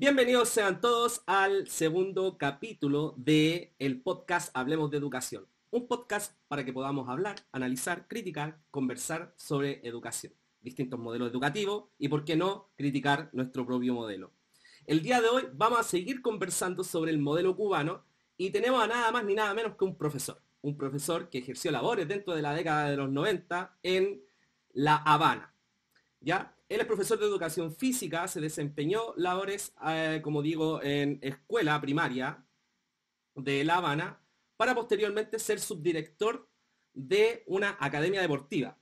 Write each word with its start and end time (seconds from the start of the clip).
Bienvenidos 0.00 0.50
sean 0.50 0.80
todos 0.80 1.24
al 1.26 1.66
segundo 1.66 2.38
capítulo 2.38 3.14
de 3.16 3.74
el 3.80 4.00
podcast 4.00 4.56
Hablemos 4.56 4.92
de 4.92 4.96
Educación. 4.96 5.44
Un 5.72 5.88
podcast 5.88 6.36
para 6.46 6.64
que 6.64 6.72
podamos 6.72 7.08
hablar, 7.08 7.34
analizar, 7.50 8.06
criticar, 8.06 8.60
conversar 8.70 9.34
sobre 9.34 9.80
educación, 9.82 10.32
distintos 10.60 11.00
modelos 11.00 11.32
educativos 11.32 11.86
y, 11.98 12.06
por 12.06 12.24
qué 12.24 12.36
no, 12.36 12.70
criticar 12.76 13.28
nuestro 13.32 13.66
propio 13.66 13.92
modelo. 13.92 14.30
El 14.86 15.02
día 15.02 15.20
de 15.20 15.30
hoy 15.30 15.48
vamos 15.52 15.80
a 15.80 15.82
seguir 15.82 16.22
conversando 16.22 16.84
sobre 16.84 17.10
el 17.10 17.18
modelo 17.18 17.56
cubano 17.56 18.04
y 18.36 18.50
tenemos 18.50 18.80
a 18.80 18.86
nada 18.86 19.10
más 19.10 19.24
ni 19.24 19.34
nada 19.34 19.52
menos 19.52 19.74
que 19.74 19.84
un 19.84 19.96
profesor. 19.96 20.40
Un 20.62 20.76
profesor 20.76 21.28
que 21.28 21.38
ejerció 21.38 21.72
labores 21.72 22.06
dentro 22.06 22.36
de 22.36 22.42
la 22.42 22.54
década 22.54 22.88
de 22.88 22.96
los 22.96 23.10
90 23.10 23.76
en 23.82 24.22
La 24.74 24.94
Habana. 24.94 25.52
¿Ya? 26.20 26.54
Él 26.68 26.80
es 26.80 26.86
profesor 26.86 27.18
de 27.18 27.24
educación 27.24 27.74
física, 27.74 28.28
se 28.28 28.42
desempeñó 28.42 29.14
labores, 29.16 29.72
eh, 29.86 30.20
como 30.22 30.42
digo, 30.42 30.82
en 30.82 31.18
escuela 31.22 31.80
primaria 31.80 32.44
de 33.34 33.64
La 33.64 33.76
Habana, 33.76 34.20
para 34.56 34.74
posteriormente 34.74 35.38
ser 35.38 35.60
subdirector 35.60 36.46
de 36.92 37.42
una 37.46 37.78
academia 37.80 38.20
deportiva. 38.20 38.78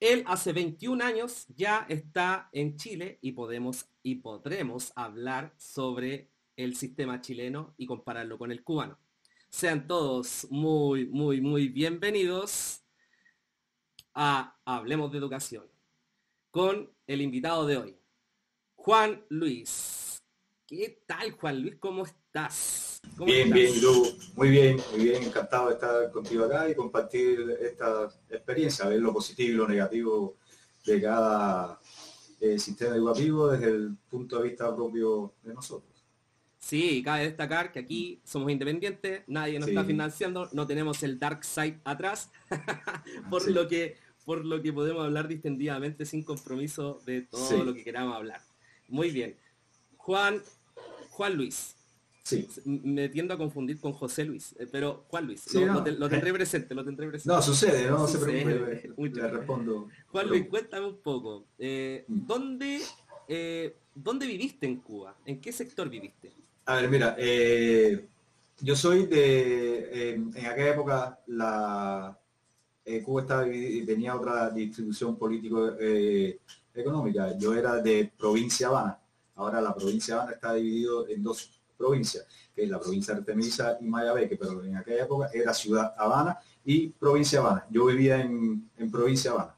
Él 0.00 0.24
hace 0.26 0.52
21 0.52 1.04
años 1.04 1.46
ya 1.48 1.84
está 1.90 2.48
en 2.52 2.76
Chile 2.76 3.18
y 3.20 3.32
podemos 3.32 3.90
y 4.02 4.16
podremos 4.16 4.92
hablar 4.94 5.52
sobre 5.58 6.30
el 6.56 6.74
sistema 6.74 7.20
chileno 7.20 7.74
y 7.76 7.84
compararlo 7.84 8.38
con 8.38 8.50
el 8.50 8.62
cubano. 8.62 8.98
Sean 9.50 9.86
todos 9.86 10.46
muy, 10.50 11.06
muy, 11.06 11.40
muy 11.40 11.68
bienvenidos 11.68 12.82
a 14.14 14.56
Hablemos 14.64 15.12
de 15.12 15.18
Educación 15.18 15.77
con 16.50 16.90
el 17.06 17.20
invitado 17.20 17.66
de 17.66 17.76
hoy, 17.76 17.96
Juan 18.76 19.24
Luis. 19.28 20.22
¿Qué 20.66 21.02
tal, 21.06 21.32
Juan 21.32 21.62
Luis? 21.62 21.76
¿Cómo 21.78 22.04
estás? 22.04 23.00
bien, 23.18 23.50
bien, 23.50 23.72
Muy 24.34 24.50
bien, 24.50 24.80
muy 24.92 25.04
bien. 25.04 25.22
Encantado 25.22 25.68
de 25.68 25.74
estar 25.74 26.10
contigo 26.10 26.44
acá 26.44 26.68
y 26.68 26.74
compartir 26.74 27.56
esta 27.60 28.08
experiencia, 28.28 28.86
ver 28.86 29.00
lo 29.00 29.12
positivo 29.12 29.50
y 29.50 29.56
lo 29.56 29.68
negativo 29.68 30.36
de 30.84 31.00
cada 31.02 31.80
eh, 32.40 32.58
sistema 32.58 32.94
educativo 32.94 33.48
desde 33.48 33.68
el 33.68 33.96
punto 34.08 34.38
de 34.38 34.48
vista 34.48 34.74
propio 34.74 35.34
de 35.42 35.54
nosotros. 35.54 36.04
Sí, 36.58 37.02
cabe 37.04 37.24
destacar 37.24 37.70
que 37.72 37.78
aquí 37.78 38.20
somos 38.24 38.50
independientes, 38.50 39.22
nadie 39.28 39.58
nos 39.58 39.68
está 39.68 39.84
financiando, 39.84 40.48
no 40.52 40.66
tenemos 40.66 41.02
el 41.02 41.18
dark 41.18 41.44
side 41.44 41.80
atrás, 41.84 42.30
por 43.30 43.48
lo 43.48 43.68
que 43.68 43.96
por 44.28 44.44
lo 44.44 44.60
que 44.60 44.74
podemos 44.74 45.06
hablar 45.06 45.26
distendidamente 45.26 46.04
sin 46.04 46.22
compromiso 46.22 47.00
de 47.06 47.22
todo 47.22 47.64
lo 47.64 47.72
que 47.72 47.82
queramos 47.82 48.14
hablar. 48.14 48.42
Muy 48.86 49.10
bien. 49.10 49.34
Juan, 49.96 50.42
Juan 51.08 51.34
Luis. 51.34 51.74
Sí. 52.24 52.46
Me 52.66 53.08
tiendo 53.08 53.32
a 53.32 53.38
confundir 53.38 53.80
con 53.80 53.94
José 53.94 54.26
Luis, 54.26 54.54
eh, 54.58 54.68
pero 54.70 55.06
Juan 55.08 55.24
Luis, 55.24 55.50
lo, 55.54 55.82
tendré 56.10 56.30
presente, 56.34 56.74
lo 56.74 56.84
tendré 56.84 57.08
presente. 57.08 57.34
No, 57.34 57.40
sucede, 57.40 57.88
no, 57.88 58.06
se 58.06 58.18
preocupe, 58.18 59.14
le 59.18 59.28
respondo. 59.30 59.88
Juan 60.08 60.28
Luis, 60.28 60.46
cuéntame 60.46 60.88
un 60.88 60.98
poco, 60.98 61.46
eh, 61.58 62.04
mm. 62.06 62.26
¿dónde, 62.26 62.80
eh, 63.28 63.76
¿dónde 63.94 64.26
viviste 64.26 64.66
en 64.66 64.76
Cuba? 64.76 65.16
¿En 65.24 65.40
qué 65.40 65.52
sector 65.52 65.88
viviste? 65.88 66.34
A 66.66 66.74
ver, 66.74 66.90
mira, 66.90 67.16
yo 68.60 68.76
soy 68.76 69.06
de, 69.06 70.12
en 70.12 70.28
aquella 70.36 70.72
época, 70.72 71.18
la, 71.28 72.18
eh, 72.88 73.02
Cuba 73.02 73.20
estaba 73.20 73.44
tenía 73.44 74.16
otra 74.16 74.48
distribución 74.50 75.16
político-económica. 75.16 77.30
Eh, 77.30 77.36
Yo 77.38 77.54
era 77.54 77.82
de 77.82 78.10
provincia 78.16 78.68
Habana. 78.68 78.98
Ahora 79.34 79.60
la 79.60 79.74
provincia 79.74 80.14
Habana 80.14 80.32
está 80.32 80.54
dividido 80.54 81.06
en 81.06 81.22
dos 81.22 81.60
provincias, 81.76 82.26
que 82.54 82.62
es 82.64 82.70
la 82.70 82.80
provincia 82.80 83.12
de 83.12 83.20
Artemisa 83.20 83.76
y 83.80 83.84
Mayabeque, 83.84 84.36
pero 84.36 84.64
en 84.64 84.76
aquella 84.76 85.04
época 85.04 85.28
era 85.32 85.52
ciudad 85.52 85.94
Habana 85.98 86.38
y 86.64 86.88
provincia 86.88 87.40
Habana. 87.40 87.66
Yo 87.70 87.84
vivía 87.84 88.22
en, 88.22 88.70
provincia 88.90 89.32
Habana. 89.32 89.54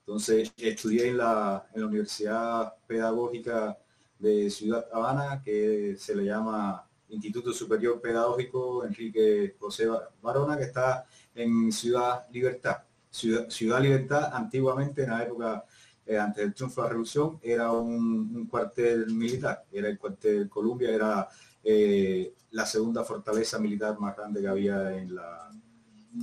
Entonces 0.00 0.52
estudié 0.58 1.08
en 1.08 1.16
la, 1.16 1.66
en 1.74 1.80
la 1.80 1.86
Universidad 1.86 2.74
Pedagógica 2.86 3.78
de 4.18 4.50
Ciudad 4.50 4.86
Habana, 4.92 5.42
que 5.42 5.96
se 5.98 6.14
le 6.14 6.24
llama 6.24 6.84
Instituto 7.08 7.52
Superior 7.52 8.00
Pedagógico 8.00 8.84
Enrique 8.84 9.56
José 9.58 9.88
Barona, 10.20 10.56
que 10.56 10.64
está 10.64 11.06
en 11.38 11.72
Ciudad 11.72 12.26
Libertad. 12.32 12.78
Ciudad, 13.10 13.80
Libertad 13.80 14.30
antiguamente 14.34 15.04
en 15.04 15.10
la 15.10 15.22
época 15.22 15.64
eh, 16.04 16.18
antes 16.18 16.44
del 16.44 16.54
triunfo 16.54 16.82
de 16.82 16.86
la 16.86 16.90
revolución 16.90 17.38
era 17.42 17.70
un, 17.72 18.46
cuartel 18.46 19.06
militar, 19.14 19.64
era 19.72 19.88
el 19.88 19.98
cuartel 19.98 20.48
Columbia, 20.48 20.90
era 20.90 21.28
eh, 21.64 22.34
la 22.50 22.66
segunda 22.66 23.04
fortaleza 23.04 23.58
militar 23.58 23.98
más 23.98 24.16
grande 24.16 24.40
que 24.40 24.48
había 24.48 24.96
en 24.96 25.14
la 25.14 25.50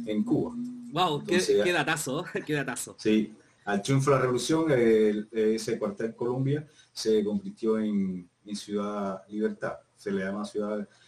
en 0.05 0.23
Cuba. 0.23 0.53
Wow, 0.91 1.23
qué, 1.23 1.71
datazo, 1.71 2.25
qué 2.45 2.53
datazo. 2.53 2.95
Sí, 2.97 3.33
al 3.65 3.81
triunfo 3.81 4.11
de 4.11 4.15
la 4.15 4.21
revolución 4.21 4.65
ese 4.71 5.79
cuartel 5.79 6.15
Columbia 6.15 6.67
se 6.91 7.23
convirtió 7.23 7.79
en, 7.79 8.29
en 8.45 8.55
Ciudad 8.55 9.23
Libertad, 9.29 9.77
se 9.95 10.11
le 10.11 10.25
llama 10.25 10.45
Ciudad 10.45 10.69
libertad 10.77 11.04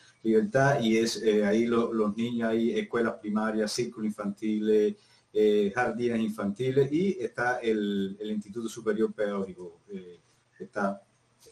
y 0.81 0.97
es 0.97 1.21
eh, 1.23 1.45
ahí 1.45 1.65
los 1.65 2.15
niños, 2.15 2.49
hay 2.49 2.77
escuelas 2.77 3.15
primarias, 3.21 3.71
círculos 3.71 4.07
infantiles, 4.07 4.95
eh, 5.33 5.71
jardines 5.73 6.19
infantiles 6.19 6.91
y 6.91 7.17
está 7.19 7.59
el, 7.59 8.17
Instituto 8.21 8.67
Superior 8.67 9.13
Pedagógico. 9.13 9.81
Eh, 9.89 10.19
está 10.59 11.01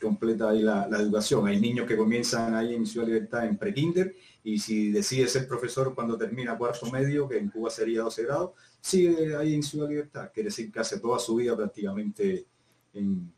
completa 0.02 0.50
ahí 0.50 0.62
la, 0.62 0.88
educación. 1.00 1.48
Hay 1.48 1.60
niños 1.60 1.88
que 1.88 1.96
comienzan 1.96 2.54
ahí 2.54 2.76
en 2.76 2.86
Ciudad 2.86 3.08
Libertad 3.08 3.46
en 3.46 3.58
prekinder 3.58 4.14
y 4.44 4.60
si 4.60 4.92
decide 4.92 5.28
ser 5.28 5.48
profesor 5.48 5.96
cuando 5.96 6.18
termina 6.18 6.58
cuarto 6.58 6.92
medio, 6.92 7.30
que 7.30 7.38
en 7.38 7.50
Cuba 7.50 7.70
sería 7.70 8.02
12 8.02 8.24
grados, 8.24 8.52
sigue 8.82 9.36
ahí 9.36 9.54
en 9.54 9.64
Ciudad 9.64 9.88
Libertad. 9.88 10.32
Quiere 10.34 10.50
decir 10.50 10.72
que 10.72 10.80
hace 10.80 11.00
toda 11.00 11.18
su 11.18 11.36
vida 11.36 11.56
prácticamente 11.56 12.46
en, 12.94 13.32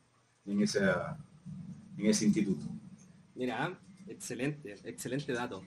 en 0.46 0.62
ese 0.62 2.26
instituto. 2.26 2.66
Mira, 3.36 3.80
Excelente, 4.18 4.76
excelente 4.84 5.32
dato. 5.32 5.64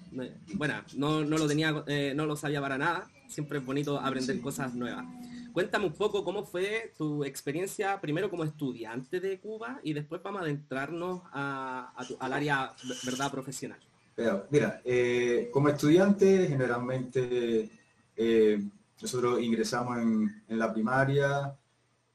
Bueno, 0.54 0.74
no, 0.96 1.22
lo 1.22 1.46
tenía, 1.46 1.84
eh, 1.86 2.12
no 2.16 2.26
lo 2.26 2.34
sabía 2.34 2.60
para 2.60 2.76
nada. 2.76 3.08
Siempre 3.28 3.58
es 3.58 3.64
bonito 3.64 3.98
aprender 3.98 4.40
cosas 4.40 4.74
nuevas. 4.74 5.06
Cuéntame 5.52 5.86
un 5.86 5.92
poco 5.92 6.24
cómo 6.24 6.44
fue 6.44 6.92
tu 6.98 7.24
experiencia 7.24 8.00
primero 8.00 8.28
como 8.28 8.42
estudiante 8.42 9.20
de 9.20 9.38
Cuba 9.38 9.80
y 9.84 9.92
después 9.92 10.20
vamos 10.22 10.40
a 10.40 10.44
adentrarnos 10.44 11.22
al 11.32 12.32
área 12.32 12.72
verdad 13.04 13.30
profesional. 13.30 13.78
mira, 14.50 14.82
eh, 14.84 15.48
como 15.52 15.68
estudiante 15.68 16.48
generalmente 16.48 17.70
eh, 18.16 18.60
nosotros 19.00 19.40
ingresamos 19.40 19.98
en, 19.98 20.42
en 20.48 20.58
la 20.58 20.72
primaria, 20.72 21.54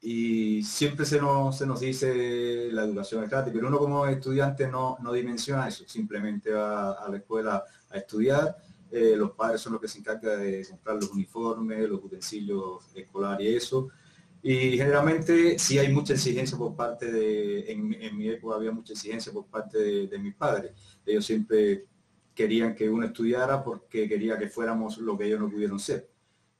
y 0.07 0.61
siempre 0.61 1.03
se 1.03 1.19
nos, 1.19 1.57
se 1.57 1.65
nos 1.65 1.79
dice 1.79 2.69
la 2.71 2.83
educación 2.83 3.23
es 3.23 3.29
gratis, 3.29 3.51
pero 3.51 3.67
uno 3.67 3.79
como 3.79 4.05
estudiante 4.05 4.67
no, 4.67 4.97
no 5.01 5.11
dimensiona 5.11 5.67
eso, 5.67 5.83
simplemente 5.87 6.51
va 6.51 6.91
a 6.91 7.09
la 7.09 7.17
escuela 7.17 7.63
a 7.89 7.97
estudiar, 7.97 8.55
eh, 8.91 9.15
los 9.17 9.31
padres 9.31 9.61
son 9.61 9.73
los 9.73 9.81
que 9.81 9.87
se 9.87 9.97
encargan 9.97 10.41
de 10.41 10.63
comprar 10.69 10.97
los 10.97 11.09
uniformes, 11.09 11.89
los 11.89 12.03
utensilios 12.03 12.83
escolares 12.93 13.47
y 13.47 13.55
eso, 13.55 13.89
y 14.43 14.77
generalmente 14.77 15.57
sí 15.57 15.79
hay 15.79 15.91
mucha 15.91 16.13
exigencia 16.13 16.55
por 16.55 16.75
parte 16.75 17.11
de, 17.11 17.71
en, 17.71 18.15
mi 18.15 18.29
época 18.29 18.57
había 18.57 18.71
mucha 18.71 18.93
exigencia 18.93 19.33
por 19.33 19.47
parte 19.47 19.79
de, 20.05 20.19
mis 20.19 20.35
padres, 20.35 20.73
ellos 21.03 21.25
siempre 21.25 21.85
querían 22.35 22.75
que 22.75 22.87
uno 22.87 23.07
estudiara 23.07 23.63
porque 23.63 24.07
quería 24.07 24.37
que 24.37 24.49
fuéramos 24.49 24.99
lo 24.99 25.17
que 25.17 25.25
ellos 25.25 25.39
no 25.39 25.49
pudieron 25.49 25.79
ser. 25.79 26.07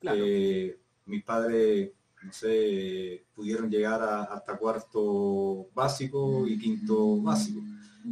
Eh, 0.01 0.80
mis 1.06 1.24
padres 1.24 1.91
no 2.25 2.33
sé, 2.33 3.24
pudieron 3.36 3.69
llegar 3.69 4.01
hasta 4.01 4.57
cuarto 4.57 5.68
básico 5.74 6.48
y 6.48 6.57
quinto 6.57 7.22
básico. 7.22 7.62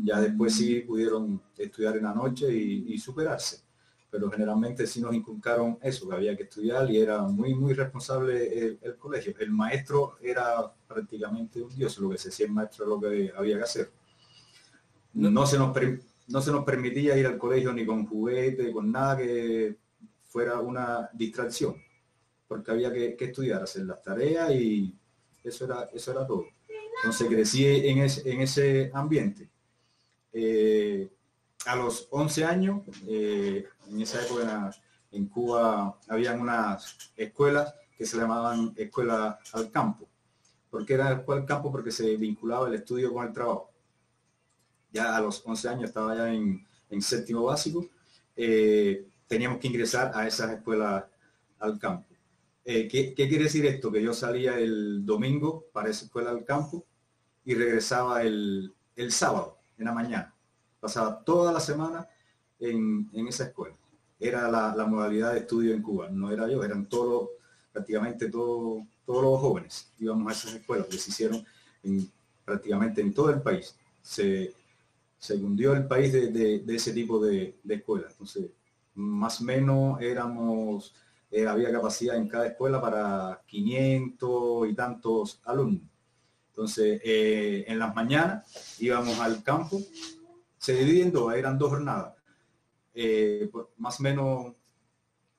Ya 0.04 0.20
después 0.22 0.56
sí 0.56 0.82
pudieron 0.82 1.42
estudiar 1.58 1.98
en 1.98 2.04
la 2.04 2.14
noche 2.14 2.54
y, 2.54 2.98
superarse. 2.98 3.62
Pero 4.12 4.30
generalmente 4.30 4.86
sí 4.86 5.02
nos 5.02 5.16
inculcaron 5.16 5.80
eso, 5.82 6.08
que 6.08 6.16
había 6.16 6.38
que 6.38 6.44
estudiar 6.44 6.90
y 6.92 7.00
era 7.00 7.24
muy, 7.24 7.56
muy 7.56 7.74
responsable 7.74 8.80
el, 8.82 8.98
colegio. 8.98 9.34
El 9.40 9.52
maestro 9.52 10.18
era 10.22 10.72
prácticamente 10.88 11.62
un 11.62 11.76
dios, 11.76 11.98
lo 11.98 12.10
que 12.10 12.18
se 12.20 12.30
decía 12.30 12.46
el 12.46 12.52
maestro 12.52 12.86
lo 12.86 13.00
que 13.00 13.32
había 13.36 13.58
que 13.58 13.64
hacer. 13.64 13.92
No, 15.14 15.46
se 15.48 15.58
nos, 15.58 15.76
no 16.28 16.42
se 16.42 16.52
nos 16.52 16.64
permitía 16.64 17.18
ir 17.18 17.26
al 17.26 17.38
colegio 17.40 17.74
ni 17.74 17.86
con 17.86 18.06
juguete, 18.06 18.72
con 18.72 18.92
nada 18.92 19.18
que 19.18 19.78
fuera 20.26 20.60
una 20.60 21.10
distracción 21.14 21.76
porque 22.54 22.70
había 22.70 22.94
que, 22.94 23.18
estudiar, 23.20 23.64
hacer 23.64 23.84
las 23.86 24.04
tareas 24.04 24.52
y 24.52 24.94
eso 25.44 25.66
era, 25.66 25.90
eso 25.92 26.12
era 26.12 26.28
todo. 26.28 26.46
Entonces 26.98 27.28
crecí 27.28 27.66
en, 27.66 27.98
en 27.98 28.42
ese 28.42 28.92
ambiente. 28.94 29.50
Eh, 30.32 31.10
a 31.66 31.76
los 31.76 32.08
11 32.12 32.46
años, 32.46 32.82
eh, 33.08 33.66
en 33.90 34.02
esa 34.02 34.24
época 34.24 34.70
en 35.12 35.26
Cuba 35.26 35.98
habían 36.08 36.42
unas 36.42 37.12
escuelas 37.18 37.74
que 37.98 38.06
se 38.06 38.18
llamaban 38.18 38.72
escuela 38.78 39.40
al 39.54 39.72
campo. 39.72 40.08
¿Por 40.70 40.86
qué 40.86 40.94
era 40.94 41.12
escuela 41.12 41.42
al 41.42 41.48
campo? 41.48 41.72
Porque 41.72 41.90
se 41.90 42.16
vinculaba 42.18 42.68
el 42.68 42.76
estudio 42.76 43.12
con 43.12 43.26
el 43.26 43.34
trabajo. 43.34 43.72
ya 44.92 45.16
a 45.16 45.22
los 45.22 45.42
11 45.44 45.70
años 45.70 45.84
estaba 45.86 46.16
ya 46.16 46.32
en, 46.32 46.68
séptimo 47.02 47.46
básico, 47.46 47.90
eh, 48.36 49.08
teníamos 49.28 49.58
que 49.58 49.68
ingresar 49.68 50.12
a 50.14 50.28
esas 50.28 50.52
escuelas 50.52 51.06
al 51.58 51.80
campo. 51.80 52.13
Eh, 52.66 52.88
¿qué, 52.88 53.14
quiere 53.14 53.44
decir 53.44 53.66
esto? 53.66 53.92
Que 53.92 54.02
yo 54.02 54.14
salía 54.14 54.58
el 54.58 55.06
domingo 55.06 55.66
para 55.74 55.90
esa 55.90 56.06
escuela 56.06 56.30
al 56.30 56.46
campo 56.46 56.86
y 57.44 57.56
regresaba 57.56 58.24
el, 58.24 58.74
sábado 59.10 59.58
en 59.78 59.86
la 59.86 59.92
mañana. 59.92 60.34
Pasaba 60.80 61.24
toda 61.24 61.52
la 61.52 61.60
semana 61.60 62.08
en, 62.60 63.10
esa 63.28 63.46
escuela. 63.46 63.76
Era 64.20 64.50
la, 64.50 64.86
modalidad 64.86 65.34
de 65.34 65.40
estudio 65.40 65.74
en 65.74 65.82
Cuba. 65.82 66.10
No 66.10 66.32
era 66.32 66.48
yo, 66.48 66.64
eran 66.64 66.88
todos, 66.88 67.32
prácticamente 67.74 68.30
todos, 68.30 68.84
todos 69.06 69.24
los 69.24 69.40
jóvenes. 69.42 69.92
Íbamos 70.00 70.28
a 70.30 70.32
esas 70.32 70.54
escuelas 70.56 70.88
que 70.88 70.98
se 70.98 71.10
hicieron 71.10 71.46
en, 71.84 72.10
prácticamente 72.46 73.02
en 73.02 73.14
todo 73.14 73.30
el 73.30 73.42
país. 73.42 73.76
Se, 74.02 74.54
se 75.18 75.36
hundió 75.36 75.74
el 75.74 75.86
país 75.86 76.14
de, 76.14 76.64
ese 76.68 76.94
tipo 76.94 77.20
de, 77.20 77.58
de 77.62 77.76
escuelas. 77.76 78.14
Entonces, 78.14 78.52
más 78.96 79.42
o 79.42 79.44
menos 79.44 80.02
éramos 80.02 80.94
eh, 81.36 81.48
había 81.48 81.72
capacidad 81.72 82.16
en 82.16 82.28
cada 82.28 82.46
escuela 82.46 82.80
para 82.80 83.42
500 83.48 84.70
y 84.70 84.76
tantos 84.76 85.42
alumnos. 85.46 85.82
Entonces, 86.50 87.02
eh, 87.04 87.66
en 87.68 87.80
las 87.80 87.96
mañanas 87.96 88.78
íbamos 88.80 89.20
al 89.20 89.42
campo, 89.42 89.82
se 90.60 90.76
dividen 90.76 91.12
dos, 91.12 91.34
eran 91.34 91.58
dos 91.58 91.72
jornadas. 91.72 92.14
Eh, 92.94 93.50
pues, 93.52 93.66
más 93.78 94.00
o 94.00 94.04
menos 94.04 94.54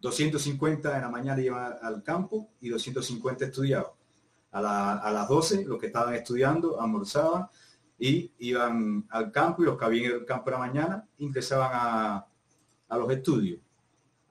250 0.01 0.97
en 0.97 1.01
la 1.01 1.09
mañana 1.09 1.41
iban 1.41 1.75
al 1.81 2.03
campo 2.03 2.49
y 2.61 2.71
250 2.71 3.45
estudiaban. 3.45 3.93
A, 4.51 5.11
las 5.13 5.29
12 5.29 5.65
los 5.65 5.79
que 5.79 5.87
estaban 5.87 6.15
estudiando 6.15 6.81
almorzaban 6.81 7.47
y 8.01 8.33
iban 8.39 9.07
al 9.11 9.31
campo 9.31 9.63
y 9.63 9.67
los 9.67 9.79
que 9.79 9.85
habían 9.85 10.05
ido 10.07 10.17
al 10.17 10.25
campo 10.25 10.47
de 10.47 10.51
la 10.51 10.59
mañana 10.59 11.09
ingresaban 11.19 11.71
a, 11.73 12.27
a 12.89 12.99
los 12.99 13.09
estudios 13.13 13.61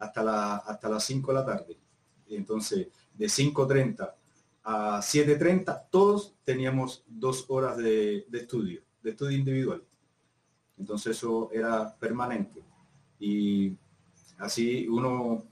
hasta, 0.03 0.23
la, 0.23 0.55
hasta 0.57 0.89
las 0.89 1.03
5 1.05 1.31
de 1.31 1.39
la 1.39 1.45
tarde. 1.45 1.77
Entonces, 2.29 2.87
de 3.13 3.25
5.30 3.25 4.13
a 4.63 4.99
7.30, 4.99 5.87
todos 5.89 6.35
teníamos 6.43 7.03
dos 7.07 7.45
horas 7.49 7.77
de, 7.77 8.25
estudio, 8.31 8.81
de 9.01 9.11
estudio 9.11 9.37
individual. 9.37 9.83
Entonces 10.77 11.17
eso 11.17 11.49
era 11.51 11.93
permanente. 11.99 12.61
Y 13.19 13.75
así 14.39 14.87
uno, 14.87 15.43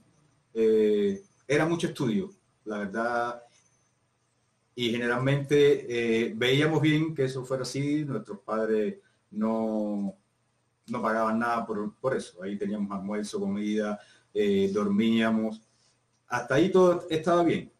eh, 0.54 1.22
era 1.46 1.66
mucho 1.66 1.88
estudio, 1.88 2.30
la 2.64 2.78
verdad. 2.78 3.42
Y 4.74 4.90
generalmente 4.90 6.26
eh, 6.26 6.32
veíamos 6.34 6.80
bien 6.80 7.14
que 7.14 7.24
eso 7.24 7.44
fuera 7.44 7.62
así, 7.62 8.04
nuestros 8.04 8.40
padres 8.40 8.96
no, 9.30 10.14
no 10.86 11.02
pagaban 11.02 11.38
nada 11.38 11.66
por, 11.66 11.94
por 11.96 12.16
eso. 12.16 12.42
Ahí 12.42 12.56
teníamos 12.56 12.90
almuerzo, 12.90 13.38
comida, 13.38 14.00
eh, 14.34 14.70
dormíamos. 14.72 15.60
Hasta 16.28 16.54
ahí 16.54 16.70
todo 16.70 17.06
estaba 17.10 17.42
bien. 17.42 17.70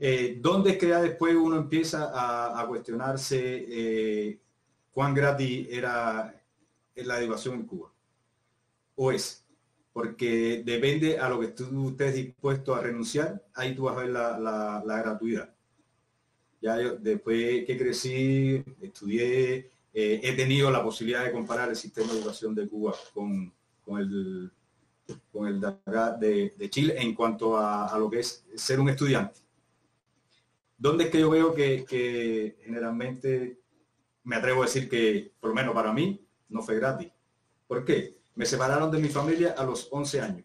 Eh, 0.00 0.38
¿Dónde 0.40 0.70
es 0.70 0.78
que 0.78 0.86
después 0.86 1.34
uno 1.34 1.56
empieza 1.56 2.10
a, 2.60 2.66
cuestionarse 2.66 3.66
eh, 3.68 4.40
cuán 4.92 5.12
gratis 5.12 5.68
era 5.70 6.40
la 6.94 7.18
educación 7.18 7.56
en 7.56 7.66
Cuba? 7.66 7.92
¿O 8.94 9.12
es? 9.12 9.44
Porque 9.92 10.62
depende 10.64 11.18
a 11.18 11.28
lo 11.28 11.40
que 11.40 11.48
tú 11.48 11.90
estés 11.90 12.14
dispuesto 12.14 12.74
a 12.74 12.80
renunciar, 12.80 13.44
ahí 13.54 13.74
tú 13.74 13.84
vas 13.84 13.96
a 13.96 14.00
ver 14.00 14.10
la, 14.10 14.82
gratuidad. 14.86 15.52
Ya 16.60 16.80
yo, 16.80 16.96
después 16.96 17.64
que 17.66 17.76
crecí, 17.76 18.64
estudié, 18.80 19.70
he 19.92 20.32
tenido 20.34 20.70
la 20.70 20.82
posibilidad 20.82 21.24
de 21.24 21.32
comparar 21.32 21.68
el 21.68 21.76
sistema 21.76 22.12
de 22.12 22.18
educación 22.18 22.54
de 22.54 22.68
Cuba 22.68 22.94
con, 23.12 23.52
con 23.84 24.00
el 24.00 24.52
con 25.32 25.46
el 25.46 25.60
de, 25.60 26.54
de 26.56 26.70
Chile 26.70 26.94
en 26.98 27.14
cuanto 27.14 27.56
a, 27.56 27.96
lo 27.98 28.10
que 28.10 28.20
es 28.20 28.44
ser 28.54 28.80
un 28.80 28.88
estudiante. 28.88 29.40
¿Dónde 30.76 31.04
es 31.04 31.10
que 31.10 31.20
yo 31.20 31.30
veo 31.30 31.54
que, 31.54 32.56
generalmente 32.62 33.60
me 34.24 34.36
atrevo 34.36 34.62
a 34.62 34.66
decir 34.66 34.88
que, 34.88 35.32
por 35.40 35.50
lo 35.50 35.54
menos 35.54 35.74
para 35.74 35.92
mí, 35.92 36.24
no 36.48 36.62
fue 36.62 36.76
gratis? 36.76 37.10
¿Por 37.66 37.84
qué? 37.84 38.18
Me 38.34 38.46
separaron 38.46 38.90
de 38.90 38.98
mi 38.98 39.08
familia 39.08 39.54
a 39.56 39.64
los 39.64 39.88
11 39.90 40.20
años. 40.20 40.44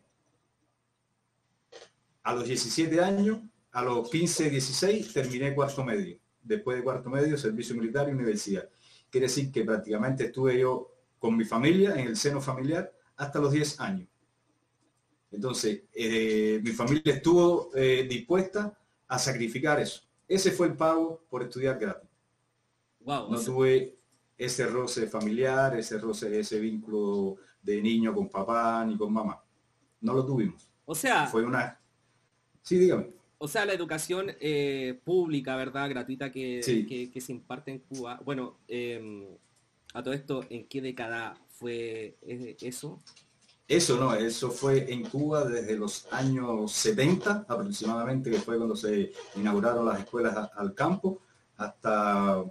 A 2.23 2.33
los 2.33 2.45
17 2.45 2.99
años, 3.01 3.39
a 3.71 3.83
los 3.83 4.09
15, 4.09 4.49
16, 4.49 5.13
terminé 5.13 5.53
cuarto 5.53 5.83
medio. 5.83 6.17
Después 6.41 6.77
de 6.77 6.83
cuarto 6.83 7.09
medio, 7.09 7.37
servicio 7.37 7.75
militar 7.75 8.09
y 8.09 8.13
universidad. 8.13 8.67
Quiere 9.09 9.27
decir 9.27 9.51
que 9.51 9.63
prácticamente 9.63 10.25
estuve 10.25 10.59
yo 10.59 10.89
con 11.19 11.37
mi 11.37 11.45
familia, 11.45 11.93
en 11.95 12.07
el 12.07 12.17
seno 12.17 12.41
familiar, 12.41 12.91
hasta 13.15 13.39
los 13.39 13.51
10 13.51 13.79
años. 13.79 14.09
Entonces, 15.33 15.81
eh, 15.93 16.61
mi 16.63 16.71
familia 16.71 17.15
estuvo 17.15 17.71
eh, 17.75 18.05
dispuesta 18.07 18.77
a 19.07 19.17
sacrificar 19.17 19.79
eso. 19.79 20.01
Ese 20.27 20.51
fue 20.51 20.67
el 20.67 20.77
pago 20.77 21.25
por 21.29 21.41
estudiar 21.41 21.79
gratis. 21.79 22.09
no 23.05 23.39
tuve 23.43 23.97
ese 24.37 24.67
roce 24.67 25.07
familiar, 25.07 25.75
ese 25.75 25.97
roce, 25.97 26.39
ese 26.39 26.59
vínculo 26.59 27.37
de 27.61 27.81
niño 27.81 28.13
con 28.13 28.29
papá 28.29 28.85
ni 28.85 28.95
con 28.95 29.11
mamá. 29.11 29.43
No 30.01 30.13
lo 30.13 30.25
tuvimos. 30.25 30.69
O 30.85 30.93
sea, 30.93 31.25
fue 31.25 31.43
una. 31.43 31.79
Sí, 32.61 32.77
dígame. 32.77 33.07
O 33.39 33.47
sea, 33.47 33.65
la 33.65 33.73
educación 33.73 34.31
eh, 34.39 34.99
pública, 35.03 35.55
¿verdad? 35.55 35.89
Gratuita 35.89 36.31
que, 36.31 37.09
que, 37.11 37.21
se 37.21 37.31
imparte 37.31 37.71
en 37.71 37.79
Cuba. 37.79 38.21
Bueno, 38.23 38.59
em, 38.67 39.25
a 39.93 40.03
todo 40.03 40.13
esto, 40.13 40.45
¿en 40.49 40.67
qué 40.67 40.81
década 40.81 41.35
fue 41.49 42.17
eso? 42.21 43.01
Eso 43.67 43.97
no, 43.97 44.13
eso 44.13 44.51
fue 44.51 44.91
en 44.91 45.03
Cuba 45.03 45.45
desde 45.45 45.77
los 45.77 46.05
años 46.11 46.71
70 46.73 47.45
aproximadamente, 47.47 48.29
que 48.29 48.39
fue 48.39 48.57
cuando 48.57 48.75
se 48.75 49.13
inauguraron 49.35 49.85
las 49.85 49.99
escuelas 49.99 50.49
al 50.55 50.73
campo, 50.73 51.21
hasta 51.57 52.43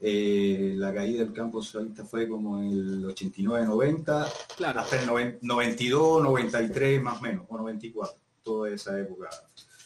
eh, 0.00 0.74
la 0.76 0.94
caída 0.94 1.24
del 1.24 1.32
campo 1.32 1.62
socialista 1.62 2.04
fue 2.04 2.28
como 2.28 2.60
el 2.60 3.04
89-90, 3.06 4.32
claro. 4.56 4.80
hasta 4.80 5.00
el 5.00 5.38
92, 5.42 6.22
93 6.22 7.02
más 7.02 7.18
o 7.18 7.22
menos, 7.22 7.46
o 7.48 7.58
94, 7.58 8.16
toda 8.42 8.70
esa 8.70 8.98
época 8.98 9.28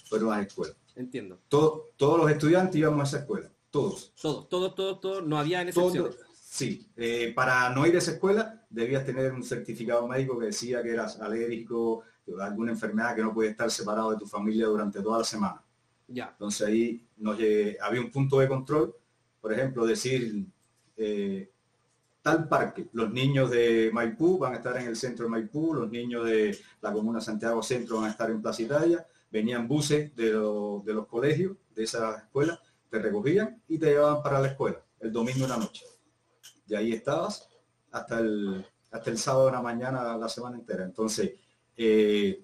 fueron 0.04 0.30
las 0.30 0.46
escuelas. 0.46 0.76
Entiendo. 0.94 1.38
todos 1.48 2.18
los 2.18 2.30
estudiantes 2.30 2.76
íbamos 2.76 3.00
a 3.00 3.04
esa 3.04 3.18
escuela, 3.18 3.50
todos. 3.70 4.12
Todos, 4.20 4.48
todos, 4.48 4.74
todos, 4.74 5.00
todos, 5.00 5.26
no 5.26 5.38
había 5.38 5.62
excepciones. 5.62 6.16
Sí, 6.50 6.90
eh, 6.96 7.32
para 7.36 7.68
no 7.70 7.86
ir 7.86 7.94
a 7.94 7.98
esa 7.98 8.12
escuela 8.12 8.64
debías 8.70 9.04
tener 9.04 9.32
un 9.34 9.44
certificado 9.44 10.08
médico 10.08 10.38
que 10.38 10.46
decía 10.46 10.82
que 10.82 10.90
eras 10.92 11.20
alérgico, 11.20 12.04
alguna 12.40 12.72
enfermedad 12.72 13.14
que 13.14 13.22
no 13.22 13.34
puede 13.34 13.50
estar 13.50 13.70
separado 13.70 14.12
de 14.12 14.16
tu 14.16 14.26
familia 14.26 14.66
durante 14.66 15.02
toda 15.02 15.18
la 15.18 15.24
semana. 15.24 15.62
Ya. 16.08 16.30
Entonces 16.32 16.66
ahí 16.66 17.06
nos, 17.18 17.36
había 17.80 18.00
un 18.00 18.10
punto 18.10 18.40
de 18.40 18.48
control, 18.48 18.94
por 19.42 19.52
ejemplo, 19.52 19.86
decir 19.86 20.46
eh, 20.96 21.50
tal 22.22 22.48
parque, 22.48 22.88
los 22.92 23.12
niños 23.12 23.50
de 23.50 23.90
Maipú 23.92 24.38
van 24.38 24.54
a 24.54 24.56
estar 24.56 24.76
en 24.78 24.88
el 24.88 24.96
centro 24.96 25.26
de 25.26 25.30
Maipú, 25.30 25.74
los 25.74 25.90
niños 25.90 26.24
de 26.24 26.58
la 26.80 26.92
comuna 26.92 27.20
Santiago 27.20 27.62
Centro 27.62 27.96
van 27.96 28.06
a 28.06 28.10
estar 28.10 28.30
en 28.30 28.40
Plaza 28.40 28.62
Italia, 28.62 29.06
venían 29.30 29.68
buses 29.68 30.16
de, 30.16 30.30
de 30.30 30.94
los 30.94 31.06
colegios, 31.06 31.58
de 31.74 31.84
esa 31.84 32.16
escuela, 32.16 32.58
te 32.90 32.98
recogían 32.98 33.62
y 33.68 33.78
te 33.78 33.86
llevaban 33.86 34.22
para 34.22 34.40
la 34.40 34.48
escuela 34.48 34.82
el 34.98 35.12
domingo 35.12 35.44
en 35.44 35.50
la 35.50 35.58
noche 35.58 35.84
y 36.68 36.74
ahí 36.74 36.92
estabas 36.92 37.48
hasta 37.90 38.18
el, 38.18 38.64
hasta 38.90 39.10
el 39.10 39.18
sábado 39.18 39.46
de 39.46 39.52
la 39.52 39.62
mañana 39.62 40.16
la 40.16 40.28
semana 40.28 40.56
entera. 40.56 40.84
Entonces, 40.84 41.32
eh, 41.76 42.42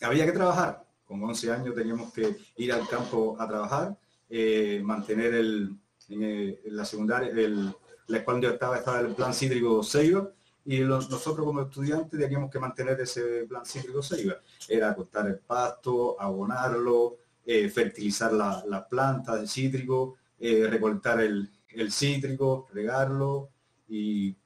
había 0.00 0.24
que 0.24 0.32
trabajar. 0.32 0.84
Con 1.04 1.22
11 1.22 1.52
años 1.52 1.74
teníamos 1.74 2.12
que 2.12 2.36
ir 2.56 2.72
al 2.72 2.88
campo 2.88 3.36
a 3.38 3.46
trabajar, 3.46 3.96
eh, 4.28 4.80
mantener 4.82 5.34
el, 5.34 5.76
en, 6.08 6.58
la 6.64 6.84
secundaria, 6.84 7.30
el, 7.30 7.72
la 8.08 8.18
escuela 8.18 8.40
donde 8.40 8.54
estaba 8.54 8.76
estaba 8.76 9.00
el 9.00 9.14
plan 9.14 9.32
cítrico 9.32 9.82
Seiba 9.84 10.28
y 10.64 10.80
nosotros 10.80 11.46
como 11.46 11.62
estudiantes 11.62 12.18
teníamos 12.18 12.50
que 12.50 12.58
mantener 12.58 13.00
ese 13.00 13.46
plan 13.48 13.64
cítrico 13.64 14.02
Seiba. 14.02 14.34
Era 14.68 14.94
cortar 14.96 15.28
el 15.28 15.38
pasto, 15.38 16.20
abonarlo, 16.20 17.18
eh, 17.44 17.68
fertilizar 17.68 18.32
las 18.32 18.66
la 18.66 18.88
plantas 18.88 19.40
de 19.40 19.46
cítrico, 19.46 20.16
recortar 20.40 21.20
el, 21.20 21.48
el 21.68 21.92
cítrico, 21.92 22.66
regarlo, 22.72 23.50
y 23.88 24.36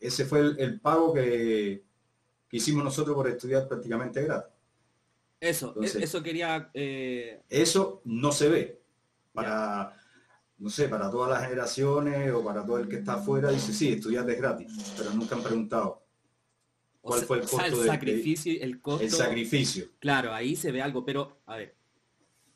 ese 0.00 0.24
fue 0.24 0.40
el, 0.40 0.80
pago 0.80 1.14
que, 1.14 1.84
hicimos 2.50 2.84
nosotros 2.84 3.14
por 3.14 3.28
estudiar 3.28 3.68
prácticamente 3.68 4.22
gratis. 4.22 4.52
Eso, 5.40 5.74
e, 5.80 5.86
eso 5.86 6.22
quería... 6.22 6.70
Eh, 6.74 7.42
eso 7.48 8.02
no 8.04 8.30
se 8.32 8.48
ve. 8.48 8.82
Para, 9.32 9.96
no 10.58 10.68
sé, 10.68 10.88
para 10.88 11.10
todas 11.10 11.30
las 11.30 11.42
generaciones 11.42 12.32
o 12.32 12.44
para 12.44 12.64
todo 12.64 12.78
el 12.78 12.88
que 12.88 12.96
está 12.96 13.14
afuera, 13.14 13.50
dice, 13.50 13.72
sí, 13.72 13.92
estudiar 13.92 14.28
es 14.30 14.38
gratis, 14.38 14.94
pero 14.96 15.10
nunca 15.12 15.34
han 15.34 15.42
preguntado 15.42 16.02
cuál 17.00 17.22
fue 17.22 17.38
el 17.38 17.42
costo 17.44 17.82
el 17.82 17.86
sacrificio, 17.86 18.52
el 18.60 18.80
costo. 18.80 19.04
El 19.04 19.10
sacrificio. 19.10 19.86
Claro, 19.98 20.32
ahí 20.32 20.54
se 20.54 20.70
ve 20.70 20.80
algo, 20.80 21.04
pero 21.04 21.38
a 21.46 21.56
ver, 21.56 21.74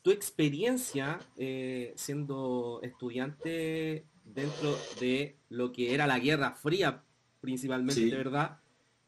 tu 0.01 0.11
experiencia 0.11 1.19
eh, 1.37 1.93
siendo 1.97 2.79
estudiante 2.81 4.05
dentro 4.37 4.77
de 4.99 5.35
lo 5.49 5.71
que 5.71 5.95
era 5.95 6.05
la 6.05 6.19
Guerra 6.19 6.51
Fría, 6.51 7.03
principalmente, 7.41 8.05
de 8.05 8.15
¿verdad? 8.15 8.59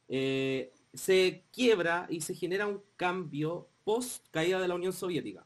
Eh, 0.08 0.74
se 0.92 1.44
quiebra 1.54 2.08
y 2.10 2.22
se 2.22 2.34
genera 2.34 2.66
un 2.66 2.82
cambio 2.98 3.68
post 3.84 4.26
caída 4.32 4.60
de 4.60 4.68
la 4.68 4.74
Unión 4.74 4.92
Soviética. 4.92 5.46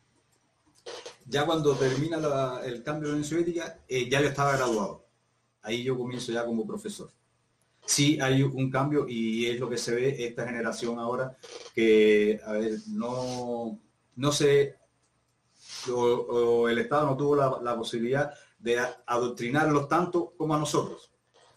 Ya 1.26 1.46
cuando 1.46 1.76
termina 1.76 2.18
el 2.64 2.82
cambio 2.82 3.10
de 3.10 3.10
la 3.10 3.14
Unión 3.16 3.26
Soviética, 3.26 3.82
eh, 3.90 4.10
ya 4.10 4.22
yo 4.22 4.30
estaba 4.30 4.56
graduado. 4.56 5.06
Ahí 5.62 5.84
yo 5.84 5.98
comienzo 5.98 6.32
ya 6.32 6.46
como 6.46 6.66
profesor. 6.66 7.12
Sí 7.86 8.18
hay 8.22 8.42
un 8.42 8.72
cambio 8.72 9.06
y 9.10 9.48
es 9.48 9.60
lo 9.60 9.70
que 9.70 9.78
se 9.78 9.94
ve 9.94 10.26
esta 10.26 10.48
generación 10.48 10.98
ahora, 10.98 11.36
que, 11.76 12.40
a 12.46 12.54
ver, 12.54 12.80
no, 12.88 13.78
no 14.16 14.32
sé, 14.32 14.78
o, 15.94 16.70
el 16.70 16.78
Estado 16.78 17.08
no 17.08 17.18
tuvo 17.18 17.36
la, 17.36 17.60
la 17.62 17.76
posibilidad 17.76 18.34
de 18.64 18.80
adoctrinarlos 19.06 19.90
tanto 19.90 20.34
como 20.38 20.56
a 20.56 20.58
nosotros. 20.58 21.12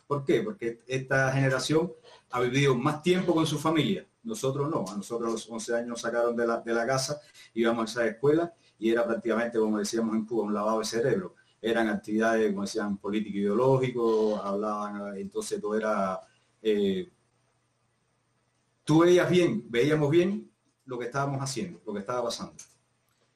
¿Por 0.08 0.24
qué? 0.24 0.42
Porque 0.42 0.80
esta 0.88 1.32
generación 1.32 1.92
ha 2.30 2.40
vivido 2.40 2.74
más 2.74 3.00
tiempo 3.00 3.32
con 3.32 3.46
su 3.46 3.58
familia. 3.58 4.06
Nosotros 4.24 4.68
no. 4.68 4.84
A 4.88 4.96
nosotros 4.96 5.28
a 5.28 5.32
los 5.32 5.48
11 5.48 5.74
años 5.76 5.88
nos 5.88 6.00
sacaron 6.00 6.34
de 6.36 6.46
la, 6.46 6.60
de 6.60 6.74
la 6.74 6.84
casa, 6.84 7.20
íbamos 7.54 7.82
a 7.82 8.02
esa 8.02 8.10
escuela 8.10 8.52
y 8.78 8.90
era 8.90 9.06
prácticamente, 9.06 9.58
como 9.58 9.78
decíamos 9.78 10.16
en 10.16 10.26
Cuba, 10.26 10.44
un 10.46 10.54
lavado 10.54 10.80
de 10.80 10.84
cerebro. 10.84 11.36
Eran 11.62 11.88
actividades, 11.88 12.50
como 12.50 12.62
decían, 12.62 12.98
político 12.98 13.38
ideológico, 13.38 14.36
hablaban, 14.42 15.16
entonces 15.16 15.60
todo 15.60 15.76
era... 15.76 16.20
Eh, 16.60 17.08
tú 18.82 19.00
veías 19.00 19.30
bien, 19.30 19.64
veíamos 19.68 20.10
bien 20.10 20.50
lo 20.86 20.98
que 20.98 21.06
estábamos 21.06 21.40
haciendo, 21.40 21.80
lo 21.86 21.92
que 21.92 22.00
estaba 22.00 22.24
pasando. 22.24 22.54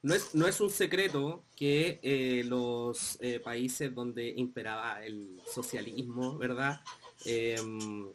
No 0.03 0.15
es, 0.15 0.33
no 0.33 0.47
es 0.47 0.59
un 0.59 0.71
secreto 0.71 1.43
que 1.55 1.99
eh, 2.01 2.43
los 2.45 3.17
eh, 3.21 3.39
países 3.39 3.93
donde 3.93 4.33
imperaba 4.35 5.03
el 5.05 5.39
socialismo, 5.53 6.37
¿verdad? 6.37 6.81
Em, 7.23 8.07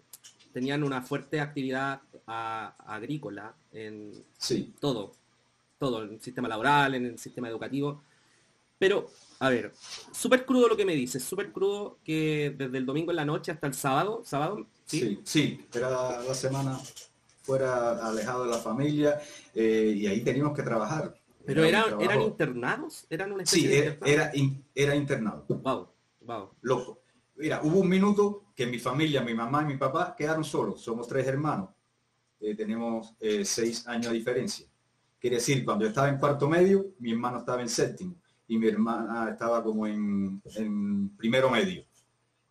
tenían 0.53 0.83
una 0.83 1.03
fuerte 1.03 1.41
actividad 1.41 2.01
agrícola 2.27 3.55
en 3.73 4.13
sí. 4.37 4.75
todo, 4.81 5.13
todo, 5.79 6.03
en 6.03 6.15
el 6.15 6.21
sistema 6.21 6.49
laboral, 6.49 6.97
en 6.97 7.07
el 7.07 7.19
sistema 7.19 7.49
educativo. 7.49 8.03
Pero, 8.79 9.09
a 9.39 9.49
ver, 9.49 9.73
súper 10.13 10.45
crudo 10.45 10.69
lo 10.69 10.77
que 10.77 10.85
me 10.85 10.95
dices, 10.95 11.23
súper 11.23 11.53
crudo 11.53 11.99
que 12.05 12.55
desde 12.57 12.79
el 12.79 12.87
domingo 12.87 13.13
en 13.13 13.17
la 13.17 13.25
noche 13.25 13.53
hasta 13.53 13.67
el 13.69 13.75
sábado, 13.75 14.23
sábado, 14.25 14.67
sí, 14.87 15.21
sí, 15.25 15.67
era 15.73 15.91
la, 16.23 16.35
semana 16.35 16.79
fuera 17.43 18.07
alejado 18.07 18.45
de 18.45 18.51
la 18.51 18.59
familia 18.59 19.21
eh, 19.55 19.95
y 19.97 20.07
ahí 20.07 20.23
teníamos 20.23 20.55
que 20.55 20.65
trabajar 20.65 21.17
pero 21.47 21.65
eran, 21.65 22.01
eran 22.01 22.23
internados, 22.23 23.07
eran 23.09 23.33
una 23.33 23.47
Sí, 23.47 23.73
era, 23.73 23.97
era, 24.05 24.33
era, 24.75 24.97
internado. 24.97 25.45
Wow, 25.49 25.89
wow. 26.23 26.51
Loco. 26.63 27.01
Mira, 27.37 27.61
hubo 27.63 27.81
un 27.81 27.89
minuto 27.89 28.47
que 28.55 28.67
mi 28.67 28.79
familia, 28.79 29.23
mi 29.23 29.35
mamá 29.35 29.63
y 29.63 29.67
mi 29.67 29.77
papá 29.77 30.15
quedaron 30.17 30.45
solos. 30.45 30.81
Somos 30.81 31.07
tres 31.07 31.27
hermanos. 31.27 31.71
Eh, 32.41 32.55
tenemos 32.55 33.15
eh, 33.21 33.45
seis 33.45 33.87
años 33.87 34.13
de 34.13 34.19
diferencia. 34.19 34.67
Quiere 35.19 35.37
decir, 35.37 35.65
cuando 35.65 35.85
yo 35.85 35.91
estaba 35.91 36.09
en 36.09 36.19
cuarto 36.19 36.49
medio, 36.49 36.95
mi 36.99 37.13
hermano 37.13 37.39
estaba 37.39 37.63
en 37.63 37.69
séptimo 37.69 38.17
y 38.49 38.59
mi 38.59 38.69
hermana 38.69 39.31
estaba 39.31 39.63
como 39.63 39.87
en, 39.87 40.43
en 40.57 41.11
primero 41.17 41.49
medio. 41.51 41.85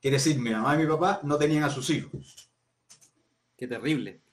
Quiere 0.02 0.18
decir, 0.18 0.40
mi 0.40 0.52
mamá 0.52 0.76
y 0.76 0.80
mi 0.80 0.88
papá 0.88 1.20
no 1.24 1.38
tenían 1.38 1.64
a 1.64 1.70
sus 1.70 1.90
hijos. 1.90 2.50
Qué 3.58 3.68
terrible 3.68 4.25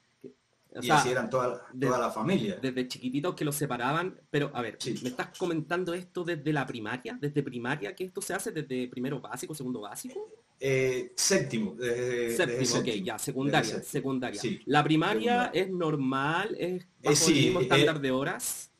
y 0.80 0.90
así 0.90 1.10
eran 1.10 1.28
toda, 1.28 1.66
toda 1.78 1.98
la 1.98 2.10
familia. 2.10 2.58
Desde 2.60 2.88
chiquititos 2.88 3.34
que 3.34 3.44
los 3.44 3.54
separaban, 3.54 4.18
pero 4.30 4.50
a 4.54 4.62
ver, 4.62 4.78
¿me 5.02 5.08
estás 5.10 5.36
comentando 5.38 5.92
esto 5.92 6.24
desde 6.24 6.52
la 6.52 6.66
primaria? 6.66 7.18
¿Desde 7.20 7.42
primaria 7.42 7.94
que 7.94 8.04
esto 8.04 8.22
se 8.22 8.34
hace? 8.34 8.52
¿Desde 8.52 8.88
primero 8.88 9.20
básico, 9.20 9.54
segundo 9.54 9.80
básico? 9.80 10.28
Eh, 10.58 11.12
séptimo. 11.16 11.76
séptimo, 11.76 12.78
ok, 12.78 12.86
ya, 13.02 13.18
secundaria, 13.18 13.82
secundaria. 13.82 14.40
¿La 14.66 14.82
primaria 14.82 15.50
es 15.52 15.68
normal? 15.68 16.54
¿Es 16.58 16.86
bajo 17.02 17.28
el 17.28 17.34
mismo 17.34 17.60
eh, 17.60 17.62
estándar 17.64 18.00
de 18.00 18.10
horas? 18.10 18.70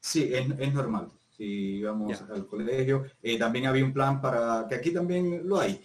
Sí, 0.00 0.30
es, 0.32 0.74
normal. 0.74 1.08
Si 1.36 1.44
íbamos 1.76 2.20
al 2.22 2.46
colegio, 2.46 3.04
eh, 3.22 3.38
también 3.38 3.66
había 3.66 3.84
un 3.84 3.92
plan 3.92 4.20
para, 4.20 4.66
que 4.68 4.74
aquí 4.74 4.90
también 4.90 5.48
lo 5.48 5.60
hay, 5.60 5.80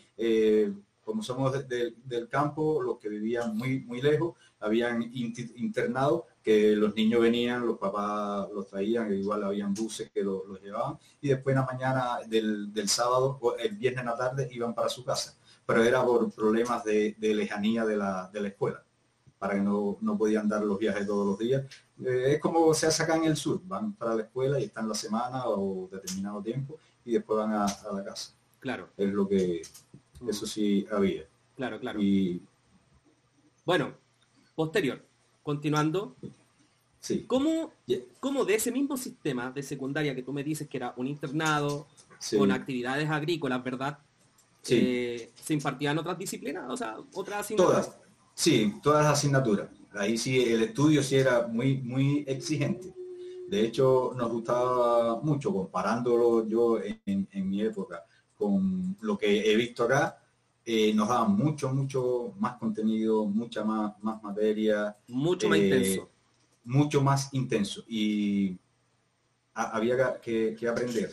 como 1.06 1.22
somos 1.22 1.54
del 1.68 2.28
campo, 2.30 2.82
los 2.82 2.98
que 2.98 3.10
vivían 3.10 3.56
muy, 3.56 3.82
muy 3.82 4.02
lejos, 4.02 4.36
habían 4.64 5.04
internado 5.14 6.26
que 6.42 6.76
los 6.76 6.96
niños 6.96 7.22
venían, 7.22 7.66
los 7.66 7.78
papás 7.78 8.50
los 8.54 8.68
traían, 8.68 9.14
igual 9.14 9.44
habían 9.44 9.74
buses 9.74 10.10
que 10.12 10.24
los, 10.24 10.44
llevaban, 10.62 10.98
y 11.22 11.30
después 11.30 11.54
en 11.54 11.62
la 11.62 11.66
mañana 11.66 12.18
del, 12.28 12.90
sábado, 12.90 13.38
o 13.42 13.56
el 13.58 13.76
viernes 13.76 14.02
en 14.02 14.10
la 14.10 14.18
tarde, 14.18 14.50
iban 14.52 14.74
para 14.74 14.90
su 14.90 15.04
casa. 15.04 15.38
Pero 15.66 15.84
era 15.84 16.04
por 16.04 16.32
problemas 16.32 16.84
de, 16.84 17.16
lejanía 17.20 17.86
de 17.86 17.96
la, 17.96 18.30
escuela, 18.34 18.84
para 19.38 19.56
que 19.56 19.62
no, 19.62 19.98
podían 20.18 20.48
dar 20.50 20.64
los 20.64 20.78
viajes 20.78 21.08
todos 21.08 21.28
los 21.28 21.40
días. 21.40 21.64
Eh, 22.04 22.34
es 22.34 22.40
como 22.40 22.74
se 22.74 22.88
hace 22.88 23.04
acá 23.04 23.16
en 23.16 23.26
el 23.26 23.38
sur, 23.38 23.62
van 23.66 23.94
para 23.94 24.16
la 24.16 24.24
escuela 24.24 24.60
y 24.60 24.66
están 24.66 24.90
la 24.90 24.96
semana 24.96 25.48
o 25.48 25.88
determinado 25.90 26.42
tiempo, 26.42 26.78
y 27.06 27.14
después 27.14 27.38
van 27.38 27.54
a, 27.54 27.66
la 27.94 28.04
casa. 28.04 28.34
Claro. 28.60 28.90
Es 28.98 29.10
lo 29.14 29.28
que, 29.28 29.62
eso 30.28 30.46
sí 30.46 30.86
había. 30.92 31.24
Claro, 31.56 31.80
claro. 31.80 32.02
Y 32.02 32.42
bueno, 33.66 33.94
Posterior, 34.56 35.04
continuando, 35.42 36.16
sí. 37.00 37.26
¿cómo, 37.28 37.72
de 38.46 38.56
ese 38.56 38.72
mismo 38.72 38.98
sistema 38.98 39.52
de 39.52 39.64
secundaria 39.64 40.16
que 40.16 40.24
tú 40.24 40.32
me 40.32 40.44
dices 40.44 40.68
que 40.68 40.78
era 40.78 40.94
un 40.98 41.08
internado 41.08 41.88
con 42.38 42.52
actividades 42.52 43.10
agrícolas, 43.10 43.64
¿verdad? 43.64 43.98
Sí. 44.62 44.80
Eh, 44.82 45.32
¿Se 45.36 45.54
impartían 45.54 45.98
otras 45.98 46.18
disciplinas? 46.18 46.70
O 46.70 46.78
sea, 46.78 46.98
otras 47.14 47.42
asignaturas. 47.42 47.88
Todas, 47.88 48.02
sí, 48.34 48.76
todas 48.82 49.04
las 49.04 49.14
asignaturas. 49.14 49.68
Ahí 49.94 50.18
sí, 50.18 50.42
el 50.42 50.64
estudio 50.64 51.04
sí 51.04 51.16
era 51.18 51.48
muy, 51.48 51.78
muy 51.78 52.24
exigente. 52.28 52.94
De 53.50 53.66
hecho, 53.66 54.14
nos 54.16 54.32
gustaba 54.32 55.20
mucho, 55.22 55.52
comparándolo 55.52 56.48
yo 56.48 56.80
en, 56.82 57.28
en 57.32 57.50
mi 57.50 57.62
época 57.62 58.04
con 58.38 58.98
lo 59.02 59.18
que 59.18 59.52
he 59.52 59.56
visto 59.56 59.84
acá, 59.84 60.23
eh, 60.66 60.94
nos 60.94 61.10
daban 61.10 61.36
mucho, 61.36 61.74
mucho 61.74 62.34
más 62.40 62.58
contenido, 62.58 63.26
mucha 63.26 63.66
más, 63.66 64.02
más 64.02 64.24
materia. 64.24 64.96
Mucho 65.08 65.50
más 65.50 65.60
intenso. 65.60 66.02
Eh, 66.02 66.08
mucho 66.66 67.02
más 67.02 67.34
intenso. 67.34 67.84
Y 67.88 68.58
había 69.54 70.20
que, 70.22 70.58
aprender. 70.70 71.12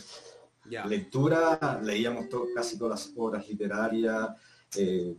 Lectura, 0.87 1.81
leíamos 1.83 2.27
casi 2.55 2.79
todas 2.79 3.07
las 3.07 3.13
obras 3.17 3.49
literarias, 3.49 4.31
eh, 4.77 5.17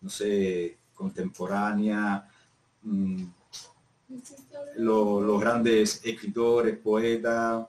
no 0.00 0.08
sé, 0.08 0.78
contemporánea, 0.94 2.26
mm, 2.82 3.24
los 4.78 5.40
grandes 5.40 6.00
escritores, 6.04 6.78
poetas. 6.78 7.66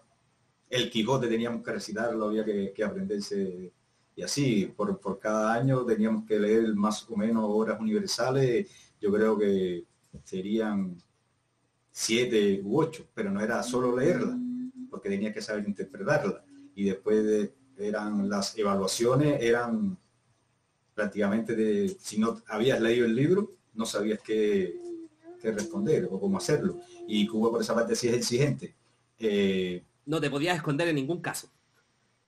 El 0.70 0.90
Quijote 0.90 1.28
teníamos 1.28 1.62
que 1.62 1.72
recitarlo, 1.74 2.28
había 2.28 2.46
que, 2.46 2.72
que 2.74 2.84
aprenderse 2.84 3.74
y 4.16 4.24
así, 4.24 4.74
por, 4.76 5.00
por, 5.00 5.20
cada 5.20 5.54
año 5.54 5.86
teníamos 5.86 6.26
que 6.26 6.40
leer 6.40 6.74
más 6.74 7.10
o 7.10 7.18
menos 7.18 7.44
obras 7.48 7.80
universales, 7.80 8.68
yo 9.02 9.12
creo 9.12 9.38
que 9.38 9.84
serían 10.24 10.98
siete 11.92 12.62
u 12.64 12.80
ocho, 12.80 13.08
pero 13.14 13.32
no 13.32 13.42
era 13.42 13.62
solo 13.64 13.96
leerla, 13.96 14.38
porque 14.90 15.10
tenía 15.10 15.34
que 15.34 15.42
saber 15.42 15.68
interpretarla. 15.68 16.44
Y 16.76 16.86
después 16.86 17.24
de, 17.24 17.54
eran 17.78 18.30
las 18.30 18.58
evaluaciones, 18.58 19.42
eran 19.42 19.98
prácticamente 20.94 21.56
de, 21.56 21.90
si 22.00 22.18
no 22.18 22.42
habías 22.48 22.80
leído 22.82 23.06
el 23.06 23.16
libro, 23.16 23.52
no 23.74 23.86
sabías 23.86 24.20
qué, 24.22 24.80
qué 25.42 25.52
responder 25.52 26.08
o 26.10 26.20
cómo 26.20 26.38
hacerlo. 26.38 26.80
Y 27.08 27.28
Cuba 27.28 27.52
por 27.52 27.62
esa 27.62 27.76
parte 27.76 27.96
sí 27.96 28.08
es 28.08 28.16
exigente. 28.16 28.74
Eh, 29.20 29.84
no 30.06 30.22
te 30.22 30.30
podías 30.30 30.56
esconder 30.56 30.88
en 30.88 30.96
ningún 30.96 31.22
caso. 31.22 31.50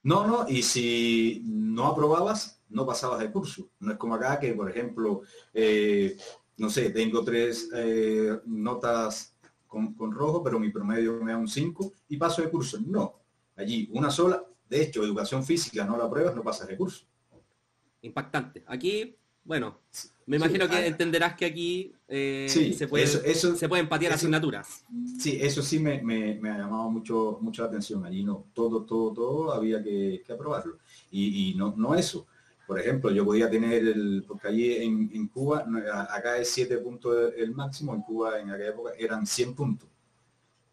No, 0.08 0.26
no, 0.26 0.46
y 0.48 0.64
si 0.64 1.42
no 1.44 1.88
aprobabas, 1.88 2.64
no 2.70 2.86
pasabas 2.86 3.20
de 3.20 3.30
curso. 3.30 3.72
No 3.82 3.92
es 3.92 3.98
como 3.98 4.16
acá 4.16 4.40
que, 4.40 4.54
por 4.54 4.70
ejemplo, 4.70 5.24
eh, 5.54 6.16
no 6.56 6.70
sé, 6.70 6.92
tengo 6.92 7.26
tres 7.26 7.70
eh, 7.76 8.40
notas 8.46 9.36
con, 9.68 9.98
rojo, 10.14 10.42
pero 10.42 10.62
mi 10.62 10.70
promedio 10.70 11.22
me 11.22 11.34
da 11.34 11.38
un 11.38 11.50
5 11.50 11.92
y 12.08 12.16
paso 12.16 12.42
de 12.42 12.50
curso. 12.50 12.80
No, 12.80 13.20
allí 13.58 13.90
una 13.92 14.10
sola. 14.10 14.42
De 14.70 14.82
hecho, 14.82 15.04
educación 15.04 15.44
física 15.44 15.84
no 15.84 15.98
la 15.98 16.06
apruebas, 16.06 16.34
no 16.34 16.42
pasas 16.42 16.70
de 16.70 16.78
curso. 16.78 17.06
Impactante. 18.00 18.64
Aquí, 18.66 19.14
bueno, 19.48 19.80
me 20.26 20.36
imagino 20.36 20.68
que 20.68 20.76
ah. 20.76 20.86
entenderás 20.86 21.36
que 21.36 21.46
aquí 21.46 21.94
eh, 22.06 22.48
se, 22.50 22.86
puede, 22.86 23.06
eso, 23.06 23.56
se 23.56 23.70
pueden 23.70 23.88
patear 23.88 24.12
asignaturas. 24.12 24.84
Sí, 25.18 25.38
eso 25.40 25.62
sí 25.62 25.80
me, 25.80 25.94
ha 26.52 26.58
llamado 26.58 26.90
mucho, 26.90 27.38
mucho 27.42 27.62
la 27.62 27.70
atención. 27.70 28.06
Allí 28.06 28.26
no, 28.26 28.48
todo, 28.54 28.84
todo, 28.84 29.14
todo 29.14 29.54
había 29.54 29.82
que, 29.82 30.22
aprobarlo. 30.30 30.80
Y, 31.12 31.56
no, 31.56 31.74
no 31.78 31.96
eso. 31.96 32.28
Por 32.68 32.78
ejemplo, 32.78 33.10
yo 33.10 33.24
podía 33.24 33.50
tener 33.50 33.88
el, 33.88 34.26
porque 34.28 34.50
allí 34.50 34.76
en, 34.76 35.28
Cuba, 35.30 35.66
acá 36.10 36.38
es 36.38 36.50
7 36.50 36.78
puntos 36.80 37.34
el 37.38 37.56
máximo, 37.56 37.96
en 37.96 38.02
Cuba 38.02 38.38
en 38.42 38.50
aquella 38.50 38.72
época 38.72 38.92
eran 39.00 39.26
100 39.26 39.56
puntos. 39.56 39.88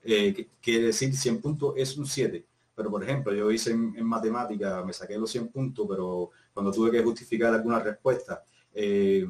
Eh, 0.02 0.49
quiere 0.61 0.87
decir 0.87 1.16
100 1.16 1.40
puntos 1.40 1.75
es 1.76 1.97
un 1.97 2.07
7. 2.07 2.45
pero 2.75 2.90
por 2.90 3.04
ejemplo, 3.04 3.33
yo 3.33 3.52
hice 3.52 3.71
en, 3.71 4.04
matemática, 4.04 4.83
me 4.85 4.93
saqué 4.93 5.16
los 5.16 5.31
100 5.31 5.47
puntos, 5.49 5.87
pero 5.88 6.31
cuando 6.52 6.73
tuve 6.73 6.90
que 6.90 7.04
justificar 7.04 7.54
alguna 7.54 7.78
respuesta, 7.78 8.43
eh, 8.75 9.26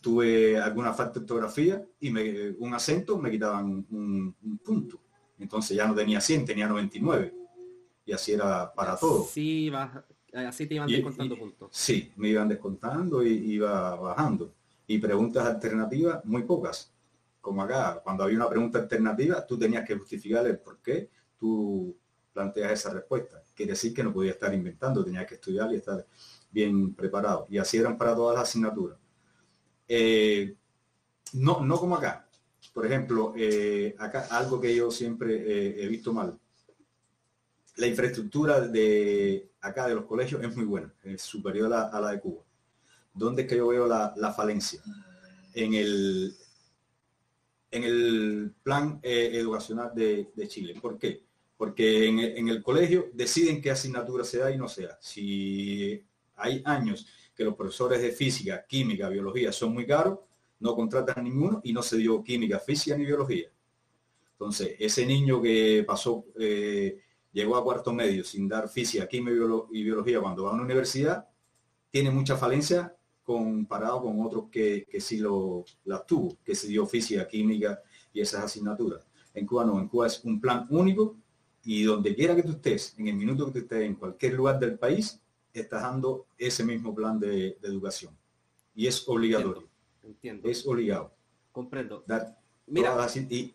tuve 0.00 0.58
alguna 0.58 0.92
falta 0.94 1.14
de 1.14 1.20
ortografía 1.20 1.84
y 2.00 2.10
me, 2.10 2.50
un 2.58 2.74
acento 2.74 3.18
me 3.18 3.30
quitaban 3.30 3.86
un, 3.90 4.58
punto. 4.64 5.00
Entonces 5.38 5.76
ya 5.76 5.86
no 5.86 5.94
tenía 5.94 6.20
100, 6.20 6.44
tenía 6.44 6.66
99. 6.66 7.34
Y 8.06 8.12
así 8.12 8.32
era 8.32 8.72
para 8.72 8.96
todo. 8.96 9.24
Sí, 9.24 9.70
así 10.32 10.66
te 10.66 10.74
iban 10.74 10.88
descontando 10.88 11.38
puntos. 11.38 11.68
Sí, 11.72 12.12
me 12.16 12.28
iban 12.28 12.48
descontando 12.48 13.22
y 13.22 13.32
iba 13.52 13.94
bajando. 13.96 14.54
Y 14.86 14.98
preguntas 14.98 15.46
alternativas, 15.46 16.24
muy 16.24 16.42
pocas. 16.42 16.92
Como 17.40 17.62
acá, 17.62 18.00
cuando 18.02 18.24
había 18.24 18.36
una 18.36 18.48
pregunta 18.48 18.78
alternativa, 18.78 19.46
tú 19.46 19.58
tenías 19.58 19.86
que 19.86 19.96
justificar 19.96 20.46
el 20.46 20.58
por 20.58 20.78
qué 20.82 21.10
tú 21.38 21.96
planteas 22.32 22.72
esa 22.72 22.92
respuesta. 22.92 23.42
Quiere 23.54 23.72
decir 23.72 23.94
que 23.94 24.02
no 24.02 24.12
podía 24.12 24.32
estar 24.32 24.52
inventando, 24.52 25.04
tenía 25.04 25.26
que 25.26 25.34
estudiar 25.34 25.72
y 25.72 25.76
estar 25.76 26.04
bien 26.50 26.94
preparado. 26.94 27.46
Y 27.48 27.58
así 27.58 27.76
eran 27.76 27.96
para 27.96 28.14
todas 28.14 28.36
las 28.38 28.48
asignaturas. 28.48 28.98
Eh, 29.92 30.54
no, 31.32 31.64
no 31.64 31.76
como 31.78 31.96
acá. 31.96 32.28
Por 32.72 32.86
ejemplo, 32.86 33.34
eh, 33.36 33.96
acá 33.98 34.28
algo 34.30 34.60
que 34.60 34.74
yo 34.74 34.90
siempre 34.90 35.34
eh, 35.34 35.82
he 35.84 35.88
visto 35.88 36.12
mal. 36.12 36.38
La 37.76 37.86
infraestructura 37.88 38.60
de 38.60 39.50
acá 39.60 39.88
de 39.88 39.94
los 39.94 40.04
colegios 40.04 40.42
es 40.42 40.54
muy 40.54 40.64
buena, 40.64 40.94
es 41.02 41.22
superior 41.22 41.72
a, 41.72 42.00
la 42.00 42.12
de 42.12 42.20
Cuba. 42.20 42.42
¿Dónde 43.14 43.42
es 43.42 43.48
que 43.48 43.56
yo 43.56 43.68
veo 43.68 43.86
la, 43.86 44.32
falencia? 44.36 44.80
En 45.54 45.74
el, 45.74 46.36
en 47.70 47.84
el 47.84 48.54
plan 48.62 49.00
educacional 49.02 49.92
de, 49.94 50.30
Chile. 50.46 50.78
¿Por 50.80 50.98
qué? 50.98 51.24
Porque 51.56 52.06
en 52.06 52.18
el, 52.20 52.36
en 52.36 52.48
el, 52.48 52.62
colegio 52.62 53.10
deciden 53.12 53.60
qué 53.60 53.70
asignatura 53.70 54.24
se 54.24 54.38
da 54.38 54.52
y 54.52 54.58
no 54.58 54.68
sea. 54.68 54.98
Si 55.00 56.04
hay 56.40 56.62
años 56.64 57.06
que 57.34 57.44
los 57.44 57.54
profesores 57.54 58.02
de 58.02 58.12
física, 58.12 58.64
química, 58.66 59.08
biología 59.08 59.52
son 59.52 59.72
muy 59.72 59.86
caros, 59.86 60.18
no 60.60 60.74
contratan 60.74 61.24
ninguno 61.24 61.60
y 61.64 61.72
no 61.72 61.82
se 61.82 61.96
dio 61.96 62.22
química, 62.22 62.58
física 62.58 62.96
ni 62.96 63.06
biología. 63.06 63.48
Entonces, 64.32 64.76
ese 64.78 65.06
niño 65.06 65.40
que 65.40 65.84
pasó, 65.86 66.24
eh, 66.38 66.98
llegó 67.32 67.56
a 67.56 67.64
cuarto 67.64 67.92
medio 67.92 68.24
sin 68.24 68.48
dar 68.48 68.68
física, 68.68 69.06
química 69.06 69.36
y 69.72 69.82
biología 69.82 70.20
cuando 70.20 70.44
va 70.44 70.50
a 70.50 70.54
una 70.54 70.64
universidad, 70.64 71.26
tiene 71.90 72.10
mucha 72.10 72.36
falencia 72.36 72.94
comparado 73.22 74.02
con 74.02 74.20
otros 74.20 74.44
que, 74.50 74.86
que 74.90 75.00
sí 75.00 75.18
lo, 75.18 75.64
las 75.84 76.06
tuvo, 76.06 76.36
que 76.44 76.54
se 76.54 76.68
dio 76.68 76.86
física, 76.86 77.26
química 77.28 77.80
y 78.12 78.20
esas 78.20 78.44
asignaturas. 78.44 79.06
En 79.34 79.46
Cuba 79.46 79.64
no, 79.64 79.78
en 79.78 79.88
Cuba 79.88 80.06
es 80.06 80.24
un 80.24 80.40
plan 80.40 80.66
único 80.70 81.16
y 81.62 81.84
donde 81.84 82.14
quiera 82.14 82.34
que 82.34 82.42
tú 82.42 82.52
estés, 82.52 82.94
en 82.98 83.08
el 83.08 83.14
minuto 83.16 83.46
que 83.46 83.52
tú 83.52 83.58
estés 83.60 83.82
en 83.82 83.94
cualquier 83.94 84.34
lugar 84.34 84.58
del 84.58 84.78
país, 84.78 85.20
dando 85.70 86.26
ese 86.38 86.64
mismo 86.64 86.94
plan 86.94 87.18
de, 87.18 87.58
educación. 87.62 88.16
Y 88.74 88.86
es 88.86 89.06
obligatorio. 89.08 89.68
Entiendo. 90.02 90.48
Es 90.48 90.66
obligado. 90.66 91.12
Comprendo. 91.52 92.04
Mira. 92.66 93.06
y, 93.28 93.54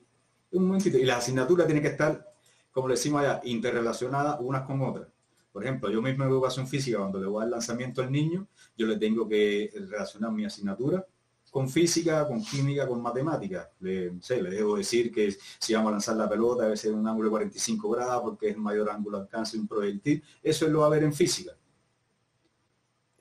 un 0.52 0.68
momentito, 0.68 0.98
y 0.98 1.06
las 1.06 1.20
asignaturas 1.20 1.66
tienen 1.66 1.84
que 1.84 1.90
estar, 1.90 2.34
como 2.72 2.88
le 2.88 2.96
decimos 2.96 3.22
allá, 3.22 3.42
interrelacionadas 3.44 4.38
unas 4.42 4.64
con 4.64 4.82
otras. 4.82 5.08
Por 5.52 5.64
ejemplo, 5.64 5.90
yo 5.90 6.02
mismo 6.02 6.26
en 6.26 6.30
educación 6.30 6.68
física, 6.68 6.98
cuando 6.98 7.20
le 7.20 7.28
voy 7.28 7.44
al 7.44 7.52
lanzamiento 7.52 8.02
al 8.02 8.12
niño, 8.12 8.48
yo 8.78 8.88
le 8.88 8.98
tengo 8.98 9.28
que 9.28 9.72
relacionar 9.74 10.32
mi 10.32 10.44
asignatura 10.44 11.06
con 11.56 11.70
física, 11.70 12.28
con 12.28 12.44
química, 12.44 12.86
con 12.86 13.02
matemática. 13.02 13.72
Le, 13.80 14.22
sé, 14.22 14.42
le 14.42 14.50
debo 14.50 14.76
decir 14.76 15.10
que 15.10 15.34
si 15.58 15.74
vamos 15.74 15.88
a 15.88 15.92
lanzar 15.92 16.18
la 16.18 16.28
pelota 16.28 16.64
debe 16.64 16.76
ser 16.76 16.92
un 16.92 17.08
ángulo 17.08 17.30
de 17.30 17.32
45 17.32 17.90
grados 17.92 18.24
porque 18.24 18.50
es 18.50 18.56
el 18.56 18.62
mayor 18.62 18.90
ángulo 18.90 19.20
de 19.20 19.24
alcance 19.24 19.56
de 19.56 19.62
un 19.62 19.68
proyectil. 19.70 20.22
Eso 20.44 20.66
es 20.66 20.72
lo 20.74 20.82
va 20.82 20.88
a 20.88 20.90
ver 20.90 21.04
en 21.04 21.14
física. 21.14 21.54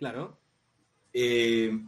Claro. 0.04 0.36
Eh, 1.14 1.80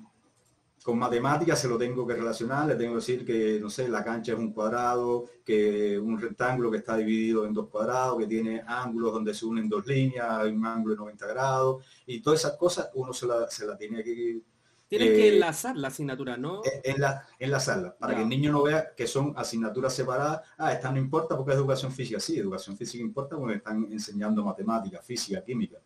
con 0.83 0.98
matemáticas 0.98 1.61
se 1.61 1.68
lo 1.68 1.76
tengo 1.76 2.07
que 2.07 2.14
relacionar, 2.14 2.66
le 2.66 2.74
tengo 2.74 2.92
que 2.92 3.00
decir 3.00 3.26
que, 3.26 3.61
no 3.61 3.68
sé, 3.68 3.90
la 3.90 4.02
cancha 4.02 4.33
es 4.33 4.38
un 4.38 4.55
cuadrado, 4.55 5.26
que 5.44 5.98
un 5.98 6.18
rectángulo 6.18 6.70
que 6.70 6.79
está 6.79 6.96
dividido 6.96 7.44
en 7.44 7.52
dos 7.52 7.68
cuadrados, 7.68 8.16
que 8.16 8.26
tiene 8.26 8.62
ángulos 8.66 9.12
donde 9.12 9.35
se 9.35 9.44
unen 9.44 9.68
dos 9.68 9.87
líneas, 9.87 10.46
un 10.46 10.64
ángulo 10.64 10.94
de 10.94 10.98
90 10.98 11.26
grados, 11.26 11.85
y 12.07 12.22
todas 12.22 12.40
esas 12.40 12.57
cosas 12.57 12.88
uno 12.94 13.12
se 13.12 13.26
la, 13.26 13.50
se 13.50 13.66
la 13.66 13.76
tiene 13.76 14.02
que... 14.02 14.40
Tienes 14.88 15.09
que 15.11 15.29
eh, 15.29 15.35
enlazar 15.35 15.76
la 15.76 15.88
asignatura, 15.88 16.38
¿no? 16.38 16.62
En 16.64 16.98
la, 16.98 17.26
enlazarla, 17.38 17.94
para 17.98 18.14
que 18.14 18.22
el 18.22 18.29
niño 18.31 18.50
no 18.50 18.62
vea 18.62 18.94
que 18.96 19.07
son 19.07 19.35
asignaturas 19.37 19.92
separadas. 19.92 20.40
Ah, 20.57 20.72
esta 20.72 20.90
no 20.90 20.98
importa 20.98 21.37
porque 21.37 21.52
es 21.52 21.59
educación 21.59 21.92
física. 21.92 22.18
Sí, 22.18 22.38
educación 22.38 22.79
física 22.79 23.05
importa 23.05 23.37
porque 23.37 23.57
están 23.57 23.87
enseñando 23.92 24.42
matemática, 24.42 25.02
física, 25.02 25.44
química, 25.44 25.76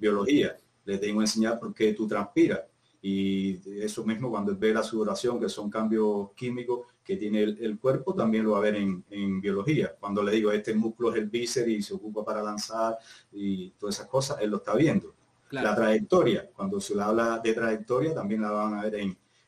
biología 0.00 0.56
le 0.88 0.96
tengo 0.96 1.18
que 1.18 1.24
enseñar 1.24 1.60
por 1.60 1.74
qué 1.74 1.92
tú 1.92 2.08
transpiras. 2.08 2.62
Y 3.02 3.60
eso 3.82 4.04
mismo 4.04 4.30
cuando 4.30 4.56
ve 4.56 4.72
la 4.72 4.82
sudoración, 4.82 5.38
que 5.38 5.48
son 5.48 5.68
cambios 5.68 6.30
químicos 6.34 6.86
que 7.04 7.16
tiene 7.16 7.42
el, 7.42 7.78
cuerpo, 7.78 8.14
también 8.14 8.44
lo 8.44 8.52
va 8.52 8.58
a 8.58 8.62
ver 8.62 8.76
en, 8.76 9.40
biología. 9.40 9.94
Cuando 10.00 10.22
le 10.22 10.32
digo, 10.32 10.50
este 10.50 10.74
músculo 10.74 11.12
es 11.12 11.18
el 11.18 11.28
bíceps 11.28 11.68
y 11.68 11.82
se 11.82 11.94
ocupa 11.94 12.24
para 12.24 12.42
lanzar 12.42 12.96
y 13.30 13.70
todas 13.72 13.96
esas 13.96 14.08
cosas, 14.08 14.38
él 14.40 14.50
lo 14.50 14.56
está 14.56 14.74
viendo. 14.74 15.14
La 15.50 15.74
trayectoria, 15.74 16.48
cuando 16.54 16.80
se 16.80 16.94
le 16.94 17.02
habla 17.02 17.38
de 17.44 17.52
trayectoria, 17.52 18.14
también 18.14 18.40
la 18.40 18.50
van 18.50 18.74
a 18.74 18.82
ver 18.84 18.94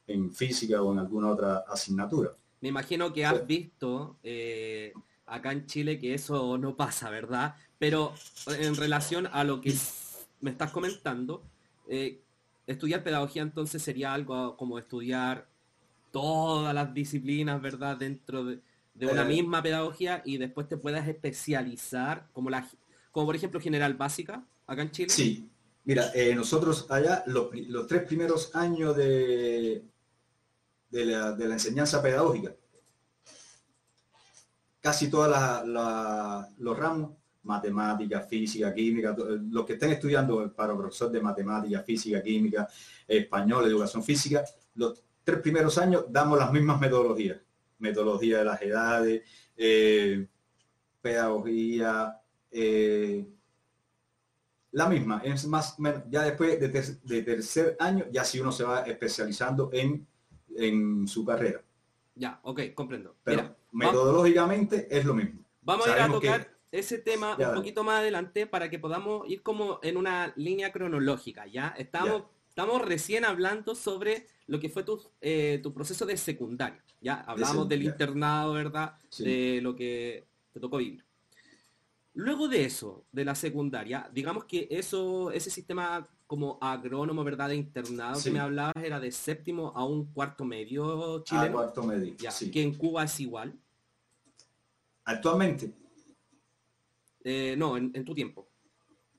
en, 0.06 0.32
física 0.32 0.82
o 0.82 0.92
en 0.92 0.98
alguna 0.98 1.30
otra 1.30 1.64
asignatura. 1.68 2.36
Me 2.60 2.68
imagino 2.68 3.12
que 3.12 3.24
has 3.24 3.46
visto 3.46 4.18
eh, 4.22 4.92
acá 5.24 5.52
en 5.52 5.66
Chile 5.66 5.98
que 5.98 6.12
eso 6.12 6.58
no 6.58 6.76
pasa, 6.76 7.08
¿verdad? 7.08 7.54
Pero 7.78 8.12
en 8.46 8.76
relación 8.76 9.26
a 9.32 9.44
lo 9.44 9.60
que 9.60 9.70
me 10.40 10.50
estás 10.50 10.70
comentando, 10.70 11.42
eh, 11.88 12.20
estudiar 12.66 13.02
pedagogía 13.02 13.42
entonces 13.42 13.82
sería 13.82 14.12
algo 14.12 14.56
como 14.56 14.78
estudiar 14.78 15.46
todas 16.10 16.74
las 16.74 16.92
disciplinas, 16.94 17.60
¿verdad? 17.60 17.96
Dentro 17.96 18.44
de, 18.44 18.60
una 19.00 19.22
eh. 19.22 19.28
misma 19.28 19.62
pedagogía 19.62 20.22
y 20.24 20.38
después 20.38 20.68
te 20.68 20.76
puedas 20.76 21.06
especializar 21.08 22.28
como 22.32 22.50
la 22.50 22.68
como 23.12 23.26
por 23.26 23.36
ejemplo 23.36 23.60
general 23.60 23.94
básica 23.94 24.44
acá 24.66 24.82
en 24.82 24.90
Chile. 24.90 25.08
Sí, 25.10 25.48
mira, 25.84 26.10
eh, 26.14 26.34
nosotros 26.34 26.86
allá 26.90 27.24
los, 27.26 27.50
tres 27.86 28.02
primeros 28.02 28.54
años 28.54 28.96
de, 28.96 29.84
de, 30.90 31.06
la, 31.06 31.34
enseñanza 31.38 32.02
pedagógica, 32.02 32.54
casi 34.80 35.08
todos 35.08 35.28
los 36.58 36.78
ramos 36.78 37.19
matemática, 37.42 38.20
física, 38.20 38.72
química, 38.74 39.16
los 39.50 39.64
que 39.64 39.74
estén 39.74 39.92
estudiando 39.92 40.52
para 40.54 40.76
profesor 40.76 41.10
de 41.10 41.20
matemática, 41.20 41.82
física, 41.82 42.22
química, 42.22 42.68
español, 43.06 43.66
educación 43.66 44.02
física, 44.02 44.44
los 44.74 45.02
tres 45.24 45.40
primeros 45.40 45.76
años 45.78 46.04
damos 46.08 46.38
las 46.38 46.52
mismas 46.52 46.80
metodologías, 46.80 47.38
metodología 47.78 48.38
de 48.38 48.44
las 48.44 48.62
edades, 48.62 49.22
eh, 49.56 50.26
pedagogía, 51.00 52.20
eh, 52.50 53.26
la 54.72 54.88
misma, 54.88 55.20
es 55.24 55.46
más, 55.46 55.76
ya 56.08 56.22
después 56.22 56.60
de, 56.60 57.22
tercer 57.22 57.76
año, 57.80 58.04
ya 58.12 58.24
si 58.24 58.38
uno 58.38 58.52
se 58.52 58.62
va 58.62 58.82
especializando 58.82 59.70
en, 59.72 60.06
en 60.54 61.08
su 61.08 61.24
carrera. 61.24 61.60
Ya, 62.14 62.38
ok, 62.42 62.60
comprendo. 62.74 63.16
Pero 63.24 63.56
metodológicamente 63.72 64.86
es 64.90 65.04
lo 65.04 65.14
mismo. 65.14 65.40
Vamos 65.62 65.88
a 65.88 65.96
ir 65.96 66.02
a 66.02 66.08
tocar 66.08 66.59
ese 66.72 66.98
tema 66.98 67.36
un 67.36 67.54
poquito 67.54 67.82
más 67.82 68.00
adelante 68.00 68.46
para 68.46 68.70
que 68.70 68.78
podamos 68.78 69.28
ir 69.28 69.42
como 69.42 69.80
en 69.82 69.96
una 69.96 70.32
línea 70.36 70.72
cronológica, 70.72 71.46
¿ya? 71.46 71.74
Estamos, 71.76 72.24
estamos 72.48 72.82
recién 72.82 73.24
hablando 73.24 73.74
sobre 73.74 74.26
lo 74.46 74.60
que 74.60 74.68
fue 74.68 74.84
tu, 74.84 75.00
eh, 75.20 75.60
tu 75.62 75.72
proceso 75.72 76.06
de 76.06 76.16
secundaria, 76.16 76.82
¿ya? 77.00 77.20
Hablamos 77.26 77.68
del 77.68 77.82
internado, 77.82 78.52
¿verdad? 78.52 78.94
De 79.18 79.60
lo 79.62 79.74
que 79.74 80.24
te 80.52 80.60
tocó 80.60 80.76
vivir. 80.78 81.04
Luego 82.14 82.48
de 82.48 82.64
eso, 82.64 83.04
de 83.12 83.24
la 83.24 83.34
secundaria, 83.34 84.10
digamos 84.12 84.44
que 84.44 84.66
eso, 84.70 85.30
ese 85.30 85.50
sistema 85.50 86.06
como 86.26 86.58
agrónomo, 86.60 87.24
¿verdad? 87.24 87.48
De 87.48 87.56
internado 87.56 88.20
que 88.22 88.30
me 88.30 88.38
hablabas 88.38 88.84
era 88.84 89.00
de 89.00 89.10
séptimo 89.10 89.72
a 89.74 89.84
un 89.84 90.06
cuarto 90.12 90.44
medio 90.44 91.22
chileno. 91.24 91.52
cuarto 91.52 91.82
medio, 91.82 92.14
Que 92.52 92.62
en 92.62 92.74
Cuba 92.74 93.04
es 93.04 93.18
igual. 93.18 93.58
Actualmente, 95.04 95.72
eh, 97.24 97.54
no, 97.56 97.76
en, 97.76 98.04
tu 98.04 98.14
tiempo. 98.14 98.48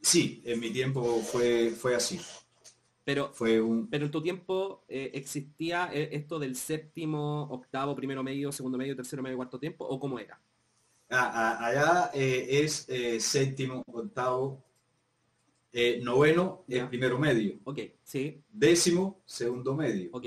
Sí, 0.02 0.42
en 0.46 0.60
mi 0.60 0.72
tiempo 0.72 1.22
fue, 1.22 1.72
fue 1.72 1.96
así. 1.96 2.20
Pero, 3.04 3.32
fue 3.34 3.60
un... 3.60 3.88
pero 3.90 4.06
en 4.06 4.12
tu 4.12 4.22
tiempo 4.22 4.84
eh, 4.88 5.12
existía 5.14 5.90
eh, 5.94 6.10
esto 6.14 6.40
del 6.40 6.56
séptimo, 6.56 7.44
octavo, 7.50 7.96
primero 7.96 8.24
medio, 8.24 8.52
segundo 8.52 8.78
medio, 8.78 8.96
tercero 8.96 9.22
medio, 9.22 9.38
cuarto 9.38 9.60
tiempo, 9.60 9.86
o 9.86 10.00
cómo 10.00 10.20
era? 10.20 10.40
Ah, 11.10 11.58
ah, 11.60 11.66
allá 11.66 12.12
es 12.14 12.88
séptimo, 13.20 13.84
octavo, 13.86 14.64
noveno, 16.02 16.64
el 16.70 16.88
primero 16.88 17.20
medio. 17.20 17.60
Ok, 17.66 17.80
sí. 18.04 18.42
Décimo, 18.50 19.22
segundo 19.26 19.76
medio. 19.76 20.10
Ok. 20.14 20.26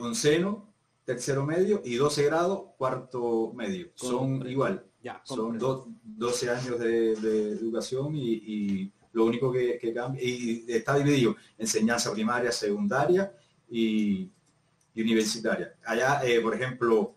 onceno, 0.00 0.72
tercero 1.04 1.44
medio 1.44 1.82
y 1.84 1.96
12 1.96 2.24
grados, 2.24 2.70
cuarto 2.78 3.52
medio. 3.54 3.90
Son 3.96 4.48
igual 4.48 4.86
Ya, 5.04 5.20
Son 5.22 5.58
do- 5.58 5.86
12 6.02 6.48
años 6.50 6.78
de, 6.80 7.14
de 7.16 7.52
educación 7.52 8.16
y, 8.16 8.32
y 8.32 8.92
lo 9.12 9.26
único 9.26 9.52
que, 9.52 9.78
que 9.78 9.92
cambia, 9.92 10.22
y 10.24 10.64
está 10.66 10.96
dividido, 10.96 11.36
enseñanza 11.58 12.10
primaria, 12.12 12.50
secundaria 12.50 13.30
y, 13.68 14.30
y 14.94 15.02
universitaria. 15.02 15.74
Allá, 15.84 16.22
eh, 16.24 16.40
por 16.40 16.54
ejemplo, 16.54 17.14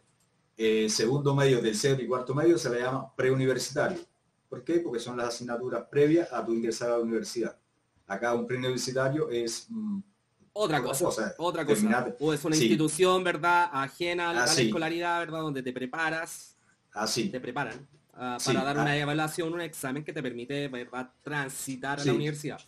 eh, 0.57 0.89
segundo 0.89 1.33
medio, 1.33 1.61
tercero 1.61 2.01
y 2.01 2.07
cuarto 2.07 2.35
medio 2.35 2.57
se 2.57 2.69
le 2.69 2.81
llama 2.81 3.09
preuniversitario. 3.15 3.99
¿Por 4.49 4.63
qué? 4.65 4.79
Porque 4.81 4.99
son 4.99 5.15
las 5.17 5.29
asignaturas 5.29 5.85
previas 5.89 6.31
a 6.33 6.45
tu 6.45 6.53
ingresar 6.53 6.89
a 6.89 6.97
la 6.97 7.03
universidad. 7.03 7.57
Acá 8.05 8.33
un 8.33 8.45
preuniversitario 8.45 9.29
es 9.29 9.67
mm, 9.69 9.99
Otra 10.53 10.81
cosa, 10.83 11.05
cosa, 11.05 11.35
otra 11.37 11.65
cosa. 11.65 12.15
O 12.19 12.33
es 12.33 12.43
una 12.43 12.55
sí. 12.55 12.63
institución, 12.65 13.23
¿verdad? 13.23 13.69
Ajena 13.71 14.29
a 14.31 14.33
la, 14.33 14.43
a 14.43 14.45
la 14.45 14.51
Así. 14.51 14.63
escolaridad, 14.67 15.19
¿verdad? 15.19 15.41
Donde 15.41 15.63
te 15.63 15.71
preparas, 15.71 16.56
así. 16.97 17.29
te 17.29 17.39
preparan 17.39 17.87
ah, 18.13 18.37
Sí, 18.39 18.51
para 18.53 18.63
dar 18.65 18.77
ah. 18.79 18.81
una 18.83 18.97
evaluación, 18.97 19.53
un 19.53 19.61
examen 19.61 20.03
que 20.03 20.13
te 20.13 20.21
permite, 20.23 20.67
¿verdad? 20.67 21.11
Transitar 21.23 21.99
a 21.99 22.05
la 22.05 22.13
universidad. 22.13 22.59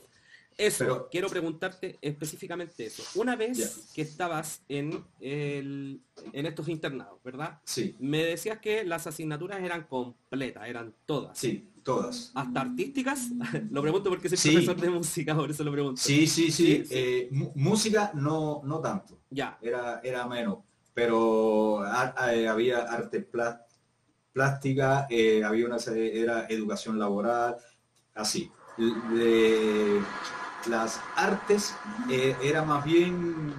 Eso, 0.57 0.79
Pero- 0.83 1.07
quiero 1.09 1.29
preguntarte 1.29 1.97
específicamente 2.01 2.85
eso. 2.85 3.01
Una 3.15 3.37
vez 3.37 3.89
que 3.95 4.01
estabas 4.01 4.61
en, 4.67 5.05
el, 5.21 6.01
en 6.33 6.45
estos 6.45 6.67
internados, 6.67 7.17
¿verdad? 7.23 7.59
Sí, 7.63 7.95
Me 7.99 8.25
decías 8.25 8.59
que 8.59 8.83
las 8.83 9.07
asignaturas 9.07 9.61
eran 9.61 9.83
completas, 9.83 10.67
eran 10.67 10.93
todas. 11.05 11.37
sí, 11.37 11.71
todas. 11.81 12.31
¿Hasta 12.35 12.59
artísticas? 12.59 13.29
lo 13.71 13.81
pregunto 13.81 14.09
porque 14.09 14.27
soy 14.27 14.37
Sí. 14.37 14.51
profesor 14.51 14.81
de 14.81 14.89
música, 14.89 15.33
por 15.33 15.49
eso 15.49 15.63
lo 15.63 15.71
pregunto. 15.71 16.01
Sí, 16.01 16.27
sí, 16.27 16.51
sí. 16.51 16.51
Sí, 16.51 16.85
sí. 16.87 16.93
eh, 16.93 17.29
música 17.55 18.11
no, 18.13 18.61
no 18.65 18.81
tanto. 18.81 19.17
Ya, 19.29 19.57
era, 19.61 20.01
era 20.03 20.27
menos, 20.27 20.57
pero 20.93 21.81
a- 21.83 22.13
a- 22.17 22.35
eh, 22.35 22.49
había 22.49 22.79
arte 22.79 23.21
plá- 23.31 23.65
plástica, 24.39 25.05
eh, 25.09 25.43
había 25.43 25.65
una 25.65 25.75
era 25.95 26.47
educación 26.47 26.97
laboral, 26.97 27.57
así. 28.15 28.49
De- 28.77 29.99
las 30.67 31.01
artes 31.15 31.75
eh, 32.09 32.35
era 32.41 32.63
más 32.63 32.85
bien 32.85 33.53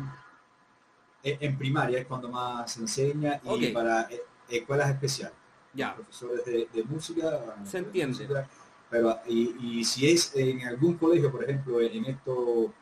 eh, 1.22 1.36
en 1.40 1.58
primaria 1.58 1.98
es 1.98 2.06
cuando 2.06 2.28
más 2.30 2.72
se 2.72 2.80
enseña 2.80 3.40
y 3.44 3.66
para 3.72 4.08
escuelas 4.48 4.88
especiales 4.90 5.34
ya. 5.74 5.94
profesores 5.94 6.44
de, 6.46 6.68
de 6.72 6.82
música. 6.84 7.56
Se 7.64 7.78
entiende. 7.78 8.14
música, 8.14 8.48
pero 8.88 9.18
y, 9.26 9.80
y 9.80 9.84
si 9.84 10.10
es 10.10 10.34
en 10.34 10.66
algún 10.66 10.94
colegio, 10.96 11.30
por 11.30 11.42
ejemplo, 11.44 11.78
en 11.80 12.06
esto, 12.06 12.72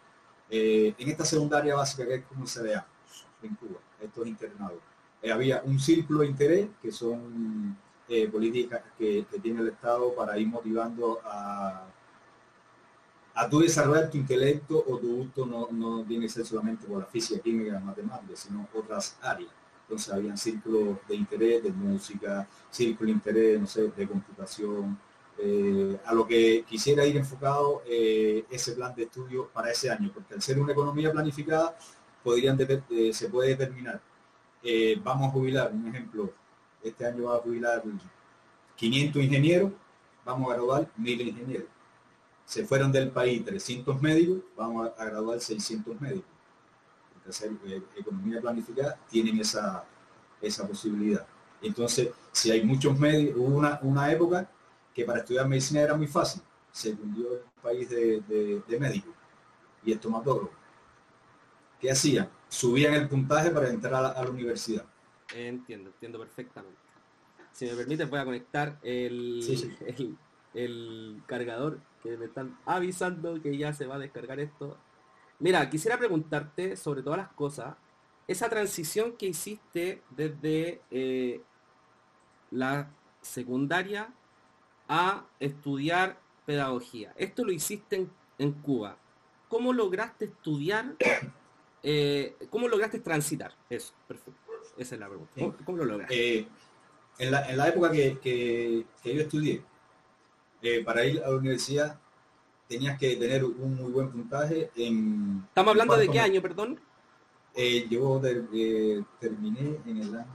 eh, 0.48 0.94
en 0.98 1.08
esta 1.08 1.24
secundaria 1.24 1.74
básica 1.74 2.06
que 2.06 2.14
es 2.14 2.24
como 2.26 2.46
se 2.46 2.62
vea 2.62 2.86
en 3.42 3.54
Cuba, 3.56 3.80
estos 4.00 4.24
internados, 4.26 4.78
eh, 5.20 5.32
había 5.32 5.62
un 5.64 5.78
círculo 5.80 6.20
de 6.20 6.26
interés 6.26 6.68
que 6.80 6.92
son 6.92 7.76
eh, 8.08 8.28
políticas 8.28 8.82
que, 8.96 9.26
tiene 9.42 9.60
el 9.60 9.68
Estado 9.68 10.14
para 10.14 10.38
ir 10.38 10.48
motivando 10.48 11.20
a 11.24 11.88
a 13.38 13.48
tu 13.48 13.60
desarrollar 13.60 14.10
tu 14.10 14.16
intelecto 14.16 14.84
o 14.84 14.98
tu 14.98 15.16
gusto 15.18 15.46
no, 15.46 15.68
no 15.70 16.04
tiene 16.04 16.26
que 16.26 16.32
ser 16.32 16.44
solamente 16.44 16.88
por 16.88 16.98
la 16.98 17.06
física, 17.06 17.40
química, 17.40 17.78
matemática, 17.78 18.34
sino 18.34 18.68
otras 18.74 19.16
áreas. 19.22 19.50
Entonces 19.82 20.12
habían 20.12 20.36
círculos 20.36 20.98
de 21.08 21.14
interés, 21.14 21.62
de 21.62 21.70
música, 21.70 22.48
círculo 22.68 23.06
de 23.06 23.12
interés, 23.12 23.60
no 23.60 23.66
sé, 23.68 23.92
de 23.96 24.08
computación, 24.08 24.98
eh, 25.38 25.96
a 26.04 26.14
lo 26.14 26.26
que 26.26 26.64
quisiera 26.68 27.06
ir 27.06 27.16
enfocado 27.16 27.82
eh, 27.86 28.44
ese 28.50 28.72
plan 28.72 28.92
de 28.96 29.04
estudio 29.04 29.48
para 29.52 29.70
ese 29.70 29.88
año, 29.88 30.10
porque 30.12 30.34
al 30.34 30.42
ser 30.42 30.58
una 30.58 30.72
economía 30.72 31.12
planificada, 31.12 31.78
podrían 32.24 32.58
se 32.58 33.28
puede 33.28 33.50
determinar, 33.50 34.02
vamos 35.04 35.28
a 35.28 35.30
jubilar, 35.30 35.70
un 35.72 35.86
ejemplo, 35.86 36.32
este 36.82 37.06
año 37.06 37.24
va 37.24 37.36
a 37.36 37.40
jubilar 37.40 37.82
500 38.76 39.22
ingenieros, 39.22 39.72
vamos 40.24 40.50
a 40.50 40.54
graduar 40.54 40.90
1000 40.96 41.20
ingenieros. 41.20 41.68
Se 42.44 42.64
fueron 42.64 42.90
del 42.92 43.10
país 43.10 43.44
300 43.44 44.00
médicos, 44.00 44.38
vamos 44.56 44.90
a, 44.96 45.04
graduar 45.04 45.40
600 45.40 46.00
médicos. 46.00 46.30
Porque 47.12 47.30
hacer 47.30 47.50
eh, 47.66 47.82
economía 47.96 48.40
planificada 48.40 48.98
tienen 49.10 49.38
esa, 49.40 49.84
esa 50.40 50.66
posibilidad. 50.66 51.26
Entonces, 51.60 52.10
si 52.32 52.50
hay 52.50 52.64
muchos 52.64 52.98
médicos, 52.98 53.36
hubo 53.36 53.58
una, 53.58 53.78
una 53.82 54.10
época 54.10 54.48
que 54.94 55.04
para 55.04 55.20
estudiar 55.20 55.46
medicina 55.48 55.80
era 55.80 55.94
muy 55.94 56.06
fácil. 56.06 56.40
Se 56.72 56.90
hundió 56.92 57.34
el 57.34 57.42
país 57.62 57.90
de, 57.90 58.20
de, 58.22 58.62
de 58.66 58.80
médicos 58.80 59.14
y 59.84 59.92
estomatólogos. 59.92 60.50
¿Qué 61.80 61.90
hacían? 61.90 62.28
Subían 62.48 62.94
el 62.94 63.08
puntaje 63.08 63.50
para 63.50 63.68
entrar 63.68 64.04
a 64.04 64.22
la 64.22 64.30
universidad. 64.30 64.84
Entiendo, 65.34 65.90
entiendo 65.90 66.18
perfectamente. 66.18 66.78
Si 67.52 67.66
me 67.66 67.74
permite 67.74 68.04
voy 68.04 68.20
a 68.20 68.24
conectar 68.24 68.78
el, 68.82 69.42
Sí, 69.42 69.56
sí. 69.56 69.76
el, 69.86 70.18
el 70.54 71.22
cargador 71.26 71.80
que 72.02 72.16
me 72.16 72.26
están 72.26 72.56
avisando 72.64 73.40
que 73.42 73.56
ya 73.56 73.72
se 73.72 73.86
va 73.86 73.96
a 73.96 73.98
descargar 73.98 74.40
esto. 74.40 74.78
Mira, 75.40 75.68
quisiera 75.70 75.98
preguntarte 75.98 76.76
sobre 76.76 77.02
todas 77.02 77.18
las 77.18 77.28
cosas, 77.32 77.76
esa 78.26 78.48
transición 78.48 79.16
que 79.16 79.26
hiciste 79.26 80.02
desde 80.10 80.82
eh, 80.90 81.42
la 82.50 82.90
secundaria 83.20 84.12
a 84.88 85.26
estudiar 85.38 86.18
pedagogía. 86.46 87.12
Esto 87.16 87.44
lo 87.44 87.52
hiciste 87.52 87.96
en, 87.96 88.10
en 88.38 88.52
Cuba. 88.52 88.96
¿Cómo 89.48 89.72
lograste 89.72 90.26
estudiar? 90.26 90.96
eh, 91.82 92.36
¿Cómo 92.50 92.68
lograste 92.68 93.00
transitar? 93.00 93.54
Eso, 93.70 93.94
perfecto. 94.06 94.47
Esa 94.78 94.94
es 94.94 95.00
la 95.00 95.08
pregunta. 95.08 95.32
¿Cómo, 95.38 95.54
cómo 95.64 95.78
lo 95.78 95.84
lograste? 95.84 96.38
Eh, 96.38 96.48
en, 97.18 97.30
la, 97.30 97.50
en 97.50 97.56
la 97.56 97.68
época 97.68 97.90
que, 97.90 98.18
que- 98.20 98.86
que 99.02 99.14
yo 99.14 99.20
estudié, 99.22 99.62
eh, 100.62 100.82
para 100.84 101.04
ir 101.04 101.22
a 101.22 101.30
la 101.30 101.36
universidad 101.36 101.98
tenías 102.68 102.98
que 102.98 103.16
tener 103.16 103.44
un 103.44 103.76
muy 103.76 103.90
buen 103.90 104.10
puntaje 104.10 104.70
en... 104.76 105.42
¿Estamos 105.48 105.70
hablando 105.72 105.96
de 105.96 106.06
qué 106.06 106.12
me- 106.14 106.20
año, 106.20 106.42
perdón? 106.42 106.78
Eh, 107.54 107.86
yo 107.90 108.20
ter- 108.20 108.46
eh, 108.52 109.02
terminé 109.18 109.78
en 109.86 109.96
el 109.98 110.14
año... 110.14 110.26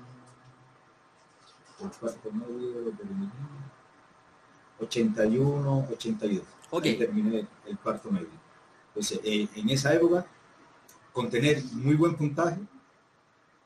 Cuarto 2.00 2.32
medio 2.32 2.92
terminé... 2.98 3.30
81, 4.80 5.88
82. 5.94 6.44
Ok. 6.72 6.86
Ahí 6.86 6.98
terminé 6.98 7.48
el 7.68 7.78
cuarto 7.78 8.12
medio. 8.12 8.28
Entonces, 8.88 9.20
eh, 9.24 9.48
en 9.56 9.70
esa 9.70 9.94
época, 9.94 10.26
con 11.12 11.30
tener 11.30 11.64
muy 11.74 11.96
buen 11.96 12.16
puntaje, 12.16 12.60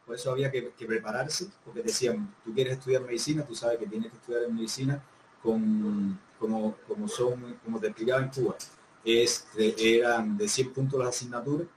por 0.07 0.15
eso 0.15 0.31
había 0.31 0.49
que, 0.49 0.71
que 0.71 0.85
prepararse, 0.87 1.47
porque 1.63 1.83
decían, 1.83 2.33
tú 2.43 2.53
quieres 2.53 2.77
estudiar 2.77 3.01
medicina, 3.03 3.45
tú 3.45 3.53
sabes 3.53 3.77
que 3.77 3.85
tienes 3.85 4.09
que 4.09 4.17
estudiar 4.17 4.43
en 4.43 4.55
medicina 4.55 5.03
con, 5.43 6.19
como, 6.39 6.75
como 6.87 7.07
son, 7.09 7.59
como 7.63 7.79
te 7.79 7.87
explicaba 7.87 8.23
en 8.23 8.29
Cuba, 8.29 8.55
es, 9.03 9.45
de- 9.55 9.75
eran 9.97 10.37
de 10.37 10.47
100 10.47 10.73
puntos 10.73 10.97
las 10.99 11.09
asignaturas, 11.09 11.67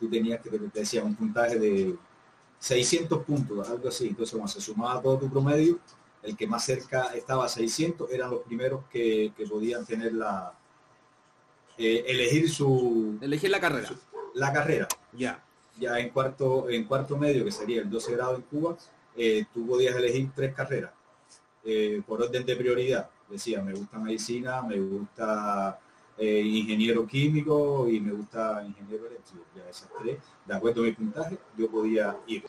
tú 0.00 0.08
tenías 0.08 0.40
que, 0.40 0.50
te 0.50 0.80
decía, 0.80 1.04
un 1.04 1.14
puntaje 1.14 1.58
de 1.58 1.94
600 2.58 3.22
puntos, 3.24 3.68
algo 3.68 3.88
así, 3.88 4.08
entonces 4.08 4.32
cuando 4.32 4.50
se 4.50 4.60
sumaba 4.60 5.00
todo 5.02 5.18
tu 5.18 5.30
promedio, 5.30 5.78
el 6.22 6.34
que 6.36 6.46
más 6.46 6.64
cerca 6.64 7.14
estaba 7.14 7.44
a 7.44 7.48
600 7.48 8.10
eran 8.10 8.30
los 8.30 8.40
primeros 8.40 8.84
que, 8.90 9.32
que 9.36 9.46
podían 9.46 9.84
tener 9.84 10.14
la, 10.14 10.54
eh, 11.76 12.04
elegir 12.06 12.50
su, 12.50 13.18
Elegir 13.20 13.50
la 13.50 13.60
carrera. 13.60 13.90
la 14.34 14.50
carrera 14.52 14.88
Ya. 15.12 15.44
Ya 15.78 15.98
en 15.98 16.10
cuarto, 16.10 16.68
en 16.68 16.84
cuarto 16.84 17.16
medio, 17.16 17.44
que 17.44 17.50
sería 17.52 17.82
el 17.82 17.90
12 17.90 18.12
grado 18.12 18.36
en 18.36 18.42
Cuba, 18.42 18.76
eh, 19.16 19.44
tú 19.52 19.66
podías 19.66 19.94
elegir 19.96 20.30
tres 20.34 20.54
carreras 20.54 20.90
eh, 21.64 22.02
por 22.06 22.22
orden 22.22 22.44
de 22.44 22.56
prioridad. 22.56 23.08
Decía, 23.28 23.62
me 23.62 23.72
gusta 23.72 23.98
medicina, 23.98 24.62
me 24.62 24.78
gusta 24.78 25.78
eh, 26.18 26.40
ingeniero 26.40 27.06
químico 27.06 27.88
y 27.88 28.00
me 28.00 28.12
gusta 28.12 28.62
ingeniero 28.66 29.06
eléctrico. 29.06 29.44
Ya 29.56 29.68
esas 29.68 29.88
tres, 30.00 30.18
de 30.46 30.54
acuerdo 30.54 30.82
a 30.82 30.84
mi 30.84 30.92
puntaje, 30.92 31.38
yo 31.56 31.70
podía 31.70 32.16
ir. 32.26 32.44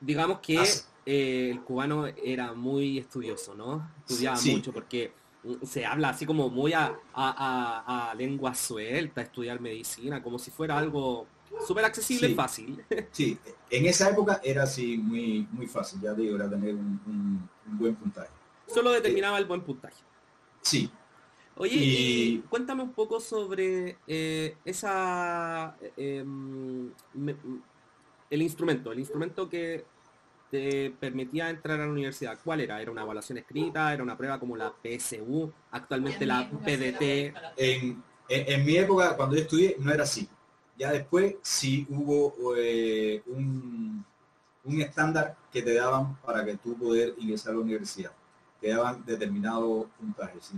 Digamos 0.00 0.38
que 0.40 0.62
eh, 1.04 1.50
el 1.50 1.60
cubano 1.62 2.06
era 2.06 2.52
muy 2.52 2.98
estudioso, 2.98 3.54
¿no? 3.54 3.90
Estudiaba 4.06 4.36
Sí. 4.36 4.54
mucho 4.54 4.72
porque 4.72 5.12
mm, 5.42 5.64
se 5.64 5.84
habla 5.84 6.10
así 6.10 6.24
como 6.24 6.48
muy 6.50 6.72
a, 6.72 6.86
a- 6.86 7.82
a- 8.04 8.10
a 8.10 8.14
lengua 8.14 8.54
suelta, 8.54 9.20
estudiar 9.22 9.60
medicina, 9.60 10.22
como 10.22 10.38
si 10.38 10.50
fuera 10.50 10.78
algo 10.78 11.26
súper 11.66 11.84
accesible 11.84 12.26
y 12.28 12.30
Sí. 12.30 12.36
fácil. 12.36 12.84
Sí, 13.12 13.38
en 13.70 13.86
esa 13.86 14.10
época 14.10 14.40
era 14.44 14.62
así 14.64 14.96
muy, 14.98 15.46
muy 15.52 15.66
fácil, 15.66 16.00
ya 16.00 16.12
digo, 16.14 16.36
era 16.36 16.48
tener 16.48 16.74
un, 16.74 17.00
un- 17.06 17.48
un 17.70 17.78
buen 17.78 17.94
puntaje. 17.96 18.30
Solo 18.66 18.90
determinaba 18.90 19.38
el 19.38 19.44
buen 19.46 19.60
puntaje. 19.62 19.96
Sí, 20.62 20.90
Oye, 21.60 21.74
y, 21.74 21.80
Y- 22.34 22.38
cuéntame 22.48 22.84
un 22.84 22.92
poco 22.92 23.18
sobre 23.20 23.96
eh, 24.06 24.56
esa 24.64 25.76
eh, 25.80 26.18
em, 26.20 26.92
me- 27.14 27.34
el 28.30 28.42
instrumento, 28.42 28.92
el 28.92 29.00
instrumento 29.00 29.48
que 29.48 29.84
te 30.52 30.90
permitía 31.00 31.50
entrar 31.50 31.80
a 31.80 31.86
la 31.86 31.90
universidad. 31.92 32.38
¿Cuál 32.44 32.60
era? 32.60 32.80
¿Era 32.80 32.90
una 32.92 33.02
evaluación 33.02 33.38
escrita? 33.38 33.92
¿Era 33.92 34.02
una 34.04 34.16
prueba 34.16 34.38
como 34.38 34.56
la 34.56 34.72
PSU? 34.82 35.52
Actualmente 35.72 36.24
la 36.26 36.48
PDT. 36.48 37.34
en, 37.56 38.02
en- 38.28 38.52
en 38.52 38.64
mi 38.64 38.76
época, 38.76 39.16
cuando 39.16 39.34
yo 39.34 39.42
estudié, 39.42 39.76
no 39.80 39.92
era 39.92 40.04
así. 40.04 40.28
Ya 40.78 40.92
después 40.92 41.36
sí 41.42 41.86
hubo 41.90 42.54
eh, 42.56 43.22
un, 43.26 44.04
un 44.64 44.80
estándar 44.80 45.36
que 45.50 45.62
te 45.62 45.74
daban 45.74 46.16
para 46.16 46.44
que 46.44 46.56
tú 46.56 46.76
poder 46.76 47.14
ingresar 47.18 47.52
a 47.52 47.56
la 47.56 47.62
universidad. 47.62 48.12
te 48.60 48.68
daban 48.68 49.04
determinado 49.04 49.88
puntaje. 49.98 50.38
Si 50.40 50.56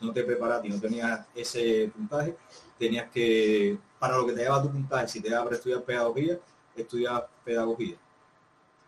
no 0.00 0.12
te 0.12 0.24
preparaste 0.24 0.68
y 0.68 0.70
no 0.70 0.80
tenías 0.80 1.26
ese 1.34 1.90
puntaje, 1.94 2.36
tenías 2.78 3.10
que, 3.10 3.78
para 3.98 4.16
lo 4.16 4.26
que 4.26 4.32
te 4.32 4.44
daba 4.44 4.62
tu 4.62 4.70
puntaje, 4.70 5.08
si 5.08 5.20
te 5.20 5.30
daba 5.30 5.44
para 5.44 5.56
estudiar 5.56 5.82
pedagogía, 5.82 6.38
estudiar 6.74 7.28
pedagogía. 7.44 7.96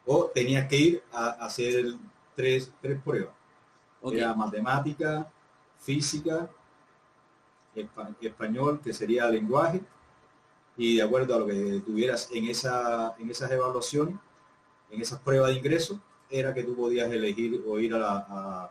O 0.07 0.27
tenías 0.27 0.69
que 0.69 0.77
ir 0.77 1.03
a, 1.13 1.31
hacer 1.47 1.95
tres, 2.35 2.71
tres 2.81 3.01
pruebas. 3.01 3.35
Era 4.03 4.35
matemática, 4.35 5.31
física, 5.79 6.51
español, 8.21 8.81
que 8.83 8.93
sería 8.93 9.29
lenguaje, 9.29 9.81
y 10.77 10.97
de 10.97 11.03
acuerdo 11.03 11.35
a 11.35 11.39
lo 11.39 11.47
que 11.47 11.83
tuvieras 11.85 12.29
en, 12.33 12.47
esa, 12.47 13.15
en 13.19 13.31
esas 13.31 13.51
evaluaciones, 13.51 14.17
en 14.91 15.01
esas 15.01 15.21
pruebas 15.21 15.51
de 15.51 15.59
ingreso, 15.59 16.01
era 16.31 16.53
que 16.53 16.65
tú 16.65 16.75
podías 16.75 17.11
elegir 17.13 17.63
o 17.67 17.79
ir 17.79 17.95
a 17.95 17.99
la, 17.99 18.71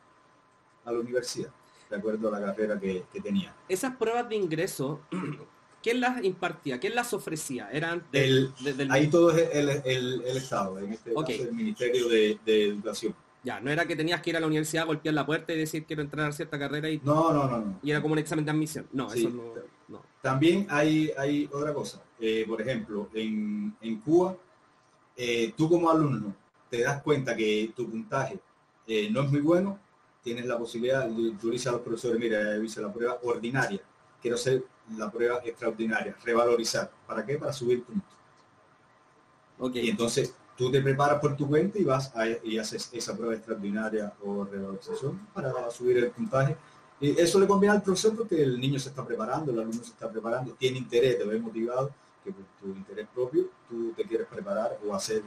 a, 0.86 0.92
la 0.92 1.00
universidad, 1.00 1.50
de 1.90 1.96
acuerdo 1.96 2.34
a 2.34 2.40
la 2.40 2.46
carrera 2.48 2.80
que, 2.80 3.06
tenía. 3.22 3.56
Esas 3.70 3.96
pruebas 3.96 4.28
de 4.28 4.36
ingreso, 4.36 5.02
¿quién 5.84 6.02
las 6.02 6.24
impartía? 6.24 6.80
¿Quién 6.80 6.96
las 6.96 7.14
ofrecía? 7.14 7.70
¿Eran 7.72 8.04
del, 8.12 8.54
ahí 8.90 9.08
todo 9.08 9.32
es 9.32 9.50
el, 9.54 9.70
el, 9.86 10.38
Estado, 10.38 10.80
en 10.80 10.94
este 10.94 11.14
caso 11.14 11.26
el 11.30 11.54
Ministerio 11.54 12.10
de, 12.10 12.40
Educación. 12.46 13.16
Ya, 13.46 13.60
no 13.60 13.70
era 13.70 13.86
que 13.86 13.98
tenías 13.98 14.22
que 14.22 14.30
ir 14.30 14.38
a 14.38 14.40
la 14.40 14.48
universidad, 14.48 14.86
golpear 14.86 15.14
la 15.14 15.26
puerta 15.26 15.52
y 15.52 15.58
decir 15.58 15.86
quiero 15.86 16.02
entrar 16.02 16.30
a 16.30 16.32
cierta 16.32 16.58
carrera 16.58 16.90
y... 16.90 17.02
No, 17.04 17.34
no, 17.34 17.46
no, 17.50 17.60
no. 17.60 17.80
Y 17.84 17.92
era 17.92 18.02
como 18.02 18.14
un 18.14 18.20
examen 18.20 18.46
de 18.46 18.52
admisión. 18.52 18.88
No, 18.94 19.12
eso 19.12 19.30
no, 19.30 19.44
También 20.22 20.68
hay, 20.70 21.12
hay 21.18 21.50
otra 21.52 21.74
cosa. 21.74 22.02
Eh, 22.20 22.46
por 22.48 22.62
ejemplo, 22.62 23.10
en, 23.14 23.76
en 23.82 24.00
Cuba, 24.00 24.38
eh, 25.18 25.54
tú 25.58 25.70
como 25.70 25.90
alumno 25.90 26.34
te 26.70 26.82
das 26.82 27.02
cuenta 27.04 27.36
que 27.36 27.72
tu 27.76 27.90
puntaje 27.90 28.40
eh, 28.88 29.10
no 29.12 29.22
es 29.22 29.32
muy 29.32 29.42
bueno, 29.42 29.80
tienes 30.24 30.46
la 30.46 30.58
posibilidad, 30.58 31.08
tú 31.40 31.50
dices 31.50 31.68
a 31.68 31.74
los 31.74 31.82
profesores, 31.82 32.20
mira, 32.20 32.58
hice 32.58 32.82
la 32.82 32.92
prueba 32.92 33.20
ordinaria, 33.24 33.82
quiero 34.22 34.36
hacer 34.36 34.64
la 34.98 35.12
prueba 35.12 35.42
extraordinaria, 35.44 36.16
revalorizar. 36.24 36.90
¿Para 37.06 37.26
qué? 37.26 37.38
Para 37.38 37.54
subir 37.54 37.84
puntos. 37.84 38.10
Okay. 39.60 39.86
Y 39.86 39.90
entonces 39.90 40.34
tú 40.58 40.72
te 40.72 40.82
preparas 40.82 41.20
por 41.20 41.36
tu 41.36 41.48
cuenta 41.48 41.78
y 41.80 41.84
vas 41.84 42.12
y 42.44 42.58
haces 42.58 42.90
esa 42.94 43.16
prueba 43.16 43.36
extraordinaria 43.36 44.14
o 44.24 44.46
revalorización 44.46 45.28
para 45.34 45.70
subir 45.70 45.98
el 45.98 46.12
puntaje. 46.12 46.56
Y 47.04 47.20
eso 47.20 47.38
le 47.38 47.46
conviene 47.46 47.76
al 47.76 47.84
profesor 47.84 48.16
porque 48.16 48.42
el 48.42 48.58
niño 48.58 48.80
se 48.80 48.88
está 48.88 49.06
preparando, 49.06 49.52
el 49.52 49.60
alumno 49.60 49.84
se 49.84 49.92
está 49.92 50.10
preparando, 50.10 50.54
tiene 50.54 50.78
interés, 50.78 51.18
te 51.18 51.26
ve 51.26 51.38
motivado, 51.38 51.92
que 52.24 52.32
por 52.32 52.46
tu 52.62 52.68
interés 52.68 53.10
propio 53.14 53.50
tú 53.68 53.92
te 53.92 54.06
quieres 54.06 54.26
preparar 54.26 54.80
o 54.88 54.96
hacer 54.96 55.22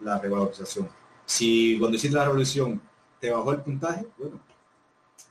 la 0.00 0.18
revalorización. 0.18 0.86
Si 1.24 1.78
cuando 1.78 1.96
hiciste 1.96 2.14
la 2.14 2.26
revolución 2.26 2.78
te 3.18 3.30
bajó 3.30 3.52
el 3.52 3.62
puntaje, 3.62 4.06
bueno. 4.18 4.38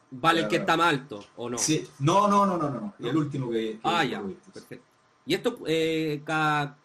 Vale 0.10 0.42
el 0.42 0.48
que 0.48 0.56
está 0.56 0.76
más 0.76 0.88
alto, 0.88 1.24
¿o 1.36 1.48
no? 1.48 1.60
Sí. 1.60 1.88
No, 2.00 2.28
no, 2.28 2.48
no, 2.48 2.58
no, 2.58 2.72
no. 2.72 2.96
El 2.98 3.16
último 3.16 3.52
que... 3.52 3.80
ah, 3.84 4.04
ya. 4.04 4.20
Perfecto. 4.52 4.86
¿Y 5.28 5.36
esto 5.36 5.60
eh, 5.68 6.24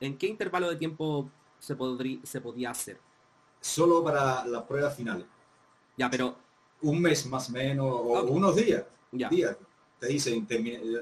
en 0.00 0.18
qué 0.18 0.26
intervalo 0.26 0.68
de 0.68 0.76
tiempo 0.76 1.30
se, 1.58 1.74
podría, 1.74 2.18
se 2.24 2.42
podía 2.42 2.72
hacer? 2.72 3.00
Solo 3.58 4.04
para 4.04 4.44
las 4.44 4.64
pruebas 4.64 4.94
finales. 4.94 5.24
Ya, 5.96 6.10
pero... 6.10 6.36
Un 6.82 7.00
mes 7.00 7.24
más 7.26 7.48
o 7.48 7.52
menos, 7.52 7.86
o 7.86 8.22
unos 8.24 8.54
días. 8.54 8.84
Ya. 9.12 9.28
Días. 9.28 9.56
Te 9.98 10.06
dicen, 10.06 10.46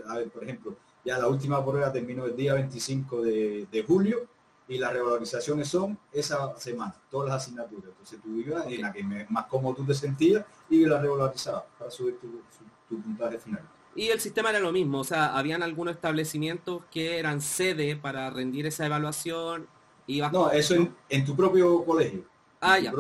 a 0.07 0.15
ver, 0.17 0.31
por 0.31 0.45
ejemplo, 0.45 0.77
ya 1.05 1.19
la 1.19 1.29
última 1.29 1.65
prueba 1.65 1.93
terminó 1.93 2.25
el 2.25 2.35
día 2.35 2.55
25 2.55 3.23
de, 3.23 3.67
de 3.71 3.83
julio 3.83 4.27
y 4.69 4.79
las 4.79 4.93
revalorizaciones 4.93 5.69
son 5.69 5.99
esa 6.13 6.59
semana, 6.59 6.95
todas 7.11 7.29
las 7.29 7.43
asignaturas. 7.43 7.91
Entonces 7.91 8.21
tú 8.21 8.41
ibas 8.41 8.67
en 8.67 8.83
la 8.83 8.93
que 8.93 9.03
más 9.03 9.47
cómodo 9.47 9.77
tú 9.77 9.85
te 9.85 9.95
sentías 9.95 10.45
y 10.69 10.85
la 10.85 11.01
revalorizabas 11.01 11.65
para 11.79 11.91
subir 11.91 12.19
tu, 12.19 12.41
puntaje 12.89 13.39
final. 13.39 13.63
Y 13.95 14.09
el 14.09 14.21
sistema 14.21 14.51
era 14.51 14.61
lo 14.61 14.73
mismo, 14.73 15.01
o 15.01 15.05
sea, 15.05 15.37
habían 15.37 15.63
algunos 15.63 15.95
establecimientos 15.95 16.83
que 16.91 17.19
eran 17.19 17.41
sede 17.41 17.97
para 17.97 18.29
rendir 18.31 18.67
esa 18.67 18.85
evaluación. 18.85 19.67
Ibas 20.07 20.33
no, 20.33 20.51
eso 20.51 20.75
En, 21.09 21.25
tu 21.25 21.35
propio 21.35 21.85
colegio. 21.85 22.25
Ah, 22.61 22.79
ya. 22.79 22.93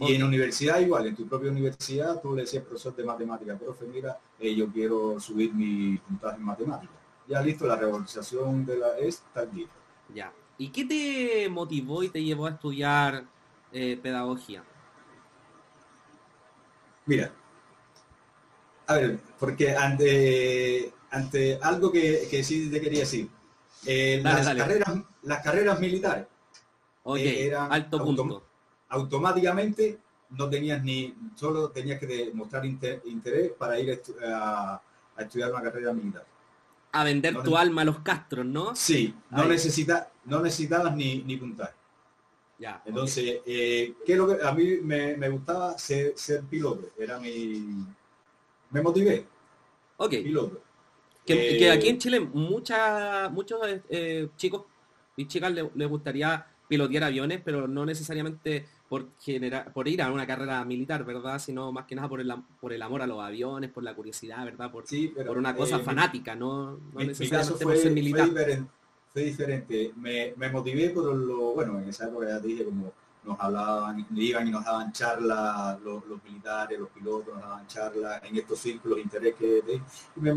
Y 0.00 0.14
en 0.14 0.22
universidad 0.22 0.80
igual, 0.80 1.06
en 1.06 1.14
tu 1.14 1.28
propia 1.28 1.50
universidad 1.50 2.20
tú 2.22 2.34
le 2.34 2.42
decías 2.42 2.64
profesor 2.64 2.96
de 2.96 3.04
matemática, 3.04 3.58
profe, 3.58 3.86
mira, 3.86 4.18
eh, 4.38 4.54
yo 4.54 4.66
quiero 4.72 5.20
subir 5.20 5.52
mi 5.52 5.98
puntaje 5.98 6.36
en 6.36 6.44
matemática. 6.44 6.92
Ya 7.28 7.42
listo, 7.42 7.66
la 7.66 7.76
revalorización 7.76 8.64
de 8.64 8.78
la 8.78 8.98
es 8.98 9.22
tal 9.34 9.52
día. 9.52 9.66
Ya. 10.14 10.32
¿Y 10.56 10.70
qué 10.70 10.84
te 10.84 11.48
motivó 11.48 12.02
y 12.02 12.08
te 12.08 12.22
llevó 12.22 12.46
a 12.46 12.50
estudiar 12.50 13.24
eh, 13.72 13.98
pedagogía? 14.02 14.64
Mira, 17.06 17.32
a 18.86 18.94
ver, 18.94 19.20
porque 19.38 19.76
ante, 19.76 20.92
ante 21.10 21.58
algo 21.62 21.92
que, 21.92 22.42
sí 22.42 22.70
te 22.70 22.80
quería 22.80 23.00
decir, 23.00 23.28
eh, 23.86 24.20
las, 24.22 24.46
Carreras, 24.54 24.94
las 25.22 25.42
carreras 25.42 25.78
militares 25.78 26.26
eh, 27.16 27.46
eran 27.46 27.72
alto 27.72 28.02
punto. 28.04 28.49
Automáticamente 28.90 29.98
no 30.30 30.48
tenías 30.48 30.82
ni, 30.82 31.14
solo 31.34 31.70
tenías 31.70 31.98
que 31.98 32.06
demostrar 32.06 32.64
interés 32.64 33.52
para 33.58 33.78
ir 33.80 34.00
a, 34.24 34.80
estudiar 35.18 35.50
una 35.50 35.62
carrera 35.62 35.92
militar 35.92 36.24
a 36.92 37.04
vender 37.04 37.42
tu 37.42 37.56
alma 37.56 37.82
a 37.82 37.84
los 37.84 38.00
castros, 38.00 38.44
¿no? 38.44 38.74
Sí, 38.74 39.14
no, 39.30 39.44
necesita, 39.44 40.10
no 40.24 40.40
necesitabas 40.40 40.94
ni, 40.96 41.22
ni 41.22 41.36
puntaje. 41.36 41.74
Ya, 42.58 42.82
Entonces, 42.84 43.40
eh, 43.46 43.94
¿qué 44.04 44.12
es 44.12 44.18
lo 44.18 44.26
que 44.26 44.44
a 44.44 44.52
mí 44.52 44.78
me, 44.82 45.28
gustaba 45.30 45.78
ser, 45.78 46.14
piloto? 46.50 46.90
Era 46.98 47.18
mi... 47.18 47.86
Me 48.70 48.82
motivé. 48.82 49.26
Ok. 49.96 50.10
Piloto. 50.10 50.60
Que, 51.24 51.58
eh, 51.58 51.70
aquí 51.70 51.88
en 51.88 51.98
Chile 51.98 52.20
mucha, 52.20 53.28
muchos 53.30 53.60
eh, 53.88 54.28
chicos 54.36 54.64
y 55.16 55.26
chicas 55.26 55.52
les 55.52 55.88
gustaría 55.88 56.46
pilotear 56.68 57.04
aviones, 57.04 57.40
pero 57.44 57.66
no 57.66 57.86
necesariamente 57.86 58.66
por, 58.90 59.06
generar, 59.20 59.72
por 59.72 59.86
ir 59.86 60.02
a 60.02 60.10
una 60.10 60.26
carrera 60.26 60.64
militar, 60.64 61.04
¿verdad? 61.04 61.38
Sino 61.38 61.70
más 61.70 61.86
que 61.86 61.94
nada 61.94 62.08
por 62.08 62.20
el, 62.20 62.34
por 62.60 62.72
el 62.72 62.82
amor 62.82 63.02
a 63.02 63.06
los 63.06 63.22
aviones, 63.22 63.70
por 63.70 63.84
la 63.84 63.94
curiosidad, 63.94 64.44
¿verdad? 64.44 64.68
Por, 64.72 64.84
sí, 64.84 65.14
por 65.14 65.38
una 65.38 65.54
cosa 65.54 65.76
eh, 65.76 65.84
fanática, 65.84 66.34
no, 66.34 66.72
no 66.72 66.98
necesariamente 66.98 67.64
por 67.64 67.76
ser 67.76 67.92
militar. 67.92 68.28
Fue 69.12 69.22
diferente, 69.22 69.92
Me, 69.96 70.34
me, 70.36 70.50
motivé 70.50 70.90
por 70.90 71.14
lo, 71.14 71.54
bueno, 71.54 71.78
en 71.78 71.88
esa 71.88 72.08
época 72.08 72.26
ya 72.28 72.40
dije 72.40 72.64
como 72.64 72.92
nos 73.22 73.38
hablaban, 73.38 74.04
iban 74.16 74.48
y 74.48 74.50
nos 74.50 74.64
daban 74.64 74.90
charlas 74.90 75.80
los, 75.82 76.02
militares, 76.24 76.76
los 76.78 76.88
pilotos 76.90 77.34
nos 77.34 77.42
daban 77.42 77.66
charlas 77.68 78.20
en 78.24 78.36
estos 78.36 78.58
círculos 78.58 78.96
de 78.96 79.02
interés 79.02 79.34
que 79.36 79.62
y 80.16 80.20
me, 80.20 80.34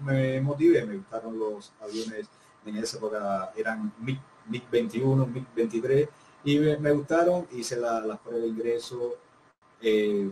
me, 0.00 0.40
motivé, 0.40 0.84
me 0.86 0.96
gustaron 0.96 1.38
los 1.38 1.72
aviones 1.80 2.28
en 2.66 2.76
esa 2.76 2.96
época 2.96 3.52
eran 3.56 3.92
MiG, 4.00 4.18
MiG 4.48 4.70
21, 4.70 5.26
MiG 5.26 5.46
23 5.54 6.08
y 6.44 6.58
me, 6.58 6.92
gustaron, 6.92 7.46
hice 7.52 7.76
las 7.76 8.04
la 8.04 8.16
pruebas 8.16 8.42
de 8.42 8.48
ingreso 8.48 9.16
eh, 9.80 10.30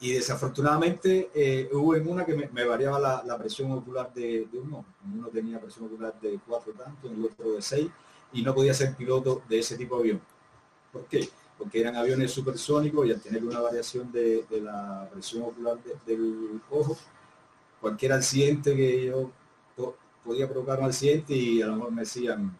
y 0.00 0.12
desafortunadamente 0.12 1.30
eh, 1.34 1.68
hubo 1.72 1.96
en 1.96 2.08
una 2.08 2.24
que 2.24 2.34
me, 2.34 2.64
variaba 2.64 3.22
la, 3.24 3.38
presión 3.38 3.72
ocular 3.72 4.12
de, 4.14 4.48
uno. 4.52 4.84
Uno 5.12 5.28
tenía 5.28 5.60
presión 5.60 5.86
ocular 5.86 6.18
de 6.20 6.38
cuatro 6.46 6.72
tanto, 6.72 7.08
en 7.08 7.14
el 7.14 7.24
otro 7.24 7.52
de 7.52 7.62
seis 7.62 7.88
y 8.32 8.42
no 8.42 8.54
podía 8.54 8.74
ser 8.74 8.94
piloto 8.94 9.42
de 9.48 9.58
ese 9.58 9.76
tipo 9.76 9.96
de 9.96 10.02
avión. 10.02 10.20
¿Por 10.92 11.04
qué? 11.06 11.28
Porque 11.56 11.80
eran 11.80 11.96
aviones 11.96 12.30
supersónicos 12.30 13.06
y 13.06 13.12
al 13.12 13.20
tener 13.20 13.44
una 13.44 13.60
variación 13.60 14.12
de, 14.12 14.44
la 14.62 15.08
presión 15.12 15.42
ocular 15.42 15.78
del 16.06 16.60
ojo, 16.70 16.96
cualquier 17.80 18.12
accidente 18.12 18.76
que 18.76 19.06
yo 19.06 19.30
podía 20.24 20.48
provocar 20.48 20.78
un 20.78 20.86
accidente 20.86 21.34
y 21.34 21.62
a 21.62 21.66
lo 21.66 21.76
mejor 21.76 21.92
me 21.92 22.02
decían, 22.02 22.56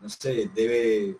no 0.00 0.08
sé, 0.08 0.50
debe 0.54 1.16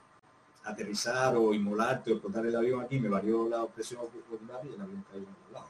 aterrizar 0.64 1.36
o 1.36 1.52
inmolarte 1.52 2.10
o 2.10 2.14
explotar 2.14 2.46
el 2.46 2.56
avión 2.56 2.82
aquí, 2.82 2.98
me 2.98 3.08
varió 3.08 3.48
la 3.48 3.66
presión 3.66 4.00
ocular 4.00 4.60
y 4.64 4.74
el 4.74 4.80
avión 4.80 5.04
cayó 5.10 5.22
en 5.22 5.28
otro 5.28 5.52
lado. 5.52 5.68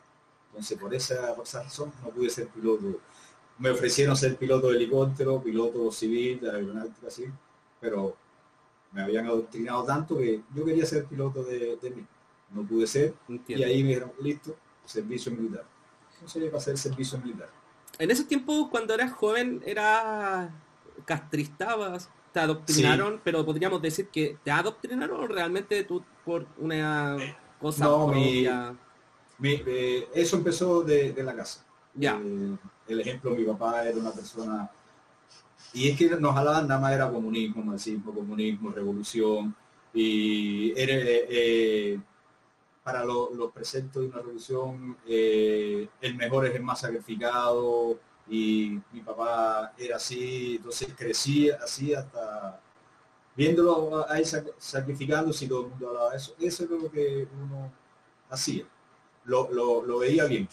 Entonces, 0.48 0.78
por 0.78 0.94
esa, 0.94 1.35
razón 1.35 1.92
no 2.02 2.11
pude 2.11 2.30
ser 2.30 2.48
piloto. 2.48 3.00
Me 3.59 3.70
ofrecieron 3.70 4.16
ser 4.16 4.37
piloto 4.37 4.68
de 4.68 4.76
helicóptero, 4.76 5.42
piloto 5.42 5.90
civil, 5.90 6.40
de 6.40 6.50
aeronáutica 6.50 7.09
así, 7.09 7.24
pero 7.80 8.16
me 8.92 9.02
habían 9.02 9.26
adoctrinado 9.26 9.85
tanto 9.85 10.16
que 10.16 10.42
yo 10.54 10.64
quería 10.64 10.87
ser 10.87 11.04
piloto 11.07 11.42
de, 11.42 11.76
de 11.76 11.90
mí. 11.90 12.07
No 12.50 12.62
pude 12.62 12.87
ser. 12.87 13.14
Y 13.48 13.62
ahí 13.62 13.83
me 13.83 13.88
dijeron, 13.88 14.12
listo, 14.20 14.54
servicio 14.85 15.33
militar. 15.33 15.64
No 16.22 16.28
sería 16.28 16.48
para 16.48 16.59
hacer 16.59 16.78
servicio 16.78 17.18
militar. 17.18 17.48
En 17.98 18.11
ese 18.11 18.24
tiempo, 18.24 18.70
cuando 18.70 18.94
eras 18.94 19.12
joven, 19.12 19.62
era 19.66 20.54
castristabas 21.04 22.09
te 22.35 22.40
adoctrinaron, 22.40 23.20
pero 23.23 23.47
podríamos 23.47 23.81
decir 23.81 24.09
que 24.09 24.37
te 24.42 24.51
adoctrinaron 24.51 25.29
realmente 25.29 25.85
tú 25.85 26.03
por 26.25 26.44
una 26.59 27.16
cosa 27.61 27.85
no, 27.85 28.12
eh, 28.12 30.09
eso 30.12 30.37
empezó 30.37 30.83
de, 30.83 31.14
la 31.23 31.37
casa. 31.37 31.64
Ya. 31.94 32.20
Eh, 32.20 32.57
el 32.88 33.01
ejemplo, 33.01 33.31
mi 33.31 33.44
papá 33.44 33.87
era 33.87 33.97
una 33.97 34.11
persona 34.11 34.68
y 35.73 35.88
es 35.88 35.97
que 35.97 36.09
nos 36.09 36.37
hablaban 36.37 36.66
nada 36.66 36.81
más 36.81 36.92
era 36.92 37.09
comunismo, 37.09 37.62
marxismo, 37.62 38.12
comunismo, 38.12 38.70
revolución 38.70 39.55
y 39.92 40.73
era, 40.77 40.92
eh, 40.97 42.01
para 42.83 43.05
los 43.05 43.53
preceptos 43.55 44.03
de 44.03 44.09
una 44.09 44.18
revolución, 44.18 44.97
el 45.07 46.16
mejor 46.16 46.47
es 46.47 46.55
el 46.57 46.64
más 46.64 46.81
sacrificado 46.81 47.97
y 48.28 48.80
mi 48.92 49.00
papá 49.00 49.72
era 49.76 49.96
así, 49.96 50.56
entonces 50.56 50.94
crecí 50.96 51.50
así 51.50 51.94
hasta 51.94 52.60
viéndolo 53.37 54.08
ahí 54.10 54.24
sacrificándose 54.58 55.44
y 55.44 55.48
todo 55.48 55.64
el 55.64 55.70
mundo 55.70 55.88
hablaba 55.88 56.14
eso. 56.14 56.34
Eso 56.38 56.64
es 56.64 56.70
lo 56.70 56.90
que 56.90 57.28
uno 57.42 57.72
hacía. 58.30 58.64
Lo, 59.24 59.50
lo 59.52 59.98
veía 59.98 60.24
bien. 60.26 60.48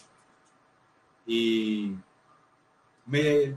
Y 1.26 1.96
me 3.06 3.56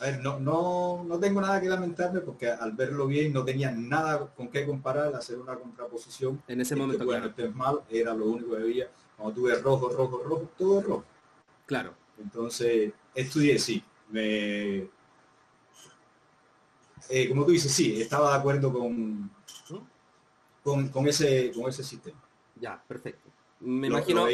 a 0.00 0.06
ver, 0.06 0.20
no, 0.20 0.40
no, 0.40 1.04
no 1.04 1.18
tengo 1.20 1.40
nada 1.40 1.60
que 1.60 1.68
lamentarme 1.68 2.20
porque 2.20 2.50
al 2.50 2.72
verlo 2.72 3.06
bien 3.06 3.32
no 3.32 3.44
tenía 3.44 3.70
nada 3.70 4.26
con 4.34 4.48
qué 4.48 4.66
comparar, 4.66 5.14
hacer 5.14 5.38
una 5.38 5.54
contraposición. 5.54 6.42
En 6.48 6.60
ese 6.60 6.74
momento, 6.74 7.04
bueno, 7.04 7.26
este 7.26 7.46
es 7.46 7.54
mal, 7.54 7.80
era 7.88 8.14
lo 8.14 8.26
único 8.26 8.56
que 8.56 8.62
veía. 8.62 8.90
Cuando 9.16 9.34
tuve 9.34 9.54
rojo, 9.56 9.90
rojo, 9.90 10.22
rojo, 10.24 10.50
todo 10.58 10.80
rojo. 10.80 11.04
Claro. 11.66 11.94
Entonces, 12.22 12.92
estudié, 13.14 13.58
sí. 13.58 13.82
Me, 14.10 14.88
eh, 17.08 17.28
como 17.28 17.44
tú 17.44 17.52
dices, 17.52 17.72
sí, 17.72 18.00
estaba 18.00 18.32
de 18.32 18.38
acuerdo 18.38 18.72
con, 18.72 19.30
con, 20.62 20.88
con, 20.88 21.08
ese, 21.08 21.52
con 21.52 21.68
ese 21.68 21.82
sistema. 21.82 22.22
Ya, 22.60 22.82
perfecto. 22.86 23.28
Me 23.60 23.88
imagino 23.88 24.26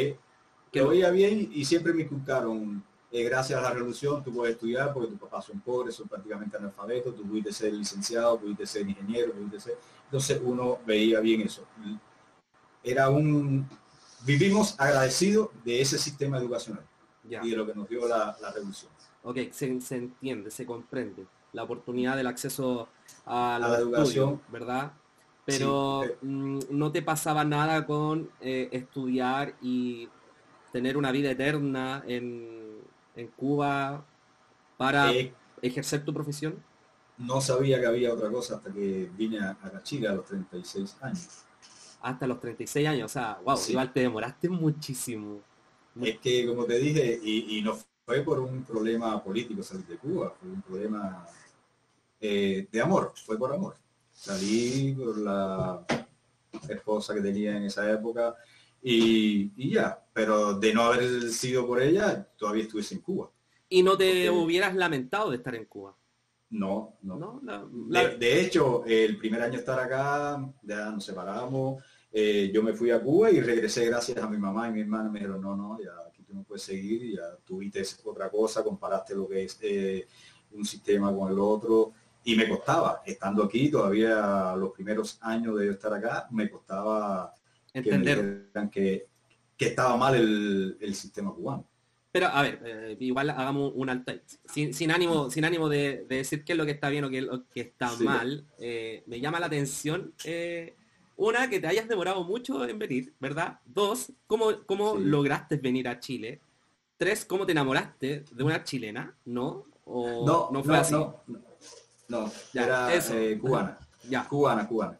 que 0.71 0.79
lo 0.79 0.89
veía 0.89 1.09
bien 1.09 1.49
y 1.51 1.65
siempre 1.65 1.93
me 1.93 2.03
inculcaron 2.03 2.83
eh, 3.11 3.23
gracias 3.23 3.57
a 3.57 3.63
la 3.63 3.71
revolución 3.71 4.23
tú 4.23 4.31
puedes 4.31 4.53
estudiar 4.53 4.93
porque 4.93 5.09
tus 5.09 5.19
papás 5.19 5.45
son 5.45 5.59
pobres, 5.61 5.95
son 5.95 6.07
prácticamente 6.07 6.57
analfabetos, 6.57 7.15
tú 7.15 7.23
pudiste 7.23 7.51
ser 7.51 7.73
licenciado, 7.73 8.39
pudiste 8.39 8.67
ser 8.67 8.87
ingeniero, 8.87 9.33
pudiste 9.33 9.59
ser... 9.59 9.77
Entonces 10.05 10.39
uno 10.43 10.79
veía 10.85 11.19
bien 11.19 11.41
eso. 11.41 11.65
Era 12.83 13.09
un... 13.09 13.67
Vivimos 14.25 14.75
agradecidos 14.79 15.49
de 15.63 15.81
ese 15.81 15.97
sistema 15.97 16.37
educacional 16.37 16.88
y 17.29 17.49
de 17.49 17.57
lo 17.57 17.65
que 17.65 17.73
nos 17.73 17.87
dio 17.87 18.07
la, 18.07 18.35
revolución. 18.53 18.91
Ok, 19.23 19.37
se, 19.51 19.77
entiende, 19.95 20.51
se 20.51 20.65
comprende. 20.65 21.25
La 21.53 21.63
oportunidad 21.63 22.15
del 22.15 22.27
acceso 22.27 22.89
a 23.25 23.57
la, 23.59 23.77
educación, 23.77 24.41
¿verdad? 24.49 24.93
Pero 25.45 26.03
eh. 26.03 26.17
mm, 26.21 26.59
no 26.69 26.91
te 26.91 27.01
pasaba 27.01 27.43
nada 27.43 27.85
con 27.85 28.29
eh, 28.39 28.69
estudiar 28.71 29.55
y 29.61 30.07
tener 30.71 30.95
una 30.95 31.11
vida 31.11 31.31
eterna 31.31 32.03
en 32.07 32.59
en 33.19 33.27
Cuba 33.27 34.05
para 34.77 35.11
eh, 35.11 35.33
ejercer 35.61 36.03
tu 36.03 36.13
profesión? 36.13 36.63
No 37.17 37.41
sabía 37.41 37.79
que 37.79 37.85
había 37.85 38.13
otra 38.13 38.29
cosa 38.29 38.55
hasta 38.55 38.71
que 38.71 39.09
vine 39.15 39.39
a, 39.39 39.57
a 39.61 39.83
Chile 39.83 40.07
a 40.07 40.13
los 40.13 40.25
36 40.25 40.97
años. 41.01 41.43
Hasta 42.01 42.27
los 42.27 42.39
36 42.39 42.87
años, 42.87 43.11
o 43.11 43.13
sea, 43.13 43.39
wow, 43.43 43.59
igual 43.67 43.91
te 43.91 43.99
demoraste 43.99 44.47
muchísimo. 44.47 45.41
Es 46.01 46.19
que, 46.19 46.45
como 46.45 46.65
te 46.65 46.79
dije, 46.79 47.19
y, 47.23 47.61
no 47.61 47.77
fue 48.05 48.21
por 48.21 48.39
un 48.39 48.63
problema 48.63 49.23
político 49.23 49.63
salir 49.63 49.85
de 49.85 49.97
Cuba, 49.97 50.33
fue 50.39 50.49
un 50.49 50.61
problema 50.61 51.25
eh, 52.19 52.67
de 52.71 52.81
amor, 52.81 53.13
fue 53.15 53.37
por 53.37 53.53
amor. 53.53 53.75
Salí 54.11 54.93
por 54.93 55.17
la 55.17 55.85
esposa 56.67 57.13
que 57.13 57.21
tenía 57.21 57.55
en 57.55 57.63
esa 57.63 57.89
época, 57.91 58.35
y, 58.81 59.69
ya, 59.71 60.01
pero 60.13 60.53
de 60.53 60.73
no 60.73 60.83
haber 60.83 61.29
sido 61.29 61.67
por 61.67 61.81
ella, 61.81 62.27
todavía 62.37 62.63
estuviese 62.63 62.95
en 62.95 63.01
Cuba. 63.01 63.29
¿Y 63.67 63.83
no 63.83 63.97
te 63.97 64.29
hubieras 64.29 64.75
lamentado 64.75 65.29
de 65.29 65.37
estar 65.37 65.53
en 65.55 65.65
Cuba? 65.65 65.95
No, 66.51 66.97
no. 67.03 67.41
De, 68.17 68.41
hecho, 68.41 68.83
el 68.85 69.17
primer 69.17 69.41
año 69.41 69.59
estar 69.59 69.79
acá, 69.79 70.51
ya 70.63 70.89
nos 70.89 71.05
separamos, 71.05 71.83
eh, 72.11 72.49
yo 72.53 72.63
me 72.63 72.73
fui 72.73 72.91
a 72.91 73.01
Cuba 73.01 73.29
y 73.29 73.39
regresé 73.39 73.85
gracias 73.85 74.17
a 74.17 74.27
mi 74.27 74.37
mamá 74.37 74.67
y 74.67 74.71
mi 74.71 74.81
hermana 74.81 75.09
me 75.09 75.19
dijeron, 75.19 75.41
no, 75.41 75.55
no, 75.55 75.79
ya 75.79 75.91
aquí 76.07 76.23
tú 76.23 76.33
no 76.33 76.43
puedes 76.43 76.63
seguir, 76.63 77.15
ya 77.15 77.37
tuviste 77.45 77.83
otra 78.03 78.29
cosa, 78.29 78.63
comparaste 78.63 79.15
lo 79.15 79.27
que 79.27 79.43
es 79.43 79.57
eh, 79.61 80.07
un 80.51 80.65
sistema 80.65 81.15
con 81.15 81.31
el 81.31 81.39
otro, 81.39 81.93
y 82.23 82.35
me 82.35 82.49
costaba, 82.49 83.01
estando 83.05 83.43
aquí, 83.43 83.69
todavía 83.69 84.55
los 84.55 84.71
primeros 84.71 85.17
años 85.21 85.57
de 85.57 85.69
estar 85.69 85.93
acá, 85.93 86.27
me 86.31 86.49
costaba 86.49 87.33
entender 87.73 88.49
que, 88.71 89.07
que, 89.55 89.65
estaba 89.65 89.95
mal 89.95 90.15
el, 90.15 90.95
sistema 90.95 91.33
cubano. 91.33 91.65
Pero 92.11 92.27
a 92.27 92.41
ver, 92.41 92.59
eh, 92.65 92.97
igual 92.99 93.29
hagamos 93.29 93.71
un 93.75 93.89
alto 93.89 94.11
sin, 94.45 94.73
sin, 94.73 94.91
ánimo, 94.91 95.29
sin 95.29 95.45
ánimo 95.45 95.69
de, 95.69 96.05
decir 96.09 96.43
qué 96.43 96.53
es 96.53 96.57
lo 96.57 96.65
que 96.65 96.71
está 96.71 96.89
bien 96.89 97.03
o 97.05 97.09
qué 97.09 97.19
es 97.19 97.23
lo 97.23 97.47
que 97.47 97.61
está 97.61 97.95
mal. 97.97 98.45
Eh, 98.59 99.03
me 99.05 99.19
llama 99.19 99.39
la 99.39 99.45
atención 99.45 100.13
eh, 100.25 100.75
una 101.19 101.49
que 101.49 101.59
te 101.59 101.67
hayas 101.67 101.87
demorado 101.87 102.23
mucho 102.23 102.65
en 102.65 102.79
venir, 102.79 103.13
¿verdad? 103.19 103.59
Dos, 103.65 104.11
cómo, 104.25 104.65
cómo 104.65 104.95
lograste 104.95 105.57
venir 105.57 105.87
a 105.89 105.99
Chile. 105.99 106.39
Tres, 106.97 107.25
cómo 107.25 107.45
te 107.45 107.51
enamoraste 107.51 108.23
de 108.31 108.43
una 108.43 108.63
chilena, 108.63 109.15
¿no? 109.25 109.65
O 109.83 110.25
no, 110.25 110.49
no 110.51 110.63
fue 110.63 110.77
así. 110.77 110.95
No, 112.07 112.31
era 112.53 112.89
cubana. 113.39 113.79
Ya. 114.09 114.25
Cubana, 114.27 114.65
cubana. 114.65 114.97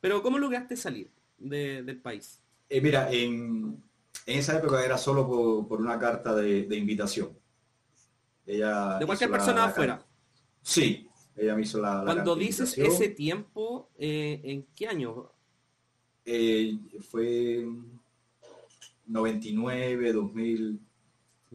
Pero 0.00 0.20
¿cómo 0.20 0.36
lograste 0.36 0.76
salir? 0.76 1.10
del 1.38 2.00
país? 2.00 2.40
Eh, 2.68 2.80
mira, 2.80 3.10
en, 3.12 3.80
esa 4.24 4.56
época 4.58 4.84
era 4.84 4.98
solo 4.98 5.28
por, 5.68 5.80
una 5.80 5.98
carta 5.98 6.34
de, 6.34 6.76
invitación. 6.76 7.38
Ella 8.44 8.98
de 8.98 9.06
cualquier 9.06 9.30
persona 9.30 9.66
afuera. 9.66 10.04
Sí, 10.60 11.08
ella 11.36 11.54
me 11.54 11.62
hizo 11.62 11.80
la... 11.80 12.02
Cuando 12.04 12.34
dices 12.34 12.76
ese 12.76 13.08
tiempo, 13.10 13.90
eh, 13.96 14.40
¿en 14.42 14.66
qué 14.74 14.88
año? 14.88 15.30
Eh, 16.26 16.76
fue 17.00 17.66
99, 19.06 20.12
2000. 20.12 20.80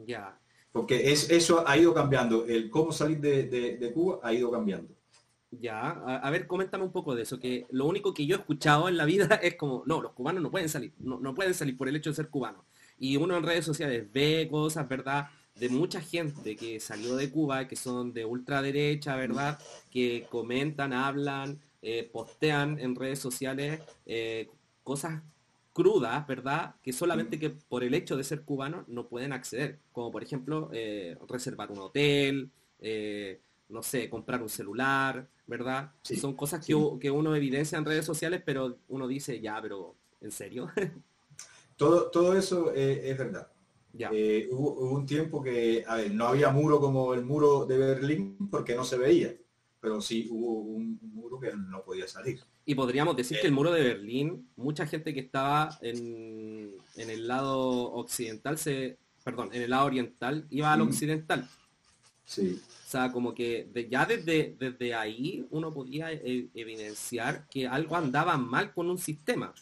Ya. 0.08 0.40
Porque 0.72 1.12
es, 1.12 1.30
eso 1.30 1.68
ha 1.68 1.78
ido 1.78 1.94
cambiando. 1.94 2.46
El 2.48 2.70
cómo 2.70 2.92
salir 2.92 3.20
de 3.20 3.92
Cuba 3.94 4.20
ha 4.24 4.34
ido 4.34 4.50
cambiando. 4.50 4.90
Ya, 5.52 5.90
a, 5.90 6.30
ver, 6.30 6.48
coméntame 6.48 6.86
un 6.86 6.94
poco 6.94 7.14
de 7.14 7.24
eso, 7.24 7.38
que 7.38 7.68
lo 7.72 7.86
único 7.86 8.14
que 8.14 8.26
yo 8.26 8.38
he 8.38 8.40
escuchado 8.40 8.88
en 8.88 8.96
la 8.96 9.04
vida 9.04 9.26
es 9.44 9.56
como, 9.56 9.84
no, 9.86 10.02
los 10.02 10.14
cubanos 10.14 10.42
no 10.42 10.50
pueden 10.50 10.70
salir, 10.70 10.94
no, 10.98 11.20
no 11.20 11.36
pueden 11.36 11.54
salir 11.54 11.76
por 11.76 11.90
el 11.90 11.96
hecho 11.98 12.10
de 12.10 12.16
ser 12.16 12.30
cubanos. 12.30 12.64
Y 12.98 13.18
uno 13.18 13.36
en 13.36 13.44
redes 13.44 13.66
sociales 13.66 14.08
ve 14.14 14.48
cosas, 14.50 14.88
¿verdad? 14.88 15.28
De 15.56 15.68
mucha 15.68 16.00
gente 16.00 16.56
que 16.56 16.80
salió 16.80 17.18
de 17.18 17.30
Cuba, 17.30 17.68
que 17.68 17.76
son 17.76 18.14
de 18.14 18.24
ultraderecha, 18.24 19.18
¿verdad? 19.18 19.60
Que 19.90 20.26
comentan, 20.30 20.94
hablan, 20.94 21.60
eh, 21.82 22.10
postean 22.14 22.80
en 22.80 22.96
redes 22.96 23.20
sociales 23.20 23.82
eh, 24.06 24.50
cosas 24.84 25.22
crudas, 25.74 26.26
¿verdad? 26.28 26.76
Que 26.84 26.92
solamente 26.94 27.40
que 27.40 27.50
por 27.50 27.84
el 27.84 27.94
hecho 27.94 28.18
de 28.18 28.24
ser 28.24 28.44
cubanos 28.44 28.88
no 28.88 29.08
pueden 29.08 29.34
acceder. 29.34 29.80
Como 29.92 30.12
por 30.12 30.24
ejemplo, 30.24 30.70
eh, 30.74 31.18
reservar 31.28 31.72
un 31.72 31.80
hotel, 31.80 32.52
no 33.70 33.84
sé, 33.84 34.10
comprar 34.10 34.42
un 34.42 34.50
celular, 34.50 35.28
¿verdad? 35.48 35.92
Son 36.02 36.36
cosas 36.36 36.66
que, 36.66 36.74
uno 36.76 37.36
evidencia 37.36 37.78
en 37.78 37.86
redes 37.86 38.06
sociales, 38.06 38.42
pero 38.46 38.78
uno 38.90 39.08
dice, 39.08 39.40
ya, 39.40 39.62
pero 39.62 39.96
¿en 40.20 40.32
serio? 40.32 40.70
todo, 41.78 42.12
todo 42.12 42.38
eso 42.38 42.74
es 42.74 43.18
verdad. 43.18 43.48
Ya. 43.94 44.10
Eh, 44.14 44.48
hubo, 44.52 44.74
un 44.92 45.06
tiempo 45.06 45.42
que 45.42 45.84
a 45.86 45.98
ver, 45.98 46.14
no 46.14 46.28
había 46.28 46.50
muro 46.50 46.80
como 46.80 47.14
el 47.14 47.26
muro 47.26 47.66
de 47.66 47.78
Berlín 47.78 48.38
porque 48.50 48.76
no 48.76 48.86
se 48.86 48.98
veía, 48.98 49.36
pero 49.80 50.02
sí 50.02 50.28
hubo 50.32 50.62
un, 50.62 51.00
muro 51.02 51.40
que 51.40 51.52
no 51.56 51.84
podía 51.84 52.08
salir. 52.08 52.42
Y 52.66 52.76
podríamos 52.76 53.16
decir 53.16 53.40
que 53.42 53.48
el 53.48 53.54
muro 53.54 53.72
de 53.72 53.84
Berlín, 53.84 54.50
mucha 54.56 54.86
gente 54.86 55.14
que 55.14 55.22
estaba 55.22 55.78
en, 55.82 56.72
en 56.96 57.10
el 57.10 57.28
lado 57.28 57.92
occidental, 57.94 58.58
se, 58.58 58.98
perdón, 59.24 59.50
en 59.54 59.64
el 59.64 59.70
lado 59.72 59.86
oriental, 59.88 60.46
iba 60.50 60.72
al 60.72 60.82
occidental. 60.82 61.50
Sí. 62.26 62.62
O 62.88 62.90
sea, 62.90 63.12
como 63.12 63.34
que 63.34 63.70
ya 63.90 64.06
desde, 64.06 64.56
desde 64.60 64.94
ahí 64.94 65.46
uno 65.50 65.74
podía 65.74 66.12
e, 66.12 66.50
evidenciar 66.54 67.48
que 67.50 67.68
algo 67.68 67.96
andaba 67.96 68.38
mal 68.38 68.74
con 68.74 68.90
un 68.90 68.98
sistema. 68.98 69.54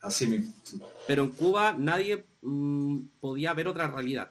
Así 0.00 0.26
mismo. 0.26 0.54
Pero 1.06 1.24
en 1.24 1.30
Cuba 1.30 1.74
nadie 1.76 2.24
mm, 2.42 2.98
podía 3.20 3.52
ver 3.52 3.68
otra 3.68 3.88
realidad. 3.88 4.30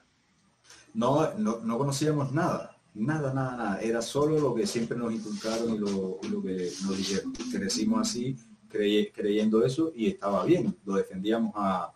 No, 0.94 1.34
no, 1.34 1.78
conocíamos 1.78 2.32
nada, 2.32 2.76
nada, 2.94 3.32
nada, 3.32 3.56
nada. 3.56 3.80
Era 3.80 4.02
solo 4.02 4.38
lo 4.38 4.54
que 4.54 4.66
siempre 4.66 4.96
nos 4.96 5.12
inculcaron 5.12 5.74
y 5.74 5.78
lo, 5.78 6.20
que 6.20 6.70
nos 6.84 6.96
dijeron. 6.96 7.32
Crecimos 7.52 8.08
así, 8.08 8.36
creyendo 8.68 9.64
eso 9.64 9.92
y 9.94 10.08
estaba 10.08 10.44
bien. 10.44 10.76
Lo 10.84 10.94
defendíamos 10.94 11.52
a, 11.56 11.92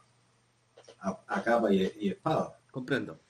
a, 1.01 1.43
capa 1.43 1.73
y, 1.73 1.91
y 2.01 2.09
espada. 2.09 2.59
Comprendo. 2.71 3.21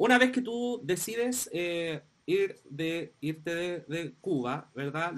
Una 0.00 0.18
vez 0.18 0.32
que 0.32 0.40
tú 0.40 0.80
decides 0.82 1.50
eh, 1.52 2.00
ir 2.24 2.58
de, 2.68 3.12
irte 3.20 3.84
de, 3.86 4.14
Cuba, 4.20 4.70
¿verdad? 4.74 5.12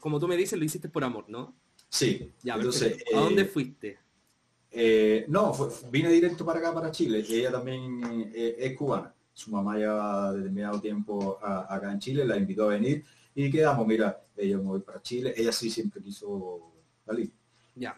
Como 0.00 0.20
tú 0.20 0.28
me 0.28 0.36
dices, 0.36 0.58
lo 0.58 0.64
hiciste 0.66 0.88
por 0.88 1.02
amor, 1.02 1.24
¿no? 1.28 1.56
Sí. 1.88 2.30
Ya, 2.42 2.56
entonces, 2.56 3.02
¿a 3.14 3.20
dónde 3.20 3.42
eh, 3.42 3.46
fuiste? 3.46 3.98
Eh, 4.70 5.24
no, 5.28 5.56
vine 5.90 6.10
directo 6.10 6.44
para 6.44 6.58
acá, 6.58 6.74
para 6.74 6.90
Chile. 6.90 7.24
Ella 7.26 7.52
también 7.52 8.30
es 8.34 8.76
cubana. 8.76 9.14
Su 9.38 9.52
mamá 9.52 9.78
ya 9.78 10.32
determinado 10.32 10.80
tiempo 10.80 11.38
acá 11.40 11.92
en 11.92 12.00
Chile, 12.00 12.24
la 12.24 12.36
invitó 12.36 12.64
a 12.64 12.74
venir 12.74 13.04
y 13.36 13.48
quedamos, 13.52 13.86
mira, 13.86 14.20
ella 14.36 14.56
me 14.56 14.64
voy 14.64 14.80
para 14.80 15.00
Chile. 15.00 15.32
Ella 15.36 15.52
sí 15.52 15.70
siempre 15.70 16.02
quiso 16.02 16.72
salir. 17.06 17.30
Ya. 17.76 17.96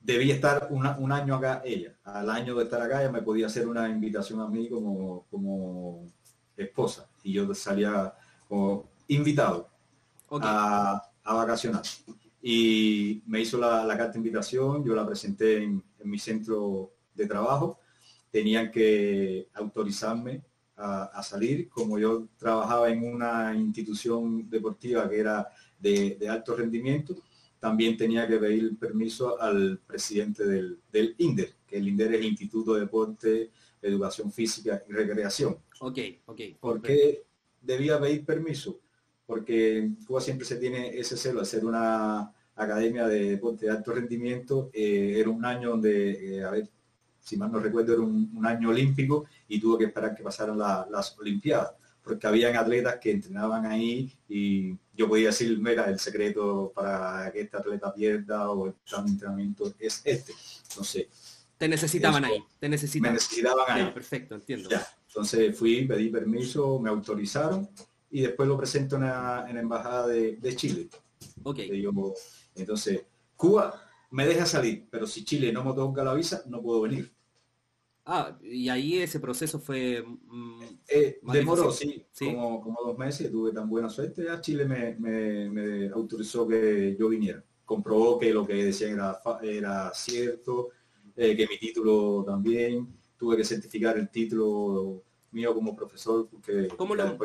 debía 0.00 0.34
estar 0.34 0.66
un 0.70 1.12
año 1.12 1.36
acá 1.36 1.62
ella. 1.64 1.96
Al 2.02 2.28
año 2.28 2.56
de 2.56 2.64
estar 2.64 2.82
acá 2.82 3.02
ella 3.02 3.12
me 3.12 3.22
podía 3.22 3.46
hacer 3.46 3.68
una 3.68 3.88
invitación 3.88 4.40
a 4.40 4.48
mí 4.48 4.68
como, 4.68 5.26
como 5.30 6.12
esposa. 6.56 7.08
Y 7.22 7.34
yo 7.34 7.54
salía 7.54 8.12
como 8.48 8.90
invitado 9.06 9.70
a, 10.28 11.08
vacacionar. 11.24 11.82
Y 12.42 13.22
me 13.26 13.42
hizo 13.42 13.58
la, 13.58 13.86
carta 13.96 14.14
de 14.14 14.18
invitación, 14.18 14.84
yo 14.84 14.92
la 14.96 15.06
presenté 15.06 15.62
en, 15.62 15.84
mi 16.02 16.18
centro 16.18 16.94
de 17.14 17.26
trabajo. 17.26 17.78
Tenían 18.32 18.72
que 18.72 19.48
autorizarme 19.54 20.42
a, 20.76 21.22
salir. 21.22 21.68
Como 21.68 21.98
yo 21.98 22.26
trabajaba 22.36 22.90
en 22.90 23.04
una 23.04 23.54
institución 23.54 24.50
deportiva 24.50 25.08
que 25.08 25.20
era 25.20 25.48
de, 25.78 26.16
de 26.18 26.28
alto 26.28 26.56
rendimiento, 26.56 27.14
también 27.62 27.96
tenía 27.96 28.26
que 28.26 28.38
pedir 28.38 28.76
permiso 28.76 29.40
al 29.40 29.78
presidente 29.86 30.44
del, 30.44 30.80
del 30.90 31.14
INDER, 31.18 31.54
que 31.64 31.76
el 31.76 31.86
INDER 31.86 32.14
es 32.14 32.20
el 32.20 32.26
Instituto 32.26 32.74
de 32.74 32.80
Deporte, 32.80 33.50
Educación 33.80 34.32
Física 34.32 34.82
y 34.88 34.92
Recreación. 34.92 35.58
Ok, 35.78 35.98
ok. 36.26 36.40
¿Por 36.58 36.82
qué 36.82 37.22
debía 37.60 38.00
pedir 38.00 38.24
permiso? 38.24 38.80
Porque 39.24 39.92
Cuba 40.04 40.20
siempre 40.20 40.44
se 40.44 40.56
tiene 40.56 40.98
ese 40.98 41.16
celo 41.16 41.44
ser 41.44 41.64
una 41.64 42.32
academia 42.56 43.06
de 43.06 43.30
deporte 43.30 43.66
de 43.66 43.72
alto 43.72 43.92
rendimiento. 43.92 44.70
Eh, 44.72 45.14
era 45.18 45.30
un 45.30 45.44
año 45.44 45.70
donde, 45.70 46.38
eh, 46.38 46.44
a 46.44 46.50
ver, 46.50 46.68
si 47.22 47.36
mal 47.36 47.50
no 47.52 47.60
recuerdo, 47.60 47.92
era 47.92 48.02
un, 48.02 48.44
año 48.44 48.70
olímpico 48.70 49.26
y 49.48 49.60
tuvo 49.60 49.78
que 49.78 49.84
esperar 49.84 50.14
que 50.14 50.22
pasaran 50.22 50.58
las 50.58 51.16
Olimpiadas 51.18 51.72
porque 52.02 52.26
habían 52.26 52.56
atletas 52.56 52.96
que 53.00 53.12
entrenaban 53.12 53.64
ahí 53.64 54.12
y 54.28 54.76
yo 54.94 55.08
podía 55.08 55.28
decir, 55.28 55.56
mira, 55.58 55.84
el 55.84 56.00
secreto 56.00 56.72
para 56.74 57.30
que 57.32 57.42
este 57.42 57.56
atleta 57.56 57.94
pierda 57.94 58.50
o 58.50 58.66
el 58.66 58.74
entrenamiento 59.06 59.72
es 59.78 60.02
este. 60.04 60.32
Entonces, 60.68 61.06
te 61.56 61.68
necesitaban 61.68 62.24
ahí, 62.24 62.42
te 62.58 62.68
necesitaban. 62.68 63.12
Me 63.12 63.14
necesitaban 63.14 63.64
ahí. 63.68 63.92
perfecto, 63.92 64.34
entiendo. 64.34 64.68
Entonces 65.06 65.56
fui, 65.56 65.86
pedí 65.86 66.08
permiso, 66.08 66.80
me 66.80 66.90
autorizaron 66.90 67.68
y 68.10 68.22
después 68.22 68.48
lo 68.48 68.58
presento 68.58 68.96
en 68.96 69.02
la, 69.02 69.46
embajada 69.48 70.08
de, 70.08 70.56
Chile. 70.56 70.88
Ok. 71.44 71.60
entonces, 72.56 73.04
Cuba 73.36 73.91
me 74.12 74.26
deja 74.26 74.46
salir, 74.46 74.86
pero 74.90 75.06
si 75.06 75.24
Chile 75.24 75.52
no 75.52 75.64
me 75.64 75.72
toca 75.72 76.04
la 76.04 76.14
visa, 76.14 76.42
no 76.46 76.62
puedo 76.62 76.82
venir. 76.82 77.12
Ah, 78.04 78.36
y 78.42 78.68
ahí 78.68 78.98
ese 78.98 79.20
proceso 79.20 79.58
fue... 79.58 80.04
Mm, 80.04 80.62
eh, 80.88 81.18
demoró, 81.22 81.70
sí, 81.72 82.04
Como, 82.18 82.76
dos 82.84 82.98
meses, 82.98 83.30
tuve 83.30 83.52
tan 83.52 83.68
buena 83.68 83.88
suerte, 83.88 84.24
ya 84.24 84.40
Chile 84.40 84.66
me, 84.66 85.88
autorizó 85.88 86.46
que 86.46 86.94
yo 86.98 87.08
viniera. 87.08 87.42
Comprobó 87.64 88.18
que 88.18 88.34
lo 88.34 88.46
que 88.46 88.64
decían 88.64 88.92
era, 88.92 89.18
era 89.42 89.94
cierto, 89.94 90.68
eh, 91.16 91.34
que 91.34 91.46
mi 91.46 91.58
título 91.58 92.22
también, 92.26 92.88
tuve 93.16 93.36
que 93.36 93.44
certificar 93.44 93.96
el 93.96 94.10
título 94.10 95.04
mío 95.30 95.54
como 95.54 95.74
profesor, 95.74 96.28
porque 96.28 96.68
¿Cómo 96.76 96.94
lo, 96.94 97.16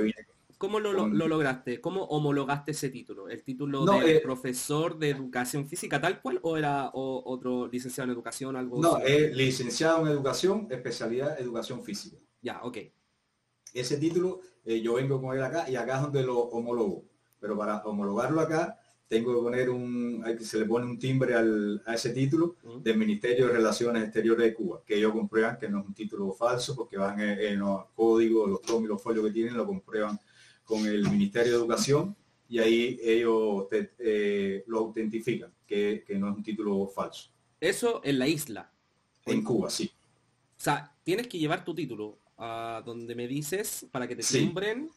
¿Cómo 0.57 0.79
lo, 0.79 1.07
lograste? 1.07 1.79
¿Cómo 1.79 2.03
homologaste 2.05 2.71
ese 2.71 2.89
título? 2.89 3.29
¿El 3.29 3.43
título 3.43 3.85
de 3.85 4.15
eh, 4.15 4.19
profesor 4.21 4.97
de 4.97 5.11
educación 5.11 5.67
física 5.67 6.01
tal 6.01 6.19
cual 6.21 6.39
o 6.41 6.57
era 6.57 6.89
otro 6.93 7.67
licenciado 7.67 8.09
en 8.09 8.15
educación? 8.15 8.55
algo 8.55 8.81
No, 8.81 8.97
es 8.99 9.35
licenciado 9.35 10.05
en 10.05 10.13
educación, 10.13 10.67
especialidad 10.71 11.39
educación 11.39 11.83
física. 11.83 12.17
Ya, 12.41 12.61
ok. 12.63 12.77
Ese 13.73 13.97
título 13.97 14.41
eh, 14.65 14.81
yo 14.81 14.95
vengo 14.95 15.21
con 15.21 15.35
él 15.35 15.43
acá 15.43 15.69
y 15.69 15.75
acá 15.75 15.97
es 15.97 16.01
donde 16.01 16.23
lo 16.23 16.39
homologo. 16.39 17.05
Pero 17.39 17.55
para 17.55 17.83
homologarlo 17.83 18.41
acá 18.41 18.79
tengo 19.07 19.33
que 19.33 19.41
poner 19.41 19.69
un, 19.69 20.23
se 20.41 20.59
le 20.59 20.65
pone 20.65 20.85
un 20.85 20.99
timbre 20.99 21.35
a 21.35 21.93
ese 21.93 22.09
título 22.09 22.55
del 22.81 22.97
Ministerio 22.97 23.47
de 23.47 23.53
Relaciones 23.53 24.03
Exteriores 24.03 24.43
de 24.43 24.53
Cuba, 24.53 24.81
que 24.85 24.95
ellos 24.97 25.13
comprueban 25.13 25.57
que 25.57 25.69
no 25.69 25.79
es 25.79 25.85
un 25.85 25.93
título 25.93 26.33
falso 26.33 26.75
porque 26.75 26.97
van 26.97 27.19
en, 27.21 27.59
los 27.59 27.85
códigos, 27.95 28.49
los 28.49 28.61
tomos 28.61 28.83
y 28.83 28.87
los 28.87 29.01
folios 29.01 29.25
que 29.25 29.31
tienen, 29.31 29.55
lo 29.55 29.65
comprueban 29.65 30.19
con 30.67 30.85
el 30.85 31.09
Ministerio 31.09 31.53
de 31.53 31.57
Educación 31.57 32.15
y 32.49 32.59
ahí 32.59 32.99
ellos 33.01 33.67
eh, 33.71 34.63
lo 34.67 34.79
autentifican, 34.79 35.51
que, 35.65 36.03
no 36.19 36.29
es 36.29 36.35
un 36.35 36.43
título 36.43 36.87
falso. 36.87 37.29
Eso 37.59 38.01
en 38.03 38.19
la 38.19 38.27
isla. 38.27 38.69
En 39.25 39.43
Cuba, 39.43 39.69
sí. 39.69 39.89
O 40.57 40.61
sea, 40.61 40.93
tienes 41.03 41.27
que 41.27 41.39
llevar 41.39 41.63
tu 41.63 41.73
título 41.73 42.19
a 42.37 42.83
donde 42.85 43.15
me 43.15 43.27
dices 43.27 43.85
para 43.91 44.07
que 44.07 44.15
te 44.15 44.23
timbren 44.23 44.89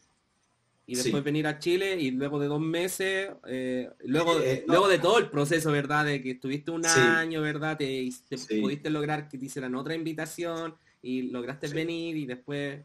y 0.85 0.95
después 0.95 1.23
venir 1.23 1.47
a 1.47 1.57
Chile 1.57 1.95
y 1.99 2.11
luego 2.11 2.37
de 2.37 2.47
dos 2.47 2.59
meses, 2.59 3.29
eh, 3.47 3.89
luego, 4.03 4.39
eh, 4.39 4.65
luego 4.67 4.89
de 4.89 4.99
todo 4.99 5.19
el 5.19 5.29
proceso, 5.29 5.71
¿verdad? 5.71 6.05
De 6.05 6.21
que 6.21 6.31
estuviste 6.31 6.71
un 6.71 6.85
año, 6.85 7.41
¿verdad? 7.41 7.77
Te, 7.77 8.09
pudiste 8.59 8.89
lograr 8.89 9.29
que 9.29 9.37
te 9.37 9.45
hicieran 9.45 9.75
otra 9.75 9.95
invitación 9.95 10.75
y 11.01 11.23
lograste 11.23 11.69
venir 11.69 12.17
y 12.17 12.25
después 12.25 12.81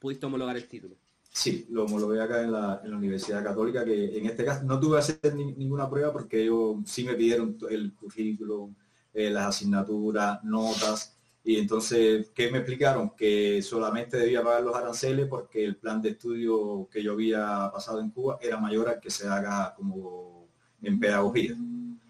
pudiste 0.00 0.26
homologar 0.26 0.56
el 0.56 0.66
título. 0.66 0.96
Sí, 1.36 1.66
lo 1.68 1.84
homologué 1.84 2.18
acá 2.18 2.40
en 2.40 2.50
la, 2.50 2.80
Universidad 2.82 3.44
Católica, 3.44 3.84
que 3.84 4.16
en 4.16 4.24
este 4.24 4.42
caso 4.42 4.64
no 4.64 4.80
tuve 4.80 4.96
que 4.96 5.00
hacer 5.00 5.34
ninguna 5.34 5.88
prueba 5.88 6.10
porque 6.10 6.44
ellos 6.44 6.76
sí 6.86 7.04
me 7.04 7.12
pidieron 7.12 7.58
el 7.68 7.92
currículum, 7.92 8.74
eh, 9.12 9.28
las 9.28 9.48
asignaturas, 9.48 10.42
notas, 10.44 11.14
y 11.44 11.58
entonces, 11.58 12.30
¿qué 12.34 12.50
me 12.50 12.58
explicaron? 12.58 13.10
Que 13.10 13.60
solamente 13.60 14.16
debía 14.16 14.42
pagar 14.42 14.62
los 14.62 14.74
aranceles 14.74 15.28
porque 15.28 15.62
el 15.62 15.76
plan 15.76 16.00
de 16.00 16.08
estudio 16.08 16.88
que 16.90 17.02
yo 17.02 17.12
había 17.12 17.70
pasado 17.70 18.00
en 18.00 18.10
Cuba 18.12 18.38
era 18.40 18.56
mayor 18.56 18.88
al 18.88 18.98
que 18.98 19.10
se 19.10 19.28
haga 19.28 19.74
como 19.76 20.48
en 20.80 20.98
pedagogía. 20.98 21.54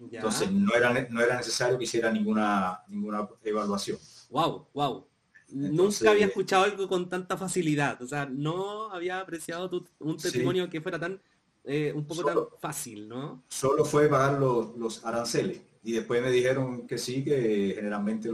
Entonces, 0.08 0.52
no 0.52 0.72
era, 0.72 1.08
no 1.10 1.20
era 1.20 1.36
necesario 1.36 1.76
que 1.78 1.84
hiciera 1.84 2.12
ninguna, 2.12 2.80
ninguna 2.86 3.28
evaluación. 3.42 3.98
Wow, 4.30 4.68
wow. 4.72 5.04
Nunca 5.52 6.10
había 6.10 6.26
escuchado 6.26 6.64
algo 6.64 6.88
con 6.88 7.08
tanta 7.08 7.36
facilidad. 7.36 8.00
O 8.02 8.06
sea, 8.06 8.26
no 8.26 8.90
había 8.90 9.20
apreciado 9.20 9.70
un 10.00 10.16
testimonio 10.16 10.68
que 10.68 10.80
fuera 10.80 10.98
tan 10.98 11.20
eh, 11.68 11.92
un 11.92 12.06
poco 12.06 12.24
tan 12.24 12.38
fácil, 12.60 13.08
¿no? 13.08 13.42
Solo 13.48 13.84
fue 13.84 14.08
pagar 14.08 14.38
los, 14.38 15.04
aranceles. 15.04 15.60
Y 15.82 15.92
después 15.92 16.22
me 16.22 16.30
dijeron 16.30 16.86
que 16.86 16.96
sí, 16.96 17.24
que 17.24 17.72
generalmente 17.74 18.30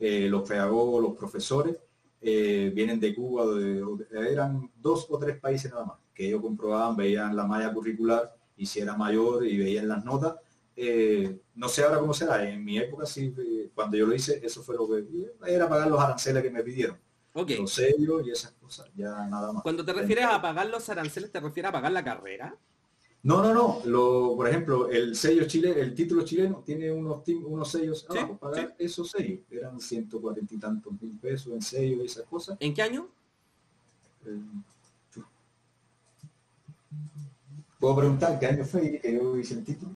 eh, 0.00 0.28
los 0.28 0.48
pedagogos, 0.48 1.02
los 1.02 1.16
profesores, 1.16 1.76
eh, 2.20 2.72
vienen 2.74 2.98
de 2.98 3.14
Cuba, 3.14 3.44
eran 4.10 4.70
dos 4.80 5.06
o 5.10 5.18
tres 5.18 5.38
países 5.38 5.70
nada 5.70 5.84
más, 5.84 5.96
que 6.14 6.28
ellos 6.28 6.40
comprobaban, 6.40 6.96
veían 6.96 7.36
la 7.36 7.46
malla 7.46 7.72
curricular 7.72 8.34
y 8.56 8.64
si 8.64 8.80
era 8.80 8.96
mayor 8.96 9.46
y 9.46 9.58
veían 9.58 9.88
las 9.88 10.04
notas, 10.04 10.36
eh, 10.76 11.40
no 11.54 11.68
sé 11.68 11.82
ahora 11.82 11.98
cómo 11.98 12.12
será, 12.12 12.48
en 12.48 12.62
mi 12.62 12.76
época 12.76 13.06
sí, 13.06 13.34
eh, 13.38 13.70
cuando 13.74 13.96
yo 13.96 14.06
lo 14.06 14.14
hice, 14.14 14.40
eso 14.44 14.62
fue 14.62 14.76
lo 14.76 14.86
que 14.86 15.04
era 15.46 15.68
pagar 15.68 15.88
los 15.88 15.98
aranceles 15.98 16.42
que 16.42 16.50
me 16.50 16.62
pidieron. 16.62 16.98
Okay. 17.32 17.58
Los 17.58 17.72
sellos 17.72 18.26
y 18.26 18.30
esas 18.30 18.52
cosas, 18.52 18.90
ya 18.94 19.26
nada 19.26 19.52
más. 19.52 19.62
Cuando 19.62 19.84
te 19.84 19.92
refieres 19.92 20.26
a 20.26 20.40
pagar 20.40 20.66
los 20.68 20.88
aranceles, 20.88 21.32
¿te 21.32 21.40
refieres 21.40 21.70
a 21.70 21.72
pagar 21.72 21.92
la 21.92 22.04
carrera? 22.04 22.56
No, 23.22 23.42
no, 23.42 23.52
no. 23.52 23.80
Lo, 23.84 24.36
por 24.36 24.48
ejemplo, 24.48 24.88
el 24.88 25.16
sello 25.16 25.48
chileno, 25.48 25.74
el 25.74 25.94
título 25.94 26.22
chileno 26.22 26.62
tiene 26.64 26.92
unos, 26.92 27.26
unos 27.44 27.68
sellos 27.68 28.06
abajo. 28.08 28.38
Pagar 28.38 28.76
esos 28.78 29.10
sellos. 29.10 29.40
Eran 29.50 29.80
140 29.80 30.54
y 30.54 30.58
tantos 30.58 30.92
mil 31.02 31.18
pesos 31.18 31.52
en 31.52 31.60
sellos 31.60 32.02
y 32.02 32.06
esas 32.06 32.24
cosas. 32.26 32.56
¿En 32.60 32.72
qué 32.72 32.82
año? 32.82 33.08
Eh, 34.24 34.38
¿Puedo 37.80 37.96
preguntar 37.96 38.38
qué 38.38 38.46
año 38.46 38.64
fue 38.64 39.00
que 39.00 39.12
yo 39.12 39.36
hice 39.36 39.54
el 39.54 39.64
título? 39.64 39.95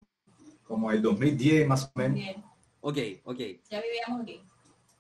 Como 0.70 0.92
el 0.92 1.02
2010 1.02 1.66
más 1.66 1.90
o 1.92 1.98
menos. 1.98 2.36
Ok, 2.80 2.96
ok. 3.24 3.38
Ya 3.68 3.82
vivíamos 3.82 4.22
aquí. 4.22 4.40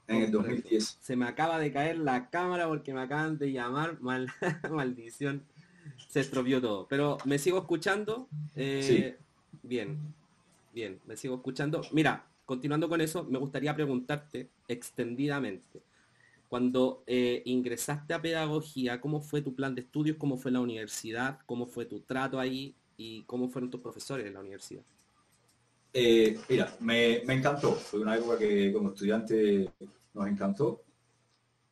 En 0.08 0.22
el 0.22 0.32
2010. 0.32 0.98
Se 1.00 1.14
me 1.14 1.26
acaba 1.26 1.60
de 1.60 1.72
caer 1.72 1.96
la 1.96 2.28
cámara 2.28 2.66
porque 2.66 2.92
me 2.92 3.00
acaban 3.00 3.38
de 3.38 3.52
llamar. 3.52 4.00
Mal, 4.00 4.26
maldición. 4.70 5.44
Se 6.08 6.18
estropeó 6.18 6.60
todo. 6.60 6.88
Pero 6.88 7.18
me 7.24 7.38
sigo 7.38 7.58
escuchando. 7.58 8.26
Eh, 8.56 8.82
sí. 8.82 9.58
Bien. 9.62 9.96
Bien, 10.74 10.98
me 11.06 11.16
sigo 11.16 11.36
escuchando. 11.36 11.82
Mira, 11.92 12.26
continuando 12.44 12.88
con 12.88 13.00
eso, 13.00 13.22
me 13.22 13.38
gustaría 13.38 13.72
preguntarte 13.72 14.48
extendidamente. 14.66 15.82
Cuando 16.48 17.04
eh, 17.06 17.42
ingresaste 17.44 18.12
a 18.12 18.20
pedagogía, 18.20 19.00
¿cómo 19.00 19.20
fue 19.20 19.40
tu 19.40 19.54
plan 19.54 19.76
de 19.76 19.82
estudios? 19.82 20.16
¿Cómo 20.16 20.36
fue 20.36 20.50
la 20.50 20.58
universidad? 20.58 21.38
¿Cómo 21.46 21.66
fue 21.66 21.84
tu 21.84 22.00
trato 22.00 22.40
ahí? 22.40 22.74
¿Y 22.96 23.22
cómo 23.22 23.48
fueron 23.48 23.70
tus 23.70 23.80
profesores 23.80 24.26
en 24.26 24.34
la 24.34 24.40
universidad? 24.40 24.82
Eh, 25.92 26.38
mira, 26.48 26.74
me, 26.80 27.22
encantó. 27.22 27.72
Fue 27.74 28.00
una 28.00 28.16
época 28.16 28.38
que 28.38 28.72
como 28.72 28.90
estudiante 28.90 29.70
nos 30.14 30.28
encantó. 30.28 30.82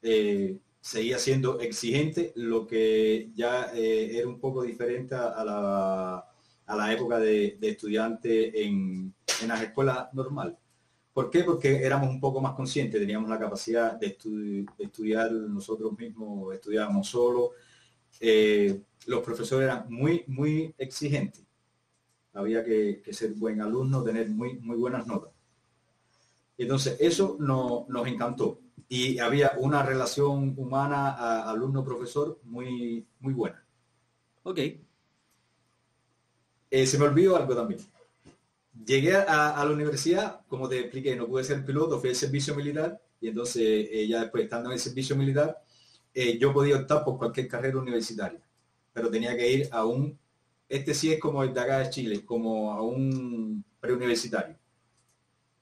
Eh, 0.03 0.59
seguía 0.81 1.19
siendo 1.19 1.61
exigente, 1.61 2.33
lo 2.37 2.67
que 2.67 3.31
ya 3.35 3.73
eh, 3.75 4.19
era 4.19 4.29
un 4.29 4.41
poco 4.41 4.63
diferente 4.63 5.15
a 5.15 5.45
la, 5.45 6.25
a 6.67 6.77
la 6.77 6.93
época 6.93 7.19
de, 7.19 7.59
estudiante 7.61 8.65
en, 8.65 9.15
en, 9.43 9.49
las 9.49 9.63
escuelas 9.63 10.13
normales. 10.15 10.55
¿Por 11.13 11.31
qué? 11.31 11.43
Porque 11.45 11.85
éramos 11.85 12.11
un 12.11 12.21
poco 12.21 12.41
más 12.41 12.55
conscientes, 12.55 13.01
teníamos 13.01 13.29
la 13.29 13.39
capacidad 13.39 13.95
de, 13.99 14.17
estudiar 14.79 15.33
nosotros 15.33 15.97
mismos, 15.99 16.55
estudiábamos 16.55 17.09
solo. 17.09 17.53
los 19.07 19.23
profesores 19.25 19.65
eran 19.65 19.87
muy, 19.93 20.25
muy 20.29 20.75
exigentes 20.79 21.48
había 22.39 22.65
que, 22.65 23.03
ser 23.11 23.33
buen 23.33 23.61
alumno, 23.61 24.03
tener 24.03 24.29
muy, 24.29 24.55
muy 24.61 24.77
buenas 24.77 25.07
notas. 25.07 25.33
Entonces, 26.57 26.97
eso 27.01 27.37
no, 27.41 27.87
nos 27.89 28.07
encantó. 28.07 28.61
Y 28.89 29.19
había 29.19 29.53
una 29.59 29.83
relación 29.83 30.55
humana 30.57 31.43
alumno-profesor 31.51 32.39
muy, 32.45 33.05
muy 33.21 33.35
buena. 33.35 33.63
Ok. 34.45 34.59
Eh, 36.71 36.87
se 36.87 36.99
me 36.99 37.05
olvidó 37.07 37.37
algo 37.37 37.55
también. 37.55 37.81
Llegué 38.87 39.17
a, 39.17 39.65
la 39.65 39.71
universidad, 39.71 40.41
como 40.47 40.69
te 40.69 40.79
expliqué, 40.79 41.17
no 41.17 41.27
pude 41.27 41.43
ser 41.43 41.65
piloto, 41.65 41.99
fui 41.99 42.11
al 42.11 42.17
servicio 42.17 42.55
militar 42.55 43.01
y 43.21 43.29
entonces 43.29 43.89
eh, 43.91 44.07
ya 44.09 44.21
después 44.21 44.45
estando 44.45 44.69
en 44.69 44.75
el 44.75 44.81
servicio 44.81 45.17
militar, 45.17 45.61
eh, 46.15 46.39
yo 46.39 46.53
podía 46.53 46.77
optar 46.77 47.05
por 47.05 47.19
cualquier 47.19 47.49
carrera 47.49 47.79
universitaria, 47.79 48.41
pero 48.93 49.11
tenía 49.11 49.37
que 49.37 49.51
ir 49.51 49.69
a 49.73 49.85
un, 49.85 50.17
este 50.69 50.95
sí 50.95 51.13
es 51.13 51.21
como 51.21 51.43
el 51.43 51.55
de 51.55 51.61
acá 51.61 51.79
de 51.79 51.91
Chile, 51.91 52.25
como 52.25 52.73
a 52.73 52.83
un 52.83 53.65
preuniversitario, 53.81 54.57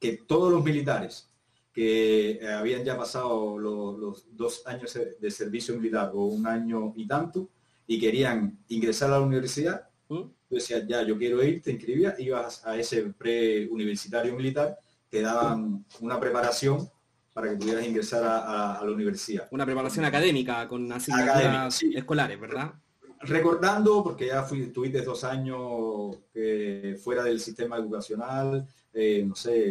que 0.01 0.19
todos 0.19 0.53
los 0.53 0.65
militares 0.65 1.29
que 1.73 2.41
habían 2.59 2.85
ya 2.85 2.97
pasado 2.97 3.59
los, 3.59 4.25
dos 4.35 4.67
años 4.67 4.99
de 5.21 5.31
servicio 5.31 5.75
militar 5.77 6.11
o 6.15 6.25
un 6.25 6.47
año 6.47 6.95
y 6.97 7.07
tanto 7.07 7.51
y 7.87 8.01
querían 8.01 8.59
ingresar 8.69 9.11
a 9.11 9.19
la 9.19 9.21
universidad, 9.21 9.89
¿Mm? 10.09 10.23
decía 10.49 10.85
ya, 10.87 11.03
yo 11.03 11.19
quiero 11.19 11.43
ir, 11.43 11.63
te 11.63 11.73
inscribías, 11.73 12.19
ibas 12.19 12.67
a 12.67 12.77
ese 12.77 13.03
preuniversitario 13.03 14.35
militar, 14.35 14.79
te 15.11 15.21
daban 15.21 15.85
una 16.01 16.19
preparación 16.19 16.89
para 17.33 17.51
que 17.51 17.57
pudieras 17.57 17.87
ingresar 17.87 18.25
a, 18.25 18.81
la 18.83 18.91
universidad. 18.91 19.47
Una 19.51 19.67
preparación 19.67 20.07
académica 20.07 20.67
con 20.67 20.91
asignaturas 20.91 21.83
escolares, 21.95 22.41
¿verdad? 22.41 22.73
Recordando, 23.27 24.03
porque 24.03 24.27
ya 24.29 24.43
fui, 24.43 24.69
tuviste 24.69 25.03
dos 25.03 25.25
años 25.25 26.17
fuera 27.03 27.25
del 27.25 27.41
sistema 27.41 27.77
educacional, 27.77 28.67
eh, 28.93 29.25
no 29.27 29.35
sé, 29.35 29.71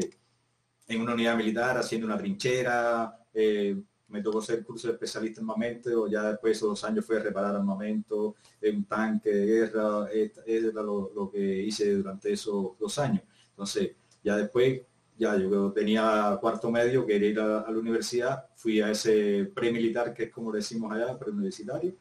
en 0.88 1.02
una 1.02 1.14
unidad 1.14 1.36
militar 1.36 1.78
haciendo 1.78 2.06
una 2.06 2.18
trinchera, 2.18 3.18
eh, 3.34 3.76
me 4.08 4.22
tocó 4.22 4.40
ser 4.40 4.64
curso 4.64 4.88
de 4.88 4.94
especialista 4.94 5.42
en 5.42 5.50
armamento, 5.50 6.08
ya 6.08 6.30
después 6.30 6.52
de 6.52 6.58
esos 6.58 6.70
dos 6.70 6.84
años 6.84 7.06
fui 7.06 7.16
a 7.16 7.20
reparar 7.20 7.56
armamento, 7.56 8.36
en 8.62 8.78
un 8.78 8.86
tanque 8.86 9.32
de 9.32 9.46
guerra, 9.46 10.08
era 10.46 10.82
lo, 10.84 11.30
que 11.32 11.64
hice 11.64 11.96
durante 11.96 12.32
esos 12.32 12.78
dos 12.78 13.00
años. 13.00 13.24
Entonces, 13.50 13.92
ya 14.24 14.38
después, 14.38 14.82
ya 15.18 15.36
yo 15.38 15.72
tenía 15.72 16.38
cuarto 16.40 16.70
medio, 16.70 17.06
quería 17.06 17.30
ir 17.30 17.40
a, 17.40 17.66
la 17.70 17.80
universidad, 17.80 18.46
fui 18.56 18.80
a 18.80 18.92
ese 18.92 19.52
premilitar, 19.56 20.14
que 20.14 20.26
es 20.26 20.32
como 20.32 20.52
decimos 20.52 20.92
allá, 20.92 21.18
preuniversitario, 21.18 21.96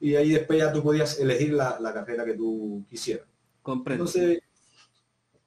y 0.00 0.16
ahí 0.16 0.30
después 0.30 0.58
ya 0.58 0.72
tú 0.72 0.82
podías 0.82 1.18
elegir 1.18 1.52
la, 1.52 1.78
carrera 1.94 2.24
que 2.24 2.34
tú 2.34 2.84
quisieras. 2.88 3.26
Comprendo. 3.62 4.04
Entonces, 4.04 4.40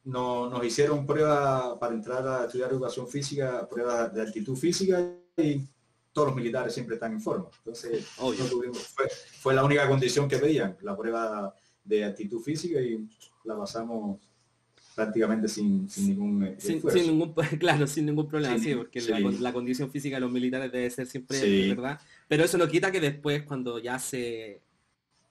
no, 0.04 0.50
nos 0.50 0.64
hicieron 0.66 1.06
pruebas 1.06 1.78
para 1.80 1.94
entrar 1.94 2.28
a 2.28 2.46
estudiar 2.46 2.72
educación 2.72 3.08
física, 3.08 3.68
pruebas 3.70 4.14
de 4.14 4.22
actitud 4.22 4.56
física 4.56 5.14
y 5.36 5.68
todos 6.14 6.30
los 6.30 6.36
militares 6.36 6.74
siempre 6.74 6.96
están 6.96 7.12
en 7.12 7.22
forma. 7.22 7.50
Entonces, 7.60 8.08
fue, 9.40 9.54
la 9.54 9.64
única 9.64 9.88
condición 9.88 10.28
que 10.28 10.38
pedían, 10.38 10.78
la 10.82 10.98
prueba 10.98 11.54
de 11.84 12.06
actitud 12.06 12.42
física 12.42 12.80
y 12.82 13.08
la 13.44 13.58
pasamos 13.58 14.20
prácticamente 14.98 15.48
sin, 15.48 15.88
ningún 15.98 16.44
eh, 16.44 16.56
sin, 16.58 16.82
ningún 17.06 17.32
claro 17.60 17.86
sin 17.86 18.08
ningún 18.08 18.28
problema 18.28 18.58
sí, 18.58 18.74
porque 18.74 19.00
La, 19.40 19.54
condición 19.54 19.92
física 19.92 20.16
de 20.16 20.22
los 20.22 20.32
militares 20.32 20.72
debe 20.72 20.90
ser 20.90 21.06
siempre 21.06 21.68
verdad 21.68 22.02
pero 22.28 22.44
eso 22.44 22.58
no 22.58 22.68
quita 22.68 22.92
que 22.92 23.00
después 23.00 23.44
cuando 23.44 23.78
ya 23.78 24.00
se 24.00 24.50
eh, 24.50 24.60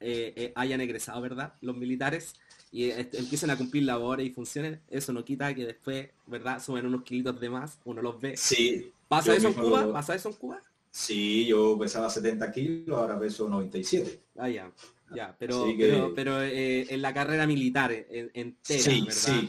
eh, 0.00 0.52
hayan 0.54 0.80
egresado 0.80 1.20
verdad 1.20 1.54
los 1.62 1.76
militares 1.76 2.34
y 2.70 2.92
empiecen 2.92 3.50
a 3.50 3.56
cumplir 3.56 3.82
labores 3.82 4.24
y 4.24 4.30
funciones 4.30 4.78
eso 4.88 5.12
no 5.12 5.24
quita 5.24 5.52
que 5.52 5.66
después 5.66 6.10
verdad 6.28 6.62
suben 6.62 6.86
unos 6.86 7.02
kilitos 7.02 7.40
de 7.40 7.50
más 7.50 7.80
uno 7.84 8.02
los 8.02 8.20
ve. 8.20 8.36
Sí 8.36 8.92
pasa 9.08 9.34
eso 9.34 9.48
en 9.48 9.54
Cuba 9.54 9.92
pasa 9.92 10.14
eso 10.14 10.28
en 10.28 10.36
Cuba 10.36 10.62
Sí, 10.92 11.44
yo 11.44 11.78
pesaba 11.78 12.08
70 12.08 12.50
kilos, 12.50 12.96
ahora 12.98 13.20
peso 13.20 13.46
97. 13.50 14.18
Ah, 14.38 14.48
ya, 14.48 14.72
ya, 15.14 15.36
pero, 15.38 16.12
pero, 16.14 16.42
eh, 16.42 16.86
en 16.92 17.02
la 17.02 17.14
carrera 17.14 17.46
militar 17.46 17.92
entera, 17.92 18.82
sí, 18.82 19.00
¿verdad? 19.00 19.48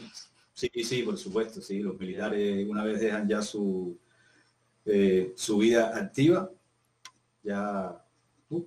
Sí, 0.52 0.70
sí, 0.72 0.84
sí, 0.84 1.02
por 1.02 1.16
supuesto, 1.16 1.60
sí. 1.60 1.80
Los 1.80 1.98
militares 1.98 2.66
una 2.68 2.84
vez 2.84 3.00
dejan 3.00 3.28
ya 3.28 3.42
su, 3.42 3.98
eh, 4.84 5.32
su 5.36 5.58
vida 5.58 5.96
activa, 5.96 6.50
ya 7.42 8.04
uh, 8.50 8.64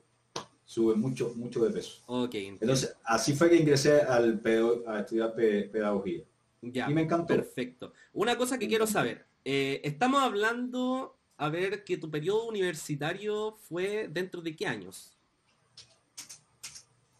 suben 0.63 0.99
mucho, 0.99 1.33
mucho 1.35 1.63
de 1.63 1.71
peso. 1.71 2.01
Ok. 2.05 2.35
Entonces, 2.35 2.95
así 3.03 3.33
fue 3.33 3.49
que 3.49 3.57
ingresé 3.57 4.01
al 4.01 4.41
a 4.87 4.99
estudiar 4.99 5.35
pedagogía. 5.35 6.23
Ya, 6.61 6.89
y 6.89 6.93
me 6.93 7.01
encantó. 7.01 7.35
Perfecto. 7.35 7.93
Una 8.13 8.37
cosa 8.37 8.59
que 8.59 8.67
quiero 8.67 8.85
saber. 8.85 9.25
Eh, 9.43 9.81
estamos 9.83 10.21
hablando 10.21 11.17
a 11.37 11.49
ver 11.49 11.83
que 11.83 11.97
tu 11.97 12.11
periodo 12.11 12.47
universitario 12.47 13.57
fue 13.67 14.07
dentro 14.07 14.41
de 14.41 14.55
qué 14.55 14.67
años? 14.67 15.17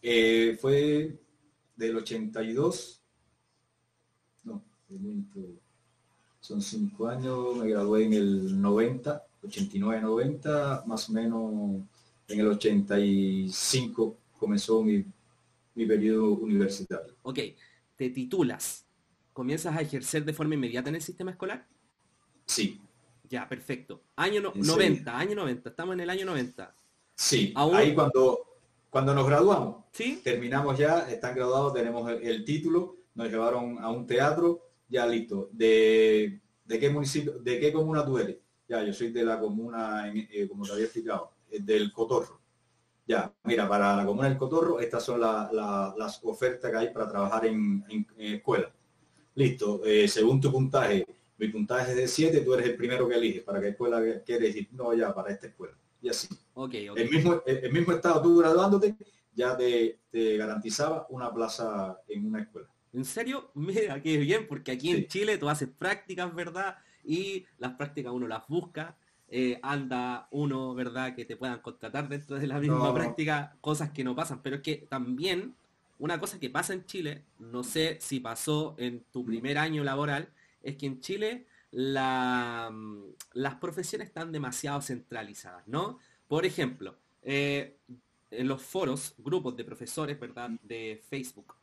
Eh, 0.02 0.58
fue 0.60 1.16
del 1.76 1.96
82. 1.96 3.00
No, 4.44 4.62
son 6.40 6.60
cinco 6.60 7.06
años, 7.06 7.56
me 7.56 7.70
gradué 7.70 8.04
en 8.04 8.12
el 8.14 8.60
90, 8.60 9.24
89-90, 9.42 10.84
más 10.86 11.08
o 11.08 11.12
menos 11.12 11.82
en 12.28 12.40
el 12.40 12.48
85 12.48 14.18
comenzó 14.38 14.82
mi, 14.82 15.04
mi 15.74 15.86
periodo 15.86 16.32
universitario. 16.32 17.14
Ok, 17.22 17.38
te 17.96 18.10
titulas, 18.10 18.84
¿comienzas 19.32 19.76
a 19.76 19.80
ejercer 19.80 20.24
de 20.24 20.32
forma 20.32 20.54
inmediata 20.54 20.88
en 20.88 20.96
el 20.96 21.02
sistema 21.02 21.30
escolar? 21.30 21.66
Sí, 22.44 22.80
ya, 23.32 23.48
perfecto. 23.48 24.02
Año 24.16 24.52
90, 24.54 25.18
año 25.18 25.34
90, 25.36 25.70
estamos 25.70 25.94
en 25.94 26.00
el 26.00 26.10
año 26.10 26.26
90. 26.26 26.74
Sí, 27.14 27.54
ahí 27.56 27.94
cuando, 27.94 28.51
cuando 28.92 29.14
nos 29.14 29.26
graduamos, 29.26 29.86
¿Sí? 29.90 30.20
terminamos 30.22 30.76
ya, 30.76 31.10
están 31.10 31.34
graduados, 31.34 31.72
tenemos 31.72 32.12
el, 32.12 32.44
título, 32.44 32.98
nos 33.14 33.30
llevaron 33.30 33.78
a 33.78 33.88
un 33.88 34.06
teatro, 34.06 34.68
ya 34.86 35.06
listo. 35.06 35.48
¿De, 35.50 36.42
de 36.62 36.78
qué 36.78 36.90
municipio, 36.90 37.38
de 37.38 37.58
qué 37.58 37.72
comuna 37.72 38.04
tú 38.04 38.18
eres? 38.18 38.36
Ya, 38.68 38.84
yo 38.84 38.92
soy 38.92 39.10
de 39.10 39.24
la 39.24 39.40
comuna, 39.40 40.12
eh, 40.14 40.46
como 40.46 40.66
te 40.66 40.72
había 40.72 40.84
explicado, 40.84 41.32
eh, 41.50 41.60
del 41.62 41.90
Cotorro. 41.90 42.38
Ya, 43.06 43.32
mira, 43.44 43.66
para 43.66 43.96
la 43.96 44.04
comuna 44.04 44.28
del 44.28 44.36
Cotorro, 44.36 44.78
estas 44.78 45.02
son 45.02 45.22
las 45.22 46.20
ofertas 46.24 46.70
que 46.70 46.76
hay 46.76 46.92
para 46.92 47.08
trabajar 47.08 47.46
en, 47.46 47.86
escuela. 48.18 48.70
Listo, 49.36 49.86
eh, 49.86 50.06
según 50.06 50.38
tu 50.38 50.52
puntaje, 50.52 51.06
mi 51.38 51.48
puntaje 51.48 51.92
es 51.92 51.96
de 51.96 52.06
7, 52.06 52.42
tú 52.42 52.52
eres 52.52 52.66
el 52.66 52.76
primero 52.76 53.08
que 53.08 53.14
eliges 53.14 53.42
para 53.42 53.58
qué 53.58 53.68
escuela 53.68 54.02
quieres 54.22 54.54
ir. 54.54 54.68
No, 54.72 54.92
ya, 54.92 55.14
para 55.14 55.30
esta 55.32 55.46
escuela. 55.46 55.78
Y 56.02 56.08
así. 56.08 56.28
Okay, 56.54 56.88
El, 56.94 57.10
mismo, 57.10 57.42
el, 57.46 57.72
mismo 57.72 57.92
estado 57.92 58.20
tú 58.20 58.36
graduándote 58.38 58.96
ya 59.34 59.56
te, 59.56 59.98
garantizaba 60.36 61.06
una 61.08 61.32
plaza 61.32 61.98
en 62.08 62.26
una 62.26 62.42
escuela. 62.42 62.68
¿En 62.92 63.04
serio? 63.06 63.50
Mira, 63.54 64.02
qué 64.02 64.18
bien, 64.18 64.46
porque 64.46 64.72
aquí 64.72 64.90
en 64.90 65.06
Chile 65.06 65.38
tú 65.38 65.48
haces 65.48 65.68
prácticas, 65.70 66.34
¿verdad? 66.34 66.76
Y 67.04 67.46
las 67.58 67.72
prácticas 67.72 68.12
uno 68.12 68.28
las 68.28 68.46
busca, 68.48 68.96
eh, 69.28 69.58
anda 69.62 70.28
uno, 70.30 70.74
¿verdad? 70.74 71.14
Que 71.14 71.24
te 71.24 71.36
puedan 71.36 71.60
contratar 71.60 72.08
dentro 72.08 72.38
de 72.38 72.46
la 72.46 72.60
misma 72.60 72.92
práctica, 72.92 73.56
cosas 73.62 73.90
que 73.92 74.04
no 74.04 74.14
pasan. 74.14 74.42
Pero 74.42 74.56
es 74.56 74.62
que 74.62 74.86
también 74.90 75.54
una 75.98 76.18
cosa 76.18 76.38
que 76.38 76.50
pasa 76.50 76.74
en 76.74 76.84
Chile, 76.84 77.22
no 77.38 77.62
sé 77.62 77.96
si 78.00 78.20
pasó 78.20 78.74
en 78.76 79.04
tu 79.10 79.24
primer 79.24 79.56
año 79.56 79.84
laboral, 79.84 80.28
es 80.62 80.76
que 80.76 80.86
en 80.86 81.00
Chile 81.00 81.46
mm, 81.72 83.02
las 83.34 83.54
profesiones 83.56 84.08
están 84.08 84.32
demasiado 84.32 84.80
centralizadas, 84.80 85.66
¿no? 85.66 85.98
Por 86.28 86.46
ejemplo, 86.46 86.96
eh, 87.22 87.76
en 88.30 88.48
los 88.48 88.62
foros, 88.62 89.14
grupos 89.18 89.56
de 89.56 89.64
profesores, 89.64 90.18
¿verdad? 90.18 90.50
De 90.62 91.02
Facebook, 91.08 91.54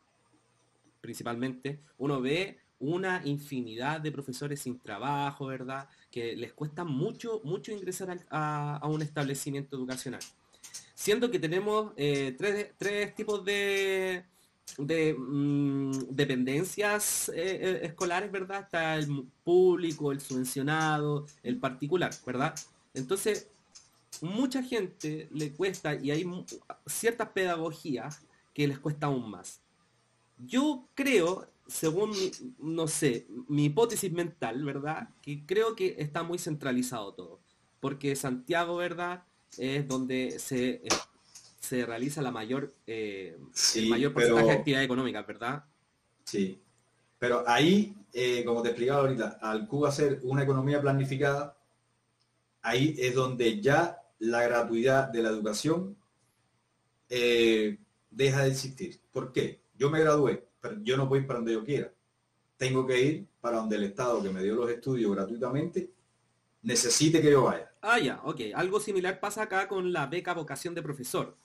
principalmente, 1.02 1.80
uno 1.98 2.22
ve 2.22 2.60
una 2.80 3.22
infinidad 3.26 4.00
de 4.00 4.12
profesores 4.12 4.62
sin 4.62 4.80
trabajo, 4.80 5.48
¿verdad? 5.48 5.90
Que 6.12 6.36
les 6.36 6.54
cuesta 6.54 6.84
mucho, 6.84 7.42
mucho 7.44 7.72
ingresar 7.72 8.26
a, 8.30 8.80
un 8.84 9.02
establecimiento 9.02 9.76
educacional. 9.76 10.22
Siendo 10.94 11.30
que 11.32 11.40
tenemos 11.40 11.94
eh, 11.98 12.36
tres 12.78 13.16
tipos 13.16 13.44
de, 13.44 14.24
de 14.78 15.14
mm, 15.14 15.92
dependencias 16.10 17.30
eh, 17.30 17.34
eh, 17.36 17.80
escolares, 17.84 18.32
¿verdad? 18.32 18.62
Está 18.62 18.96
el 18.96 19.28
público, 19.44 20.12
el 20.12 20.22
subvencionado, 20.22 21.26
el 21.44 21.58
particular, 21.58 22.12
¿verdad? 22.26 22.56
Entonces, 22.94 23.50
mucha 24.22 24.64
gente 24.64 25.28
le 25.32 25.52
cuesta 25.54 25.96
y 25.96 26.12
hay 26.12 26.26
ciertas 26.86 27.30
pedagogías 27.30 28.22
que 28.54 28.68
les 28.68 28.80
cuesta 28.80 29.08
aún 29.08 29.30
más. 29.30 29.62
Yo 30.38 30.88
creo, 30.96 31.48
según, 31.68 32.12
no 32.60 32.88
sé, 32.88 33.28
mi 33.48 33.66
hipótesis 33.66 34.12
mental, 34.12 34.64
¿verdad? 34.64 35.10
Que 35.22 35.46
creo 35.46 35.76
que 35.76 35.96
está 36.00 36.24
muy 36.24 36.40
centralizado 36.40 37.14
todo. 37.14 37.40
Porque 37.80 38.16
Santiago, 38.16 38.78
¿verdad? 38.78 39.24
Es 39.58 39.88
donde 39.88 40.40
se 40.40 40.82
se 41.60 41.86
realiza 41.86 42.22
la 42.22 42.32
mayor, 42.32 42.74
eh, 42.88 43.38
el 43.76 43.90
mayor 43.90 44.14
porcentaje 44.14 44.48
de 44.48 44.54
actividad 44.54 44.84
económica, 44.84 45.22
¿verdad? 45.24 45.66
Sí. 46.24 46.62
Pero 47.18 47.44
ahí, 47.46 47.96
eh, 48.14 48.44
como 48.46 48.62
te 48.62 48.70
explicaba 48.70 49.02
ahorita, 49.02 49.40
al 49.42 49.68
Cuba 49.68 49.90
hacer 49.90 50.20
una 50.24 50.44
economía 50.44 50.82
planificada, 50.82 51.58
ahí 52.62 52.96
es 52.98 53.14
donde 53.14 53.60
ya 53.62 54.02
la 54.20 54.42
gratuidad 54.44 55.10
de 55.10 55.22
la 55.22 55.30
educación 55.30 55.98
eh, 57.10 57.78
deja 58.10 58.44
de 58.44 58.50
existir. 58.50 59.00
¿Por 59.12 59.34
qué? 59.34 59.62
Yo 59.78 59.90
me 59.90 60.00
gradué, 60.00 60.48
pero 60.62 60.78
yo 60.82 60.96
no 60.96 61.08
voy 61.08 61.22
para 61.22 61.40
donde 61.40 61.54
yo 61.54 61.64
quiera. 61.64 61.92
Tengo 62.58 62.86
que 62.86 63.02
ir 63.02 63.28
para 63.42 63.58
donde 63.58 63.76
el 63.76 63.84
Estado 63.84 64.22
que 64.24 64.30
me 64.30 64.44
dio 64.44 64.56
los 64.56 64.70
estudios 64.70 65.12
gratuitamente 65.14 65.92
necesite 66.62 67.22
que 67.22 67.32
yo 67.32 67.44
vaya. 67.44 67.72
Ah, 67.82 68.00
ya, 68.00 68.20
ok. 68.24 68.42
Algo 68.54 68.80
similar 68.80 69.20
pasa 69.20 69.44
acá 69.44 69.68
con 69.68 69.94
la 69.94 70.08
beca 70.08 70.34
vocación 70.34 70.76
de 70.76 70.82
profesor. 70.82 71.38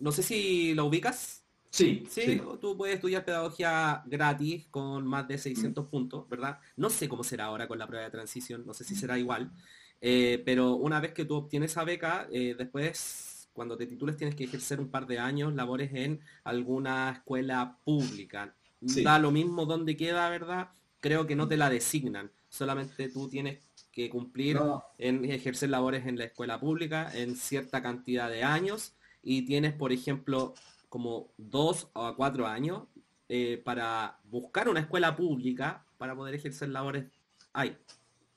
No 0.00 0.12
sé 0.12 0.22
si 0.22 0.74
lo 0.74 0.86
ubicas. 0.86 1.44
Sí, 1.70 2.04
sí, 2.10 2.42
tú 2.60 2.76
puedes 2.76 2.96
estudiar 2.96 3.24
pedagogía 3.24 4.02
gratis 4.04 4.66
con 4.72 5.06
más 5.06 5.28
de 5.28 5.38
600 5.38 5.86
puntos, 5.86 6.28
¿verdad? 6.28 6.58
No 6.76 6.90
sé 6.90 7.08
cómo 7.08 7.22
será 7.22 7.44
ahora 7.44 7.68
con 7.68 7.78
la 7.78 7.86
prueba 7.86 8.04
de 8.04 8.10
transición, 8.10 8.66
no 8.66 8.74
sé 8.74 8.82
si 8.82 8.96
será 8.96 9.16
igual, 9.16 9.52
eh, 10.00 10.42
pero 10.44 10.74
una 10.74 10.98
vez 10.98 11.12
que 11.12 11.24
tú 11.24 11.36
obtienes 11.36 11.70
esa 11.70 11.84
beca, 11.84 12.26
eh, 12.32 12.56
después, 12.58 13.48
cuando 13.52 13.76
te 13.76 13.86
titules, 13.86 14.16
tienes 14.16 14.34
que 14.34 14.44
ejercer 14.44 14.80
un 14.80 14.90
par 14.90 15.06
de 15.06 15.20
años 15.20 15.54
labores 15.54 15.92
en 15.94 16.20
alguna 16.42 17.12
escuela 17.12 17.78
pública. 17.84 18.52
Da 18.80 19.20
lo 19.20 19.30
mismo 19.30 19.64
donde 19.64 19.96
queda, 19.96 20.28
¿verdad? 20.28 20.70
Creo 20.98 21.28
que 21.28 21.36
no 21.36 21.46
te 21.46 21.56
la 21.56 21.70
designan, 21.70 22.32
solamente 22.48 23.10
tú 23.10 23.28
tienes 23.28 23.60
que 23.92 24.10
cumplir 24.10 24.58
en 24.98 25.24
ejercer 25.24 25.70
labores 25.70 26.06
en 26.06 26.18
la 26.18 26.24
escuela 26.24 26.58
pública 26.58 27.10
en 27.14 27.36
cierta 27.36 27.82
cantidad 27.82 28.28
de 28.28 28.42
años 28.42 28.94
y 29.22 29.42
tienes, 29.42 29.72
por 29.74 29.92
ejemplo, 29.92 30.54
como 30.88 31.32
dos 31.36 31.88
o 31.92 32.14
cuatro 32.16 32.46
años 32.46 32.82
eh, 33.28 33.60
para 33.64 34.18
buscar 34.24 34.68
una 34.68 34.80
escuela 34.80 35.14
pública 35.14 35.84
para 35.98 36.16
poder 36.16 36.34
ejercer 36.34 36.68
labores 36.70 37.04
ahí. 37.52 37.76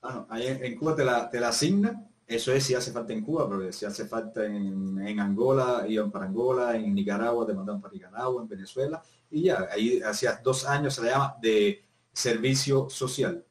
Ah, 0.02 0.26
en, 0.38 0.76
Cuba 0.76 0.96
te 0.96 1.06
la, 1.06 1.30
te 1.30 1.40
la 1.40 1.50
asignan, 1.50 2.10
eso 2.28 2.52
es 2.52 2.66
si 2.66 2.76
hace 2.76 2.92
falta 2.92 3.14
en 3.14 3.24
Cuba, 3.24 3.50
pero 3.50 3.72
si 3.72 3.86
hace 3.86 4.06
falta 4.06 4.46
en, 4.46 5.00
en 5.00 5.20
Angola, 5.20 5.86
iban 5.88 6.12
para 6.12 6.26
Angola, 6.26 6.76
en 6.76 6.94
Nicaragua 6.94 7.48
te 7.48 7.54
mandan 7.54 7.82
para 7.82 7.94
Nicaragua, 7.94 8.42
en 8.42 8.50
Venezuela, 8.50 9.02
y 9.32 9.44
ya, 9.44 9.68
ahí 9.72 10.02
hacía 10.02 10.40
dos 10.44 10.66
años 10.66 10.94
se 10.94 11.04
le 11.04 11.10
llama 11.10 11.36
de 11.42 11.84
servicio 12.12 12.90
social. 12.90 13.44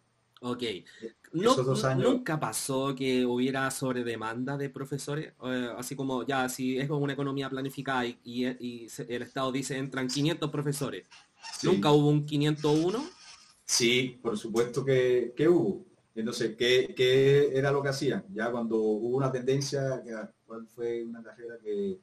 Ok. 0.42 0.62
No, 1.32 1.56
Nunca 1.94 2.38
pasó 2.38 2.94
que 2.94 3.24
hubiera 3.24 3.70
sobre 3.70 4.04
demanda 4.04 4.58
de 4.58 4.68
profesores, 4.68 5.32
eh, 5.44 5.68
así 5.78 5.96
como 5.96 6.26
ya, 6.26 6.48
si 6.48 6.78
es 6.78 6.90
una 6.90 7.14
economía 7.14 7.48
planificada 7.48 8.04
y, 8.04 8.44
el 8.44 9.22
Estado 9.22 9.50
dice 9.50 9.78
entran 9.78 10.08
500 10.08 10.50
profesores, 10.50 11.06
¿nunca 11.62 11.92
hubo 11.92 12.08
un 12.08 12.26
501? 12.26 13.02
Sí, 13.64 14.18
por 14.20 14.36
supuesto 14.36 14.84
que, 14.84 15.32
hubo. 15.48 15.86
Entonces, 16.14 16.54
¿qué, 16.56 16.92
¿qué, 16.94 17.56
era 17.56 17.70
lo 17.70 17.82
que 17.82 17.88
hacían? 17.88 18.24
Ya 18.34 18.50
cuando 18.50 18.76
hubo 18.76 19.16
una 19.16 19.32
tendencia, 19.32 20.02
¿cuál 20.44 20.66
fue 20.66 21.02
una 21.04 21.22
carrera 21.22 21.54
que, 21.62 21.98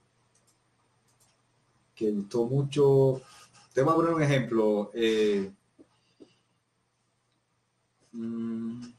que 1.94 2.10
gustó 2.10 2.48
mucho? 2.48 3.22
Te 3.74 3.84
voy 3.84 3.94
a 3.94 3.96
poner 3.96 4.14
un 4.14 4.24
ejemplo. 4.24 4.90
Eh, 4.96 5.52
mm, 8.20 8.94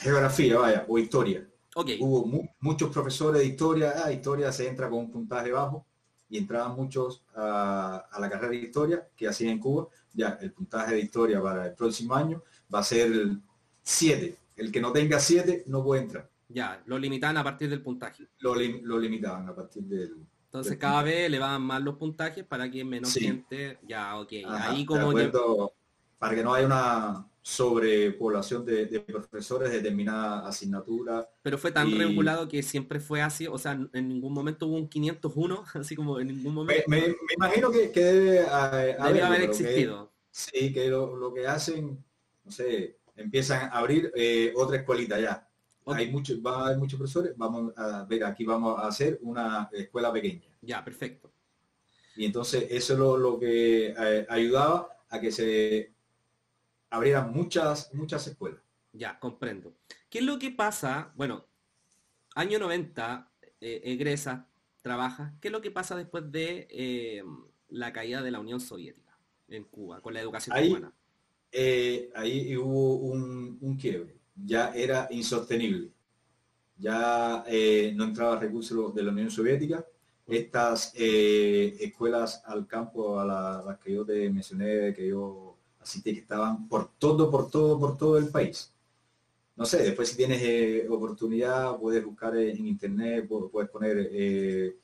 Geografía, 0.00 0.58
vaya, 0.58 0.84
o 0.88 0.98
historia. 0.98 1.46
Hubo 1.74 2.48
muchos 2.60 2.90
profesores 2.90 3.40
de 3.40 3.46
historia, 3.46 3.94
ah, 4.04 4.12
historia 4.12 4.50
se 4.52 4.68
entra 4.68 4.88
con 4.88 5.00
un 5.00 5.10
puntaje 5.10 5.52
bajo 5.52 5.86
y 6.28 6.38
entraban 6.38 6.74
muchos 6.76 7.22
a, 7.34 8.08
la 8.18 8.30
carrera 8.30 8.50
de 8.50 8.56
historia 8.56 9.08
que 9.16 9.28
hacían 9.28 9.52
en 9.52 9.58
Cuba. 9.58 9.88
Ya, 10.12 10.38
el 10.40 10.52
puntaje 10.52 10.94
de 10.94 11.00
historia 11.00 11.40
para 11.40 11.66
el 11.66 11.74
próximo 11.74 12.14
año 12.14 12.42
va 12.72 12.80
a 12.80 12.84
ser 12.84 13.10
7. 13.82 14.36
El 14.56 14.72
que 14.72 14.80
no 14.80 14.92
tenga 14.92 15.20
7 15.20 15.64
no 15.66 15.84
puede 15.84 16.02
entrar. 16.02 16.28
Ya, 16.48 16.82
lo 16.86 16.98
limitaban 16.98 17.36
a 17.36 17.44
partir 17.44 17.68
del 17.68 17.82
puntaje. 17.82 18.26
Lo, 18.38 18.54
limitaban 18.54 19.48
a 19.48 19.54
partir 19.54 19.82
del... 19.84 20.26
Entonces 20.46 20.78
cada 20.78 21.02
vez 21.02 21.14
vez 21.14 21.26
elevaban 21.26 21.62
más 21.62 21.82
los 21.82 21.96
puntajes 21.96 22.44
para 22.44 22.70
que 22.70 22.84
menos 22.84 23.12
gente... 23.12 23.78
Ya, 23.86 24.18
ok. 24.18 24.32
Ahí 24.46 24.84
como... 24.84 25.12
Para 26.18 26.34
que 26.34 26.42
no 26.42 26.54
haya 26.54 26.66
una 26.66 27.28
sobrepoblación 27.48 28.62
de, 28.66 28.84
de 28.84 29.00
profesores 29.00 29.70
de 29.70 29.78
determinada 29.78 30.46
asignatura. 30.46 31.26
Pero 31.42 31.56
fue 31.56 31.72
tan 31.72 31.96
regulado 31.96 32.46
que 32.46 32.62
siempre 32.62 33.00
fue 33.00 33.22
así, 33.22 33.46
o 33.46 33.56
sea, 33.56 33.72
en 33.72 34.08
ningún 34.08 34.34
momento 34.34 34.66
hubo 34.66 34.76
un 34.76 34.86
501, 34.86 35.64
así 35.74 35.96
como 35.96 36.20
en 36.20 36.28
ningún 36.28 36.52
momento. 36.52 36.84
Me, 36.86 37.16
imagino 37.34 37.70
que, 37.70 37.88
debe, 37.88 38.40
haber 38.46 39.42
existido. 39.42 40.12
sí, 40.30 40.72
que 40.74 40.88
lo, 40.88 41.32
que 41.32 41.46
hacen, 41.46 42.04
no 42.44 42.50
sé, 42.50 42.98
empiezan 43.16 43.70
a 43.70 43.78
abrir 43.78 44.12
eh, 44.14 44.52
otra 44.54 44.76
escuelita 44.76 45.18
ya. 45.18 45.48
Hay 45.86 46.10
muchos, 46.10 46.38
va 46.44 46.60
a 46.60 46.66
haber 46.66 46.76
muchos 46.76 46.98
profesores, 46.98 47.32
vamos 47.34 47.72
a 47.78 48.04
ver, 48.04 48.24
aquí 48.24 48.44
vamos 48.44 48.78
a 48.78 48.88
hacer 48.88 49.18
una 49.22 49.70
escuela 49.72 50.12
pequeña. 50.12 50.44
Ya, 50.60 50.84
perfecto. 50.84 51.32
Y 52.14 52.26
entonces 52.26 52.66
eso 52.68 52.92
es 52.92 52.98
lo, 52.98 53.38
que 53.38 53.94
eh, 53.98 54.26
ayudaba 54.28 54.86
a 55.08 55.18
que 55.18 55.32
se 55.32 55.94
abrieran 56.90 57.32
muchas, 57.32 57.92
muchas 57.94 58.26
escuelas. 58.26 58.60
Ya, 58.92 59.18
comprendo. 59.18 59.74
¿Qué 60.08 60.18
es 60.18 60.24
lo 60.24 60.38
que 60.38 60.50
pasa? 60.50 61.12
Bueno, 61.14 61.44
año 62.34 62.58
90, 62.58 63.30
eh, 63.60 63.80
egresa, 63.84 64.48
trabaja. 64.82 65.34
¿Qué 65.40 65.48
es 65.48 65.52
lo 65.52 65.60
que 65.60 65.70
pasa 65.70 65.96
después 65.96 66.30
de 66.30 66.66
eh, 66.70 67.22
la 67.68 67.92
caída 67.92 68.22
de 68.22 68.30
la 68.30 68.40
Unión 68.40 68.60
Soviética 68.60 69.18
en 69.48 69.64
Cuba, 69.64 70.00
con 70.00 70.14
la 70.14 70.20
educación 70.20 70.56
ahí, 70.56 70.68
cubana? 70.68 70.92
Eh, 71.52 72.10
ahí 72.14 72.56
hubo 72.56 72.96
un, 72.96 73.76
quiebre. 73.80 74.16
Ya 74.34 74.72
era 74.74 75.08
insostenible. 75.10 75.90
Ya 76.76 77.44
no 77.94 78.04
entraba 78.04 78.38
recursos 78.38 78.94
de 78.94 79.02
la 79.02 79.10
Unión 79.10 79.30
Soviética. 79.30 79.84
Estas 80.26 80.94
escuelas 80.94 82.42
al 82.46 82.66
campo 82.66 83.18
a 83.18 83.24
las 83.64 83.78
que 83.78 83.94
yo 83.94 84.04
te 84.04 84.30
mencioné, 84.30 84.94
que 84.94 85.08
yo 85.08 85.47
así 85.88 86.02
que 86.02 86.10
estaban 86.10 86.68
por 86.68 86.90
todo, 86.98 87.30
por 87.30 87.50
todo, 87.50 87.78
por 87.80 87.96
todo 87.96 88.18
el 88.18 88.28
país. 88.28 88.72
No 89.56 89.64
sé, 89.64 89.82
después 89.82 90.10
si 90.10 90.16
tienes 90.16 90.40
eh, 90.42 90.86
oportunidad, 90.88 91.76
puedes 91.78 92.04
buscar 92.04 92.36
en 92.36 92.66
internet, 92.66 93.26
puedes 93.26 93.70
poner 93.70 94.08
eh, 94.12 94.76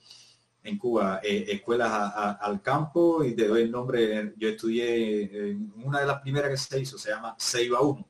en 0.62 0.78
Cuba 0.78 1.20
eh, 1.22 1.44
escuelas 1.48 1.92
al 2.40 2.62
campo 2.62 3.22
y 3.22 3.34
te 3.34 3.46
doy 3.46 3.62
el 3.62 3.70
nombre. 3.70 4.32
Yo 4.36 4.48
estudié 4.48 5.50
en 5.50 5.72
una 5.84 6.00
de 6.00 6.06
las 6.06 6.20
primeras 6.22 6.50
que 6.50 6.56
se 6.56 6.80
hizo, 6.80 6.98
se 6.98 7.10
llama 7.10 7.36
Ceiba 7.38 7.82
1. 7.82 8.08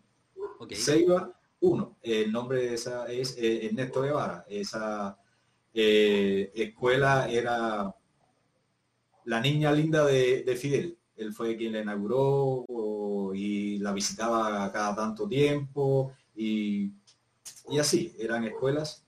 Okay. 0.61 0.77
Ceiba 0.79 1.33
1. 1.61 1.99
El 2.01 2.33
nombre 2.33 2.63
de 2.63 2.75
esa 2.75 3.07
es 3.07 3.37
Ernesto 3.37 4.03
Guevara. 4.03 4.47
Esa 4.49 5.19
escuela 5.75 7.29
era 7.29 7.95
la 9.25 9.41
niña 9.41 9.73
linda 9.73 10.07
de 10.07 10.57
Fidel 10.57 10.97
él 11.17 11.33
fue 11.33 11.57
quien 11.57 11.73
la 11.73 11.81
inauguró 11.81 12.65
y 13.35 13.79
la 13.79 13.93
visitaba 13.93 14.71
cada 14.73 14.95
tanto 14.95 15.29
tiempo 15.29 16.13
y, 16.35 16.93
así, 17.79 18.15
eran 18.19 18.45
escuelas. 18.45 19.05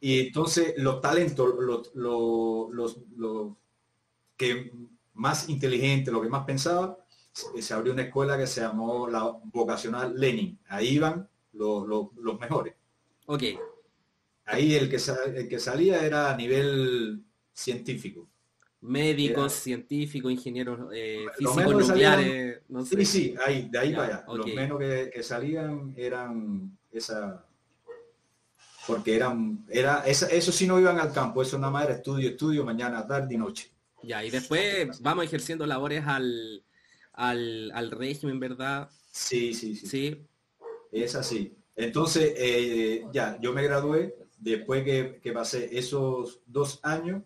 Y 0.00 0.26
entonces 0.26 0.74
los 0.78 1.00
talentos, 1.00 1.54
los, 1.94 1.94
los, 1.94 3.56
que 4.36 4.72
más 5.14 5.48
inteligente, 5.48 6.10
lo 6.10 6.22
que 6.22 6.28
más 6.28 6.44
pensaba, 6.44 6.98
se, 7.32 7.74
abrió 7.74 7.92
una 7.92 8.02
escuela 8.02 8.38
que 8.38 8.46
se 8.46 8.62
llamó 8.62 9.08
la 9.08 9.38
vocacional 9.44 10.18
Lenin. 10.18 10.58
Ahí 10.68 10.94
iban 10.94 11.28
los, 11.52 11.86
mejores. 12.38 12.74
Ok. 13.26 13.42
Ahí 14.46 14.74
el 14.74 14.88
que, 14.88 14.96
el 15.36 15.48
que 15.48 15.58
salía 15.58 16.04
era 16.04 16.32
a 16.32 16.36
nivel 16.36 17.22
científico 17.52 18.29
médicos, 18.80 19.52
científicos, 19.52 20.32
ingenieros 20.32 20.90
eh, 20.94 21.26
físicos 21.36 21.88
nucleares. 21.88 22.62
no 22.68 22.84
sé. 22.84 22.96
Sí, 22.96 23.04
sí, 23.04 23.34
ahí, 23.44 23.68
de 23.70 23.78
ahí 23.78 23.94
para 23.94 24.06
allá. 24.06 24.24
Los 24.34 24.46
menos 24.46 24.78
que, 24.78 25.22
salían 25.22 25.94
eran 25.96 26.76
esa 26.90 27.44
porque 28.86 29.14
eran, 29.14 29.64
era, 29.68 30.04
esa, 30.06 30.26
eso 30.28 30.50
sí 30.50 30.66
no 30.66 30.80
iban 30.80 30.98
al 30.98 31.12
campo, 31.12 31.42
eso 31.42 31.58
nada 31.58 31.70
más 31.70 31.84
era 31.84 31.94
estudio, 31.94 32.30
estudio, 32.30 32.64
mañana, 32.64 33.06
tarde 33.06 33.34
y 33.34 33.38
noche. 33.38 33.70
Ya, 34.02 34.24
y 34.24 34.30
después 34.30 35.00
vamos 35.00 35.26
ejerciendo 35.26 35.66
labores 35.66 36.02
al, 36.06 36.64
al, 37.12 37.90
régimen, 37.90 38.40
¿verdad? 38.40 38.88
Sí, 39.12 39.52
sí, 39.54 39.76
sí. 39.76 39.86
Sí. 39.86 40.26
Es 40.90 41.14
así. 41.14 41.54
Entonces, 41.76 42.32
eh, 42.36 43.04
ya, 43.12 43.38
yo 43.40 43.52
me 43.52 43.62
gradué, 43.62 44.16
después 44.38 44.82
que, 44.82 45.20
que 45.22 45.32
pasé 45.32 45.68
esos 45.78 46.40
dos 46.46 46.80
años, 46.82 47.22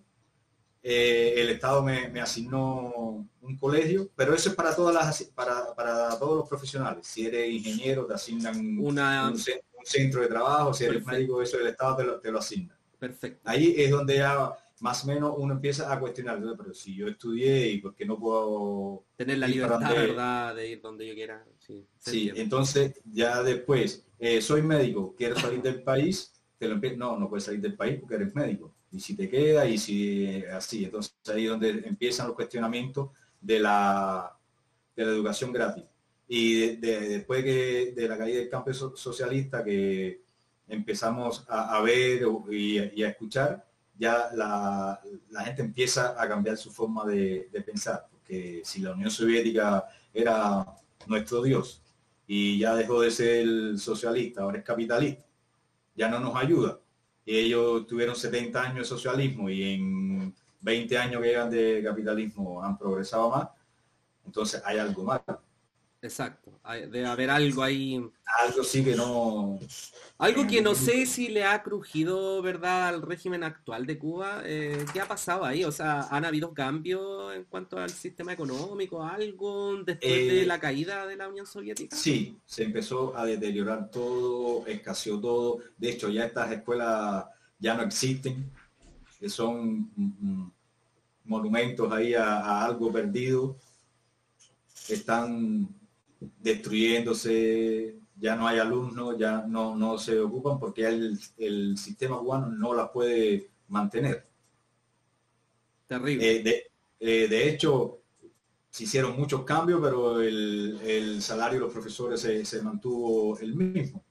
eh, 0.87 1.41
el 1.41 1.49
Estado 1.49 1.82
me, 1.82 2.20
asignó 2.20 3.26
un 3.41 3.57
colegio, 3.59 4.11
pero 4.14 4.35
eso 4.35 4.51
es 4.51 4.55
para 4.55 4.76
todas 4.76 4.95
las 4.95 5.24
para, 5.35 5.74
para 5.74 6.11
todos 6.18 6.37
los 6.37 6.49
profesionales. 6.49 7.07
Si 7.07 7.26
eres 7.26 7.51
ingeniero, 7.51 8.05
te 8.05 8.12
asignan 8.12 8.78
Una... 8.78 9.30
un, 9.30 9.39
centro 9.87 10.20
de 10.20 10.28
trabajo, 10.28 10.72
si 10.74 10.85
eres 10.85 11.05
médico, 11.05 11.41
eso 11.43 11.59
el 11.59 11.68
Estado 11.68 11.97
te 11.97 12.05
lo, 12.05 12.20
te 12.20 12.30
lo, 12.30 12.39
asigna. 12.39 12.78
Perfecto. 12.99 13.41
Ahí 13.45 13.74
es 13.76 13.91
donde 13.91 14.16
ya 14.16 14.51
más 14.80 15.05
o 15.05 15.07
menos 15.07 15.35
uno 15.39 15.55
empieza 15.55 15.91
a 15.91 15.99
cuestionar, 15.99 16.39
pero 16.57 16.74
si 16.74 16.95
yo 16.95 17.09
estudié 17.09 17.68
y 17.68 17.78
por 17.78 17.95
qué 17.95 18.05
no 18.05 18.18
puedo 18.18 19.05
tener 19.16 19.39
la 19.39 19.49
libertad, 19.49 19.91
¿verdad? 19.91 20.55
De 20.55 20.68
ir 20.68 20.82
donde 20.82 21.07
yo 21.07 21.14
quiera. 21.14 21.45
Sí, 21.99 22.30
entonces 22.35 22.95
ya 23.11 23.43
después, 23.43 24.07
eh, 24.18 24.43
soy 24.43 24.61
médico, 24.61 25.14
quiero 25.16 25.39
salir 25.39 25.62
del 25.62 25.82
país, 25.82 26.32
te 26.59 26.68
lo 26.68 26.76
no, 26.97 27.18
no 27.18 27.28
puedes 27.28 27.45
salir 27.45 27.61
del 27.61 27.74
país 27.74 27.99
porque 28.01 28.16
eres 28.16 28.35
médico. 28.35 28.74
Y 28.95 29.01
si 29.01 29.16
te 29.16 29.28
queda 29.28 29.66
y 29.66 29.76
si 29.76 30.45
así, 30.53 30.84
entonces 30.84 31.12
ahí 31.26 31.45
es 31.45 31.51
donde 31.51 31.70
empiezan 31.84 32.28
los 32.28 32.36
cuestionamientos 32.36 33.11
de 33.40 33.59
la, 33.59 34.32
de 34.95 35.05
la 35.05 35.11
educación 35.11 35.53
gratis. 35.53 35.82
Y 36.28 36.76
después 36.76 37.42
que, 37.42 37.92
de 37.95 38.09
la 38.09 38.16
caída 38.16 38.38
del 38.38 38.49
campo 38.49 38.72
socialista 38.72 39.64
que 39.64 40.22
empezamos 40.68 41.45
a, 41.49 41.80
ver 41.82 42.22
y, 42.51 43.03
a 43.03 43.09
escuchar, 43.09 43.66
ya 43.99 44.30
la, 44.32 45.01
gente 45.45 45.62
empieza 45.62 46.14
a 46.16 46.28
cambiar 46.28 46.57
su 46.57 46.70
forma 46.70 47.05
de, 47.05 47.49
pensar, 47.66 48.07
porque 48.12 48.62
si 48.64 48.80
la 48.80 48.92
Unión 48.92 49.11
Soviética 49.11 49.86
era 50.12 50.64
nuestro 51.07 51.42
Dios 51.42 51.82
y 52.28 52.61
ya 52.61 52.76
dejó 52.76 53.01
de 53.01 53.11
ser 53.11 53.76
socialista, 53.76 54.42
ahora 54.42 54.59
es 54.59 54.64
capitalista, 54.64 55.24
ya 55.97 56.09
no 56.09 56.20
nos 56.20 56.36
ayuda. 56.36 56.78
Y 57.25 57.39
ellos 57.39 57.87
tuvieron 57.87 58.14
70 58.14 58.61
años 58.62 58.79
de 58.79 58.85
socialismo 58.85 59.49
y 59.49 59.75
en 59.75 60.35
20 60.61 60.99
años 60.99 61.22
que 61.22 61.29
llevan 61.29 61.51
de 61.51 61.83
capitalismo 61.83 62.62
han 62.62 62.77
progresado 62.77 63.31
más, 63.31 63.49
entonces 64.25 64.62
hay 64.64 64.79
algo 64.79 65.05
malo. 65.05 65.43
Exacto, 66.05 66.52
debe 66.70 67.07
haber 67.07 67.30
algo 67.30 67.62
ahí. 67.62 67.98
Algo 68.44 68.62
sí 68.62 68.84
que 68.84 68.94
no. 68.94 69.59
Algo 70.18 70.46
que 70.46 70.61
no 70.61 70.74
sé 70.74 71.07
si 71.07 71.28
le 71.28 71.44
ha 71.44 71.62
crujido, 71.62 72.42
¿verdad?, 72.42 72.88
al 72.88 73.00
régimen 73.00 73.42
actual 73.42 73.86
de 73.86 73.98
Cuba. 73.98 74.42
Eh, 74.44 74.84
¿Qué 74.92 75.00
ha 75.00 75.09
pasado 75.09 75.46
ahí? 75.46 75.64
O 75.64 75.72
sea, 75.72 76.02
¿han 76.11 76.26
habido 76.26 76.52
cambios 76.52 77.34
en 77.34 77.44
cuanto 77.44 77.78
al 77.78 77.88
sistema 77.88 78.34
económico? 78.34 79.02
¿Algo 79.02 79.76
después 79.82 80.12
de 80.12 80.42
eh, 80.42 80.46
la 80.46 80.61
caída 80.61 81.07
de 81.07 81.16
la 81.16 81.26
Unión 81.26 81.46
Soviética? 81.46 81.96
Sí, 81.96 82.38
se 82.44 82.64
empezó 82.64 83.16
a 83.16 83.24
deteriorar 83.24 83.90
todo, 83.90 84.66
escaseó 84.66 85.18
todo. 85.18 85.61
De 85.78 85.88
hecho, 85.88 86.11
ya 86.11 86.26
estas 86.26 86.52
escuelas 86.52 87.24
ya 87.59 87.72
no 87.72 87.82
existen, 87.82 88.52
que 89.18 89.30
son 89.30 89.90
mm, 89.96 90.12
mm, 90.20 90.52
monumentos 91.24 91.90
ahí 91.90 92.12
a 92.12 92.62
algo 92.62 92.92
perdido. 92.92 93.57
Están 94.86 95.66
destruyéndose, 96.41 97.99
ya 98.16 98.37
no 98.37 98.47
hay 98.47 98.59
alumnos, 98.59 99.16
ya 99.18 99.45
no, 99.47 99.77
no 99.77 99.99
se 99.99 100.20
ocupan 100.20 100.59
porque 100.59 100.87
el, 100.87 101.18
el 101.39 101.77
sistema 101.77 102.18
cubano 102.18 102.49
no 102.49 102.75
la 102.75 102.91
puede 102.93 103.51
mantener. 103.68 104.27
Terrible. 105.87 106.37
Eh, 106.37 106.64
eh, 107.01 107.29
de, 107.29 107.49
hecho, 107.49 108.01
se 108.70 108.85
hicieron 108.85 109.16
muchos 109.18 109.45
cambios, 109.45 109.81
pero 109.83 110.20
el, 110.20 111.20
salario 111.20 111.59
de 111.59 111.64
los 111.66 111.72
profesores 111.72 112.20
se, 112.20 112.62
mantuvo 112.62 113.39
el 113.39 113.55
mismo. 113.55 114.03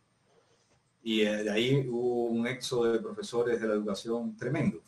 Y 1.01 1.22
eh, 1.22 1.43
de 1.43 1.49
ahí 1.49 1.88
hubo 1.89 2.26
un 2.26 2.47
éxodo 2.47 2.93
de 2.93 2.99
profesores 2.99 3.59
de 3.59 3.68
la 3.68 3.74
educación 3.74 4.36
tremendo. 4.38 4.82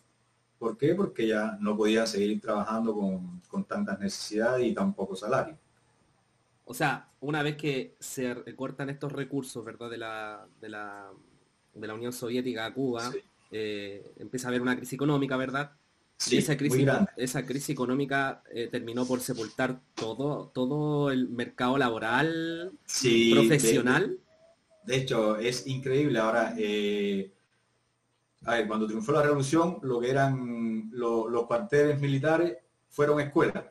¿Por 0.58 0.78
qué? 0.78 0.96
Porque 0.96 1.28
ya 1.28 1.58
no 1.60 1.76
podían 1.76 2.08
seguir 2.08 2.40
trabajando 2.40 2.94
con, 2.94 3.42
con 3.48 3.66
tantas 3.66 4.00
necesidades 4.00 4.66
y 4.66 4.74
tan 4.74 4.94
poco 4.94 5.16
salario. 5.16 5.58
O 6.66 6.74
sea, 6.74 7.10
una 7.20 7.44
vez 7.44 7.58
que 7.58 7.96
se 8.00 8.36
cortan 8.56 8.90
estos 8.90 9.12
recursos, 9.12 9.64
¿verdad? 9.64 9.90
De 9.90 9.98
la, 9.98 10.48
de 10.60 10.70
la, 10.70 11.12
de 11.74 11.88
la 11.88 11.94
Unión 11.94 12.12
Soviética 12.12 12.66
a 12.66 12.74
Cuba, 12.74 13.14
eh, 13.52 14.14
empieza 14.18 14.48
a 14.48 14.50
haber 14.50 14.62
una 14.62 14.76
crisis 14.76 14.94
económica, 14.94 15.38
¿verdad? 15.38 15.72
Sí, 16.18 16.38
esa 16.38 16.58
crisis, 16.58 16.88
esa 17.18 17.46
crisis 17.46 17.70
económica 17.70 18.42
eh, 18.52 18.68
terminó 18.72 19.06
por 19.06 19.20
sepultar 19.20 19.82
todo, 19.94 20.50
todo 20.54 21.12
el 21.12 21.30
mercado 21.30 21.78
laboral 21.78 22.72
profesional. 23.32 24.18
De, 24.86 24.96
hecho, 24.96 25.38
es 25.38 25.68
increíble. 25.68 26.18
Ahora, 26.20 26.56
eh, 26.58 27.32
a 28.46 28.56
ver, 28.56 28.68
cuando 28.68 28.88
triunfó 28.88 29.12
la 29.12 29.24
revolución, 29.24 29.80
lo 29.84 30.00
que 30.00 30.10
eran 30.10 30.90
los 30.94 31.46
cuarteles 31.48 32.00
militares 32.00 32.58
fueron 32.90 33.20
escuelas. 33.20 33.66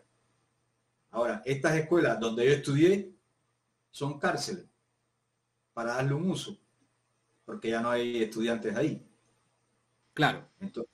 Ahora, 1.15 1.43
estas 1.45 1.77
escuelas 1.77 2.19
donde 2.19 2.45
yo 2.45 2.51
estudié 2.51 3.15
son 3.93 4.19
cárceles 4.19 4.67
para 5.73 5.95
darle 5.95 6.13
un 6.13 6.29
uso, 6.29 6.59
porque 7.45 7.71
ya 7.71 7.81
no 7.81 7.89
hay 7.89 8.21
estudiantes 8.25 8.75
ahí. 8.75 9.01
Claro. 10.13 10.49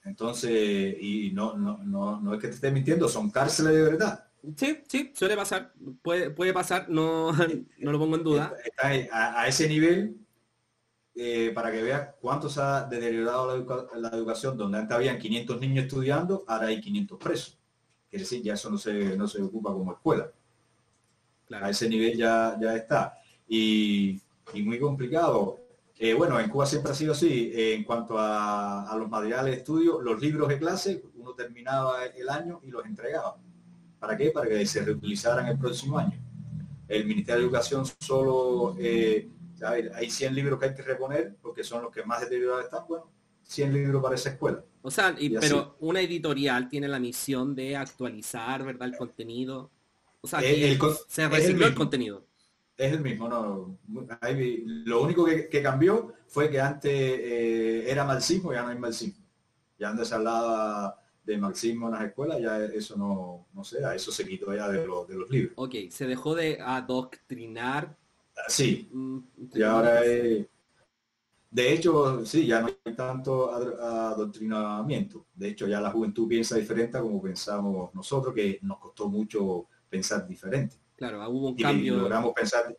Entonces, 0.05 0.97
y 1.01 1.31
no, 1.33 1.57
no, 1.57 1.79
no, 1.79 2.21
no 2.21 2.35
es 2.35 2.41
que 2.41 2.49
te 2.49 2.55
esté 2.55 2.71
mintiendo, 2.71 3.09
son 3.09 3.31
cárceles 3.31 3.73
de 3.73 3.83
verdad. 3.83 4.29
Sí, 4.57 4.83
sí, 4.87 5.11
suele 5.15 5.37
pasar, 5.37 5.73
puede, 6.03 6.29
puede 6.29 6.53
pasar, 6.53 6.91
no, 6.91 7.33
no 7.79 7.93
lo 7.93 7.99
pongo 7.99 8.17
en 8.17 8.25
duda. 8.25 8.55
a, 9.11 9.49
ese 9.49 9.69
nivel, 9.71 10.19
eh, 11.15 11.51
para 11.55 11.73
que 11.73 11.83
veas 11.83 12.15
cuánto 12.21 12.51
se 12.51 12.61
ha 12.61 12.85
deteriorado 12.85 13.57
la, 13.57 14.11
la, 14.11 14.17
educación, 14.17 14.59
donde 14.59 14.77
antes 14.77 14.95
habían 14.95 15.19
500 15.19 15.59
niños 15.61 15.85
estudiando, 15.85 16.45
ahora 16.47 16.67
hay 16.67 16.79
500 16.79 17.19
presos. 17.19 17.60
Quiere 18.11 18.25
decir, 18.25 18.43
ya 18.43 18.55
eso 18.55 18.69
no 18.69 18.77
se, 18.77 19.17
no 19.17 19.29
se 19.29 19.41
ocupa 19.41 19.73
como 19.73 19.93
escuela. 19.93 20.31
A 21.53 21.71
ese 21.71 21.89
nivel 21.89 22.17
ya, 22.17 22.57
ya 22.61 22.75
está. 22.77 23.15
Y, 23.49 24.21
muy 24.53 24.81
complicado. 24.81 25.61
Eh, 25.97 26.15
bueno, 26.15 26.41
en 26.41 26.49
Cuba 26.49 26.67
siempre 26.67 26.91
ha 26.91 26.95
sido 26.95 27.13
así. 27.13 27.53
Eh, 27.55 27.75
en 27.75 27.85
cuanto 27.85 28.17
a, 28.19 28.93
los 28.99 29.09
materiales 29.09 29.53
de 29.53 29.59
estudio, 29.59 30.01
los 30.01 30.21
libros 30.21 30.49
de 30.49 30.59
clase, 30.59 31.05
uno 31.17 31.35
terminaba 31.35 32.05
el 32.07 32.29
año 32.29 32.61
y 32.65 32.71
los 32.71 32.85
entregaba. 32.85 33.37
¿Para 34.01 34.17
qué? 34.17 34.31
Para 34.31 34.49
que 34.49 34.67
se 34.67 34.83
reutilizaran 34.83 35.47
el 35.47 35.59
próximo 35.59 35.99
año. 35.99 36.19
El 36.89 37.07
Ministerio 37.07 37.41
de 37.41 37.45
Educación 37.45 37.85
solo, 38.01 38.75
eh, 38.81 39.29
hay 39.95 40.11
100 40.11 40.35
libros 40.35 40.59
que 40.59 40.67
hay 40.67 40.75
que 40.75 40.83
reponer 40.83 41.37
porque 41.41 41.63
son 41.63 41.83
los 41.83 41.93
que 41.93 42.03
más 42.03 42.21
deteriorados 42.23 42.65
están. 42.65 42.85
Bueno, 42.89 43.09
100 43.51 43.73
libros 43.73 44.03
para 44.03 44.15
esa 44.15 44.31
escuela. 44.31 44.63
O 44.83 44.91
sea, 44.91 45.15
pero 45.41 45.77
una 45.81 46.01
editorial 46.01 46.69
tiene 46.69 46.87
la 46.87 47.01
misión 47.01 47.55
de 47.55 47.77
actualizar, 47.77 48.65
¿verdad? 48.65 48.89
El 48.89 48.97
contenido. 48.97 49.71
O 50.21 50.29
sea, 50.29 50.41
se 50.41 51.29
recicló 51.29 51.67
el, 51.67 51.75
contenido. 51.75 52.25
Es 52.77 52.93
el 52.93 53.01
mismo, 53.01 53.29
no. 53.29 53.77
lo 53.89 55.03
único 55.03 55.25
que, 55.25 55.63
cambió 55.63 56.15
fue 56.29 56.49
que 56.49 56.61
antes 56.61 56.93
eh, 56.93 57.91
era 57.91 58.05
marxismo, 58.05 58.53
ya 58.53 58.63
no 58.63 58.69
hay 58.69 58.79
marxismo. 58.79 59.25
Ya 59.79 59.91
antes 59.91 60.09
se 60.09 60.15
hablaba 60.15 60.99
de 61.25 61.37
marxismo 61.37 61.89
en 61.89 61.95
las 61.95 62.05
escuelas, 62.05 62.41
ya 62.41 62.65
eso 62.65 62.97
no, 62.97 63.49
no 63.53 63.65
sé, 63.65 63.79
eso 63.95 64.13
se 64.13 64.27
quitó 64.27 64.55
ya 64.55 64.69
de, 64.69 64.81
de 64.81 64.87
los 64.87 65.31
libros. 65.31 65.53
Ok, 65.57 65.75
se 65.91 66.07
dejó 66.07 66.35
de 66.35 66.59
adoctrinar. 66.61 67.97
Sí, 68.49 68.89
mm, 68.93 69.19
y 69.55 69.63
ahora 69.63 70.05
es 70.05 70.47
de 71.51 71.73
hecho, 71.73 72.25
sí, 72.25 72.47
ya 72.47 72.61
no 72.61 72.69
hay 72.69 72.95
tanto 72.95 73.53
adoctrinamiento. 73.53 75.27
De 75.35 75.49
hecho, 75.49 75.67
ya 75.67 75.81
la 75.81 75.91
juventud 75.91 76.29
piensa 76.29 76.57
diferente 76.57 76.97
a 76.97 77.01
como 77.01 77.21
pensamos 77.21 77.93
nosotros, 77.93 78.33
que 78.33 78.61
nos 78.63 78.79
costó 78.79 79.09
mucho 79.09 79.67
pensar 79.89 80.27
diferente. 80.29 80.77
Claro, 80.95 81.29
hubo 81.29 81.49
un 81.49 81.57
cambio. 81.57 81.97
logramos 81.97 82.33
pensar, 82.35 82.77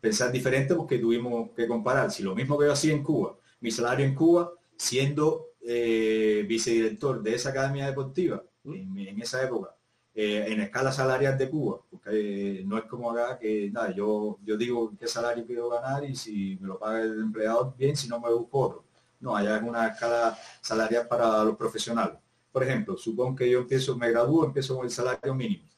pensar 0.00 0.32
diferente 0.32 0.74
porque 0.74 0.98
tuvimos 0.98 1.50
que 1.50 1.68
comparar. 1.68 2.10
Si 2.10 2.22
lo 2.22 2.34
mismo 2.34 2.58
que 2.58 2.64
yo 2.64 2.72
hacía 2.72 2.94
en 2.94 3.02
Cuba, 3.02 3.36
mi 3.60 3.70
salario 3.70 4.06
en 4.06 4.14
Cuba, 4.14 4.50
siendo 4.76 5.50
eh, 5.60 6.46
vicedirector 6.48 7.22
de 7.22 7.34
esa 7.34 7.50
academia 7.50 7.86
deportiva, 7.86 8.42
¿Mm? 8.64 8.98
en 8.98 9.20
esa 9.20 9.44
época, 9.44 9.75
eh, 10.18 10.46
en 10.50 10.60
escala 10.62 10.90
salarial 10.90 11.36
de 11.36 11.50
Cuba, 11.50 11.78
porque 11.90 12.60
eh, 12.60 12.64
no 12.64 12.78
es 12.78 12.84
como 12.84 13.10
acá 13.10 13.38
que 13.38 13.70
nada, 13.70 13.94
yo, 13.94 14.38
yo 14.42 14.56
digo 14.56 14.90
qué 14.98 15.06
salario 15.06 15.44
quiero 15.44 15.68
ganar 15.68 16.04
y 16.06 16.16
si 16.16 16.56
me 16.58 16.68
lo 16.68 16.78
paga 16.78 17.02
el 17.02 17.20
empleado 17.20 17.74
bien, 17.76 17.94
si 17.94 18.08
no 18.08 18.18
me 18.18 18.32
busco 18.32 18.58
otro. 18.60 18.84
No, 19.20 19.36
allá 19.36 19.58
es 19.58 19.62
una 19.62 19.88
escala 19.88 20.38
salarial 20.62 21.06
para 21.06 21.44
los 21.44 21.54
profesionales. 21.54 22.16
Por 22.50 22.62
ejemplo, 22.62 22.96
supongo 22.96 23.36
que 23.36 23.50
yo 23.50 23.58
empiezo, 23.58 23.94
me 23.94 24.10
gradúo, 24.10 24.46
empiezo 24.46 24.74
con 24.76 24.86
el 24.86 24.90
salario 24.90 25.34
mínimo. 25.34 25.68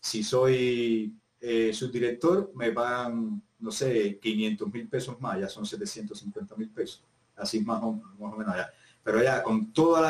Si 0.00 0.24
soy 0.24 1.16
eh, 1.40 1.72
subdirector, 1.72 2.50
me 2.56 2.72
pagan, 2.72 3.40
no 3.60 3.70
sé, 3.70 4.18
500 4.20 4.72
mil 4.72 4.88
pesos 4.88 5.20
más, 5.20 5.38
ya 5.38 5.48
son 5.48 5.64
750 5.64 6.56
mil 6.56 6.70
pesos. 6.70 7.04
Así 7.36 7.60
más 7.60 7.80
o, 7.80 7.92
más 7.92 8.32
o 8.32 8.36
menos 8.36 8.54
allá. 8.54 8.72
Pero 9.04 9.22
ya 9.22 9.40
con 9.40 9.72
todo 9.72 10.04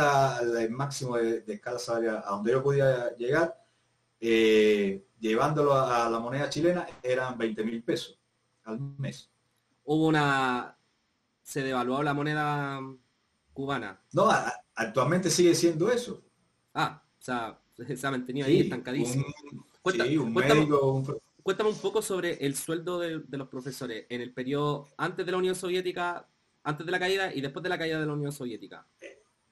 el 0.59 0.71
máximo 0.71 1.19
de, 1.19 1.43
de 1.43 1.53
escala 1.53 1.79
salarial 1.79 2.23
a 2.25 2.31
donde 2.31 2.53
yo 2.53 2.63
podía 2.63 3.15
llegar, 3.17 3.64
eh, 4.27 5.05
llevándolo 5.21 5.75
a, 5.75 6.09
la 6.09 6.19
moneda 6.19 6.49
chilena 6.49 6.87
eran 7.03 7.37
20 7.37 7.63
mil 7.63 7.83
pesos 7.83 8.19
al 8.65 8.81
mes. 8.97 9.31
Hubo 9.85 10.07
una... 10.07 10.79
se 11.43 11.63
devaluó 11.63 12.03
la 12.03 12.15
moneda 12.15 12.81
cubana. 13.53 14.01
No, 14.13 14.31
actualmente 14.77 15.29
sigue 15.29 15.55
siendo 15.55 15.91
eso. 15.91 16.23
Ah, 16.73 17.03
o 17.19 17.23
sea, 17.23 17.61
se 17.97 18.07
ha 18.07 18.11
mantenido 18.11 18.47
ahí 18.47 18.61
estancadísimo. 18.61 19.27
cuéntame, 19.83 20.19
un 20.19 20.33
cuéntame, 21.43 21.69
un 21.69 21.79
poco 21.79 22.01
sobre 22.01 22.47
el 22.47 22.57
sueldo 22.57 22.99
de, 22.99 23.23
los 23.29 23.49
profesores 23.49 24.07
en 24.09 24.23
el 24.23 24.33
periodo 24.33 24.89
antes 24.97 25.27
de 25.27 25.33
la 25.33 25.39
Unión 25.39 25.55
Soviética, 25.55 26.27
antes 26.63 26.87
de 26.87 26.93
la 26.93 26.99
caída 26.99 27.35
y 27.35 27.43
después 27.43 27.63
de 27.63 27.69
la 27.69 27.77
caída 27.77 28.01
de 28.01 28.07
la 28.07 28.15
Unión 28.15 28.33
Soviética. 28.33 28.87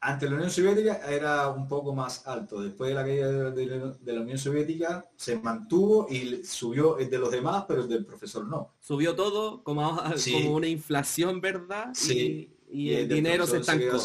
Ante 0.04 0.28
la 0.28 0.34
Unión 0.34 0.50
Soviética 0.50 1.00
era 1.08 1.48
un 1.48 1.68
poco 1.68 1.94
más 1.94 2.26
alto. 2.26 2.60
Después 2.60 2.88
de 2.88 2.94
la 2.94 3.04
caída 3.04 3.50
de, 3.52 4.12
la 4.12 4.20
Unión 4.20 4.36
Soviética 4.36 5.08
se 5.16 5.36
mantuvo 5.36 6.08
y 6.10 6.44
subió 6.44 6.98
el 6.98 7.08
de 7.08 7.18
los 7.18 7.30
demás, 7.30 7.64
pero 7.68 7.82
el 7.82 7.88
del 7.88 8.04
profesor 8.04 8.44
no. 8.46 8.74
Subió 8.80 9.14
todo 9.14 9.62
como, 9.62 9.96
como 9.96 10.54
una 10.56 10.66
inflación, 10.66 11.40
¿verdad? 11.40 11.90
Sí. 11.94 12.52
Y, 12.68 12.92
el, 12.92 13.08
dinero 13.08 13.46
se 13.46 13.58
estancó. 13.58 13.98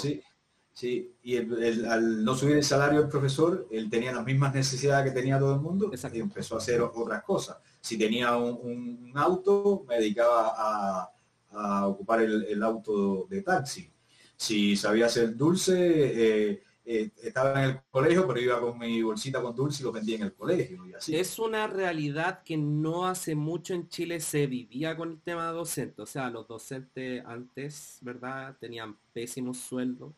Sí, 0.78 1.16
y 1.24 1.38
al 1.38 2.24
no 2.24 2.36
subir 2.36 2.58
el 2.58 2.64
salario 2.64 3.00
del 3.00 3.10
profesor, 3.10 3.68
él 3.72 3.89
tenía 3.89 4.14
las 4.14 4.24
mismas 4.24 4.54
necesidades 4.54 5.12
que 5.12 5.20
tenía 5.20 5.39
todo 5.39 5.56
el 5.56 5.60
mundo 5.60 5.89
y 5.91 6.20
empezó 6.20 6.54
a 6.54 6.60
hacer 6.60 6.82
otras 6.82 7.24
cosas. 7.24 7.58
Si 7.82 7.98
tenía 7.98 8.38
un, 8.38 9.12
auto, 9.16 9.84
me 9.88 9.95
dedicaba 9.95 11.10
a, 11.52 11.88
ocupar 11.88 12.22
el, 12.22 12.62
auto 12.62 13.26
de 13.28 13.41
taxi. 13.41 13.91
Si 14.38 14.78
sabía 14.78 15.08
hacer 15.08 15.36
dulce, 15.36 15.74
eh, 15.76 16.64
eh, 16.86 17.10
estaba 17.22 17.64
en 17.64 17.70
el 17.72 17.80
colegio, 17.90 18.26
pero 18.26 18.40
iba 18.40 18.62
con 18.62 18.78
mi 18.80 19.02
bolsita 19.02 19.42
con 19.42 19.54
dulce 19.56 19.82
y 19.82 19.86
lo 19.86 19.92
vendía 19.92 20.16
en 20.16 20.24
el 20.24 20.34
colegio. 20.34 20.88
Y 20.88 20.94
así. 20.94 21.16
Es 21.16 21.38
una 21.38 21.68
realidad 21.68 22.44
que 22.44 22.56
no 22.56 23.06
hace 23.06 23.36
mucho 23.36 23.74
en 23.74 23.90
Chile 23.90 24.20
se 24.22 24.48
vivía 24.48 24.96
con 24.96 25.12
el 25.12 25.20
tema 25.20 25.48
docente. 25.48 26.02
O 26.02 26.06
sea, 26.06 26.30
los 26.30 26.48
docentes 26.48 27.26
antes, 27.26 27.98
¿verdad? 28.02 28.56
Tenían 28.60 28.96
pésimos 29.12 29.58
sueldos 29.58 30.14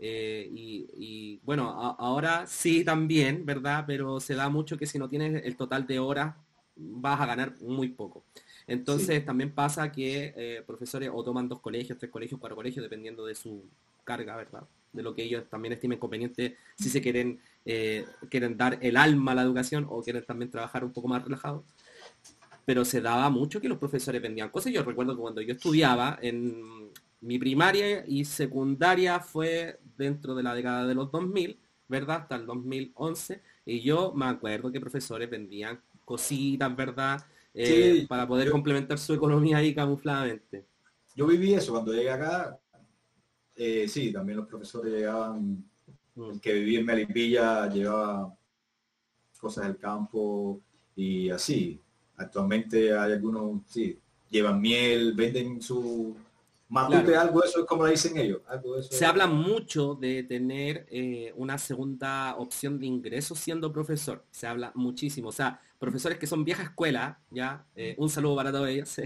eh, 0.00 0.48
y, 0.52 1.40
bueno, 1.42 1.70
ahora 1.98 2.46
sí 2.46 2.84
también, 2.84 3.44
¿verdad? 3.44 3.84
Pero 3.86 4.20
se 4.20 4.34
da 4.34 4.48
mucho 4.48 4.76
que 4.78 4.86
si 4.86 4.98
no 4.98 5.08
tienes 5.08 5.44
el 5.44 5.56
total 5.56 5.86
de 5.86 5.98
horas 5.98 6.34
vas 6.76 7.20
a 7.20 7.26
ganar 7.26 7.54
muy 7.60 7.88
poco. 7.88 8.22
Entonces 8.68 9.24
también 9.24 9.50
pasa 9.50 9.90
que 9.90 10.34
eh, 10.36 10.62
profesores 10.66 11.10
o 11.12 11.24
toman 11.24 11.48
dos 11.48 11.58
colegios, 11.58 11.98
tres 11.98 12.10
colegios, 12.10 12.38
cuatro 12.38 12.54
colegios, 12.54 12.82
dependiendo 12.82 13.24
de 13.24 13.34
su 13.34 13.64
carga, 14.04 14.36
¿verdad? 14.36 14.62
De 14.92 15.02
lo 15.02 15.14
que 15.14 15.24
ellos 15.24 15.44
también 15.48 15.72
estimen 15.72 15.98
conveniente 15.98 16.54
si 16.76 16.90
se 16.90 17.00
quieren, 17.00 17.40
eh, 17.64 18.04
quieren 18.28 18.58
dar 18.58 18.78
el 18.82 18.98
alma 18.98 19.32
a 19.32 19.36
la 19.36 19.42
educación 19.42 19.86
o 19.88 20.02
quieren 20.02 20.22
también 20.22 20.50
trabajar 20.50 20.84
un 20.84 20.92
poco 20.92 21.08
más 21.08 21.24
relajado. 21.24 21.64
Pero 22.66 22.84
se 22.84 23.00
daba 23.00 23.30
mucho 23.30 23.58
que 23.58 23.70
los 23.70 23.78
profesores 23.78 24.20
vendían 24.20 24.50
cosas. 24.50 24.70
Yo 24.70 24.82
recuerdo 24.82 25.14
que 25.14 25.22
cuando 25.22 25.40
yo 25.40 25.54
estudiaba 25.54 26.18
en 26.20 26.90
mi 27.22 27.38
primaria 27.38 28.04
y 28.06 28.26
secundaria 28.26 29.18
fue 29.20 29.78
dentro 29.96 30.34
de 30.34 30.42
la 30.42 30.54
década 30.54 30.86
de 30.86 30.94
los 30.94 31.10
2000, 31.10 31.58
¿verdad? 31.88 32.16
Hasta 32.22 32.36
el 32.36 32.44
2011. 32.44 33.40
Y 33.64 33.80
yo 33.80 34.12
me 34.14 34.26
acuerdo 34.26 34.70
que 34.70 34.78
profesores 34.78 35.30
vendían 35.30 35.80
cositas, 36.04 36.76
¿verdad? 36.76 37.24
Eh, 37.60 38.06
para 38.08 38.26
poder 38.26 38.50
complementar 38.50 38.98
su 38.98 39.12
economía 39.14 39.56
ahí 39.56 39.74
camufladamente. 39.74 40.64
Yo 41.16 41.26
viví 41.26 41.54
eso 41.54 41.72
cuando 41.72 41.92
llegué 41.92 42.10
acá. 42.10 42.56
Eh, 43.56 43.88
sí, 43.88 44.12
también 44.12 44.38
los 44.38 44.46
profesores 44.46 44.92
llegaban, 44.92 45.64
mm. 46.14 46.30
el 46.30 46.40
que 46.40 46.52
vivía 46.52 46.78
en 46.78 46.86
Melipilla 46.86 47.68
llevaba 47.68 48.32
cosas 49.40 49.66
del 49.66 49.76
campo 49.76 50.60
y 50.94 51.30
así. 51.30 51.80
Actualmente 52.16 52.96
hay 52.96 53.12
algunos, 53.12 53.62
sí, 53.66 53.98
llevan 54.30 54.60
miel, 54.60 55.14
venden 55.14 55.60
su 55.60 56.16
Matute, 56.68 57.16
algo 57.16 57.42
eso 57.42 57.60
es 57.60 57.66
como 57.66 57.86
le 57.86 57.92
dicen 57.92 58.16
ellos. 58.18 58.42
Se 58.90 59.06
habla 59.06 59.26
mucho 59.26 59.94
de 59.94 60.22
tener 60.22 60.86
eh, 60.90 61.32
una 61.36 61.56
segunda 61.56 62.36
opción 62.36 62.78
de 62.78 62.86
ingreso 62.86 63.34
siendo 63.34 63.72
profesor. 63.72 64.24
Se 64.30 64.46
habla 64.46 64.70
muchísimo. 64.74 65.30
O 65.30 65.32
sea, 65.32 65.62
profesores 65.78 66.18
que 66.18 66.26
son 66.26 66.44
vieja 66.44 66.62
escuela, 66.62 67.20
ya, 67.30 67.64
eh, 67.74 67.94
un 67.98 68.10
saludo 68.10 68.36
para 68.36 68.52
todos 68.52 68.68
ellos. 68.68 69.00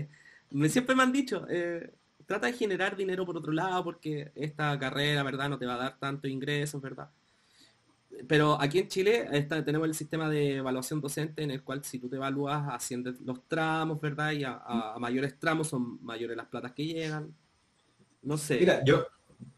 Me, 0.50 0.68
siempre 0.70 0.94
me 0.94 1.02
han 1.02 1.12
dicho, 1.12 1.46
eh, 1.48 1.92
trata 2.26 2.46
de 2.46 2.52
generar 2.54 2.96
dinero 2.96 3.26
por 3.26 3.36
otro 3.36 3.52
lado 3.52 3.84
porque 3.84 4.32
esta 4.34 4.78
carrera, 4.78 5.22
¿verdad? 5.22 5.48
No 5.48 5.58
te 5.58 5.66
va 5.66 5.74
a 5.74 5.78
dar 5.78 5.98
tanto 5.98 6.28
ingresos, 6.28 6.80
¿verdad? 6.80 7.10
Pero 8.28 8.60
aquí 8.60 8.78
en 8.78 8.88
Chile 8.88 9.26
tenemos 9.64 9.88
el 9.88 9.94
sistema 9.94 10.28
de 10.28 10.56
evaluación 10.56 11.00
docente 11.00 11.42
en 11.42 11.50
el 11.50 11.62
cual 11.62 11.82
si 11.82 11.98
tú 11.98 12.08
te 12.08 12.16
evalúas 12.16 12.62
haciendo 12.68 13.12
los 13.24 13.48
tramos, 13.48 14.00
¿verdad? 14.00 14.32
Y 14.32 14.44
a 14.44 14.94
mayores 14.98 15.38
tramos 15.38 15.68
son 15.68 15.98
mayores 16.04 16.36
las 16.36 16.46
platas 16.46 16.72
que 16.72 16.84
llegan 16.84 17.34
no 18.22 18.38
sé. 18.38 18.58
Mira, 18.58 18.82
yo, 18.84 19.06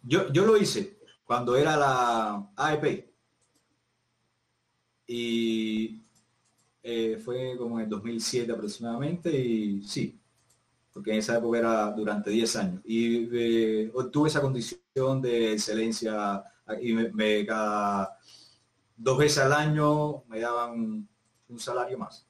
yo, 0.02 0.32
yo 0.32 0.46
lo 0.46 0.56
hice 0.56 0.98
cuando 1.24 1.56
era 1.56 1.76
la 1.76 2.50
AEP. 2.56 3.12
Y 5.06 6.02
eh, 6.85 7.18
fue 7.18 7.57
como 7.59 7.78
en 7.78 7.85
el 7.85 7.91
2007 7.91 8.53
aproximadamente 8.53 9.37
y 9.37 9.82
sí, 9.82 10.16
porque 10.93 11.11
en 11.11 11.18
esa 11.18 11.39
época 11.39 11.59
era 11.59 11.91
durante 11.91 12.30
10 12.30 12.57
años. 12.57 12.82
Y 12.85 13.28
eh, 13.32 13.91
obtuve 13.93 14.28
esa 14.28 14.41
condición 14.41 15.20
de 15.20 15.55
excelencia 15.55 16.45
y 16.80 16.93
me, 16.93 17.45
cada 17.45 18.16
dos 18.97 19.18
veces 19.18 19.39
al 19.39 19.53
año 19.53 20.22
me 20.28 20.39
daban 20.39 21.09
un 21.49 21.59
salario 21.59 21.99
más. 21.99 22.28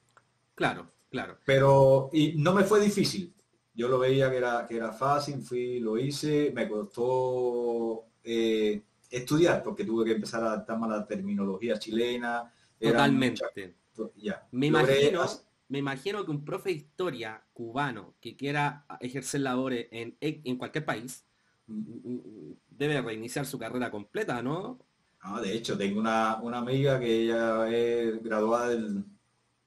Claro, 0.55 0.89
claro. 1.11 1.37
Pero 1.45 2.09
y 2.11 2.33
no 2.37 2.53
me 2.53 2.63
fue 2.63 2.79
difícil 2.79 3.35
yo 3.75 3.89
lo 3.89 3.99
veía 3.99 4.31
que 4.31 4.37
era, 4.37 4.65
que 4.67 4.77
era 4.77 4.91
fácil, 4.93 5.41
fui, 5.41 5.79
lo 5.79 5.97
hice, 5.97 6.51
me 6.55 6.67
costó 6.67 8.05
eh, 8.23 8.81
estudiar 9.11 9.61
porque 9.61 9.83
tuve 9.83 10.05
que 10.05 10.13
empezar 10.13 10.43
a 10.43 10.53
adaptarme 10.53 10.85
a 10.85 10.89
la 10.89 11.05
terminología 11.05 11.77
chilena. 11.77 12.51
Totalmente. 12.79 13.75
Ya. 14.15 14.47
Me, 14.51 14.67
imagino, 14.67 15.25
me 15.69 15.79
imagino 15.79 16.25
que 16.25 16.31
un 16.31 16.45
profe 16.45 16.69
de 16.69 16.75
historia 16.75 17.43
cubano 17.53 18.15
que 18.21 18.35
quiera 18.35 18.85
ejercer 18.99 19.41
labores 19.41 19.87
en, 19.91 20.17
en 20.19 20.57
cualquier 20.57 20.85
país 20.85 21.25
mm. 21.67 21.73
Mm, 21.73 22.13
mm, 22.13 22.57
debe 22.69 23.01
reiniciar 23.01 23.45
su 23.45 23.57
carrera 23.57 23.91
completa, 23.91 24.41
¿no? 24.41 24.79
No, 25.23 25.41
de 25.41 25.53
hecho, 25.53 25.77
tengo 25.77 25.99
una, 25.99 26.33
amiga 26.33 26.99
que 26.99 27.23
ella 27.23 27.67
es 27.69 28.21
graduada 28.21 28.69
del, 28.69 29.03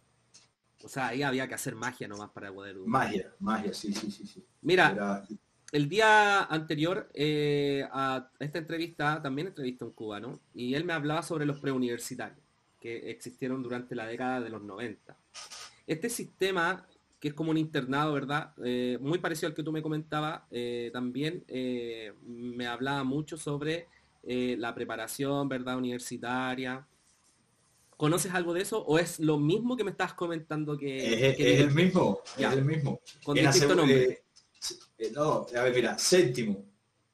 O 0.84 0.88
sea, 0.88 1.08
ahí 1.08 1.24
había 1.24 1.48
que 1.48 1.56
hacer 1.56 1.76
magia 1.76 2.08
nomás 2.08 2.30
para 2.30 2.54
poder... 2.54 2.76
Magia, 2.76 3.34
magia, 3.40 3.74
sí, 3.74 3.92
sí, 3.94 4.12
sí. 4.12 4.28
sí. 4.28 4.46
Mira, 4.62 5.26
el 5.72 5.90
día 5.90 6.44
anterior 6.44 7.10
eh, 7.14 7.88
a 7.92 8.30
esta 8.40 8.60
entrevista 8.60 9.22
también 9.22 9.48
entrevisté 9.48 9.84
a 9.84 9.88
un 9.88 9.94
cubano 9.94 10.40
y 10.54 10.76
él 10.76 10.86
me 10.86 10.94
hablaba 10.94 11.24
sobre 11.24 11.46
los 11.46 11.60
preuniversitarios, 11.60 12.40
que 12.80 13.10
existieron 13.10 13.64
durante 13.64 13.96
la 13.96 14.06
década 14.06 14.42
de 14.42 14.50
los 14.50 14.62
90. 14.62 15.18
Este 15.88 16.10
sistema, 16.10 16.86
que 17.20 17.30
es 17.30 17.34
como 17.34 17.52
un 17.52 17.58
internado, 17.58 18.14
¿verdad? 18.14 18.54
Eh, 18.64 18.98
muy 19.02 19.18
parecido 19.18 19.48
al 19.48 19.56
que 19.56 19.64
tú 19.64 19.72
me 19.72 19.82
comentabas, 19.82 20.44
eh, 20.52 20.92
también 20.94 21.44
me 22.26 22.68
hablaba 22.68 23.04
mucho 23.04 23.38
sobre 23.38 23.88
la 24.24 24.74
preparación, 24.74 25.50
¿verdad? 25.50 25.78
Universitaria. 25.78 26.88
¿Conoces 27.98 28.34
algo 28.34 28.54
de 28.54 28.62
eso 28.62 28.84
o 28.84 29.00
es 29.00 29.20
lo 29.20 29.38
mismo 29.38 29.78
que 29.78 29.84
me 29.84 29.92
estás 29.92 30.14
comentando 30.14 30.78
que... 30.78 31.32
Es, 31.32 31.40
el 31.40 31.72
mismo, 31.72 32.20
es 32.38 32.52
el 32.52 32.66
mismo. 32.66 33.00
Con 33.24 33.36
distinto 33.36 33.76
nombre. 33.76 34.26
no, 35.14 35.46
a 35.56 35.64
ver, 35.64 35.74
mira, 35.74 35.98
séptimo, 35.98 36.66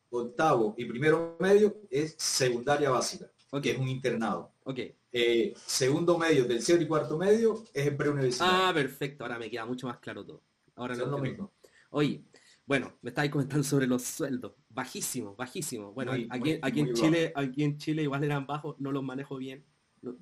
octavo 0.10 0.74
y 0.78 0.86
primero 0.86 1.38
medio 1.40 1.82
es 1.90 2.16
secundaria 2.18 2.90
básica, 2.90 3.32
que 3.62 3.72
es 3.72 3.78
un 3.78 3.88
internado. 3.88 4.54
Ok. 4.64 4.80
Eh, 5.14 5.54
segundo 5.66 6.18
medio, 6.18 6.48
tercero 6.48 6.82
y 6.82 6.88
cuarto 6.88 7.18
medio 7.18 7.64
es 7.74 7.88
el 7.88 7.98
preuniversitario. 7.98 8.54
Ah, 8.54 8.74
perfecto, 8.74 9.24
ahora 9.24 9.38
me 9.38 9.50
queda 9.50 9.66
mucho 9.66 9.88
más 9.88 10.00
claro 10.00 10.26
todo. 10.26 10.42
Ahora 10.76 10.96
no 10.96 11.06
lo 11.06 11.18
mismo. 11.18 11.52
Oye, 11.90 12.24
bueno, 12.66 12.94
me 13.02 13.10
estáis 13.10 13.30
comentando 13.30 13.64
sobre 13.64 13.86
los 13.86 14.02
sueldos, 14.04 14.54
bajísimos, 14.70 15.36
bajísimos. 15.36 15.94
Bueno, 15.94 16.14
aquí, 16.30 16.80
en 16.80 16.94
Chile, 16.94 17.34
aquí 17.36 17.64
en 17.64 17.78
Chile 17.78 18.04
igual 18.04 18.24
eran 18.24 18.48
bajos, 18.48 18.80
no 18.80 18.92
los 18.94 19.04
manejo 19.04 19.36
bien, 19.36 19.66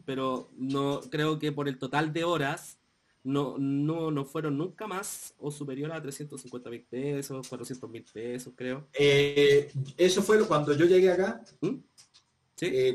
pero 0.06 0.50
no 0.58 1.02
creo 1.10 1.40
que 1.40 1.52
por 1.52 1.68
el 1.68 1.78
total 1.78 2.12
de 2.14 2.24
horas 2.24 2.80
no, 3.24 3.58
no, 3.58 4.12
no 4.12 4.26
fueron 4.26 4.58
nunca 4.58 4.88
más 4.88 5.34
o 5.40 5.52
superior 5.52 5.92
a 5.92 6.02
350 6.02 6.70
mil 6.70 6.84
pesos, 6.84 7.48
400 7.48 7.90
mil 7.90 8.06
pesos, 8.12 8.54
creo. 8.56 8.88
Eh, 8.94 9.72
eso 9.98 10.22
fue 10.22 10.46
cuando 10.48 10.74
yo 10.74 10.86
llegué 10.86 11.12
acá. 11.12 11.44
¿Mm? 11.62 11.76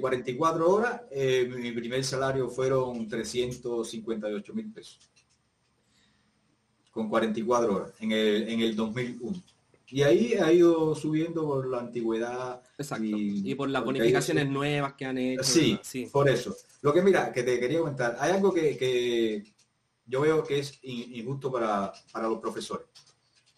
44 0.00 0.62
eh, 0.62 0.68
horas, 0.68 1.00
eh, 1.10 1.50
mi 1.56 1.72
primer 1.72 2.04
salario 2.04 2.50
fueron 2.50 3.08
358 3.08 4.54
mil 4.54 4.70
pesos. 4.72 4.98
Con 6.90 7.08
44 7.08 7.74
horas 7.74 7.92
en 8.00 8.12
el, 8.12 8.48
en 8.48 8.60
el 8.60 8.76
2001. 8.76 9.42
Y 9.94 10.02
ahí 10.02 10.34
ha 10.34 10.52
ido 10.52 10.92
subiendo 10.96 11.46
por 11.46 11.68
la 11.68 11.78
antigüedad. 11.78 12.60
Y, 13.00 13.54
por 13.54 13.70
las 13.70 13.84
bonificaciones 13.84 14.48
nuevas 14.48 14.94
que 14.94 15.04
han 15.04 15.18
hecho. 15.18 15.44
Sí, 15.44 15.78
sí, 15.82 16.08
por 16.10 16.28
eso. 16.28 16.56
Lo 16.82 16.92
que 16.92 17.00
mira, 17.00 17.32
que 17.32 17.44
te 17.44 17.60
quería 17.60 17.78
comentar, 17.78 18.16
hay 18.18 18.32
algo 18.32 18.52
que, 18.52 19.44
yo 20.04 20.22
veo 20.22 20.42
que 20.42 20.58
es 20.58 20.80
injusto 20.82 21.52
para, 21.52 21.92
para 22.10 22.26
los 22.26 22.40
profesores. 22.40 22.88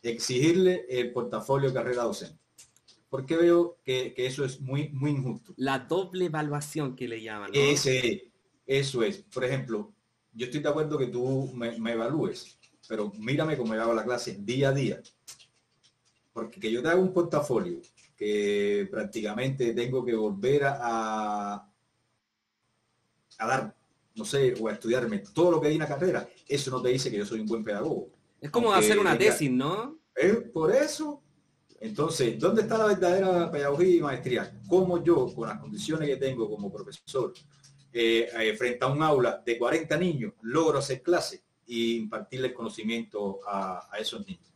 Exigirle 0.02 0.84
el 0.90 1.10
portafolio 1.10 1.70
de 1.70 1.74
carrera 1.74 2.02
docente 2.02 2.38
porque 3.08 3.34
veo 3.34 3.78
que, 3.82 4.12
eso 4.18 4.44
es 4.44 4.60
muy, 4.60 4.90
muy 4.90 5.12
injusto. 5.12 5.54
La 5.56 5.78
doble 5.78 6.26
evaluación 6.26 6.94
que 6.96 7.08
le 7.08 7.22
llaman. 7.22 7.50
Ese, 7.54 8.30
eso 8.66 9.02
es. 9.02 9.22
Por 9.22 9.42
ejemplo, 9.42 9.94
yo 10.34 10.44
estoy 10.44 10.60
de 10.60 10.68
acuerdo 10.68 10.98
que 10.98 11.06
tú 11.06 11.50
me, 11.54 11.74
evalúes, 11.92 12.58
pero 12.86 13.10
mírame 13.18 13.56
cómo 13.56 13.72
hago 13.72 13.94
la 13.94 14.04
clase 14.04 14.36
día 14.38 14.68
a 14.68 14.72
día. 14.72 15.02
Porque 16.36 16.60
que 16.60 16.70
yo 16.70 16.82
te 16.82 16.88
haga 16.88 17.00
un 17.00 17.14
portafolio 17.14 17.80
que 18.14 18.86
prácticamente 18.90 19.72
tengo 19.72 20.04
que 20.04 20.14
volver 20.14 20.64
a, 20.66 21.54
a 23.38 23.46
dar, 23.46 23.74
no 24.14 24.22
sé, 24.26 24.52
o 24.60 24.68
a 24.68 24.72
estudiarme 24.72 25.20
todo 25.32 25.52
lo 25.52 25.60
que 25.62 25.68
hay 25.68 25.76
en 25.76 25.80
la 25.80 25.88
carrera, 25.88 26.28
eso 26.46 26.70
no 26.70 26.82
te 26.82 26.90
dice 26.90 27.10
que 27.10 27.16
yo 27.16 27.24
soy 27.24 27.40
un 27.40 27.46
buen 27.46 27.64
pedagogo. 27.64 28.10
Es 28.38 28.50
como 28.50 28.70
hacer 28.70 28.98
una 28.98 29.16
tesis, 29.16 29.50
¿no? 29.50 29.98
Es 30.14 30.36
por 30.52 30.76
eso, 30.76 31.22
entonces, 31.80 32.38
¿dónde 32.38 32.60
está 32.60 32.76
la 32.76 32.84
verdadera 32.88 33.50
pedagogía 33.50 33.96
y 33.96 34.00
maestría? 34.00 34.60
¿Cómo 34.68 35.02
yo, 35.02 35.34
con 35.34 35.48
las 35.48 35.58
condiciones 35.58 36.06
que 36.06 36.16
tengo 36.16 36.50
como 36.50 36.70
profesor, 36.70 37.32
eh, 37.94 38.28
eh, 38.38 38.54
frente 38.58 38.84
a 38.84 38.88
un 38.88 39.02
aula 39.02 39.42
de 39.42 39.56
40 39.56 39.96
niños, 39.96 40.34
logro 40.42 40.80
hacer 40.80 41.00
clase 41.00 41.44
y 41.66 41.96
impartirle 41.96 42.48
el 42.48 42.54
conocimiento 42.54 43.40
a, 43.48 43.88
esos 43.98 44.26
niños? 44.26 44.55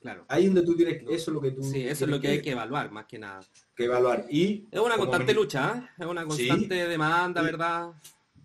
Claro. 0.00 0.24
Ahí 0.28 0.46
donde 0.46 0.62
tú 0.62 0.76
tienes, 0.76 1.02
eso 1.02 1.30
es 1.30 1.34
lo 1.34 1.40
que 1.40 1.50
tú... 1.50 1.62
Sí, 1.62 1.86
eso 1.86 2.04
es 2.04 2.10
lo 2.10 2.20
que, 2.20 2.28
hay 2.28 2.42
que 2.42 2.50
evaluar, 2.50 2.90
más 2.90 3.06
que 3.06 3.18
nada. 3.18 3.40
Que 3.74 3.84
evaluar. 3.84 4.26
Y 4.30 4.66
es 4.70 4.80
una 4.80 4.96
constante 4.96 5.34
lucha, 5.34 5.76
¿eh? 5.76 6.02
es 6.02 6.06
una 6.06 6.24
constante 6.24 6.74
demanda, 6.88 7.42
¿verdad? 7.42 7.92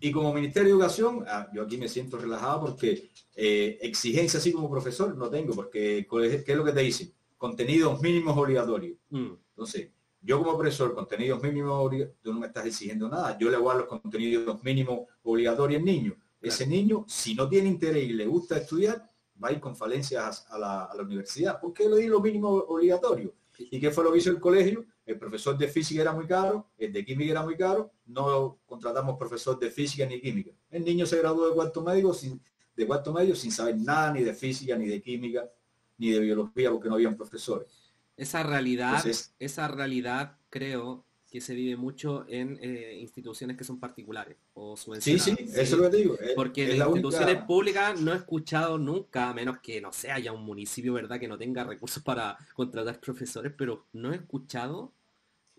Y 0.00 0.10
como 0.10 0.32
Ministerio 0.32 0.68
de 0.68 0.72
Educación, 0.72 1.24
ah, 1.28 1.48
yo 1.54 1.62
aquí 1.62 1.76
me 1.76 1.88
siento 1.88 2.18
relajado 2.18 2.60
porque 2.60 3.08
exigencia 3.34 4.38
así 4.38 4.52
como 4.52 4.70
profesor 4.70 5.16
no 5.16 5.30
tengo, 5.30 5.54
porque 5.54 6.06
¿qué 6.10 6.44
es 6.46 6.56
lo 6.56 6.64
que 6.64 6.72
te 6.72 6.80
dicen? 6.80 7.12
contenidos 7.42 8.00
mínimos 8.00 8.38
obligatorios. 8.38 8.96
Mm. 9.10 9.32
Entonces, 9.48 9.90
yo 10.20 10.38
como 10.38 10.56
profesor, 10.56 10.94
contenidos 10.94 11.42
mínimos 11.42 11.72
obligatorios, 11.72 12.22
tú 12.22 12.32
no 12.32 12.38
me 12.38 12.46
estás 12.46 12.66
exigiendo 12.66 13.08
nada. 13.08 13.36
Yo 13.36 13.50
le 13.50 13.56
voy 13.56 13.74
a 13.74 13.78
los 13.78 13.86
contenidos 13.86 14.62
mínimos 14.62 15.08
obligatorios 15.24 15.80
al 15.80 15.84
niño. 15.84 16.14
Ese 16.40 16.68
niño, 16.68 17.04
si 17.08 17.34
no 17.34 17.48
tiene 17.48 17.68
interés 17.68 18.04
y 18.04 18.12
le 18.12 18.26
gusta 18.26 18.58
estudiar, 18.58 19.04
va 19.42 19.48
a 19.48 19.52
ir 19.52 19.60
con 19.60 19.74
falencias 19.76 20.46
a 20.50 20.58
la, 20.58 20.84
a 20.84 20.94
la 20.94 21.02
universidad. 21.02 21.60
¿Por 21.60 21.72
qué 21.72 21.88
le 21.88 21.96
di 21.96 22.06
lo 22.06 22.20
mínimo 22.20 22.48
obligatorio? 22.48 23.34
¿Y 23.58 23.80
qué 23.80 23.90
fue 23.90 24.04
lo 24.04 24.12
que 24.12 24.18
hizo 24.18 24.30
el 24.30 24.40
colegio? 24.40 24.84
El 25.04 25.18
profesor 25.18 25.58
de 25.58 25.68
física 25.68 26.02
era 26.02 26.12
muy 26.12 26.26
caro, 26.26 26.70
el 26.78 26.92
de 26.92 27.04
química 27.04 27.32
era 27.32 27.42
muy 27.42 27.56
caro, 27.56 27.92
no 28.06 28.58
contratamos 28.66 29.18
profesor 29.18 29.58
de 29.58 29.70
física 29.70 30.06
ni 30.06 30.20
química. 30.20 30.52
El 30.70 30.84
niño 30.84 31.06
se 31.06 31.18
graduó 31.18 31.48
de 31.48 31.54
cuarto 31.54 31.82
medio 31.82 32.12
sin, 32.14 32.40
de 32.76 32.86
cuarto 32.86 33.12
medio 33.12 33.34
sin 33.34 33.50
saber 33.50 33.76
nada 33.78 34.12
ni 34.12 34.22
de 34.22 34.32
física 34.32 34.76
ni 34.76 34.86
de 34.86 35.02
química 35.02 35.50
ni 35.98 36.10
de 36.10 36.20
biología 36.20 36.70
porque 36.70 36.88
no 36.88 36.94
habían 36.94 37.16
profesores. 37.16 37.92
Esa 38.16 38.42
realidad, 38.42 39.04
esa 39.38 39.68
realidad 39.68 40.38
creo 40.50 41.04
que 41.32 41.40
se 41.40 41.54
vive 41.54 41.76
mucho 41.76 42.26
en 42.28 42.58
eh, 42.60 42.98
instituciones 43.00 43.56
que 43.56 43.64
son 43.64 43.80
particulares 43.80 44.36
o 44.52 44.76
subvencionadas. 44.76 45.24
Sí, 45.24 45.34
sí, 45.34 45.44
eso 45.44 45.60
es 45.60 45.70
lo 45.72 45.90
que 45.90 45.96
digo. 45.96 46.18
Porque 46.36 46.76
en 46.76 46.82
instituciones 46.82 47.42
públicas 47.44 47.98
no 47.98 48.12
he 48.12 48.16
escuchado 48.16 48.76
nunca, 48.76 49.30
a 49.30 49.32
menos 49.32 49.58
que 49.60 49.80
no 49.80 49.94
sea 49.94 50.16
haya 50.16 50.30
un 50.30 50.44
municipio, 50.44 50.92
¿verdad?, 50.92 51.18
que 51.18 51.26
no 51.26 51.38
tenga 51.38 51.64
recursos 51.64 52.02
para 52.02 52.36
contratar 52.52 53.00
profesores, 53.00 53.50
pero 53.56 53.86
no 53.94 54.12
he 54.12 54.16
escuchado 54.16 54.92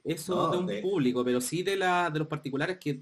eso 0.04 0.52
de 0.52 0.58
un 0.58 0.82
público, 0.84 1.26
pero 1.26 1.42
sí 1.42 1.64
de, 1.64 1.76
la, 1.76 2.12
de 2.12 2.20
los 2.20 2.28
particulares 2.28 2.78
que 2.78 3.02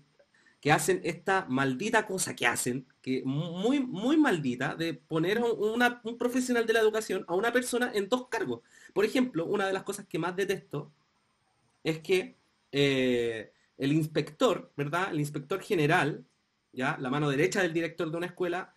que 0.62 0.72
hacen 0.72 1.02
esta 1.04 1.48
maldita 1.50 2.06
cosa 2.06 2.36
que 2.36 2.46
hacen, 2.46 2.86
que 3.02 3.24
muy, 3.26 3.80
muy 3.80 4.16
maldita, 4.16 4.76
de 4.76 4.94
poner 4.94 5.40
a 5.40 6.02
un 6.04 6.18
profesional 6.20 6.68
de 6.68 6.74
la 6.74 6.82
educación 6.82 7.26
a 7.28 7.34
una 7.34 7.52
persona 7.52 7.92
en 7.96 8.08
dos 8.08 8.28
cargos. 8.28 8.62
Por 8.94 9.04
ejemplo, 9.04 9.48
una 9.48 9.66
de 9.66 9.74
las 9.74 9.82
cosas 9.82 10.06
que 10.06 10.20
más 10.20 10.36
detesto 10.36 10.92
es 11.84 11.98
que 11.98 12.36
eh, 12.72 13.52
el 13.78 13.94
inspector, 13.94 14.72
¿verdad? 14.76 15.12
El 15.12 15.20
inspector 15.20 15.62
general, 15.62 16.26
ya, 16.72 16.98
la 17.00 17.10
mano 17.10 17.30
derecha 17.30 17.62
del 17.62 17.74
director 17.74 18.12
de 18.12 18.18
una 18.18 18.28
escuela, 18.28 18.76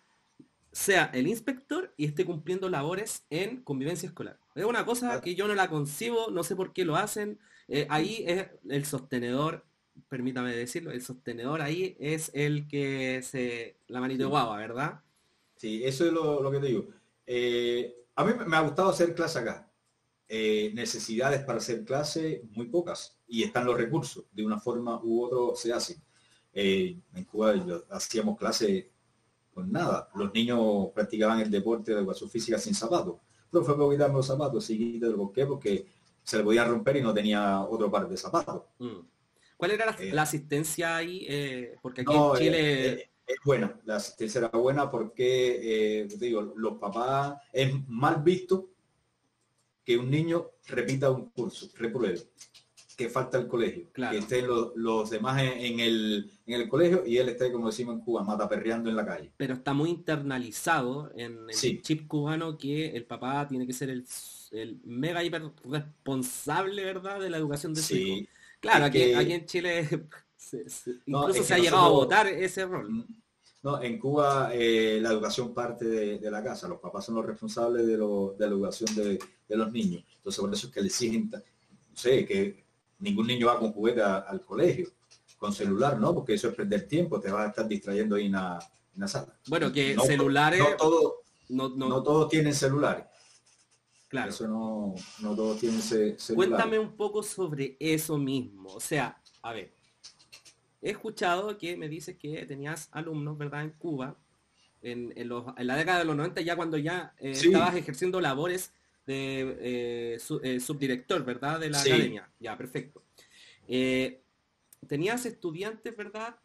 sea 0.71 1.09
el 1.13 1.27
inspector 1.27 1.93
y 1.95 2.05
esté 2.05 2.25
cumpliendo 2.25 2.69
labores 2.69 3.25
en 3.29 3.63
convivencia 3.63 4.07
escolar. 4.07 4.39
Es 4.55 4.65
una 4.65 4.85
cosa 4.85 5.21
que 5.21 5.35
yo 5.35 5.47
no 5.47 5.55
la 5.55 5.69
concibo, 5.69 6.29
no 6.31 6.43
sé 6.43 6.55
por 6.55 6.73
qué 6.73 6.83
lo 6.83 6.95
hacen. 6.97 7.39
Eh, 7.67 7.87
ahí 7.89 8.23
es 8.27 8.47
el 8.69 8.85
sostenedor 8.85 9.65
permítame 10.09 10.55
decirlo, 10.55 10.91
el 10.91 11.01
sostenedor 11.01 11.61
ahí 11.61 11.95
es 11.99 12.31
el 12.33 12.67
que 12.67 13.21
se, 13.23 13.77
la 13.87 13.99
manito 13.99 14.23
de 14.23 14.29
guava, 14.29 14.57
¿verdad? 14.57 15.01
Sí, 15.55 15.83
eso 15.83 16.05
es 16.05 16.11
lo, 16.11 16.51
que 16.51 16.59
te 16.59 16.67
digo. 16.67 16.87
Eh, 17.25 17.95
a 18.15 18.23
mí 18.25 18.33
me 18.45 18.57
ha 18.57 18.61
gustado 18.61 18.89
hacer 18.89 19.15
clase 19.15 19.39
acá. 19.39 19.69
Eh, 20.27 20.71
necesidades 20.73 21.43
para 21.43 21.59
hacer 21.59 21.85
clase 21.85 22.41
muy 22.51 22.65
pocas 22.67 23.17
y 23.27 23.43
están 23.43 23.65
los 23.65 23.77
recursos. 23.77 24.25
De 24.31 24.45
una 24.45 24.59
forma 24.59 24.99
u 25.03 25.23
otra 25.23 25.55
se 25.55 25.71
hacen. 25.71 25.97
Eh, 26.51 26.97
en 27.13 27.23
Cuba 27.25 27.53
hacíamos 27.91 28.37
clase 28.37 28.91
con 29.53 29.71
nada. 29.71 30.09
Los 30.15 30.33
niños 30.33 30.87
practicaban 30.93 31.39
el 31.41 31.51
deporte 31.51 31.91
de 31.93 31.99
educación 31.99 32.29
física 32.29 32.57
sin 32.57 32.73
zapatos. 32.73 33.17
Pero 33.51 33.63
fue 33.63 33.77
por 33.77 33.91
quitarme 33.91 34.15
los 34.15 34.27
zapatos. 34.27 34.65
¿Sí? 34.65 34.99
¿Por 35.15 35.31
qué? 35.31 35.45
Porque 35.45 35.85
se 36.23 36.37
le 36.37 36.43
podía 36.43 36.65
romper 36.65 36.97
y 36.97 37.01
no 37.01 37.13
tenía 37.13 37.61
otro 37.61 37.91
par 37.91 38.09
de 38.09 38.17
zapatos. 38.17 38.63
Mm. 38.79 38.99
¿Cuál 39.57 39.71
era 39.71 39.85
la, 39.85 39.95
eh, 40.03 40.19
asistencia 40.19 40.97
ahí? 40.97 41.25
Eh, 41.29 41.75
porque 41.81 42.01
aquí 42.01 42.13
en 42.13 42.33
Chile... 42.35 42.87
Eh, 42.93 43.09
es 43.27 43.37
buena, 43.43 43.79
la 43.85 43.95
asistencia 43.95 44.37
era 44.37 44.49
buena 44.49 44.91
porque, 44.91 46.07
digo, 46.19 46.53
los 46.55 46.77
papás, 46.77 47.41
es 47.51 47.73
mal 47.87 48.21
visto 48.21 48.74
que 49.85 49.97
un 49.97 50.09
niño 50.09 50.51
repita 50.67 51.11
un 51.11 51.29
curso, 51.29 51.69
repruebe, 51.77 52.19
que 52.97 53.09
falta 53.09 53.37
el 53.37 53.47
colegio, 53.47 53.87
que 53.93 54.17
estén 54.17 54.47
los, 54.47 55.09
demás 55.09 55.41
en, 55.41 55.79
el, 55.79 56.31
en, 56.45 56.61
el, 56.61 56.69
colegio 56.69 57.05
y 57.05 57.17
él 57.17 57.29
esté, 57.29 57.51
como 57.51 57.67
decimos 57.67 57.95
en 57.95 58.01
Cuba, 58.01 58.23
mataperreando 58.23 58.89
en 58.89 58.95
la 58.95 59.05
calle. 59.05 59.31
Pero 59.37 59.53
está 59.53 59.73
muy 59.73 59.89
internalizado 59.89 61.11
en 61.15 61.49
el 61.49 61.81
chip 61.81 62.07
cubano 62.07 62.57
que 62.57 62.87
el 62.87 63.05
papá 63.05 63.47
tiene 63.47 63.67
que 63.67 63.73
ser 63.73 63.89
el, 63.89 64.79
mega 64.85 65.23
hiper 65.23 65.51
responsable, 65.65 66.83
¿verdad?, 66.83 67.19
de 67.19 67.29
la 67.29 67.37
educación 67.37 67.73
de 67.73 67.81
su 67.81 67.95
hijo. 67.95 68.29
Claro, 68.61 68.85
aquí, 68.85 69.01
en 69.01 69.45
Chile 69.45 69.87
incluso 71.05 71.43
se 71.43 71.53
ha 71.53 71.59
llegado 71.59 71.85
a 71.85 71.89
votar 71.89 72.27
ese 72.27 72.65
rol. 72.65 73.05
No, 73.65 73.81
en 73.81 73.97
Cuba 73.97 74.51
eh, 74.53 74.99
la 75.01 75.09
educación 75.09 75.51
parte 75.51 75.85
de, 75.85 76.29
la 76.29 76.43
casa, 76.43 76.67
los 76.67 76.79
papás 76.79 77.03
son 77.03 77.15
los 77.15 77.25
responsables 77.25 77.87
de, 77.87 77.97
la 77.97 78.45
educación 78.45 78.93
de, 78.93 79.19
los 79.49 79.71
niños. 79.71 80.03
Entonces 80.17 80.39
por 80.39 80.53
eso 80.53 80.67
es 80.67 80.73
que 80.73 80.81
le 80.81 80.87
exigen, 80.87 81.31
no 81.31 81.41
sé, 81.95 82.27
que 82.27 82.63
ningún 82.99 83.25
niño 83.25 83.47
va 83.47 83.57
con 83.57 83.73
juguete 83.73 84.03
al 84.03 84.45
colegio. 84.45 84.89
con 85.39 85.51
celular, 85.51 85.99
¿no? 85.99 86.13
Porque 86.13 86.35
eso 86.35 86.49
es 86.49 86.55
perder 86.55 86.87
tiempo, 86.87 87.19
te 87.19 87.31
vas 87.31 87.47
a 87.47 87.49
estar 87.49 87.67
distrayendo 87.67 88.17
ahí 88.17 88.27
en 88.27 88.33
la, 88.33 88.59
sala. 89.07 89.35
Bueno, 89.47 89.71
que 89.71 89.97
celulares... 90.05 90.59
No, 90.59 90.77
todo, 90.77 91.15
no, 91.49 91.69
no, 91.69 92.03
todos 92.03 92.29
tienen 92.29 92.53
celulares. 92.53 93.07
Claro. 94.07 94.29
Eso 94.29 94.47
no, 94.47 94.93
no 95.21 95.35
todos 95.35 95.59
tienen 95.59 95.81
celular. 95.81 96.35
Cuéntame 96.35 96.77
un 96.77 96.95
poco 96.95 97.23
sobre 97.23 97.77
eso 97.79 98.15
mismo. 98.19 98.75
O 98.75 98.79
sea, 98.79 99.19
a 99.41 99.53
ver, 99.53 99.74
he 100.85 100.91
escuchado 100.91 101.57
que 101.57 101.75
me 101.75 101.89
dices 101.89 102.15
que 102.15 102.45
tenías 102.45 102.89
alumnos, 102.91 103.35
¿verdad? 103.39 103.63
En 103.63 103.71
Cuba, 103.71 104.15
en, 104.83 105.11
la 105.57 105.75
década 105.75 105.99
de 105.99 106.05
los 106.05 106.15
90, 106.15 106.41
ya 106.41 106.55
cuando 106.55 106.77
ya 106.77 107.11
eh, 107.17 107.31
estabas 107.31 107.75
ejerciendo 107.75 108.21
labores 108.21 108.71
de 109.07 109.57
eh, 109.59 110.19
eh, 110.43 110.59
subdirector, 110.59 111.25
¿verdad? 111.25 111.59
De 111.59 111.71
la 111.71 111.81
academia. 111.81 112.29
Ya, 112.39 112.55
perfecto. 112.55 113.01
tenías 114.87 115.25
estudiantes, 115.25 115.97
¿verdad? 115.97 116.35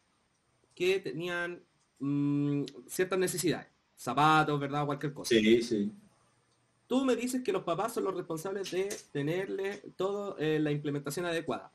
Que 0.75 1.01
tenían 1.01 1.63
mm, 1.99 2.63
ciertas 2.89 3.19
necesidades. 3.19 3.69
Zapatos, 3.95 4.59
¿verdad? 4.59 4.87
Cualquier 4.87 5.13
cosa. 5.13 5.35
Sí, 5.35 5.61
sí. 5.61 5.93
Tú 6.87 7.05
me 7.05 7.15
dices 7.15 7.43
que 7.43 7.53
los 7.53 7.63
papás 7.63 7.93
son 7.93 8.05
los 8.05 8.15
responsables 8.15 8.71
de 8.71 8.89
tenerle 9.13 9.83
toda 9.97 10.35
la 10.39 10.71
implementación 10.71 11.27
adecuada. 11.27 11.71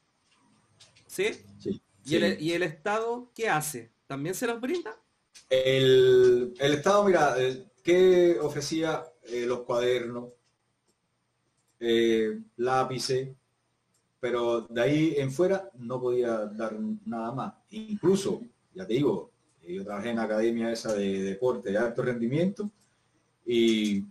¿Sí? 1.06 1.28
Sí. 1.60 1.80
¿Y, 2.06 2.52
El, 2.52 2.64
Estado 2.64 3.32
qué 3.34 3.50
hace? 3.50 3.92
¿También 4.06 4.36
se 4.36 4.46
los 4.48 4.62
brinda? 4.62 4.96
El, 5.50 6.54
Estado, 6.60 7.04
mira, 7.04 7.36
¿qué 7.84 8.38
ofrecía 8.40 9.04
eh, 9.24 9.46
los 9.48 9.62
cuadernos, 9.62 10.30
eh, 11.80 12.40
lápices, 12.58 13.30
pero 14.20 14.62
de 14.62 14.82
ahí 14.82 15.14
en 15.18 15.32
fuera 15.32 15.70
no 15.80 16.00
podía 16.00 16.46
dar 16.46 16.78
nada 17.06 17.32
más. 17.32 17.54
Incluso, 17.72 18.42
ya 18.74 18.86
te 18.86 18.94
digo, 18.94 19.32
yo 19.68 19.84
trabajé 19.84 20.12
en 20.12 20.18
la 20.18 20.24
academia 20.24 20.72
esa 20.72 20.94
de 20.94 21.24
deporte 21.24 21.72
de 21.72 21.78
alto 21.78 22.04
rendimiento 22.04 22.70
y 23.46 24.04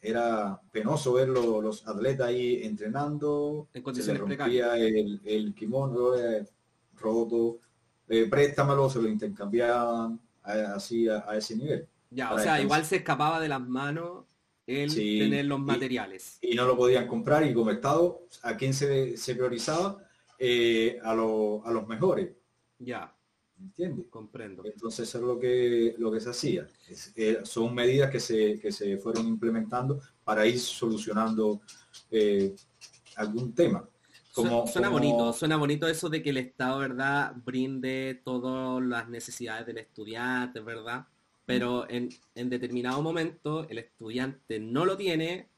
era 0.00 0.60
penoso 0.70 1.12
ver 1.12 1.28
los, 1.28 1.86
atletas 1.86 2.28
ahí 2.28 2.62
entrenando, 2.62 3.68
en 3.74 3.82
condiciones 3.82 4.22
se 4.22 4.26
rompía 4.26 4.76
el, 4.76 5.20
el, 5.24 5.54
kimono, 5.54 6.14
eh, 6.16 6.46
roto, 6.98 7.58
eh, 8.08 8.26
préstamelo, 8.28 8.88
se 8.88 9.00
lo 9.00 9.08
intercambiaban 9.08 10.20
así 10.42 11.08
a, 11.08 11.24
ese 11.36 11.56
nivel. 11.56 11.88
Ya, 12.10 12.32
o 12.32 12.38
sea, 12.38 12.60
igual 12.60 12.84
se 12.84 12.96
escapaba 12.96 13.40
de 13.40 13.48
las 13.48 13.60
manos 13.60 14.24
el 14.66 14.94
tener 14.94 15.44
los 15.44 15.60
materiales. 15.60 16.38
Y, 16.40 16.54
no 16.54 16.66
lo 16.66 16.76
podían 16.76 17.06
comprar 17.06 17.44
y 17.44 17.54
como 17.54 17.70
Estado, 17.70 18.26
¿a 18.42 18.56
quién 18.56 18.74
se, 18.74 19.16
se 19.16 19.34
priorizaba? 19.34 19.98
Eh, 20.38 20.98
a, 21.02 21.12
a 21.12 21.14
los 21.14 21.88
mejores. 21.88 22.30
Ya. 22.78 23.12
¿Entiendes? 23.58 24.06
Comprendo. 24.10 24.62
Entonces 24.66 25.08
eso 25.08 25.18
es 25.18 25.24
lo 25.24 25.38
que, 25.38 25.94
lo 25.98 26.12
que 26.12 26.20
se 26.20 26.30
hacía. 26.30 26.66
Eh, 27.14 27.38
son 27.42 27.74
medidas 27.74 28.10
que 28.10 28.20
se, 28.20 28.58
que 28.60 28.70
se 28.70 28.98
fueron 28.98 29.26
implementando 29.26 30.00
para 30.24 30.46
ir 30.46 30.60
solucionando 30.60 31.62
eh, 32.10 32.54
algún 33.16 33.54
tema 33.54 33.88
suena 34.66 34.88
bonito, 34.88 35.32
suena 35.32 35.56
bonito 35.56 35.86
eso 35.86 36.08
de 36.08 36.22
que 36.22 36.30
el 36.30 36.36
Estado, 36.36 36.78
¿verdad?, 36.78 37.34
brinde 37.44 38.20
todas 38.24 38.84
las 38.84 39.08
necesidades 39.08 39.66
del 39.66 39.78
estudiante, 39.78 40.60
¿verdad? 40.60 41.06
Pero 41.46 41.86
en, 41.88 42.10
determinado 42.34 43.00
momento 43.02 43.66
el 43.68 43.78
estudiante 43.78 44.58
no 44.58 44.84
lo 44.84 44.96
tiene 44.96 45.48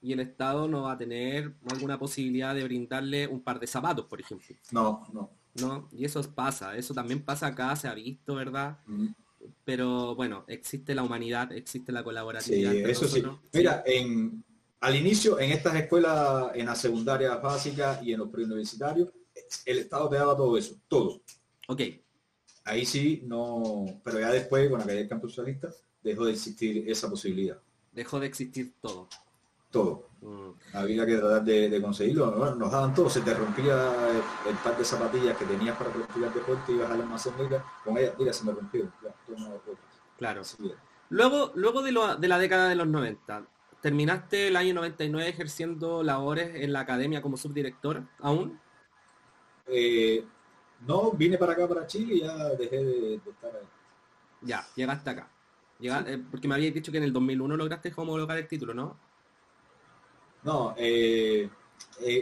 y 0.00 0.12
el 0.12 0.20
Estado 0.20 0.68
no 0.68 0.82
va 0.82 0.92
a 0.92 0.98
tener 0.98 1.52
alguna 1.70 1.98
posibilidad 1.98 2.54
de 2.54 2.64
brindarle 2.64 3.26
un 3.26 3.40
par 3.42 3.60
de 3.60 3.66
zapatos, 3.66 4.06
por 4.06 4.20
ejemplo. 4.20 4.56
No, 4.72 5.06
no. 5.12 5.30
No, 5.60 5.88
y 5.92 6.04
eso 6.04 6.20
pasa, 6.34 6.76
eso 6.76 6.94
también 6.94 7.22
pasa 7.22 7.46
acá, 7.46 7.76
se 7.76 7.86
ha 7.86 7.94
visto, 7.94 8.34
¿verdad? 8.34 8.78
Pero 9.64 10.16
bueno, 10.16 10.44
existe 10.48 10.94
la 10.94 11.04
humanidad, 11.04 11.52
existe 11.52 11.92
la 11.92 12.02
colaboratividad. 12.02 12.72
Sí, 12.72 12.82
eso 12.84 13.06
sí. 13.06 13.22
Mira, 13.52 13.84
en, 13.86 14.42
al 14.84 14.96
inicio, 14.96 15.40
en 15.40 15.50
estas 15.50 15.74
escuelas, 15.76 16.50
en 16.54 16.66
la 16.66 16.74
secundaria 16.74 17.34
básica 17.36 18.00
y 18.02 18.12
en 18.12 18.18
los 18.18 18.28
preuniversitarios, 18.28 19.08
el 19.64 19.78
Estado 19.78 20.10
te 20.10 20.16
daba 20.16 20.36
todo 20.36 20.58
eso, 20.58 20.76
todo. 20.88 21.22
Ok. 21.68 21.80
Ahí 22.64 22.84
sí, 22.84 23.22
no, 23.24 23.86
pero 24.04 24.20
ya 24.20 24.30
después, 24.30 24.68
con 24.68 24.80
la 24.80 24.84
caída 24.84 25.00
del 25.00 25.08
campo 25.08 25.26
socialista, 25.26 25.70
dejó 26.02 26.26
de 26.26 26.32
existir 26.32 26.84
esa 26.86 27.08
posibilidad. 27.08 27.58
Dejó 27.92 28.20
de 28.20 28.26
existir 28.26 28.74
todo. 28.82 29.08
Todo. 29.70 30.10
Mm. 30.20 30.50
Había 30.74 31.06
que 31.06 31.16
tratar 31.16 31.44
de, 31.44 31.80
conseguirlo. 31.80 32.54
nos 32.54 32.70
daban 32.70 32.92
todo. 32.92 33.08
Se 33.08 33.22
te 33.22 33.32
rompía 33.32 33.90
el, 34.46 34.56
par 34.56 34.76
de 34.76 34.84
zapatillas 34.84 35.34
que 35.38 35.46
tenías 35.46 35.78
para 35.78 35.94
practicar 35.94 36.34
deporte, 36.34 36.72
ibas 36.72 36.90
al 36.90 37.00
almacén, 37.00 37.32
mira, 37.38 37.64
con 37.82 37.96
ella, 37.96 38.14
mira, 38.18 38.34
se 38.34 38.44
me 38.44 38.52
rompió. 38.52 38.92
claro. 40.18 40.42
luego, 41.08 41.52
luego 41.54 41.80
de, 41.80 42.18
de 42.18 42.28
la 42.28 42.38
década 42.38 42.68
de 42.68 42.74
los 42.74 42.86
90, 42.86 43.48
¿Terminaste 43.84 44.48
el 44.48 44.56
año 44.56 44.72
99 44.72 45.28
ejerciendo 45.28 46.02
labores 46.02 46.54
en 46.54 46.72
la 46.72 46.80
academia 46.80 47.20
como 47.20 47.36
subdirector 47.36 48.02
aún? 48.18 48.58
Eh, 49.66 50.24
no, 50.86 51.10
vine 51.10 51.36
para 51.36 51.52
acá, 51.52 51.68
para 51.68 51.86
Chile 51.86 52.14
y 52.14 52.20
ya 52.22 52.34
dejé 52.54 52.82
de, 52.82 53.14
estar 53.16 53.54
ahí. 53.54 53.66
Ya, 54.40 54.66
llegaste 54.74 55.10
acá. 55.10 55.28
Eh, 55.82 56.24
porque 56.30 56.48
me 56.48 56.54
habías 56.54 56.72
dicho 56.72 56.90
que 56.90 56.96
en 56.96 57.04
el 57.04 57.12
2001 57.12 57.58
lograste 57.58 57.92
homologar 57.94 58.38
el 58.38 58.48
título, 58.48 58.72
¿no? 58.72 58.98
No, 60.44 60.74
eh, 60.78 61.50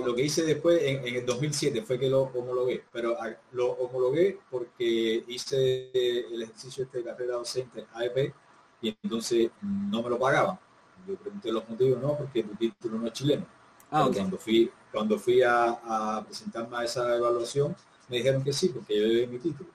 lo 0.04 0.16
que 0.16 0.22
hice 0.24 0.42
después, 0.42 0.82
en, 0.82 1.06
en, 1.06 1.14
el 1.14 1.24
2007, 1.24 1.82
fue 1.82 1.96
que 1.96 2.10
lo 2.10 2.22
homologué, 2.22 2.82
pero 2.90 3.16
lo 3.52 3.70
homologué 3.74 4.40
porque 4.50 5.22
hice 5.28 5.92
el 5.94 6.42
ejercicio 6.42 6.82
este 6.82 6.98
de 6.98 7.04
carrera 7.04 7.34
docente 7.34 7.86
AEP 7.94 8.34
y 8.80 8.98
entonces 9.00 9.48
no 9.62 10.02
me 10.02 10.10
lo 10.10 10.18
pagaban 10.18 10.58
yo 11.06 11.16
pregunté 11.16 11.52
los 11.52 11.68
motivos, 11.68 12.00
no, 12.00 12.16
porque 12.16 12.42
tu 12.42 12.54
título 12.54 12.98
no 12.98 13.06
es 13.06 13.12
chileno. 13.12 13.46
Ah, 13.90 14.08
cuando 14.12 14.38
fui, 14.38 14.70
cuando 14.90 15.18
fui 15.18 15.42
a, 15.42 16.22
presentarme 16.24 16.76
a 16.78 16.84
esa 16.84 17.16
evaluación, 17.16 17.76
me 18.08 18.16
dijeron 18.16 18.42
que 18.42 18.52
sí, 18.52 18.68
porque 18.68 18.96
yo 18.96 19.02
debí 19.02 19.26
mi 19.26 19.38
título. 19.38 19.68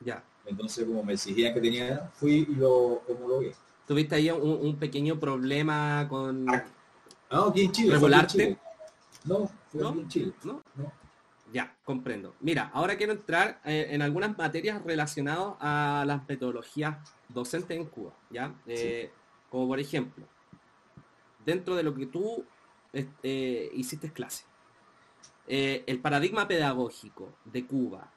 Ya. 0.00 0.22
Entonces, 0.44 0.84
como 0.84 1.02
me 1.02 1.14
exigían 1.14 1.54
que 1.54 1.60
tenía, 1.60 2.10
fui 2.14 2.46
y 2.48 2.54
lo 2.54 3.02
homologué. 3.08 3.54
¿Tuviste 3.86 4.16
ahí 4.16 4.30
un, 4.30 4.76
pequeño 4.76 5.18
problema 5.20 6.06
con... 6.08 6.48
Ah, 6.48 6.64
no, 7.30 7.44
aquí 7.46 7.62
en 7.62 7.72
Chile. 7.72 7.92
¿Regularte? 7.94 8.58
No, 9.24 9.50
fue 9.70 9.80
¿No? 9.80 9.92
en 9.92 10.08
Chile. 10.08 10.32
¿No? 10.42 10.62
Ya, 11.52 11.76
comprendo. 11.84 12.34
Mira, 12.40 12.70
ahora 12.74 12.96
quiero 12.96 13.12
entrar 13.12 13.60
eh, 13.64 13.86
en 13.90 14.02
algunas 14.02 14.36
materias 14.36 14.82
relacionadas 14.84 15.54
a 15.60 16.04
las 16.04 16.26
metodologías 16.28 16.96
docentes 17.28 17.76
en 17.76 17.84
Cuba, 17.84 18.12
¿ya? 18.30 18.52
Eh, 18.66 19.12
como 19.50 19.68
por 19.68 19.78
ejemplo, 19.78 20.26
dentro 21.44 21.76
de 21.76 21.82
lo 21.82 21.94
que 21.94 22.06
tú 22.06 22.44
este, 22.92 23.70
hiciste 23.74 24.12
clase. 24.12 24.44
Eh, 25.46 25.84
el 25.86 26.00
paradigma 26.00 26.48
pedagógico 26.48 27.34
de 27.44 27.66
Cuba, 27.66 28.10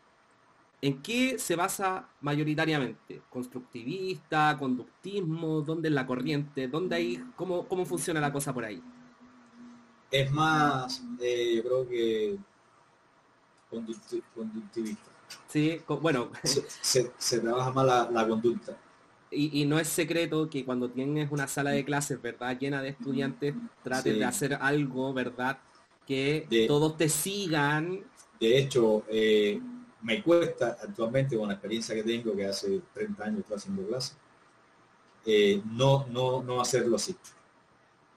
¿en 0.82 1.02
qué 1.02 1.38
se 1.38 1.56
basa 1.56 2.08
mayoritariamente? 2.22 3.22
¿Constructivista, 3.30 4.56
conductismo? 4.58 5.62
¿Dónde 5.62 5.90
es 5.90 5.94
la 5.94 6.06
corriente? 6.06 6.68
¿Dónde 6.68 6.96
hay, 6.96 7.24
cómo, 7.36 7.68
cómo 7.68 7.86
funciona 7.86 8.22
la 8.22 8.32
cosa 8.32 8.54
por 8.54 8.66
ahí? 8.66 8.82
Es 10.10 10.32
más, 10.32 11.04
eh, 11.20 11.56
yo 11.58 11.64
creo 11.64 11.90
que 11.90 12.38
conductivista. 13.70 15.12
Sí, 15.48 15.82
bueno. 16.02 16.32
Se, 16.44 17.40
trabaja 17.40 17.72
más 17.72 18.10
la 18.10 18.28
conducta 18.28 18.78
y, 19.30 19.66
no 19.66 19.80
es 19.80 19.88
secreto 19.90 20.50
que 20.50 20.64
cuando 20.64 20.90
tienes 20.90 21.32
una 21.32 21.48
sala 21.48 21.72
de 21.72 21.84
clases, 21.84 22.22
¿verdad? 22.22 22.58
Llena 22.58 22.82
de 22.82 22.90
estudiantes, 22.90 23.54
trates 23.84 24.18
de 24.18 24.24
hacer 24.24 24.54
algo, 24.54 25.14
¿verdad? 25.14 25.60
Que 26.06 26.66
todos 26.68 26.96
te 26.98 27.10
sigan. 27.10 28.04
De 28.40 28.58
hecho, 28.58 29.04
eh, 29.10 29.60
me 30.02 30.24
cuesta 30.24 30.78
actualmente 30.82 31.38
con 31.38 31.48
la 31.48 31.56
experiencia 31.56 31.94
que 31.96 32.04
tengo, 32.04 32.36
que 32.36 32.46
hace 32.46 32.82
30 32.94 33.24
años 33.24 33.40
estoy 33.40 33.58
haciendo 33.58 33.88
clases, 33.88 34.18
eh, 35.26 35.62
no, 35.72 36.06
no, 36.08 36.42
no 36.42 36.62
hacerlo 36.62 36.96
así. 36.96 37.16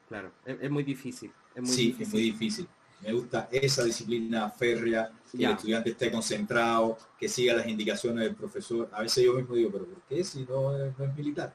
Claro, 0.08 0.30
es, 0.44 0.70
muy 0.70 0.84
difícil. 0.84 1.32
Es 1.54 1.62
muy 1.62 1.72
sí, 1.72 1.86
difícil. 1.86 2.02
es 2.02 2.12
muy 2.12 2.22
difícil. 2.22 2.68
Me 3.02 3.12
gusta 3.12 3.48
esa 3.50 3.84
disciplina 3.84 4.50
férrea, 4.50 5.10
que 5.30 5.44
el 5.44 5.52
estudiante 5.52 5.90
esté 5.90 6.10
concentrado, 6.10 6.98
que 7.18 7.28
siga 7.28 7.54
las 7.54 7.66
indicaciones 7.66 8.24
del 8.24 8.34
profesor. 8.34 8.88
A 8.92 9.02
veces 9.02 9.24
yo 9.24 9.34
mismo 9.34 9.54
digo, 9.54 9.70
pero 9.70 9.86
¿por 9.86 10.02
qué 10.02 10.22
si 10.22 10.44
no, 10.44 10.76
es 10.76 11.16
militar? 11.16 11.54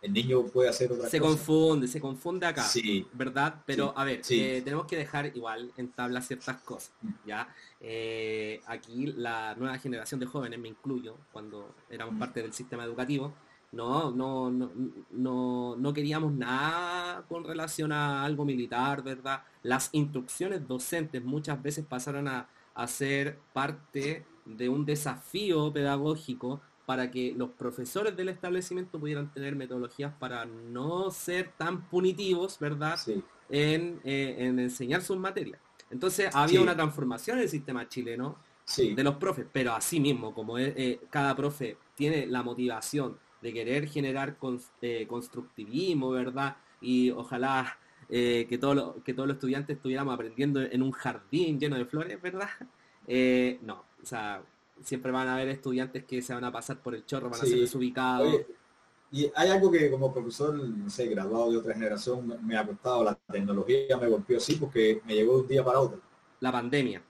El 0.00 0.12
niño 0.12 0.44
puede 0.44 0.68
hacer 0.68 0.92
otra 0.92 1.08
se 1.08 1.18
confunde, 1.18 1.88
se 1.88 2.00
confunde 2.00 2.46
acá, 2.46 2.62
sí. 2.62 3.04
¿verdad? 3.12 3.62
Pero 3.66 3.92
a 3.96 4.04
ver, 4.04 4.22
eh, 4.30 4.62
tenemos 4.64 4.86
que 4.86 4.96
dejar 4.96 5.26
igual 5.34 5.72
en 5.76 5.88
tabla 5.88 6.22
ciertas 6.22 6.62
cosas, 6.62 6.92
mm. 7.02 7.08
¿ya? 7.26 7.52
Eh, 7.80 8.60
aquí 8.66 9.06
la 9.06 9.56
nueva 9.56 9.76
generación 9.78 10.20
de 10.20 10.26
jóvenes, 10.26 10.60
me 10.60 10.68
incluyo, 10.68 11.16
cuando 11.32 11.74
éramos 11.90 12.14
mm. 12.14 12.18
parte 12.18 12.42
del 12.42 12.52
sistema 12.52 12.84
educativo, 12.84 13.34
no, 13.70 14.10
no, 14.10 14.50
no, 14.50 14.70
no, 15.10 15.76
no 15.76 15.92
queríamos 15.92 16.32
nada 16.32 17.22
con 17.28 17.44
relación 17.44 17.92
a 17.92 18.24
algo 18.24 18.44
militar, 18.44 19.02
¿verdad? 19.02 19.42
Las 19.62 19.90
instrucciones 19.92 20.66
docentes 20.66 21.22
muchas 21.22 21.62
veces 21.62 21.84
pasaron 21.86 22.28
a, 22.28 22.48
ser 22.86 23.36
parte 23.52 24.24
de 24.44 24.68
un 24.68 24.86
desafío 24.86 25.72
pedagógico 25.72 26.60
para 26.86 27.10
que 27.10 27.34
los 27.36 27.50
profesores 27.50 28.16
del 28.16 28.28
establecimiento 28.28 29.00
pudieran 29.00 29.32
tener 29.32 29.56
metodologías 29.56 30.14
para 30.16 30.44
no 30.44 31.10
ser 31.10 31.50
tan 31.58 31.88
punitivos, 31.88 32.56
¿verdad? 32.60 32.96
En, 33.48 34.00
eh, 34.04 34.36
en, 34.38 34.60
enseñar 34.60 35.02
sus 35.02 35.18
materias. 35.18 35.60
Entonces 35.90 36.32
había 36.32 36.60
una 36.60 36.76
transformación 36.76 37.38
en 37.38 37.42
el 37.42 37.48
sistema 37.48 37.88
chileno 37.88 38.36
de 38.76 39.02
los 39.02 39.16
profes, 39.16 39.46
pero 39.52 39.72
así 39.72 39.98
mismo, 39.98 40.32
como 40.32 40.56
eh, 40.56 41.00
cada 41.10 41.34
profe 41.34 41.76
tiene 41.96 42.26
la 42.26 42.44
motivación 42.44 43.18
de 43.42 43.52
querer 43.52 43.88
generar 43.88 44.36
eh, 44.80 45.06
constructivismo, 45.08 46.10
¿verdad? 46.10 46.56
Y 46.80 47.10
ojalá 47.10 47.78
que, 48.08 48.58
todo 48.60 49.02
que 49.04 49.12
todos 49.12 49.28
los 49.28 49.36
estudiantes 49.36 49.76
estuviéramos 49.76 50.14
aprendiendo 50.14 50.62
en 50.62 50.82
un 50.82 50.92
jardín 50.92 51.60
lleno 51.60 51.76
de 51.76 51.84
flores, 51.84 52.20
¿verdad? 52.22 52.48
no, 53.62 53.84
o 54.02 54.06
sea, 54.06 54.42
siempre 54.82 55.12
van 55.12 55.28
a 55.28 55.34
haber 55.34 55.48
estudiantes 55.48 56.04
que 56.04 56.22
se 56.22 56.34
van 56.34 56.44
a 56.44 56.52
pasar 56.52 56.78
por 56.78 56.94
el 56.94 57.04
chorro, 57.04 57.30
van 57.30 57.40
a 57.40 57.44
ser 57.44 57.58
desubicados. 57.58 58.42
y 59.10 59.30
hay 59.34 59.50
algo 59.50 59.70
que 59.70 59.90
como 59.90 60.12
profesor, 60.12 60.54
no 60.54 60.90
sé, 60.90 61.06
graduado 61.08 61.50
de 61.50 61.58
otra 61.58 61.74
generación, 61.74 62.38
me 62.42 62.56
ha 62.56 62.66
costado, 62.66 63.04
la 63.04 63.14
tecnología 63.14 63.96
me 63.96 64.08
golpeó 64.08 64.38
así 64.38 64.56
porque 64.56 65.00
me 65.06 65.14
llegó 65.14 65.36
de 65.36 65.40
un 65.42 65.48
día 65.48 65.64
para 65.64 65.80
otro. 65.80 66.00
La 66.40 66.52
pandemia. 66.52 67.02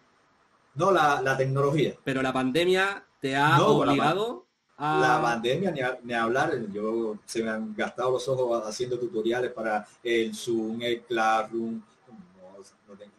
No, 0.74 0.92
la, 0.92 1.36
tecnología. 1.36 1.94
Pero 2.04 2.22
la 2.22 2.32
pandemia 2.32 3.04
te 3.20 3.34
ha 3.34 3.60
obligado 3.62 4.46
La 4.78 5.20
pandemia, 5.20 5.98
ni, 6.04 6.12
hablar, 6.12 6.52
yo 6.72 7.18
se 7.24 7.42
me 7.42 7.50
han 7.50 7.74
gastado 7.74 8.12
los 8.12 8.28
ojos 8.28 8.62
haciendo 8.64 8.98
tutoriales 8.98 9.50
para 9.52 9.86
el 10.02 10.34
Zoom, 10.34 10.80
el 10.82 11.02
Classroom, 11.02 11.82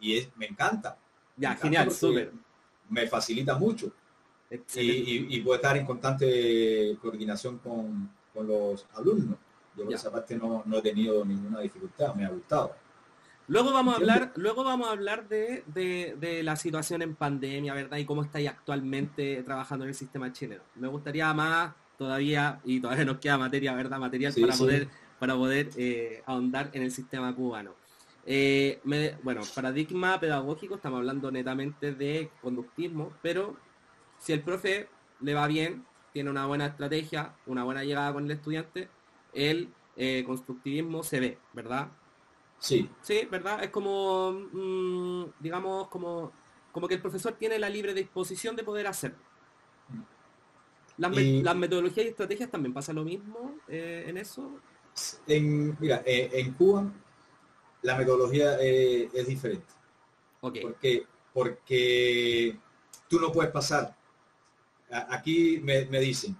y 0.00 0.26
me 0.36 0.46
encanta. 0.46 0.96
Ya, 1.36 1.54
genial, 1.56 1.90
súper. 1.90 2.32
Me 2.88 3.06
facilita 3.06 3.56
mucho 3.56 3.92
y, 4.50 5.36
y, 5.36 5.40
puede 5.42 5.56
estar 5.56 5.76
en 5.76 5.86
constante 5.86 6.96
coordinación 7.00 7.58
con, 7.58 8.10
los 8.46 8.86
alumnos. 8.94 9.36
Yo 9.76 9.84
por 9.84 9.94
esa 9.94 10.10
parte 10.10 10.36
no, 10.36 10.64
he 10.72 10.82
tenido 10.82 11.24
ninguna 11.24 11.60
dificultad, 11.60 12.14
me 12.14 12.24
ha 12.24 12.30
gustado. 12.30 12.74
Luego 13.50 13.72
vamos 13.72 13.94
a 13.94 13.96
hablar, 13.96 14.32
luego 14.36 14.62
vamos 14.62 14.86
a 14.86 14.92
hablar 14.92 15.28
de, 15.28 16.40
la 16.44 16.54
situación 16.54 17.02
en 17.02 17.16
pandemia, 17.16 17.74
¿verdad? 17.74 17.98
Y 17.98 18.04
cómo 18.04 18.22
estáis 18.22 18.48
actualmente 18.48 19.42
trabajando 19.42 19.84
en 19.84 19.88
el 19.88 19.94
sistema 19.96 20.32
chileno. 20.32 20.62
Me 20.76 20.86
gustaría 20.86 21.34
más 21.34 21.74
todavía, 21.98 22.60
y 22.64 22.78
todavía 22.78 23.04
nos 23.04 23.18
queda 23.18 23.38
materia, 23.38 23.74
¿verdad? 23.74 23.98
Material 23.98 24.32
para, 24.40 24.54
Poder, 24.54 24.88
para 25.18 25.34
poder 25.34 25.68
eh, 25.76 26.22
ahondar 26.26 26.70
en 26.74 26.82
el 26.82 26.92
sistema 26.92 27.34
cubano. 27.34 27.74
Eh, 28.24 28.78
bueno, 29.24 29.40
paradigma 29.52 30.20
pedagógico, 30.20 30.76
estamos 30.76 30.98
hablando 30.98 31.32
netamente 31.32 31.92
de 31.92 32.30
conductismo, 32.40 33.12
pero 33.20 33.56
si 34.20 34.32
el 34.32 34.42
profe 34.42 34.88
le 35.20 35.34
va 35.34 35.48
bien, 35.48 35.84
tiene 36.12 36.30
una 36.30 36.46
buena 36.46 36.66
estrategia, 36.66 37.34
una 37.46 37.64
buena 37.64 37.82
llegada 37.82 38.12
con 38.12 38.26
el 38.26 38.30
estudiante, 38.30 38.88
el 39.34 39.70
eh, 39.96 40.22
constructivismo 40.24 41.02
se 41.02 41.18
ve, 41.18 41.38
¿verdad? 41.52 41.88
Sí. 42.60 42.88
Sí, 43.02 43.26
¿verdad? 43.28 43.64
Es 43.64 43.70
como, 43.70 44.30
mm, 44.52 45.32
digamos, 45.40 45.88
como, 45.88 46.30
como 46.70 46.86
que 46.86 46.94
el 46.94 47.00
profesor 47.00 47.32
tiene 47.32 47.58
la 47.58 47.68
libre 47.68 47.92
disposición 47.92 48.54
de 48.54 48.62
poder 48.62 48.86
hacerlo. 48.86 49.18
Las, 50.96 51.56
metodologías 51.56 52.06
y 52.06 52.10
estrategias 52.10 52.50
también 52.50 52.74
pasa 52.74 52.92
lo 52.92 53.02
mismo 53.02 53.56
eh, 53.66 54.04
en 54.06 54.18
eso. 54.18 54.60
En, 55.26 55.76
mira, 55.80 56.02
eh, 56.04 56.30
en 56.34 56.52
Cuba 56.52 56.92
la 57.82 57.96
metodología 57.96 58.60
es 58.60 59.26
diferente. 59.26 59.66
Okay. 60.42 60.62
Porque, 60.62 61.06
porque 61.32 62.58
tú 63.08 63.18
no 63.18 63.32
puedes 63.32 63.50
pasar 63.50 63.96
aquí 64.90 65.60
me, 65.62 65.84
dicen, 66.00 66.36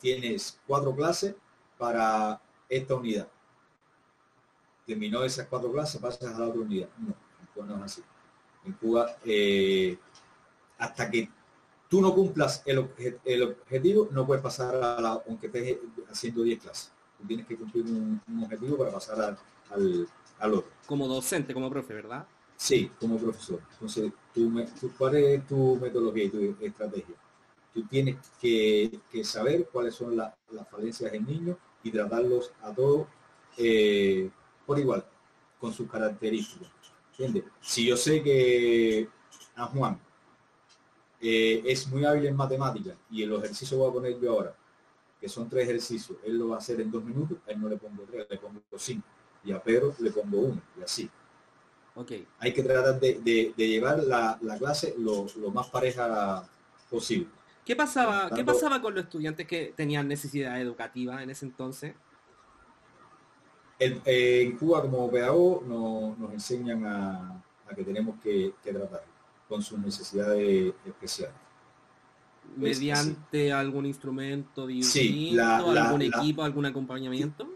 tienes 0.00 0.58
cuatro 0.66 0.94
clases 0.94 1.34
para 1.78 2.40
esta 2.68 2.94
unidad. 2.94 3.28
Terminó 4.86 5.22
esas 5.24 5.46
cuatro 5.48 5.72
clases, 5.72 6.00
pasas 6.00 6.34
a 6.34 6.38
la 6.38 6.48
otra 6.48 6.60
unidad. 6.60 6.88
No, 6.98 7.08
en 7.08 7.46
Cuba 7.54 7.66
no 7.66 7.76
es 7.76 7.92
así. 7.92 8.02
En 8.64 8.72
Cuba, 8.74 9.16
eh, 9.24 9.98
hasta 10.78 11.10
que 11.10 11.28
tú 11.88 12.00
no 12.00 12.14
cumplas 12.14 12.62
el, 12.66 12.78
objetivo, 12.78 14.08
no 14.10 14.26
puedes 14.26 14.42
pasar 14.42 14.74
a 14.76 15.00
la, 15.00 15.22
aunque 15.28 15.46
estés 15.46 15.78
haciendo 16.10 16.42
10 16.42 16.62
clases. 16.62 16.92
Tú 17.18 17.26
tienes 17.26 17.46
que 17.46 17.56
cumplir 17.56 17.84
un, 17.84 18.20
objetivo 18.42 18.76
para 18.76 18.92
pasar 18.92 19.36
al, 19.70 20.08
otro. 20.40 20.70
Como 20.86 21.08
docente, 21.08 21.54
como 21.54 21.70
profe, 21.70 21.94
¿verdad? 21.94 22.26
Sí, 22.56 22.90
como 23.00 23.18
profesor. 23.18 23.60
Entonces, 23.72 24.12
tú, 24.32 24.52
¿cuál 24.98 25.16
es 25.16 25.46
tu 25.46 25.76
metodología 25.76 26.24
y 26.24 26.28
tu 26.28 26.56
estrategia? 26.60 27.14
tú 27.74 27.82
tienes 27.82 28.16
que, 28.40 29.00
saber 29.24 29.68
cuáles 29.70 29.96
son 29.96 30.16
las 30.16 30.32
falencias 30.70 31.10
del 31.10 31.26
niño 31.26 31.58
y 31.82 31.90
tratarlos 31.90 32.52
a 32.62 32.72
todos 32.72 33.08
eh, 33.58 34.30
por 34.66 34.78
igual, 34.78 35.04
con 35.58 35.72
sus 35.72 35.90
características. 35.90 36.68
Si 37.60 37.86
yo 37.86 37.96
sé 37.96 38.22
que 38.22 39.08
a 39.54 39.66
Juan 39.66 40.00
eh, 41.20 41.62
es 41.64 41.86
muy 41.88 42.04
hábil 42.04 42.26
en 42.26 42.36
matemáticas 42.36 42.96
y 43.10 43.22
el 43.22 43.32
ejercicio 43.34 43.78
voy 43.78 43.88
a 43.88 43.92
poner 43.92 44.20
yo 44.20 44.32
ahora, 44.32 44.54
que 45.20 45.28
son 45.28 45.48
tres 45.48 45.64
ejercicios, 45.64 46.18
él 46.24 46.38
lo 46.38 46.48
va 46.48 46.56
a 46.56 46.58
hacer 46.58 46.80
en 46.80 46.90
dos 46.90 47.04
minutos, 47.04 47.38
a 47.46 47.52
él 47.52 47.60
no 47.60 47.68
le 47.68 47.76
pongo 47.76 48.02
tres, 48.10 48.26
le 48.28 48.36
pongo 48.36 48.60
cinco. 48.76 49.06
Y 49.44 49.52
a 49.52 49.62
Pedro 49.62 49.94
le 49.98 50.10
pongo 50.10 50.38
uno, 50.38 50.62
y 50.78 50.82
así. 50.82 51.10
Okay. 51.94 52.26
Hay 52.40 52.52
que 52.52 52.62
tratar 52.62 52.98
de, 52.98 53.54
llevar 53.56 54.02
la, 54.02 54.38
clase 54.58 54.94
lo, 54.98 55.26
lo, 55.36 55.50
más 55.50 55.68
pareja 55.68 56.48
posible. 56.90 57.28
¿Qué 57.64 57.76
pasaba, 57.76 58.30
¿Qué 58.34 58.44
pasaba 58.44 58.82
con 58.82 58.94
los 58.94 59.04
estudiantes 59.04 59.46
que 59.46 59.72
tenían 59.76 60.08
necesidad 60.08 60.60
educativa 60.60 61.22
en 61.22 61.30
ese 61.30 61.46
entonces? 61.46 61.94
Eh, 64.04 64.42
en 64.42 64.56
Cuba 64.56 64.82
como 64.82 65.10
pedagogo 65.10 65.64
nos 66.18 66.32
enseñan 66.32 66.84
a, 66.86 67.42
que 67.74 67.82
tenemos 67.82 68.16
que, 68.22 68.52
tratar 68.62 69.04
con 69.48 69.62
sus 69.62 69.78
necesidades 69.78 70.72
especiales. 70.86 71.34
¿Mediante 72.56 73.52
algún 73.52 73.86
instrumento 73.86 74.66
distinto, 74.66 75.42
algún 75.42 76.02
equipo, 76.02 76.42
algún 76.42 76.66
acompañamiento? 76.66 77.48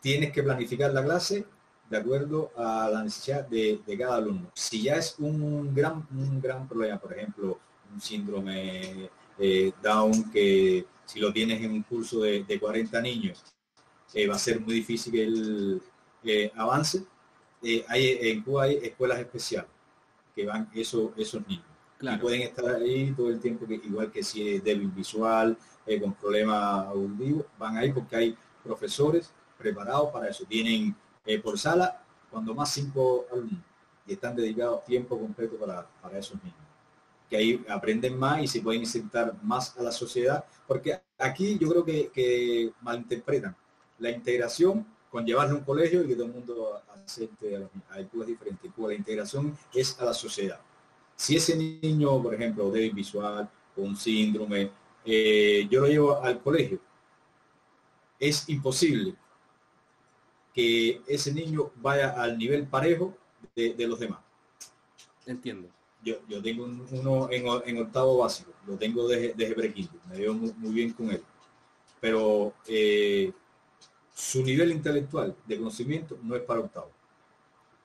Tienes 0.00 0.32
que 0.32 0.42
planificar 0.42 0.92
la 0.92 1.02
clase 1.02 1.46
de 1.88 1.96
acuerdo 1.96 2.50
a 2.56 2.90
la 2.92 3.02
necesidad 3.02 3.46
de, 3.46 3.80
de, 3.86 3.98
cada 3.98 4.16
alumno. 4.16 4.50
Si 4.54 4.82
ya 4.82 4.96
es 4.96 5.14
un 5.18 5.74
gran, 5.74 6.06
un 6.10 6.40
gran 6.40 6.66
problema, 6.68 6.98
por 6.98 7.12
ejemplo, 7.12 7.58
un 7.92 8.00
síndrome 8.00 9.10
eh, 9.38 9.72
Down, 9.82 10.30
que 10.30 10.86
si 11.04 11.20
lo 11.20 11.32
tienes 11.32 11.62
en 11.62 11.72
un 11.72 11.82
curso 11.82 12.20
de, 12.20 12.58
40 12.60 13.00
niños, 13.00 13.42
eh, 14.14 14.26
va 14.26 14.36
a 14.36 14.38
ser 14.38 14.60
muy 14.60 14.74
difícil 14.74 15.12
que 16.22 16.44
eh, 16.44 16.52
avance. 16.56 17.04
hay, 17.88 18.18
en 18.20 18.42
Cuba 18.42 18.64
hay 18.64 18.76
escuelas 18.82 19.18
especiales 19.20 19.70
que 20.34 20.46
van 20.46 20.68
eso, 20.74 21.12
esos 21.16 21.46
niños. 21.46 21.66
Y 22.00 22.16
pueden 22.16 22.42
estar 22.42 22.74
ahí 22.74 23.12
todo 23.12 23.28
el 23.28 23.38
tiempo, 23.38 23.66
que 23.66 23.74
igual 23.74 24.10
que 24.10 24.22
si 24.22 24.56
es 24.56 24.64
débil 24.64 24.88
visual, 24.88 25.56
con 26.00 26.14
problemas 26.14 26.86
auditivos, 26.86 27.46
van 27.58 27.76
ahí 27.76 27.92
porque 27.92 28.16
hay 28.16 28.36
profesores 28.64 29.32
preparados 29.58 30.10
para 30.10 30.28
eso. 30.28 30.44
Tienen 30.44 30.96
por 31.42 31.58
sala 31.58 32.02
cuando 32.30 32.54
más 32.54 32.72
cinco 32.72 33.26
alumnos 33.30 33.60
y 34.06 34.14
están 34.14 34.34
dedicados 34.34 34.84
tiempo 34.84 35.18
completo 35.18 35.56
para, 35.56 35.86
para 36.00 36.18
esos 36.18 36.42
niños 36.42 36.62
que 37.32 37.38
ahí 37.38 37.64
aprenden 37.66 38.18
más 38.18 38.42
y 38.42 38.46
se 38.46 38.60
pueden 38.60 38.82
insertar 38.82 39.34
más 39.42 39.74
a 39.78 39.82
la 39.82 39.90
sociedad, 39.90 40.44
porque 40.66 41.00
aquí 41.16 41.58
yo 41.58 41.66
creo 41.70 41.82
que, 41.82 42.70
malinterpretan 42.82 43.56
la 44.02 44.10
integración 44.10 44.86
con 45.10 45.24
llevarle 45.24 45.52
a 45.52 45.56
un 45.56 45.64
colegio 45.64 46.02
y 46.02 46.08
que 46.08 46.14
todo 46.14 46.26
el 46.26 46.32
mundo 46.32 46.82
acepte 47.04 47.56
a 47.56 47.60
los 47.60 47.70
niños. 47.74 48.10
Cuba 48.10 48.24
es 48.24 48.28
diferente. 48.28 48.70
Cuba 48.70 48.88
la 48.88 48.94
integración 48.94 49.56
es 49.72 49.98
a 50.00 50.04
la 50.04 50.14
sociedad. 50.14 50.60
Si 51.16 51.36
ese 51.36 51.56
niño, 51.56 52.22
por 52.22 52.34
ejemplo, 52.34 52.70
débil 52.70 52.92
visual, 52.92 53.48
con 53.74 53.96
síndrome, 53.96 54.70
eh, 55.04 55.66
yo 55.70 55.80
lo 55.80 55.86
llevo 55.86 56.22
al 56.22 56.40
colegio, 56.40 56.78
es 58.18 58.48
imposible 58.48 59.14
que 60.54 61.00
ese 61.06 61.32
niño 61.32 61.70
vaya 61.76 62.10
al 62.10 62.36
nivel 62.36 62.66
parejo 62.66 63.16
de, 63.54 63.74
de 63.74 63.86
los 63.86 63.98
demás. 63.98 64.20
Entiendo 65.26 65.68
yo, 66.02 66.16
yo 66.28 66.42
tengo 66.42 66.64
uno 66.64 67.28
en, 67.30 67.78
octavo 67.78 68.18
básico, 68.18 68.52
lo 68.66 68.76
tengo 68.76 69.06
desde, 69.06 69.34
desde 69.34 69.54
prequinto, 69.54 69.94
me 70.08 70.18
veo 70.18 70.34
muy, 70.34 70.72
bien 70.72 70.92
con 70.92 71.10
él. 71.10 71.22
Pero 72.00 72.54
eh, 72.66 73.32
su 74.14 74.42
nivel 74.42 74.72
intelectual 74.72 75.34
de 75.46 75.58
conocimiento 75.58 76.18
no 76.22 76.36
es 76.36 76.42
para 76.42 76.60
octavo. 76.60 76.90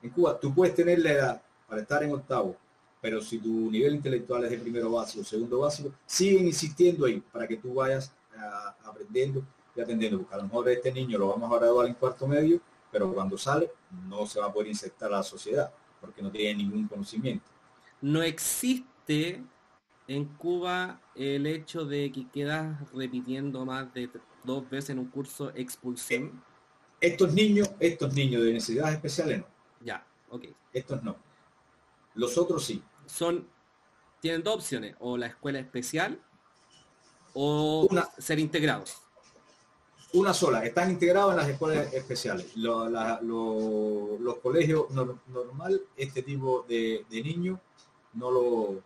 En 0.02 0.10
Cuba, 0.10 0.38
tú 0.38 0.54
puedes 0.54 0.74
tener 0.74 0.98
la 1.00 1.12
edad 1.12 1.42
para 1.66 1.82
estar 1.82 2.02
en 2.02 2.12
octavo, 2.12 2.56
pero 3.00 3.20
si 3.20 3.38
tu 3.38 3.70
nivel 3.70 3.94
intelectual 3.96 4.44
es 4.44 4.50
de 4.50 4.58
primero 4.58 4.90
básico, 4.90 5.24
segundo 5.24 5.60
básico, 5.60 5.92
siguen 6.06 6.46
insistiendo 6.46 7.06
ahí 7.06 7.20
para 7.32 7.46
que 7.46 7.56
tú 7.56 7.74
vayas 7.74 8.12
ah, 8.36 8.76
aprendiendo 8.84 9.42
y 9.74 9.80
atendiendo. 9.80 10.18
Porque 10.18 10.34
a 10.34 10.38
lo 10.38 10.44
mejor 10.44 10.68
este 10.68 10.92
niño 10.92 11.18
lo 11.18 11.28
vamos 11.28 11.52
a 11.52 11.58
graduar 11.58 11.86
en 11.86 11.94
cuarto 11.94 12.26
medio, 12.26 12.60
pero 12.90 13.12
cuando 13.12 13.36
sale 13.36 13.70
no 14.08 14.26
se 14.26 14.40
va 14.40 14.46
a 14.46 14.52
poder 14.52 14.68
insertar 14.68 15.12
a 15.12 15.18
la 15.18 15.22
sociedad 15.22 15.72
porque 16.00 16.22
no 16.22 16.30
tiene 16.30 16.62
ningún 16.62 16.86
conocimiento 16.86 17.48
no 18.00 18.22
existe 18.22 19.42
En 20.06 20.24
Cuba, 20.24 21.00
el 21.14 21.46
hecho 21.46 21.84
de 21.84 22.10
que 22.10 22.26
quedas 22.30 22.78
repitiendo 22.92 23.66
más 23.66 23.92
de 23.92 24.08
dos 24.44 24.68
veces 24.70 24.90
en 24.90 24.98
un 24.98 25.06
curso 25.08 25.50
expulsión. 25.54 26.42
Estos 27.00 27.32
niños, 27.32 27.70
estos 27.80 28.12
niños 28.14 28.42
de 28.42 28.52
necesidades 28.54 28.94
especiales 28.96 29.38
no. 29.40 29.46
Ya, 29.84 30.04
ok. 30.30 30.44
Estos 30.72 31.02
no. 31.02 31.16
Los 32.14 32.36
otros 32.38 32.64
sí. 32.64 32.82
Son, 33.06 33.46
tienen 34.20 34.42
dos 34.42 34.56
opciones, 34.56 34.96
o 34.98 35.16
la 35.16 35.26
escuela 35.28 35.58
especial 35.60 36.20
o 37.34 37.86
Una. 37.90 38.08
ser 38.18 38.38
integrados. 38.38 38.96
Una 40.14 40.32
sola, 40.32 40.64
están 40.64 40.90
integrados 40.90 41.32
en 41.32 41.36
las 41.36 41.48
escuelas 41.48 41.92
especiales. 41.92 42.56
Lo- 42.56 42.88
la- 42.88 43.20
lo- 43.22 44.18
los 44.18 44.38
colegios 44.38 44.88
nor- 44.90 45.18
normal, 45.28 45.82
este 45.96 46.22
tipo 46.22 46.64
de, 46.66 47.04
de 47.10 47.22
niños 47.22 47.60
no, 48.14 48.30
lo, 48.30 48.82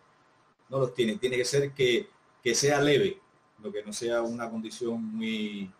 no 0.69 0.79
los 0.79 0.93
tiene. 0.93 1.15
Tiene 1.15 1.37
que 1.37 1.45
ser 1.45 1.71
que, 1.71 2.09
que 2.43 2.53
sea 2.53 2.81
leve, 2.81 3.21
lo 3.63 3.71
que 3.71 3.83
no 3.83 3.93
sea 3.93 4.21
una 4.21 4.49
condición 4.49 5.03
muy, 5.03 5.71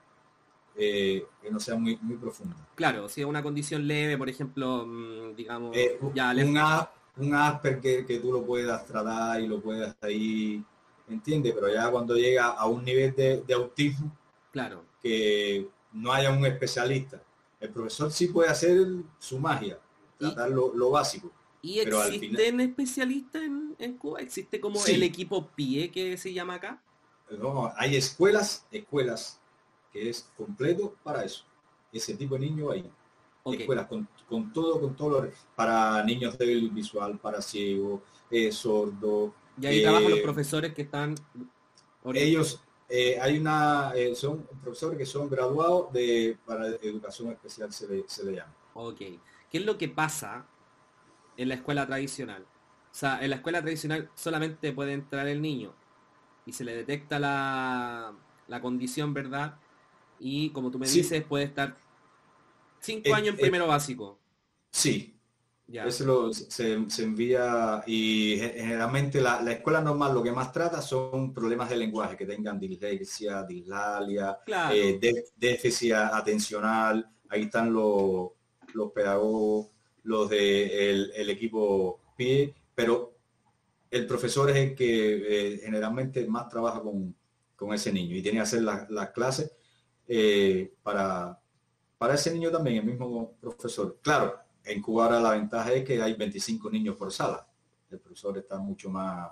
eh, 0.76 1.26
que 1.42 1.52
no 1.52 1.60
sea 1.60 1.76
muy, 1.76 1.98
muy 2.02 2.18
profunda. 2.18 2.56
Claro, 2.76 3.08
si 3.10 3.22
es 3.22 3.28
una 3.28 3.44
condición 3.44 3.86
leve, 3.88 4.18
por 4.18 4.30
ejemplo, 4.30 4.86
mm, 4.88 5.36
digamos, 5.36 5.76
Eh, 5.76 6.00
ya 6.16 6.32
un, 6.32 7.26
un 7.28 7.36
Asperger 7.36 8.06
que 8.06 8.20
tú 8.20 8.32
lo 8.32 8.44
puedas 8.46 8.86
tratar 8.86 9.42
y 9.42 9.48
lo 9.48 9.62
puedas 9.62 9.96
ahí, 10.02 10.64
¿entiendes? 11.08 11.54
Pero 11.54 11.72
ya 11.72 11.92
cuando 11.92 12.16
llega 12.16 12.48
a 12.48 12.66
un 12.66 12.84
nivel 12.84 13.14
de, 13.16 13.42
de 13.42 13.54
autismo, 13.54 14.12
claro. 14.52 14.84
que 15.02 15.68
no 15.92 16.12
haya 16.12 16.32
un 16.32 16.46
especialista. 16.46 17.22
El 17.60 17.70
profesor 17.70 18.12
sí 18.12 18.28
puede 18.28 18.50
hacer 18.50 18.78
su 19.20 19.40
magia, 19.40 19.78
Y- 20.20 20.26
tratar 20.26 20.50
lo, 20.50 20.74
lo 20.74 20.90
básico. 20.90 21.32
¿Y 21.62 21.80
Pero 21.84 22.04
existen 22.04 22.60
especialistas 22.60 23.44
en, 23.44 23.74
en 23.80 23.98
Cuba? 23.98 24.20
¿Existe 24.20 24.60
como 24.60 24.80
Sí. 24.80 24.96
el 24.96 25.04
equipo 25.04 25.48
PIE 25.56 25.92
que 25.92 26.18
se 26.18 26.34
llama 26.34 26.56
acá? 26.56 26.82
No, 27.32 27.72
hay 27.78 27.96
escuelas, 27.96 28.66
escuelas 28.72 29.40
que 29.92 30.10
es 30.10 30.30
completo 30.38 30.96
para 31.04 31.24
eso. 31.24 31.46
Ese 31.92 32.16
tipo 32.16 32.36
de 32.36 32.42
niño 32.42 32.72
ahí. 32.72 32.90
Ok. 33.44 33.56
Escuelas 33.60 33.88
con, 33.88 34.08
con 34.30 34.54
todo, 34.54 34.80
con 34.80 34.96
todo 34.96 35.22
lo- 35.22 35.32
para 35.56 36.04
niños 36.04 36.38
débil 36.38 36.70
visual, 36.70 37.18
para 37.20 37.42
ciegos, 37.42 38.02
eh, 38.30 38.52
sordos. 38.52 39.32
Y 39.60 39.66
ahí 39.68 39.80
Eh, 39.80 39.84
trabajan 39.84 40.12
los 40.12 40.20
profesores 40.20 40.74
que 40.74 40.84
están... 40.84 41.16
Ellos, 42.14 42.62
eh, 42.90 43.18
hay 43.22 43.38
una, 43.40 43.94
eh, 43.96 44.14
son 44.16 44.46
profesores 44.62 44.98
que 44.98 45.06
son 45.06 45.30
graduados 45.30 45.92
de 45.94 46.38
para 46.46 46.68
educación 46.68 47.32
especial 47.32 47.72
se 47.72 47.88
le, 47.88 48.04
se 48.08 48.26
le 48.26 48.34
llama. 48.34 48.54
Ok. 48.74 48.98
¿Qué 48.98 49.58
es 49.60 49.66
lo 49.66 49.78
que 49.78 49.88
pasa 49.88 50.46
en 51.38 51.50
la 51.50 51.56
escuela 51.56 51.86
tradicional? 51.88 52.44
O 52.44 52.96
sea, 52.96 53.24
en 53.24 53.30
la 53.30 53.38
escuela 53.38 53.62
tradicional 53.62 54.10
solamente 54.16 54.72
puede 54.74 54.94
entrar 54.94 55.28
el 55.28 55.42
niño 55.42 55.74
y 56.46 56.54
se 56.54 56.64
le 56.64 56.76
detecta 56.76 57.20
la, 57.20 58.14
la 58.48 58.62
condición, 58.62 59.14
¿verdad? 59.14 59.56
Y 60.20 60.50
como 60.52 60.72
tú 60.72 60.80
me 60.80 60.86
Sí. 60.88 61.00
dices, 61.00 61.24
puede 61.24 61.46
estar 61.46 61.78
cinco 62.80 63.10
Eh, 63.10 63.14
años 63.14 63.30
en 63.30 63.36
eh, 63.36 63.42
primero 63.42 63.68
básico. 63.68 64.20
Sí, 64.72 65.10
Ya. 65.66 65.86
Eso 65.86 66.04
lo- 66.06 66.34
se, 66.34 66.90
se 66.90 67.04
envía 67.04 67.82
y 67.88 68.36
ge- 68.38 68.54
generalmente 68.58 69.22
la, 69.22 69.42
la 69.42 69.54
escuela 69.54 69.80
normal 69.82 70.14
lo 70.14 70.22
que 70.22 70.32
más 70.32 70.52
trata 70.52 70.82
son 70.82 71.34
problemas 71.34 71.70
de 71.70 71.78
lenguaje, 71.78 72.18
que 72.18 72.26
tengan 72.26 72.60
dislexia, 72.60 73.44
dislalia, 73.44 74.38
Claro. 74.46 74.76
eh, 74.76 75.00
de- 75.00 75.24
déficit 75.38 75.94
atencional, 75.94 77.10
ahí 77.30 77.44
están 77.44 77.74
los, 77.74 78.32
los 78.74 78.92
pedagogos, 78.92 79.68
los 80.04 80.30
de 80.30 80.90
el, 80.92 81.12
el 81.16 81.30
equipo 81.30 82.02
PIE, 82.18 82.54
pero 82.76 83.13
el 83.94 84.06
profesor 84.08 84.50
es 84.50 84.56
el 84.58 84.76
que 84.76 85.54
eh, 85.56 85.60
generalmente 85.64 86.26
más 86.28 86.50
trabaja 86.50 86.82
con, 86.82 87.16
con 87.56 87.74
ese 87.74 87.92
niño 87.94 88.16
y 88.16 88.22
tiene 88.22 88.38
que 88.40 88.44
hacer 88.44 88.62
la- 88.64 88.88
las 88.90 89.10
clases 89.12 89.52
eh, 90.08 90.74
para, 90.84 91.40
para 91.98 92.16
ese 92.16 92.32
niño 92.34 92.52
también, 92.52 92.78
el 92.78 92.86
mismo 92.86 93.34
profesor. 93.40 93.98
Claro, 94.02 94.36
en 94.66 94.82
Cuba 94.82 95.06
ahora 95.06 95.20
la 95.22 95.32
ventaja 95.32 95.72
es 95.74 95.84
que 95.86 96.02
hay 96.02 96.14
25 96.14 96.70
niños 96.70 96.96
por 96.96 97.12
sala. 97.12 97.48
El 97.92 98.00
profesor 98.00 98.38
está 98.38 98.58
mucho 98.58 98.90
más, 98.90 99.30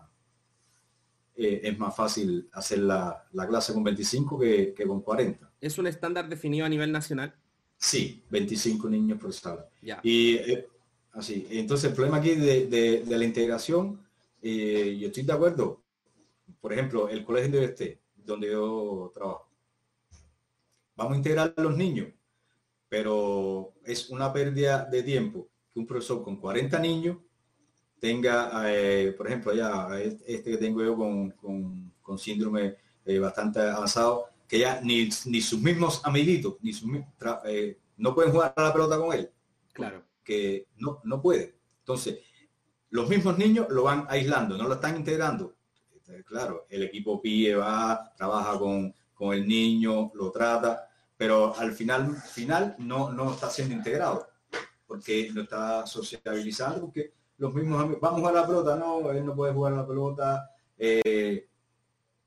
eh, 1.36 1.62
es 1.64 1.78
más 1.80 1.96
fácil 1.96 2.48
hacer 2.54 2.80
la, 2.80 3.26
la 3.34 3.48
clase 3.48 3.74
con 3.74 3.84
25 3.84 4.40
que, 4.40 4.74
que 4.74 4.86
con 4.86 5.02
40. 5.02 5.50
Es 5.60 5.78
un 5.78 5.88
estándar 5.88 6.28
definido 6.30 6.66
a 6.66 6.70
nivel 6.70 6.92
nacional. 6.92 7.34
Sí, 7.78 8.24
25 8.30 8.90
niños 8.90 9.20
por 9.20 9.34
sala. 9.34 9.66
Ya. 9.82 10.00
Y 10.04 10.36
eh, 10.36 10.68
así, 11.14 11.48
entonces 11.50 11.90
el 11.90 11.96
problema 11.96 12.18
aquí 12.18 12.36
de, 12.36 12.68
de- 12.68 13.04
de 13.04 13.18
la 13.18 13.26
integración, 13.26 14.00
eh, 14.42 14.98
yo 15.00 15.08
estoy 15.08 15.24
de 15.24 15.34
acuerdo. 15.34 15.84
Por 16.60 16.74
ejemplo, 16.74 17.10
el 17.10 17.24
colegio 17.26 17.60
de 17.60 17.66
este, 17.66 18.02
donde 18.16 18.52
yo 18.52 19.12
trabajo. 19.14 19.50
Vamos 20.96 21.14
a 21.14 21.18
integrar 21.18 21.54
a 21.56 21.62
los 21.62 21.76
niños, 21.76 22.10
pero 22.90 23.74
es 23.84 24.10
una 24.10 24.32
pérdida 24.32 24.86
de 24.86 25.04
tiempo 25.04 25.48
que 25.72 25.80
un 25.80 25.88
profesor 25.88 26.24
con 26.24 26.36
40 26.38 26.78
niños 26.80 27.18
tenga, 28.00 28.52
eh, 28.72 29.14
por 29.14 29.28
ejemplo, 29.28 29.54
ya 29.54 29.88
este 30.00 30.44
que 30.52 30.58
tengo 30.58 30.84
yo 30.84 30.96
con, 30.96 31.32
con- 31.32 31.94
con 32.02 32.18
síndrome 32.20 32.76
eh, 33.06 33.20
bastante 33.20 33.60
avanzado, 33.62 34.26
que 34.48 34.60
ya 34.60 34.82
ni, 34.82 35.08
ni 35.26 35.42
sus 35.42 35.62
mismos 35.62 36.02
amiguitos, 36.04 36.58
ni 36.62 36.74
sus 36.74 36.90
eh, 37.46 37.78
no 37.98 38.14
pueden 38.14 38.32
jugar 38.32 38.54
a 38.56 38.64
la 38.64 38.74
pelota 38.74 38.98
con 38.98 39.14
él 39.16 39.30
Claro. 39.72 40.04
que 40.24 40.68
no, 40.78 41.00
no 41.04 41.22
puede. 41.22 41.56
Entonces, 41.80 42.20
los 42.92 43.10
mismos 43.10 43.38
niños 43.38 43.68
lo 43.70 43.84
van 43.84 44.06
aislando, 44.10 44.58
no 44.58 44.68
lo 44.68 44.76
están 44.76 44.96
integrando. 44.96 45.56
Eh, 46.10 46.24
Claro, 46.26 46.66
el 46.70 46.84
equipo 46.84 47.22
PIE 47.22 47.56
va, 47.56 48.12
trabaja 48.16 48.58
con, 48.60 48.94
con 49.14 49.34
el 49.34 49.48
niño, 49.48 50.12
lo 50.14 50.32
trata, 50.32 50.88
pero 51.18 51.56
al 51.58 51.74
final, 51.74 52.16
final 52.18 52.76
no, 52.80 53.12
no 53.12 53.32
está 53.34 53.50
siendo 53.50 53.74
integrado, 53.76 54.28
porque 54.88 55.30
no 55.34 55.42
está 55.44 55.86
sociabilizando, 55.86 56.82
porque 56.82 57.14
los 57.38 57.54
mismos 57.54 57.82
amigos, 57.82 58.02
vamos 58.02 58.18
a 58.18 58.20
jugar 58.22 58.34
la 58.36 58.48
pelota, 58.48 58.76
no, 58.76 59.12
él 59.12 59.26
no 59.26 59.36
puede 59.36 59.54
jugar 59.54 59.74
a 59.74 59.78
la 59.78 59.88
pelota, 59.88 60.50
eh, 60.78 61.48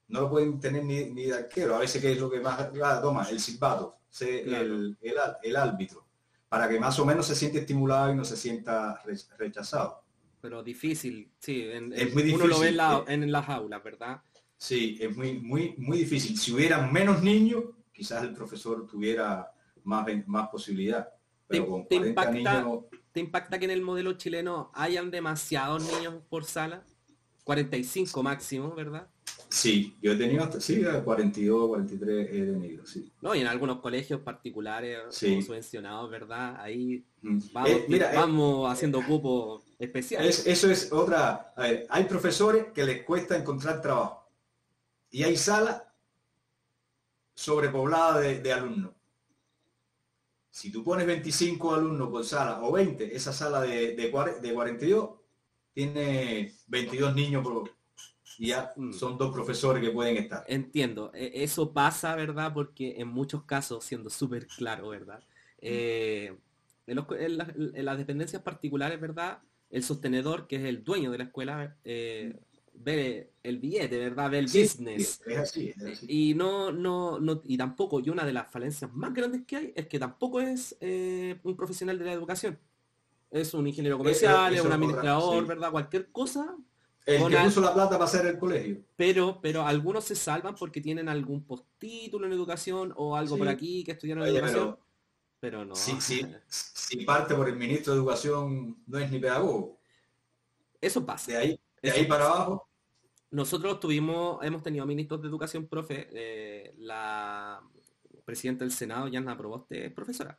no 0.08 0.20
lo 0.22 0.30
pueden 0.30 0.60
tener 0.60 0.84
ni, 0.84 1.04
ni 1.10 1.24
de 1.24 1.34
arquero, 1.34 1.76
a 1.76 1.80
veces 1.80 2.00
que 2.00 2.12
es 2.12 2.18
lo 2.18 2.30
que 2.30 2.40
más 2.40 2.70
toma, 3.02 3.28
el 3.30 3.40
silbato, 3.40 3.96
el, 4.20 4.96
el, 5.00 5.26
el 5.42 5.56
árbitro 5.56 6.04
para 6.48 6.68
que 6.68 6.78
más 6.78 6.96
o 7.00 7.04
menos 7.04 7.26
se 7.26 7.34
siente 7.34 7.58
estimulado 7.58 8.12
y 8.12 8.14
no 8.16 8.24
se 8.24 8.36
sienta 8.36 9.00
re- 9.04 9.16
rechazado. 9.36 10.03
Pero 10.44 10.62
difícil, 10.62 11.30
sí. 11.38 11.62
en- 11.72 11.90
Es 11.94 12.14
uno 12.14 12.46
lo 12.46 12.58
ve 12.60 12.68
en, 12.68 12.76
la- 12.76 12.98
eh. 13.08 13.14
en 13.14 13.32
las 13.32 13.48
aulas, 13.48 13.82
¿verdad? 13.82 14.20
Sí, 14.58 14.98
es 15.00 15.16
muy, 15.16 15.38
muy, 15.40 15.74
muy 15.78 15.96
difícil. 16.00 16.36
Si 16.38 16.52
hubieran 16.52 16.92
menos 16.92 17.22
niños, 17.22 17.64
quizás 17.94 18.22
el 18.24 18.34
profesor 18.34 18.86
tuviera 18.86 19.50
más, 19.84 20.06
más 20.26 20.48
posibilidad. 20.50 21.08
Pero 21.46 21.64
Te- 21.64 21.70
con 21.70 21.88
te 21.88 21.96
40 21.96 22.08
impacta- 22.10 22.62
niños, 22.62 22.84
¿Te 23.10 23.20
impacta 23.20 23.58
que 23.58 23.64
en 23.64 23.70
el 23.70 23.80
modelo 23.80 24.12
chileno 24.18 24.70
hayan 24.74 25.10
demasiados 25.10 25.90
niños 25.90 26.16
por 26.28 26.44
sala? 26.44 26.84
45 27.44 28.22
máximo, 28.22 28.74
¿verdad? 28.74 29.08
Sí, 29.54 29.96
yo 30.02 30.12
he 30.12 30.16
tenido 30.16 30.42
hasta, 30.44 30.60
sí, 30.60 30.82
42, 31.04 31.68
43 31.68 32.28
he 32.28 32.32
tenido, 32.46 32.86
sí. 32.86 33.12
No, 33.22 33.34
y 33.34 33.40
en 33.40 33.46
algunos 33.46 33.80
colegios 33.80 34.20
particulares 34.20 34.98
Sí. 35.10 35.40
subvencionados, 35.42 36.10
¿verdad? 36.10 36.56
Ahí 36.60 37.04
vamos, 37.52 37.70
Eh, 37.70 37.84
mira, 37.88 38.12
eh, 38.12 38.16
vamos 38.16 38.70
haciendo 38.70 39.00
cupos 39.04 39.62
especiales. 39.78 40.40
es- 40.40 40.46
eso 40.46 40.70
es 40.70 40.92
otra. 40.92 41.52
a 41.56 41.62
ver, 41.62 41.86
hay 41.88 42.04
profesores 42.04 42.66
que 42.74 42.84
les 42.84 43.02
cuesta 43.04 43.36
encontrar 43.36 43.80
trabajo. 43.80 44.28
Y 45.10 45.22
hay 45.22 45.36
salas 45.36 45.82
sobrepobladas 47.34 48.22
de, 48.22 48.40
de 48.40 48.52
alumnos. 48.52 48.92
Si 50.50 50.70
tú 50.70 50.84
pones 50.84 51.06
25 51.06 51.74
alumnos 51.74 52.08
por 52.10 52.24
sala 52.24 52.60
o 52.62 52.72
20, 52.72 53.14
esa 53.14 53.32
sala 53.32 53.60
de, 53.62 53.94
de, 53.96 54.10
de 54.40 54.52
42 54.54 55.10
tiene 55.72 56.52
22 56.68 57.14
niños 57.14 57.42
por, 57.42 57.70
y 58.38 58.48
ya 58.48 58.72
Mm. 58.76 58.92
son 58.92 59.16
dos 59.18 59.32
profesores 59.32 59.82
que 59.82 59.90
pueden 59.90 60.16
estar. 60.16 60.44
Entiendo, 60.48 61.10
e- 61.14 61.42
eso 61.44 61.72
pasa, 61.72 62.14
¿verdad? 62.16 62.52
Porque 62.52 62.94
en 62.98 63.08
muchos 63.08 63.44
casos, 63.44 63.84
siendo 63.84 64.10
súper 64.10 64.46
claro, 64.46 64.88
¿verdad? 64.88 65.22
Eh, 65.60 66.36
en, 66.86 66.96
los 66.96 67.06
co- 67.06 67.16
en 67.16 67.38
las- 67.38 67.50
en 67.56 67.84
las 67.84 67.96
dependencias 67.98 68.42
particulares, 68.42 69.00
¿verdad? 69.00 69.38
El 69.70 69.82
sostenedor, 69.82 70.46
que 70.46 70.56
es 70.56 70.64
el 70.64 70.84
dueño 70.84 71.10
de 71.10 71.18
la 71.18 71.24
escuela, 71.24 71.76
eh, 71.84 72.38
ve 72.74 73.30
el 73.42 73.58
billete, 73.58 73.98
¿verdad? 73.98 74.30
Ve 74.30 74.38
el 74.40 74.48
Sí, 74.48 74.62
business. 74.62 75.20
Es 75.26 75.38
así, 75.38 75.68
es 75.76 75.82
así. 75.84 76.06
Y 76.08 76.34
no, 76.34 76.72
no, 76.72 77.18
no, 77.20 77.40
y 77.44 77.56
tampoco, 77.56 78.00
y 78.00 78.10
una 78.10 78.24
de 78.24 78.32
las 78.32 78.50
falencias 78.50 78.92
más 78.92 79.14
grandes 79.14 79.42
que 79.46 79.56
hay 79.56 79.72
es 79.76 79.86
que 79.86 79.98
tampoco 79.98 80.40
es 80.40 80.76
eh, 80.80 81.38
un 81.44 81.56
profesional 81.56 81.98
de 81.98 82.04
la 82.04 82.12
educación. 82.12 82.58
Es 83.30 83.54
un 83.54 83.66
ingeniero 83.66 83.96
comercial, 83.98 84.52
es 84.54 84.60
un 84.60 84.66
otra, 84.66 84.74
administrador, 84.76 85.42
sí. 85.42 85.48
¿verdad? 85.48 85.70
Cualquier 85.70 86.10
cosa, 86.12 86.56
El 87.06 87.20
con 87.20 87.30
que 87.30 87.36
al- 87.38 87.44
puso 87.46 87.60
la 87.60 87.74
plata 87.74 87.90
para 87.92 88.04
hacer 88.04 88.24
el 88.26 88.38
colegio. 88.38 88.82
pero, 88.96 89.38
pero 89.42 89.62
algunos 89.62 90.04
se 90.04 90.14
salvan 90.14 90.54
porque 90.54 90.80
tienen 90.80 91.08
algún 91.08 91.44
postítulo 91.44 92.26
en 92.26 92.32
educación 92.32 92.92
o 92.96 93.14
algo 93.16 93.34
Sí. 93.34 93.38
por 93.38 93.48
aquí 93.48 93.84
que 93.84 93.92
estudiaron 93.92 94.24
Oye, 94.24 94.32
educación. 94.38 94.78
Pero 95.40 95.64
no. 95.64 95.74
Si, 95.74 96.00
si, 96.00 96.24
si 96.48 97.04
parte 97.04 97.34
por 97.34 97.48
el 97.48 97.56
ministro 97.56 97.92
de 97.92 97.98
Educación 97.98 98.78
no 98.86 98.98
es 98.98 99.10
ni 99.10 99.18
pedagogo. 99.18 99.78
Eso 100.80 101.04
pasa. 101.04 101.32
De 101.32 101.36
ahí, 101.38 101.60
de 101.82 101.90
ahí 101.90 102.06
para 102.06 102.24
pasa. 102.24 102.36
abajo, 102.36 102.68
nosotros 103.30 103.80
tuvimos, 103.80 104.42
hemos 104.44 104.62
tenido 104.62 104.86
ministros 104.86 105.20
de 105.20 105.28
educación, 105.28 105.66
profe, 105.66 106.08
eh, 106.12 106.74
la 106.78 107.60
presidenta 108.24 108.64
del 108.64 108.72
Senado, 108.72 109.08
Yana 109.08 109.36
Proboste, 109.36 109.86
es 109.86 109.92
profesora. 109.92 110.38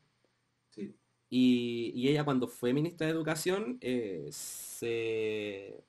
Sí. 0.72 0.96
Y, 1.30 2.08
ella 2.08 2.24
cuando 2.24 2.48
fue 2.48 2.74
ministra 2.74 3.06
de 3.06 3.14
Educación, 3.14 3.78
eh, 3.82 4.28
se, 4.32 5.84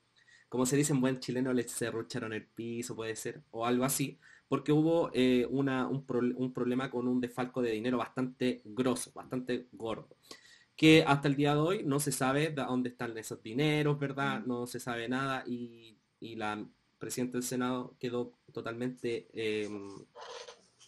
como 0.49 0.67
se 0.67 0.77
dice 0.77 0.93
en 0.93 1.01
buen 1.01 1.21
chileno, 1.21 1.53
le 1.53 1.65
cerrucharon 1.65 2.33
el 2.33 2.47
piso, 2.47 2.95
puede 2.97 3.17
ser, 3.17 3.43
o 3.51 3.67
algo 3.67 3.85
así, 3.85 4.19
porque 4.49 4.73
hubo 4.73 5.11
eh, 5.13 5.47
una, 5.51 5.89
un, 5.89 6.05
un, 6.37 6.53
problema 6.53 6.91
con 6.91 7.09
un 7.09 7.21
desfalco 7.21 7.63
de 7.63 7.73
dinero 7.73 7.99
bastante 7.99 8.63
grosso, 8.65 9.11
bastante 9.13 9.67
gordo, 9.73 10.09
que 10.77 11.05
hasta 11.07 11.29
el 11.29 11.37
día 11.37 11.55
de 11.55 11.61
hoy 11.61 11.83
no 11.85 11.99
se 11.99 12.13
sabe 12.13 12.51
de 12.51 12.63
dónde 12.63 12.91
están 12.91 13.17
esos 13.19 13.43
dineros, 13.43 13.99
¿verdad? 13.99 14.41
Mm. 14.41 14.49
No 14.49 14.67
se 14.67 14.79
sabe 14.79 15.09
nada 15.09 15.43
y, 15.47 15.99
y 16.21 16.37
la 16.37 16.65
presidenta 16.99 17.39
del 17.39 17.43
Senado 17.43 17.97
quedó 17.99 18.33
totalmente 18.53 19.29
em, 19.33 20.05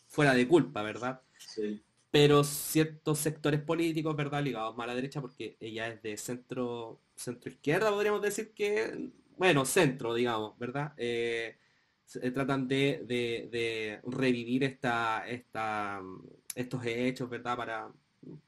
fuera 0.07 0.35
de 0.35 0.47
culpa, 0.47 0.83
¿verdad? 0.83 1.21
Sí. 1.39 1.83
Pero 2.11 2.45
ciertos 2.45 3.19
sectores 3.19 3.61
políticos, 3.61 4.17
¿verdad? 4.17 4.43
Ligados 4.43 4.77
más 4.77 4.85
a 4.85 4.89
la 4.89 4.95
derecha, 4.95 5.21
porque 5.21 5.57
ella 5.61 5.89
es 5.89 6.03
de 6.03 6.17
centro, 6.17 7.01
centro 7.17 7.51
izquierda, 7.51 7.91
podríamos 7.91 8.23
decir 8.23 8.53
que, 8.55 9.11
bueno, 9.39 9.65
centro, 9.65 10.15
digamos, 10.15 10.59
¿verdad? 10.59 10.93
Eh, 10.97 11.57
eh, 12.23 12.31
tratan 12.31 12.67
de, 12.69 14.01
revivir 14.05 14.65
esta, 14.65 15.27
esta, 15.29 16.01
estos 16.55 16.85
hechos, 16.85 17.31
¿verdad? 17.31 17.57
Para, 17.57 17.93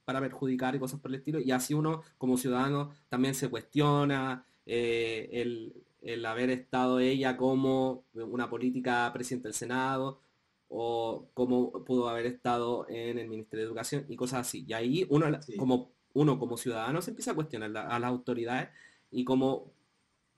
para 0.05 0.21
perjudicar 0.21 0.75
y 0.75 0.79
cosas 0.79 1.01
por 1.01 1.11
el 1.11 1.17
estilo. 1.17 1.41
Y 1.41 1.53
así 1.53 1.75
uno, 1.75 2.03
como 2.19 2.37
ciudadano, 2.37 2.91
también 3.09 3.35
se 3.35 3.49
cuestiona 3.49 4.45
eh, 4.67 5.29
el, 5.33 5.75
el, 6.03 6.27
haber 6.27 6.51
estado 6.51 7.01
ella 7.01 7.37
como 7.37 8.05
una 8.15 8.51
política 8.51 9.11
presidenta 9.13 9.49
del 9.49 9.55
Senado 9.55 10.21
o 10.69 11.27
cómo 11.35 11.73
pudo 11.85 12.09
haber 12.09 12.27
estado 12.27 12.87
en 12.89 13.19
el 13.19 13.29
Ministerio 13.29 13.65
de 13.65 13.69
Educación 13.69 14.07
y 14.09 14.17
cosas 14.17 14.41
así. 14.41 14.65
Y 14.67 14.73
ahí 14.73 15.07
uno, 15.11 15.27
como, 15.57 15.91
uno 16.15 16.39
como 16.39 16.57
ciudadano 16.57 17.03
se 17.03 17.11
empieza 17.11 17.33
a 17.33 17.35
cuestionar 17.35 17.77
a 17.77 17.99
las 17.99 18.09
autoridades 18.09 18.71
y 19.11 19.25
como 19.25 19.73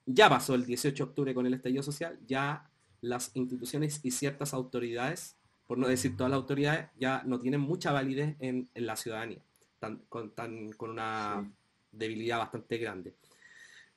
ya 0.07 0.29
pasó 0.29 0.55
el 0.55 0.65
18 0.65 1.05
de 1.05 1.09
octubre 1.09 1.35
con 1.35 1.47
el 1.47 1.55
estallido 1.55 1.83
social, 1.83 2.19
ya 2.27 2.69
las 3.01 3.31
instituciones 3.35 4.01
y 4.03 4.11
ciertas 4.11 4.55
autoridades, 4.55 5.37
por 5.67 5.79
no 5.79 5.89
decir 5.89 6.17
todas 6.17 6.31
las 6.31 6.39
autoridades, 6.39 6.89
ya 6.99 7.23
no 7.25 7.39
tienen 7.39 7.61
mucha 7.61 7.93
validez 7.93 8.37
en, 8.41 8.69
la 8.75 8.97
ciudadanía, 8.97 9.43
con, 10.09 10.33
con 10.77 10.91
una 10.91 11.51
debilidad 11.91 12.39
bastante 12.39 12.79
grande. 12.79 13.15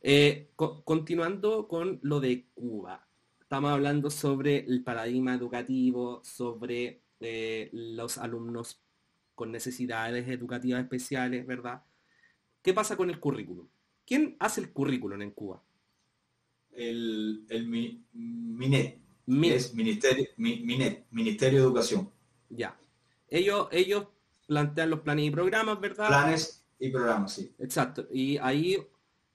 Eh, 0.02 0.52
continuando 0.56 1.68
con 1.68 2.00
lo 2.04 2.20
de 2.20 2.46
Cuba, 2.54 3.08
estamos 3.42 3.72
hablando 3.72 4.10
sobre 4.12 4.60
el 4.60 4.84
paradigma 4.84 5.34
educativo, 5.34 6.22
sobre 6.24 7.02
eh, 7.20 7.70
los 7.74 8.18
alumnos 8.18 8.82
con 9.34 9.52
necesidades 9.52 10.28
educativas 10.30 10.82
especiales, 10.82 11.46
¿verdad? 11.48 11.82
¿Qué 12.62 12.74
pasa 12.74 12.96
con 12.96 13.10
el 13.10 13.20
currículum? 13.20 13.68
¿Quién 14.06 14.36
hace 14.40 14.62
el 14.62 14.72
currículum 14.72 15.22
en 15.22 15.32
Cuba? 15.32 15.62
El, 16.76 17.46
el 17.50 17.68
MINET, 18.14 19.00
es 19.28 19.74
Ministerio, 19.74 20.28
Ministerio 20.38 21.60
de 21.60 21.66
Educación. 21.66 22.10
Ya. 22.50 22.78
Ellos, 23.28 23.68
ellos 23.72 24.08
plantean 24.48 24.90
los 24.92 25.00
planes 25.02 25.26
y 25.26 25.32
programas, 25.32 25.80
¿verdad? 25.80 26.08
Planes 26.08 26.64
y 26.80 26.90
programas, 26.90 27.34
sí. 27.34 27.54
Exacto. 27.60 28.08
Y 28.12 28.38
ahí 28.38 28.78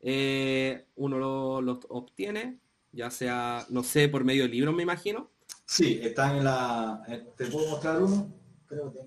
eh, 0.00 0.86
uno 0.96 1.60
los 1.60 1.78
obtiene, 1.88 2.60
ya 2.92 3.10
sea, 3.10 3.66
no 3.70 3.82
sé, 3.82 4.08
por 4.08 4.24
medio 4.24 4.44
de 4.44 4.50
libros, 4.50 4.74
me 4.74 4.82
imagino. 4.82 5.30
Sí, 5.66 6.00
están 6.02 6.36
en 6.36 6.44
la... 6.44 7.02
Eh, 7.08 7.26
¿Te 7.36 7.46
puedo 7.46 7.68
mostrar 7.70 8.02
uno? 8.02 8.32
Creo 8.66 8.92
que 8.92 9.00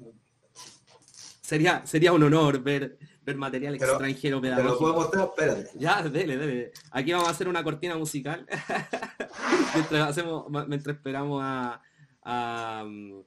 Sería, 1.41 1.85
sería 1.85 2.13
un 2.13 2.23
honor 2.23 2.63
ver 2.63 2.97
ver 3.25 3.37
material 3.37 3.75
extranjero 3.75 4.41
pedagógico. 4.41 4.67
Te 4.67 4.73
lo 4.73 4.79
puedo 4.79 4.93
mostrar, 4.93 5.27
espérate. 5.27 5.79
Ya, 5.79 6.01
dele, 6.03 6.37
dele. 6.37 6.71
Aquí 6.91 7.11
vamos 7.11 7.27
a 7.27 7.31
hacer 7.31 7.47
una 7.47 7.63
cortina 7.63 7.97
musical. 7.97 8.45
mientras, 9.75 10.09
hacemos, 10.09 10.45
mientras 10.67 10.95
esperamos 10.97 11.41
a, 11.43 12.83
mm, 12.85 13.21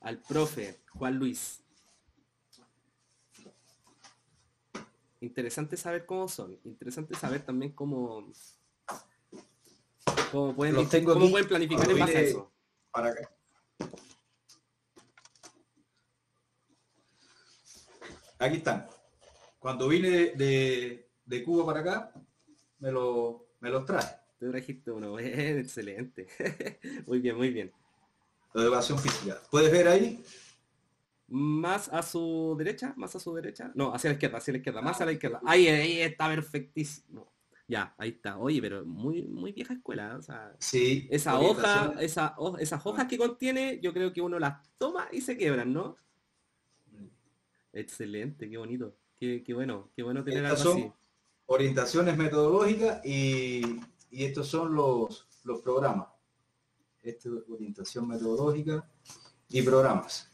al 0.00 0.18
profe 0.18 0.80
Juan 0.90 1.16
Luis. 1.16 1.58
Interesante 5.20 5.76
saber 5.76 6.04
cómo 6.04 6.28
son. 6.28 6.58
Interesante 6.64 7.14
saber 7.14 7.42
también 7.42 7.72
cómo, 7.72 8.32
cómo, 10.32 10.54
pueden, 10.54 10.74
cómo 11.04 11.30
pueden 11.30 11.48
planificar 11.48 11.88
en 11.88 11.98
base 11.98 12.16
a 12.16 12.20
eso. 12.20 12.52
Para 12.90 13.08
acá. 13.10 13.30
Aquí 18.42 18.56
están. 18.56 18.88
Cuando 19.60 19.86
vine 19.86 20.32
de, 20.34 21.44
Cuba 21.44 21.64
para 21.64 21.78
acá, 21.78 22.12
me, 22.80 22.90
lo, 22.90 23.46
me 23.60 23.70
los 23.70 23.86
traje. 23.86 24.16
Te 24.36 24.48
trajiste 24.48 24.90
uno, 24.90 25.16
excelente. 25.20 26.26
muy 27.06 27.20
bien, 27.20 27.36
muy 27.36 27.50
bien. 27.50 27.72
La 28.52 28.64
educación 28.64 28.98
física. 28.98 29.40
¿Puedes 29.48 29.70
ver 29.70 29.86
ahí? 29.86 30.24
Más 31.28 31.88
a 31.88 32.02
su 32.02 32.56
derecha, 32.58 32.92
más 32.96 33.14
a 33.14 33.20
su 33.20 33.32
derecha. 33.32 33.70
No, 33.76 33.94
hacia 33.94 34.10
la 34.10 34.14
izquierda, 34.14 34.38
hacia 34.38 34.52
la 34.52 34.58
izquierda, 34.58 34.82
más 34.82 35.00
a 35.00 35.06
la 35.06 35.12
izquierda. 35.12 35.40
Ahí, 35.46 35.68
ahí 35.68 36.00
está 36.00 36.26
perfectísimo. 36.26 37.32
Ya, 37.68 37.94
ahí 37.96 38.08
está. 38.08 38.38
Oye, 38.38 38.60
pero 38.60 38.84
muy, 38.84 39.22
muy 39.22 39.52
vieja 39.52 39.74
escuela. 39.74 40.16
O 40.18 40.22
sea, 40.22 40.52
sí. 40.58 41.06
Esa 41.12 41.38
hoja, 41.38 41.94
esa, 42.00 42.34
esas 42.58 42.84
hojas 42.84 43.06
que 43.06 43.16
contiene, 43.16 43.78
yo 43.80 43.92
creo 43.92 44.12
que 44.12 44.20
uno 44.20 44.40
las 44.40 44.68
toma 44.78 45.06
y 45.12 45.20
se 45.20 45.38
quebran, 45.38 45.72
¿no? 45.72 45.96
Excelente, 47.72 48.48
qué 48.48 48.58
bonito. 48.58 48.94
Qué, 49.18 49.44
bueno, 49.54 49.88
qué 49.94 50.02
bueno 50.02 50.24
tener 50.24 50.44
Estas 50.44 50.60
algo 50.62 50.72
son 50.72 50.94
Orientaciones 51.46 52.16
metodológicas 52.16 53.04
y, 53.04 53.62
estos 54.10 54.48
son 54.48 54.74
los, 54.74 55.28
los 55.44 55.60
programas. 55.60 56.08
Esto 57.02 57.44
orientación 57.48 58.08
metodológica 58.08 58.88
y 59.48 59.62
programas. 59.62 60.30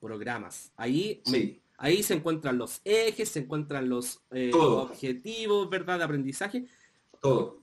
Programas. 0.00 0.72
Ahí, 0.76 1.22
ahí 1.78 2.02
se 2.02 2.14
encuentran 2.14 2.58
los 2.58 2.80
ejes, 2.84 3.28
se 3.28 3.40
encuentran 3.40 3.88
los 3.88 4.20
eh, 4.30 4.50
objetivos, 4.54 5.68
¿verdad? 5.68 5.98
De 5.98 6.04
aprendizaje. 6.04 6.66
Todo. 7.20 7.60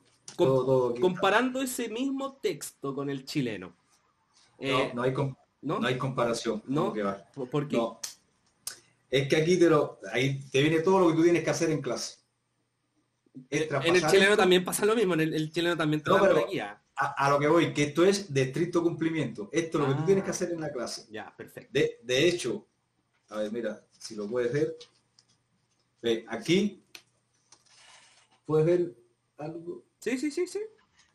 comparando 0.99 1.61
ese 1.61 1.90
mismo 1.90 2.38
texto 2.38 2.94
con 2.94 3.10
el 3.10 3.26
chileno. 3.26 3.76
no, 4.60 4.68
eh, 4.68 4.91
no, 4.94 5.02
hay 5.02 5.14
¿no? 5.61 5.86
hay 5.86 5.98
comparación. 5.98 6.61
¿No? 6.68 6.94
¿Por 7.52 7.68
qué? 7.68 7.78
Es 9.14 9.27
que 9.27 9.35
aquí 9.35 9.57
te 9.57 9.69
lo, 9.69 9.99
ahí 10.11 10.40
te 10.49 10.60
viene 10.60 10.80
todo 10.80 10.99
lo 10.99 11.10
que 11.10 11.18
tú 11.18 11.23
tienes 11.23 11.44
que 11.44 11.52
hacer 11.52 11.69
en 11.69 11.84
clase. 11.84 12.18
en 13.52 13.95
el 13.95 14.07
chileno 14.07 14.35
también 14.35 14.65
pasa 14.65 14.88
lo 14.88 14.95
mismo, 14.95 15.14
en 15.14 15.22
el, 15.22 15.52
chileno 15.52 15.77
también 15.77 16.02
te 16.02 16.10
guía. 16.49 16.81
A, 16.95 17.30
lo 17.30 17.38
que 17.40 17.48
voy, 17.48 17.73
que 17.73 17.84
esto 17.84 18.03
es 18.03 18.34
de 18.34 18.41
estricto 18.41 18.81
cumplimiento. 18.81 19.49
Esto 19.52 19.77
es 19.77 19.84
lo 19.84 19.94
que 19.94 19.99
tú 19.99 20.06
tienes 20.06 20.23
que 20.23 20.31
ah. 20.31 20.34
hacer 20.34 20.52
en 20.52 20.61
la 20.61 20.72
clase. 20.72 21.06
Ya, 21.11 21.31
perfecto. 21.35 21.69
De, 21.72 21.99
de 22.02 22.27
hecho, 22.27 22.68
a 23.30 23.38
ver, 23.38 23.52
mira, 23.52 23.85
si 23.99 24.15
lo 24.15 24.27
puedes 24.27 24.52
ver. 24.52 24.77
Ve, 26.02 26.26
aquí. 26.27 26.84
¿Puedes 28.45 28.65
ver 28.65 28.95
algo? 29.38 29.85
Sí, 29.99 30.18
sí, 30.18 30.31
sí, 30.31 30.48
sí. 30.48 30.60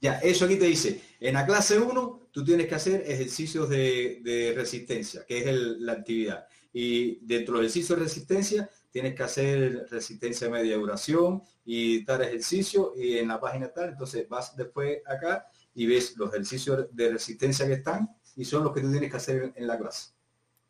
Ya, 0.01 0.19
eso 0.21 0.45
aquí 0.45 0.57
te 0.57 0.67
dice, 0.67 1.01
en 1.19 1.35
la 1.35 1.45
clase 1.45 1.81
1 1.81 2.29
tú 2.31 2.45
tienes 2.45 2.69
que 2.69 2.77
hacer 2.77 3.03
ejercicios 3.07 3.69
de, 3.69 4.53
resistencia, 4.55 5.27
que 5.27 5.39
es 5.39 5.47
la 5.81 5.95
actividad. 5.95 6.47
Y 6.73 7.17
dentro 7.27 7.55
del 7.55 7.65
ejercicio 7.65 7.97
de 7.97 8.03
resistencia 8.03 8.71
tienes 8.91 9.15
que 9.15 9.23
hacer 9.23 9.87
resistencia 9.91 10.49
media 10.49 10.77
duración 10.77 11.43
y 11.65 12.05
tal 12.05 12.23
ejercicio 12.23 12.93
y 12.97 13.19
en 13.19 13.29
la 13.29 13.41
página 13.41 13.69
tal, 13.69 13.91
entonces 13.91 14.29
vas 14.29 14.57
después 14.57 15.01
acá 15.07 15.47
y 15.75 15.87
ves 15.87 16.17
los 16.17 16.31
ejercicios 16.31 16.87
de 16.93 17.13
resistencia 17.13 17.67
que 17.67 17.75
están 17.75 18.09
y 18.37 18.45
son 18.45 18.65
los 18.65 18.73
que 18.73 18.81
tú 18.81 18.91
tienes 18.91 19.11
que 19.11 19.17
hacer 19.17 19.53
en 19.55 19.67
la 19.67 19.79
clase. 19.79 20.13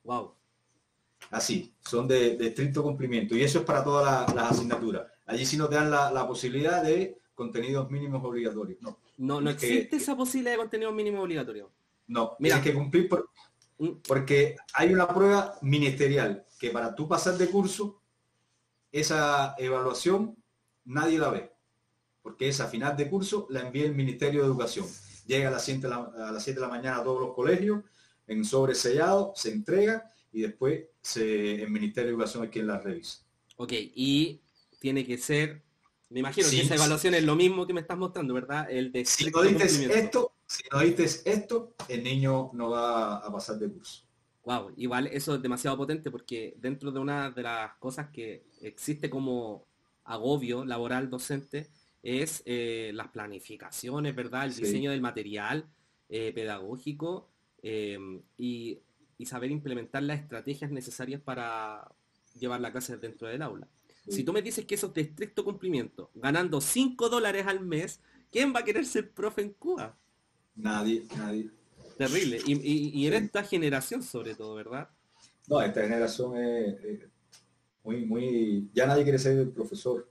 Wow. 0.05 0.35
Así, 1.31 1.75
son 1.81 2.09
de, 2.09 2.37
estricto 2.47 2.83
cumplimiento 2.83 3.37
y 3.37 3.43
eso 3.43 3.59
es 3.59 3.65
para 3.65 3.85
todas 3.85 4.35
las 4.35 4.53
asignaturas. 4.53 5.07
Allí 5.27 5.45
sí 5.45 5.57
no 5.57 5.69
te 5.69 5.75
dan 5.75 5.91
la, 5.91 6.27
posibilidad 6.27 6.83
de 6.83 7.19
contenidos 7.35 7.91
mínimos 7.91 8.25
obligatorios. 8.25 8.81
No, 8.81 8.99
no, 9.19 9.41
no 9.41 9.51
existe 9.51 9.97
esa 9.97 10.17
posibilidad 10.17 10.53
de 10.53 10.59
contenido 10.59 10.93
mínimo 10.93 11.23
obligatorio. 11.23 11.71
No, 12.07 12.37
Mira, 12.39 12.57
tienes 12.57 12.73
que 12.73 12.75
cumplir 12.75 13.09
por, 13.09 13.29
porque 14.07 14.57
hay 14.75 14.93
una 14.93 15.09
prueba 15.09 15.59
ministerial 15.63 16.45
que 16.59 16.71
para 16.71 16.95
tú 16.95 17.07
pasar 17.09 17.37
de 17.39 17.49
curso, 17.49 18.03
esa 18.91 19.55
evaluación 19.59 20.37
nadie 20.85 21.19
la 21.19 21.31
ve. 21.31 21.53
Porque 22.23 22.49
esa 22.49 22.67
final 22.69 22.97
de 22.97 23.09
curso 23.09 23.47
la 23.51 23.61
envía 23.61 23.85
el 23.85 23.95
Ministerio 23.95 24.41
de 24.41 24.47
Educación. 24.47 24.87
Llega 25.27 25.49
a 25.49 25.53
las 25.53 25.65
7 25.65 25.83
de 25.83 25.89
la, 25.89 25.97
a 26.29 26.33
las 26.33 26.43
7 26.43 26.59
de 26.61 26.67
la 26.67 26.73
mañana 26.73 26.99
a 26.99 27.05
todos 27.05 27.21
los 27.21 27.35
colegios, 27.35 27.85
en 28.27 28.45
sobre 28.45 28.75
sellado, 28.75 29.33
se 29.37 29.51
entrega 29.53 30.11
y 30.33 30.43
después 30.43 30.85
se, 31.01 31.63
el 31.63 31.71
Ministerio 31.71 32.09
de 32.09 32.15
Educación 32.15 32.45
es 32.45 32.51
quien 32.51 32.67
la 32.67 32.79
revisa. 32.79 33.21
Ok, 33.57 33.73
y 33.73 34.43
tiene 34.81 35.05
que 35.07 35.19
ser 35.19 35.63
Me 36.11 36.21
imagino 36.21 36.47
Sí, 36.47 36.57
que 36.57 36.63
esa 36.63 36.75
sí. 36.75 36.75
evaluación 36.75 37.15
es 37.15 37.25
lo 37.25 37.37
mismo 37.37 37.67
que 37.67 37.73
me 37.75 37.81
estás 37.83 37.99
mostrando, 37.99 38.35
¿verdad? 38.35 38.67
El 38.71 38.91
de 38.93 39.05
Si 39.05 39.27
estricto 39.27 39.43
no 39.45 39.51
dices 39.51 39.79
esto, 39.91 40.33
si 40.49 40.63
no 40.73 40.81
dices 40.81 41.23
esto, 41.27 41.75
el 41.89 42.03
niño 42.03 42.51
no 42.55 42.71
va 42.71 43.17
a 43.19 43.33
pasar 43.33 43.59
de 43.59 43.69
curso. 43.71 44.03
Wow, 44.45 44.73
igual 44.77 45.07
eso 45.09 45.35
es 45.35 45.43
demasiado 45.43 45.77
potente 45.77 46.11
porque 46.11 46.55
dentro 46.59 46.91
de 46.91 46.99
una 47.01 47.31
de 47.31 47.43
las 47.43 47.75
cosas 47.75 48.09
que 48.11 48.45
existe 48.63 49.11
como 49.11 49.67
agobio 50.05 50.65
laboral 50.65 51.11
docente 51.11 51.69
es 52.03 52.43
eh, 52.47 52.93
las 52.95 53.09
planificaciones, 53.09 54.15
¿verdad? 54.15 54.47
El 54.47 54.55
Sí. 54.55 54.63
diseño 54.63 54.91
del 54.91 55.03
material 55.03 55.67
eh, 56.09 56.33
pedagógico 56.33 57.29
eh, 57.63 57.99
y, 58.39 58.79
y 59.19 59.27
saber 59.27 59.51
implementar 59.51 60.03
las 60.03 60.21
estrategias 60.21 60.71
necesarias 60.71 61.21
para 61.21 61.87
llevar 62.39 62.61
la 62.63 62.73
clase 62.73 62.97
dentro 62.97 63.29
del 63.29 63.43
aula. 63.43 63.69
Sí. 64.05 64.13
Si 64.13 64.25
tú 64.25 64.33
me 64.33 64.41
dices 64.41 64.65
que 64.65 64.77
eso 64.77 64.87
es 64.87 64.95
de 64.95 65.01
estricto 65.03 65.45
cumplimiento, 65.45 66.11
ganando 66.15 66.63
5 66.63 67.11
dólares 67.11 67.47
al 67.47 67.61
mes, 67.61 68.01
¿quién 68.33 68.55
va 68.55 68.61
a 68.61 68.65
querer 68.65 68.87
ser 68.87 69.11
profe 69.11 69.43
en 69.43 69.53
Cuba? 69.53 69.95
Nadie, 70.59 71.07
nadie. 71.17 71.51
Terrible. 71.97 72.39
Y, 72.47 72.53
y- 72.53 72.91
y 73.01 73.07
en 73.07 73.13
Sí. 73.19 73.25
esta 73.27 73.43
generación 73.43 74.03
sobre 74.03 74.35
todo, 74.35 74.55
¿verdad? 74.55 74.89
No, 75.49 75.61
esta 75.63 75.83
generación 75.83 76.37
es, 76.37 76.85
es 76.85 77.01
muy, 77.83 78.05
muy, 78.05 78.69
ya 78.75 78.87
nadie 78.87 79.03
quiere 79.05 79.19
ser 79.19 79.51
profesor. 79.51 80.07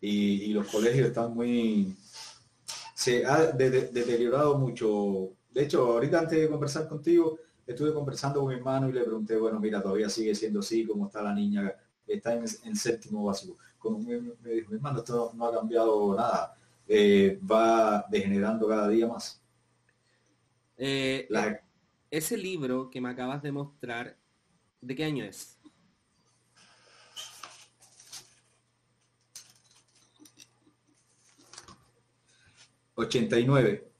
Y, 0.00 0.44
y 0.44 0.52
los 0.52 0.66
colegios 0.68 1.08
están 1.08 1.34
muy, 1.34 1.94
se 2.94 3.24
ha 3.26 3.52
de- 3.52 3.70
de- 3.70 3.88
deteriorado 3.88 4.58
mucho. 4.58 5.30
De 5.50 5.64
hecho, 5.64 5.84
ahorita 5.92 6.20
antes 6.20 6.38
de 6.40 6.48
conversar 6.48 6.88
contigo, 6.88 7.38
estuve 7.66 7.92
conversando 7.92 8.40
con 8.40 8.48
mi 8.48 8.54
hermano 8.54 8.88
y 8.88 8.92
le 8.92 9.02
pregunté, 9.02 9.36
bueno, 9.36 9.58
mira, 9.60 9.82
todavía 9.82 10.08
sigue 10.08 10.34
siendo 10.34 10.60
así, 10.60 10.86
¿cómo 10.86 11.06
está 11.06 11.22
la 11.22 11.34
niña? 11.34 11.72
Está 12.06 12.34
en, 12.34 12.44
en 12.64 12.76
séptimo 12.76 13.24
básico. 13.24 13.56
Como 13.78 13.98
me, 13.98 14.20
me 14.42 14.50
dijo, 14.52 14.70
mi 14.70 14.76
hermano, 14.76 14.98
esto 14.98 15.32
no 15.34 15.46
ha 15.46 15.52
cambiado 15.54 16.14
nada. 16.14 16.56
Eh, 16.88 17.38
va 17.50 18.04
degenerando 18.10 18.66
cada 18.68 18.88
día 18.88 19.06
más. 19.06 19.40
Eh, 20.82 21.26
La- 21.28 21.60
ese 22.10 22.38
libro 22.38 22.88
que 22.90 23.02
me 23.02 23.10
acabas 23.10 23.42
de 23.42 23.52
mostrar, 23.52 24.16
¿de 24.80 24.94
qué 24.96 25.04
año 25.04 25.24
es? 25.24 25.58
Eh, 25.62 25.70
89. 32.94 33.92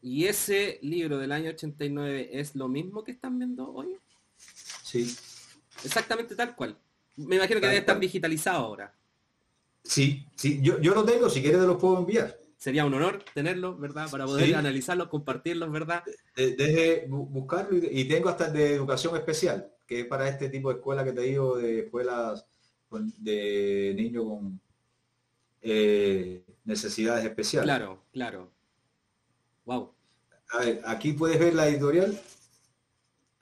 ¿Y 0.00 0.26
ese 0.26 0.78
libro 0.82 1.18
del 1.18 1.32
año 1.32 1.50
89 1.50 2.30
es 2.32 2.54
lo 2.54 2.68
mismo 2.68 3.02
que 3.02 3.10
están 3.12 3.36
viendo 3.38 3.72
hoy? 3.72 3.96
Sí. 4.84 5.16
Exactamente 5.84 6.36
tal 6.36 6.54
cual. 6.54 6.78
Me 7.16 7.36
imagino 7.36 7.60
que 7.60 7.66
debe 7.66 7.78
estar 7.80 7.98
digitalizado 7.98 8.64
ahora. 8.64 8.94
Sí, 9.82 10.24
sí, 10.36 10.60
yo, 10.62 10.80
yo 10.80 10.94
lo 10.94 11.04
tengo, 11.04 11.28
si 11.28 11.40
quieres 11.42 11.60
te 11.60 11.66
los 11.66 11.80
puedo 11.80 11.98
enviar. 11.98 12.38
Sería 12.58 12.84
un 12.84 12.92
honor 12.92 13.24
tenerlos, 13.34 13.78
¿verdad? 13.78 14.10
Para 14.10 14.26
poder 14.26 14.46
Sí. 14.46 14.52
analizarlos, 14.52 15.08
compartirlos, 15.08 15.70
¿verdad? 15.70 16.02
De- 16.34 16.56
Deje 16.56 17.08
bu- 17.08 17.28
buscarlo 17.30 17.78
y, 17.78 18.00
y 18.00 18.04
tengo 18.08 18.28
hasta 18.28 18.48
el 18.48 18.52
de 18.52 18.74
educación 18.74 19.16
especial, 19.16 19.72
que 19.86 20.00
es 20.00 20.06
para 20.06 20.28
este 20.28 20.48
tipo 20.50 20.68
de 20.68 20.76
escuela 20.78 21.04
que 21.04 21.12
te 21.12 21.20
digo, 21.22 21.56
de 21.56 21.80
escuelas 21.84 22.44
de 23.18 23.92
niños 23.96 24.24
con 24.24 24.60
eh, 25.62 26.44
necesidades 26.64 27.24
especiales. 27.24 27.64
Claro, 27.64 28.02
claro. 28.12 28.50
Wow. 29.64 29.94
A 30.50 30.58
ver, 30.58 30.80
aquí 30.84 31.12
puedes 31.12 31.38
ver 31.38 31.54
la 31.54 31.68
editorial. 31.68 32.18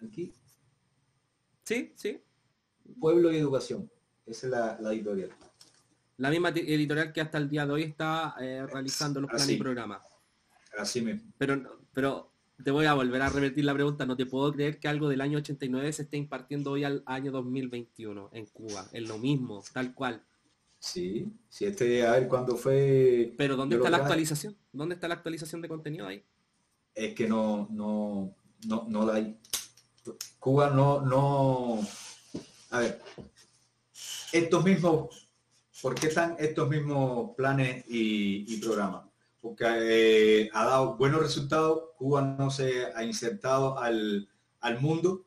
Aquí, 0.05 0.33
Sí, 1.65 1.93
sí. 1.97 2.21
Pueblo 3.01 3.33
y 3.33 3.39
Educación. 3.39 3.91
Esa 4.27 4.47
es 4.47 4.51
la, 4.53 4.79
la 4.81 4.93
editorial. 4.93 5.31
La 6.19 6.31
misma 6.31 6.49
editorial 6.51 7.13
que 7.13 7.21
hasta 7.21 7.39
el 7.39 7.49
día 7.49 7.67
de 7.67 7.73
hoy 7.73 7.83
está 7.83 8.35
eh, 8.41 8.67
realizando 8.67 9.21
los 9.21 9.31
planes 9.31 9.51
y 9.51 9.57
programas. 9.57 10.03
Así 10.79 11.01
mismo. 11.01 11.33
Pero, 11.37 11.81
pero 11.93 12.33
te 12.63 12.71
voy 12.71 12.87
a 12.87 12.95
volver 12.95 13.23
a 13.23 13.29
repetir 13.29 13.65
la 13.65 13.75
pregunta. 13.75 14.07
No 14.07 14.17
te 14.17 14.27
puedo 14.27 14.53
creer 14.53 14.79
que 14.79 14.89
algo 14.89 15.09
del 15.09 15.21
año 15.21 15.39
89 15.39 15.93
se 15.93 16.03
esté 16.03 16.17
impartiendo 16.17 16.73
hoy 16.73 16.85
al 16.85 17.03
año 17.07 17.33
2021 17.33 18.31
en 18.33 18.47
Cuba. 18.47 18.89
Es 18.93 19.07
lo 19.07 19.19
mismo, 19.19 19.63
tal 19.73 19.95
cual. 19.95 20.23
Sí, 20.79 21.33
sí, 21.49 21.65
este, 21.65 22.07
a 22.07 22.13
ver 22.13 22.29
cuándo 22.29 22.57
fue. 22.57 23.35
Pero 23.37 23.57
¿dónde 23.57 23.77
está 23.77 23.91
la 23.91 23.99
actualización? 23.99 24.57
¿Dónde 24.73 24.95
está 24.95 25.09
la 25.09 25.15
actualización 25.15 25.61
de 25.61 25.69
contenido 25.69 26.07
ahí? 26.07 26.25
es 26.97 27.15
que 27.15 27.29
no, 27.29 27.69
no, 27.71 28.35
no, 28.67 28.87
no 28.89 29.07
la 29.07 29.15
hay. 29.15 29.39
Cuba 30.39 30.71
no, 30.71 31.03
no, 31.03 31.81
a 32.71 32.79
ver, 32.81 33.03
estos 34.33 34.65
mismos, 34.65 35.26
¿por 35.83 35.95
qué 35.95 36.09
están 36.09 36.37
estos 36.39 36.69
mismos 36.69 37.35
planes 37.37 37.85
y, 37.89 38.61
programas? 38.61 39.05
Porque 39.41 39.65
eh, 39.67 40.51
ha 40.53 40.65
dado 40.65 40.97
buenos 40.97 41.21
resultados, 41.21 41.91
Cuba 41.97 42.23
no 42.23 42.51
se 42.51 42.87
ha 42.95 43.05
insertado 43.05 43.79
al, 43.79 44.29
al 44.61 44.81
mundo. 44.81 45.25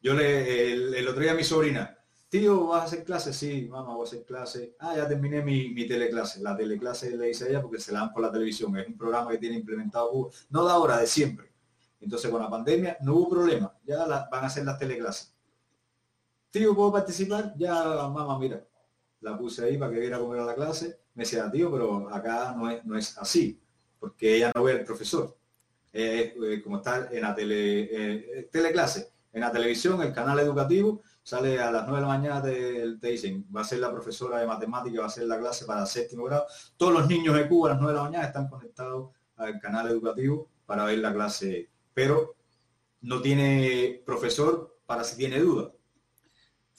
Yo 0.00 0.14
le, 0.14 0.72
el, 0.72 0.94
el 0.94 1.08
otro 1.08 1.22
día 1.22 1.32
a 1.32 1.34
mi 1.34 1.42
sobrina, 1.42 1.98
tío, 2.28 2.66
¿vas 2.68 2.82
a 2.82 2.84
hacer 2.84 3.04
clases? 3.04 3.36
Sí, 3.36 3.66
mamá, 3.68 3.94
voy 3.94 4.04
a 4.06 4.08
hacer 4.08 4.24
clases. 4.24 4.70
Ah, 4.78 4.94
ya 4.96 5.08
terminé 5.08 5.42
mi, 5.42 5.70
mi 5.70 5.86
teleclase. 5.86 6.40
La 6.40 6.56
teleclase 6.56 7.16
le 7.16 7.30
hice 7.30 7.48
ella 7.48 7.62
porque 7.62 7.80
se 7.80 7.92
la 7.92 8.00
dan 8.00 8.12
por 8.12 8.22
la 8.22 8.30
televisión. 8.30 8.76
Es 8.76 8.86
un 8.86 8.96
programa 8.96 9.30
que 9.30 9.38
tiene 9.38 9.56
implementado 9.56 10.10
Cuba. 10.10 10.30
No 10.50 10.64
da 10.64 10.78
hora, 10.78 10.98
de 10.98 11.06
siempre. 11.06 11.50
Entonces 12.00 12.30
con 12.30 12.40
la 12.40 12.50
pandemia 12.50 12.96
no 13.00 13.14
hubo 13.14 13.30
problema. 13.30 13.76
Ya 13.84 14.06
van 14.06 14.44
a 14.44 14.46
hacer 14.46 14.64
las 14.64 14.78
teleclases. 14.78 15.34
Tío, 16.50 16.74
¿puedo 16.74 16.92
participar? 16.92 17.54
Ya, 17.58 17.74
mamá, 18.08 18.38
mira. 18.38 18.64
La 19.20 19.36
puse 19.36 19.64
ahí 19.64 19.76
para 19.76 19.92
que 19.92 20.00
viera 20.00 20.18
cómo 20.18 20.34
era 20.34 20.44
la 20.44 20.54
clase. 20.54 21.00
Me 21.14 21.24
decía, 21.24 21.50
tío, 21.50 21.70
pero 21.72 22.08
acá 22.14 22.54
no 22.56 22.70
es, 22.70 22.84
no 22.84 22.96
es 22.96 23.16
así. 23.18 23.60
Porque 23.98 24.36
ella 24.36 24.52
no 24.54 24.62
ve 24.62 24.72
al 24.72 24.84
profesor. 24.84 25.36
Eh, 25.92 26.34
eh, 26.42 26.62
como 26.62 26.76
está 26.78 27.08
en 27.10 27.22
la 27.22 27.34
tele, 27.34 27.88
eh, 27.90 28.48
teleclase. 28.52 29.12
En 29.32 29.40
la 29.40 29.52
televisión, 29.52 30.00
el 30.02 30.12
canal 30.12 30.38
educativo, 30.38 31.02
sale 31.22 31.60
a 31.60 31.70
las 31.70 31.86
9 31.86 31.96
de 31.96 32.00
la 32.00 32.08
mañana, 32.08 32.42
te, 32.42 32.96
te 32.98 33.08
dicen, 33.08 33.46
va 33.54 33.60
a 33.60 33.64
ser 33.64 33.78
la 33.80 33.92
profesora 33.92 34.38
de 34.38 34.46
matemáticas, 34.46 35.02
va 35.02 35.06
a 35.06 35.10
ser 35.10 35.24
la 35.24 35.38
clase 35.38 35.64
para 35.64 35.86
séptimo 35.86 36.24
grado. 36.24 36.46
Todos 36.76 36.94
los 36.94 37.08
niños 37.08 37.36
de 37.36 37.48
Cuba 37.48 37.70
a 37.70 37.72
las 37.72 37.80
9 37.80 37.92
de 37.92 37.98
la 37.98 38.04
mañana 38.04 38.26
están 38.26 38.48
conectados 38.48 39.10
al 39.36 39.60
canal 39.60 39.88
educativo 39.88 40.48
para 40.66 40.84
ver 40.84 40.98
la 40.98 41.12
clase, 41.12 41.68
pero 41.94 42.36
no 43.02 43.20
tiene 43.20 44.02
profesor 44.04 44.78
para 44.86 45.04
si 45.04 45.16
tiene 45.16 45.38
duda. 45.40 45.72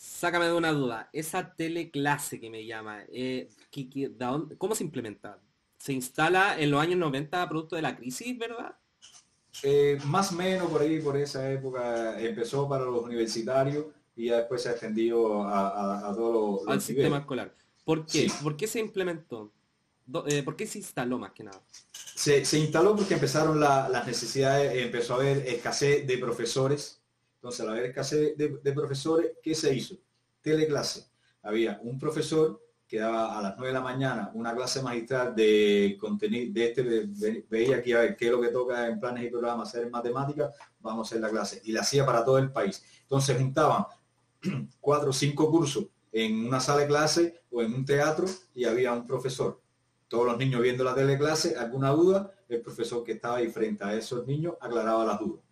Sácame 0.04 0.46
de 0.46 0.54
una 0.54 0.72
duda. 0.72 1.10
Esa 1.12 1.54
teleclase 1.54 2.40
que 2.40 2.50
me 2.50 2.66
llama, 2.66 3.04
eh, 3.12 3.50
¿qué- 3.70 3.90
qué- 3.90 4.08
de 4.08 4.26
dónde- 4.26 4.58
¿cómo 4.58 4.74
se 4.74 4.86
implementa? 4.86 5.40
Se 5.78 5.92
instala 5.92 6.58
en 6.58 6.72
los 6.72 6.82
años 6.82 6.98
90 6.98 7.48
producto 7.50 7.76
de 7.76 7.82
la 7.82 7.98
crisis, 7.98 8.38
¿verdad? 8.38 8.78
Eh, 9.62 9.98
más 10.06 10.32
o 10.32 10.36
menos 10.36 10.70
por 10.72 10.82
ahí, 10.82 11.02
por 11.02 11.18
esa 11.18 11.52
época, 11.52 12.18
empezó 12.18 12.68
para 12.70 12.86
los 12.86 13.04
universitarios 13.04 13.88
y 14.16 14.28
ya 14.28 14.38
después 14.38 14.62
se 14.64 14.70
ha 14.70 14.72
extendido 14.72 15.44
a, 15.44 15.68
a- 15.68 16.10
a 16.10 16.16
todos 16.16 16.62
los, 16.62 16.68
Al 16.70 16.76
los 16.76 16.84
sistema 16.86 17.04
niveles. 17.08 17.20
escolar. 17.22 17.54
¿Por 17.84 18.06
qué? 18.06 18.30
Sí. 18.30 18.34
¿Por 18.42 18.56
qué 18.56 18.68
se 18.68 18.80
implementó? 18.80 19.52
Do- 20.06 20.26
eh, 20.28 20.44
¿Por 20.44 20.56
qué 20.56 20.66
se 20.66 20.78
instaló 20.78 21.20
más 21.20 21.34
que 21.34 21.44
nada? 21.44 21.62
Se, 22.16 22.46
se 22.46 22.58
instaló 22.58 22.96
porque 22.96 23.16
empezaron 23.16 23.60
la- 23.60 23.90
las 23.90 24.08
necesidades, 24.08 24.82
empezó 24.82 25.16
a 25.16 25.18
haber 25.18 25.46
escasez 25.46 26.08
de 26.08 26.18
profesores. 26.18 26.99
Entonces, 27.40 27.62
al 27.62 27.70
haber 27.70 27.86
escasez 27.86 28.36
de, 28.38 28.60
de 28.62 28.74
profesores, 28.74 29.32
¿qué 29.42 29.56
se 29.56 29.74
hizo? 29.74 29.96
Teleclase. 30.42 31.06
Había 31.42 31.80
un 31.84 31.98
profesor 31.98 32.62
que 32.86 33.00
daba 33.00 33.38
a 33.38 33.42
las 33.42 33.54
9 33.56 33.68
de 33.68 33.74
la 33.74 33.82
mañana 33.82 34.32
una 34.34 34.54
clase 34.56 34.82
magistral 34.82 35.36
de 35.36 35.96
contenido, 36.00 36.52
de 36.54 36.66
este, 36.66 36.82
ve- 36.82 37.06
ve- 37.08 37.46
veía 37.50 37.78
aquí 37.78 37.94
a 37.94 38.00
ver 38.00 38.18
qué 38.18 38.26
es 38.26 38.32
lo 38.32 38.42
que 38.42 38.48
toca 38.50 38.88
en 38.88 39.00
planes 39.00 39.24
y 39.26 39.30
programas, 39.30 39.70
hacer 39.70 39.84
en 39.86 39.92
matemáticas, 39.92 40.54
vamos 40.80 41.08
a 41.08 41.10
hacer 41.10 41.22
la 41.22 41.30
clase. 41.30 41.62
Y 41.64 41.72
la 41.72 41.82
hacía 41.82 42.06
para 42.06 42.26
todo 42.26 42.40
el 42.40 42.52
país. 42.52 42.84
Entonces 43.04 43.38
juntaban 43.38 43.86
cuatro 44.82 45.12
o 45.12 45.14
cinco 45.14 45.50
cursos 45.50 45.86
en 46.12 46.48
una 46.48 46.60
sala 46.60 46.82
de 46.82 46.88
clase 46.88 47.42
o 47.52 47.62
en 47.62 47.74
un 47.74 47.86
teatro 47.86 48.26
y 48.56 48.66
había 48.66 48.92
un 48.92 49.06
profesor 49.06 49.62
todos 50.08 50.26
los 50.26 50.38
niños 50.40 50.62
viendo 50.64 50.84
la 50.84 50.96
teleclase, 50.96 51.56
alguna 51.56 51.92
duda, 51.92 52.34
el 52.50 52.62
profesor 52.62 53.04
que 53.04 53.12
estaba 53.12 53.38
ahí 53.38 53.48
frente 53.50 53.84
a 53.84 53.94
esos 53.94 54.26
niños 54.26 54.56
aclaraba 54.60 55.06
las 55.06 55.20
dudas. 55.20 55.44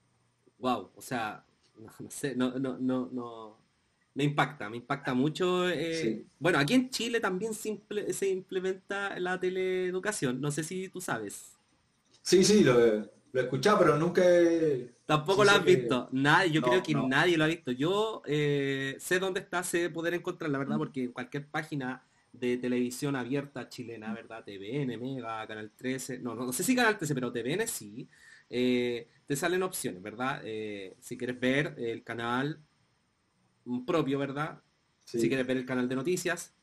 Wow, 0.57 0.89
o 0.95 1.01
sea, 1.01 1.45
no, 1.80 1.91
no 1.99 2.10
sé, 2.12 2.36
no, 2.36 2.52
no, 2.60 2.78
no, 2.78 3.10
no, 3.12 3.58
me 4.16 4.24
impacta, 4.24 4.70
me 4.70 4.78
impacta 4.78 5.14
mucho. 5.14 5.70
eh, 5.70 5.95
Sí. 6.02 6.26
Bueno, 6.40 6.60
aquí 6.60 6.74
en 6.74 6.90
Chile 6.90 7.20
también 7.20 7.54
se, 7.54 7.70
imple- 7.70 8.12
se 8.12 8.28
implementa 8.30 9.20
la 9.20 9.40
teleeducación, 9.40 10.40
no 10.41 10.52
sé 10.52 10.64
si 10.64 10.90
tú 10.90 10.99
sabes. 11.02 11.54
Sí, 12.22 12.44
sí, 12.44 12.64
lo, 12.64 12.74
lo 12.74 13.41
he 13.41 13.44
escuchado, 13.44 13.80
pero 13.80 13.98
nunca 13.98 14.22
he... 14.26 14.90
Tampoco 15.06 15.44
Sí 15.44 15.49
lo 15.49 15.56
has 15.56 15.64
que- 15.64 15.76
visto. 15.78 16.10
Nadie, 16.12 16.52
yo 16.52 16.62
No, 16.62 16.68
creo 16.68 16.84
que 16.84 16.94
no. 16.94 17.08
nadie 17.08 17.38
lo 17.38 17.45
ha 17.45 17.48
visto. 17.48 17.72
Yo 17.72 18.22
eh, 18.26 18.98
sé 18.99 19.20
dónde 19.20 19.40
está, 19.40 19.64
sé 19.64 19.90
poder 19.90 20.14
encontrar, 20.16 20.49
la 20.49 20.58
verdad, 20.58 20.76
Mm. 20.76 20.80
porque 20.80 21.04
en 21.04 21.12
cualquier 21.14 21.45
página 21.48 22.04
de 22.34 22.58
televisión 22.58 23.16
abierta 23.16 23.70
chilena, 23.70 24.14
¿verdad? 24.14 24.44
TVN, 24.44 24.98
Mega, 24.98 25.48
Canal 25.48 25.72
13, 25.76 26.20
no, 26.20 26.36
no, 26.36 26.45
no 26.45 26.52
sé 26.54 26.64
si 26.64 26.76
Canal 26.76 26.98
13, 26.98 27.14
pero 27.16 27.32
TVN 27.32 27.66
sí, 27.68 28.08
eh, 28.49 29.07
te 29.26 29.36
salen 29.36 29.64
opciones, 29.64 30.02
¿verdad? 30.02 30.41
Eh, 30.44 30.95
si 30.99 31.18
quieres 31.18 31.40
ver 31.40 31.76
el 31.78 32.03
canal 32.03 32.60
propio, 33.86 34.19
¿verdad? 34.19 34.61
Sí. 35.03 35.19
Si 35.19 35.28
quieres 35.28 35.45
ver 35.45 35.57
el 35.57 35.65
canal 35.65 35.90
de 35.90 35.95
noticias, 35.95 36.53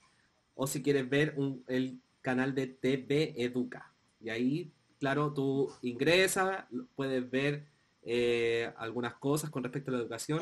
o 0.54 0.66
si 0.66 0.82
quieres 0.82 1.08
ver 1.08 1.34
el 1.68 2.00
canal 2.22 2.54
de 2.54 2.66
TV 2.66 3.34
Educa. 3.36 3.92
Y 4.20 4.30
ahí, 4.30 4.72
claro, 4.98 5.32
tú 5.32 5.70
ingresas, 5.82 6.64
puedes 6.94 7.28
ver 7.30 7.66
eh, 8.02 8.72
algunas 8.78 9.14
cosas 9.14 9.50
con 9.50 9.62
respecto 9.62 9.90
a 9.90 9.94
la 9.94 10.00
educación, 10.00 10.40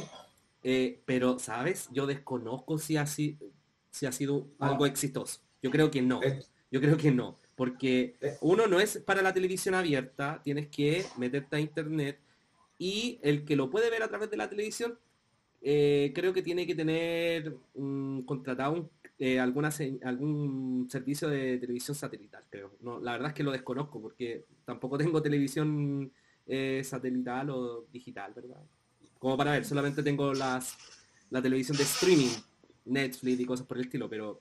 eh, 0.63 1.03
pero, 1.05 1.39
¿sabes? 1.39 1.89
Yo 1.93 2.07
desconozco 2.07 2.79
si 2.79 2.97
ha, 2.97 3.07
si, 3.07 3.39
si 3.91 4.07
ha 4.07 4.13
sido 4.13 4.49
algo 4.59 4.87
exitoso. 4.87 5.41
Yo 5.63 5.71
creo 5.71 5.91
que 5.91 6.03
no. 6.03 6.21
Yo 6.71 6.81
creo 6.81 6.97
que 6.97 7.11
no. 7.11 7.39
Porque 7.63 8.17
uno 8.41 8.67
no 8.67 8.81
es 8.81 8.99
para 8.99 9.23
la 9.23 9.33
televisión 9.33 9.77
abierta, 9.77 10.41
tienes 10.43 10.67
que 10.67 11.05
meterte 11.17 11.55
a 11.55 11.61
internet 11.61 12.19
y 12.77 13.21
el 13.23 13.45
que 13.45 13.55
lo 13.55 13.71
puede 13.71 13.89
ver 13.89 14.03
a 14.03 14.09
través 14.09 14.29
de 14.33 14.37
la 14.37 14.51
televisión, 14.51 14.99
eh, 15.61 16.11
creo 16.13 16.33
que 16.33 16.43
tiene 16.43 16.67
que 16.67 16.75
tener 16.75 17.55
contratado 18.27 18.91
alguna, 19.39 19.71
algún 20.03 20.89
servicio 20.91 21.29
de 21.29 21.59
televisión 21.59 21.95
satelital, 21.95 22.43
creo. 22.51 22.73
La 23.01 23.13
verdad 23.13 23.29
es 23.29 23.35
que 23.35 23.45
lo 23.45 23.53
desconozco 23.53 24.03
porque 24.03 24.45
tampoco 24.65 24.99
tengo 24.99 25.23
televisión 25.23 26.11
eh, 26.49 26.83
satelital 26.83 27.51
o 27.51 27.85
digital, 27.93 28.33
¿verdad? 28.35 28.61
Como 29.21 29.37
para 29.37 29.53
ver, 29.53 29.65
solamente 29.65 30.03
tengo 30.03 30.35
la 30.35 30.61
televisión 31.31 31.77
de 31.77 31.85
streaming, 31.85 32.35
Netflix 32.87 33.39
y 33.39 33.45
cosas 33.45 33.69
por 33.69 33.77
el 33.77 33.85
estilo, 33.85 34.09
pero... 34.11 34.41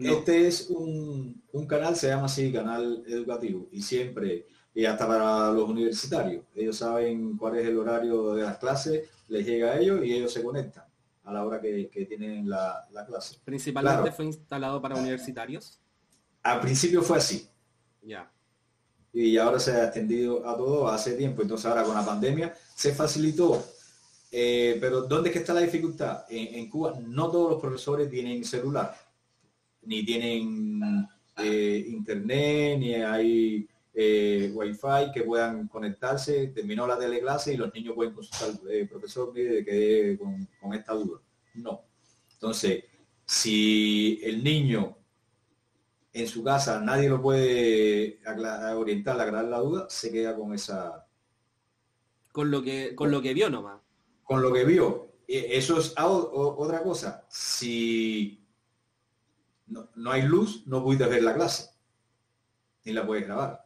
Este 0.00 0.48
es 0.48 0.70
un, 0.70 1.42
un, 1.52 1.66
canal, 1.66 1.94
se 1.94 2.08
llama 2.08 2.26
así, 2.26 2.52
canal 2.52 3.04
educativo, 3.06 3.68
y 3.70 3.82
siempre, 3.82 4.46
y 4.74 4.84
hasta 4.84 5.06
para 5.06 5.52
los 5.52 5.68
universitarios, 5.68 6.44
ellos 6.54 6.76
saben 6.76 7.36
cuál 7.36 7.58
es 7.58 7.66
el 7.66 7.78
horario 7.78 8.34
de 8.34 8.42
las 8.42 8.58
clases, 8.58 9.08
les 9.28 9.46
llega 9.46 9.72
a 9.72 9.78
ellos 9.78 10.04
y 10.04 10.12
ellos 10.14 10.32
se 10.32 10.42
conectan 10.42 10.84
a 11.24 11.32
la 11.32 11.44
hora 11.44 11.60
que, 11.60 12.06
tienen 12.08 12.48
la, 12.48 12.86
clase. 13.06 13.36
¿Principalmente 13.44 14.10
fue 14.10 14.24
instalado 14.24 14.80
para 14.80 14.96
universitarios? 14.96 15.78
Al 16.42 16.60
principio 16.60 17.02
fue 17.02 17.18
así. 17.18 17.48
Ya 18.02 18.30
y 19.12 19.36
ahora 19.36 19.58
se 19.58 19.72
ha 19.72 19.84
extendido 19.84 20.48
a 20.48 20.56
todo 20.56 20.88
hace 20.88 21.14
tiempo. 21.14 21.42
Entonces 21.42 21.66
ahora 21.66 21.84
con 21.84 21.94
la 21.94 22.04
pandemia 22.04 22.54
se 22.74 22.94
facilitó. 22.94 23.64
Eh, 24.32 24.78
pero 24.80 25.02
¿dónde 25.02 25.28
es 25.28 25.32
que 25.32 25.40
está 25.40 25.52
la 25.52 25.60
dificultad? 25.60 26.24
En, 26.28 26.68
Cuba 26.70 26.94
no 27.00 27.30
todos 27.30 27.50
los 27.50 27.60
profesores 27.60 28.08
tienen 28.08 28.44
celular, 28.44 28.96
ni 29.82 30.04
tienen 30.04 31.08
eh, 31.36 31.84
internet, 31.88 32.78
ni 32.78 32.94
hay 32.94 33.68
eh, 33.94 34.50
wifi 34.54 35.12
que 35.12 35.22
puedan 35.22 35.68
conectarse. 35.68 36.48
Terminó 36.48 36.86
la 36.86 36.98
teleclase 36.98 37.54
y 37.54 37.56
los 37.56 37.72
niños 37.74 37.94
pueden 37.94 38.14
consultar, 38.14 38.50
el 38.70 38.88
profesor, 38.88 39.32
mire, 39.32 39.64
quedé 39.64 40.18
con, 40.18 40.48
con 40.60 40.74
esta 40.74 40.94
duda. 40.94 41.20
No. 41.54 41.82
Entonces, 42.32 42.84
si 43.24 44.20
el 44.22 44.42
niño 44.42 44.96
en 46.12 46.26
su 46.26 46.42
casa 46.42 46.80
nadie 46.80 47.08
lo 47.08 47.22
puede 47.22 48.18
orientar, 48.74 49.20
aclarar 49.20 49.44
la 49.44 49.58
duda, 49.58 49.86
se 49.88 50.10
queda 50.10 50.34
con 50.34 50.54
esa... 50.54 51.06
Con 52.32 52.50
lo 52.50 52.62
que, 52.62 52.94
con 52.94 53.10
lo 53.10 53.20
que 53.20 53.34
vio 53.34 53.50
nomás. 53.50 53.80
Con 54.24 54.42
lo 54.42 54.52
que 54.52 54.64
vio. 54.64 55.12
E, 55.26 55.56
eso 55.56 55.78
es 55.78 55.94
otra 55.96 56.82
cosa. 56.82 57.24
Si 57.28 58.39
no, 59.70 60.10
hay 60.10 60.22
luz, 60.22 60.66
no 60.66 60.82
puedes 60.82 61.08
ver 61.08 61.22
la 61.22 61.34
clase. 61.34 61.70
Ni 62.84 62.92
la 62.92 63.06
puedes 63.06 63.24
grabar. 63.24 63.64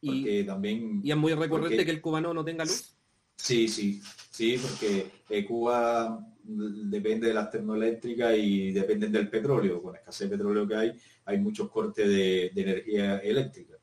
y, 0.00 0.44
también... 0.44 1.00
¿Y 1.04 1.10
es 1.10 1.16
muy 1.16 1.34
recurrente 1.34 1.84
que 1.84 1.90
el 1.90 2.00
cubano 2.00 2.34
no 2.34 2.44
tenga 2.44 2.64
luz? 2.64 2.96
Sí, 3.36 3.68
sí, 3.68 4.00
sí, 4.30 4.58
porque 4.58 5.10
eh, 5.28 5.44
Cuba 5.44 6.18
depende 6.42 7.28
de 7.28 7.34
las 7.34 7.50
termoeléctricas 7.50 8.34
y 8.36 8.72
dependen 8.72 9.12
del 9.12 9.28
petróleo. 9.28 9.82
Con 9.82 9.92
la 9.92 9.98
escasez 9.98 10.28
de 10.30 10.36
petróleo 10.36 10.66
que 10.66 10.74
hay, 10.74 10.92
hay 11.26 11.38
muchos 11.38 11.70
cortes 11.70 12.08
de, 12.08 12.46
energía 12.46 13.18
eléctrica 13.18 13.74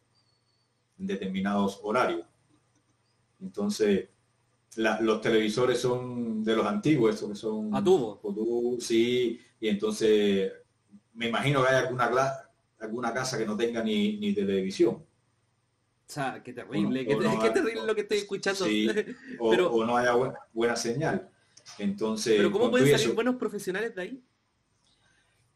en 0.97 1.07
determinados 1.07 1.79
horarios. 1.83 2.25
Entonces, 3.41 4.09
los 4.75 5.21
televisores 5.21 5.79
son 5.79 6.43
de 6.43 6.55
los 6.55 6.65
antiguos, 6.65 7.13
estos 7.13 7.29
que 7.29 7.35
son... 7.35 7.75
A 7.75 7.83
tubo. 7.83 8.19
sí, 8.79 9.39
y 9.59 9.67
entonces 9.67 10.51
me 11.13 11.27
imagino 11.27 11.63
que 11.63 11.69
hay 11.69 11.75
alguna, 11.75 12.11
alguna 12.79 13.13
casa 13.13 13.37
que 13.37 13.45
no 13.45 13.55
tenga 13.55 13.83
ni, 13.83 14.33
televisión. 14.33 14.95
O 14.95 16.13
sea, 16.13 16.41
qué 16.43 16.53
terrible, 16.53 17.05
qué, 17.05 17.15
terrible 17.15 17.85
lo 17.85 17.95
que 17.95 18.01
estoy 18.01 18.19
escuchando. 18.19 18.65
o, 19.39 19.85
no 19.85 19.97
haya 19.97 20.13
buena 20.51 20.75
señal. 20.75 21.29
Entonces, 21.79 22.35
pero 22.37 22.51
¿cómo 22.51 22.69
pueden 22.69 22.97
salir 22.97 23.15
buenos 23.15 23.35
profesionales 23.35 23.95
de 23.95 24.01
ahí? 24.01 24.23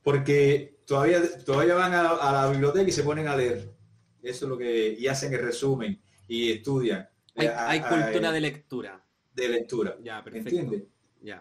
Porque 0.04 0.80
todavía, 0.86 1.22
todavía 1.44 1.76
van 1.76 1.94
a, 1.94 2.32
la 2.32 2.50
biblioteca 2.50 2.88
y 2.88 2.94
se 2.94 3.04
ponen 3.04 3.28
a 3.28 3.36
leer. 3.36 3.74
Eso 4.22 4.46
es 4.46 4.50
lo 4.50 4.58
que, 4.58 4.96
y 4.98 5.08
hacen 5.08 5.34
el 5.34 5.42
resumen 5.42 6.00
y 6.28 6.52
estudian. 6.52 7.08
Hay, 7.36 7.82
cultura 7.82 8.32
de 8.32 8.42
lectura. 8.42 9.06
De 9.34 9.50
lectura. 9.50 9.98
Ya, 10.02 10.24
perfecto. 10.24 10.50
¿Entiendes? 10.50 10.84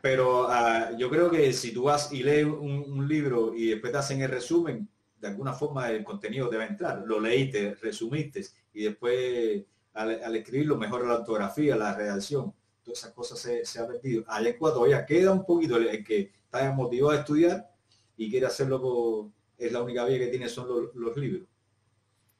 Pero 0.02 0.48
ah, 0.48 0.90
yo 0.98 1.08
creo 1.08 1.30
que 1.30 1.52
si 1.52 1.72
tú 1.72 1.84
vas 1.84 2.12
y 2.12 2.22
lees 2.22 2.46
un, 2.46 3.06
libro 3.06 3.54
y 3.54 3.68
después 3.70 3.92
te 3.92 3.98
hacen 3.98 4.20
el 4.20 4.30
resumen, 4.30 4.88
de 5.20 5.28
alguna 5.28 5.52
forma 5.52 5.90
el 5.90 6.04
contenido 6.04 6.50
a 6.50 6.66
entrar. 6.66 7.02
Lo 7.06 7.20
leíste, 7.20 7.74
resumiste 7.74 8.44
y 8.72 8.84
después 8.84 9.64
al, 9.94 10.22
al 10.22 10.36
escribirlo 10.36 10.76
mejora 10.76 11.06
la 11.06 11.18
ortografía, 11.18 11.76
la 11.76 11.94
redacción 11.94 12.52
todas 12.86 13.00
esas 13.00 13.12
cosas 13.12 13.38
se, 13.40 13.64
se 13.64 13.80
ha 13.80 13.86
perdido. 13.86 14.24
Allá 14.28 14.50
en 14.50 14.56
Cuba 14.56 14.72
todavía 14.72 15.04
queda 15.04 15.32
un 15.32 15.44
poquito 15.44 15.76
el, 15.76 16.04
que 16.04 16.30
está 16.44 16.72
motivado 16.72 17.10
a 17.10 17.16
estudiar 17.18 17.68
y 18.16 18.30
quiere 18.30 18.46
hacerlo 18.46 18.80
por, 18.80 19.30
es 19.58 19.72
la 19.72 19.82
única 19.82 20.04
vía 20.04 20.18
que 20.18 20.28
tiene 20.28 20.48
son 20.48 20.68
los, 20.94 21.16
libros. 21.16 21.48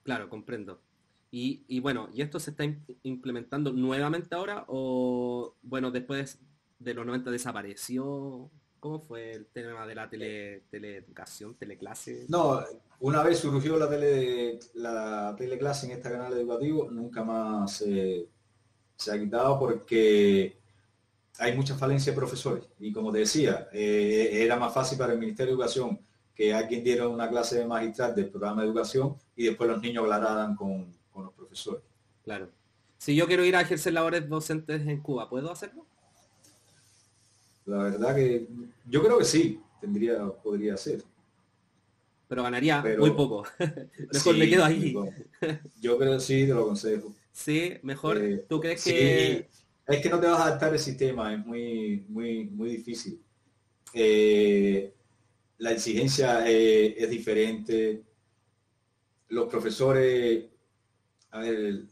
Claro, 0.05 0.28
comprendo. 0.28 0.81
Y, 1.32 1.81
bueno, 1.81 2.09
¿y 2.14 2.23
esto 2.23 2.40
se 2.40 2.52
está 2.52 2.64
implementando 3.02 3.70
nuevamente 3.70 4.35
ahora 4.35 4.64
o 4.68 5.55
bueno, 5.60 5.90
después 5.90 6.40
de 6.78 6.94
los 6.94 7.07
90 7.07 7.31
desapareció? 7.31 8.51
¿Cómo 8.81 9.01
fue 9.01 9.32
el 9.32 9.47
tema 9.47 9.86
de 9.86 9.94
la 9.94 10.09
tele, 10.09 10.65
teleeducación, 10.70 11.55
teleclase? 11.55 12.27
No, 12.28 12.62
una 13.01 13.23
vez 13.23 13.39
surgió 13.39 13.77
la 13.77 13.89
tele 13.89 14.59
la 14.74 15.35
teleclase 15.36 15.86
en 15.86 15.93
este 15.93 16.11
canal 16.11 16.32
educativo, 16.32 16.90
nunca 16.90 17.24
más 17.24 17.73
se, 17.73 18.28
se 18.97 19.12
ha 19.12 19.19
quitado 19.19 19.59
porque 19.59 20.57
hay 21.39 21.57
mucha 21.57 21.74
falencia 21.77 22.12
de 22.12 22.16
profesores. 22.16 22.65
Y 22.78 22.93
como 22.93 23.12
te 23.12 23.19
decía, 23.19 23.69
eh, 23.73 24.31
era 24.32 24.57
más 24.57 24.73
fácil 24.73 24.98
para 24.98 25.12
el 25.12 25.19
Ministerio 25.19 25.53
de 25.53 25.62
Educación 25.62 26.01
que 26.35 26.53
alguien 26.53 26.85
diera 26.85 27.09
una 27.09 27.28
clase 27.28 27.59
de 27.59 27.66
magistral 27.66 28.15
del 28.15 28.28
programa 28.28 28.61
de 28.61 28.69
educación 28.69 29.16
y 29.35 29.47
después 29.47 29.70
los 29.70 29.81
niños 29.81 30.05
aclararan 30.05 30.55
con, 30.55 30.94
los 31.15 31.32
profesores. 31.32 31.82
Claro. 32.24 32.51
Si 32.98 33.16
yo 33.16 33.27
quiero 33.27 33.43
ir 33.43 33.57
a 33.57 33.62
ejercer 33.62 33.94
labores 33.94 34.28
docentes 34.28 34.86
en 34.86 35.01
Cuba, 35.01 35.31
¿puedo 35.31 35.51
hacerlo? 35.51 35.86
La 37.66 37.78
verdad 37.78 38.14
que 38.14 38.47
yo 38.88 39.02
creo 39.02 39.18
que 39.18 39.24
sí, 39.24 39.60
tendría, 39.80 40.26
podría 40.28 40.76
ser. 40.76 41.02
Pero 42.28 42.43
ganaría 42.43 42.82
muy 42.98 43.10
poco. 43.10 43.44
Mejor 44.12 44.36
me 44.36 44.48
quedo 44.48 44.64
ahí. 44.64 44.94
Yo 45.80 45.98
creo 45.98 46.14
que 46.14 46.20
sí, 46.20 46.47
te 46.47 46.55
lo 46.55 46.62
aconsejo. 46.62 47.14
Sí, 47.32 47.74
mejor. 47.82 48.18
Eh, 48.18 48.47
¿Tú 48.48 48.60
crees 48.60 48.82
que...? 48.82 49.48
Es 49.86 50.01
que 50.01 50.09
no 50.09 50.18
te 50.18 50.26
vas 50.26 50.40
a 50.40 50.47
adaptar 50.47 50.72
el 50.72 50.80
sistema, 50.80 51.32
es 51.32 51.47
muy, 51.47 52.05
muy, 52.09 52.47
muy 52.47 52.70
difícil. 52.70 53.22
Eh, 53.93 54.93
la 55.59 55.70
exigencia 55.70 56.48
eh, 56.51 56.97
es 56.98 57.09
diferente. 57.09 58.02
Los 59.28 59.48
profesores, 59.48 60.47
a 61.30 61.38
ver, 61.38 61.84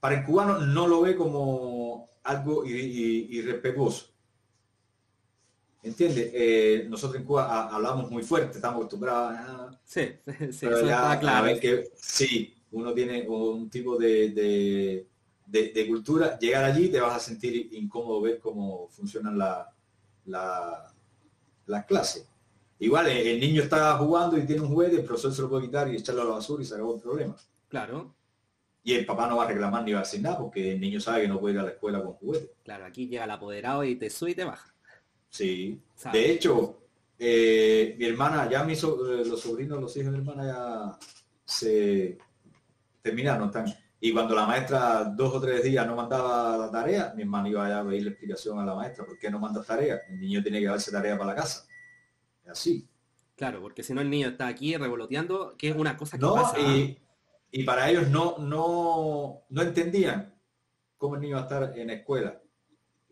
para 0.00 0.20
el 0.20 0.24
cubano 0.24 0.60
no 0.60 0.88
lo 0.88 1.02
ve 1.02 1.14
como 1.14 2.08
algo 2.22 2.64
irrespetuoso. 2.64 4.11
¿Entiendes? 5.82 6.88
nosotros 6.88 7.20
en 7.20 7.26
Cuba 7.26 7.68
hablamos 7.68 8.10
muy 8.10 8.22
fuerte, 8.22 8.56
estamos 8.56 8.76
acostumbrados 8.76 9.34
a... 9.34 9.80
Sí, 9.84 10.02
sí, 10.52 10.66
eso 10.66 10.80
está 10.80 11.18
claro. 11.18 11.58
Que, 11.58 11.90
sí, 11.96 12.54
uno 12.70 12.92
tiene 12.92 13.26
un 13.28 13.68
tipo 13.68 13.96
de, 13.96 15.06
de, 15.46 15.86
cultura, 15.88 16.38
llegar 16.38 16.64
allí 16.64 16.88
te 16.88 17.00
vas 17.00 17.16
a 17.16 17.20
sentir 17.20 17.68
incómodo 17.72 18.20
ver 18.20 18.38
cómo 18.38 18.88
funcionan 18.88 19.36
las 19.36 19.66
la, 20.24 21.86
clases. 21.86 22.28
Igual 22.78 23.08
el, 23.08 23.38
niño 23.38 23.62
está 23.62 23.96
jugando 23.98 24.36
y 24.38 24.46
tiene 24.46 24.62
un 24.62 24.68
juguete, 24.68 24.96
el 24.96 25.04
profesor 25.04 25.32
se 25.32 25.42
lo 25.42 25.50
puede 25.50 25.66
quitar 25.66 25.88
y 25.88 25.96
echarlo 25.96 26.22
a 26.22 26.24
la 26.24 26.30
basura 26.32 26.62
y 26.62 26.66
se 26.66 26.74
acabó 26.74 26.96
el 26.96 27.00
problema. 27.00 27.36
Claro. 27.68 28.14
Y 28.82 28.94
el 28.94 29.06
papá 29.06 29.28
no 29.28 29.36
va 29.36 29.44
a 29.44 29.48
reclamar 29.48 29.84
ni 29.84 29.92
va 29.92 30.00
a 30.00 30.02
hacer 30.02 30.20
nada 30.20 30.38
porque 30.38 30.72
el 30.72 30.80
niño 30.80 30.98
sabe 30.98 31.22
que 31.22 31.28
no 31.28 31.38
puede 31.38 31.54
ir 31.54 31.60
a 31.60 31.64
la 31.64 31.70
escuela 31.70 32.02
con 32.02 32.14
juguete. 32.14 32.52
Claro, 32.64 32.84
aquí 32.84 33.06
llega 33.06 33.24
el 33.24 33.30
apoderado 33.30 33.84
y 33.84 33.94
te 33.94 34.10
sube 34.10 34.32
y 34.32 34.34
te 34.34 34.44
baja. 34.44 34.71
Sí. 35.32 35.80
De 36.12 36.30
hecho, 36.30 36.82
eh, 37.18 37.96
mi 37.98 38.04
hermana, 38.04 38.50
ya 38.50 38.64
mis, 38.64 38.82
eh, 38.84 39.24
los 39.24 39.40
sobrinos, 39.40 39.80
los 39.80 39.96
hijos 39.96 40.12
de 40.12 40.18
mi 40.18 40.28
hermana 40.28 40.46
ya 40.46 40.98
se 41.42 42.18
terminaron. 43.00 43.46
Están. 43.46 43.74
Y 43.98 44.12
cuando 44.12 44.34
la 44.34 44.46
maestra 44.46 45.04
dos 45.04 45.34
o 45.34 45.40
tres 45.40 45.64
días 45.64 45.86
no 45.86 45.96
mandaba 45.96 46.58
la 46.58 46.70
tarea, 46.70 47.14
mi 47.16 47.22
hermano 47.22 47.48
iba 47.48 47.78
a 47.78 47.82
pedir 47.82 48.02
la 48.02 48.10
explicación 48.10 48.58
a 48.58 48.66
la 48.66 48.74
maestra, 48.74 49.06
¿por 49.06 49.18
qué 49.18 49.30
no 49.30 49.38
manda 49.38 49.62
tarea? 49.62 50.02
El 50.10 50.20
niño 50.20 50.42
tiene 50.42 50.60
que 50.60 50.66
darse 50.66 50.92
tarea 50.92 51.16
para 51.16 51.30
la 51.30 51.40
casa. 51.40 51.66
Es 52.44 52.50
así. 52.50 52.86
Claro, 53.34 53.62
porque 53.62 53.82
si 53.82 53.94
no 53.94 54.02
el 54.02 54.10
niño 54.10 54.28
está 54.28 54.48
aquí 54.48 54.76
revoloteando, 54.76 55.56
que 55.56 55.70
es 55.70 55.76
una 55.76 55.96
cosa 55.96 56.18
que 56.18 56.26
no, 56.26 56.34
pasa. 56.34 56.58
Y, 56.58 56.98
y 57.52 57.64
para 57.64 57.88
ellos 57.88 58.08
no, 58.08 58.36
no, 58.38 59.44
no 59.48 59.62
entendían 59.62 60.34
cómo 60.98 61.14
el 61.14 61.22
niño 61.22 61.36
va 61.36 61.42
a 61.42 61.44
estar 61.44 61.78
en 61.78 61.86
la 61.86 61.94
escuela 61.94 62.41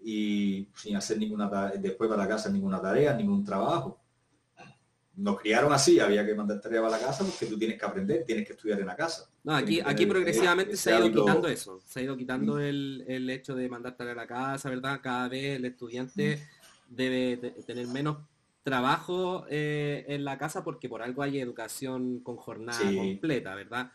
y 0.02 0.68
sin 0.74 0.97
hacer 0.97 1.18
ninguna 1.18 1.48
después 1.77 2.09
para 2.09 2.22
la 2.22 2.28
casa 2.28 2.51
ninguna 2.51 2.81
tarea, 2.81 3.14
ningún 3.14 3.44
trabajo. 3.44 4.01
Nos 5.16 5.39
criaron 5.39 5.72
así, 5.72 6.01
había 6.01 6.24
que 6.24 6.35
mandar 6.35 6.60
tarea 6.60 6.81
para 6.81 6.97
la 6.97 7.05
casa 7.05 7.24
porque 7.24 7.47
tú 7.47 7.59
tienes 7.59 7.78
que 7.78 7.85
aprender, 7.85 8.24
tienes 8.24 8.47
que 8.47 8.55
estudiar 8.55 8.81
en 8.81 8.86
la 8.86 8.97
casa. 8.97 9.28
No, 9.43 9.55
aquí, 9.55 9.81
aquí 9.85 10.06
progresivamente 10.06 10.77
se 10.77 10.93
ha 10.93 10.98
ido 11.01 11.24
quitando 11.24 11.48
eso, 11.48 11.81
se 11.85 12.01
ha 12.01 12.02
ido 12.05 12.16
quitando 12.16 12.59
el, 12.59 13.05
el, 13.06 13.28
hecho 13.28 13.55
de 13.55 13.68
mandar 13.68 13.97
tarea 13.97 14.12
a 14.14 14.16
la 14.16 14.27
casa, 14.27 14.70
¿verdad? 14.70 15.01
Cada 15.02 15.28
vez 15.28 15.56
el 15.56 15.64
estudiante 15.66 16.40
debe 16.89 17.36
tener 17.66 17.86
menos 17.89 18.18
trabajo 18.62 19.47
eh, 19.48 20.05
en 20.09 20.24
la 20.24 20.39
casa 20.39 20.62
porque 20.62 20.89
por 20.89 21.02
algo 21.02 21.22
hay 21.22 21.40
educación 21.40 22.20
con 22.20 22.36
jornada 22.36 22.81
completa, 22.94 23.55
¿verdad? 23.55 23.90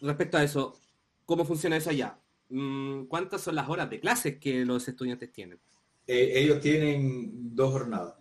Respecto 0.00 0.38
a 0.38 0.42
eso, 0.42 0.78
¿cómo 1.24 1.44
funciona 1.44 1.76
eso 1.76 1.90
allá? 1.90 2.18
Mm, 2.48 3.04
¿Cuántas 3.04 3.40
son 3.40 3.54
las 3.54 3.68
horas 3.68 3.88
de 3.90 4.00
clases 4.00 4.38
que 4.38 4.64
los 4.64 4.86
estudiantes 4.86 5.32
tienen? 5.32 5.58
Eh, 6.06 6.32
ellos 6.34 6.60
tienen 6.60 7.54
dos 7.54 7.72
jornadas. 7.72 8.14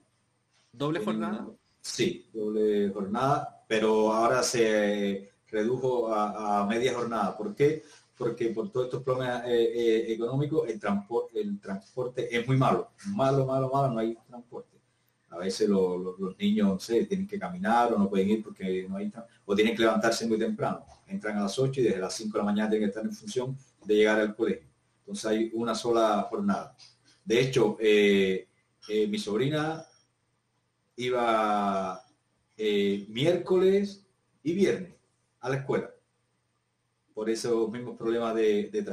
¿Doble 0.71 0.99
jornada? 1.01 1.47
Sí, 1.81 2.29
doble 2.33 2.89
jornada, 2.89 3.65
pero 3.67 4.13
ahora 4.13 4.41
se 4.41 5.33
redujo 5.47 6.13
a, 6.13 6.65
media 6.65 6.93
jornada. 6.93 7.37
¿Por 7.37 7.53
qué? 7.53 7.83
Porque 8.17 8.49
por 8.49 8.71
todos 8.71 8.85
estos 8.85 9.03
problemas 9.03 9.43
eh, 9.45 9.71
eh, 9.75 10.13
económicos 10.13 10.67
el 10.69 10.79
transporte, 10.79 11.41
el 11.41 11.59
transporte 11.59 12.35
es 12.35 12.47
muy 12.47 12.57
malo. 12.57 12.91
Malo, 13.07 13.45
malo, 13.45 13.69
malo, 13.69 13.93
no 13.93 13.99
hay 13.99 14.17
transporte. 14.27 14.77
A 15.29 15.37
veces 15.37 15.67
los 15.67 16.37
niños, 16.37 16.67
no 16.67 16.79
sé, 16.79 17.05
tienen 17.05 17.27
que 17.27 17.39
caminar 17.39 17.91
o 17.91 17.97
no 17.97 18.07
pueden 18.09 18.29
ir 18.29 18.43
porque 18.43 18.85
no 18.87 18.97
hay... 18.97 19.11
O 19.45 19.55
tienen 19.55 19.75
que 19.75 19.81
levantarse 19.81 20.27
muy 20.27 20.37
temprano. 20.37 20.85
Entran 21.07 21.37
a 21.37 21.43
las 21.43 21.57
8 21.57 21.81
y 21.81 21.83
desde 21.83 21.99
las 21.99 22.13
5 22.13 22.33
de 22.33 22.37
la 22.37 22.45
mañana 22.45 22.69
tienen 22.69 22.87
que 22.87 22.89
estar 22.89 23.03
en 23.03 23.13
función 23.13 23.57
de 23.85 23.95
llegar 23.95 24.19
al 24.19 24.35
colegio. 24.35 24.67
Entonces 24.99 25.25
hay 25.25 25.51
una 25.53 25.75
sola 25.75 26.25
jornada. 26.29 26.75
De 27.25 27.39
hecho, 27.39 27.77
eh, 27.79 28.47
eh, 28.87 29.07
mi 29.07 29.17
sobrina 29.17 29.85
iba 30.95 32.03
eh, 32.57 33.05
miércoles 33.09 34.05
y 34.43 34.53
viernes 34.53 34.93
a 35.39 35.49
la 35.49 35.57
escuela 35.57 35.89
por 37.13 37.29
esos 37.29 37.69
mismos 37.69 37.97
problemas 37.97 38.35
de, 38.35 38.83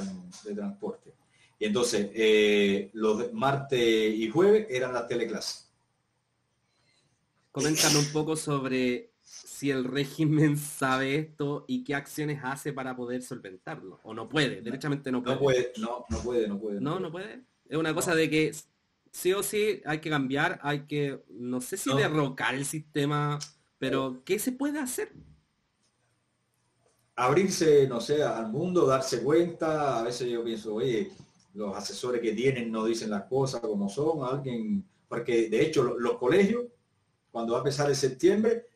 transporte. 0.54 1.14
Y 1.58 1.66
entonces 1.66 2.90
los 2.92 3.32
martes 3.32 4.14
y 4.14 4.28
jueves 4.28 4.66
eran 4.70 4.92
las 4.92 5.06
teleclases. 5.08 5.68
Coméntame 7.52 7.98
un 7.98 8.12
poco 8.12 8.36
sobre 8.36 9.09
si 9.30 9.70
el 9.70 9.84
régimen 9.84 10.56
sabe 10.56 11.14
esto 11.14 11.64
y 11.68 11.84
qué 11.84 11.94
acciones 11.94 12.40
hace 12.42 12.72
para 12.72 12.96
poder 12.96 13.22
solventarlo. 13.22 14.00
O 14.02 14.12
no 14.12 14.28
puede, 14.28 14.60
derechamente 14.60 15.12
no 15.12 15.22
puede. 15.22 15.36
No 15.36 15.40
puede, 15.40 15.72
no, 15.78 16.04
no 16.08 16.18
puede, 16.18 16.48
no 16.48 16.58
puede. 16.58 16.80
No, 16.80 16.98
no 16.98 17.12
puede. 17.12 17.44
Es 17.68 17.78
una 17.78 17.94
cosa 17.94 18.16
de 18.16 18.28
que 18.28 18.52
sí 19.12 19.32
o 19.32 19.44
sí 19.44 19.82
hay 19.84 20.00
que 20.00 20.10
cambiar, 20.10 20.58
hay 20.64 20.80
que, 20.80 21.22
no 21.28 21.60
sé 21.60 21.76
si 21.76 21.94
derrocar 21.94 22.56
el 22.56 22.64
sistema, 22.64 23.38
pero 23.78 24.20
¿qué 24.24 24.40
se 24.40 24.50
puede 24.50 24.80
hacer? 24.80 25.12
Abrirse, 27.14 27.86
no 27.86 28.00
sé, 28.00 28.24
al 28.24 28.50
mundo, 28.50 28.84
darse 28.84 29.22
cuenta, 29.22 30.00
a 30.00 30.02
veces 30.02 30.28
yo 30.28 30.42
pienso, 30.42 30.74
oye, 30.74 31.12
los 31.54 31.76
asesores 31.76 32.20
que 32.20 32.32
tienen 32.32 32.72
no 32.72 32.84
dicen 32.84 33.10
las 33.10 33.24
cosas 33.24 33.60
como 33.60 33.88
son, 33.88 34.24
alguien, 34.24 34.84
porque 35.06 35.48
de 35.48 35.62
hecho 35.62 35.84
los 35.84 36.18
colegios, 36.18 36.64
cuando 37.30 37.52
va 37.52 37.60
a 37.60 37.62
empezar 37.62 37.88
en 37.88 37.94
septiembre, 37.94 38.69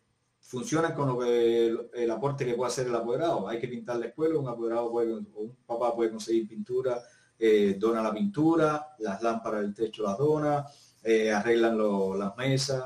funcionan 0.45 0.95
con 0.95 1.09
lo 1.09 1.19
que 1.19 1.67
el, 1.95 2.11
aporte 2.11 2.45
que 2.45 2.55
puede 2.55 2.69
hacer 2.71 2.87
el 2.87 2.95
apoderado. 2.95 3.49
Hay 3.49 3.59
que 3.59 3.69
pintar 3.69 3.97
la 3.97 4.07
escuela, 4.07 4.39
un 4.39 4.49
apoderado 4.49 4.91
puede, 4.91 5.15
un 5.15 5.57
papá 5.67 5.95
puede 5.95 6.11
conseguir 6.11 6.47
pintura, 6.47 7.01
eh, 7.39 7.77
dona 7.79 8.03
la 8.03 8.13
pintura, 8.13 8.95
las 8.99 9.23
lámparas 9.23 9.63
del 9.63 9.75
techo 9.75 10.03
las 10.03 10.19
dona, 10.19 10.65
eh, 11.03 11.33
arreglan 11.33 11.79
las 12.19 12.37
mesas. 12.37 12.85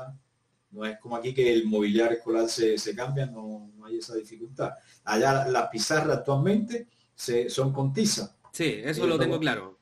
No 0.71 0.85
es 0.85 0.99
como 0.99 1.15
aquí 1.15 1.33
que 1.33 1.51
el 1.51 1.65
mobiliario 1.67 2.17
escolar 2.17 2.47
se, 2.47 2.77
se 2.77 2.95
cambia, 2.95 3.25
no, 3.25 3.71
hay 3.83 3.97
esa 3.97 4.15
dificultad. 4.15 4.71
Allá 5.03 5.47
las 5.47 5.67
pizarras 5.69 6.19
actualmente 6.19 6.87
se, 7.13 7.49
son 7.49 7.73
con 7.73 7.91
tiza. 7.91 8.35
Sí, 8.51 8.81
eso 8.83 9.05
lo 9.05 9.19
tengo 9.19 9.39
claro. 9.39 9.77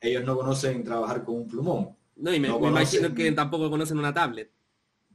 Ellos 0.00 0.24
no 0.24 0.36
conocen 0.36 0.84
trabajar 0.84 1.24
con 1.24 1.36
un 1.36 1.48
plumón. 1.48 1.96
No, 2.16 2.32
y 2.32 2.38
me 2.38 2.48
imagino 2.48 3.12
que 3.14 3.32
tampoco 3.32 3.68
conocen 3.68 3.98
una 3.98 4.14
tablet. 4.14 4.55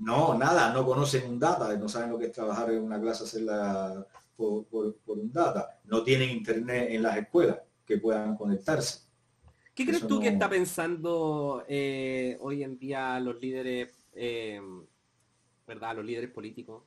No, 0.02 0.36
nada, 0.36 0.74
no 0.74 0.84
conocen 0.84 1.30
un 1.30 1.40
data, 1.40 1.76
no 1.78 1.88
saben 1.88 2.10
lo 2.10 2.18
que 2.18 2.26
es 2.26 2.32
trabajar 2.32 2.72
en 2.72 2.82
una 2.82 3.00
clase, 3.00 3.24
hacerla 3.24 4.04
por, 4.36 4.66
un 5.06 5.32
data. 5.32 5.80
No 5.86 6.04
tienen 6.04 6.32
internet 6.32 6.88
en 6.90 7.04
las 7.04 7.18
escuelas 7.18 7.60
que 7.86 7.98
puedan 7.98 8.36
conectarse. 8.36 9.02
¿Qué 9.76 9.86
crees 9.86 10.08
tú 10.08 10.20
que 10.20 10.30
está 10.30 10.50
pensando 10.50 11.64
eh, 11.68 12.36
hoy 12.42 12.64
en 12.64 12.80
día 12.80 13.20
los 13.20 13.40
líderes, 13.40 13.92
eh, 14.14 14.60
verdad, 15.68 15.96
los 15.96 16.06
líderes 16.06 16.32
políticos 16.32 16.84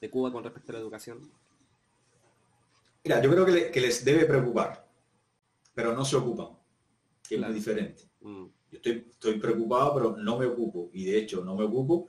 de 0.00 0.08
Cuba 0.08 0.32
con 0.32 0.42
respecto 0.42 0.72
a 0.72 0.76
la 0.76 0.80
educación? 0.80 1.30
Mira, 3.04 3.20
yo 3.20 3.30
creo 3.30 3.44
que, 3.44 3.80
les 3.80 4.02
debe 4.06 4.24
preocupar, 4.24 4.88
pero 5.74 5.92
no 5.92 6.02
se 6.02 6.16
ocupan, 6.16 6.48
que 7.28 7.34
es 7.34 7.40
muy 7.42 7.52
diferente. 7.52 8.04
Mm. 8.20 8.46
Yo 8.70 8.76
estoy, 8.76 9.06
estoy 9.10 9.38
preocupado, 9.38 9.94
pero 9.94 10.16
no 10.16 10.38
me 10.38 10.46
ocupo. 10.46 10.88
Y 10.94 11.04
de 11.04 11.18
hecho, 11.18 11.44
no 11.44 11.54
me 11.54 11.64
ocupo 11.64 12.08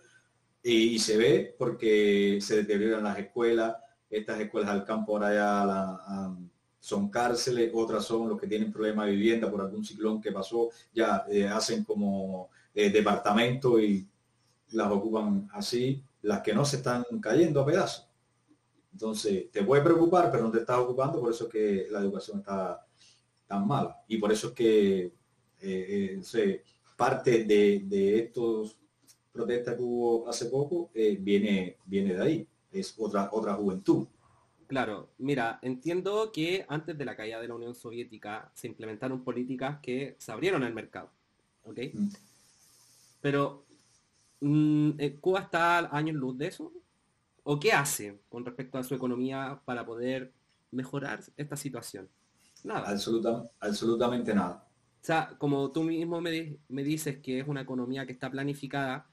y, 0.64 0.98
se 1.00 1.18
ve 1.18 1.56
porque 1.58 2.40
se 2.42 2.58
deterioran 2.58 3.04
las 3.04 3.20
escuelas, 3.20 3.76
estas 4.10 4.40
escuelas 4.40 4.72
al 4.72 4.86
campo 4.86 5.14
ahora 5.14 5.34
ya 5.34 6.36
son 6.80 7.10
cárceles, 7.10 7.72
otras 7.74 8.06
son 8.06 8.30
los 8.30 8.40
que 8.40 8.48
tienen 8.48 8.72
problemas 8.72 9.08
de 9.08 9.14
vivienda 9.14 9.50
por 9.52 9.62
algún 9.62 9.84
ciclón 9.84 10.22
que 10.22 10.32
pasó, 10.32 10.70
ya 10.94 11.26
eh, 11.30 11.48
hacen 11.48 11.84
como 11.84 12.50
eh, 12.74 12.90
departamento 12.90 13.80
y 13.80 14.08
las 14.72 14.92
ocupan 14.92 15.48
así, 15.54 16.04
las 16.22 16.42
que 16.42 16.54
no 16.54 16.66
se 16.66 16.78
están 16.78 17.04
cayendo 17.22 17.62
a 17.62 17.66
pedazos. 17.66 18.10
Entonces, 18.92 19.50
te 19.52 19.64
puede 19.64 19.82
preocupar, 19.82 20.32
pero 20.32 20.44
no 20.44 20.52
te 20.52 20.60
estás 20.60 20.78
ocupando, 20.78 21.20
por 21.20 21.32
eso 21.32 21.46
es 21.46 21.52
que 21.52 21.88
la 21.90 22.00
educación 22.00 22.40
está 22.40 22.86
tan 23.48 23.68
mala. 23.68 24.04
Y 24.08 24.18
por 24.18 24.32
eso 24.32 24.50
es 24.50 24.54
que 24.54 25.14
eh, 25.62 26.20
se, 26.22 26.64
parte 26.96 27.46
de 27.46 28.20
estos 28.20 28.78
protesta 29.34 29.76
que 29.76 29.82
hubo 29.82 30.30
hace 30.30 30.46
poco 30.46 30.92
eh, 30.94 31.18
viene, 31.20 31.78
viene 31.86 32.14
de 32.14 32.22
ahí. 32.22 32.48
Es 32.72 32.96
otra, 32.98 33.30
otra 33.34 33.56
juventud. 33.56 34.08
Claro, 34.68 35.10
mira, 35.18 35.60
entiendo 35.62 36.32
que 36.32 36.66
antes 36.70 36.98
de 36.98 37.06
la 37.06 37.16
caída 37.16 37.42
de 37.42 37.48
la 37.48 37.56
Unión 37.56 37.76
Soviética 37.76 38.50
se 38.54 38.68
implementaron 38.68 39.24
políticas 39.24 39.80
que 39.82 40.16
se 40.18 40.32
abrieron 40.32 40.64
al 40.64 40.74
mercado. 40.74 41.12
¿Ok? 41.66 41.80
Mm. 41.94 42.08
Pero 43.22 43.66
mm, 44.40 44.92
eh, 44.98 45.18
¿Cuba 45.20 45.42
está 45.42 45.96
años 45.96 46.16
luz 46.16 46.38
de 46.38 46.48
eso? 46.48 46.72
¿O 47.44 47.60
qué 47.60 47.74
hace 47.74 48.20
con 48.30 48.46
respecto 48.46 48.78
a 48.78 48.84
su 48.84 48.96
economía 48.96 49.62
para 49.66 49.86
poder 49.86 50.32
mejorar 50.72 51.22
esta 51.36 51.58
situación? 51.58 52.08
Nada. 52.64 52.88
absolutamente 53.60 54.34
nada. 54.34 54.66
O 55.02 55.06
sea, 55.06 55.36
como 55.38 55.70
tú 55.72 55.84
mismo 55.84 56.22
me, 56.22 56.58
me, 56.70 56.84
dices 56.84 57.18
que 57.18 57.40
es 57.40 57.48
una 57.48 57.62
economía 57.62 58.06
que 58.06 58.14
está 58.14 58.32
planificada, 58.32 59.06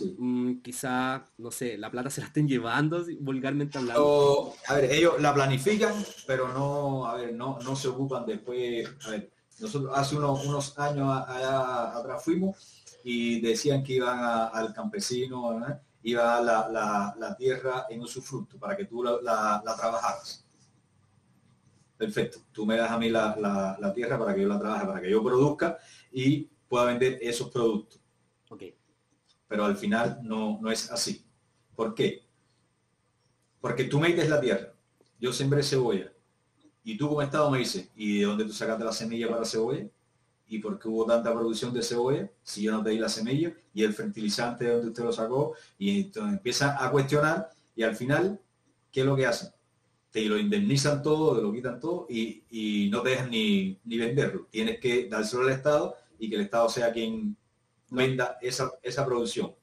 Mm, 0.00 0.60
quizá, 0.62 1.24
no 1.38 1.50
sé, 1.50 1.76
la 1.76 1.90
plata 1.90 2.08
se 2.08 2.20
la 2.20 2.28
estén 2.28 2.48
llevando, 2.48 3.04
vulgarmente 3.20 3.78
hablando. 3.78 4.54
a 4.66 4.74
ver, 4.74 4.90
ellos 4.90 5.20
la 5.20 5.34
planifican, 5.34 5.94
pero 6.26 6.48
no, 6.48 7.06
a 7.06 7.16
ver, 7.16 7.34
no, 7.34 7.58
no 7.60 7.76
se 7.76 7.88
ocupan 7.88 8.24
después. 8.24 8.88
A 9.06 9.10
ver, 9.10 9.30
nosotros 9.60 9.92
hace 9.94 10.16
unos, 10.16 10.44
unos 10.46 10.78
años 10.78 11.08
allá 11.26 11.96
atrás 11.96 12.24
fuimos 12.24 12.84
y 13.04 13.40
decían 13.40 13.82
que 13.82 13.94
iban 13.94 14.18
al 14.52 14.72
campesino, 14.72 15.60
iba 16.02 16.40
la, 16.40 16.68
la, 16.68 17.14
la, 17.18 17.36
tierra 17.36 17.86
en 17.90 18.00
usufructo 18.00 18.58
para 18.58 18.76
que 18.76 18.86
tú 18.86 19.04
la, 19.04 19.20
la, 19.22 19.76
trabajaras. 19.76 20.44
Perfecto, 21.98 22.40
tú 22.50 22.64
me 22.64 22.76
das 22.76 22.90
a 22.90 22.98
mí 22.98 23.10
la, 23.10 23.92
tierra 23.94 24.18
para 24.18 24.34
que 24.34 24.42
yo 24.42 24.48
la 24.48 24.58
trabaje, 24.58 24.86
para 24.86 25.00
que 25.00 25.10
yo 25.10 25.22
produzca 25.22 25.76
y 26.10 26.44
pueda 26.66 26.86
vender 26.86 27.18
esos 27.20 27.50
productos. 27.50 28.00
Okay 28.48 28.81
pero 29.52 29.66
al 29.66 29.76
final 29.76 30.18
no, 30.22 30.58
no 30.62 30.70
es 30.70 30.90
así. 30.90 31.26
¿Por 31.76 31.94
qué? 31.94 32.22
Porque 33.60 33.84
tú 33.84 34.00
metes 34.00 34.26
la 34.30 34.40
tierra, 34.40 34.72
yo 35.20 35.30
sembré 35.30 35.62
cebolla, 35.62 36.10
y 36.82 36.96
tú 36.96 37.06
como 37.06 37.20
Estado 37.20 37.50
me 37.50 37.58
dices, 37.58 37.90
¿y 37.94 38.20
de 38.20 38.24
dónde 38.24 38.46
tú 38.46 38.52
sacaste 38.54 38.82
la 38.82 38.94
semilla 38.94 39.28
para 39.28 39.44
cebolla? 39.44 39.86
¿Y 40.46 40.58
por 40.58 40.78
qué 40.78 40.88
hubo 40.88 41.04
tanta 41.04 41.34
producción 41.34 41.74
de 41.74 41.82
cebolla 41.82 42.30
si 42.42 42.62
yo 42.62 42.72
no 42.72 42.82
te 42.82 42.90
di 42.90 42.98
la 42.98 43.10
semilla? 43.10 43.52
¿Y 43.74 43.82
el 43.82 43.92
fertilizante 43.92 44.64
de 44.64 44.72
dónde 44.72 44.88
usted 44.88 45.04
lo 45.04 45.12
sacó? 45.12 45.54
Y 45.76 46.00
entonces 46.00 46.32
empieza 46.32 46.82
a 46.82 46.90
cuestionar 46.90 47.50
y 47.76 47.82
al 47.82 47.94
final, 47.94 48.40
¿qué 48.90 49.00
es 49.00 49.06
lo 49.06 49.14
que 49.14 49.26
hacen? 49.26 49.50
Te 50.10 50.24
lo 50.24 50.38
indemnizan 50.38 51.02
todo, 51.02 51.36
te 51.36 51.42
lo 51.42 51.52
quitan 51.52 51.78
todo 51.78 52.06
y, 52.08 52.88
no 52.90 53.02
te 53.02 53.10
dejan 53.10 53.28
ni, 53.28 53.78
ni 53.84 53.98
venderlo. 53.98 54.48
Tienes 54.50 54.80
que 54.80 55.10
dárselo 55.10 55.42
al 55.42 55.50
Estado 55.50 55.94
y 56.18 56.30
que 56.30 56.36
el 56.36 56.40
Estado 56.40 56.70
sea 56.70 56.90
quien 56.90 57.36
venda 57.94 58.38
esa, 58.40 58.72
esa 58.82 59.04
producción. 59.04 59.54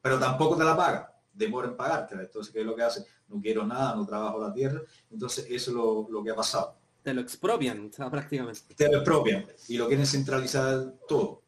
Pero 0.00 0.18
tampoco 0.18 0.56
te 0.56 0.64
la 0.64 0.76
paga. 0.76 1.14
demora 1.32 1.68
en 1.68 1.76
pagártela. 1.76 2.22
Entonces, 2.22 2.52
¿qué 2.52 2.60
es 2.60 2.66
lo 2.66 2.74
que 2.76 2.82
hace? 2.82 3.04
No 3.28 3.40
quiero 3.40 3.66
nada, 3.66 3.94
no 3.96 4.06
trabajo 4.06 4.38
la 4.40 4.52
tierra. 4.52 4.80
Entonces, 5.10 5.46
eso 5.48 5.70
es 5.70 5.76
lo, 5.76 6.06
lo 6.10 6.22
que 6.22 6.30
ha 6.30 6.34
pasado. 6.34 6.76
Te 7.02 7.12
lo 7.14 7.20
expropian, 7.20 7.90
prácticamente. 8.10 8.74
Te 8.76 8.88
lo 8.90 8.98
expropian 8.98 9.44
y 9.68 9.76
lo 9.76 9.88
quieren 9.88 10.06
centralizar 10.06 10.94
todo 11.08 11.42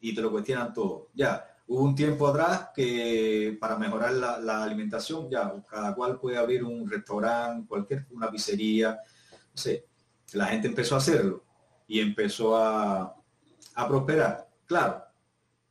y 0.00 0.14
te 0.14 0.22
lo 0.22 0.30
cuestionan 0.30 0.72
todo. 0.72 1.08
Ya, 1.14 1.44
hubo 1.66 1.82
un 1.82 1.94
tiempo 1.94 2.26
atrás 2.28 2.70
que 2.74 3.56
para 3.60 3.76
mejorar 3.76 4.12
la, 4.14 4.38
la 4.38 4.62
alimentación, 4.64 5.28
ya, 5.30 5.52
cada 5.68 5.94
cual 5.94 6.18
puede 6.18 6.38
abrir 6.38 6.64
un 6.64 6.88
restaurante, 6.88 7.68
cualquier, 7.68 8.06
una 8.12 8.30
pizzería, 8.30 8.92
no 8.92 9.56
sé. 9.56 9.86
La 10.32 10.46
gente 10.46 10.68
empezó 10.68 10.94
a 10.94 10.98
hacerlo 10.98 11.44
y 11.86 12.00
empezó 12.00 12.56
a, 12.56 13.14
a 13.74 13.88
prosperar. 13.88 14.48
Claro, 14.64 15.03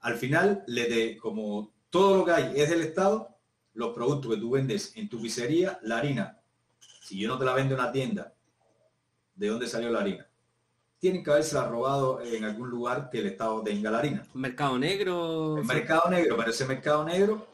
al 0.03 0.15
final, 0.15 0.63
le 0.67 0.87
de, 0.87 1.17
como 1.17 1.73
todo 1.89 2.17
lo 2.17 2.25
que 2.25 2.31
hay 2.31 2.53
es 2.61 2.69
del 2.69 2.81
Estado, 2.81 3.29
los 3.73 3.93
productos 3.93 4.33
que 4.35 4.39
tú 4.39 4.51
vendes 4.51 4.95
en 4.95 5.09
tu 5.09 5.21
pizzería, 5.21 5.79
la 5.83 5.97
harina, 5.97 6.39
si 7.01 7.19
yo 7.19 7.27
no 7.27 7.37
te 7.39 7.45
la 7.45 7.53
vendo 7.53 7.73
en 7.75 7.81
una 7.81 7.91
tienda, 7.91 8.33
¿de 9.35 9.47
dónde 9.47 9.67
salió 9.67 9.89
la 9.89 10.01
harina? 10.01 10.27
Tienen 10.99 11.23
que 11.23 11.31
haberse 11.31 11.59
robado 11.61 12.21
en 12.21 12.43
algún 12.45 12.69
lugar 12.69 13.09
que 13.09 13.19
el 13.19 13.27
Estado 13.27 13.61
tenga 13.63 13.91
la 13.91 13.99
harina. 13.99 14.25
Mercado 14.33 14.77
negro. 14.79 15.57
El 15.57 15.65
mercado 15.65 16.09
negro, 16.09 16.37
pero 16.37 16.49
ese 16.51 16.65
mercado 16.65 17.03
negro 17.03 17.47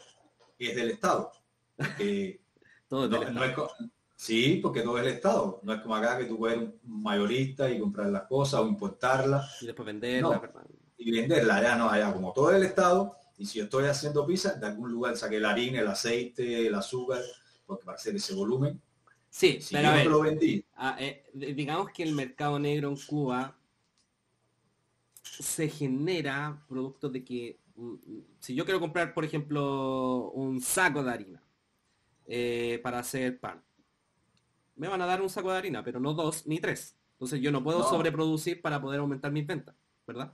es 0.57 0.75
del 0.75 0.91
Estado. 0.91 1.31
todo 2.87 3.07
no, 3.07 3.19
del 3.19 3.33
no 3.33 3.43
es 3.43 3.53
co- 3.53 3.71
sí, 4.15 4.59
porque 4.61 4.81
todo 4.81 4.97
es 4.99 5.05
el 5.05 5.13
Estado. 5.13 5.59
No 5.63 5.73
es 5.73 5.81
como 5.81 5.95
acá 5.95 6.17
que 6.17 6.25
tú 6.25 6.37
puedes 6.37 6.57
un 6.57 6.79
mayorista 6.83 7.69
y 7.69 7.79
comprar 7.79 8.09
las 8.09 8.23
cosas 8.23 8.59
o 8.61 8.67
importarlas 8.67 9.61
Y 9.61 9.67
después 9.67 9.85
venderla, 9.85 10.21
No. 10.35 10.41
Y 10.99 11.11
venderla. 11.11 11.57
Allá 11.57 11.75
no, 11.77 11.89
allá 11.89 12.13
como 12.13 12.33
todo 12.33 12.51
el 12.55 12.63
Estado. 12.63 13.15
Y 13.37 13.45
si 13.47 13.59
yo 13.59 13.65
estoy 13.65 13.85
haciendo 13.85 14.27
pizza, 14.27 14.53
de 14.55 14.67
algún 14.67 14.91
lugar 14.91 15.17
saqué 15.17 15.39
la 15.39 15.51
harina, 15.51 15.81
el 15.81 15.87
aceite, 15.87 16.67
el 16.67 16.75
azúcar, 16.75 17.21
porque 17.65 17.85
para 17.85 17.97
hacer 17.97 18.15
ese 18.15 18.35
volumen. 18.35 18.81
Sí, 19.29 19.61
Si 19.61 19.75
pero 19.75 19.87
yo 19.87 19.89
a 19.89 19.91
no 19.91 19.97
ver, 19.97 20.07
lo 20.11 20.21
vendí, 20.21 20.65
eh, 20.99 21.23
digamos 21.33 21.91
que 21.91 22.03
el 22.03 22.13
mercado 22.15 22.59
negro 22.59 22.89
en 22.89 22.97
Cuba 22.97 23.55
se 25.21 25.69
genera 25.69 26.63
productos 26.67 27.11
de 27.13 27.23
que 27.23 27.59
mm, 27.75 27.91
mm, 27.93 28.25
si 28.39 28.55
yo 28.55 28.65
quiero 28.65 28.79
comprar, 28.79 29.13
por 29.13 29.25
ejemplo, 29.25 30.31
un 30.31 30.61
saco 30.61 31.03
de 31.03 31.11
harina 31.11 31.43
eh, 32.27 32.79
para 32.83 32.99
hacer 32.99 33.39
pan, 33.39 33.63
me 34.75 34.87
van 34.87 35.01
a 35.01 35.05
dar 35.05 35.21
un 35.21 35.29
saco 35.29 35.51
de 35.51 35.57
harina, 35.57 35.83
pero 35.83 35.99
no 35.99 36.13
dos 36.13 36.45
ni 36.47 36.59
tres. 36.59 36.95
Entonces 37.13 37.41
yo 37.41 37.51
no 37.51 37.63
puedo 37.63 37.79
No. 37.79 37.83
sobreproducir 37.83 38.61
para 38.61 38.81
poder 38.81 38.99
aumentar 39.01 39.31
mis 39.31 39.45
ventas, 39.45 39.75
¿verdad? 40.07 40.33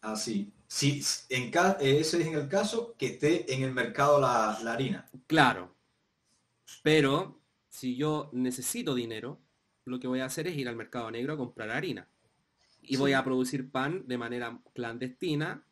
Así. 0.00 0.52
Si 0.66 1.02
en 1.30 1.50
ese 1.80 2.20
es 2.20 2.26
en 2.26 2.34
el 2.34 2.48
caso 2.48 2.94
que 2.98 3.06
esté 3.06 3.52
en 3.54 3.62
el 3.62 3.72
mercado 3.72 4.20
la, 4.20 4.58
la 4.62 4.72
harina. 4.72 5.08
Claro. 5.26 5.74
Pero 6.82 7.40
si 7.68 7.96
yo 7.96 8.28
necesito 8.32 8.94
dinero, 8.94 9.40
lo 9.84 9.98
que 9.98 10.06
voy 10.08 10.20
a 10.20 10.26
hacer 10.26 10.46
es 10.46 10.56
ir 10.56 10.68
al 10.68 10.76
mercado 10.76 11.10
negro 11.10 11.32
a 11.32 11.36
comprar 11.36 11.70
harina. 11.70 12.08
Y 12.82 12.96
voy 12.96 13.12
a 13.12 13.24
producir 13.24 13.70
pan 13.70 14.04
de 14.06 14.18
manera 14.18 14.60
clandestina, 14.74 15.64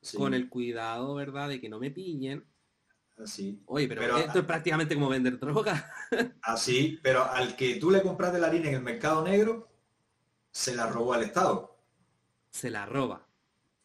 Sí, 0.00 0.16
con 0.16 0.34
el 0.34 0.48
cuidado, 0.48 1.14
¿verdad?, 1.16 1.48
de 1.48 1.60
que 1.60 1.68
no 1.68 1.80
me 1.80 1.90
pillen. 1.90 2.44
así. 3.18 3.60
Oye, 3.66 3.88
pero, 3.88 4.02
Pero- 4.02 4.18
esto 4.18 4.38
es 4.40 4.44
prácticamente 4.44 4.94
como 4.94 5.08
vender 5.08 5.38
droga. 5.40 5.90
Así, 6.42 7.00
pero 7.02 7.24
al 7.24 7.56
que 7.56 7.76
tú 7.76 7.90
le 7.90 8.02
compraste 8.02 8.38
la 8.38 8.46
harina 8.46 8.68
en 8.68 8.74
el 8.76 8.82
mercado 8.82 9.24
negro, 9.24 9.68
se 10.52 10.76
la 10.76 10.86
robó 10.86 11.14
al 11.14 11.24
Estado. 11.24 11.76
Se 12.50 12.70
la 12.70 12.86
roba. 12.86 13.25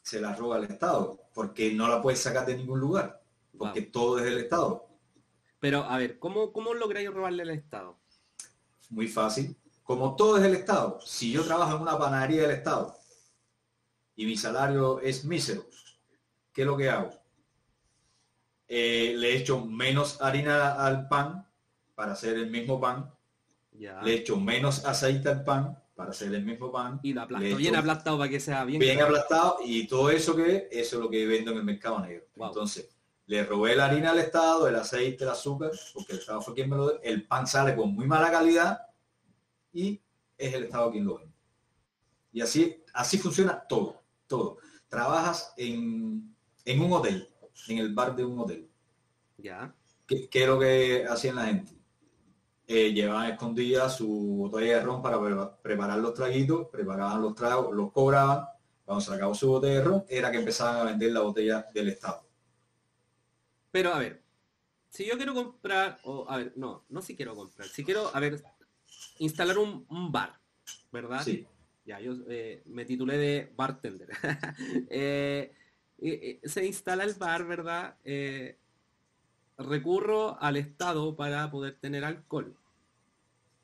Se 0.01 0.19
la 0.19 0.35
roba 0.35 0.55
al 0.57 0.63
Estado, 0.65 1.19
porque 1.33 1.73
no 1.73 1.87
la 1.87 2.01
puedes 2.01 2.19
sacar 2.21 2.45
de 2.45 2.57
ningún 2.57 2.79
lugar, 2.79 3.21
porque 3.57 3.81
Wow. 3.81 3.91
todo 3.91 4.17
es 4.19 4.25
del 4.25 4.39
Estado. 4.39 4.87
Pero, 5.59 5.83
a 5.83 5.97
ver, 5.97 6.17
¿cómo, 6.19 6.51
cómo 6.51 6.73
lográis 6.73 7.11
robarle 7.11 7.43
al 7.43 7.51
Estado? 7.51 7.97
Muy 8.89 9.07
fácil. 9.07 9.55
Como 9.83 10.15
todo 10.15 10.37
es 10.37 10.43
del 10.43 10.55
Estado, 10.55 10.99
si 11.01 11.31
yo 11.31 11.43
trabajo 11.45 11.75
en 11.75 11.81
una 11.83 11.97
panadería 11.97 12.43
del 12.43 12.51
Estado 12.51 12.95
y 14.15 14.25
mi 14.25 14.37
salario 14.37 14.99
es 15.01 15.23
mísero, 15.25 15.65
¿qué 16.53 16.61
es 16.61 16.67
lo 16.67 16.77
que 16.77 16.89
hago? 16.89 17.11
Eh, 18.67 19.13
le 19.17 19.35
echo 19.35 19.65
menos 19.65 20.21
harina 20.21 20.73
al 20.85 21.07
pan 21.07 21.45
para 21.95 22.13
hacer 22.13 22.35
el 22.37 22.49
mismo 22.49 22.79
pan, 22.79 23.13
Ya. 23.73 24.01
le 24.01 24.13
echo 24.15 24.37
menos 24.37 24.85
aceite 24.85 25.29
al 25.29 25.43
pan 25.43 25.80
para 25.95 26.11
hacer 26.11 26.33
el 26.33 26.43
mismo 26.43 26.71
pan, 26.71 26.99
Y 27.03 27.13
lo 27.13 27.21
aplasto, 27.21 27.57
bien 27.57 27.75
aplastado 27.75 28.17
para 28.17 28.29
que 28.29 28.39
sea 28.39 28.63
bien. 28.65 29.01
aplastado 29.01 29.57
y 29.63 29.87
todo 29.87 30.09
eso 30.09 30.35
que 30.35 30.67
eso 30.71 30.95
es 30.97 31.01
lo 31.01 31.09
que 31.09 31.25
vendo 31.27 31.51
en 31.51 31.57
el 31.57 31.63
mercado 31.63 31.99
negro. 31.99 32.25
Wow. 32.35 32.47
Entonces, 32.47 32.89
le 33.25 33.43
robé 33.45 33.75
la 33.75 33.85
harina 33.85 34.11
al 34.11 34.19
Estado, 34.19 34.67
el 34.67 34.75
aceite, 34.75 35.23
el 35.23 35.29
azúcar, 35.29 35.71
porque 35.93 36.13
el 36.13 36.19
Estado 36.19 36.41
fue 36.41 36.53
quien 36.53 36.69
me 36.69 36.75
lo 36.75 36.89
dio. 36.89 37.01
El 37.01 37.27
pan 37.27 37.45
sale 37.47 37.75
con 37.75 37.93
muy 37.93 38.07
mala 38.07 38.31
calidad 38.31 38.79
y 39.73 40.01
es 40.37 40.53
el 40.53 40.63
Estado 40.63 40.91
quien 40.91 41.05
lo 41.05 41.17
vende. 41.17 41.33
Y 42.33 42.41
así, 42.41 42.83
así 42.93 43.17
funciona 43.17 43.59
todo, 43.67 44.01
todo. 44.27 44.57
Trabajas 44.87 45.53
en, 45.57 46.35
en 46.65 46.81
un 46.81 46.91
hotel, 46.93 47.29
en 47.67 47.77
el 47.77 47.93
bar 47.93 48.15
de 48.15 48.25
un 48.25 48.39
hotel. 48.39 48.69
Ya. 49.37 49.73
¿Qué, 50.07 50.29
qué 50.29 50.43
es 50.43 50.47
lo 50.47 50.59
que 50.59 51.05
hacían 51.09 51.35
la 51.35 51.45
gente? 51.45 51.80
Eh, 52.73 52.93
llevaban 52.93 53.31
escondidas 53.31 53.97
su 53.97 54.07
botella 54.49 54.77
de 54.77 54.81
ron 54.83 55.01
para 55.01 55.19
pre- 55.21 55.35
preparar 55.61 55.99
los 55.99 56.13
traguitos, 56.13 56.67
preparaban 56.69 57.21
los 57.21 57.35
tragos, 57.35 57.73
los 57.75 57.91
cobraban. 57.91 58.45
Cuando 58.85 59.01
se 59.01 59.13
acabó 59.13 59.35
su 59.35 59.49
botella 59.49 59.75
de 59.79 59.83
ron, 59.83 60.05
era 60.09 60.31
que 60.31 60.37
empezaban 60.39 60.77
a 60.77 60.83
vender 60.91 61.11
la 61.11 61.21
botella 61.21 61.67
del 61.73 61.89
Estado. 61.89 62.23
Pero 63.71 63.93
a 63.93 63.99
ver, 63.99 64.21
si 64.89 65.05
yo 65.07 65.17
quiero 65.17 65.33
comprar, 65.33 65.99
o 66.03 66.25
a 66.29 66.37
ver, 66.37 66.53
no, 66.57 66.85
no 66.89 67.01
si 67.01 67.15
quiero 67.15 67.35
comprar, 67.35 67.67
si 67.69 67.83
quiero, 67.85 68.15
a 68.15 68.19
ver, 68.19 68.43
instalar 69.19 69.57
un, 69.57 69.85
un 69.89 70.11
bar, 70.11 70.39
¿verdad? 70.91 71.21
Sí, 71.23 71.47
Ya, 71.85 71.99
yo 71.99 72.13
eh, 72.29 72.63
me 72.65 72.85
titulé 72.85 73.17
de 73.17 73.53
bartender. 73.55 74.09
Eh, 74.89 75.53
eh, 75.99 76.39
eh, 76.43 76.49
se 76.49 76.65
instala 76.65 77.03
el 77.03 77.13
bar, 77.15 77.45
¿verdad? 77.45 77.95
Eh, 78.03 78.57
recurro 79.57 80.41
al 80.41 80.57
Estado 80.57 81.15
para 81.15 81.49
poder 81.51 81.77
tener 81.79 82.03
alcohol. 82.03 82.55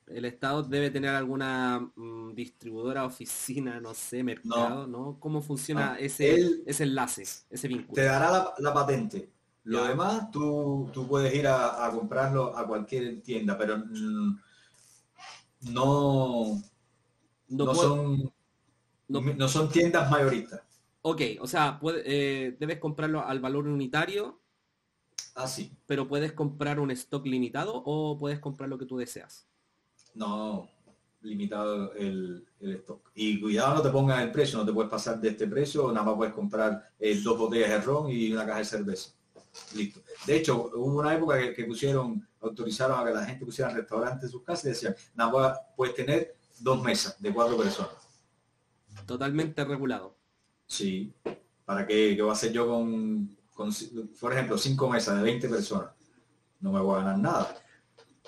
El 0.07 0.25
Estado 0.25 0.63
debe 0.63 0.89
tener 0.89 1.09
alguna 1.11 1.79
mm, 1.95 2.34
distribuidora, 2.34 3.05
oficina, 3.05 3.79
no 3.81 3.93
sé, 3.93 4.23
mercado, 4.23 4.88
¿no? 4.88 5.19
¿Cómo 5.19 5.41
funciona 5.41 5.91
No, 5.91 5.95
ese, 5.97 6.34
él- 6.35 6.63
ese 6.65 6.84
enlace, 6.84 7.23
ese 7.49 7.67
vínculo? 7.67 7.93
te 7.95 8.03
dará 8.03 8.31
la, 8.31 8.53
la 8.59 8.73
patente. 8.73 9.29
Lo 9.65 9.84
demás, 9.84 10.31
tú, 10.31 10.89
tú 10.93 11.05
puedes 11.07 11.34
ir 11.35 11.45
a, 11.47 11.85
a 11.85 11.91
comprarlo 11.91 12.57
a 12.57 12.65
cualquier 12.65 13.21
tienda, 13.21 13.57
pero 13.57 13.77
mm, 13.77 14.38
no, 15.73 16.61
No 17.49 17.65
no, 17.65 17.75
son, 17.75 18.34
no- 19.09 19.21
no 19.21 19.47
son 19.49 19.69
tiendas 19.69 20.09
mayoristas. 20.09 20.61
Ok, 21.01 21.21
o 21.41 21.47
sea, 21.47 21.79
puede- 21.79 22.03
eh, 22.05 22.57
debes 22.59 22.79
comprarlo 22.79 23.25
al 23.25 23.39
valor 23.39 23.67
unitario, 23.67 24.41
Así. 25.35 25.71
pero 25.85 26.07
puedes 26.07 26.34
comprar 26.34 26.79
un 26.79 26.91
stock 26.91 27.25
limitado 27.25 27.73
o 27.85 28.17
puedes 28.17 28.39
comprar 28.39 28.69
lo 28.69 28.77
que 28.77 28.85
tú 28.85 28.97
deseas. 28.97 29.46
No, 30.18 30.68
limitado 31.22 31.94
el, 31.94 32.44
el 32.60 32.76
stock. 32.77 33.11
Y 33.14 33.39
cuidado, 33.39 33.76
no 33.76 33.81
te 33.84 33.89
pongas 33.89 34.23
el 34.23 34.31
precio, 34.31 34.57
no 34.57 34.65
te 34.65 34.73
puedes 34.73 34.89
pasar 34.89 35.22
de 35.22 35.30
este 35.30 35.45
precio, 35.45 35.91
nada 35.91 36.06
más 36.07 36.15
puedes 36.15 36.34
comprar 36.34 36.91
eh, 36.99 37.19
dos 37.22 37.38
botellas 37.38 37.69
de 37.69 37.81
ron 37.81 38.10
y 38.10 38.31
una 38.34 38.45
caja 38.45 38.60
de 38.60 38.65
cerveza. 38.65 39.11
Listo. 39.76 40.02
De 40.26 40.38
hecho, 40.38 40.72
hubo 40.73 40.99
una 40.99 41.14
época 41.14 41.39
que, 41.39 41.53
que 41.53 41.65
pusieron, 41.65 42.27
autorizaron 42.41 42.99
a 42.99 43.06
que 43.06 43.14
la 43.14 43.26
gente 43.26 43.45
pusiera 43.45 43.72
restaurantes 43.72 44.23
en 44.23 44.30
sus 44.30 44.44
casas 44.44 44.65
y 44.65 44.69
decían, 44.69 44.95
nada 45.14 45.31
más 45.31 45.60
puedes 45.76 45.94
tener 45.94 46.35
dos 46.60 46.81
mesas 46.81 47.22
de 47.22 47.31
cuatro 47.31 47.57
personas. 47.57 47.94
Totalmente 49.06 49.64
regulado. 49.64 50.15
Sí. 50.65 51.14
¿Para 51.64 51.85
qué? 51.85 52.15
¿Qué 52.15 52.22
voy 52.22 52.31
a 52.31 52.34
hacer 52.34 52.52
yo 52.52 52.68
con, 52.68 53.38
con, 53.53 53.69
por 54.19 54.34
ejemplo, 54.34 54.57
cinco 54.57 54.89
mesas 54.89 55.18
de 55.18 55.23
20 55.23 55.48
personas? 55.49 55.91
No 56.60 56.72
me 56.72 56.80
voy 56.80 56.95
a 56.95 57.03
ganar 57.03 57.19
nada. 57.19 57.56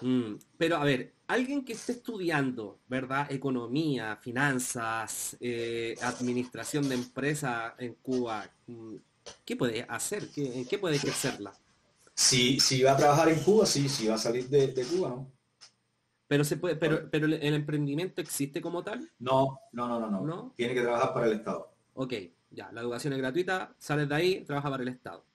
Mm, 0.01 0.35
pero 0.57 0.77
a 0.77 0.83
ver, 0.83 1.13
alguien 1.29 1.63
que 1.65 1.73
esté 1.73 1.93
estudiando, 1.93 2.81
¿verdad? 2.87 3.31
Economía, 3.31 4.17
finanzas, 4.17 5.37
eh, 5.41 5.97
administración 6.01 6.89
de 6.89 6.95
empresas 6.95 7.73
en 7.79 7.95
Cuba, 7.95 8.51
mm, 8.67 8.95
¿qué 9.45 9.55
puede 9.57 9.83
hacer? 9.89 10.31
¿Qué, 10.31 10.59
¿En 10.59 10.67
qué 10.67 10.77
puede 10.79 10.97
ejercerla? 10.97 11.57
Si, 12.15 12.59
si 12.59 12.83
va 12.83 12.91
a 12.91 12.97
trabajar 12.97 13.29
en 13.29 13.39
Cuba, 13.43 13.65
sí, 13.65 13.89
si 13.89 14.07
va 14.07 14.15
a 14.15 14.17
salir 14.19 14.47
de, 14.49 14.67
de 14.73 14.85
Cuba, 14.85 15.09
¿no? 15.09 15.33
Pero 16.27 16.43
se 16.45 16.57
puede, 16.57 16.75
pero, 16.77 17.09
pero 17.09 17.25
el, 17.25 17.33
el 17.33 17.53
emprendimiento 17.55 18.21
existe 18.21 18.61
como 18.61 18.83
tal, 18.83 19.11
No, 19.19 19.59
no, 19.71 19.87
no, 19.87 19.99
no, 19.99 20.09
no. 20.09 20.21
¿No? 20.25 20.53
Tiene 20.55 20.73
que 20.73 20.81
trabajar 20.81 21.13
para 21.13 21.27
el 21.27 21.33
Estado. 21.33 21.75
ok, 21.93 22.13
ya, 22.51 22.71
la 22.71 22.81
educación 22.81 23.13
es 23.13 23.19
gratuita, 23.19 23.75
sales 23.77 24.09
de 24.09 24.15
ahí, 24.15 24.43
trabaja 24.45 24.69
para 24.71 24.83
el 24.83 24.89
Estado. 24.89 25.25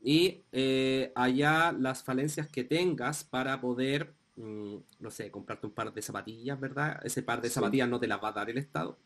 Y 0.00 0.44
eh, 0.52 1.12
allá 1.14 1.72
las 1.72 2.02
falencias 2.02 2.48
que 2.48 2.64
tengas 2.64 3.24
para 3.24 3.60
poder, 3.60 4.14
mm, 4.36 4.76
no 5.00 5.10
sé, 5.10 5.30
comprarte 5.30 5.66
un 5.66 5.72
par 5.74 5.92
de 5.92 6.02
zapatillas, 6.02 6.58
¿verdad? 6.60 7.00
Ese 7.04 7.22
par 7.22 7.40
de 7.40 7.48
Sí. 7.48 7.54
zapatillas 7.54 7.88
no 7.88 8.00
te 8.00 8.06
las 8.06 8.22
va 8.22 8.28
a 8.28 8.32
dar 8.32 8.50
el 8.50 8.58
Estado. 8.58 8.98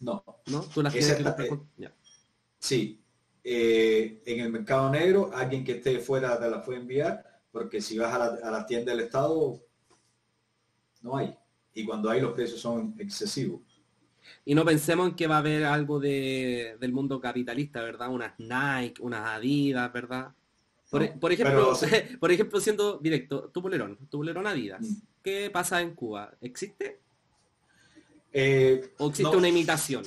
No, 0.00 0.24
¿no? 0.46 0.60
Tú 0.62 0.82
las 0.82 0.92
tienes 0.92 1.16
que 1.16 1.24
comprar 1.24 1.46
eh, 1.46 1.48
con- 1.48 1.68
ya. 1.76 1.92
sí. 2.58 2.96
eh, 3.44 4.22
en 4.26 4.40
el 4.40 4.52
mercado 4.52 4.90
negro, 4.90 5.30
alguien 5.34 5.64
que 5.64 5.72
esté 5.72 5.98
fuera 6.00 6.38
te 6.38 6.50
la 6.50 6.62
puede 6.62 6.80
enviar, 6.80 7.40
porque 7.52 7.80
si 7.80 7.98
vas 7.98 8.12
a 8.14 8.18
la, 8.18 8.48
a 8.48 8.50
la 8.50 8.66
tienda 8.66 8.92
del 8.92 9.00
Estado, 9.04 9.60
no 11.02 11.16
hay. 11.16 11.34
Y 11.74 11.84
cuando 11.84 12.10
hay 12.10 12.20
los 12.20 12.32
precios 12.32 12.60
son 12.60 12.94
excesivos. 12.98 13.60
Y 14.44 14.54
no 14.54 14.64
pensemos 14.64 15.08
en 15.08 15.16
que 15.16 15.26
va 15.26 15.36
a 15.36 15.38
haber 15.38 15.64
algo 15.64 15.98
de, 15.98 16.76
del 16.80 16.92
mundo 16.92 17.20
capitalista, 17.20 17.82
¿verdad? 17.82 18.10
Unas 18.10 18.34
Nike, 18.38 19.00
unas 19.02 19.26
Adidas, 19.26 19.92
¿verdad? 19.92 20.34
Por, 20.90 21.02
No, 21.02 21.20
por 21.20 21.32
ejemplo, 21.32 21.72
pero- 21.80 21.90
por 22.20 22.32
ejemplo, 22.32 22.60
siendo 22.60 22.98
directo, 22.98 23.50
tu 23.52 23.62
polerón, 23.62 23.96
tu 24.10 24.18
polerón 24.18 24.46
Adidas. 24.46 24.80
Mm. 24.82 24.94
¿Qué 25.22 25.50
pasa 25.50 25.80
en 25.80 25.94
Cuba? 25.94 26.32
¿Existe? 26.40 27.00
Eh, 28.32 28.92
¿O 28.98 29.08
existe 29.08 29.30
no, 29.32 29.38
una 29.38 29.48
imitación? 29.48 30.04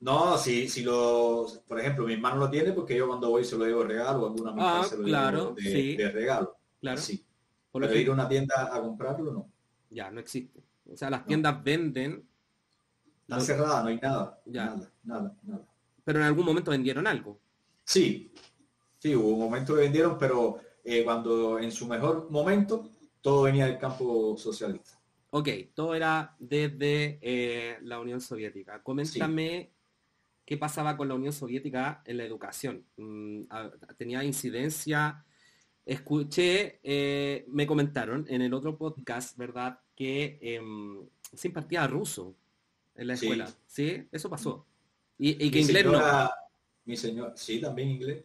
No, 0.00 0.36
si, 0.36 0.68
si 0.68 0.82
lo, 0.82 1.46
por 1.66 1.80
ejemplo, 1.80 2.06
mi 2.06 2.12
hermano 2.14 2.36
lo 2.36 2.50
tiene 2.50 2.72
porque 2.72 2.96
yo 2.96 3.06
cuando 3.08 3.30
voy 3.30 3.44
se 3.44 3.56
lo 3.56 3.64
llevo 3.64 3.82
regalo, 3.84 4.26
alguna 4.26 4.54
Ah, 4.58 4.84
se 4.84 4.98
lo 4.98 5.04
claro, 5.04 5.54
de, 5.54 5.62
sí. 5.62 5.96
de 5.96 6.10
regalo. 6.10 6.56
Claro. 6.80 7.00
Sí. 7.00 7.24
Por 7.72 7.82
lo 7.82 7.88
Pero 7.88 7.96
que- 7.96 8.02
ir 8.02 8.08
a 8.10 8.12
una 8.12 8.28
tienda 8.28 8.70
a 8.74 8.80
comprarlo, 8.80 9.32
no. 9.32 9.50
ya, 9.90 10.10
no 10.10 10.20
existe. 10.20 10.62
O 10.90 10.96
sea, 10.96 11.10
las 11.10 11.20
No. 11.22 11.26
tiendas 11.26 11.62
venden, 11.64 12.26
Están 13.22 13.38
No. 13.40 13.44
cerradas, 13.44 13.82
no 13.82 13.88
hay 13.88 13.98
nada. 13.98 14.40
Ya. 14.46 14.64
Nada, 14.66 14.90
nada, 15.02 15.36
nada. 15.42 15.62
pero 16.04 16.20
en 16.20 16.26
algún 16.26 16.44
momento 16.46 16.70
vendieron 16.70 17.06
algo. 17.08 17.40
Sí, 17.84 18.30
sí, 19.06 19.14
hubo 19.14 19.28
un 19.28 19.38
momento 19.38 19.74
que 19.74 19.82
vendieron, 19.82 20.18
pero 20.18 20.58
eh, 20.84 21.04
cuando 21.04 21.58
en 21.58 21.70
su 21.70 21.86
mejor 21.86 22.28
momento 22.30 22.90
todo 23.20 23.42
venía 23.42 23.66
del 23.66 23.78
campo 23.78 24.36
socialista. 24.36 24.98
Ok, 25.30 25.48
todo 25.74 25.94
era 25.94 26.34
desde 26.38 27.18
eh, 27.20 27.78
la 27.82 28.00
Unión 28.00 28.20
Soviética. 28.20 28.82
Coméntame 28.82 29.70
qué 30.44 30.56
pasaba 30.56 30.96
con 30.96 31.08
la 31.08 31.14
Unión 31.14 31.32
Soviética 31.32 32.02
en 32.04 32.16
la 32.16 32.24
educación. 32.24 32.84
Mm, 32.96 33.42
¿Tenía 33.96 34.24
incidencia? 34.24 35.24
Escuché, 35.84 36.80
eh, 36.82 37.44
me 37.48 37.66
comentaron 37.66 38.24
en 38.28 38.42
el 38.42 38.54
otro 38.54 38.76
podcast, 38.76 39.36
¿verdad? 39.36 39.78
Que 39.94 40.38
em, 40.40 40.98
se 41.32 41.48
impartía 41.48 41.86
ruso 41.86 42.34
en 42.96 43.06
la 43.08 43.14
escuela. 43.14 43.48
¿Sí? 43.66 44.06
Eso 44.10 44.28
pasó. 44.30 44.66
Y, 45.18 45.30
y 45.44 45.50
que 45.50 45.58
Mi 45.58 45.62
inglés 45.64 45.84
no. 45.84 45.92
señora- 45.92 46.30
Mi 46.86 46.96
señora, 46.96 47.36
sí, 47.36 47.60
también 47.60 47.90
inglés. 47.90 48.24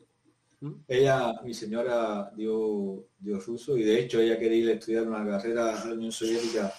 ¿Mm? 0.62 0.74
Ella, 0.88 1.34
mi 1.44 1.54
señora 1.54 2.32
dio, 2.36 3.08
dio 3.20 3.40
ruso 3.40 3.76
y 3.78 3.84
de 3.84 4.00
hecho 4.00 4.20
ella 4.20 4.38
quería 4.40 4.58
ir 4.58 4.70
a 4.70 4.74
estudiar 4.74 5.08
una 5.08 5.26
carrera 5.26 5.82
a 5.82 5.86
la 5.86 5.94
Unión 5.94 6.12
Soviética 6.12 6.72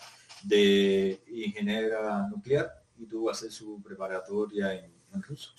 de 0.44 1.20
ingeniera 1.26 2.28
nuclear 2.28 2.82
y 2.96 3.06
tuvo 3.06 3.26
que 3.26 3.32
hacer 3.32 3.50
su 3.50 3.82
preparatoria 3.82 4.72
en, 4.74 4.92
en 5.12 5.22
ruso. 5.22 5.52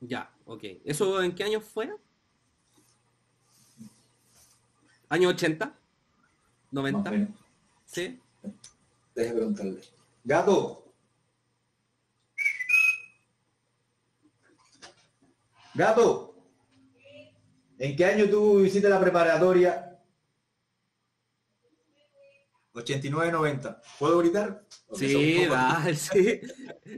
Ya, 0.00 0.30
ok. 0.46 0.64
¿Eso 0.84 1.22
en 1.22 1.34
qué 1.34 1.44
año 1.44 1.60
fue? 1.60 1.90
¿Año 5.10 5.28
80? 5.28 5.66
Más 6.70 6.84
o 6.84 6.86
¿90? 6.88 7.10
menos. 7.10 7.30
¿Sí? 7.84 8.18
Deje 9.14 9.32
preguntarle. 9.34 9.80
Gato. 10.24 10.92
Gato. 15.74 16.35
¿En 17.78 17.94
qué 17.94 18.04
año 18.06 18.26
tú 18.30 18.60
hiciste 18.60 18.88
la 18.88 19.00
preparatoria? 19.00 19.85
89-90. 22.76 23.78
¿Puedo 23.98 24.18
gritar? 24.18 24.62
¿O 24.88 24.96
que 24.96 25.12
son 25.12 25.20
Sí, 25.22 25.46
da, 25.46 25.84
sí. 25.94 26.40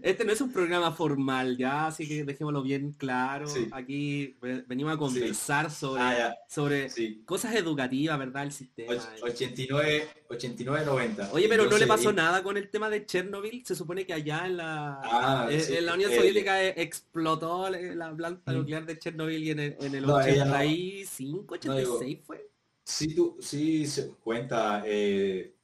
Este 0.02 0.24
no 0.24 0.32
es 0.32 0.40
un 0.40 0.52
programa 0.52 0.92
formal 0.92 1.56
ya, 1.56 1.86
así 1.86 2.06
que 2.06 2.24
dejémoslo 2.24 2.62
bien 2.62 2.92
claro. 2.92 3.46
Sí. 3.48 3.68
Aquí 3.72 4.36
ve- 4.42 4.64
venimos 4.66 4.94
a 4.94 4.98
conversar 4.98 5.70
sobre, 5.70 6.02
Ah, 6.02 6.34
sobre 6.48 6.90
Sí. 6.90 7.22
cosas 7.24 7.54
educativas, 7.54 8.18
¿verdad? 8.18 8.42
El 8.44 8.52
sistema. 8.52 8.92
Och- 8.94 9.22
89, 9.22 10.08
89, 10.28 10.84
90. 10.84 11.30
Oye, 11.32 11.48
pero 11.48 11.66
no 11.66 11.78
le 11.78 11.86
pasó 11.86 12.10
y- 12.10 12.14
nada 12.14 12.42
con 12.42 12.56
el 12.56 12.68
tema 12.68 12.90
de 12.90 13.06
Chernobyl. 13.06 13.64
Se 13.64 13.74
supone 13.74 14.04
que 14.04 14.12
allá 14.12 14.46
en 14.46 14.56
la, 14.58 15.00
Ah, 15.02 15.48
en, 15.50 15.86
la 15.86 15.94
Unión 15.94 16.12
eh, 16.12 16.16
Soviética 16.16 16.62
eh, 16.64 16.74
explotó 16.76 17.70
la- 17.70 17.80
la 17.80 18.14
planta 18.14 18.52
nuclear 18.52 18.84
de 18.84 18.98
Chernobyl 18.98 19.42
y 19.42 19.50
en 19.50 19.60
el, 19.60 19.76
en 19.80 19.94
el 19.94 20.06
No, 20.06 20.20
ella 20.20 20.44
no. 20.44 20.54
85, 20.54 21.54
86 21.54 22.18
fue. 22.24 22.48
Sí, 22.84 23.14
tú, 23.14 23.36
sí 23.40 23.86
se 23.86 24.08
cuenta 24.12 24.82
eh, 24.86 25.54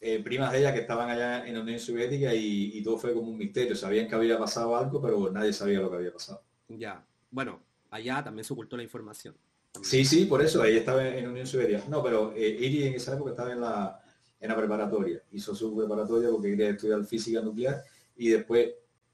eh, 0.00 0.22
primas 0.22 0.52
de 0.52 0.60
ella 0.60 0.72
que 0.72 0.80
estaban 0.80 1.10
allá 1.10 1.46
en 1.46 1.54
la 1.54 1.60
Unión 1.60 1.78
Soviética 1.78 2.34
y, 2.34 2.78
y 2.78 2.82
todo 2.82 2.98
fue 2.98 3.14
como 3.14 3.30
un 3.30 3.38
misterio. 3.38 3.74
Sabían 3.74 4.08
que 4.08 4.14
había 4.14 4.38
pasado 4.38 4.76
algo, 4.76 5.00
pero 5.00 5.30
nadie 5.30 5.52
sabía 5.52 5.80
lo 5.80 5.90
que 5.90 5.96
había 5.96 6.12
pasado. 6.12 6.42
Ya. 6.68 7.04
Bueno, 7.30 7.60
allá 7.90 8.22
también 8.22 8.44
se 8.44 8.52
ocultó 8.52 8.76
la 8.76 8.82
información. 8.82 9.34
Sí, 9.82 10.04
sí, 10.04 10.24
por 10.24 10.42
eso 10.42 10.64
ella 10.64 10.78
estaba 10.78 11.06
en 11.06 11.24
la 11.24 11.30
Unión 11.30 11.46
Soviética. 11.46 11.84
No, 11.88 12.02
pero 12.02 12.32
eh, 12.34 12.48
Iri 12.48 12.84
en 12.84 12.94
esa 12.94 13.14
época 13.14 13.30
estaba 13.30 13.52
en 13.52 13.60
la, 13.60 14.00
en 14.40 14.48
la 14.48 14.56
preparatoria. 14.56 15.22
Hizo 15.32 15.54
su 15.54 15.76
preparatoria 15.76 16.30
porque 16.30 16.50
quería 16.50 16.70
estudiar 16.70 17.04
física 17.04 17.40
nuclear 17.40 17.82
y 18.16 18.30
después 18.30 18.70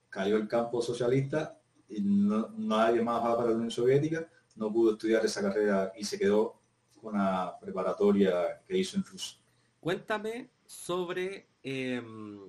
cayó 0.09 0.37
el 0.37 0.49
campo 0.49 0.81
socialista 0.81 1.59
y 1.89 2.01
no, 2.01 2.51
nadie 2.57 3.03
más 3.03 3.23
va 3.23 3.37
para 3.37 3.51
la 3.51 3.57
Unión 3.57 3.71
Soviética, 3.71 4.27
no 4.57 4.73
pudo 4.73 4.93
estudiar 4.93 5.25
esa 5.25 5.43
carrera 5.43 5.93
y 5.97 6.05
se 6.05 6.19
quedó 6.19 6.61
con 7.01 7.15
la 7.15 7.57
preparatoria 7.61 8.63
que 8.67 8.79
hizo 8.79 8.97
en 8.97 9.05
Rusia. 9.05 9.39
Cuéntame 9.81 10.49
sobre 10.75 11.47
em, 11.63 12.41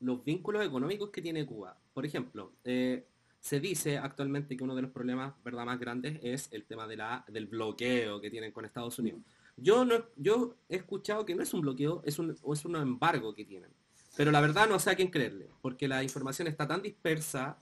los 0.00 0.24
vínculos 0.24 0.64
económicos 0.64 1.10
que 1.10 1.22
tiene 1.22 1.46
Cuba. 1.46 1.76
Por 1.92 2.04
ejemplo, 2.06 2.52
eh, 2.64 3.06
se 3.40 3.60
dice 3.60 3.98
actualmente 3.98 4.56
que 4.56 4.64
uno 4.64 4.74
de 4.74 4.82
los 4.82 4.90
problemas 4.90 5.34
¿verdad? 5.44 5.64
más 5.66 5.78
grandes 5.80 6.18
es 6.22 6.48
el 6.52 6.64
tema 6.64 6.86
de 6.86 6.96
la, 6.96 7.24
del 7.28 7.46
bloqueo 7.46 8.20
que 8.20 8.30
tienen 8.30 8.52
con 8.52 8.64
Estados 8.64 8.98
Unidos. 8.98 9.20
Yo, 9.56 9.84
no, 9.84 10.04
yo 10.16 10.56
he 10.68 10.76
escuchado 10.76 11.24
que 11.24 11.34
no 11.34 11.42
es 11.42 11.54
un 11.54 11.60
bloqueo, 11.60 12.02
es 12.04 12.18
un, 12.18 12.30
es 12.52 12.64
un 12.64 12.76
embargo 12.76 13.34
que 13.34 13.44
tienen. 13.44 13.70
Pero 14.16 14.30
la 14.30 14.40
verdad 14.40 14.68
no 14.68 14.78
sé 14.78 14.90
a 14.90 14.94
quién 14.96 15.10
creerle, 15.10 15.48
porque 15.60 15.88
la 15.88 16.02
información 16.02 16.48
está 16.48 16.66
tan 16.66 16.82
dispersa. 16.82 17.58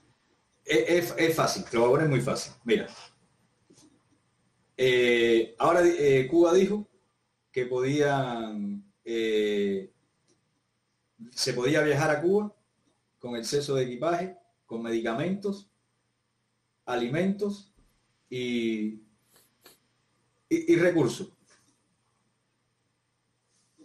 Es, 0.65 1.13
es- 1.17 1.35
fácil, 1.35 1.65
te 1.65 1.77
lo 1.77 1.89
voy 1.89 2.07
muy 2.07 2.21
fácil. 2.21 2.53
Mira, 2.63 2.87
Eh, 4.75 5.55
ahora 5.59 5.81
eh, 5.85 6.27
Cuba 6.29 6.53
dijo 6.53 6.87
que 7.51 7.65
podían, 7.67 8.83
eh, 9.05 9.91
se 11.31 11.53
podía 11.53 11.81
viajar 11.81 12.11
a 12.11 12.21
Cuba 12.21 12.53
con 13.19 13.35
exceso 13.35 13.75
de 13.75 13.83
equipaje, 13.83 14.37
con 14.65 14.81
medicamentos, 14.81 15.69
alimentos 16.85 17.73
y, 18.29 19.01
y, 20.49 20.73
y 20.73 20.75
recursos. 20.75 21.29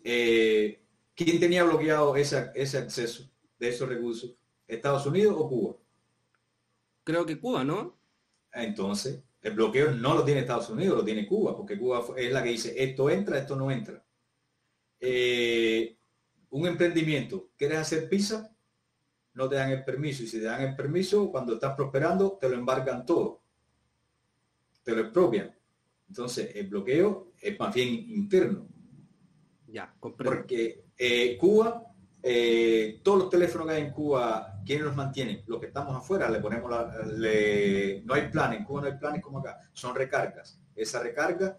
Eh, 0.05 0.81
¿Quién 1.15 1.39
tenía 1.41 1.65
bloqueado 1.65 2.17
ese, 2.17 2.51
ese 2.55 2.79
acceso 2.79 3.29
de 3.59 3.69
esos 3.69 3.89
recursos? 3.89 4.35
¿Estados 4.67 5.05
Unidos 5.07 5.35
o 5.37 5.49
Cuba? 5.49 5.77
Creo 7.05 7.27
que 7.27 7.39
Cuba, 7.39 7.65
¿no? 7.65 7.97
Entonces, 8.53 9.23
el 9.43 9.53
bloqueo 9.55 9.91
no 9.93 10.15
lo 10.15 10.25
tiene 10.25 10.41
Estados 10.41 10.71
Unidos, 10.71 10.99
lo 10.99 11.05
tiene 11.05 11.27
Cuba, 11.27 11.57
porque 11.57 11.79
Cuba 11.79 12.05
es 12.17 12.33
la 12.33 12.43
que 12.43 12.51
dice, 12.51 12.75
esto 12.77 13.11
entra, 13.11 13.39
esto 13.39 13.57
no 13.57 13.71
entra. 13.71 14.05
Eh, 15.01 15.97
un 16.51 16.67
emprendimiento, 16.67 17.51
¿quieres 17.57 17.79
hacer 17.79 18.09
pizza? 18.09 18.55
No 19.35 19.49
te 19.49 19.57
dan 19.57 19.71
el 19.71 19.85
permiso. 19.85 20.23
Y 20.23 20.27
si 20.27 20.39
te 20.39 20.45
dan 20.47 20.63
el 20.63 20.77
permiso, 20.77 21.31
cuando 21.31 21.55
estás 21.55 21.75
prosperando, 21.77 22.39
te 22.41 22.49
lo 22.49 22.57
embargan 22.57 23.07
todo. 23.07 23.43
Te 24.83 24.93
lo 24.95 25.03
expropian. 25.03 25.55
Entonces, 26.09 26.51
el 26.55 26.69
bloqueo 26.69 27.33
es 27.41 27.59
más 27.59 27.75
bien 27.75 27.89
interno. 28.11 28.67
Ya, 29.67 29.95
comprendo. 30.01 30.35
Porque 30.37 30.87
eh, 30.97 31.37
Cuba, 31.39 31.85
eh, 32.23 33.01
todos 33.05 33.19
los 33.19 33.31
teléfonos 33.31 33.67
que 33.67 33.75
hay 33.75 33.83
en 33.83 33.93
Cuba, 33.93 34.61
¿quiénes 34.65 34.87
los 34.87 34.97
mantienen? 34.97 35.43
Los 35.47 35.61
que 35.61 35.67
estamos 35.67 35.95
afuera, 35.95 36.31
le 36.31 36.41
ponemos 36.41 36.71
la, 36.71 37.03
le- 37.07 38.03
no 38.05 38.15
hay 38.15 38.29
planes, 38.31 38.61
en 38.61 38.65
Cuba 38.65 38.81
no 38.83 38.87
hay 38.89 38.99
planes 38.99 39.23
como 39.23 39.41
acá, 39.41 39.59
son 39.73 39.95
recargas. 39.95 40.59
Esa 40.75 41.03
recarga 41.03 41.59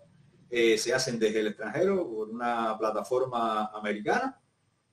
eh, 0.49 0.77
se 0.77 0.93
hacen 0.93 1.19
desde 1.19 1.41
el 1.41 1.47
extranjero 1.47 2.09
por 2.09 2.30
una 2.30 2.77
plataforma 2.77 3.67
americana 3.67 4.39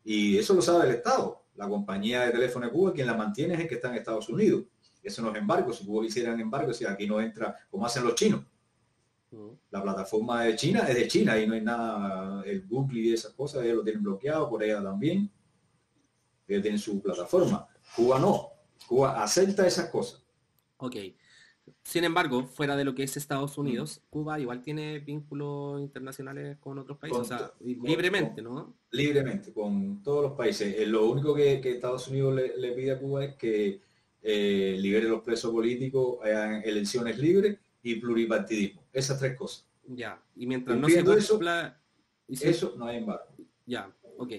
y 0.05 0.39
eso 0.39 0.55
lo 0.55 0.63
sabe 0.63 0.89
el 0.89 0.97
Estado. 0.97 1.45
La 1.55 1.69
compañía 1.69 2.23
de 2.23 2.33
teléfono 2.33 2.67
de 2.67 2.73
Cuba, 2.73 2.93
quien 2.93 3.07
la 3.07 3.15
mantiene 3.15 3.55
es 3.55 3.61
el 3.61 3.69
que 3.69 3.77
está 3.77 3.89
en 3.89 3.97
Estados 3.97 4.29
Unidos. 4.29 4.65
Eso 5.03 5.23
no 5.23 5.31
es 5.31 5.37
embargo. 5.37 5.73
Si 5.73 5.85
Cuba 5.85 6.05
hicieran 6.05 6.39
embargo, 6.39 6.73
si 6.73 6.85
aquí 6.85 7.07
no 7.07 7.21
entra, 7.21 7.57
como 7.71 7.87
hacen 7.87 8.05
los 8.05 8.15
chinos. 8.15 8.45
Mm. 9.31 9.49
La 9.71 9.83
plataforma 9.83 10.45
de 10.45 10.57
China 10.57 10.85
es 10.89 10.95
de 10.95 11.09
China 11.09 11.39
y 11.39 11.47
no 11.47 11.55
hay 11.55 11.63
nada, 11.63 12.43
el 12.45 12.67
Google 12.67 13.01
y 13.01 13.13
esas 13.13 13.33
cosas, 13.33 13.65
ellos 13.65 13.79
lo 13.79 13.85
tienen 13.85 14.03
bloqueado, 14.03 14.49
por 14.51 14.63
ella 14.63 14.83
también. 14.83 15.31
Ellos 16.47 16.63
tienen 16.63 16.79
su 16.79 17.01
plataforma. 17.01 17.67
Cuba 17.95 18.19
no. 18.19 18.51
Cuba 18.87 19.23
acepta 19.23 19.67
esas 19.67 19.89
cosas. 19.91 20.23
Ok. 20.77 20.97
Sin 21.83 22.05
embargo, 22.05 22.45
fuera 22.45 22.77
de 22.77 22.85
lo 22.85 22.95
que 22.95 23.03
es 23.03 23.17
Estados 23.17 23.59
Unidos, 23.59 24.03
Cuba 24.11 24.39
igual 24.39 24.63
tiene 24.63 24.99
vínculos 25.01 25.81
internacionales 25.81 26.59
con 26.59 26.79
otros 26.79 26.99
países, 26.99 27.17
Con 27.17 27.37
o 27.37 27.39
sea, 27.39 27.53
libremente, 27.61 28.43
¿no? 28.43 28.75
Libremente, 28.91 29.53
con 29.53 30.03
todos 30.03 30.23
los 30.23 30.33
países. 30.33 30.77
Eh, 30.79 30.87
Lo 30.87 31.09
único 31.11 31.35
que, 31.35 31.61
que 31.61 31.73
Estados 31.73 32.09
Unidos 32.09 32.35
le, 32.35 32.57
le 32.57 32.73
pide 32.73 32.93
a 32.93 32.99
Cuba 32.99 33.25
es 33.25 33.35
que 33.37 33.81
eh, 34.23 34.77
libere 34.81 35.09
los 35.09 35.23
presos 35.23 35.53
políticos, 35.53 36.19
elecciones 36.65 37.17
libres 37.19 37.57
y 37.83 37.95
pluripartidismo. 37.95 38.83
Esas 38.93 39.21
tres 39.21 39.37
cosas. 39.37 39.65
Ya, 39.87 40.21
y 40.35 40.47
mientras 40.47 40.77
no 40.77 40.89
se 40.89 41.05
cumpla... 41.05 41.81
Eso, 42.27 42.49
eso 42.49 42.75
no 42.77 42.87
hay 42.87 42.97
embargo. 42.97 43.27
Ya, 43.67 43.89
ok. 44.19 44.33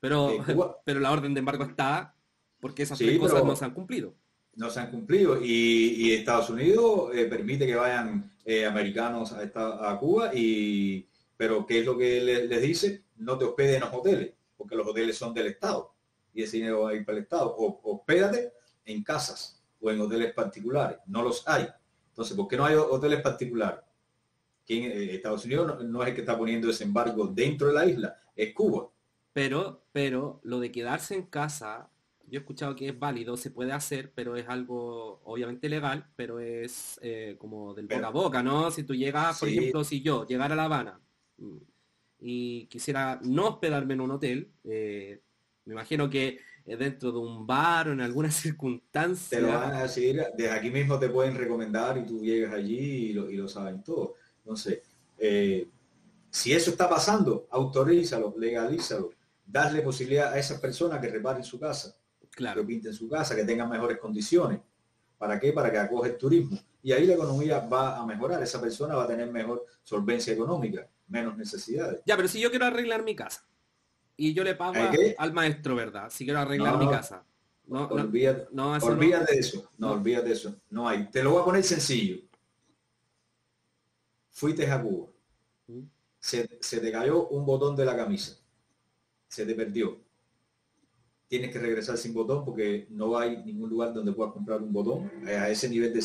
Pero, 0.00 0.30
pero 0.84 1.00
la 1.00 1.12
orden 1.12 1.32
de 1.32 1.38
embargo 1.38 1.64
está 1.64 2.14
porque 2.60 2.82
esas 2.82 2.98
tres 2.98 3.18
cosas 3.18 3.42
no 3.42 3.56
se 3.56 3.64
han 3.64 3.72
cumplido. 3.72 4.14
No 4.56 4.70
se 4.70 4.80
han 4.80 4.90
cumplido 4.90 5.38
y, 5.40 6.12
Estados 6.12 6.50
Unidos 6.50 7.10
eh, 7.14 7.26
permite 7.26 7.66
que 7.66 7.76
vayan 7.76 8.32
eh, 8.44 8.66
americanos 8.66 9.32
a, 9.32 9.90
a, 9.90 9.98
Cuba 9.98 10.32
y 10.34 11.06
pero 11.36 11.66
¿qué 11.66 11.80
es 11.80 11.86
lo 11.86 11.96
que 11.96 12.20
les, 12.20 12.62
dice? 12.62 13.04
No 13.16 13.36
te 13.36 13.44
hospedes 13.44 13.76
en 13.76 13.80
los 13.82 13.92
hoteles, 13.92 14.32
porque 14.56 14.76
los 14.76 14.86
hoteles 14.86 15.16
son 15.16 15.34
del 15.34 15.48
Estado 15.48 15.94
y 16.32 16.42
ese 16.42 16.58
dinero 16.58 16.82
va 16.82 16.90
a 16.90 16.94
ir 16.94 17.04
para 17.04 17.18
el 17.18 17.24
Estado. 17.24 17.54
O 17.56 17.80
hospédate 17.82 18.52
en 18.84 19.02
casas 19.02 19.62
o 19.80 19.90
en 19.90 20.00
hoteles 20.00 20.32
particulares. 20.32 20.98
No 21.06 21.22
los 21.22 21.46
hay. 21.46 21.68
Entonces, 22.08 22.36
¿por 22.36 22.48
qué 22.48 22.56
no 22.56 22.64
hay 22.64 22.74
hoteles 22.74 23.20
particulares? 23.20 23.80
Eh, 24.68 25.10
Estados 25.12 25.44
Unidos 25.44 25.84
no, 25.84 26.02
es 26.02 26.08
el 26.08 26.14
que 26.14 26.22
está 26.22 26.36
poniendo 26.36 26.68
ese 26.68 26.84
embargo 26.84 27.26
dentro 27.26 27.68
de 27.68 27.74
la 27.74 27.86
isla, 27.86 28.16
es 28.34 28.52
Cuba. 28.52 28.88
Pero, 29.32 29.84
pero 29.92 30.40
lo 30.42 30.58
de 30.58 30.72
quedarse 30.72 31.14
en 31.14 31.26
casa, 31.26 31.88
yo 32.28 32.38
he 32.38 32.42
escuchado 32.42 32.74
que 32.74 32.88
es 32.88 32.98
válido, 32.98 33.36
se 33.36 33.50
puede 33.50 33.72
hacer, 33.72 34.12
pero 34.14 34.36
es 34.36 34.48
algo 34.48 35.20
obviamente 35.24 35.68
legal, 35.68 36.06
pero 36.16 36.40
es 36.40 36.98
eh, 37.02 37.36
como 37.38 37.74
del 37.74 37.86
boca 37.86 38.06
a 38.06 38.10
boca, 38.10 38.42
¿no? 38.42 38.70
Si 38.70 38.82
tú 38.82 38.94
llegas, 38.94 39.38
por 39.38 39.48
ejemplo, 39.48 39.84
si 39.84 40.02
yo 40.02 40.26
llegara 40.26 40.54
a 40.54 40.56
La 40.56 40.64
Habana 40.64 41.00
mm, 41.38 41.56
y 42.20 42.66
quisiera 42.66 43.20
no 43.22 43.48
hospedarme 43.48 43.94
en 43.94 44.00
un 44.00 44.10
hotel, 44.10 44.52
eh, 44.64 45.20
me 45.64 45.74
imagino 45.74 46.10
que 46.10 46.38
dentro 46.64 47.12
de 47.12 47.18
un 47.18 47.46
bar 47.46 47.88
o 47.88 47.92
en 47.92 48.00
alguna 48.00 48.30
circunstancia. 48.32 49.38
Te 49.38 49.44
lo 49.44 49.52
van 49.52 49.74
a 49.74 49.82
decir, 49.82 50.20
desde 50.36 50.50
aquí 50.50 50.70
mismo 50.70 50.98
te 50.98 51.08
pueden 51.08 51.36
recomendar 51.36 51.96
y 51.98 52.04
tú 52.04 52.20
llegas 52.22 52.52
allí 52.54 52.78
y 52.78 53.12
lo, 53.12 53.30
y 53.30 53.36
lo 53.36 53.48
saben 53.48 53.82
todo. 53.82 54.14
Entonces, 54.38 54.80
eh, 55.18 55.68
si 56.30 56.52
eso 56.52 56.70
está 56.70 56.88
pasando, 56.88 57.46
autorízalo, 57.50 58.34
legalízalo, 58.36 59.10
darle 59.46 59.80
posibilidad 59.82 60.32
a 60.32 60.38
esas 60.38 60.60
personas 60.60 61.00
que 61.00 61.08
reparen 61.08 61.44
su 61.44 61.58
casa, 61.58 61.94
claro. 62.36 62.60
que 62.60 62.66
pinten 62.66 62.92
su 62.92 63.08
casa, 63.08 63.34
que 63.34 63.44
tengan 63.44 63.68
mejores 63.68 63.98
condiciones. 63.98 64.60
¿Para 65.18 65.40
qué? 65.40 65.52
Para 65.52 65.72
que 65.72 65.78
acoge 65.78 66.10
el 66.10 66.16
turismo. 66.16 66.58
Y 66.82 66.92
ahí 66.92 67.06
la 67.06 67.14
economía 67.14 67.60
va 67.60 67.96
a 67.96 68.06
mejorar. 68.06 68.40
Esa 68.42 68.60
persona 68.60 68.94
va 68.94 69.04
a 69.04 69.08
tener 69.08 69.30
mejor 69.32 69.64
solvencia 69.82 70.32
económica, 70.32 70.86
menos 71.08 71.36
necesidades. 71.36 72.02
Ya, 72.06 72.14
pero 72.16 72.28
si 72.28 72.38
yo 72.38 72.50
quiero 72.50 72.66
arreglar 72.66 73.02
mi 73.02 73.16
casa 73.16 73.44
y 74.16 74.34
yo 74.34 74.44
le 74.44 74.54
pago 74.54 74.78
al 75.18 75.32
maestro, 75.32 75.74
¿verdad? 75.74 76.10
Si 76.10 76.24
quiero 76.24 76.38
arreglar 76.38 76.78
mi 76.78 76.88
casa. 76.88 77.24
No, 77.66 77.88
olvídate, 77.88 78.46
de 79.32 79.40
eso. 79.40 79.68
No, 79.78 79.92
olvídate 79.92 80.28
de 80.28 80.34
eso. 80.34 80.54
No 80.70 80.88
hay. 80.88 81.10
Te 81.10 81.24
lo 81.24 81.32
voy 81.32 81.42
a 81.42 81.44
poner 81.44 81.64
sencillo 81.64 82.26
fuiste 84.36 84.70
a 84.70 84.82
Cuba, 84.82 85.08
mm. 85.66 85.80
se, 86.18 86.46
te 86.46 86.92
cayó 86.92 87.26
un 87.28 87.46
botón 87.46 87.74
de 87.74 87.86
la 87.86 87.96
camisa, 87.96 88.36
se 89.28 89.46
te 89.46 89.54
perdió. 89.54 89.98
Tienes 91.28 91.50
que 91.50 91.58
regresar 91.58 91.96
sin 91.96 92.14
botón 92.14 92.44
porque 92.44 92.86
no 92.90 93.18
hay 93.18 93.42
ningún 93.44 93.68
lugar 93.68 93.92
donde 93.92 94.12
puedas 94.12 94.32
comprar 94.32 94.62
un 94.62 94.72
botón. 94.72 95.10
A 95.26 95.50
ese 95.50 95.68
nivel 95.68 95.92
de 95.92 96.00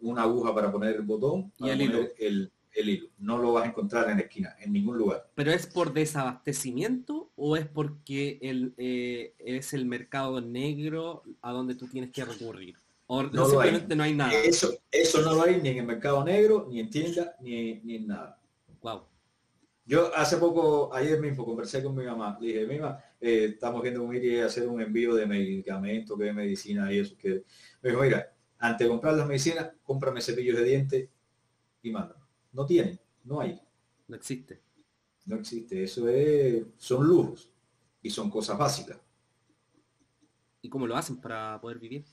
una 0.00 0.22
aguja 0.22 0.54
para 0.54 0.70
poner 0.70 0.96
el 0.96 1.02
botón 1.02 1.52
y 1.58 1.68
el 1.68 1.82
hilo. 1.82 2.08
El, 2.18 2.52
hilo. 2.74 3.08
No 3.18 3.38
lo 3.38 3.52
vas 3.52 3.64
a 3.64 3.68
encontrar 3.68 4.08
en 4.10 4.18
la 4.18 4.22
esquina, 4.22 4.54
en 4.60 4.72
ningún 4.72 4.96
lugar. 4.96 5.28
¿Pero 5.34 5.50
es 5.50 5.66
por 5.66 5.92
desabastecimiento 5.92 7.30
o 7.34 7.56
es 7.56 7.66
porque 7.66 8.38
el, 8.40 8.74
eh, 8.76 9.34
es 9.38 9.72
el 9.72 9.86
mercado 9.86 10.40
negro 10.40 11.24
a 11.42 11.52
donde 11.52 11.74
tú 11.74 11.88
tienes 11.88 12.12
que 12.12 12.24
recurrir? 12.24 12.76
no 13.08 13.46
simplemente 13.46 13.96
no 13.96 14.02
hay 14.02 14.14
nada. 14.14 14.32
Eso, 14.34 14.78
eso 14.90 15.22
no 15.22 15.34
lo 15.34 15.42
hay 15.42 15.60
ni 15.60 15.70
en 15.70 15.78
el 15.78 15.86
mercado 15.86 16.24
negro, 16.24 16.66
ni 16.70 16.80
en 16.80 16.90
tienda, 16.90 17.34
ni, 17.40 17.80
en 17.84 18.06
nada. 18.06 18.38
Wow. 18.82 19.02
Yo 19.86 20.14
hace 20.14 20.36
poco, 20.36 20.94
ayer 20.94 21.18
mismo, 21.18 21.44
conversé 21.44 21.82
con 21.82 21.96
mi 21.96 22.04
mamá. 22.04 22.36
Le 22.40 22.48
dije, 22.48 22.78
mamá, 22.78 23.02
eh, 23.20 23.50
estamos 23.54 23.82
viendo 23.82 24.02
un 24.02 24.14
ir 24.14 24.42
a 24.42 24.46
hacer 24.46 24.68
un 24.68 24.80
envío 24.80 25.14
de 25.14 25.26
medicamentos, 25.26 26.16
que 26.16 26.24
de 26.24 26.32
medicina 26.32 26.92
y 26.92 27.00
eso. 27.00 27.16
Que... 27.16 27.44
Me 27.82 27.90
dijo, 27.90 28.02
mira, 28.02 28.32
antes 28.58 28.86
de 28.86 28.90
comprar 28.90 29.14
las 29.14 29.26
medicinas, 29.26 29.70
cómprame 29.82 30.20
cepillos 30.20 30.56
de 30.56 30.64
dientes 30.64 31.08
y 31.82 31.90
manda. 31.90 32.16
No 32.52 32.66
tienen, 32.66 32.98
no 33.24 33.40
hay. 33.40 33.60
No 34.06 34.16
existe. 34.16 34.60
No 35.26 35.36
existe. 35.36 35.82
Eso 35.82 36.08
es, 36.08 36.64
son 36.76 37.06
lujos 37.06 37.50
y 38.02 38.10
son 38.10 38.30
cosas 38.30 38.56
básicas. 38.56 38.98
¿Y 40.62 40.68
cómo 40.68 40.86
lo 40.86 40.96
hacen 40.96 41.20
para 41.20 41.60
poder 41.60 41.78
vivir? 41.78 42.04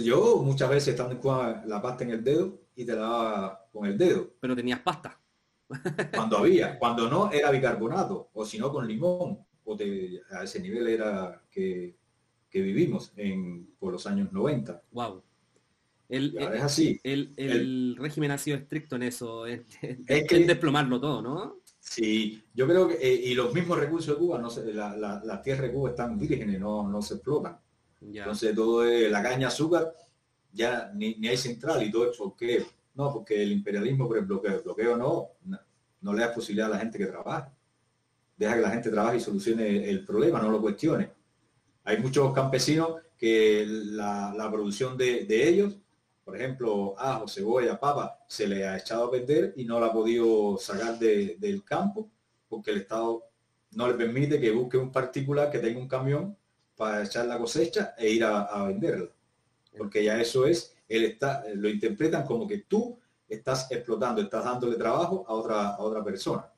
yo 0.00 0.40
muchas 0.42 0.70
veces 0.70 1.00
Cuba 1.20 1.64
la 1.66 1.82
pasta 1.82 2.04
en 2.04 2.10
el 2.10 2.22
dedo 2.22 2.60
y 2.76 2.84
te 2.84 2.94
la 2.94 3.00
daba 3.00 3.68
con 3.72 3.86
el 3.86 3.98
dedo. 3.98 4.30
Pero 4.40 4.54
tenías 4.54 4.80
pasta. 4.80 5.17
Cuando 6.14 6.38
había, 6.38 6.78
cuando 6.78 7.10
no 7.10 7.30
era 7.30 7.50
bicarbonato, 7.50 8.30
o 8.32 8.44
si 8.44 8.58
no 8.58 8.72
con 8.72 8.86
limón, 8.86 9.38
o 9.64 9.76
a 10.32 10.44
ese 10.44 10.60
nivel 10.60 10.88
era 10.88 11.42
que, 11.50 11.96
vivimos 12.52 13.12
en, 13.16 13.68
por 13.78 13.92
los 13.92 14.06
años 14.06 14.32
90. 14.32 14.82
Wow. 14.92 15.22
El, 16.08 16.36
es 16.38 16.62
así. 16.62 16.98
El, 17.04 17.96
régimen 17.98 18.30
ha 18.30 18.38
sido 18.38 18.56
estricto 18.56 18.96
en 18.96 19.02
eso, 19.02 19.46
en, 19.46 19.66
desplomarlo 20.46 20.98
todo, 21.00 21.22
¿no? 21.22 21.60
Sí, 21.78 22.42
yo 22.54 22.66
creo 22.66 22.88
que, 22.88 22.94
eh, 22.94 23.20
y 23.26 23.34
los 23.34 23.52
mismos 23.54 23.78
recursos 23.78 24.14
de 24.14 24.18
Cuba, 24.18 24.38
no 24.38 24.50
se, 24.50 24.72
la, 24.72 24.96
la, 24.96 25.42
tierra 25.42 25.62
de 25.62 25.72
Cuba 25.72 25.90
están 25.90 26.18
vírgenes, 26.18 26.58
no, 26.58 26.88
no 26.88 27.00
se 27.00 27.14
explotan. 27.14 27.58
Entonces 28.00 28.54
todo 28.54 28.84
es 28.84 29.10
la 29.10 29.22
caña 29.22 29.48
azúcar, 29.48 29.92
ya 30.52 30.90
ni, 30.94 31.26
hay 31.26 31.36
central 31.36 31.82
y 31.82 31.90
todo 31.90 32.10
es 32.10 32.16
porque, 32.16 32.64
no, 32.98 33.12
porque 33.12 33.40
el 33.40 33.52
imperialismo 33.52 34.08
por 34.08 34.18
el 34.18 34.24
bloqueo, 34.24 34.56
el 34.56 34.62
bloqueo 34.62 34.96
no, 34.96 35.30
no, 36.00 36.12
le 36.12 36.20
da 36.20 36.34
posibilidad 36.34 36.66
a 36.66 36.74
la 36.74 36.80
gente 36.80 36.98
que 36.98 37.06
trabaje. 37.06 37.50
Deja 38.36 38.56
que 38.56 38.60
la 38.60 38.70
gente 38.70 38.90
trabaje 38.90 39.16
y 39.18 39.20
solucione 39.20 39.88
el 39.88 40.04
problema, 40.04 40.40
no 40.40 40.50
lo 40.50 40.60
cuestione. 40.60 41.10
Hay 41.84 41.98
muchos 41.98 42.32
campesinos 42.34 42.96
que 43.16 43.64
la, 43.66 44.48
producción 44.50 44.96
de, 44.96 45.26
ellos, 45.30 45.76
por 46.24 46.36
ejemplo, 46.36 46.94
ajo, 46.98 47.28
cebolla, 47.28 47.78
papa, 47.78 48.18
se 48.26 48.46
le 48.46 48.66
ha 48.66 48.76
echado 48.76 49.04
a 49.04 49.10
perder 49.10 49.54
y 49.56 49.64
no 49.64 49.78
la 49.80 49.86
ha 49.86 49.92
podido 49.92 50.58
sacar 50.58 50.98
del 50.98 51.64
campo 51.64 52.10
porque 52.48 52.72
el 52.72 52.78
Estado 52.78 53.24
no 53.72 53.86
le 53.86 53.94
permite 53.94 54.40
que 54.40 54.50
busque 54.50 54.76
un 54.76 54.90
particular 54.90 55.50
que 55.50 55.58
tenga 55.58 55.78
un 55.78 55.88
camión 55.88 56.36
para 56.76 57.04
echar 57.04 57.26
la 57.26 57.38
cosecha 57.38 57.94
e 57.96 58.10
ir 58.10 58.24
a, 58.24 58.64
venderla. 58.66 59.10
Porque 59.76 60.02
ya 60.02 60.20
eso 60.20 60.46
es, 60.46 60.74
él 60.88 61.04
está, 61.04 61.44
lo 61.54 61.68
interpretan 61.68 62.24
como 62.24 62.46
que 62.46 62.58
tú 62.58 62.98
estás 63.28 63.70
explotando, 63.70 64.22
estás 64.22 64.44
dándole 64.44 64.76
trabajo 64.76 65.24
a 65.28 65.34
otra, 65.34 65.68
a 65.74 65.80
otra 65.80 66.02
persona. 66.02 66.50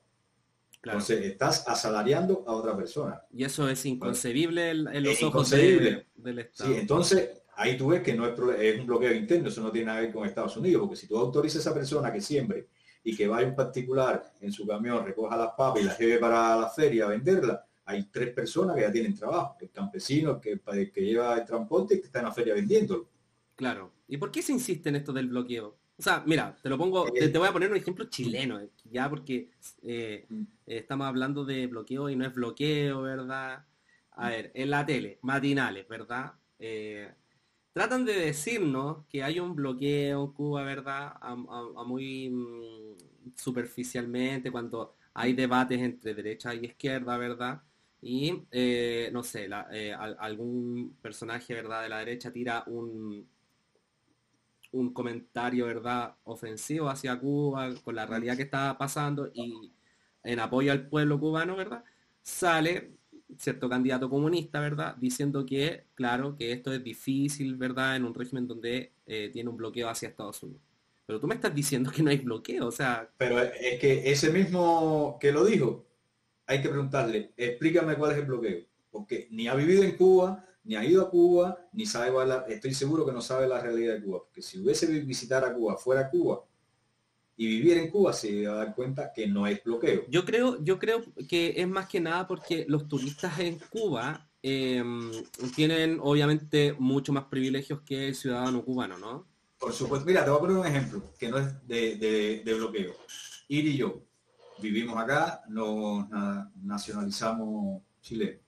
Entonces 0.83 1.25
estás 1.25 1.67
asalariando 1.67 2.43
a 2.47 2.53
otra 2.53 2.75
persona. 2.75 3.21
Y 3.31 3.43
eso 3.43 3.69
es 3.69 3.85
inconcebible 3.85 4.71
en, 4.71 5.03
los 5.03 5.21
ojos 5.21 5.49
del 5.51 6.05
Estado. 6.39 6.73
Sí, 6.73 6.79
entonces 6.79 7.29
ahí 7.55 7.77
tú 7.77 7.89
ves 7.89 8.01
que 8.01 8.13
no 8.13 8.25
es, 8.25 8.33
es, 8.59 8.79
un 8.79 8.87
bloqueo 8.87 9.13
interno, 9.13 9.49
eso 9.49 9.61
no 9.61 9.71
tiene 9.71 9.87
nada 9.87 9.99
que 9.99 10.05
ver 10.07 10.15
con 10.15 10.27
Estados 10.27 10.57
Unidos, 10.57 10.81
porque 10.81 10.95
si 10.95 11.07
tú 11.07 11.17
autorizas 11.17 11.57
a 11.57 11.69
esa 11.69 11.73
persona 11.73 12.11
que 12.11 12.21
siembre 12.21 12.67
y 13.03 13.15
que 13.15 13.27
vaya 13.27 13.47
un 13.47 13.55
particular 13.55 14.33
en 14.39 14.51
su 14.51 14.65
camión, 14.65 15.05
recoja 15.05 15.37
las 15.37 15.51
papas 15.55 15.81
y 15.81 15.85
las 15.85 15.99
lleve 15.99 16.17
para 16.17 16.55
la 16.55 16.69
feria 16.69 17.05
a 17.05 17.09
venderla, 17.09 17.63
hay 17.85 18.05
tres 18.05 18.33
personas 18.33 18.75
que 18.75 18.81
ya 18.81 18.91
tienen 18.91 19.13
trabajo, 19.13 19.57
el 19.59 19.69
campesino, 19.69 20.39
que, 20.39 20.59
que 20.91 21.01
lleva 21.01 21.37
el 21.37 21.45
transporte 21.45 21.95
y 21.95 21.99
que 21.99 22.05
está 22.07 22.19
en 22.19 22.25
la 22.25 22.31
feria 22.31 22.53
vendiéndolo. 22.53 23.07
Claro. 23.55 23.91
¿Y 24.11 24.17
por 24.17 24.29
qué 24.29 24.41
se 24.41 24.51
insiste 24.51 24.89
en 24.89 24.97
esto 24.97 25.13
del 25.13 25.29
bloqueo? 25.29 25.77
O 25.97 26.03
sea, 26.03 26.21
mira, 26.27 26.53
te 26.61 26.67
lo 26.67 26.77
pongo, 26.77 27.09
te, 27.13 27.29
voy 27.37 27.47
a 27.47 27.53
poner 27.53 27.71
un 27.71 27.77
ejemplo 27.77 28.09
chileno, 28.09 28.59
eh, 28.59 28.69
ya 28.91 29.09
porque 29.09 29.51
eh, 29.83 30.25
mm. 30.27 30.43
estamos 30.65 31.07
hablando 31.07 31.45
de 31.45 31.65
bloqueo 31.67 32.09
y 32.09 32.17
no 32.17 32.25
es 32.25 32.33
bloqueo, 32.33 33.03
¿verdad? 33.03 33.65
A 34.11 34.29
ver, 34.29 34.51
en 34.53 34.69
la 34.69 34.85
tele, 34.85 35.17
matinales, 35.21 35.87
¿verdad? 35.87 36.33
Eh, 36.59 37.09
tratan 37.71 38.03
de 38.03 38.13
decirnos 38.13 39.05
que 39.07 39.23
hay 39.23 39.39
un 39.39 39.55
bloqueo 39.55 40.25
en 40.25 40.31
Cuba, 40.33 40.63
¿verdad? 40.63 41.13
A, 41.21 41.33
muy 41.85 42.29
mm, 42.29 43.31
superficialmente, 43.37 44.51
cuando 44.51 44.93
hay 45.13 45.31
debates 45.31 45.79
entre 45.79 46.13
derecha 46.13 46.53
y 46.53 46.65
izquierda, 46.65 47.17
¿verdad? 47.17 47.61
y 48.01 48.43
eh, 48.51 49.09
no 49.13 49.23
sé, 49.23 49.47
eh, 49.71 49.93
algún 49.93 50.97
personaje, 51.01 51.53
¿verdad? 51.53 51.83
De 51.83 51.89
la 51.89 51.99
derecha 51.99 52.31
tira 52.31 52.63
un, 52.65 53.27
un 54.71 54.93
comentario, 54.93 55.65
¿verdad? 55.65 56.15
Ofensivo 56.23 56.89
hacia 56.89 57.19
Cuba 57.19 57.73
con 57.83 57.95
la 57.95 58.05
realidad 58.05 58.37
que 58.37 58.43
está 58.43 58.77
pasando 58.77 59.29
y 59.33 59.71
en 60.23 60.39
apoyo 60.39 60.71
al 60.71 60.87
pueblo 60.87 61.19
cubano, 61.19 61.55
¿verdad? 61.55 61.83
Sale 62.21 62.97
cierto 63.37 63.69
candidato 63.69 64.09
comunista, 64.09 64.59
¿verdad? 64.59 64.95
Diciendo 64.97 65.45
que, 65.45 65.85
claro, 65.95 66.35
que 66.35 66.51
esto 66.51 66.73
es 66.73 66.83
difícil, 66.83 67.55
¿verdad? 67.55 67.95
En 67.95 68.05
un 68.05 68.13
régimen 68.13 68.47
donde 68.47 68.93
eh, 69.05 69.29
tiene 69.31 69.49
un 69.49 69.57
bloqueo 69.57 69.89
hacia 69.89 70.09
Estados 70.09 70.41
Unidos. 70.43 70.61
Pero 71.05 71.19
tú 71.19 71.27
me 71.27 71.35
estás 71.35 71.53
diciendo 71.53 71.91
que 71.91 72.03
no 72.03 72.09
hay 72.09 72.17
bloqueo, 72.17 72.67
o 72.67 72.71
sea... 72.71 73.09
Pero 73.17 73.39
es 73.41 73.79
que 73.79 74.09
ese 74.11 74.31
mismo 74.31 75.17
que 75.19 75.31
lo 75.31 75.43
dijo, 75.45 75.85
hay 76.45 76.61
que 76.61 76.69
preguntarle, 76.69 77.33
explícame 77.35 77.95
cuál 77.95 78.11
es 78.11 78.17
el 78.19 78.25
bloqueo, 78.25 78.65
porque 78.89 79.27
ni 79.31 79.47
ha 79.47 79.55
vivido 79.55 79.83
en 79.83 79.97
Cuba, 79.97 80.45
ni 80.63 80.75
ha 80.75 80.85
ido 80.85 81.03
a 81.03 81.09
Cuba, 81.09 81.69
ni 81.73 81.85
sabe, 81.85 82.11
estoy 82.49 82.73
seguro 82.73 83.05
que 83.05 83.11
no 83.11 83.21
sabe 83.21 83.47
la 83.47 83.59
realidad 83.59 83.95
de 83.95 84.03
Cuba, 84.03 84.19
porque 84.23 84.41
si 84.41 84.59
hubiese 84.59 84.87
visitar 84.87 85.43
a 85.43 85.53
Cuba, 85.53 85.77
fuera 85.77 86.09
Cuba, 86.09 86.43
y 87.37 87.47
vivir 87.47 87.77
en 87.77 87.89
Cuba 87.89 88.13
se 88.13 88.45
va 88.45 88.53
a 88.53 88.57
dar 88.57 88.75
cuenta 88.75 89.11
que 89.13 89.27
no 89.27 89.47
es 89.47 89.63
bloqueo. 89.63 90.03
Yo 90.09 90.25
creo, 90.25 90.63
yo 90.63 90.77
creo 90.77 91.01
que 91.27 91.53
es 91.57 91.67
más 91.67 91.87
que 91.87 91.99
nada 91.99 92.27
porque 92.27 92.65
los 92.67 92.87
turistas 92.87 93.39
en 93.39 93.57
Cuba 93.69 94.29
em, 94.43 95.11
tienen 95.55 95.97
obviamente 96.01 96.75
mucho 96.77 97.11
más 97.13 97.25
privilegios 97.25 97.81
que 97.81 98.09
el 98.09 98.15
ciudadano 98.15 98.63
cubano, 98.63 98.99
¿no? 98.99 99.27
Por 99.57 99.73
supuesto. 99.73 100.05
Mira, 100.05 100.23
te 100.23 100.29
voy 100.29 100.37
a 100.37 100.41
poner 100.41 100.57
un 100.57 100.67
ejemplo 100.67 101.13
que 101.17 101.29
no 101.29 101.37
es 101.37 101.67
de, 101.67 102.43
de 102.45 102.53
bloqueo. 102.53 102.93
Ir 103.47 103.65
y 103.65 103.77
yo 103.77 104.03
vivimos 104.61 104.97
acá, 104.97 105.41
nos 105.49 106.07
nacionalizamos 106.61 107.81
Chile. 108.01 108.41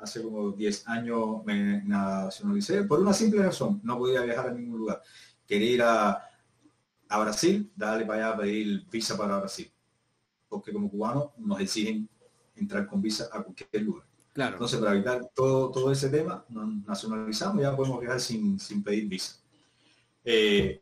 Hace 0.00 0.22
como 0.22 0.52
10 0.52 0.88
años 0.88 1.44
me 1.44 1.82
nacionalicé 1.84 2.84
por 2.84 3.00
una 3.00 3.12
simple 3.12 3.42
razón. 3.42 3.80
No 3.82 3.98
podía 3.98 4.22
viajar 4.22 4.48
a 4.48 4.52
ningún 4.52 4.78
lugar. 4.78 5.02
Quería 5.46 5.70
ir 5.70 5.82
a, 5.82 6.24
a 7.08 7.18
Brasil, 7.20 7.70
dale 7.76 8.06
para 8.06 8.26
allá 8.26 8.34
a 8.34 8.38
pedir 8.38 8.86
visa 8.90 9.16
para 9.16 9.38
Brasil. 9.38 9.70
Porque 10.48 10.72
como 10.72 10.90
cubanos 10.90 11.30
nos 11.38 11.60
exigen 11.60 12.08
entrar 12.56 12.86
con 12.86 13.02
visa 13.02 13.28
a 13.32 13.42
cualquier 13.42 13.82
lugar. 13.82 14.06
Claro. 14.32 14.52
Entonces, 14.54 14.78
para 14.78 14.92
evitar 14.92 15.30
todo, 15.34 15.70
todo 15.70 15.90
ese 15.90 16.08
tema, 16.08 16.44
nos 16.48 16.86
nacionalizamos 16.86 17.58
y 17.58 17.62
ya 17.62 17.76
podemos 17.76 18.00
viajar 18.00 18.20
sin, 18.20 18.58
pedir 18.84 19.08
visa. 19.08 19.36
Eh, 20.24 20.80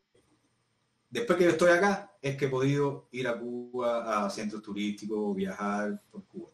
después 1.08 1.38
que 1.38 1.44
yo 1.44 1.50
estoy 1.50 1.70
acá, 1.70 2.12
es 2.20 2.36
que 2.36 2.46
he 2.46 2.48
podido 2.48 3.08
ir 3.12 3.26
a 3.26 3.38
Cuba, 3.38 4.26
a 4.26 4.30
centros 4.30 4.62
turísticos, 4.62 5.34
viajar 5.34 6.02
por 6.10 6.24
Cuba. 6.24 6.50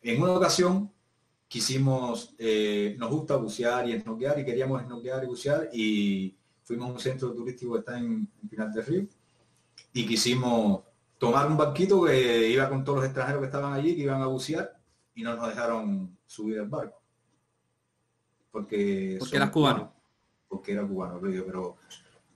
En 0.00 0.22
una 0.22 0.32
ocasión 0.32 0.90
quisimos, 1.48 2.34
eh, 2.38 2.94
nos 2.98 3.10
gusta 3.10 3.36
bucear 3.36 3.88
y 3.88 3.92
esnoquear 3.94 4.38
y 4.38 4.44
queríamos 4.44 4.82
esnoquear 4.82 5.24
y 5.24 5.26
bucear 5.26 5.68
y 5.72 6.36
fuimos 6.62 6.90
a 6.90 6.92
un 6.92 7.00
centro 7.00 7.32
turístico 7.32 7.72
que 7.72 7.78
está 7.80 7.98
en, 7.98 8.28
en 8.42 8.48
Final 8.48 8.72
del 8.72 8.86
Río 8.86 9.06
y 9.92 10.06
quisimos 10.06 10.82
tomar 11.18 11.48
un 11.48 11.56
barquito 11.56 12.04
que 12.04 12.48
iba 12.48 12.68
con 12.68 12.84
todos 12.84 12.98
los 12.98 13.06
extranjeros 13.06 13.40
que 13.40 13.46
estaban 13.46 13.72
allí, 13.72 13.96
que 13.96 14.02
iban 14.02 14.22
a 14.22 14.26
bucear, 14.26 14.78
y 15.14 15.22
no 15.22 15.34
nos 15.34 15.48
dejaron 15.48 16.16
subir 16.24 16.60
al 16.60 16.68
barco. 16.68 17.02
Porque, 18.50 19.16
porque 19.18 19.36
eras 19.36 19.50
cubano. 19.50 19.92
Porque 20.46 20.72
era 20.72 20.86
cubano, 20.86 21.20
pero 21.20 21.76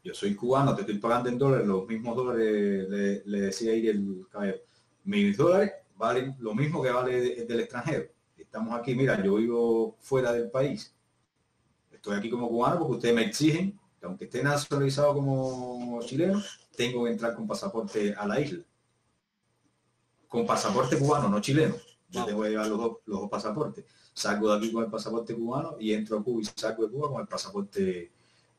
yo 0.05 0.15
soy 0.15 0.35
cubano, 0.35 0.75
te 0.75 0.83
estoy 0.83 0.99
pagando 0.99 1.29
en 1.29 1.39
dólares, 1.39 1.67
los 1.67 1.87
mismos 1.87 2.17
dólares, 2.17 2.89
le, 3.25 3.41
decía 3.41 3.73
ahí 3.73 3.87
el 3.87 4.27
caballero, 4.31 4.59
mis 5.05 5.37
dólares 5.37 5.73
valen 5.97 6.37
lo 6.41 6.55
mismo 6.55 6.83
que 6.83 6.91
vale 6.91 7.45
del 7.45 7.61
extranjero. 7.61 8.11
Estamos 8.53 8.79
aquí, 8.79 8.95
mira, 8.95 9.19
yo 9.25 9.37
vivo 9.37 9.97
fuera 10.01 10.31
del 10.31 10.51
país. 10.51 10.95
Estoy 11.91 12.19
aquí 12.19 12.29
como 12.29 12.51
cubano 12.51 12.81
porque 12.81 12.97
ustedes 12.97 13.15
me 13.15 13.25
exigen 13.25 13.81
que 13.99 14.05
aunque 14.05 14.27
esté 14.27 14.43
nacionalizado 14.43 15.15
como 15.15 15.99
chileno, 16.03 16.43
tengo 16.77 17.05
que 17.05 17.13
entrar 17.13 17.35
con 17.35 17.47
pasaporte 17.47 18.15
a 18.15 18.27
la 18.27 18.39
isla. 18.39 18.63
Con 20.29 20.45
pasaporte 20.45 20.99
cubano, 20.99 21.31
no 21.31 21.41
chileno. 21.41 21.77
Yo 22.11 22.27
tengo 22.27 22.43
que 22.43 22.51
llevar 22.51 22.67
los 22.69 22.99
dos, 23.07 23.31
pasaportes. 23.31 23.87
Salgo 24.13 24.51
de 24.51 24.59
aquí 24.59 24.71
con 24.71 24.85
el 24.85 24.91
pasaporte 24.91 25.35
cubano 25.35 25.77
y 25.81 25.95
entro 25.95 26.19
a 26.19 26.23
Cuba 26.23 26.43
y 26.43 26.45
saco 26.45 26.83
de 26.83 26.93
Cuba 26.93 27.11
con 27.11 27.23
el 27.23 27.27
pasaporte, 27.27 28.13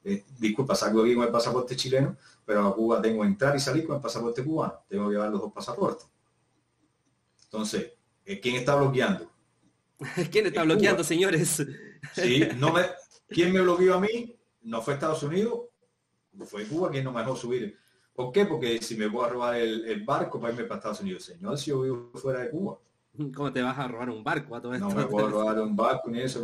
eh, 0.03 0.26
disculpa, 0.40 0.74
salgo 0.74 1.03
de 1.03 1.10
aquí 1.10 1.15
con 1.15 1.26
el 1.26 1.32
pasaporte 1.32 1.76
chileno, 1.76 2.18
pero 2.44 2.68
a 2.68 2.76
Cuba 2.76 2.99
tengo 2.99 3.22
que 3.22 3.28
entrar 3.28 3.56
y 3.56 3.60
salir 3.60 3.86
con 3.86 3.98
el 3.98 4.02
pasaporte 4.02 4.44
cubano. 4.44 4.74
Tengo 4.90 5.07
que 5.07 5.14
llevar 5.14 5.30
los 5.30 5.40
dos 5.40 5.53
pasaportes. 5.53 6.07
Entonces, 7.44 7.94
eh, 8.26 8.40
¿quién 8.40 8.56
está 8.56 8.74
bloqueando? 8.74 9.32
¿Quién 10.32 10.48
está 10.48 10.64
bloqueando, 10.64 11.04
señores? 11.04 11.66
Sí, 12.14 12.48
no 12.58 12.74
me, 12.74 12.82
¿Quién 13.28 13.54
me 13.54 13.62
bloqueó 13.62 13.96
a 13.96 14.02
mí? 14.02 14.36
No 14.62 14.82
fue 14.82 14.94
Estados 14.94 15.24
Unidos, 15.24 15.62
fue 16.46 16.66
Cuba 16.66 16.90
quien 16.90 17.04
no 17.04 17.12
me 17.12 17.20
dejó 17.20 17.36
subir 17.36 17.78
¿Por 18.14 18.32
qué? 18.32 18.46
Porque 18.46 18.80
si 18.82 18.96
me 18.96 19.08
voy 19.08 19.26
a 19.26 19.30
robar 19.30 19.56
el, 19.56 20.04
barco 20.04 20.40
para 20.40 20.54
irme 20.54 20.66
para 20.66 20.78
Estados 20.78 21.02
Unidos, 21.02 21.24
señor, 21.24 21.58
si 21.58 21.72
yo 21.72 21.82
vivo 21.82 22.12
fuera 22.14 22.42
de 22.42 22.52
Cuba. 22.52 22.78
¿Cómo 23.36 23.52
te 23.52 23.62
vas 23.62 23.78
a 23.78 23.88
robar 23.88 24.10
un 24.10 24.24
barco 24.24 24.56
a 24.56 24.62
todo 24.62 24.74
esto? 24.74 24.88
No 24.88 24.96
me 24.96 25.06
puedo 25.06 25.30
robar 25.30 25.60
un 25.60 25.76
barco 25.76 26.10
ni 26.10 26.22
eso. 26.22 26.44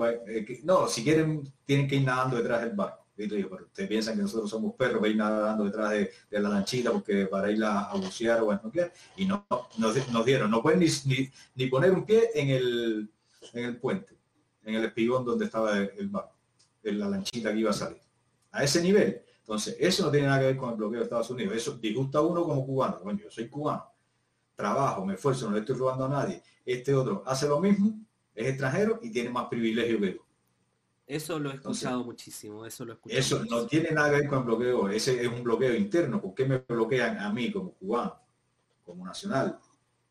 no, 0.64 0.88
si 0.88 1.04
quieren, 1.04 1.52
tienen 1.66 1.88
que 1.88 1.98
ir 1.98 2.04
nadando 2.04 2.38
detrás 2.38 2.62
del 2.62 2.76
barco. 2.76 3.06
pero 3.16 3.66
ustedes 3.66 3.88
piensan 3.88 4.16
que 4.16 4.24
nosotros 4.24 4.50
somos 4.50 4.74
perros 4.74 5.00
para 5.00 5.12
ir 5.12 5.18
nadando 5.18 5.64
detrás 5.64 5.92
de, 5.92 6.12
la 6.32 6.50
lanchita 6.50 6.92
porque 6.92 7.28
para 7.28 7.52
ir 7.52 7.64
a, 7.64 7.92
bucear 7.94 8.42
o 8.42 8.52
a 8.52 8.58
snorkear. 8.58 8.92
Y 9.18 9.26
no, 9.26 9.46
nos, 9.78 10.26
dieron, 10.26 10.50
no 10.50 10.64
pueden 10.64 10.80
ni, 10.80 11.30
ni, 11.56 11.68
poner 11.68 11.92
un 11.92 12.04
pie 12.04 12.32
en 12.34 12.50
el, 12.50 13.10
en 13.54 13.66
el 13.66 13.78
puente, 13.78 14.18
en 14.64 14.76
el 14.76 14.86
espigón 14.86 15.26
donde 15.26 15.46
estaba 15.46 15.78
el, 15.78 16.10
barco, 16.10 16.36
en 16.84 17.00
la 17.00 17.10
lanchita 17.10 17.52
que 17.52 17.60
iba 17.60 17.72
a 17.72 17.74
salir. 17.74 18.02
A 18.52 18.64
ese 18.64 18.82
nivel. 18.82 19.22
Entonces, 19.40 19.76
eso 19.80 20.06
no 20.06 20.12
tiene 20.12 20.28
nada 20.28 20.40
que 20.40 20.46
ver 20.48 20.58
con 20.58 20.72
el 20.72 20.76
bloqueo 20.76 21.00
de 21.00 21.04
Estados 21.06 21.30
Unidos. 21.30 21.56
Eso 21.56 21.78
disgusta 21.78 22.20
a 22.20 22.22
uno 22.22 22.44
como 22.44 22.66
cubano. 22.66 23.00
Bueno, 23.04 23.20
yo 23.20 23.32
soy 23.32 23.48
cubano, 23.50 23.86
trabajo, 24.56 25.06
me 25.06 25.16
esfuerzo, 25.16 25.48
no 25.48 25.56
le 25.56 25.62
estoy 25.62 25.76
robando 25.76 26.06
a 26.06 26.10
nadie. 26.10 26.44
Este 26.66 26.94
otro 26.94 27.24
hace 27.26 27.48
lo 27.48 27.60
mismo, 27.60 28.00
es 28.36 28.48
extranjero 28.48 29.00
y 29.02 29.12
tiene 29.12 29.30
más 29.30 29.48
privilegio 29.48 30.00
que 30.00 30.14
yo. 30.14 30.26
Eso 31.08 31.40
lo 31.40 31.50
he 31.50 31.56
escuchado 31.56 32.04
muchísimo, 32.04 32.64
eso 32.68 32.86
lo 32.86 32.92
he 32.92 32.96
escuchado. 32.96 33.20
Eso 33.20 33.46
no 33.46 33.66
tiene 33.66 33.90
nada 33.90 34.12
que 34.12 34.18
ver 34.18 34.28
con 34.28 34.40
el 34.40 34.46
bloqueo, 34.46 34.90
ese 34.90 35.20
es 35.20 35.28
un 35.28 35.44
bloqueo 35.44 35.74
interno. 35.74 36.22
¿Por 36.22 36.36
qué 36.36 36.46
me 36.46 36.60
bloquean 36.60 37.18
a 37.18 37.34
mí 37.34 37.52
como 37.52 37.72
cubano, 37.72 38.20
como 38.86 39.04
nacional? 39.04 39.58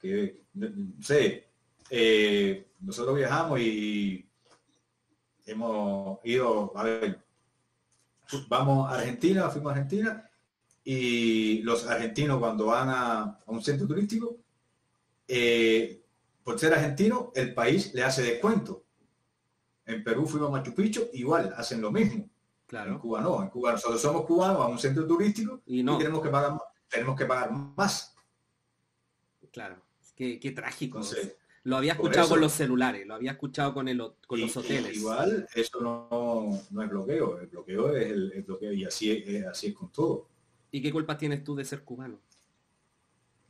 Que, 0.01 0.41
no 0.55 1.01
sé, 1.01 1.49
eh, 1.89 2.68
nosotros 2.81 3.17
viajamos 3.17 3.61
y 3.61 4.29
hemos 5.47 6.19
ido, 6.25 6.73
a 6.77 6.85
ver, 6.85 7.25
vamos 8.49 8.91
a 8.91 8.97
Argentina, 8.97 9.49
fuimos 9.49 9.71
a 9.71 9.75
Argentina, 9.75 10.31
y 10.85 11.63
los 11.63 11.87
argentinos 11.87 12.39
cuando 12.39 12.67
van 12.67 12.89
a, 12.91 13.39
un 13.47 13.63
centro 13.63 13.87
turístico, 13.87 14.37
eh, 15.27 16.03
por 16.43 16.59
ser 16.59 16.73
argentino, 16.73 17.33
el 17.35 17.53
país 17.53 17.93
le 17.95 18.05
hace 18.05 18.23
descuento. 18.23 18.85
En 19.85 20.03
Perú 20.03 20.27
fuimos 20.27 20.49
a 20.49 20.53
Machu 20.53 20.75
Picchu, 20.75 21.09
igual, 21.13 21.53
hacen 21.57 21.81
lo 21.81 21.91
mismo. 21.91 22.29
Claro. 22.67 22.93
En 22.93 22.99
Cuba 22.99 23.21
no, 23.21 23.43
en 23.43 23.49
Cuba 23.49 23.73
nosotros 23.73 24.01
somos 24.01 24.27
cubanos, 24.27 24.61
a 24.61 24.67
un 24.67 24.79
centro 24.79 25.07
turístico 25.07 25.63
y, 25.65 25.83
no. 25.83 25.97
tenemos 25.97 26.23
que 26.23 26.29
pagar 26.29 26.59
tenemos 26.89 27.17
que 27.17 27.27
pagar 27.27 27.53
más. 27.53 28.15
Claro, 29.51 29.77
qué, 30.15 30.39
qué 30.39 30.51
trágico. 30.53 31.01
Lo 31.69 31.77
había 31.77 31.93
escuchado 31.93 32.31
con 32.31 32.41
los 32.41 32.53
celulares, 32.53 33.07
lo 33.07 33.15
había 33.15 33.33
escuchado 33.33 33.75
con, 33.75 33.89
el, 33.89 34.03
con 34.27 34.41
los 34.41 34.57
hoteles. 34.57 34.97
igual, 34.97 35.47
eso 35.55 35.81
no, 35.83 36.63
no, 36.71 36.83
es 36.83 36.89
bloqueo, 36.89 37.39
el 37.41 37.47
bloqueo 37.49 37.95
es 37.95 38.11
el, 38.11 38.43
bloqueo 38.43 38.73
y 38.73 38.87
así 38.87 39.13
es, 39.13 39.45
así 39.45 39.67
es 39.67 39.75
con 39.75 39.93
todo. 39.93 40.27
¿Y 40.71 40.81
qué 40.81 40.91
culpa 40.91 41.19
tienes 41.19 41.45
tú 41.45 41.55
de 41.55 41.67
ser 41.67 41.83
cubano? 41.85 42.21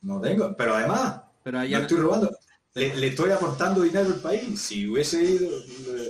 No 0.02 0.20
tengo, 0.20 0.52
pero 0.56 0.74
además, 0.74 1.22
pero 1.44 1.60
allá 1.60 1.78
no 1.78 1.82
estoy 1.82 1.98
robando. 1.98 2.36
Le, 2.74 3.06
estoy 3.06 3.30
aportando 3.30 3.82
dinero 3.82 4.06
al 4.06 4.20
país. 4.20 4.60
Si 4.60 4.88
hubiese 4.88 5.22
ido, 5.22 5.50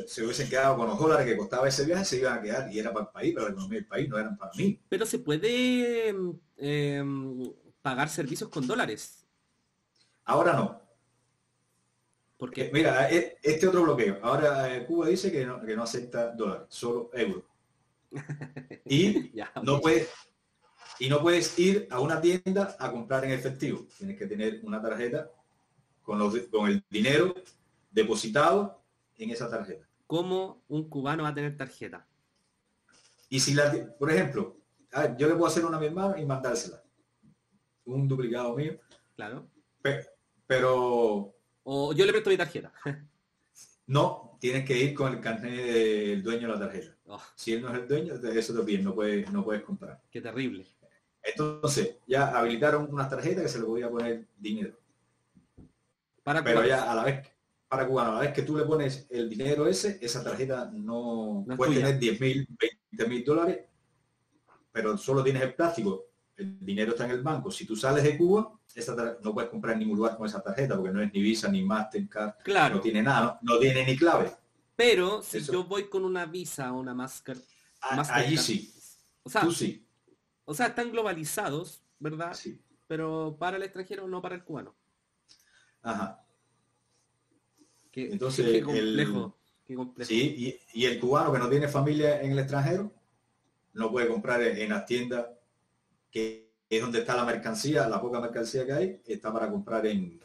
se 0.07 0.25
hubiesen 0.25 0.49
quedado 0.49 0.79
con 0.79 0.87
los 0.87 0.99
dólares 0.99 1.27
que 1.27 1.37
costaba 1.37 1.69
ese 1.69 1.85
viaje, 1.85 2.07
se 2.07 2.19
iban 2.21 2.39
a 2.39 2.41
quedar 2.41 2.73
y 2.73 2.79
era 2.79 2.91
para 2.91 3.05
el 3.05 3.13
país, 3.13 3.35
para 3.35 3.49
la 3.49 3.53
economía 3.53 3.81
del 3.81 3.87
país, 3.87 4.09
no 4.09 4.19
eran 4.19 4.39
para 4.39 4.53
mí. 4.55 4.81
Pero 4.89 5.05
se 5.05 5.19
puede 5.19 6.09
em, 6.57 7.53
pagar 7.83 8.09
servicios 8.09 8.49
con 8.49 8.67
dólares. 8.67 9.27
Ahora 10.25 10.55
no. 10.55 10.88
Porque, 12.39 12.67
eh, 12.67 12.71
mira, 12.73 13.11
eh, 13.11 13.37
este 13.43 13.67
otro 13.67 13.83
bloqueo. 13.83 14.21
Ahora 14.23 14.75
eh, 14.75 14.87
Cuba 14.87 15.09
dice 15.09 15.31
que 15.33 15.45
no, 15.45 15.61
que 15.61 15.75
no 15.75 15.83
acepta 15.83 16.33
dólar, 16.33 16.67
solo 16.71 17.11
euro. 17.13 17.45
Y 18.87 19.33
no 19.63 19.81
puedes 19.81 20.09
y 21.01 21.09
no 21.09 21.21
puedes 21.21 21.57
ir 21.59 21.87
a 21.91 22.01
una 22.01 22.21
tienda 22.21 22.77
a 22.79 22.91
comprar 22.91 23.25
en 23.25 23.33
efectivo. 23.33 23.87
Tienes 23.97 24.19
que 24.19 24.27
tener 24.27 24.61
una 24.65 24.81
tarjeta 24.81 25.31
con, 26.03 26.19
los, 26.19 26.37
con 26.51 26.69
el 26.69 26.83
dinero 26.91 27.35
depositado 27.91 28.83
en 29.17 29.31
esa 29.31 29.49
tarjeta. 29.49 29.87
¿Cómo 30.07 30.65
un 30.69 30.89
cubano 30.89 31.25
va 31.25 31.29
a 31.29 31.35
tener 31.35 31.57
tarjeta? 31.57 32.07
Y 33.29 33.39
si 33.39 33.55
la, 33.55 33.95
por 33.99 34.11
ejemplo, 34.11 34.57
yo 35.17 35.29
le 35.29 35.35
puedo 35.35 35.47
hacer 35.47 35.65
una 35.65 35.77
a 35.77 35.81
mi 35.81 35.87
hermano 35.87 36.17
y 36.17 36.25
mandársela. 36.25 36.83
Un 37.85 38.09
duplicado 38.09 38.57
mío. 38.57 38.79
Claro. 39.15 39.49
pero 40.47 41.38
o 41.71 41.93
yo 41.93 42.07
le 42.07 42.13
presto 42.13 42.31
mi 42.31 42.39
tarjeta. 42.39 42.73
no, 43.89 44.39
tienes 44.41 44.65
que 44.65 44.79
ir 44.79 44.95
con 44.95 45.13
el 45.13 45.21
carnet 45.21 45.53
del 45.53 46.23
dueño 46.23 46.49
de 46.49 46.55
la 46.55 46.59
tarjeta. 46.59 46.97
Oh. 47.05 47.23
Si 47.35 47.53
él 47.53 47.61
no 47.61 47.69
es 47.69 47.75
el 47.75 47.87
dueño, 47.87 48.15
eso 48.15 48.55
también 48.55 48.83
no 48.83 48.95
puedes, 48.95 49.31
no 49.31 49.45
puedes 49.45 49.63
comprar. 49.63 50.01
Qué 50.11 50.23
terrible. 50.23 50.67
Entonces, 51.23 51.97
ya 52.07 52.29
habilitaron 52.29 52.89
unas 52.91 53.11
tarjetas 53.11 53.43
que 53.43 53.49
se 53.51 53.59
le 53.59 53.67
podía 53.67 53.91
poner 53.91 54.27
dinero. 54.39 54.79
Para 56.23 56.43
Pero 56.43 56.65
ya 56.65 56.91
a 56.91 56.95
la 56.95 57.05
vez, 57.05 57.29
para 57.69 57.87
cubano, 57.87 58.13
a 58.13 58.15
la 58.15 58.21
vez 58.21 58.33
que 58.33 58.43
tú 58.43 58.57
le 58.57 58.65
pones 58.65 59.07
el 59.11 59.29
dinero 59.29 59.67
ese, 59.67 59.99
esa 60.01 60.25
tarjeta 60.25 60.71
no, 60.73 61.45
puede 61.55 61.75
tener 61.75 61.99
10 61.99 62.21
mil, 62.21 62.49
20 62.93 63.09
mil 63.09 63.25
dólares, 63.25 63.61
pero 64.73 64.97
solo 64.97 65.23
tienes 65.23 65.43
el 65.43 65.55
plástico 65.55 66.08
el 66.39 66.65
dinero 66.65 66.93
está 66.93 67.05
en 67.05 67.11
el 67.11 67.23
banco. 67.23 67.51
Si 67.51 67.67
tú 67.67 67.77
sales 67.77 68.03
de 68.05 68.17
Cuba, 68.17 68.53
no 69.23 69.35
puedes 69.35 69.51
comprar 69.51 69.75
en 69.75 69.81
ningún 69.81 69.97
lugar 69.99 70.17
con 70.17 70.27
esa 70.27 70.41
tarjeta 70.43 70.77
porque 70.77 70.93
no 70.93 71.03
es 71.03 71.13
ni 71.13 71.21
Visa 71.21 71.49
ni 71.49 71.63
Mastercard. 71.63 72.35
Claro. 72.45 72.77
No 72.77 72.81
tiene 72.81 73.03
nada, 73.03 73.39
no, 73.43 73.59
tiene 73.59 73.85
ni 73.85 73.97
clave. 73.97 74.33
Pero 74.77 75.21
si 75.23 75.39
Eso. 75.39 75.53
yo 75.53 75.65
voy 75.65 75.89
con 75.89 76.05
una 76.05 76.25
Visa 76.27 76.73
o 76.73 76.79
una 76.81 76.95
Mastercard, 76.95 77.45
Allí 77.81 78.37
sí, 78.37 78.73
o 79.23 79.31
sea, 79.31 79.43
tú 79.43 79.53
sí. 79.53 79.85
o 80.45 80.55
sea, 80.55 80.67
están 80.69 80.91
globalizados, 80.91 81.83
¿verdad? 81.99 82.35
sí. 82.35 82.61
Pero 82.87 83.37
para 83.39 83.57
el 83.59 83.63
extranjero, 83.65 84.09
no 84.09 84.23
para 84.23 84.35
el 84.37 84.43
cubano. 84.45 84.75
Ajá. 85.83 86.25
Qué, 87.91 88.13
Entonces, 88.13 88.47
qué 88.47 88.59
el- 88.59 88.65
complejo. 88.65 89.37
Qué 89.65 89.75
complejo. 89.75 90.09
Sí, 90.09 90.59
y, 90.73 90.81
y 90.83 90.87
el 90.87 90.99
cubano 90.99 91.31
que 91.33 91.39
no 91.39 91.51
tiene 91.51 91.69
familia 91.69 92.23
en 92.23 92.33
el 92.33 92.39
extranjero 92.39 92.91
no 93.75 93.91
puede 93.91 94.09
comprar 94.09 94.41
en 94.43 94.71
las 94.71 94.87
tiendas 94.87 95.27
que 96.11 96.53
es 96.69 96.81
donde 96.83 97.01
está 97.01 97.17
la 97.17 97.25
mercancía, 97.25 97.89
la 97.89 98.01
poca 98.01 98.21
mercancía 98.21 98.67
que 98.67 98.73
hay, 98.73 99.03
está 99.07 99.33
para 99.33 99.51
comprar 99.51 99.87
en, 99.87 100.21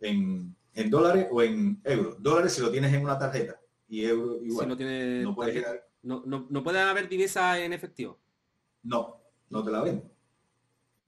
en, 0.00 0.56
en 0.74 0.90
dólares 0.90 1.28
o 1.30 1.42
en 1.42 1.80
euros. 1.84 2.22
Dólares 2.22 2.52
si 2.54 2.60
lo 2.62 2.70
tienes 2.70 2.92
en 2.94 3.02
una 3.04 3.18
tarjeta 3.18 3.60
y 3.88 4.04
euros 4.04 4.38
Si 4.40 4.46
igual. 4.46 4.68
no 4.68 4.76
tiene 4.76 5.22
no 5.22 5.34
llegar- 5.44 5.86
no, 6.02 6.22
no, 6.26 6.46
no 6.50 6.62
pueden 6.64 6.82
haber 6.88 7.08
divisas 7.08 7.58
en 7.58 7.72
efectivo. 7.72 8.18
No, 8.82 9.20
no 9.50 9.62
te 9.62 9.70
la 9.70 9.82
venden. 9.82 10.10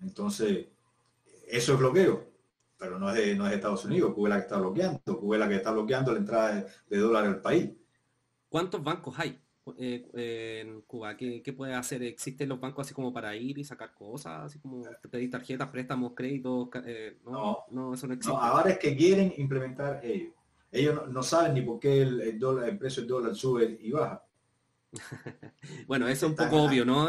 Entonces, 0.00 0.66
eso 1.48 1.72
es 1.72 1.78
bloqueo, 1.78 2.30
pero 2.78 2.98
no 2.98 3.08
es 3.10 3.16
de, 3.16 3.34
no 3.34 3.44
es 3.44 3.50
de 3.50 3.56
Estados 3.56 3.84
Unidos. 3.84 4.12
Cuba 4.14 4.28
es 4.28 4.34
la 4.34 4.36
que 4.40 4.42
está 4.44 4.58
bloqueando. 4.58 5.18
Cuba 5.20 5.36
es 5.36 5.40
la 5.40 5.48
que 5.48 5.56
está 5.56 5.72
bloqueando 5.72 6.12
la 6.12 6.18
entrada 6.18 6.54
de, 6.54 6.66
de 6.88 6.98
dólares 6.98 7.30
al 7.30 7.40
país. 7.40 7.70
¿Cuántos 8.48 8.82
bancos 8.84 9.18
hay 9.18 9.40
eh, 9.78 10.06
eh, 10.14 10.62
en 10.66 10.82
Cuba? 10.82 11.16
¿Qué, 11.16 11.42
qué 11.42 11.52
puede 11.52 11.74
hacer? 11.74 12.02
¿Existen 12.02 12.48
los 12.48 12.60
bancos 12.60 12.86
así 12.86 12.94
como 12.94 13.12
para 13.12 13.34
ir 13.36 13.58
y 13.58 13.64
sacar 13.64 13.94
cosas? 13.94 14.44
Así 14.44 14.58
como 14.58 14.82
pedir 15.10 15.30
tarjetas, 15.30 15.68
préstamos, 15.68 16.12
créditos. 16.14 16.68
eh, 16.84 17.18
no, 17.24 17.30
No. 17.32 17.58
no, 17.70 17.94
eso 17.94 18.06
no 18.06 18.14
existe. 18.14 18.32
No, 18.36 18.42
ahora 18.42 18.70
es 18.70 18.78
que 18.78 18.96
quieren 18.96 19.32
implementar 19.36 20.00
ellos. 20.04 20.32
Ellos 20.70 20.94
no, 20.94 21.06
no 21.06 21.22
saben 21.22 21.54
ni 21.54 21.62
por 21.62 21.78
qué 21.78 22.02
el, 22.02 22.20
el 22.20 22.38
dólar, 22.38 22.68
el 22.68 22.78
precio 22.78 23.02
del 23.02 23.08
dólar 23.08 23.34
sube 23.34 23.78
y 23.80 23.90
baja. 23.92 24.24
Bueno, 25.86 26.08
eso 26.08 26.26
es 26.26 26.30
un 26.30 26.36
poco 26.36 26.62
obvio, 26.62 26.84
¿no? 26.84 27.08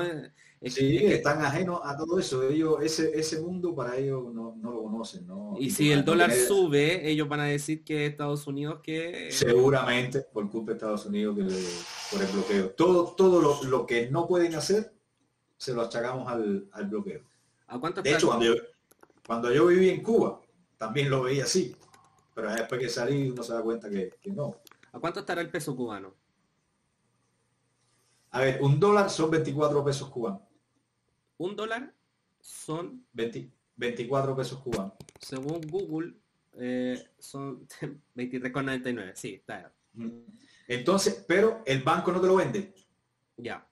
Es, 0.66 0.74
Sí, 0.74 0.98
es 0.98 1.02
que- 1.04 1.14
están 1.16 1.44
ajenos 1.44 1.80
a 1.84 1.96
todo 1.96 2.18
eso. 2.18 2.42
Ellos, 2.42 2.78
ese, 2.82 3.18
ese 3.18 3.40
mundo 3.40 3.76
para 3.76 3.98
ellos 3.98 4.34
no, 4.34 4.56
no 4.56 4.72
lo 4.72 4.82
conocen. 4.84 5.28
¿no? 5.28 5.56
y 5.60 5.70
si 5.70 5.92
el 5.92 6.04
dólar 6.04 6.32
sube, 6.34 7.08
ellos 7.08 7.28
van 7.30 7.42
a 7.42 7.46
decir 7.46 7.84
que 7.84 8.08
Estados 8.08 8.48
Unidos 8.48 8.80
que... 8.82 9.30
Seguramente 9.32 10.22
por 10.22 10.50
culpa 10.50 10.72
de 10.72 10.78
Estados 10.78 11.06
Unidos 11.06 11.36
que 11.38 11.44
por 12.12 12.26
el 12.26 12.32
bloqueo. 12.32 12.70
Todo, 12.72 13.14
todo 13.16 13.42
lo, 13.42 13.64
lo 13.66 13.86
que 13.86 14.10
no 14.10 14.28
pueden 14.28 14.56
hacer 14.56 14.92
se 15.56 15.74
lo 15.76 15.82
achacamos 15.84 16.28
al, 16.32 16.68
al 16.72 16.88
bloqueo. 16.88 17.22
¿A 17.68 17.80
cuánto 17.80 18.02
De 18.02 18.12
hecho, 18.14 18.26
cuando 18.28 18.46
yo, 18.46 18.54
cuando 19.26 19.54
yo 19.54 19.68
viví 19.68 19.90
en 19.90 20.02
Cuba, 20.02 20.42
también 20.78 21.12
lo 21.12 21.22
veía 21.22 21.44
así. 21.44 21.76
Pero 22.34 22.52
después 22.52 22.82
que 22.82 22.90
salí 22.90 23.30
uno 23.30 23.44
se 23.44 23.54
da 23.54 23.62
cuenta 23.62 23.88
que, 23.88 24.16
que 24.20 24.32
no. 24.32 24.58
¿A 24.92 25.00
cuánto 25.00 25.20
estará 25.20 25.42
el 25.42 25.50
peso 25.52 25.76
cubano? 25.76 26.14
A 28.32 28.40
ver, 28.42 28.62
un 28.62 28.80
dólar 28.80 29.10
son 29.12 29.30
24 29.32 29.84
pesos 29.86 30.10
cubanos. 30.10 30.42
Un 31.38 31.56
dólar 31.56 31.94
son 32.40 33.06
20 33.14 33.52
24 33.78 34.36
pesos 34.36 34.60
cubanos. 34.62 34.94
según 35.20 35.60
Google, 35.68 36.14
eh, 36.54 37.10
son 37.20 37.68
23,99. 38.16 39.12
Sí, 39.16 39.34
está. 39.36 39.74
Entonces, 40.68 41.26
pero 41.28 41.62
el 41.66 41.84
banco 41.84 42.12
no 42.12 42.22
te 42.22 42.28
lo 42.28 42.36
vende. 42.36 42.74
Ya. 43.38 43.68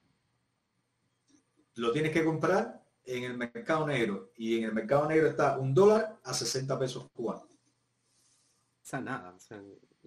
Lo 1.76 1.92
tienes 1.92 2.12
que 2.12 2.24
comprar 2.26 2.84
en 3.06 3.24
el 3.24 3.38
mercado 3.38 3.88
negro. 3.88 4.32
Y 4.36 4.58
en 4.58 4.66
el 4.66 4.74
mercado 4.74 5.08
negro 5.08 5.28
está 5.28 5.58
un 5.58 5.74
dólar 5.74 6.20
a 6.24 6.34
60 6.34 6.78
pesos 6.78 7.08
cubanos. 7.14 7.44
O 7.46 8.86
sea, 8.86 9.00
nada. 9.02 9.34
O 9.36 9.40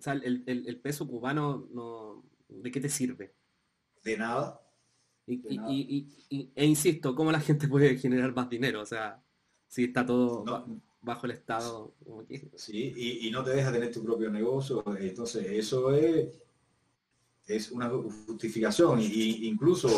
sea, 0.03 0.13
el, 0.13 0.45
el- 0.47 0.69
el 0.69 0.81
peso 0.81 1.07
cubano 1.09 1.67
no... 1.73 2.23
¿De 2.49 2.71
qué 2.71 2.81
te 2.81 2.89
sirve? 2.89 3.35
De 4.05 4.17
nada. 4.17 4.61
Y, 5.27 6.07
e 6.55 6.65
insisto, 6.65 7.15
¿cómo 7.15 7.33
la 7.33 7.41
gente 7.41 7.69
puede 7.69 7.97
generar 7.97 8.35
más 8.35 8.49
dinero? 8.49 8.81
O 8.83 8.87
sea, 8.87 9.23
si 9.67 9.85
está 9.85 10.07
todo 10.07 10.45
No. 10.45 10.81
bajo 11.01 11.27
el 11.27 11.33
Estado. 11.33 11.95
Sí, 12.55 12.93
y, 13.23 13.31
no 13.31 13.43
te 13.43 13.51
deja 13.51 13.73
tener 13.73 13.93
tu 13.93 14.03
propio 14.05 14.31
negocio. 14.31 14.85
Entonces, 14.99 15.47
eso 15.51 15.93
es, 15.95 16.29
es 17.47 17.71
una 17.73 17.89
justificación. 17.89 19.01
Y 19.01 19.47
incluso 19.49 19.89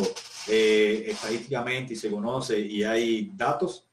eh, 0.48 1.04
estadísticamente 1.08 1.92
y 1.92 1.96
se 1.96 2.10
conoce 2.10 2.58
y 2.58 2.82
hay 2.82 3.30
datos 3.36 3.86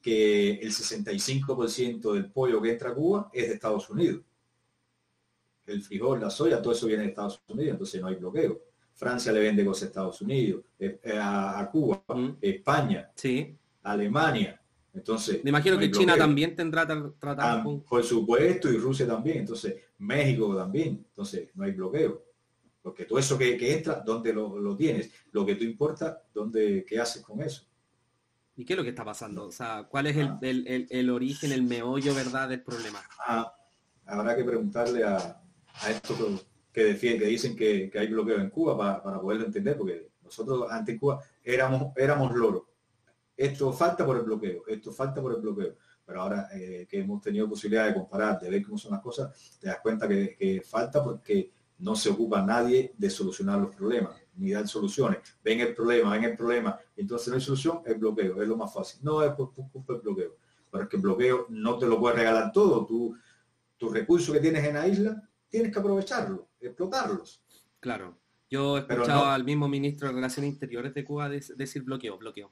que 0.00 0.52
el 0.52 0.70
65% 0.70 2.12
del 2.12 2.30
pollo 2.30 2.62
que 2.62 2.70
entra 2.70 2.90
a 2.90 2.94
Cuba 2.94 3.30
es 3.32 3.48
de 3.48 3.54
Estados 3.54 3.90
Unidos. 3.90 4.22
El 5.66 5.82
frijol, 5.82 6.20
la 6.20 6.30
soya, 6.30 6.62
todo 6.62 6.72
eso 6.72 6.86
viene 6.86 7.02
de 7.02 7.10
Estados 7.10 7.42
Unidos, 7.48 7.72
entonces 7.72 8.00
no 8.00 8.06
hay 8.08 8.14
bloqueo. 8.14 8.60
Francia 8.94 9.32
le 9.32 9.40
vende 9.40 9.64
cosas 9.64 9.84
a 9.84 9.86
Estados 9.86 10.20
Unidos, 10.22 10.62
eh, 10.78 11.00
eh, 11.02 11.18
a, 11.20 11.68
Cuba, 11.70 12.02
Mm. 12.08 12.36
España, 12.40 13.10
Sí. 13.14 13.56
Alemania. 13.82 14.60
Entonces, 14.92 15.42
Me 15.44 15.50
imagino 15.50 15.76
no 15.76 15.80
que 15.80 15.90
China 15.90 16.16
también 16.16 16.54
tendrá 16.56 16.86
tra- 16.86 17.14
tratado 17.18 17.60
Ah, 17.60 17.62
con... 17.62 17.80
por 17.82 18.02
supuesto, 18.02 18.70
y 18.72 18.76
Rusia 18.76 19.06
también, 19.06 19.38
entonces 19.38 19.76
México 19.98 20.54
también, 20.56 21.04
entonces 21.08 21.48
no 21.54 21.64
hay 21.64 21.72
bloqueo. 21.72 22.24
Porque 22.82 23.04
todo 23.04 23.18
eso 23.18 23.38
que, 23.38 23.56
que 23.56 23.74
entra, 23.74 24.02
¿dónde 24.04 24.32
lo, 24.32 24.58
lo 24.58 24.74
tienes? 24.76 25.10
Lo 25.32 25.44
que 25.46 25.54
tú 25.54 25.64
importa, 25.64 26.22
¿dónde, 26.34 26.84
¿qué 26.88 26.98
haces 26.98 27.22
con 27.22 27.40
eso? 27.42 27.64
¿Y 28.56 28.64
qué 28.64 28.72
es 28.72 28.76
lo 28.76 28.82
que 28.82 28.90
está 28.90 29.04
pasando? 29.04 29.44
O 29.46 29.52
sea, 29.52 29.84
¿cuál 29.88 30.06
es 30.08 30.16
el, 30.16 30.26
Ah. 30.28 30.38
el- 30.42 30.66
el- 30.66 30.86
el 30.90 31.10
origen, 31.10 31.52
el 31.52 31.62
meollo, 31.62 32.14
verdad, 32.14 32.48
del 32.48 32.62
problema? 32.62 33.00
Ah, 33.26 33.54
habrá 34.06 34.34
que 34.34 34.44
preguntarle 34.44 35.04
a, 35.04 35.40
a 35.82 35.90
estos 35.90 36.18
que- 36.72 36.84
defienden, 36.84 37.20
que 37.20 37.26
dicen 37.26 37.56
que, 37.56 37.90
hay 37.94 38.06
bloqueo 38.08 38.38
en 38.40 38.50
Cuba 38.50 38.76
para, 38.76 39.02
para 39.02 39.20
poderlo 39.20 39.46
entender, 39.46 39.76
porque 39.76 40.10
nosotros 40.22 40.66
ante 40.70 40.98
Cuba 40.98 41.20
éramos, 41.42 41.92
éramos 41.96 42.32
loros. 42.34 42.62
Esto 43.36 43.72
falta 43.72 44.04
por 44.04 44.16
el 44.18 44.22
bloqueo, 44.22 44.62
esto 44.66 44.92
falta 44.92 45.20
por 45.22 45.32
el 45.32 45.40
bloqueo. 45.40 45.74
Pero 46.04 46.22
ahora 46.22 46.48
eh, 46.52 46.86
que 46.90 46.98
hemos 47.00 47.22
tenido 47.22 47.48
posibilidad 47.48 47.86
de 47.86 47.94
comparar, 47.94 48.38
de 48.40 48.50
ver 48.50 48.62
cómo 48.62 48.76
son 48.76 48.92
las 48.92 49.00
cosas, 49.00 49.58
te 49.60 49.68
das 49.68 49.78
cuenta 49.80 50.08
que, 50.08 50.36
que 50.36 50.60
falta 50.60 51.02
porque 51.02 51.50
no 51.78 51.94
se 51.96 52.10
ocupa 52.10 52.42
nadie 52.42 52.92
de 52.98 53.08
solucionar 53.08 53.58
los 53.58 53.74
problemas, 53.74 54.14
ni 54.36 54.50
dar 54.50 54.68
soluciones. 54.68 55.18
Ven 55.42 55.60
el 55.60 55.74
problema, 55.74 56.10
ven 56.10 56.24
el 56.24 56.36
problema, 56.36 56.78
entonces 56.96 57.28
no 57.28 57.34
hay 57.36 57.40
solución, 57.40 57.80
el 57.86 57.94
bloqueo, 57.94 58.42
es 58.42 58.48
lo 58.48 58.56
más 58.56 58.72
fácil. 58.74 59.00
No 59.02 59.22
es 59.22 59.32
por 59.32 59.52
culpa 59.54 59.94
del 59.94 60.02
bloqueo, 60.02 60.36
pero 60.70 60.84
es 60.84 60.90
que 60.90 60.96
el 60.96 61.02
bloqueo 61.02 61.46
no 61.48 61.78
te 61.78 61.86
lo 61.86 61.98
puede 61.98 62.16
regalar 62.16 62.52
todo. 62.52 62.84
Tú, 62.84 63.16
tus 63.78 63.92
recursos 63.92 64.34
que 64.34 64.40
tienes 64.40 64.64
en 64.64 64.74
la 64.74 64.86
isla, 64.86 65.22
tienes 65.48 65.72
que 65.72 65.78
aprovecharlos, 65.78 66.40
explotarlos. 66.68 67.42
Claro. 67.80 68.16
Yo 68.50 68.76
he 68.76 68.80
escuchado 68.80 69.24
no- 69.26 69.30
al 69.30 69.44
mismo 69.44 69.68
ministro 69.68 70.08
de 70.08 70.14
Relaciones 70.14 70.52
Interiores 70.52 70.92
de 70.94 71.04
Cuba 71.04 71.28
de- 71.28 71.44
decir 71.56 71.82
bloqueo, 71.82 72.18
bloqueo. 72.18 72.50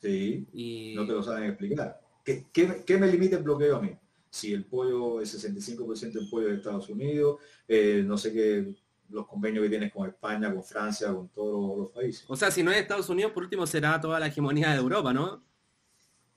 Sí, 0.00 0.46
Y 0.52 0.94
no 0.94 1.06
te 1.06 1.12
lo 1.12 1.22
saben 1.22 1.44
explicar. 1.50 2.00
¿Qué, 2.24 2.46
qué, 2.52 2.82
qué 2.86 2.96
me 2.98 3.06
limita 3.08 3.36
el 3.36 3.42
bloqueo 3.42 3.76
a 3.76 3.80
mí? 3.82 3.90
Si 4.30 4.52
el 4.52 4.64
pollo, 4.64 5.20
el 5.20 5.26
65% 5.26 6.18
del 6.20 6.28
pollo 6.28 6.48
de 6.48 6.56
Estados 6.56 6.88
Unidos, 6.90 7.40
eh, 7.66 8.02
no 8.04 8.18
sé 8.18 8.32
qué, 8.32 8.74
los 9.08 9.26
convenios 9.26 9.62
que 9.64 9.70
tienes 9.70 9.92
con 9.92 10.08
España, 10.08 10.52
con 10.52 10.62
Francia, 10.62 11.12
con 11.14 11.28
todos 11.28 11.78
los 11.78 11.90
países. 11.92 12.24
O 12.28 12.36
sea, 12.36 12.50
si 12.50 12.62
no 12.62 12.70
es 12.70 12.78
Estados 12.78 13.08
Unidos, 13.08 13.32
por 13.32 13.44
último 13.44 13.66
será 13.66 14.00
toda 14.00 14.20
la 14.20 14.26
hegemonía 14.26 14.70
de 14.72 14.76
Europa, 14.78 15.12
¿no? 15.12 15.42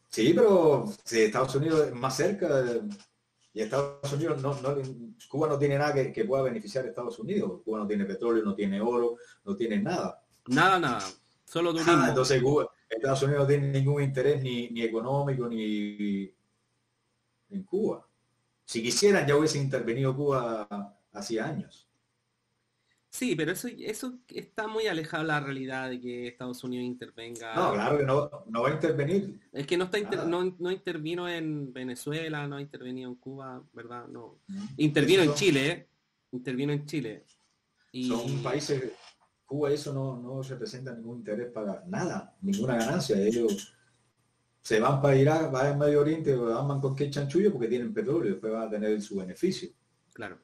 Sí, 0.08 0.34
pero 0.34 0.86
si 1.04 1.22
Estados 1.22 1.54
Unidos 1.56 1.88
es 1.88 1.94
más 1.94 2.16
cerca 2.16 2.48
y 3.54 3.62
Estados 3.62 4.14
Unidos 4.14 4.42
no, 4.42 4.56
Cuba 5.28 5.48
no 5.48 5.58
tiene 5.58 5.78
nada 5.78 5.94
que, 5.94 6.14
que 6.14 6.26
pueda 6.26 6.44
beneficiar 6.44 6.86
a 6.86 6.90
Estados 6.90 7.18
Unidos. 7.20 7.62
Cuba 7.66 7.80
no 7.80 7.88
tiene 7.88 8.06
petróleo, 8.06 8.44
no 8.44 8.54
tiene 8.54 8.80
oro, 8.80 9.18
no 9.44 9.56
tiene 9.56 9.80
nada. 9.80 10.22
Nada, 10.48 10.80
nada. 10.80 11.04
Solo 11.46 11.72
turismo. 11.72 11.94
Ah, 11.96 12.10
entonces 12.10 12.42
Cuba, 12.42 12.70
Estados 12.88 13.24
Unidos 13.24 13.42
no 13.42 13.48
tiene 13.48 13.72
ningún 13.72 14.04
interés 14.04 14.42
ni, 14.42 14.70
ni 14.70 14.84
económico 14.84 15.48
ni 15.48 16.32
en 17.50 17.64
Cuba. 17.64 18.06
Si 18.66 18.84
quisieran 18.84 19.28
ya 19.28 19.36
hubiese 19.36 19.58
intervenido 19.58 20.16
Cuba 20.16 20.96
hacía 21.12 21.48
años. 21.48 21.89
Sí, 23.20 23.36
pero 23.36 23.52
eso, 23.52 23.68
eso 23.68 24.18
está 24.30 24.66
muy 24.70 24.88
alejado 24.88 25.24
de 25.24 25.28
la 25.28 25.42
realidad 25.42 25.90
de 25.90 26.00
que 26.00 26.28
Estados 26.30 26.64
Unidos 26.64 26.86
intervenga. 26.86 27.54
No, 27.54 27.74
claro 27.74 27.98
que 27.98 28.06
no, 28.06 28.30
no 28.48 28.62
va 28.62 28.70
a 28.70 28.74
intervenir. 28.74 29.38
Es 29.52 29.68
que 29.68 29.76
no 29.76 29.84
está 29.84 30.00
inter- 30.00 30.26
no, 30.26 30.56
no 30.58 30.72
intervino 30.72 31.28
en 31.28 31.74
Venezuela, 31.74 32.48
no 32.48 32.56
ha 32.56 32.62
intervenido 32.62 33.10
en 33.10 33.16
Cuba, 33.16 33.62
¿verdad? 33.74 34.08
No. 34.08 34.40
Intervino 34.78 35.22
en 35.24 35.34
Chile, 35.34 35.68
¿eh? 35.68 35.88
Intervino 36.32 36.72
en 36.72 36.86
Chile. 36.86 37.26
Y 37.92 38.08
Son 38.08 38.42
países, 38.42 38.94
Cuba 39.46 39.70
eso 39.70 39.94
no, 39.94 40.16
no 40.16 40.42
representa 40.42 40.94
ningún 40.96 41.18
interés 41.18 41.52
para 41.52 41.84
nada, 41.88 42.38
ninguna 42.42 42.78
ganancia. 42.78 43.20
Ellos 43.20 43.76
se 44.62 44.80
van 44.80 45.02
para 45.02 45.18
Irak, 45.18 45.52
van 45.52 45.66
al 45.74 45.78
Medio 45.78 46.00
Oriente, 46.00 46.34
van 46.38 46.80
con 46.80 46.96
qué 46.96 47.10
chanchullo 47.10 47.52
porque 47.52 47.68
tienen 47.68 47.94
petróleo 47.94 48.32
después 48.32 48.54
van 48.54 48.68
a 48.68 48.70
tener 48.70 49.02
su 49.02 49.18
beneficio. 49.18 49.68
Claro. 50.14 50.40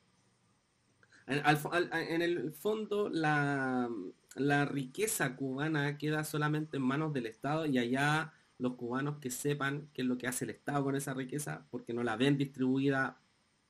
En, 1.28 1.40
al 1.46 1.58
fo- 1.58 1.72
al- 1.74 1.90
en 1.94 2.22
el 2.22 2.54
fondo, 2.54 3.10
la, 3.10 3.90
la 4.36 4.66
riqueza 4.66 5.36
cubana 5.36 5.98
queda 5.98 6.24
solamente 6.24 6.78
en 6.78 6.84
manos 6.84 7.14
del 7.14 7.26
Estado 7.26 7.66
y 7.66 7.78
allá 7.78 8.34
los 8.58 8.76
cubanos 8.76 9.18
que 9.20 9.32
sepan 9.32 9.90
qué 9.94 10.02
es 10.04 10.08
lo 10.08 10.18
que 10.18 10.28
hace 10.28 10.46
el 10.46 10.52
Estado 10.52 10.84
con 10.84 10.96
esa 10.96 11.14
riqueza, 11.14 11.66
porque 11.72 11.94
no 11.94 12.04
la 12.04 12.16
ven 12.16 12.38
distribuida 12.38 13.20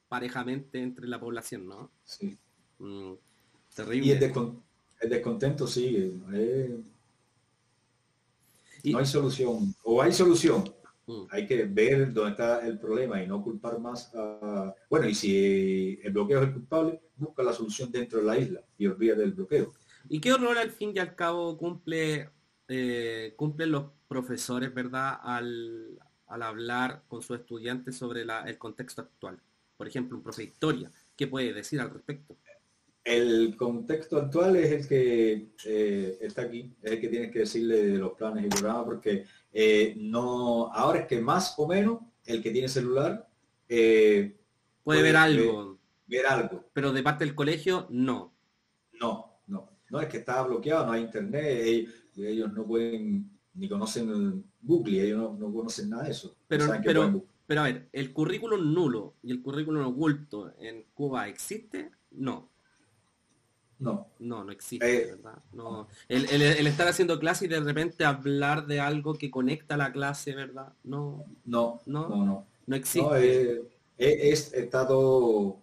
parejamente 0.07 0.81
entre 0.81 1.07
la 1.07 1.19
población, 1.19 1.67
¿no? 1.67 1.91
Sí. 2.03 2.37
Mm. 2.79 3.13
Y 3.91 4.11
el, 4.11 5.09
descontento 5.09 5.67
sigue. 5.67 6.13
no 8.83 8.99
hay 8.99 9.05
solución. 9.05 9.75
O 9.83 10.01
hay 10.01 10.11
solución. 10.11 10.63
Mm. 11.07 11.23
Hay 11.29 11.47
que 11.47 11.63
ver 11.65 12.13
dónde 12.13 12.31
está 12.31 12.65
el 12.65 12.79
problema 12.79 13.21
y 13.21 13.27
no 13.27 13.41
culpar 13.43 13.79
más 13.79 14.11
a... 14.15 14.73
Bueno, 14.89 15.07
y 15.09 15.15
si 15.15 15.99
el 16.03 16.13
bloqueo 16.13 16.41
es 16.41 16.47
el 16.47 16.53
culpable, 16.53 17.01
busca 17.17 17.43
la 17.43 17.53
solución 17.53 17.91
dentro 17.91 18.19
de 18.19 18.25
la 18.25 18.37
isla 18.37 18.61
y 18.77 18.87
olvida 18.87 19.15
del 19.15 19.33
bloqueo. 19.33 19.73
¿Y 20.09 20.19
qué 20.19 20.33
horror 20.33 20.57
al 20.57 20.71
fin 20.71 20.91
y 20.95 20.99
al 20.99 21.15
cabo 21.15 21.57
cumple 21.57 22.29
eh, 22.67 23.33
cumplen 23.35 23.71
los 23.71 23.85
profesores, 24.07 24.73
¿verdad? 24.73 25.19
Al, 25.21 25.99
hablar 26.27 27.03
con 27.07 27.21
sus 27.21 27.39
estudiantes 27.39 27.95
sobre 27.95 28.23
el 28.23 28.57
contexto 28.57 29.01
actual. 29.01 29.39
Por 29.77 29.87
ejemplo, 29.87 30.17
un 30.17 30.23
profe 30.23 30.41
de 30.41 30.47
historia, 30.49 30.91
¿qué 31.15 31.27
puede 31.27 31.53
decir 31.53 31.79
al 31.79 31.91
respecto? 31.91 32.35
El 33.03 33.55
contexto 33.55 34.17
actual 34.17 34.55
es 34.55 34.71
el 34.71 34.87
que 34.87 35.49
eh, 35.65 36.17
está 36.19 36.41
aquí, 36.41 36.73
es 36.81 36.91
el 36.93 36.99
que 36.99 37.07
tienes 37.07 37.31
que 37.31 37.39
decirle 37.39 37.85
de 37.85 37.97
los 37.99 38.13
planes 38.13 38.45
y 38.45 38.49
programas, 38.49 38.85
porque 38.85 39.25
eh, 39.53 39.93
no, 39.97 40.73
ahora 40.73 41.01
es 41.01 41.07
que 41.07 41.21
más 41.21 41.53
o 41.57 41.67
menos 41.67 41.99
el 42.25 42.41
que 42.41 42.51
tiene 42.51 42.67
celular 42.67 43.29
puede, 43.67 45.01
ver 45.03 45.15
algo. 45.15 45.74
Ver 46.07 46.25
algo. 46.25 46.65
Pero 46.73 46.91
de 46.91 47.03
parte 47.03 47.25
del 47.25 47.35
colegio, 47.35 47.87
no. 47.89 48.33
No, 48.99 49.39
no. 49.47 49.69
No 49.89 50.01
es 50.01 50.07
que 50.07 50.17
está 50.17 50.41
bloqueado, 50.43 50.85
no 50.85 50.91
hay 50.93 51.01
internet 51.01 51.87
ellos 52.17 52.51
no 52.53 52.65
pueden 52.65 53.29
ni 53.55 53.69
conocen 53.69 54.43
Google, 54.61 55.01
ellos 55.01 55.37
no, 55.37 55.53
conocen 55.53 55.89
nada 55.89 56.03
de 56.03 56.11
eso. 56.11 56.35
Pero, 56.47 56.65
pero, 56.83 57.23
pero 57.45 57.61
a 57.61 57.65
ver, 57.65 57.87
¿el 57.93 58.11
currículum 58.11 58.73
nulo 58.73 59.15
y 59.23 59.31
el 59.31 59.41
currículum 59.41 59.85
oculto 59.85 60.53
en 60.59 60.85
Cuba 60.93 61.27
existe? 61.27 61.91
No. 62.11 62.49
No. 63.79 64.07
No, 64.19 64.43
no 64.43 64.51
existe, 64.51 65.03
eh, 65.03 65.15
¿verdad? 65.15 65.37
No. 65.53 65.87
El, 66.07 66.67
estar 66.67 66.87
haciendo 66.87 67.19
clase 67.19 67.45
y 67.45 67.47
de 67.49 67.59
repente 67.59 68.05
hablar 68.05 68.67
de 68.67 68.79
algo 68.79 69.15
que 69.15 69.29
conecta 69.29 69.77
la 69.77 69.91
clase, 69.91 70.33
¿verdad? 70.33 70.73
No. 70.83 71.25
No, 71.45 71.81
no, 71.85 72.09
no. 72.09 72.47
No, 72.67 72.75
existe. 72.75 73.55
Eh, 73.55 73.61
eh, 73.97 74.19
es, 74.31 74.53
está 74.53 74.87
todo 74.87 75.61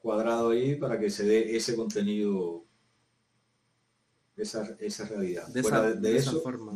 cuadrado 0.00 0.50
ahí 0.50 0.76
para 0.76 0.98
que 0.98 1.10
se 1.10 1.24
dé 1.24 1.56
ese 1.56 1.76
contenido 1.76 2.64
esa, 4.36 4.76
esa 4.78 5.06
realidad. 5.06 5.46
De, 5.48 5.60
esa, 5.60 5.92
de, 5.92 6.16
eso, 6.16 6.40
forma. 6.40 6.72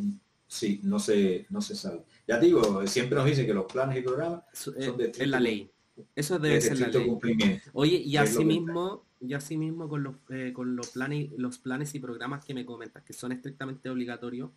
Sí, 0.47 0.79
no 0.83 0.99
se, 0.99 1.45
no 1.49 1.61
se 1.61 1.75
sabe. 1.75 2.03
Ya 2.27 2.39
digo, 2.39 2.85
siempre 2.87 3.17
nos 3.17 3.25
dicen 3.25 3.45
que 3.45 3.53
los 3.53 3.65
planes 3.65 3.97
y 3.97 4.01
programas 4.01 4.43
son 4.53 4.75
de 4.97 5.11
Es 5.17 5.27
la 5.27 5.39
ley. 5.39 5.71
Eso 6.15 6.39
debe 6.39 6.61
ser 6.61 6.79
la 6.79 6.87
ley. 6.87 7.61
Oye, 7.73 7.97
y 7.97 8.17
así 8.17 8.45
mismo, 8.45 9.05
y 9.19 9.33
así 9.33 9.57
mismo 9.57 9.89
con 9.89 10.03
los, 10.03 10.15
eh, 10.29 10.51
con 10.53 10.75
los 10.75 10.89
planes, 10.89 11.31
los 11.37 11.57
planes 11.57 11.95
y 11.95 11.99
programas 11.99 12.45
que 12.45 12.53
me 12.53 12.65
comentas, 12.65 13.03
que 13.03 13.13
son 13.13 13.31
estrictamente 13.31 13.89
obligatorios, 13.89 14.51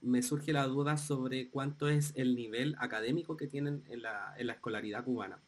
me 0.00 0.22
surge 0.22 0.52
la 0.52 0.66
duda 0.66 0.96
sobre 0.96 1.50
cuánto 1.50 1.88
es 1.88 2.12
el 2.16 2.34
nivel 2.34 2.74
académico 2.78 3.36
que 3.36 3.46
tienen 3.46 3.82
en 3.90 4.02
la, 4.02 4.34
en 4.38 4.46
la 4.46 4.54
escolaridad 4.54 5.04
cubana. 5.04 5.40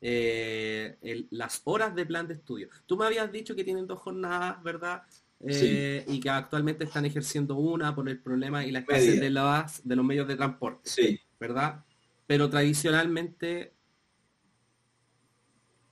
Eh, 0.00 1.26
las 1.30 1.60
horas 1.64 1.94
de 1.94 2.06
plan 2.06 2.28
de 2.28 2.34
estudio. 2.34 2.68
Tú 2.86 2.96
me 2.96 3.06
habías 3.06 3.30
dicho 3.32 3.56
que 3.56 3.64
tienen 3.64 3.86
dos 3.86 3.98
jornadas, 3.98 4.62
¿verdad? 4.62 5.02
Eh, 5.40 6.04
y 6.08 6.20
que 6.20 6.30
actualmente 6.30 6.84
están 6.84 7.04
ejerciendo 7.04 7.56
una 7.56 7.94
por 7.94 8.08
el 8.08 8.20
problema 8.20 8.64
y 8.64 8.70
la 8.70 8.80
escasez 8.80 9.20
de, 9.20 9.30
las, 9.30 9.86
de 9.86 9.96
los 9.96 10.04
medios 10.04 10.28
de 10.28 10.36
transporte. 10.36 10.88
Sí. 10.88 11.20
¿Verdad? 11.38 11.84
Pero 12.26 12.48
tradicionalmente, 12.48 13.72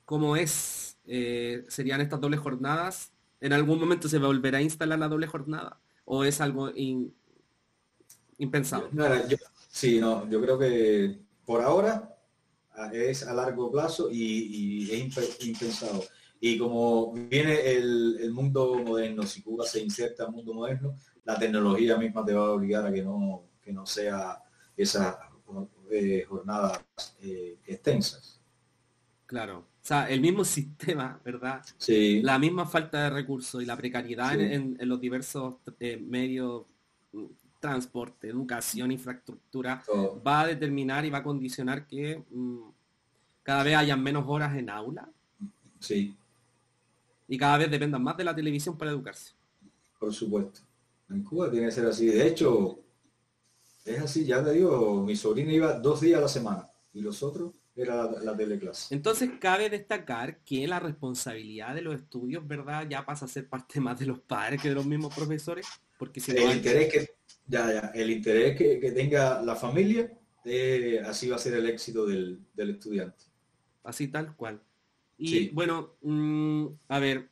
como 0.05 0.37
es, 0.37 0.99
eh, 1.07 1.65
serían 1.69 2.01
estas 2.01 2.21
dobles 2.21 2.41
jornadas, 2.41 3.13
¿en 3.41 3.53
algún 3.53 3.81
momento 3.81 4.09
se 4.09 4.19
volverá 4.19 4.59
a 4.59 4.63
instalar 4.63 4.99
la 4.99 5.09
doble 5.09 5.27
jornada? 5.27 5.81
¿O 6.05 6.25
es 6.25 6.41
algo 6.41 6.73
impensado? 8.39 8.89
yo, 9.29 9.37
sí, 9.69 9.99
no, 9.99 10.29
yo 10.29 10.41
creo 10.41 10.59
que 10.59 11.19
por 11.45 11.63
ahora 11.63 12.16
es 12.93 13.27
a 13.27 13.35
largo 13.35 13.71
plazo 13.71 14.09
y, 14.11 14.87
y 14.87 14.91
es 14.91 15.45
impensado. 15.45 16.03
Y 16.41 16.59
como 16.59 17.13
viene 17.13 17.73
el, 17.73 18.31
mundo 18.33 18.75
moderno, 18.85 19.23
si 19.25 19.43
Cuba 19.43 19.65
se 19.65 19.81
inserta 19.81 20.25
al 20.25 20.33
mundo 20.33 20.53
moderno, 20.53 20.97
la 21.25 21.39
tecnología 21.39 21.97
misma 21.97 22.25
te 22.25 22.35
va 22.35 22.47
a 22.47 22.51
obligar 22.51 22.87
a 22.87 22.93
que 22.93 23.03
no, 23.03 23.45
que 23.63 23.73
no 23.73 23.87
sea 23.87 24.43
esas 24.77 25.17
eh, 25.91 26.25
jornadas 26.29 26.83
eh, 27.21 27.59
extensas. 27.67 28.41
Claro. 29.25 29.59
O 29.59 29.89
sea, 29.89 30.09
el 30.11 30.21
mismo 30.21 30.45
sistema, 30.45 31.21
¿verdad? 31.25 31.63
Sí. 31.79 32.21
La 32.23 32.39
misma 32.39 32.67
falta 32.67 33.05
de 33.05 33.11
recursos 33.11 33.63
y 33.63 33.67
la 33.67 33.77
precariedad 33.77 34.39
en, 34.39 34.77
los 34.81 35.01
diversos 35.01 35.55
eh, 35.81 35.97
medios, 35.97 36.67
transporte, 37.69 38.29
educación, 38.29 38.93
infraestructura, 38.93 39.83
va 40.27 40.43
a 40.43 40.47
determinar 40.47 41.05
y 41.05 41.11
va 41.11 41.19
a 41.19 41.23
condicionar 41.23 41.87
que 41.87 42.23
mm, 42.31 42.59
cada 43.43 43.63
vez 43.63 43.77
hayan 43.77 44.03
menos 44.03 44.25
horas 44.27 44.57
en 44.57 44.71
aula. 44.71 45.09
Sí 45.81 46.17
y 47.29 47.39
cada 47.39 47.59
vez 47.59 47.71
dependan 47.71 48.03
más 48.03 48.17
de 48.17 48.25
la 48.25 48.35
televisión 48.35 48.77
para 48.77 48.91
educarse. 48.91 49.33
Por 49.99 50.13
supuesto. 50.13 50.61
En 51.09 51.23
Cuba 51.23 51.51
tiene 51.51 51.67
que 51.67 51.73
ser 51.73 51.87
así. 51.87 52.07
De 52.07 52.27
hecho, 52.27 52.79
es 53.85 54.01
así, 54.01 54.25
ya 54.25 54.45
te 54.45 54.53
digo, 54.53 55.03
mi 55.03 55.17
sobrina 55.17 55.53
iba 55.53 55.73
dos 55.75 56.01
días 56.01 56.19
a 56.19 56.23
la 56.23 56.29
semana 56.29 56.69
y 56.93 57.01
los 57.01 57.23
otros 57.23 57.55
era 57.75 58.11
la, 58.11 58.37
teleclase. 58.37 58.95
Entonces 58.95 59.31
cabe 59.39 59.69
destacar 59.69 60.39
que 60.39 60.67
la 60.67 60.81
responsabilidad 60.81 61.75
de 61.75 61.83
los 61.83 61.95
estudios, 61.95 62.47
¿verdad? 62.47 62.87
Ya 62.89 63.05
pasa 63.05 63.27
a 63.27 63.29
ser 63.29 63.49
parte 63.49 63.81
más 63.81 63.99
de 63.99 64.07
los 64.07 64.19
padres 64.19 64.63
que 64.63 64.71
de 64.71 64.75
los 64.75 64.87
mismos 64.87 65.15
profesores. 65.15 65.67
Porque 65.99 66.21
si 66.21 66.33
el 66.33 66.57
interés 66.57 66.93
que, 66.93 67.11
ya, 67.47 67.73
ya, 67.73 67.93
el 67.95 68.11
interés 68.11 68.57
que, 68.57 68.93
tenga 68.93 69.43
la 69.43 69.57
familia, 69.57 70.13
eh, 70.45 71.01
así 71.05 71.29
va 71.29 71.37
a 71.37 71.39
ser 71.39 71.55
el 71.55 71.67
éxito 71.67 72.07
del, 72.07 72.41
del 72.55 72.71
estudiante. 72.71 73.25
Así 73.83 74.09
tal 74.09 74.37
cual. 74.37 74.61
Y 75.19 75.49
bueno, 75.51 75.95
mm, 76.03 76.67
a 76.89 76.99
ver, 76.99 77.29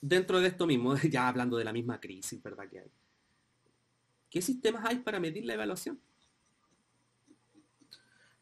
dentro 0.00 0.40
de 0.40 0.48
esto 0.48 0.66
mismo, 0.66 0.94
ya 1.10 1.28
hablando 1.28 1.56
de 1.56 1.64
la 1.64 1.72
misma 1.72 2.00
crisis, 2.00 2.42
¿verdad? 2.42 2.68
Que 2.68 2.80
hay. 2.80 2.90
¿Qué 4.30 4.42
sistemas 4.42 4.84
hay 4.84 4.98
para 4.98 5.20
medir 5.20 5.44
la 5.44 5.54
evaluación? 5.54 5.98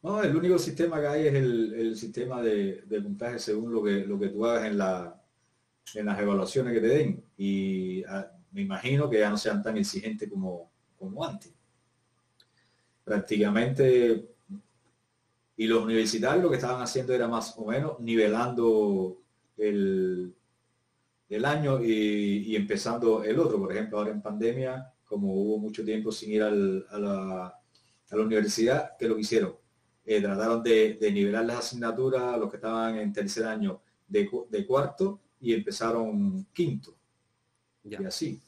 No, 0.02 0.22
el 0.22 0.36
único 0.36 0.58
sistema 0.58 1.00
que 1.00 1.06
hay 1.06 1.26
es 1.26 1.34
el, 1.34 1.96
sistema 1.96 2.42
de, 2.42 2.84
puntaje 3.02 3.38
según 3.38 3.72
lo 3.72 3.82
que, 3.82 4.04
lo 4.06 4.18
que 4.18 4.28
tú 4.28 4.44
hagas 4.44 4.66
en, 4.66 4.78
la, 4.78 5.20
en 5.94 6.06
las 6.06 6.20
evaluaciones 6.20 6.72
que 6.74 6.80
te 6.80 6.86
den. 6.86 7.24
Y 7.36 8.04
ah, 8.04 8.35
me 8.56 8.62
imagino 8.62 9.10
que 9.10 9.18
ya 9.18 9.28
no 9.28 9.36
sean 9.36 9.62
tan 9.62 9.76
exigentes 9.76 10.30
como, 10.30 10.70
como 10.98 11.22
antes. 11.22 11.52
Prácticamente 13.04 14.30
y 15.58 15.66
los 15.66 15.84
universitarios 15.84 16.42
lo 16.42 16.48
que 16.48 16.56
estaban 16.56 16.82
haciendo 16.82 17.12
era 17.12 17.28
más 17.28 17.54
o 17.58 17.66
menos 17.66 18.00
nivelando 18.00 19.18
el, 19.58 20.34
el 21.28 21.44
año 21.44 21.82
y, 21.82 22.56
empezando 22.56 23.22
el 23.22 23.38
otro. 23.38 23.58
Por 23.58 23.72
ejemplo, 23.72 23.98
ahora 23.98 24.10
en 24.10 24.22
pandemia, 24.22 24.90
como 25.04 25.34
hubo 25.34 25.58
mucho 25.58 25.84
tiempo 25.84 26.10
sin 26.12 26.32
ir 26.32 26.42
a, 26.42 26.50
la, 26.50 27.46
a, 28.08 28.16
la, 28.16 28.22
universidad, 28.22 28.96
¿qué 28.98 29.06
lo 29.06 29.16
que 29.16 29.22
hicieron? 29.22 29.54
Eh, 30.04 30.22
trataron 30.22 30.62
de, 30.62 30.98
nivelar 31.12 31.44
las 31.44 31.58
asignaturas, 31.58 32.38
los 32.38 32.50
que 32.50 32.56
estaban 32.56 32.96
en 32.96 33.12
tercer 33.12 33.44
año 33.44 33.82
de, 34.08 34.30
de 34.48 34.66
cuarto 34.66 35.20
y 35.40 35.52
empezaron 35.52 36.46
quinto. 36.54 36.96
Y 37.82 37.94
así. 38.04 38.42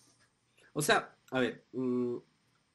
O 0.72 0.82
sea, 0.82 1.16
a 1.30 1.40
ver, 1.40 1.64
mm, 1.72 2.16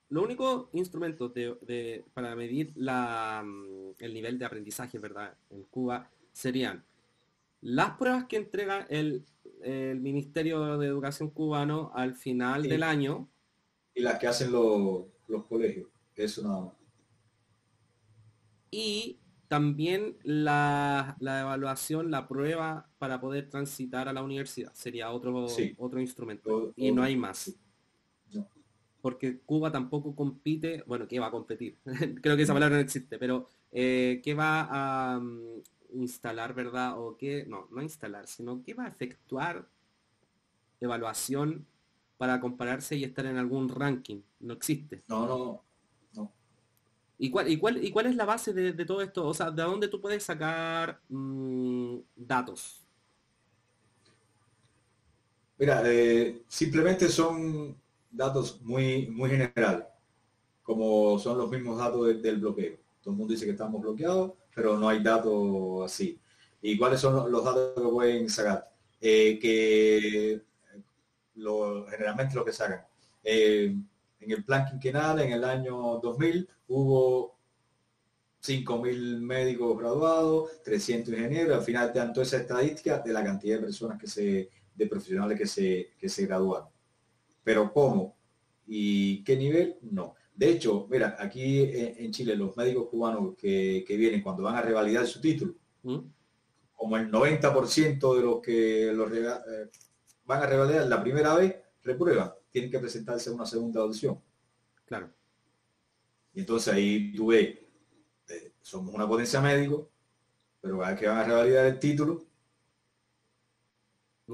lo 0.09 0.21
único 0.21 0.69
instrumento 0.73 1.29
de, 1.29 2.05
para 2.13 2.35
medir 2.35 2.71
la, 2.75 3.41
mm, 3.43 3.95
el 3.99 4.13
nivel 4.13 4.37
de 4.37 4.45
aprendizaje, 4.45 4.99
¿verdad? 4.99 5.35
En 5.49 5.63
Cuba 5.63 6.09
serían 6.31 6.83
las 7.61 7.97
pruebas 7.97 8.25
que 8.25 8.37
entrega 8.37 8.85
el, 8.89 9.25
Ministerio 9.65 10.77
de 10.77 10.87
Educación 10.87 11.29
cubano 11.29 11.89
al 11.95 12.15
final 12.15 12.63
del 12.63 12.83
año. 12.83 13.29
Y 13.95 14.01
las 14.01 14.19
que 14.19 14.27
hacen 14.27 14.51
los, 14.51 15.05
colegios. 15.47 15.87
Eso 16.15 16.43
nada 16.43 16.65
más. 16.65 16.73
Y 18.69 19.19
también 19.47 20.17
la, 20.23 21.15
evaluación, 21.21 22.11
la 22.11 22.27
prueba 22.27 22.89
para 22.97 23.21
poder 23.21 23.49
transitar 23.49 24.09
a 24.09 24.13
la 24.13 24.21
universidad. 24.21 24.73
Sería 24.73 25.11
otro, 25.11 25.47
otro 25.77 26.01
instrumento. 26.01 26.73
y 26.75 26.91
no 26.91 27.01
hay 27.01 27.15
más 27.15 27.55
porque 29.03 29.39
Cuba 29.39 29.69
tampoco 29.69 30.15
compite, 30.15 30.81
bueno, 30.87 31.09
¿qué 31.09 31.19
va 31.19 31.27
a 31.27 31.31
competir? 31.31 31.77
Creo 32.21 32.37
que 32.37 32.43
esa 32.43 32.53
palabra 32.53 32.77
no 32.77 32.81
existe, 32.81 33.19
pero 33.19 33.49
eh, 33.73 34.21
¿qué 34.23 34.33
va 34.33 34.69
a 34.71 35.19
mm, 35.19 35.61
instalar, 35.95 36.53
verdad? 36.53 36.97
O 36.97 37.17
qué, 37.17 37.45
no, 37.45 37.67
no 37.69 37.81
instalar, 37.81 38.27
sino 38.27 38.63
¿qué 38.63 38.73
va 38.73 38.85
a 38.85 38.87
efectuar 38.87 39.67
evaluación 40.79 41.67
para 42.17 42.39
compararse 42.39 42.95
y 42.95 43.03
estar 43.03 43.25
en 43.25 43.35
algún 43.35 43.67
ranking? 43.67 44.21
No 44.39 44.53
existe. 44.53 45.03
No, 45.09 45.27
no, 45.27 45.63
no. 46.13 46.31
¿Y 47.17 47.29
cuál, 47.29 47.51
y 47.51 47.57
cuál, 47.57 47.83
y 47.83 47.91
cuál 47.91 48.05
es 48.05 48.15
la 48.15 48.23
base 48.23 48.53
de, 48.53 48.85
todo 48.85 49.01
esto? 49.01 49.27
O 49.27 49.33
sea, 49.33 49.51
¿de 49.51 49.63
dónde 49.63 49.89
tú 49.89 49.99
puedes 49.99 50.23
sacar 50.23 51.01
mm, 51.09 51.97
datos? 52.15 52.87
Mira, 55.57 55.83
eh, 55.85 56.41
simplemente 56.47 57.09
son 57.09 57.82
datos 58.13 58.61
muy, 58.61 59.07
muy 59.07 59.29
generales, 59.29 59.85
como 60.61 61.19
son 61.19 61.37
los 61.37 61.49
mismos 61.49 61.77
datos 61.77 62.21
del 62.21 62.37
bloqueo. 62.37 62.77
Todo 63.01 63.13
el 63.13 63.17
mundo 63.17 63.33
dice 63.33 63.45
que 63.45 63.51
estamos 63.51 63.81
bloqueados, 63.81 64.33
pero 64.55 64.77
no 64.77 64.87
hay 64.87 65.03
datos 65.03 65.83
así. 65.83 66.19
¿Y 66.61 66.77
cuáles 66.77 67.01
son 67.01 67.29
los 67.29 67.43
datos 67.43 67.73
que 67.75 67.89
pueden 67.89 68.29
sacar? 68.29 68.71
Eh, 69.01 69.37
que 69.39 70.41
lo, 71.35 71.85
generalmente 71.87 72.35
lo 72.35 72.45
que 72.45 72.53
sacan. 72.53 72.85
Eh, 73.23 73.75
en 74.21 74.31
el 74.31 74.43
plan 74.45 74.65
quinquenal, 74.65 75.19
en 75.19 75.33
el 75.33 75.43
año 75.43 75.99
2000, 76.01 76.47
hubo 76.69 77.35
5.000 78.41 79.19
médicos 79.19 79.77
graduados, 79.77 80.61
300 80.63 81.13
ingenieros, 81.13 81.57
al 81.57 81.63
final 81.63 81.91
te 81.91 81.99
dan 81.99 82.13
toda 82.13 82.25
esa 82.25 82.37
estadística 82.37 82.99
de 82.99 83.13
la 83.13 83.23
cantidad 83.23 83.57
de 83.57 83.63
personas 83.63 83.99
que 83.99 84.07
se, 84.07 84.49
de 84.75 84.87
profesionales 84.87 85.37
que 85.37 85.47
se, 85.47 85.91
que 85.97 86.09
se 86.09 86.25
graduaron. 86.25 86.72
Pero 87.43 87.71
¿cómo? 87.71 88.15
¿Y 88.65 89.23
qué 89.23 89.35
nivel? 89.35 89.77
No. 89.81 90.15
De 90.35 90.49
hecho, 90.49 90.87
mira, 90.89 91.15
aquí 91.19 91.69
en 91.71 92.11
Chile 92.11 92.35
los 92.35 92.57
médicos 92.57 92.87
cubanos 92.89 93.35
que, 93.35 93.85
vienen 93.89 94.21
cuando 94.21 94.43
van 94.43 94.55
a 94.55 94.61
revalidar 94.61 95.05
su 95.05 95.21
título, 95.21 95.53
¿Mm? 95.83 95.99
como 96.75 96.97
el 96.97 97.11
90% 97.11 98.15
de 98.15 98.21
los 98.21 98.41
que 98.41 98.91
los 98.93 99.11
eh, 99.11 99.69
van 100.25 100.41
a 100.41 100.45
revalidar 100.47 100.87
la 100.87 101.01
primera 101.01 101.35
vez, 101.35 101.55
reprueban, 101.83 102.31
tienen 102.49 102.71
que 102.71 102.79
presentarse 102.79 103.29
a 103.29 103.33
una 103.33 103.45
segunda 103.45 103.81
audición. 103.81 104.19
Claro. 104.85 105.09
Y 106.33 106.39
entonces 106.39 106.73
ahí 106.73 107.13
tú 107.13 107.27
ves, 107.27 107.59
eh, 108.29 108.53
somos 108.61 108.93
una 108.93 109.07
potencia 109.07 109.39
médico, 109.39 109.91
pero 110.59 110.79
cada 110.79 110.91
vez 110.91 110.99
que 110.99 111.07
van 111.07 111.17
a 111.17 111.23
revalidar 111.25 111.65
el 111.67 111.79
título, 111.79 112.25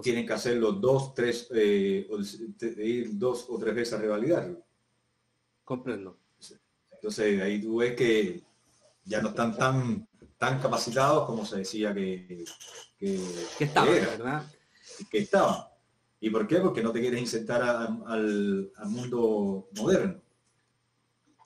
tienen 0.01 0.25
que 0.25 0.33
hacerlo 0.33 0.71
dos, 0.71 1.13
tres, 1.13 1.47
eh, 1.53 2.07
ir 2.77 3.17
dos 3.17 3.47
o 3.49 3.57
tres 3.57 3.75
veces 3.75 3.93
a 3.93 3.97
revalidarlo. 3.97 4.63
Comprendo. 5.63 6.17
Entonces 6.91 7.41
ahí 7.41 7.61
tú 7.61 7.77
ves 7.77 7.95
que 7.95 8.43
ya 9.05 9.21
no 9.21 9.29
están 9.29 9.55
tan, 9.55 10.07
tan 10.37 10.59
capacitados 10.59 11.25
como 11.25 11.45
se 11.45 11.57
decía 11.59 11.93
que, 11.93 12.45
que, 12.97 13.19
estaban, 13.59 13.93
¿verdad? 13.93 14.43
Que 15.09 15.19
estaban. 15.19 15.63
¿Y 16.19 16.29
por 16.29 16.47
qué? 16.47 16.57
Porque 16.57 16.83
no 16.83 16.91
te 16.91 16.99
quieres 16.99 17.21
insertar 17.21 17.61
al, 17.63 18.71
mundo 18.85 19.69
moderno. 19.77 20.21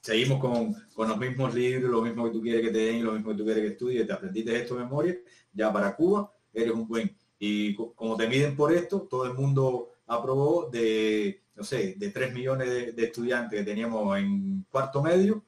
Seguimos 0.02 0.40
con, 0.40 0.76
los 0.98 1.18
mismos 1.18 1.54
libros, 1.54 1.92
lo 1.92 2.02
mismo 2.02 2.26
que 2.26 2.32
tú 2.32 2.42
quieres 2.42 2.62
que 2.62 2.72
te 2.72 2.80
den, 2.80 3.06
lo 3.06 3.14
mismo 3.14 3.32
que 3.32 3.38
tú 3.38 3.46
quieres 3.46 3.64
que 3.64 3.72
estudies, 3.74 4.08
te 4.08 4.14
aprendiste 4.14 4.56
esto 4.56 4.76
de 4.76 4.84
memoria, 4.84 5.18
ya 5.54 5.72
para 5.72 5.96
Cuba 5.96 6.30
eres 6.54 6.74
un 6.74 6.88
buen 6.88 7.16
y 7.46 7.76
como 7.76 8.16
te 8.16 8.30
miden 8.30 8.56
por 8.56 8.72
esto, 8.72 9.02
todo 9.02 9.26
el 9.26 9.34
mundo 9.34 9.96
aprobó 10.08 10.70
de, 10.70 11.42
no 11.56 11.66
sé, 11.66 11.96
de 11.98 12.10
3 12.10 12.34
millones 12.34 12.96
de, 12.96 13.04
estudiantes 13.04 13.60
que 13.60 13.66
teníamos 13.66 14.18
en 14.18 14.66
cuarto 14.72 15.04
medio, 15.04 15.44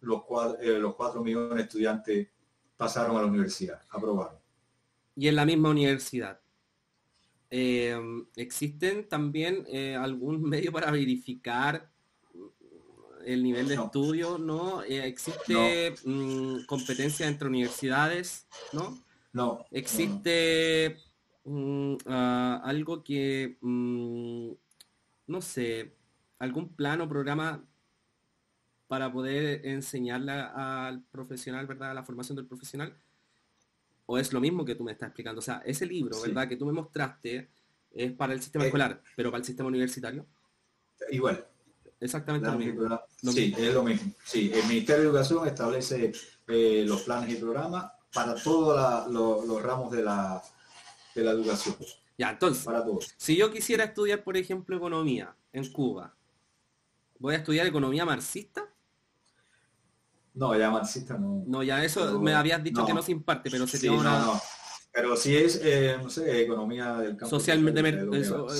los 0.00 0.24
4, 0.24 0.58
eh, 0.62 0.78
los 0.78 0.96
millones 1.22 1.56
de 1.56 1.62
estudiantes 1.64 2.28
pasaron 2.78 3.18
a 3.18 3.20
la 3.20 3.26
universidad, 3.26 3.82
aprobaron. 3.90 4.38
Y 5.16 5.28
en 5.28 5.36
la 5.36 5.44
misma 5.44 5.68
universidad. 5.68 6.40
Eh, 7.50 7.94
¿Existen 8.36 9.06
también 9.06 9.66
eh, 9.68 9.96
algún 9.96 10.42
medio 10.48 10.72
para 10.72 10.90
verificar 10.90 11.90
el 13.22 13.42
nivel 13.42 13.68
de 13.68 13.74
estudio? 13.74 14.38
¿No? 14.38 14.82
¿Existe 14.82 15.94
mm, 16.06 16.64
competencia 16.64 17.28
entre 17.28 17.48
universidades? 17.48 18.46
¿No? 18.72 18.98
No. 19.34 19.66
¿Existe 19.70 21.04
Mm, 21.44 21.96
ah, 22.06 22.62
algo 22.64 23.04
que, 23.04 23.58
mm, 23.60 24.50
no 25.26 25.40
sé, 25.42 25.94
algún 26.38 26.74
plan 26.74 27.00
o 27.00 27.08
programa 27.08 27.62
para 28.88 29.12
poder 29.12 29.66
enseñarle 29.66 30.32
al 30.32 31.02
profesional, 31.04 31.66
¿verdad? 31.66 31.90
A 31.90 31.94
la 31.94 32.04
formación 32.04 32.36
del 32.36 32.46
profesional. 32.46 32.96
¿O 34.06 34.18
es 34.18 34.32
lo 34.32 34.40
mismo 34.40 34.64
que 34.64 34.74
tú 34.74 34.84
me 34.84 34.92
estás 34.92 35.08
explicando? 35.08 35.38
O 35.38 35.42
sea, 35.42 35.62
ese 35.64 35.86
libro, 35.86 36.20
¿verdad? 36.20 36.48
Que 36.48 36.56
tú 36.56 36.66
me 36.66 36.72
mostraste 36.72 37.48
es 37.90 38.12
para 38.12 38.34
el 38.34 38.42
sistema 38.42 38.64
eh, 38.64 38.68
escolar, 38.68 39.02
pero 39.16 39.30
para 39.30 39.40
el 39.40 39.44
sistema 39.44 39.68
universitario. 39.68 40.26
Igual. 41.10 41.46
Exactamente 42.00 42.46
lo 42.50 42.58
mismo. 42.58 43.00
sí, 43.32 43.54
es 43.56 43.74
lo 43.74 43.82
mismo. 43.82 44.12
Sí, 44.24 44.50
el 44.52 44.66
Ministerio 44.66 45.04
de 45.04 45.08
Educación 45.08 45.48
establece 45.48 46.12
eh, 46.48 46.84
los 46.86 47.02
planes 47.02 47.30
y 47.30 47.36
programas 47.36 47.90
para 48.12 48.34
todos 48.34 49.08
los 49.10 49.62
ramos 49.62 49.90
de 49.90 50.02
la, 50.02 50.42
de 51.14 51.24
la 51.24 51.30
educación. 51.32 51.76
Ya, 52.16 52.30
entonces, 52.30 52.64
para 52.64 52.84
todos. 52.84 53.12
si 53.16 53.36
yo 53.36 53.50
quisiera 53.50 53.84
estudiar, 53.84 54.22
por 54.22 54.36
ejemplo, 54.36 54.76
economía 54.76 55.34
en 55.52 55.70
Cuba, 55.72 56.14
¿voy 57.18 57.34
a 57.34 57.38
estudiar 57.38 57.66
economía 57.66 58.04
marxista? 58.04 58.64
No, 60.34 60.56
ya 60.56 60.70
marxista 60.70 61.16
no. 61.16 61.44
No, 61.46 61.62
ya 61.62 61.82
eso 61.84 62.20
me 62.20 62.34
habías 62.34 62.62
dicho 62.62 62.84
que 62.84 62.94
no 62.94 63.02
se 63.02 63.12
imparte, 63.12 63.50
pero 63.50 63.66
se 63.66 63.78
tiene 63.78 63.96
una... 63.96 64.18
no, 64.20 64.40
Pero 64.92 65.16
si 65.16 65.36
es, 65.36 65.60
eh, 65.62 65.96
no 66.00 66.10
sé, 66.10 66.42
economía 66.42 66.94
del 66.94 67.16
campo. 67.16 67.30
Social, 67.30 67.58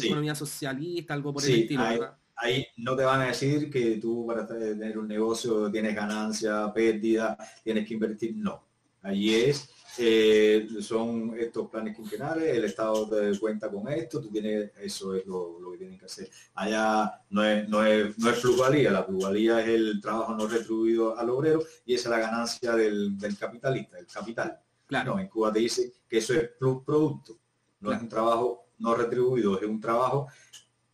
economía 0.02 0.34
socialista, 0.34 1.14
algo 1.14 1.32
por 1.32 1.44
el 1.44 1.60
estilo, 1.60 1.82
ahí, 1.82 2.00
ahí, 2.36 2.66
no 2.76 2.96
te 2.96 3.04
van 3.04 3.22
a 3.22 3.26
decir 3.26 3.70
que 3.70 3.96
tú 3.98 4.26
para 4.26 4.46
tener 4.46 4.98
un 4.98 5.08
negocio 5.08 5.70
tienes 5.70 5.94
ganancia, 5.94 6.72
pérdida, 6.72 7.36
tienes 7.62 7.86
que 7.86 7.94
invertir. 7.94 8.36
No. 8.36 8.64
Allí 9.02 9.34
es 9.34 9.68
eh, 9.98 10.66
son 10.80 11.36
estos 11.38 11.68
planes 11.70 11.96
quinquenales, 11.96 12.56
el 12.56 12.64
Estado 12.64 13.08
te 13.08 13.38
cuenta 13.38 13.70
con 13.70 13.88
esto, 13.88 14.20
tú 14.20 14.28
tienes, 14.28 14.72
eso 14.80 15.14
es 15.14 15.24
lo, 15.26 15.58
que 15.72 15.78
tienen 15.78 15.98
que 15.98 16.06
hacer. 16.06 16.28
Allá 16.54 17.22
no 17.30 17.44
es, 17.44 17.68
no 17.68 17.84
es, 17.84 18.18
no 18.18 18.30
es 18.30 18.38
plusvalía, 18.40 18.90
la 18.90 19.06
plusvalía 19.06 19.60
es 19.60 19.68
el 19.68 20.00
trabajo 20.00 20.34
no 20.34 20.48
retribuido 20.48 21.16
al 21.16 21.30
obrero 21.30 21.62
y 21.84 21.94
esa 21.94 22.08
es 22.08 22.10
la 22.10 22.18
ganancia 22.18 22.74
del, 22.74 23.16
capitalista, 23.38 23.98
el 23.98 24.06
capital. 24.06 24.58
Claro. 24.86 25.18
en 25.18 25.28
Cuba 25.28 25.52
te 25.52 25.60
dice 25.60 25.94
que 26.06 26.18
eso 26.18 26.34
es 26.34 26.50
plus 26.58 26.84
producto, 26.84 27.38
no 27.80 27.92
es 27.92 28.00
un 28.02 28.08
trabajo 28.08 28.66
no 28.78 28.94
retribuido, 28.94 29.58
es 29.58 29.66
un 29.66 29.80
trabajo 29.80 30.28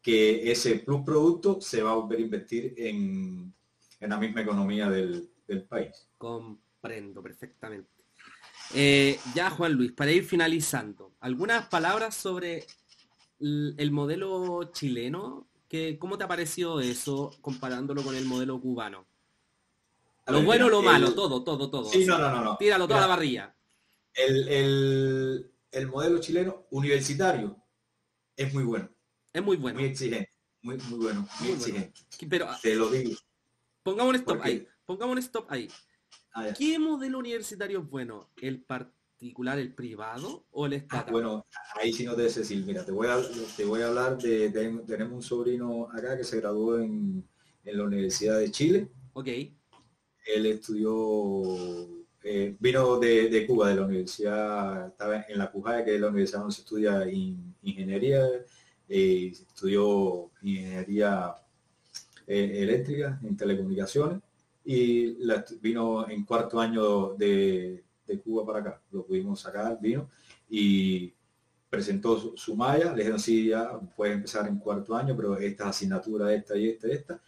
que 0.00 0.50
ese 0.50 0.76
plus 0.76 1.02
producto 1.02 1.60
se 1.60 1.82
va 1.82 1.90
a 1.92 1.94
volver 1.94 2.18
a 2.18 2.22
invertir 2.22 2.74
en, 2.76 3.52
la 4.00 4.16
misma 4.16 4.42
economía 4.42 4.88
del, 4.88 5.30
del 5.46 5.64
país. 5.64 6.08
Comprendo 6.16 7.22
perfectamente. 7.22 7.99
Eh, 8.74 9.18
ya, 9.34 9.50
Juan 9.50 9.72
Luis, 9.72 9.92
para 9.92 10.12
ir 10.12 10.24
finalizando, 10.24 11.12
algunas 11.20 11.66
palabras 11.66 12.14
sobre 12.14 12.66
el 13.40 13.90
modelo 13.90 14.70
chileno, 14.72 15.48
que, 15.68 15.98
¿cómo 15.98 16.18
te 16.18 16.24
ha 16.24 16.28
parecido 16.28 16.80
eso 16.80 17.30
comparándolo 17.40 18.02
con 18.02 18.16
el 18.16 18.24
modelo 18.24 18.60
cubano? 18.60 19.06
lo 20.26 20.42
bueno, 20.42 20.68
lo 20.68 20.82
malo, 20.82 21.14
todo, 21.14 21.42
todo, 21.42 21.70
todo. 21.70 21.90
Sí, 21.90 22.04
no, 22.04 22.18
no, 22.18 22.44
no, 22.44 22.56
Tíralo 22.56 22.86
toda 22.86 23.00
la 23.00 23.06
barrilla. 23.06 23.54
El, 24.14 25.50
modelo 25.88 26.18
chileno 26.18 26.66
universitario 26.70 27.56
es 28.36 28.52
muy 28.52 28.64
bueno. 28.64 28.88
Es 29.32 29.42
muy 29.42 29.56
bueno. 29.56 29.78
Muy 29.78 29.88
exigente. 29.88 30.30
Muy, 30.62 30.76
muy 30.88 30.98
bueno, 30.98 31.28
muy, 31.40 31.50
exigente. 31.50 32.00
Pero, 32.28 32.48
Te 32.60 32.74
lo 32.74 32.90
digo. 32.90 33.16
Pongamos 33.82 34.10
un 34.10 34.20
stop 34.20 34.40
ahí. 34.42 34.66
Pongamos 34.84 35.12
un 35.14 35.18
stop 35.18 35.46
ahí. 35.50 35.68
Ah, 36.32 36.48
¿Qué 36.56 36.78
modelo 36.78 37.18
universitario 37.18 37.80
es 37.80 37.90
bueno? 37.90 38.30
¿El 38.40 38.62
particular, 38.62 39.58
el 39.58 39.74
privado 39.74 40.46
o 40.52 40.66
el 40.66 40.74
ah, 40.74 40.76
estatal? 40.76 41.12
bueno, 41.12 41.46
ahí 41.74 41.92
sí 41.92 42.04
no 42.04 42.14
te 42.14 42.28
sé 42.28 42.40
decir. 42.40 42.64
Mira, 42.64 42.84
te 42.84 42.92
voy 42.92 43.08
a, 43.08 43.18
te 43.56 43.64
voy 43.64 43.82
a 43.82 43.88
hablar 43.88 44.16
de, 44.18 44.50
Tenemos 44.86 45.12
un 45.12 45.22
sobrino 45.22 45.88
acá 45.90 46.16
que 46.16 46.24
se 46.24 46.40
graduó 46.40 46.78
en, 46.78 47.26
la 47.64 47.84
Universidad 47.84 48.38
de 48.38 48.50
Chile. 48.50 48.88
Ok. 49.12 49.28
Él 50.26 50.46
estudió, 50.46 51.42
eh, 52.22 52.56
vino 52.58 52.98
de, 52.98 53.44
Cuba, 53.46 53.68
de 53.68 53.76
la 53.76 53.86
universidad, 53.86 54.88
estaba 54.88 55.22
en 55.28 55.38
la 55.38 55.50
CUJAE, 55.50 55.84
que 55.84 55.94
es 55.94 56.00
la 56.00 56.08
universidad 56.08 56.40
donde 56.40 56.54
se 56.54 56.62
estudia 56.62 57.06
ingeniería, 57.62 58.26
eh, 58.88 59.28
estudió 59.32 60.30
ingeniería 60.42 61.34
eh, 62.26 62.62
eléctrica 62.62 63.20
en 63.22 63.36
telecomunicaciones 63.36 64.20
y 64.64 65.16
vino 65.60 66.08
en 66.08 66.24
cuarto 66.24 66.60
año 66.60 67.14
de, 67.14 67.84
Cuba 68.24 68.44
para 68.44 68.58
acá. 68.58 68.82
Lo 68.90 69.06
pudimos 69.06 69.40
sacar, 69.40 69.78
vino 69.80 70.08
y 70.48 71.14
presentó 71.68 72.36
su, 72.36 72.56
malla, 72.56 72.90
le 72.92 72.98
dijeron 72.98 73.20
sí, 73.20 73.48
ya 73.48 73.78
puede 73.96 74.14
empezar 74.14 74.48
en 74.48 74.58
cuarto 74.58 74.96
año, 74.96 75.16
pero 75.16 75.38
esta 75.38 75.68
asignatura, 75.68 76.34
esta 76.34 76.56
y 76.56 76.70
esta 76.70 76.88
esta. 76.88 77.20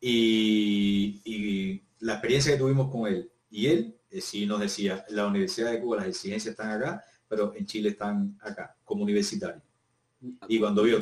Y, 0.00 1.82
la 2.00 2.14
experiencia 2.14 2.52
que 2.52 2.58
tuvimos 2.58 2.90
con 2.92 3.08
él 3.08 3.28
y 3.50 3.66
él 3.66 3.96
eh, 4.08 4.20
sí 4.20 4.46
nos 4.46 4.60
decía, 4.60 5.04
la 5.10 5.26
Universidad 5.26 5.72
de 5.72 5.80
Cuba, 5.80 5.96
las 5.96 6.06
exigencias 6.06 6.52
están 6.52 6.70
acá, 6.70 7.04
pero 7.28 7.52
en 7.54 7.66
Chile 7.66 7.90
están 7.90 8.38
acá, 8.40 8.76
como 8.84 9.02
universitario. 9.02 9.60
Y 10.48 10.58
cuando 10.58 10.84
vio, 10.84 11.00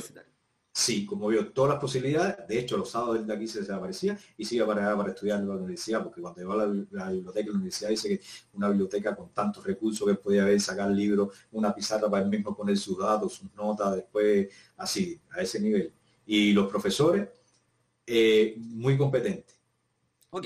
Sí, 0.79 1.07
como 1.07 1.29
vio 1.29 1.53
todas 1.53 1.71
las 1.71 1.81
posibilidades, 1.81 2.47
de 2.47 2.59
hecho 2.59 2.77
los 2.77 2.91
sábados 2.91 3.27
de 3.27 3.33
aquí 3.33 3.49
se 3.49 3.61
desaparecía 3.61 4.19
y 4.37 4.45
se 4.45 4.57
iba 4.57 4.67
para, 4.67 4.95
para 4.95 5.09
estudiar 5.09 5.41
en 5.41 5.49
la 5.49 5.55
universidad, 5.55 6.03
porque 6.03 6.21
cuando 6.21 6.43
iba 6.43 6.53
a 6.53 6.67
la, 6.67 7.11
biblioteca, 7.11 7.49
la 7.49 7.55
universidad 7.55 7.89
dice 7.89 8.09
que 8.11 8.21
una 8.53 8.69
biblioteca 8.69 9.17
con 9.17 9.31
tantos 9.31 9.65
recursos 9.65 10.07
que 10.07 10.17
podía 10.17 10.45
ver, 10.45 10.61
sacar 10.61 10.91
libros, 10.91 11.35
una 11.53 11.75
pizarra 11.75 12.11
para 12.11 12.25
él 12.25 12.29
mismo 12.29 12.55
poner 12.55 12.77
sus 12.77 12.99
datos, 12.99 13.33
sus 13.33 13.55
notas, 13.55 13.97
después 13.97 14.49
así, 14.77 15.19
a 15.31 15.41
ese 15.41 15.61
nivel. 15.61 15.95
Y 16.27 16.53
los 16.53 16.69
profesores, 16.69 17.27
eh, 18.07 18.57
muy 18.59 18.99
competentes. 18.99 19.59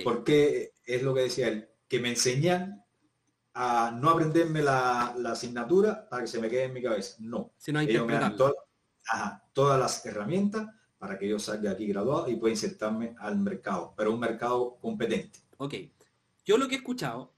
Porque 0.04 0.74
es 0.86 1.02
lo 1.02 1.12
que 1.12 1.22
decía 1.22 1.48
él, 1.48 1.68
que 1.88 1.98
me 1.98 2.10
enseñan 2.10 2.84
a 3.52 3.98
no 4.00 4.10
aprenderme 4.10 4.62
la, 4.62 5.06
asignatura 5.26 6.08
para 6.08 6.22
que 6.22 6.28
se 6.28 6.40
me 6.40 6.48
quede 6.48 6.66
en 6.66 6.72
mi 6.72 6.82
cabeza. 6.82 7.16
No. 7.18 7.52
Si 7.56 7.72
no 7.72 7.80
hay 7.80 7.88
todas 9.52 9.78
las 9.78 10.04
herramientas 10.06 10.68
para 11.00 11.18
que 11.18 11.26
yo 11.26 11.38
salga 11.38 11.70
aquí 11.70 11.86
graduado 11.86 12.28
y 12.28 12.36
pueda 12.36 12.52
insertarme 12.52 13.14
al 13.18 13.38
mercado, 13.38 13.94
pero 13.96 14.12
un 14.12 14.20
mercado 14.20 14.76
competente. 14.82 15.38
Ok. 15.56 15.74
Yo 16.44 16.58
lo 16.58 16.68
que 16.68 16.74
he 16.74 16.78
escuchado 16.78 17.32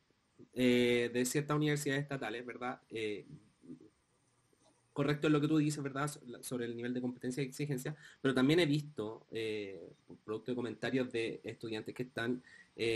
eh, 0.53 1.11
de 1.15 1.25
ciertas 1.25 1.57
universidades 1.57 2.03
estatales, 2.03 2.45
¿verdad? 2.45 2.81
Eh, 2.91 3.25
correcto 4.93 5.29
es 5.29 5.33
lo 5.33 5.41
que 5.41 5.47
tú 5.47 5.59
dices, 5.59 5.83
¿verdad? 5.83 6.11
Sobre 6.41 6.67
el 6.67 6.77
nivel 6.77 6.93
de 6.93 7.01
competencia 7.01 7.43
y 7.43 7.47
exigencia, 7.47 7.95
pero 8.21 8.35
también 8.35 8.59
he 8.59 8.67
visto, 8.67 9.27
eh, 9.31 9.93
producto 10.25 10.51
de 10.51 10.57
comentarios 10.57 11.13
de 11.13 11.41
estudiantes 11.45 11.95
que 11.95 12.03
están, 12.03 12.43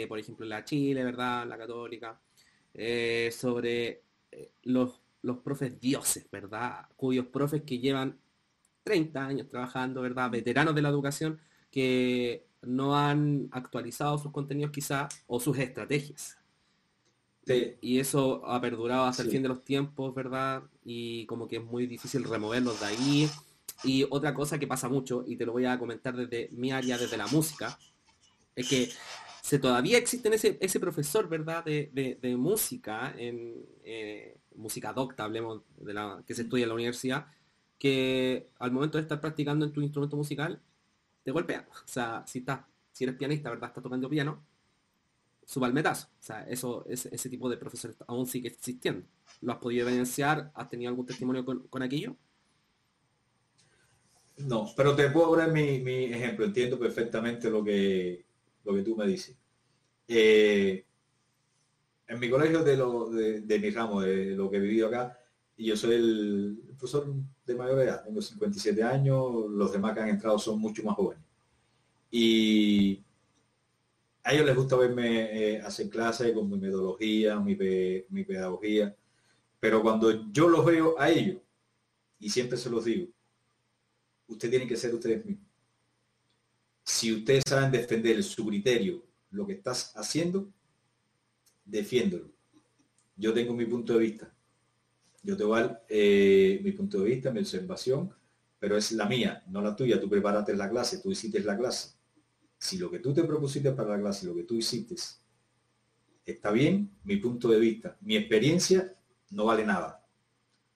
por 0.09 0.19
ejemplo, 0.19 0.45
en 0.45 0.51
la 0.51 0.65
Chile, 0.65 1.05
¿verdad? 1.05 1.47
La 1.47 1.57
Católica, 1.57 2.19
sobre 3.31 4.03
los, 4.65 5.01
los 5.23 5.39
profes 5.39 5.81
dioses, 5.81 6.27
¿verdad? 6.31 6.87
Cuyos 6.97 7.27
profes 7.27 7.63
que 7.63 7.79
llevan 7.79 8.19
30 8.87 9.27
años 9.27 9.49
trabajando, 9.49 10.01
¿verdad? 10.01 10.31
Veteranos 10.31 10.73
de 10.73 10.81
la 10.81 10.91
educación 10.91 11.41
que 11.73 12.47
no 12.63 12.97
han 12.97 13.49
actualizado 13.51 14.17
sus 14.17 14.31
contenidos 14.31 14.71
quizá 14.71 15.09
o 15.27 15.41
sus 15.41 15.59
estrategias. 15.59 16.39
Y 17.81 17.99
eso 17.99 18.47
ha 18.47 18.61
perdurado 18.61 19.05
hasta 19.05 19.25
el 19.25 19.31
fin 19.31 19.43
de 19.43 19.49
los 19.49 19.65
tiempos, 19.65 20.15
¿verdad? 20.15 20.63
Y 20.85 21.27
como 21.27 21.49
que 21.49 21.57
es 21.57 21.65
muy 21.65 21.89
difícil 21.89 22.23
removerlos 22.23 22.79
de 22.79 22.87
ahí. 22.87 23.31
Y 23.83 24.07
otra 24.09 24.33
cosa 24.33 24.57
que 24.57 24.69
pasa 24.69 24.89
mucho, 24.89 25.25
y 25.27 25.35
te 25.35 25.45
lo 25.45 25.53
voy 25.53 25.65
a 25.65 25.79
comentar 25.79 26.15
desde 26.17 26.49
mi 26.53 26.71
área, 26.71 26.97
desde 26.97 27.17
la 27.17 27.27
música, 27.27 27.77
es 28.55 28.69
que 28.69 28.89
se 29.43 29.59
todavía 29.59 29.99
existe 29.99 30.33
ese, 30.33 30.59
ese 30.61 30.79
profesor, 30.79 31.29
¿verdad? 31.29 31.65
De, 31.65 32.37
música, 32.39 33.15
en 33.19 33.67
eh, 33.85 34.39
música 34.55 34.93
docta, 34.93 35.25
hablemos 35.25 35.63
de 35.77 35.93
la 35.93 36.23
que 36.25 36.35
se 36.35 36.43
estudia 36.43 36.65
en 36.65 36.69
la 36.69 36.75
universidad, 36.75 37.27
que 37.79 38.51
al 38.59 38.73
momento 38.73 38.99
de 38.99 39.03
estar 39.03 39.21
practicando 39.21 39.65
en 39.65 39.73
tu 39.73 39.81
instrumento 39.81 40.17
musical, 40.17 40.61
te 41.23 41.31
golpea. 41.31 41.67
O 41.85 41.89
sea, 41.89 42.25
si 42.27 42.41
estás, 42.41 42.61
si 42.93 43.05
eres 43.05 43.17
pianista, 43.17 43.51
¿verdad? 43.51 43.69
Estás 43.69 43.83
tocando 43.83 44.09
piano, 44.09 44.45
suba 45.45 45.67
el 45.67 45.73
metazo. 45.73 46.09
O 46.19 46.23
sea, 46.23 46.47
eso, 46.49 46.85
ese, 46.89 47.29
tipo 47.29 47.49
de 47.49 47.57
profesores 47.57 47.97
aún 48.07 48.27
sigue 48.27 48.49
existiendo. 48.49 49.07
¿Lo 49.43 49.53
has 49.53 49.59
podido 49.59 49.89
evidenciar? 49.89 50.51
¿Has 50.55 50.69
tenido 50.69 50.91
algún 50.91 51.07
testimonio 51.07 51.45
con, 51.45 51.83
aquello? 51.83 52.17
No, 54.39 54.71
pero 54.77 54.95
te 54.95 55.09
puedo 55.11 55.35
dar 55.37 55.53
mi, 55.53 55.61
ejemplo. 55.63 56.45
Entiendo 56.45 56.79
perfectamente 56.79 57.51
lo 57.51 57.65
que, 57.65 58.25
lo 58.65 58.75
que 58.75 58.83
tú 58.83 58.97
me 58.97 59.07
dices. 59.07 59.37
Eh, 60.09 60.85
en 62.09 62.21
mi 62.21 62.31
colegio 62.31 62.63
de, 62.63 62.77
lo, 62.77 63.11
de, 63.11 63.41
de 63.41 63.59
mi 63.59 63.71
ramo, 63.71 64.01
de 64.01 64.27
lo 64.37 64.51
que 64.51 64.59
he 64.59 64.61
vivido 64.61 64.89
acá, 64.89 65.19
y 65.57 65.67
yo 65.67 65.77
soy 65.77 65.95
el 65.95 66.59
profesor 66.67 67.15
de 67.47 67.55
mayor 67.55 67.81
edad, 67.81 68.05
tengo 68.05 68.21
57 68.21 68.83
años, 68.83 69.51
los 69.51 69.73
demás 69.73 69.95
que 69.95 70.01
han 70.01 70.09
entrado 70.11 70.39
son 70.39 70.61
mucho 70.61 70.83
más 70.83 70.95
jóvenes. 70.95 71.25
Y 72.11 73.03
a 74.23 74.35
ellos 74.35 74.47
les 74.47 74.57
gusta 74.57 74.77
verme 74.77 75.55
eh, 75.55 75.61
hacer 75.63 75.89
clases 75.89 76.33
con 76.33 76.51
mi 76.51 76.59
metodología, 76.59 77.41
mi, 77.41 77.57
mi 78.11 78.25
pedagogía, 78.25 78.95
pero 79.59 79.83
cuando 79.83 80.31
yo 80.31 80.49
los 80.49 80.65
veo 80.65 80.99
a 80.99 81.11
ellos, 81.11 81.39
y 82.21 82.29
siempre 82.29 82.59
se 82.59 82.69
los 82.69 82.85
digo, 82.85 83.09
ustedes 84.29 84.51
tienen 84.51 84.69
que 84.69 84.77
ser 84.77 84.95
ustedes 84.95 85.25
mismos. 85.25 85.47
Si 86.85 87.13
ustedes 87.13 87.43
saben 87.47 87.73
defender 87.73 88.23
su 88.23 88.47
criterio, 88.47 89.03
lo 89.31 89.47
que 89.47 89.55
estás 89.55 89.93
haciendo, 89.97 90.49
defiéndolo. 91.65 92.31
Yo 93.17 93.33
tengo 93.33 93.55
mi 93.55 93.65
punto 93.65 93.95
de 93.95 93.99
vista 93.99 94.36
yo 95.27 95.37
te 95.37 95.43
voy 95.43 95.59
a 95.59 95.63
dar 95.63 95.85
eh, 95.89 96.61
mi 96.63 96.71
punto 96.71 97.01
de 97.01 97.11
vista, 97.11 97.33
mi 97.33 97.41
observación, 97.41 98.15
pero 98.61 98.77
es 98.77 98.93
la 98.93 99.07
mía, 99.07 99.43
no 99.49 99.61
la 99.61 99.75
tuya. 99.75 100.01
Tú 100.01 100.09
preparaste 100.09 100.55
la 100.55 100.71
clase, 100.71 100.99
tú 100.99 101.11
hiciste 101.11 101.41
la 101.41 101.59
clase. 101.59 101.97
Si 102.57 102.79
lo 102.79 102.89
que 102.89 103.01
tú 103.01 103.13
te 103.13 103.25
propusiste 103.25 103.73
para 103.73 103.97
la 103.97 104.01
clase, 104.01 104.25
lo 104.25 104.37
que 104.37 104.45
tú 104.45 104.55
hiciste, 104.55 104.95
está 106.25 106.53
bien, 106.53 106.93
mi 107.03 107.17
punto 107.17 107.49
de 107.49 107.59
vista, 107.59 107.97
mi 108.03 108.17
experiencia 108.17 108.97
no 109.31 109.47
vale 109.47 109.67
nada. 109.67 110.07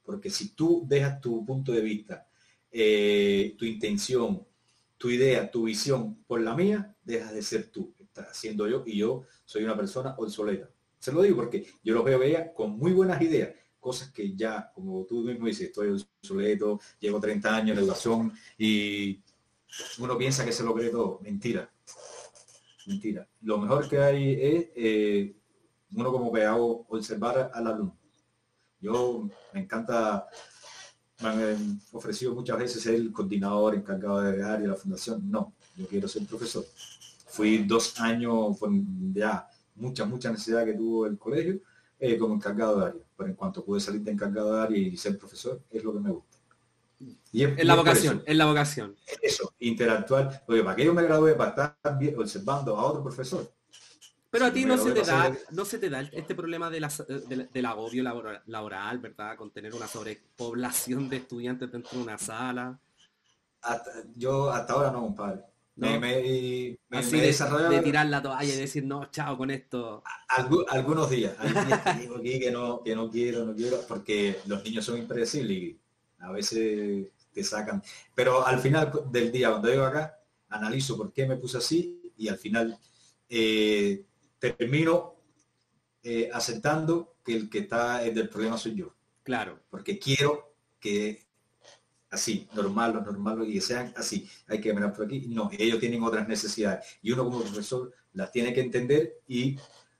Porque 0.02 0.30
si 0.30 0.48
tú 0.50 0.84
dejas 0.84 1.20
tu 1.20 1.46
punto 1.46 1.70
de 1.70 1.80
vista, 1.80 2.26
eh, 2.72 3.54
tu 3.56 3.64
intención, 3.64 4.44
tu 4.98 5.10
idea, 5.10 5.48
tu 5.48 5.62
visión 5.62 6.24
por 6.26 6.40
la 6.40 6.56
mía, 6.56 6.96
dejas 7.04 7.32
de 7.32 7.42
ser 7.42 7.70
tú. 7.70 7.94
Estás 8.00 8.30
haciendo 8.30 8.66
yo 8.66 8.82
y 8.84 8.98
yo 8.98 9.22
soy 9.44 9.62
una 9.62 9.76
persona 9.76 10.16
obsoleta. 10.18 10.68
Se 10.98 11.12
lo 11.12 11.22
digo 11.22 11.36
porque 11.36 11.66
yo 11.84 11.94
los 11.94 12.04
veo 12.04 12.20
ella 12.20 12.52
con 12.52 12.76
muy 12.76 12.92
buenas 12.92 13.22
ideas, 13.22 13.54
cosas 13.80 14.12
que 14.12 14.34
ya, 14.36 14.70
como 14.74 15.04
tú 15.04 15.22
mismo 15.22 15.46
dices, 15.46 15.68
estoy 15.68 15.88
obsoleto, 15.88 16.80
llevo 17.00 17.18
30 17.18 17.56
años 17.56 17.76
en 17.76 17.84
educación 17.84 18.32
y 18.58 19.20
uno 19.98 20.18
piensa 20.18 20.44
que 20.44 20.52
se 20.52 20.62
lo 20.62 20.74
cree 20.74 20.90
todo. 20.90 21.18
Mentira. 21.22 21.70
Mentira. 22.86 23.26
Lo 23.42 23.58
mejor 23.58 23.88
que 23.88 23.98
hay 23.98 24.32
es 24.32 24.68
eh, 24.76 25.34
uno 25.94 26.12
como 26.12 26.32
que 26.32 26.44
hago 26.44 26.86
observar 26.88 27.50
al 27.52 27.66
alumno. 27.66 27.96
Yo 28.80 29.28
me 29.52 29.60
encanta, 29.60 30.26
me 31.20 31.28
han 31.28 31.80
ofrecido 31.92 32.34
muchas 32.34 32.58
veces 32.58 32.82
ser 32.82 32.94
el 32.94 33.12
coordinador 33.12 33.74
encargado 33.74 34.22
de 34.22 34.42
área 34.42 34.58
de 34.58 34.68
la 34.68 34.76
fundación. 34.76 35.30
No, 35.30 35.52
yo 35.76 35.86
quiero 35.86 36.08
ser 36.08 36.24
profesor. 36.26 36.64
Fui 37.26 37.58
dos 37.58 38.00
años, 38.00 38.58
fue 38.58 38.70
ya 39.12 39.48
mucha, 39.74 40.04
mucha 40.04 40.30
necesidad 40.30 40.64
que 40.64 40.74
tuvo 40.74 41.06
el 41.06 41.18
colegio 41.18 41.60
eh, 41.98 42.18
como 42.18 42.34
encargado 42.34 42.80
de 42.80 42.86
área. 42.86 43.02
Pero 43.20 43.32
en 43.32 43.36
cuanto 43.36 43.62
pude 43.62 43.80
salir 43.80 44.00
de 44.00 44.12
encargado 44.12 44.54
de 44.54 44.62
área 44.62 44.78
y 44.78 44.96
ser 44.96 45.18
profesor, 45.18 45.60
es 45.68 45.84
lo 45.84 45.92
que 45.92 46.00
me 46.00 46.10
gusta. 46.10 46.38
Y 47.32 47.44
es, 47.44 47.64
la 47.66 47.74
vocación, 47.74 48.22
es 48.24 48.34
la 48.34 48.46
vocación. 48.46 48.96
Eso, 49.20 49.52
interactuar. 49.58 50.42
Porque 50.46 50.62
para 50.62 50.74
que 50.74 50.86
yo 50.86 50.94
me 50.94 51.02
gradué 51.02 51.34
para 51.34 51.50
estar 51.50 51.98
observando 52.16 52.74
a 52.78 52.82
otro 52.86 53.02
profesor. 53.02 53.52
Pero 54.30 54.46
a 54.46 54.52
ti 54.54 54.64
no 54.64 54.78
se, 54.78 54.92
te 54.92 55.02
da, 55.02 55.36
no 55.50 55.66
se 55.66 55.78
te 55.78 55.90
da 55.90 56.00
este 56.00 56.34
problema 56.34 56.70
de 56.70 56.80
del 57.52 57.66
agobio 57.66 58.02
laboral, 58.46 58.98
¿verdad? 59.00 59.36
Con 59.36 59.50
tener 59.50 59.74
una 59.74 59.86
sobrepoblación 59.86 61.10
de 61.10 61.18
estudiantes 61.18 61.70
dentro 61.70 61.98
de 61.98 62.04
una 62.04 62.16
sala. 62.16 62.80
yo 64.16 64.50
hasta 64.50 64.72
ahora 64.72 64.90
no, 64.90 65.02
compadre. 65.02 65.42
Me, 65.76 65.98
me, 65.98 66.78
Así 66.90 67.18
de, 67.18 67.80
tirar 67.82 68.06
la 68.06 68.20
toalla 68.20 68.52
y 68.52 68.56
decir, 68.56 68.84
no, 68.84 69.10
chao 69.10 69.38
con 69.38 69.50
esto. 69.50 70.02
algunos 70.68 71.08
días, 71.08 71.34
que 72.22 72.50
no, 72.50 72.82
que 72.82 72.94
no 72.94 73.10
quiero, 73.10 73.46
no 73.46 73.54
quiero, 73.54 73.80
porque 73.88 74.40
los 74.46 74.62
niños 74.62 74.84
son 74.84 74.98
impredecibles 74.98 75.56
y 75.56 75.80
a 76.18 76.32
veces 76.32 77.08
te 77.32 77.44
sacan. 77.44 77.82
Pero 78.14 78.46
al 78.46 78.58
final 78.58 78.92
del 79.10 79.32
día, 79.32 79.50
cuando 79.50 79.68
llego 79.68 79.84
acá, 79.84 80.18
analizo 80.50 80.96
por 80.96 81.12
qué 81.12 81.26
me 81.26 81.36
puse 81.36 81.58
así 81.58 82.12
y 82.16 82.28
al 82.28 82.36
final 82.36 82.78
eh, 83.28 84.04
termino 84.38 85.14
eh, 86.02 86.28
aceptando 86.32 87.16
que 87.24 87.36
el 87.36 87.48
que 87.48 87.60
está 87.60 88.04
el 88.04 88.14
del 88.14 88.28
problema 88.28 88.58
soy 88.58 88.74
yo. 88.74 88.94
Claro. 89.22 89.60
Porque 89.70 89.98
quiero 89.98 90.54
que 90.78 91.26
así, 92.10 92.48
normal, 92.54 92.94
los 92.94 93.04
normales 93.04 93.48
y 93.48 93.54
que 93.54 93.60
sean 93.60 93.92
así. 93.96 94.28
Hay 94.48 94.60
que 94.60 94.74
mirar 94.74 94.92
por 94.92 95.06
aquí. 95.06 95.26
No, 95.28 95.50
ellos 95.56 95.78
tienen 95.78 96.02
otras 96.02 96.26
necesidades. 96.28 96.98
Y 97.02 97.12
uno 97.12 97.24
como 97.24 97.42
profesor 97.42 97.92
las 98.12 98.32
tiene 98.32 98.52
que 98.52 98.60
entender 98.60 99.20
y 99.28 99.56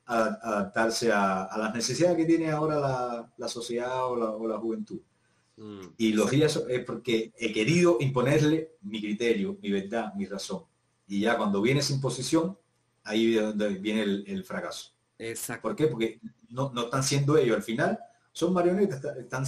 adaptarse 0.06 1.12
a, 1.12 1.48
las 1.56 1.72
necesidades 1.72 2.16
que 2.16 2.24
tiene 2.24 2.50
ahora 2.50 3.30
la, 3.36 3.48
sociedad 3.48 4.06
o 4.06 4.46
la, 4.46 4.58
juventud. 4.58 5.00
Mm, 5.56 5.80
y 5.98 6.12
los 6.12 6.30
días 6.30 6.60
es 6.68 6.84
porque 6.84 7.32
he 7.38 7.52
querido 7.52 7.98
imponerle 8.00 8.72
mi 8.82 9.00
criterio, 9.00 9.56
mi 9.62 9.70
verdad, 9.70 10.12
mi 10.14 10.26
razón. 10.26 10.64
Y 11.06 11.20
ya 11.20 11.36
cuando 11.36 11.62
viene 11.62 11.80
esa 11.80 11.92
imposición, 11.92 12.58
ahí 13.04 13.36
es 13.36 13.42
donde 13.42 13.68
viene 13.68 14.02
el, 14.02 14.44
fracaso. 14.44 14.92
Exacto. 15.18 15.62
¿Por 15.62 15.76
qué? 15.76 15.86
Porque 15.86 16.20
no, 16.48 16.72
no, 16.72 16.84
están 16.84 17.04
siendo 17.04 17.36
ellos. 17.36 17.56
Al 17.56 17.62
final 17.62 17.98
son 18.32 18.52
marionetas, 18.52 19.04
están, 19.16 19.44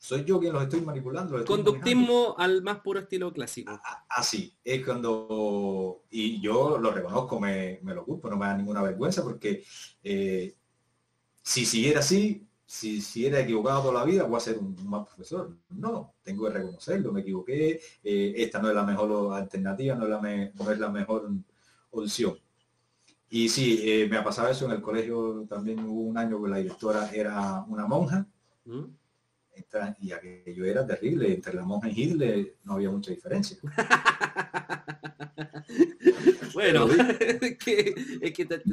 soy 0.00 0.24
yo 0.24 0.40
quien 0.40 0.54
los 0.54 0.62
estoy 0.62 0.80
manipulando. 0.80 1.44
Conductismo 1.44 2.34
al 2.38 2.62
más 2.62 2.80
puro 2.80 3.00
estilo 3.00 3.30
clásico. 3.34 3.78
Así, 4.08 4.56
es 4.64 4.82
cuando, 4.82 6.04
y 6.10 6.40
yo 6.40 6.78
lo 6.78 6.90
reconozco, 6.90 7.38
me, 7.38 7.78
lo 7.82 8.00
ocupo, 8.00 8.30
no 8.30 8.38
me 8.38 8.46
da 8.46 8.56
ninguna 8.56 8.80
vergüenza 8.80 9.22
porque 9.22 9.62
eh, 10.02 10.54
si 11.42 11.66
siguiera 11.66 12.00
así, 12.00 12.48
si, 12.64 13.02
si 13.02 13.26
era 13.26 13.40
equivocado 13.40 13.82
toda 13.82 14.00
la 14.00 14.04
vida, 14.06 14.22
voy 14.24 14.38
a 14.38 14.40
ser 14.40 14.56
un, 14.56 14.74
mal 14.88 15.04
profesor. 15.04 15.54
No, 15.68 16.14
tengo 16.22 16.46
que 16.46 16.54
reconocerlo, 16.54 17.12
me 17.12 17.20
equivoqué, 17.20 17.78
eh, 18.02 18.32
esta 18.36 18.58
no 18.58 18.70
es 18.70 18.74
la 18.74 18.84
mejor 18.84 19.34
alternativa, 19.34 19.96
no 19.96 20.04
es 20.04 20.10
la, 20.10 20.50
no 20.54 20.70
es 20.70 20.78
la 20.78 20.88
mejor 20.88 21.30
opción. 21.90 22.38
Y 23.28 23.50
sí, 23.50 23.82
eh, 23.82 24.08
me 24.08 24.16
ha 24.16 24.24
pasado 24.24 24.48
eso 24.48 24.64
en 24.64 24.72
el 24.72 24.80
colegio, 24.80 25.44
también 25.46 25.80
hubo 25.80 26.00
un 26.00 26.16
año 26.16 26.42
que 26.42 26.48
la 26.48 26.56
directora 26.56 27.10
era 27.12 27.66
una 27.68 27.86
monja, 27.86 28.26
¿Mm? 28.64 28.99
Y 30.00 30.12
aquello 30.12 30.64
era 30.64 30.86
terrible, 30.86 31.32
entre 31.32 31.54
la 31.54 31.64
monja 31.64 31.88
y 31.88 32.02
Hitler 32.02 32.54
no 32.64 32.74
había 32.74 32.90
mucha 32.90 33.10
diferencia. 33.10 33.56
bueno, 36.54 36.88
es 37.20 37.58
que, 37.58 37.94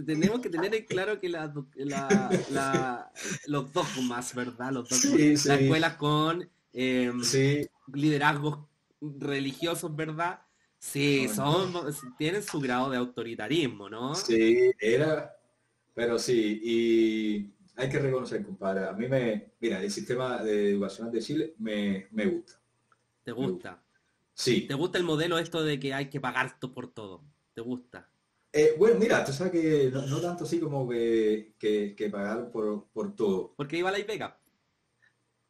tenemos 0.06 0.42
que 0.42 0.50
tener 0.50 0.76
en 0.76 0.86
claro 0.86 1.20
que 1.20 1.30
la, 1.30 1.54
los 3.48 3.74
dogmas, 3.74 4.36
¿verdad? 4.36 4.72
Los 4.72 4.90
dogmas, 4.90 5.46
las 5.46 5.46
escuelas 5.46 5.96
con 5.96 6.50
em, 6.74 7.22
liderazgos 7.94 8.60
religiosos, 9.02 9.96
¿verdad? 9.96 10.42
Sí, 10.80 11.28
son, 11.28 11.74
tienen 12.18 12.44
su 12.44 12.60
grado 12.60 12.90
de 12.90 12.98
autoritarismo, 12.98 13.90
¿no? 13.90 14.16
Sí, 14.16 14.72
era, 14.80 15.36
pero 15.94 16.20
sí, 16.20 16.62
y 16.64 17.57
hay 17.78 17.90
que 17.90 18.00
reconocer, 18.00 18.44
compadre, 18.44 18.86
a 18.86 18.94
mí 18.94 19.08
me, 19.08 19.52
mira, 19.60 19.82
el 19.82 19.92
sistema 19.92 20.44
de 20.44 20.72
educación 20.72 21.12
de 21.12 21.22
Chile 21.22 21.54
me, 21.60 22.08
gusta. 22.12 22.60
¿Te 23.24 23.32
gusta? 23.32 23.84
Sí. 24.34 24.62
¿Te 24.68 24.74
gusta 24.74 24.98
el 24.98 25.04
modelo 25.04 25.38
esto 25.38 25.64
de 25.64 25.80
que 25.80 25.94
hay 25.94 26.10
que 26.10 26.20
pagar 26.20 26.60
por 26.60 26.92
todo? 26.92 27.24
¿Te 27.54 27.62
gusta? 27.62 28.10
Eh, 28.52 28.74
bueno, 28.78 29.00
mira, 29.00 29.24
tú 29.24 29.32
sabes 29.32 29.52
que 29.52 29.92
no, 29.92 30.20
tanto 30.20 30.46
así 30.46 30.60
como 30.60 30.90
que, 30.90 31.54
que, 31.60 32.10
pagar 32.12 32.50
por, 32.50 33.16
todo. 33.16 33.54
Porque 33.56 33.78
iba 33.78 33.92
la 33.92 34.00
IPECA. 34.00 34.40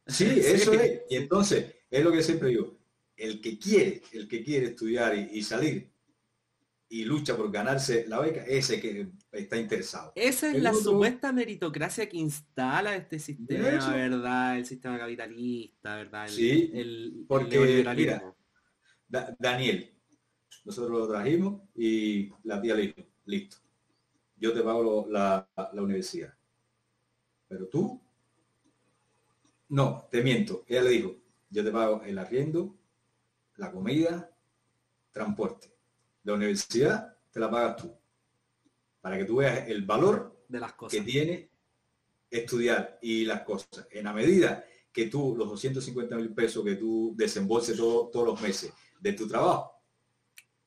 Sí, 0.06 0.24
eso 0.24 0.72
es. 0.72 1.02
Y 1.10 1.16
entonces, 1.16 1.74
es 1.90 2.02
lo 2.02 2.10
que 2.10 2.22
siempre 2.22 2.48
digo, 2.48 2.78
el 3.14 3.42
que 3.42 3.58
quiere, 3.58 4.02
el 4.12 4.26
que 4.26 4.42
quiere 4.42 4.68
estudiar 4.68 5.14
y 5.14 5.42
salir 5.42 5.90
y 6.90 7.04
lucha 7.04 7.36
por 7.36 7.50
ganarse 7.52 8.06
la 8.08 8.20
beca, 8.20 8.42
ese 8.44 8.80
que 8.80 9.08
está 9.30 9.58
interesado. 9.58 10.12
Esa 10.14 10.50
es 10.50 10.62
la 10.62 10.72
supuesta 10.72 11.32
meritocracia 11.32 12.08
que 12.08 12.16
instala 12.16 12.96
este 12.96 13.18
sistema, 13.18 13.94
¿verdad? 13.94 14.56
El 14.56 14.64
sistema 14.64 14.98
capitalista, 14.98 15.96
¿verdad? 15.96 16.24
El, 16.26 16.30
sí, 16.30 16.70
el, 16.72 17.24
porque 17.28 17.84
mira, 17.94 18.34
Daniel, 19.38 19.94
nosotros 20.64 20.98
lo 20.98 21.08
trajimos 21.08 21.62
y 21.74 22.30
la 22.44 22.60
tía 22.60 22.74
le 22.74 22.82
dijo, 22.82 23.02
listo, 23.26 23.58
yo 24.36 24.54
te 24.54 24.62
pago 24.62 25.06
la, 25.10 25.46
la 25.56 25.82
universidad. 25.82 26.34
Pero 27.48 27.68
tú, 27.68 28.00
no, 29.68 30.08
te 30.10 30.22
miento. 30.22 30.64
Ella 30.66 30.82
le 30.82 30.90
dijo, 30.90 31.16
yo 31.50 31.62
te 31.62 31.70
pago 31.70 32.02
el 32.04 32.18
arriendo, 32.18 32.78
la 33.56 33.70
comida, 33.70 34.30
transporte 35.12 35.77
la 36.28 36.34
universidad 36.34 37.16
te 37.30 37.40
la 37.40 37.50
pagas 37.50 37.76
tú. 37.76 37.94
Para 39.00 39.16
que 39.16 39.24
tú 39.24 39.36
veas 39.36 39.68
el 39.68 39.84
valor 39.84 40.44
de 40.48 40.60
las 40.60 40.74
cosas. 40.74 40.98
que 40.98 41.04
tiene 41.04 41.50
estudiar 42.30 42.98
y 43.00 43.24
las 43.24 43.42
cosas. 43.42 43.86
En 43.90 44.04
la 44.04 44.12
medida 44.12 44.64
que 44.92 45.06
tú, 45.06 45.34
los 45.36 45.48
250 45.48 46.16
mil 46.16 46.34
pesos 46.34 46.64
que 46.64 46.74
tú 46.74 47.14
desembolses 47.16 47.76
todos 47.76 48.26
los 48.26 48.40
meses 48.40 48.72
de 49.00 49.12
tu 49.14 49.26
trabajo, 49.26 49.72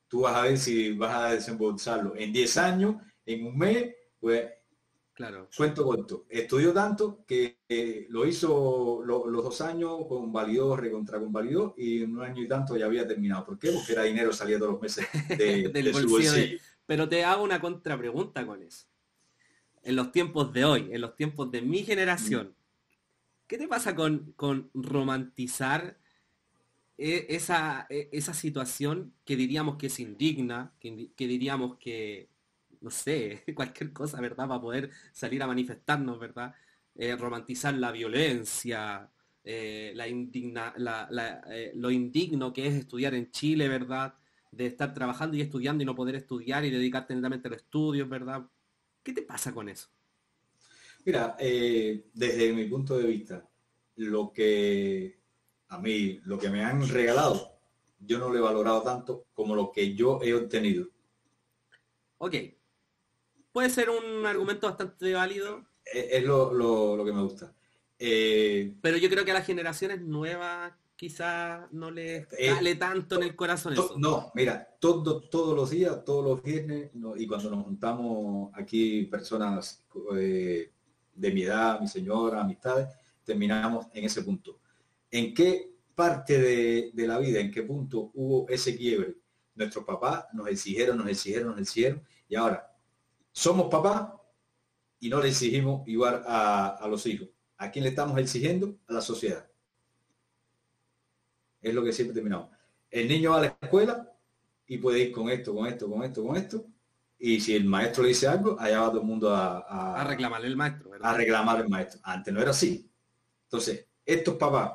tú 0.08 0.22
vas 0.22 0.34
a 0.34 0.42
ver 0.42 0.58
si 0.58 0.92
vas 0.92 1.14
a 1.14 1.32
desembolsarlo 1.34 2.16
en 2.16 2.32
10 2.32 2.56
años, 2.56 2.96
en 3.24 3.46
un 3.46 3.56
mes, 3.56 3.94
pues 4.18 4.50
Claro. 5.14 5.48
Cuento 5.54 5.84
corto. 5.84 6.24
Estudió 6.28 6.72
tanto 6.72 7.24
que 7.26 7.58
eh, 7.68 8.06
lo 8.08 8.26
hizo 8.26 9.02
los 9.04 9.30
dos 9.30 9.60
años, 9.60 10.06
convalidó, 10.08 10.74
recontraconvalidó 10.74 11.74
y 11.76 12.02
en 12.02 12.16
un 12.16 12.22
año 12.22 12.42
y 12.42 12.48
tanto 12.48 12.76
ya 12.76 12.86
había 12.86 13.06
terminado. 13.06 13.44
¿Por 13.44 13.58
qué? 13.58 13.70
Porque 13.72 13.92
era 13.92 14.04
dinero 14.04 14.32
salía 14.32 14.58
todos 14.58 14.72
los 14.72 14.80
meses 14.80 15.06
de, 15.28 15.92
su 15.92 16.08
bolsillo. 16.08 16.58
Pero 16.86 17.08
te 17.08 17.24
hago 17.24 17.44
una 17.44 17.60
contrapregunta 17.60 18.46
con 18.46 18.62
eso. 18.62 18.86
En 19.82 19.96
los 19.96 20.12
tiempos 20.12 20.52
de 20.52 20.64
hoy, 20.64 20.88
en 20.92 21.00
los 21.00 21.14
tiempos 21.14 21.50
de 21.50 21.60
mi 21.60 21.82
generación, 21.84 22.54
¿qué 23.46 23.58
te 23.58 23.68
pasa 23.68 23.94
con, 23.94 24.32
con 24.34 24.70
romantizar 24.72 25.98
e, 26.96 27.26
esa, 27.28 27.86
e, 27.90 28.08
esa 28.12 28.32
situación 28.32 29.12
que 29.26 29.36
diríamos 29.36 29.76
que 29.76 29.88
es 29.88 30.00
indigna, 30.00 30.72
que 30.80 31.10
diríamos 31.18 31.76
que 31.76 32.31
no 32.82 32.90
sé, 32.90 33.44
cualquier 33.54 33.92
cosa, 33.92 34.20
¿verdad? 34.20 34.48
Para 34.48 34.60
poder 34.60 34.90
salir 35.12 35.42
a 35.42 35.46
manifestarnos, 35.46 36.18
¿verdad? 36.18 36.54
Eh, 36.94 37.16
romantizar 37.16 37.74
la 37.74 37.90
violencia, 37.90 39.08
eh, 39.44 39.92
la 39.94 40.06
indigna, 40.06 40.74
eh, 41.50 41.72
lo 41.74 41.90
indigno 41.90 42.52
que 42.52 42.66
es 42.66 42.74
estudiar 42.74 43.14
en 43.14 43.30
Chile, 43.30 43.68
¿verdad? 43.68 44.14
De 44.50 44.66
estar 44.66 44.92
trabajando 44.92 45.36
y 45.36 45.40
estudiando 45.40 45.82
y 45.82 45.86
no 45.86 45.94
poder 45.94 46.16
estudiar 46.16 46.64
y 46.64 46.70
dedicarte 46.70 47.14
netamente 47.14 47.48
a 47.48 47.52
los 47.52 47.60
estudios, 47.60 48.08
¿verdad? 48.08 48.42
¿Qué 49.02 49.12
te 49.12 49.22
pasa 49.22 49.52
con 49.52 49.68
eso? 49.68 49.88
Mira, 51.04 51.36
desde 51.38 52.52
mi 52.52 52.66
punto 52.66 52.96
de 52.96 53.06
vista, 53.06 53.48
lo 53.96 54.32
que 54.32 55.18
a 55.68 55.78
mí, 55.78 56.20
lo 56.24 56.38
que 56.38 56.50
me 56.50 56.62
han 56.62 56.86
regalado, 56.86 57.58
yo 57.98 58.18
no 58.18 58.28
lo 58.28 58.36
he 58.36 58.40
valorado 58.40 58.82
tanto 58.82 59.26
como 59.32 59.56
lo 59.56 59.72
que 59.72 59.94
yo 59.94 60.20
he 60.22 60.34
obtenido. 60.34 60.86
Ok, 62.18 62.34
puede 63.52 63.70
ser 63.70 63.90
un 63.90 64.26
argumento 64.26 64.66
bastante 64.66 65.12
válido. 65.12 65.64
Es, 65.84 66.24
lo, 66.24 67.02
que 67.04 67.12
me 67.12 67.22
gusta. 67.22 67.52
Eh, 67.98 68.74
Pero 68.80 68.96
yo 68.96 69.08
creo 69.10 69.24
que 69.24 69.30
a 69.30 69.34
las 69.34 69.46
generaciones 69.46 70.00
nuevas 70.00 70.72
quizás 70.96 71.70
no 71.72 71.90
les 71.90 72.28
sale 72.28 72.70
eh, 72.70 72.76
tanto 72.76 73.16
en 73.16 73.24
el 73.24 73.36
corazón 73.36 73.72
eso. 73.72 73.94
No, 73.98 74.30
mira, 74.34 74.76
todo, 74.80 75.20
todos 75.22 75.54
los 75.54 75.70
días, 75.70 76.04
todos 76.04 76.24
los 76.24 76.42
viernes, 76.42 76.90
y 77.16 77.26
cuando 77.26 77.50
nos 77.50 77.64
juntamos 77.64 78.50
aquí 78.54 79.04
personas 79.06 79.84
eh, 80.16 80.70
de 81.14 81.30
mi 81.32 81.42
edad, 81.42 81.80
mi 81.80 81.88
señora, 81.88 82.40
amistades, 82.40 82.88
terminamos 83.24 83.86
en 83.92 84.04
ese 84.04 84.22
punto. 84.22 84.60
¿En 85.10 85.34
qué 85.34 85.74
parte 85.94 86.40
de, 86.40 86.90
de 86.94 87.06
la 87.06 87.18
vida, 87.18 87.40
en 87.40 87.50
qué 87.50 87.62
punto 87.64 88.12
hubo 88.14 88.48
ese 88.48 88.76
quiebre? 88.76 89.16
Nuestros 89.56 89.84
papás 89.84 90.26
nos 90.32 90.46
exigieron, 90.48 90.96
nos 90.96 91.08
exigieron, 91.08 91.48
nos 91.48 91.60
exigieron, 91.60 92.02
y 92.28 92.36
ahora 92.36 92.71
somos 93.32 93.68
papás 93.68 94.12
y 95.00 95.08
no 95.08 95.20
le 95.20 95.28
exigimos 95.28 95.86
igual 95.88 96.22
a, 96.26 96.86
los 96.88 97.04
hijos. 97.06 97.28
¿A 97.56 97.70
quién 97.70 97.84
le 97.84 97.90
estamos 97.90 98.18
exigiendo? 98.18 98.76
A 98.86 98.94
la 98.94 99.00
sociedad. 99.00 99.48
Es 101.60 101.74
lo 101.74 101.82
que 101.82 101.92
siempre 101.92 102.14
terminamos. 102.14 102.50
El 102.90 103.08
niño 103.08 103.30
va 103.30 103.38
a 103.38 103.40
la 103.40 103.46
escuela 103.60 104.12
y 104.66 104.78
puede 104.78 105.00
ir 105.00 105.12
con 105.12 105.28
esto, 105.28 105.54
con 105.54 105.66
esto, 105.66 105.90
con 105.90 106.04
esto, 106.04 106.24
con 106.24 106.36
esto. 106.36 106.66
Y 107.18 107.40
si 107.40 107.54
el 107.54 107.64
maestro 107.64 108.02
le 108.02 108.10
dice 108.10 108.26
algo, 108.26 108.56
allá 108.58 108.80
va 108.80 108.88
todo 108.88 109.00
el 109.00 109.06
mundo 109.06 109.34
a, 109.34 110.00
a, 110.00 110.04
reclamarle 110.04 110.48
el 110.48 110.56
maestro. 110.56 110.90
A 111.00 111.14
reclamar 111.14 111.60
el 111.60 111.68
maestro. 111.68 112.00
Antes 112.02 112.34
no 112.34 112.40
era 112.40 112.50
así. 112.50 112.90
Entonces, 113.44 113.86
estos 114.04 114.36
papás, 114.36 114.72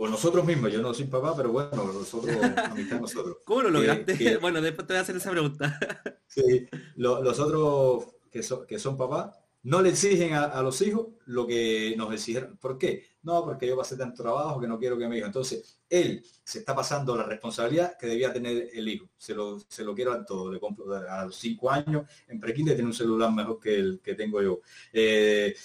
o 0.00 0.06
nosotros 0.06 0.44
mismos, 0.44 0.72
yo 0.72 0.80
no 0.80 0.94
soy 0.94 1.06
papá, 1.06 1.34
pero 1.36 1.50
bueno, 1.50 1.92
nosotros, 1.92 2.36
nosotros. 3.00 3.38
¿Cómo 3.44 3.62
lo 3.62 3.70
lograste? 3.70 4.36
bueno, 4.40 4.60
después 4.60 4.86
te 4.86 4.94
voy 4.94 4.98
a 4.98 5.02
hacer 5.02 5.16
esa 5.16 5.30
pregunta. 5.30 5.78
Sí, 6.30 6.68
los 6.96 7.40
otros 7.40 8.14
que 8.30 8.42
son, 8.42 8.66
que 8.66 8.78
son 8.78 8.98
papás 8.98 9.34
no 9.62 9.80
le 9.80 9.88
exigen 9.88 10.34
a, 10.34 10.60
los 10.62 10.80
hijos 10.82 11.08
lo 11.24 11.46
que 11.46 11.94
nos 11.96 12.12
exigieron. 12.12 12.58
¿Por 12.58 12.78
qué? 12.78 13.06
No, 13.22 13.42
porque 13.44 13.66
yo 13.66 13.76
pasé 13.76 13.96
tanto 13.96 14.22
trabajo 14.22 14.60
que 14.60 14.68
no 14.68 14.78
quiero 14.78 14.98
que 14.98 15.08
mi 15.08 15.16
hijo. 15.16 15.26
Entonces, 15.26 15.80
él 15.88 16.22
se 16.44 16.60
está 16.60 16.76
pasando 16.76 17.16
la 17.16 17.24
responsabilidad 17.24 17.96
que 17.98 18.06
debía 18.06 18.32
tener 18.32 18.68
el 18.72 18.88
hijo. 18.88 19.08
Se 19.16 19.34
lo, 19.34 19.58
se 19.58 19.82
lo 19.82 19.94
quiero 19.94 20.12
a 20.12 20.24
todo. 20.24 20.52
Le 20.52 20.60
compro 20.60 20.94
a 20.94 21.24
los 21.24 21.36
cinco 21.36 21.70
años 21.70 22.08
en 22.28 22.38
prequín 22.38 22.66
de 22.66 22.72
tener 22.72 22.86
un 22.86 22.94
celular 22.94 23.32
mejor 23.32 23.58
que 23.58 23.74
el 23.74 24.00
que 24.00 24.14
tengo 24.14 24.40
yo. 24.42 24.60
Eh, 24.92 25.56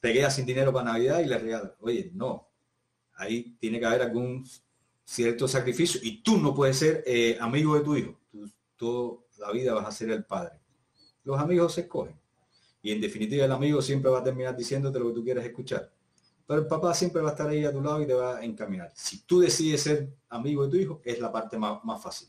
te 0.00 0.12
quedas 0.12 0.36
sin 0.36 0.46
dinero 0.46 0.72
para 0.72 0.92
Navidad 0.92 1.20
y 1.20 1.26
le 1.26 1.38
regalas. 1.38 1.72
Oye, 1.80 2.10
no. 2.14 2.53
Ahí 3.16 3.56
tiene 3.58 3.78
que 3.78 3.86
haber 3.86 4.02
algún 4.02 4.46
cierto 5.04 5.46
sacrificio 5.46 6.00
y 6.02 6.22
tú 6.22 6.38
no 6.38 6.54
puedes 6.54 6.78
ser 6.78 7.04
eh, 7.06 7.36
amigo 7.40 7.74
de 7.74 7.80
tu 7.82 7.96
hijo. 7.96 8.18
tú 8.76 9.24
la 9.38 9.52
vida 9.52 9.74
vas 9.74 9.86
a 9.86 9.92
ser 9.92 10.10
el 10.10 10.24
padre. 10.24 10.58
Los 11.24 11.38
amigos 11.38 11.74
se 11.74 11.82
escogen. 11.82 12.18
Y 12.82 12.92
en 12.92 13.00
definitiva 13.00 13.44
el 13.44 13.52
amigo 13.52 13.80
siempre 13.80 14.10
va 14.10 14.20
a 14.20 14.24
terminar 14.24 14.56
diciéndote 14.56 14.98
lo 14.98 15.08
que 15.08 15.14
tú 15.14 15.24
quieres 15.24 15.44
escuchar. 15.44 15.90
Pero 16.46 16.60
el 16.60 16.66
papá 16.66 16.92
siempre 16.92 17.22
va 17.22 17.30
a 17.30 17.32
estar 17.32 17.48
ahí 17.48 17.64
a 17.64 17.72
tu 17.72 17.80
lado 17.80 18.02
y 18.02 18.06
te 18.06 18.12
va 18.12 18.36
a 18.36 18.44
encaminar. 18.44 18.92
Si 18.94 19.22
tú 19.22 19.40
decides 19.40 19.82
ser 19.82 20.08
amigo 20.28 20.64
de 20.64 20.70
tu 20.70 20.76
hijo, 20.76 21.00
es 21.04 21.18
la 21.18 21.32
parte 21.32 21.56
más, 21.58 21.80
fácil. 22.02 22.28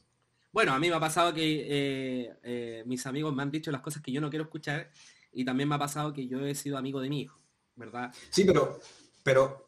Bueno, 0.53 0.73
a 0.73 0.79
mí 0.79 0.87
me 0.87 0.95
ha 0.95 0.99
pasado 0.99 1.33
que 1.33 1.65
eh, 1.67 2.33
eh, 2.43 2.83
mis 2.85 3.05
amigos 3.05 3.35
me 3.35 3.43
han 3.43 3.51
dicho 3.51 3.71
las 3.71 3.81
cosas 3.81 4.01
que 4.01 4.13
yo 4.13 4.21
no 4.21 4.29
quiero 4.29 4.45
escuchar 4.45 4.89
y 5.33 5.43
también 5.43 5.67
me 5.67 5.75
ha 5.75 5.79
pasado 5.79 6.13
que 6.13 6.27
yo 6.27 6.45
he 6.45 6.55
sido 6.55 6.77
amigo 6.77 7.01
de 7.01 7.09
mi 7.09 7.21
hijo, 7.23 7.37
¿verdad? 7.75 8.13
Sí, 8.29 8.45
pero, 8.45 8.79
pero 9.21 9.64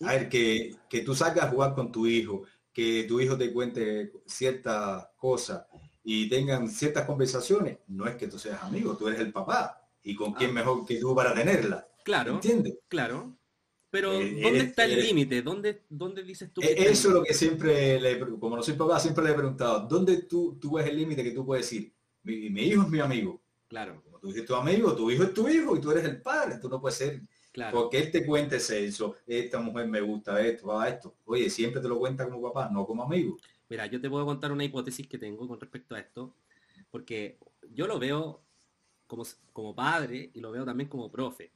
a 0.00 0.12
ver, 0.12 0.28
que, 0.28 0.76
que 0.88 1.00
tú 1.00 1.14
salgas 1.14 1.46
a 1.46 1.50
jugar 1.50 1.74
con 1.74 1.90
tu 1.92 2.06
hijo, 2.06 2.42
que 2.72 3.04
tu 3.04 3.20
hijo 3.20 3.36
te 3.38 3.52
cuente 3.52 4.12
cierta 4.26 5.12
cosa, 5.16 5.68
y 6.02 6.28
tengan 6.28 6.68
ciertas 6.68 7.06
conversaciones, 7.06 7.78
no 7.88 8.06
es 8.06 8.16
que 8.16 8.28
tú 8.28 8.38
seas 8.38 8.62
amigo, 8.62 8.96
tú 8.96 9.08
eres 9.08 9.20
el 9.20 9.32
papá. 9.32 9.80
¿Y 10.02 10.14
con 10.14 10.34
quién 10.34 10.50
ah. 10.50 10.54
mejor 10.54 10.84
que 10.84 10.96
tú 11.00 11.14
para 11.14 11.32
tenerla? 11.32 11.88
Claro. 12.04 12.34
¿Entiendes? 12.34 12.74
Claro. 12.88 13.34
Pero, 13.88 14.12
Eh, 14.12 14.32
¿dónde 14.42 14.48
eres- 14.48 14.64
está 14.64 14.84
el 14.84 14.92
eres- 14.92 15.04
límite? 15.06 15.40
¿Dónde, 15.40 15.84
¿Dónde 15.88 16.22
dices 16.22 16.52
tú 16.52 16.60
que 16.60 16.66
E- 16.66 16.72
el 16.82 16.92
Eso 16.92 17.08
es 17.08 17.14
lo 17.14 17.22
que 17.22 17.32
siempre, 17.32 17.98
le, 18.00 18.18
como 18.38 18.56
no 18.56 18.62
soy 18.62 18.74
papá, 18.74 19.00
siempre 19.00 19.24
le 19.24 19.30
he 19.30 19.34
preguntado, 19.34 19.86
¿dónde 19.88 20.22
tú, 20.24 20.58
tú 20.60 20.72
ves 20.74 20.86
el 20.86 20.96
límite 20.96 21.22
que 21.24 21.30
tú 21.30 21.46
puedes 21.46 21.64
decir? 21.64 21.94
Mi, 22.24 22.50
mi 22.50 22.64
hijo 22.64 22.82
es 22.82 22.88
mi 22.88 23.00
amigo. 23.00 23.40
Claro, 23.68 24.02
Como 24.04 24.18
tú 24.18 24.28
dices 24.28 24.44
tu 24.44 24.54
amigo, 24.54 24.94
tu 24.94 25.10
hijo 25.10 25.22
es 25.22 25.32
tu 25.32 25.48
hijo 25.48 25.74
y 25.76 25.80
tú 25.80 25.90
eres 25.90 26.04
el 26.04 26.20
padre. 26.20 26.58
Tú 26.60 26.68
no 26.68 26.80
puedes 26.80 26.98
ser, 26.98 27.22
claro. 27.54 27.80
porque 27.80 27.98
él 27.98 28.10
te 28.10 28.26
cuente 28.26 28.56
eso, 28.56 29.16
esta 29.26 29.60
mujer 29.60 29.86
me 29.88 30.00
gusta 30.02 30.40
esto, 30.40 30.66
va 30.66 30.88
esto. 30.88 31.14
Oye, 31.24 31.48
siempre 31.48 31.80
te 31.80 31.88
lo 31.88 31.98
cuenta 31.98 32.24
como 32.28 32.42
papá, 32.42 32.68
no 32.70 32.84
como 32.84 33.04
amigo. 33.04 33.38
Mira, 33.70 33.86
yo 33.86 33.98
te 34.00 34.10
puedo 34.10 34.26
contar 34.26 34.52
una 34.52 34.64
hipótesis 34.64 35.06
que 35.08 35.16
tengo 35.16 35.48
con 35.48 35.58
respecto 35.58 35.94
a 35.94 36.00
esto, 36.00 36.34
porque 36.90 37.38
yo 37.70 37.86
lo 37.86 37.98
veo 37.98 38.42
como, 39.06 39.22
como 39.52 39.74
padre 39.74 40.30
y 40.34 40.40
lo 40.40 40.50
veo 40.50 40.64
también 40.66 40.88
como 40.88 41.10
profe. 41.10 41.50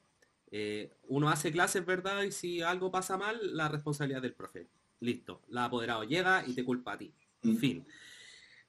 Eh, 0.51 0.91
uno 1.09 1.29
hace 1.29 1.53
clases, 1.53 1.85
¿verdad? 1.85 2.23
Y 2.23 2.33
si 2.33 2.63
algo 2.63 2.91
pasa 2.91 3.19
mal, 3.19 3.39
la 3.55 3.69
responsabilidad 3.69 4.23
del 4.23 4.33
profe. 4.33 4.67
Listo, 5.01 5.43
la 5.49 5.67
apoderado 5.67 6.05
llega 6.05 6.43
y 6.47 6.55
te 6.55 6.65
culpa 6.65 6.93
a 6.95 6.99
ti. 6.99 7.13
En 7.43 7.53
Mm. 7.53 7.57
fin. 7.57 7.87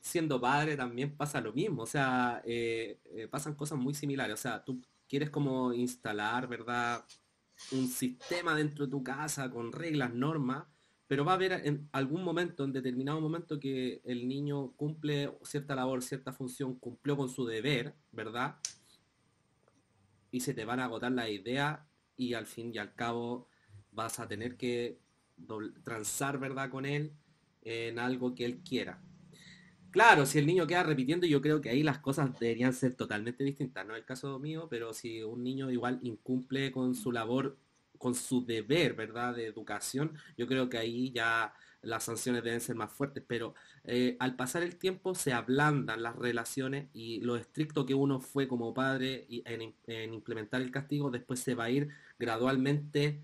Siendo 0.01 0.39
padre 0.39 0.75
también 0.77 1.15
pasa 1.15 1.41
lo 1.41 1.51
mismo, 1.53 1.83
o 1.83 1.85
sea, 1.85 2.41
eh, 2.45 2.99
eh, 3.05 3.27
pasan 3.29 3.55
cosas 3.55 3.77
muy 3.77 3.93
similares. 3.93 4.33
O 4.33 4.37
sea, 4.41 4.63
tú 4.63 4.81
quieres 5.09 5.29
como 5.29 5.73
instalar, 5.73 6.47
¿verdad? 6.47 7.03
Un 7.71 7.87
sistema 7.87 8.55
dentro 8.55 8.85
de 8.85 8.91
tu 8.91 9.03
casa 9.03 9.49
con 9.51 9.71
reglas, 9.71 10.13
normas, 10.13 10.65
pero 11.07 11.25
va 11.25 11.31
a 11.31 11.35
haber 11.35 11.53
en 11.65 11.89
algún 11.91 12.23
momento, 12.23 12.63
en 12.63 12.71
determinado 12.71 13.19
momento, 13.19 13.59
que 13.59 14.01
el 14.05 14.27
niño 14.27 14.73
cumple 14.73 15.35
cierta 15.43 15.75
labor, 15.75 16.03
cierta 16.03 16.33
función, 16.33 16.75
cumplió 16.75 17.17
con 17.17 17.29
su 17.29 17.45
deber, 17.45 17.95
¿verdad? 18.11 18.57
Y 20.31 20.41
se 20.41 20.53
te 20.53 20.65
van 20.65 20.79
a 20.79 20.85
agotar 20.85 21.11
las 21.11 21.29
ideas 21.29 21.79
y 22.15 22.35
al 22.35 22.45
fin 22.45 22.71
y 22.73 22.77
al 22.77 22.93
cabo 22.93 23.47
vas 23.91 24.19
a 24.19 24.27
tener 24.27 24.55
que 24.55 24.99
transar, 25.83 26.37
¿verdad? 26.37 26.69
Con 26.69 26.85
él 26.85 27.13
en 27.63 27.97
algo 27.97 28.35
que 28.35 28.45
él 28.45 28.59
quiera. 28.59 29.01
Claro, 29.91 30.25
si 30.27 30.37
el 30.37 30.45
niño 30.45 30.67
queda 30.67 30.83
repitiendo, 30.83 31.25
yo 31.25 31.41
creo 31.41 31.61
que 31.61 31.69
ahí 31.69 31.81
las 31.81 31.97
cosas 31.99 32.37
deberían 32.39 32.73
ser 32.73 32.93
totalmente 32.93 33.43
distintas. 33.43 33.85
No 33.85 33.93
es 33.95 33.99
el 33.99 34.05
caso 34.05 34.37
mío, 34.37 34.67
pero 34.69 34.93
si 34.93 35.23
un 35.23 35.43
niño 35.43 35.71
igual 35.71 35.99
incumple 36.03 36.71
con 36.71 36.93
su 36.93 37.11
labor, 37.11 37.57
con 37.97 38.13
su 38.13 38.45
deber, 38.45 38.93
¿verdad? 38.93 39.35
De 39.35 39.47
educación, 39.47 40.13
yo 40.37 40.47
creo 40.47 40.69
que 40.69 40.77
ahí 40.77 41.11
ya 41.11 41.53
las 41.81 42.03
sanciones 42.03 42.43
deben 42.43 42.61
ser 42.61 42.75
más 42.75 42.91
fuertes. 42.91 43.23
Pero 43.27 43.55
eh, 43.83 44.15
al 44.19 44.35
pasar 44.35 44.61
el 44.63 44.77
tiempo 44.77 45.15
se 45.15 45.33
ablandan 45.33 46.03
las 46.03 46.15
relaciones 46.15 46.87
y 46.93 47.21
lo 47.21 47.35
estricto 47.35 47.85
que 47.85 47.95
uno 47.95 48.19
fue 48.19 48.47
como 48.47 48.73
padre 48.75 49.25
en 49.29 50.13
implementar 50.13 50.61
el 50.61 50.71
castigo, 50.71 51.09
después 51.09 51.39
se 51.39 51.55
va 51.55 51.65
a 51.65 51.71
ir 51.71 51.89
gradualmente 52.19 53.23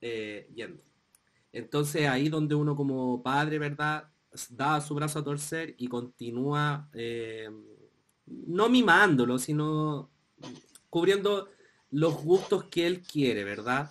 eh, 0.00 0.50
yendo. 0.54 0.82
Entonces 1.52 2.08
ahí 2.08 2.28
donde 2.28 2.54
uno 2.54 2.76
como 2.76 3.22
padre, 3.22 3.58
¿verdad? 3.58 4.08
Da 4.50 4.80
su 4.80 4.94
brazo 4.94 5.18
a 5.18 5.24
torcer 5.24 5.74
y 5.78 5.88
continúa 5.88 6.88
eh, 6.94 7.50
no 8.26 8.68
mimándolo, 8.68 9.38
sino 9.38 10.10
cubriendo 10.88 11.50
los 11.90 12.14
gustos 12.22 12.64
que 12.64 12.86
él 12.86 13.02
quiere, 13.02 13.44
¿verdad? 13.44 13.90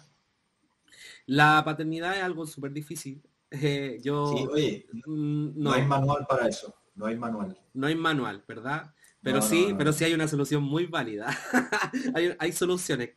La 1.25 1.61
paternidad 1.63 2.17
es 2.17 2.23
algo 2.23 2.45
súper 2.45 2.71
difícil. 2.71 3.21
Eh, 3.53 3.99
yo 4.01 4.27
Sí, 4.33 4.47
oye, 4.49 4.85
no. 5.05 5.73
hay 5.73 5.85
manual 5.85 6.25
para 6.25 6.47
eso, 6.47 6.73
no 6.95 7.05
hay 7.07 7.17
manual. 7.17 7.57
no 7.73 7.87
hay 7.87 7.95
manual, 7.95 8.41
¿verdad? 8.47 8.93
Pero 9.21 9.39
No, 9.39 9.41
sí, 9.41 9.67
no. 9.73 9.77
pero 9.77 9.91
sí 9.91 10.05
hay 10.05 10.13
una 10.13 10.29
solución 10.29 10.63
muy 10.63 10.85
válida. 10.85 11.27
hay, 12.15 12.33
hay 12.39 12.51
soluciones. 12.53 13.09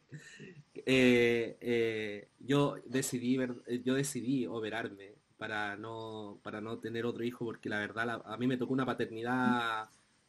Eh, 0.75 2.29
yo 2.41 2.75
decidí 2.85 3.37
ver- 3.37 3.63
yo 3.85 3.95
decidí 3.95 4.45
operarme 4.49 5.14
para 5.39 5.77
no 5.77 6.39
para 6.43 6.61
no 6.61 6.79
tener 6.79 7.05
otro 7.07 7.25
hijo 7.25 7.45
porque 7.45 7.69
la 7.69 7.79
verdad 7.79 8.07
la- 8.07 8.23
a 8.25 8.37
mí 8.37 8.47
me 8.47 8.57
tocó 8.57 8.73
una 8.73 8.87
paternidad 8.87 9.89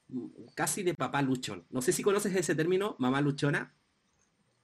mm, 0.09 0.27
casi 0.55 0.83
de 0.83 0.93
papá 0.93 1.21
luchón. 1.21 1.65
No 1.69 1.81
sé 1.81 1.91
si 1.91 2.03
conoces 2.03 2.35
ese 2.35 2.55
término, 2.55 2.95
mamá 2.99 3.21
luchona. 3.21 3.73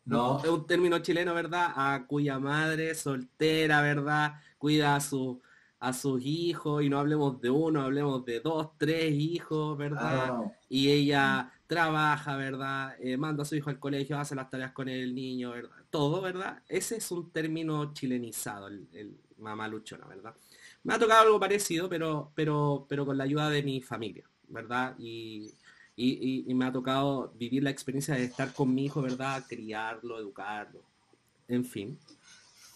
No, 0.06 0.40
Es 0.44 0.50
un 0.50 0.66
término 0.66 1.00
chileno, 1.00 1.34
¿verdad? 1.34 1.74
A 1.76 2.06
cuya 2.08 2.40
madre 2.40 2.96
soltera, 2.96 3.82
¿verdad? 3.82 4.34
Cuida 4.58 4.96
a 4.96 5.00
su 5.00 5.42
a 5.84 5.94
sus 5.94 6.22
hijos 6.24 6.84
y 6.84 6.90
no 6.90 7.00
hablemos 7.00 7.42
de 7.42 7.50
uno, 7.50 7.82
hablemos 7.82 8.24
de 8.24 8.40
dos, 8.40 8.70
tres 8.78 9.12
hijos, 9.14 9.76
¿verdad? 9.80 10.30
ah, 10.32 10.52
y 10.70 10.90
ella 10.92 11.52
trabaja, 11.66 12.36
¿verdad? 12.36 12.96
Eh, 13.00 13.18
manda 13.18 13.42
a 13.42 13.46
su 13.48 13.56
hijo 13.56 13.72
al 13.72 13.80
colegio, 13.80 14.20
hace 14.20 14.36
las 14.36 14.48
tareas 14.52 14.74
con 14.74 14.90
el 14.90 15.16
niño, 15.16 15.50
¿verdad? 15.52 15.76
Todo, 15.90 16.22
¿verdad? 16.22 16.62
Ese 16.68 16.98
es 16.98 17.12
un 17.12 17.32
término 17.32 17.94
chilenizado, 17.96 18.68
el, 18.68 18.88
el 18.94 19.18
mamá 19.42 19.68
luchona, 19.68 20.06
¿verdad? 20.08 20.36
Me 20.84 20.94
ha 20.94 21.00
tocado 21.00 21.22
algo 21.24 21.40
parecido, 21.40 21.90
pero, 21.90 22.32
pero, 22.36 22.86
pero 22.90 23.06
con 23.06 23.18
la 23.18 23.24
ayuda 23.26 23.50
de 23.50 23.64
mi 23.64 23.82
familia, 23.82 24.26
¿verdad? 24.48 24.96
Y- 25.00 25.52
y 26.48 26.54
me 26.56 26.66
ha 26.66 26.72
tocado 26.72 27.32
vivir 27.38 27.64
la 27.64 27.70
experiencia 27.70 28.16
de 28.16 28.24
estar 28.24 28.54
con 28.54 28.74
mi 28.74 28.86
hijo, 28.86 29.02
¿verdad? 29.02 29.44
Criarlo, 29.48 30.18
educarlo, 30.20 30.82
en 31.48 31.66
fin. 31.66 32.00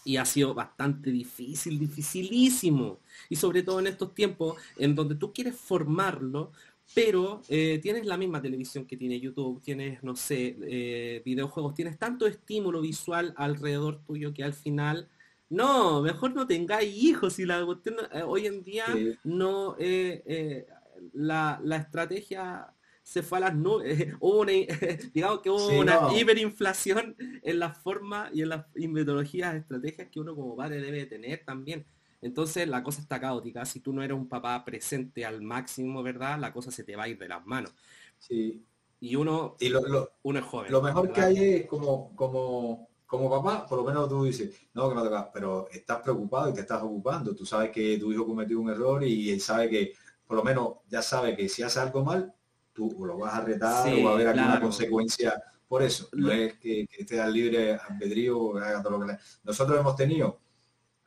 Y 0.04 0.16
ha 0.18 0.24
sido 0.24 0.54
bastante 0.54 1.10
difícil, 1.10 1.78
dificilísimo. 1.78 3.00
Y 3.28 3.36
sobre 3.36 3.62
todo 3.62 3.80
en 3.80 3.88
estos 3.88 4.14
tiempos 4.14 4.56
en 4.76 4.94
donde 4.94 5.16
tú 5.16 5.32
quieres 5.32 5.56
formarlo, 5.56 6.52
pero 6.94 7.42
eh, 7.48 7.80
tienes 7.82 8.06
la 8.06 8.16
misma 8.16 8.40
televisión 8.40 8.86
que 8.86 8.96
tiene 8.96 9.18
YouTube, 9.18 9.60
tienes, 9.62 10.02
no 10.04 10.14
sé, 10.14 10.56
eh, 10.62 11.22
videojuegos, 11.24 11.74
tienes 11.74 11.98
tanto 11.98 12.26
estímulo 12.26 12.80
visual 12.80 13.34
alrededor 13.36 14.00
tuyo 14.06 14.32
que 14.32 14.44
al 14.44 14.52
final, 14.54 15.08
no, 15.48 16.02
mejor 16.02 16.34
no 16.34 16.46
tengáis 16.46 16.94
hijos 16.94 17.38
y 17.38 17.46
la 17.46 17.64
cuestión, 17.64 17.96
eh, 18.12 18.22
hoy 18.22 18.46
en 18.46 18.62
día 18.64 18.84
Sí. 18.92 19.16
no, 19.24 19.76
eh, 19.78 20.22
eh, 20.26 20.66
la, 21.12 21.60
la 21.62 21.76
estrategia 21.76 22.72
se 23.02 23.22
fue 23.22 23.38
a 23.38 23.42
las 23.42 23.54
nubes, 23.54 24.14
hubo 24.20 24.40
una, 24.40 24.52
digamos 25.14 25.40
que 25.40 25.50
hubo 25.50 25.68
Sí, 25.70 25.76
una 25.78 26.00
no. 26.00 26.18
hiperinflación 26.18 27.16
en 27.42 27.58
las 27.58 27.78
formas 27.78 28.30
y 28.34 28.42
en 28.42 28.48
las 28.50 28.66
metodologías, 28.74 29.54
estrategias 29.54 30.08
que 30.10 30.20
uno 30.20 30.34
como 30.34 30.56
padre 30.56 30.80
debe 30.80 31.06
tener 31.06 31.44
también. 31.44 31.86
Entonces 32.22 32.66
la 32.66 32.82
cosa 32.82 33.00
está 33.02 33.20
caótica. 33.20 33.64
Si 33.66 33.80
tú 33.80 33.92
no 33.92 34.02
eres 34.02 34.16
un 34.16 34.28
papá 34.28 34.64
presente 34.64 35.24
al 35.24 35.42
máximo, 35.42 36.02
¿verdad? 36.02 36.38
La 36.40 36.52
cosa 36.52 36.70
se 36.72 36.82
te 36.82 36.96
va 36.96 37.04
a 37.04 37.08
ir 37.08 37.18
de 37.18 37.28
las 37.28 37.44
manos. 37.46 37.72
sí. 38.18 38.64
Y 38.98 39.14
uno, 39.14 39.56
Y 39.60 39.68
lo, 39.68 39.82
lo- 39.86 40.10
uno 40.22 40.38
es 40.38 40.44
joven. 40.46 40.72
lo 40.72 40.80
mejor 40.80 41.12
que 41.12 41.20
hay 41.20 41.36
es 41.54 41.66
como, 41.66 42.16
como, 42.16 42.88
como 43.06 43.30
papá, 43.30 43.66
por 43.66 43.78
lo 43.78 43.84
menos 43.84 44.08
tú 44.08 44.24
dices, 44.24 44.68
no, 44.74 44.88
que 44.88 44.94
me 44.94 45.02
toca, 45.02 45.30
pero 45.32 45.68
estás 45.70 46.00
preocupado 46.00 46.50
y 46.50 46.54
te 46.54 46.60
estás 46.60 46.82
ocupando. 46.82 47.34
Tú 47.34 47.46
sabes 47.46 47.70
que 47.70 47.98
tu 47.98 48.12
hijo 48.12 48.26
cometió 48.26 48.60
un 48.60 48.70
error 48.70 49.04
y 49.04 49.30
él 49.30 49.40
sabe 49.40 49.70
que, 49.70 49.92
por 50.26 50.36
lo 50.36 50.42
menos 50.42 50.78
ya 50.88 51.02
sabe 51.02 51.36
que 51.36 51.48
si 51.48 51.62
hace 51.62 51.78
algo 51.80 52.04
mal, 52.04 52.34
tú 52.72 53.04
lo 53.06 53.16
vas 53.18 53.34
a 53.34 53.40
retar 53.40 53.88
Sí, 53.88 54.02
o 54.02 54.04
va 54.04 54.10
a 54.10 54.14
haber 54.14 54.28
alguna 54.28 54.46
claro. 54.46 54.62
consecuencia 54.62 55.42
por 55.68 55.82
eso. 55.82 56.08
No 56.12 56.30
es 56.32 56.54
que, 56.58 56.86
que 56.86 57.02
esté 57.02 57.20
al 57.20 57.32
libre 57.32 57.74
albedrío 57.74 58.56
haga 58.58 58.82
todo 58.82 58.98
lo 58.98 59.00
que 59.00 59.12
le... 59.12 59.18
Nosotros 59.44 59.78
hemos 59.78 59.96
tenido 59.96 60.40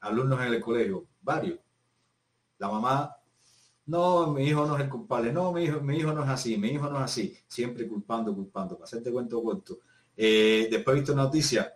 alumnos 0.01 0.39
en 0.41 0.53
el 0.53 0.61
colegio, 0.61 1.05
varios. 1.21 1.59
La 2.57 2.69
mamá, 2.69 3.15
no, 3.85 4.27
mi 4.27 4.45
hijo 4.45 4.65
no 4.65 4.75
es 4.75 4.83
el 4.83 4.89
culpable, 4.89 5.33
no, 5.33 5.51
mi 5.51 5.63
hijo, 5.63 5.81
mi 5.81 5.97
hijo 5.97 6.13
no 6.13 6.23
es 6.23 6.29
así, 6.29 6.57
mi 6.57 6.69
hijo 6.69 6.89
no 6.89 6.97
es 6.97 7.03
así, 7.05 7.35
siempre 7.47 7.87
culpando, 7.87 8.33
culpando, 8.35 8.75
para 8.75 8.85
hacerte 8.85 9.11
cuento 9.11 9.41
corto. 9.41 9.79
Eh, 10.15 10.67
después 10.69 10.95
he 10.95 10.99
visto 10.99 11.15
noticias, 11.15 11.67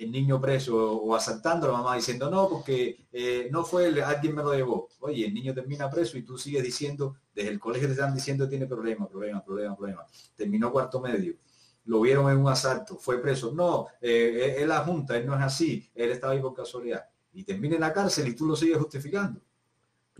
el 0.00 0.10
niño 0.10 0.40
preso 0.40 0.94
o 0.94 1.14
asaltando, 1.14 1.66
la 1.66 1.74
mamá 1.74 1.94
diciendo, 1.94 2.30
no, 2.30 2.48
porque 2.48 3.06
eh, 3.12 3.48
no 3.52 3.64
fue 3.64 3.86
él, 3.86 4.02
alguien 4.02 4.34
me 4.34 4.42
lo 4.42 4.54
llevó. 4.54 4.88
Oye, 5.00 5.26
el 5.26 5.34
niño 5.34 5.52
termina 5.52 5.90
preso 5.90 6.16
y 6.16 6.22
tú 6.22 6.38
sigues 6.38 6.62
diciendo, 6.62 7.16
desde 7.34 7.50
el 7.50 7.60
colegio 7.60 7.86
te 7.86 7.92
están 7.92 8.14
diciendo 8.14 8.48
tiene 8.48 8.66
problema, 8.66 9.06
problema, 9.06 9.44
problema, 9.44 9.76
problema. 9.76 10.06
Terminó 10.34 10.72
cuarto 10.72 11.00
medio. 11.00 11.34
Lo 11.84 12.00
vieron 12.00 12.30
en 12.30 12.38
un 12.38 12.48
asalto, 12.48 12.96
fue 12.96 13.20
preso. 13.20 13.52
No, 13.52 13.88
eh, 14.00 14.56
es 14.58 14.66
la 14.66 14.80
junta, 14.80 15.16
él 15.18 15.26
no 15.26 15.34
es 15.36 15.42
así, 15.42 15.90
él 15.94 16.10
estaba 16.10 16.32
ahí 16.32 16.40
por 16.40 16.54
casualidad. 16.54 17.04
Y 17.32 17.44
termina 17.44 17.74
en 17.74 17.82
la 17.82 17.92
cárcel 17.92 18.26
y 18.28 18.34
tú 18.34 18.46
lo 18.46 18.56
sigues 18.56 18.78
justificando. 18.78 19.40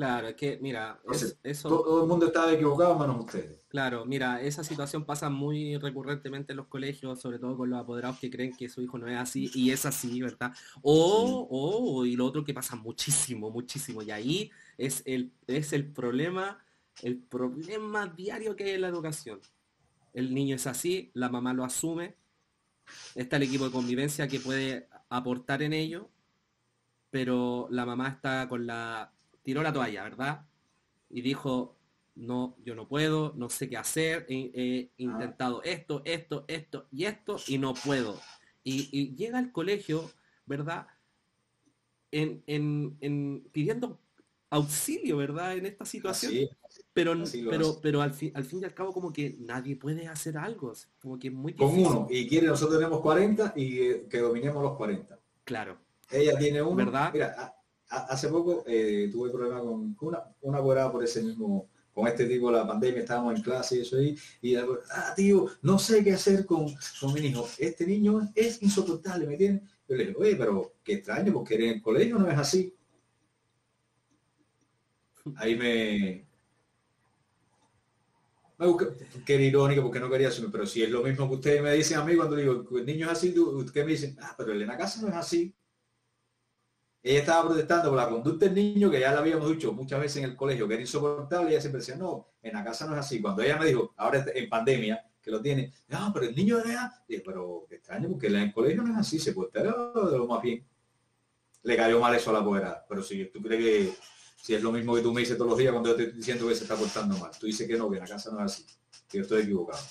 Claro, 0.01 0.29
es 0.29 0.35
que, 0.35 0.59
mira, 0.63 0.93
es- 0.93 1.05
Entonces, 1.05 1.39
eso, 1.43 1.69
Todo, 1.69 2.03
el 2.05 2.09
mundo 2.09 2.25
estaba 2.29 2.51
equivocado 2.51 2.99
menos 2.99 3.21
ustedes. 3.27 3.67
claro, 3.69 4.07
mira, 4.07 4.41
esa 4.41 4.65
situación 4.65 5.05
pasa 5.05 5.29
muy 5.29 5.77
recurrentemente 5.77 6.55
en 6.55 6.57
los 6.57 6.69
colegios, 6.69 7.21
sobre 7.21 7.39
todo 7.39 7.55
con 7.55 7.69
los 7.69 7.79
apoderados 7.79 8.19
que 8.19 8.31
creen 8.31 8.57
que 8.57 8.71
su 8.71 8.81
hijo 8.81 8.97
no 8.97 9.09
es 9.09 9.19
así 9.19 9.51
y 9.55 9.73
es 9.73 9.85
así, 9.85 10.23
¿verdad? 10.23 10.55
O, 10.81 11.47
o, 11.51 12.07
y 12.07 12.17
lo 12.17 12.25
otro 12.25 12.43
que 12.43 12.55
pasa 12.55 12.77
muchísimo, 12.77 13.51
muchísimo, 13.51 14.01
y 14.01 14.11
ahí 14.11 14.51
es 14.79 15.03
el, 15.05 15.33
es 15.47 15.75
el 15.75 15.85
problema, 15.93 16.65
el 17.03 17.19
problema 17.19 18.07
diario 18.07 18.57
que 18.57 18.65
hay 18.65 18.71
en 18.71 18.81
la 18.81 18.89
educación. 18.89 19.39
El 20.15 20.33
niño 20.33 20.57
es 20.57 20.67
así, 20.67 21.11
la 21.13 21.29
mamá 21.29 21.53
lo 21.53 21.63
asume, 21.63 22.17
está 23.15 23.37
el 23.37 23.43
equipo 23.43 23.67
de 23.67 23.71
convivencia 23.71 24.29
que 24.29 24.41
puede 24.41 24.89
aportar 25.11 25.61
en 25.63 25.75
ello, 25.75 26.09
pero 27.11 27.69
la 27.71 27.85
mamá 27.85 28.09
está 28.09 28.49
con 28.49 28.67
la, 28.67 29.13
tiró 29.51 29.65
la 29.65 29.73
toalla, 29.73 30.05
¿verdad? 30.05 30.47
Y 31.09 31.23
dijo, 31.23 31.77
no, 32.15 32.57
yo 32.65 32.77
no 32.77 32.87
puedo, 32.87 33.35
no 33.37 33.49
sé 33.51 33.69
qué 33.69 33.77
hacer, 33.77 34.25
he, 34.29 34.53
he 34.55 34.91
intentado 34.97 35.61
esto, 35.65 36.03
esto, 36.05 36.45
esto 36.47 36.87
y 36.93 37.07
esto 37.07 37.37
y 37.49 37.59
no 37.59 37.75
puedo. 37.75 38.21
Y, 38.63 39.17
llega 39.17 39.39
al 39.39 39.51
colegio, 39.51 40.09
¿verdad? 40.47 40.87
En, 42.13 42.45
en, 42.47 43.49
pidiendo 43.51 43.99
auxilio, 44.51 45.17
¿verdad? 45.17 45.57
En 45.57 45.67
esta 45.67 45.85
situación. 45.85 46.49
pero, 46.93 47.15
pero, 47.51 47.81
pero 47.83 48.03
al, 48.03 48.15
fin, 48.15 48.31
al 48.37 48.45
fin 48.45 48.61
y 48.63 48.67
al 48.67 48.75
cabo 48.75 48.93
como 48.93 49.13
que 49.13 49.35
nadie 49.41 49.75
puede 49.75 50.07
hacer 50.07 50.39
algo. 50.39 50.75
Como 51.01 51.19
que 51.19 51.29
muy 51.29 51.55
Con 51.55 51.77
uno. 51.77 52.07
Y 52.09 52.29
quiere, 52.29 52.47
nosotros 52.47 52.79
tenemos 52.79 53.01
40 53.01 53.55
y 53.57 53.81
eh, 53.81 54.07
que 54.09 54.19
dominemos 54.19 54.63
los 54.63 54.77
40. 54.77 55.19
Claro. 55.43 55.77
Ella 56.09 56.39
tiene 56.39 56.63
uno. 56.63 56.77
¿Verdad? 56.77 57.11
Mira, 57.13 57.60
hace 57.91 58.29
poco 58.29 58.65
eh, 58.67 59.09
tuve 59.11 59.31
problema 59.31 59.61
con, 59.61 59.97
una, 60.01 60.23
una 60.43 60.91
por 60.91 61.05
ese 61.05 61.23
mismo 61.23 61.69
con 61.93 62.07
este 62.07 62.27
tipo 62.27 62.51
la 62.51 62.67
pandemia, 62.67 63.01
estábamos 63.01 63.37
en 63.37 63.43
clase 63.43 63.77
y 63.77 63.81
eso 63.81 63.97
ahí, 63.97 64.17
y 64.41 64.55
ah, 64.55 65.13
tío, 65.17 65.49
no 65.63 65.79
sé 65.79 66.05
qué 66.05 66.13
hacer 66.13 66.47
con, 66.47 66.67
con 67.01 67.13
mi 67.13 67.21
hijo. 67.21 67.47
Este 67.59 67.87
niño 67.87 68.31
es 68.35 68.63
insoportable, 68.63 69.27
¿me 69.27 69.33
entiendes? 69.33 69.69
Yo 69.89 69.97
le 69.97 70.07
digo, 70.07 70.21
oye, 70.21 70.37
pero 70.37 70.75
qué 70.85 70.95
extraño, 70.95 71.33
porque 71.33 71.57
en 71.57 71.63
el 71.63 71.83
colegio 71.83 72.19
no 72.19 72.31
es 72.31 72.39
así. 72.39 72.73
Ahí 75.37 75.57
me... 75.57 76.27
que 79.27 79.35
era 79.35 79.43
irónico 79.43 79.83
porque 79.83 80.01
no 80.01 80.09
quería 80.09 80.29
asumir, 80.29 80.53
pero 80.53 80.67
si 80.67 80.83
es 80.83 80.91
lo 80.91 81.03
mismo 81.03 81.29
que 81.29 81.35
ustedes 81.35 81.63
me 81.63 81.75
dicen 81.75 81.99
a 81.99 82.05
mí 82.05 82.15
cuando 82.15 82.37
digo, 82.37 82.65
el 82.79 82.87
niño 82.87 83.07
es 83.07 83.13
así, 83.13 83.35
¿qué 83.75 83.85
me 83.85 83.91
dicen? 83.91 84.17
Ah, 84.21 84.35
pero 84.39 84.53
en 84.53 84.67
la 84.67 84.77
casa 84.77 85.03
no 85.03 85.09
es 85.09 85.15
así. 85.15 85.53
Ella 87.03 87.21
estaba 87.21 87.49
protestando 87.49 87.89
por 87.89 87.97
la 87.97 88.09
conducta 88.09 88.45
del 88.47 88.55
niño, 88.55 88.91
que 88.91 89.01
ya 89.01 89.13
la 89.13 89.21
habíamos 89.21 89.49
dicho 89.49 89.73
muchas 89.73 90.01
veces 90.01 90.19
en 90.19 90.31
el 90.31 90.37
colegio, 90.37 90.69
que 90.69 90.75
era 90.75 90.83
insoportable, 90.83 91.51
y 91.51 91.53
ella 91.53 91.61
siempre 91.61 91.81
decía, 91.81 91.97
no, 91.97 92.29
en 92.43 92.53
la 92.53 92.63
casa 92.63 92.87
no 92.87 92.93
es 92.93 93.01
así. 93.01 93.23
Cuando 93.23 93.43
ella 93.43 93.57
me 93.57 93.67
dijo, 93.67 93.95
ahora 93.97 94.25
en 94.35 94.49
pandemia, 94.49 95.07
que 95.23 95.31
lo 95.31 95.41
tiene, 95.41 95.73
no, 95.89 96.11
pero 96.13 96.27
el 96.27 96.35
niño 96.35 96.59
de 96.59 96.73
edad, 96.73 96.91
dije, 97.09 97.23
pero 97.25 97.67
extraño, 97.71 98.09
porque 98.11 98.27
en 98.27 98.37
el 98.37 98.53
colegio 98.53 98.83
no 98.83 98.93
es 98.93 98.99
así, 98.99 99.19
se 99.19 99.33
puede 99.33 99.51
lo 99.65 100.27
más 100.27 100.43
bien. 100.43 100.65
Le 101.63 101.77
cayó 101.77 102.01
mal 102.01 102.15
eso 102.15 102.31
a 102.31 102.35
la 102.35 102.45
pobreza. 102.45 102.85
Pero 102.89 103.03
si 103.03 103.27
tú 103.27 103.41
crees 103.43 103.63
que 103.63 103.95
si 104.37 104.55
es 104.55 104.63
lo 104.63 104.73
mismo 104.73 104.95
que 104.95 105.03
tú 105.03 105.13
me 105.13 105.21
dices 105.21 105.37
todos 105.37 105.51
los 105.51 105.59
días 105.59 105.73
cuando 105.73 105.91
yo 105.91 105.97
te 105.97 106.05
estoy 106.05 106.17
diciendo 106.17 106.49
que 106.49 106.55
se 106.55 106.63
está 106.63 106.75
portando 106.75 107.17
mal, 107.19 107.31
tú 107.39 107.47
dices 107.47 107.69
que 107.69 107.77
no, 107.77 107.91
que 107.91 107.99
en 107.99 108.03
la 108.03 108.09
casa 108.09 108.31
no 108.31 108.39
es 108.39 108.53
así, 108.53 108.67
que 109.09 109.19
yo 109.19 109.23
estoy 109.23 109.43
equivocado. 109.43 109.83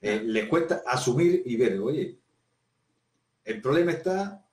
Eh, 0.00 0.22
les 0.24 0.48
cuesta 0.48 0.82
asumir 0.86 1.42
y 1.46 1.56
ver, 1.56 1.78
oye, 1.80 2.18
el 3.44 3.62
problema 3.62 3.92
está 3.92 4.46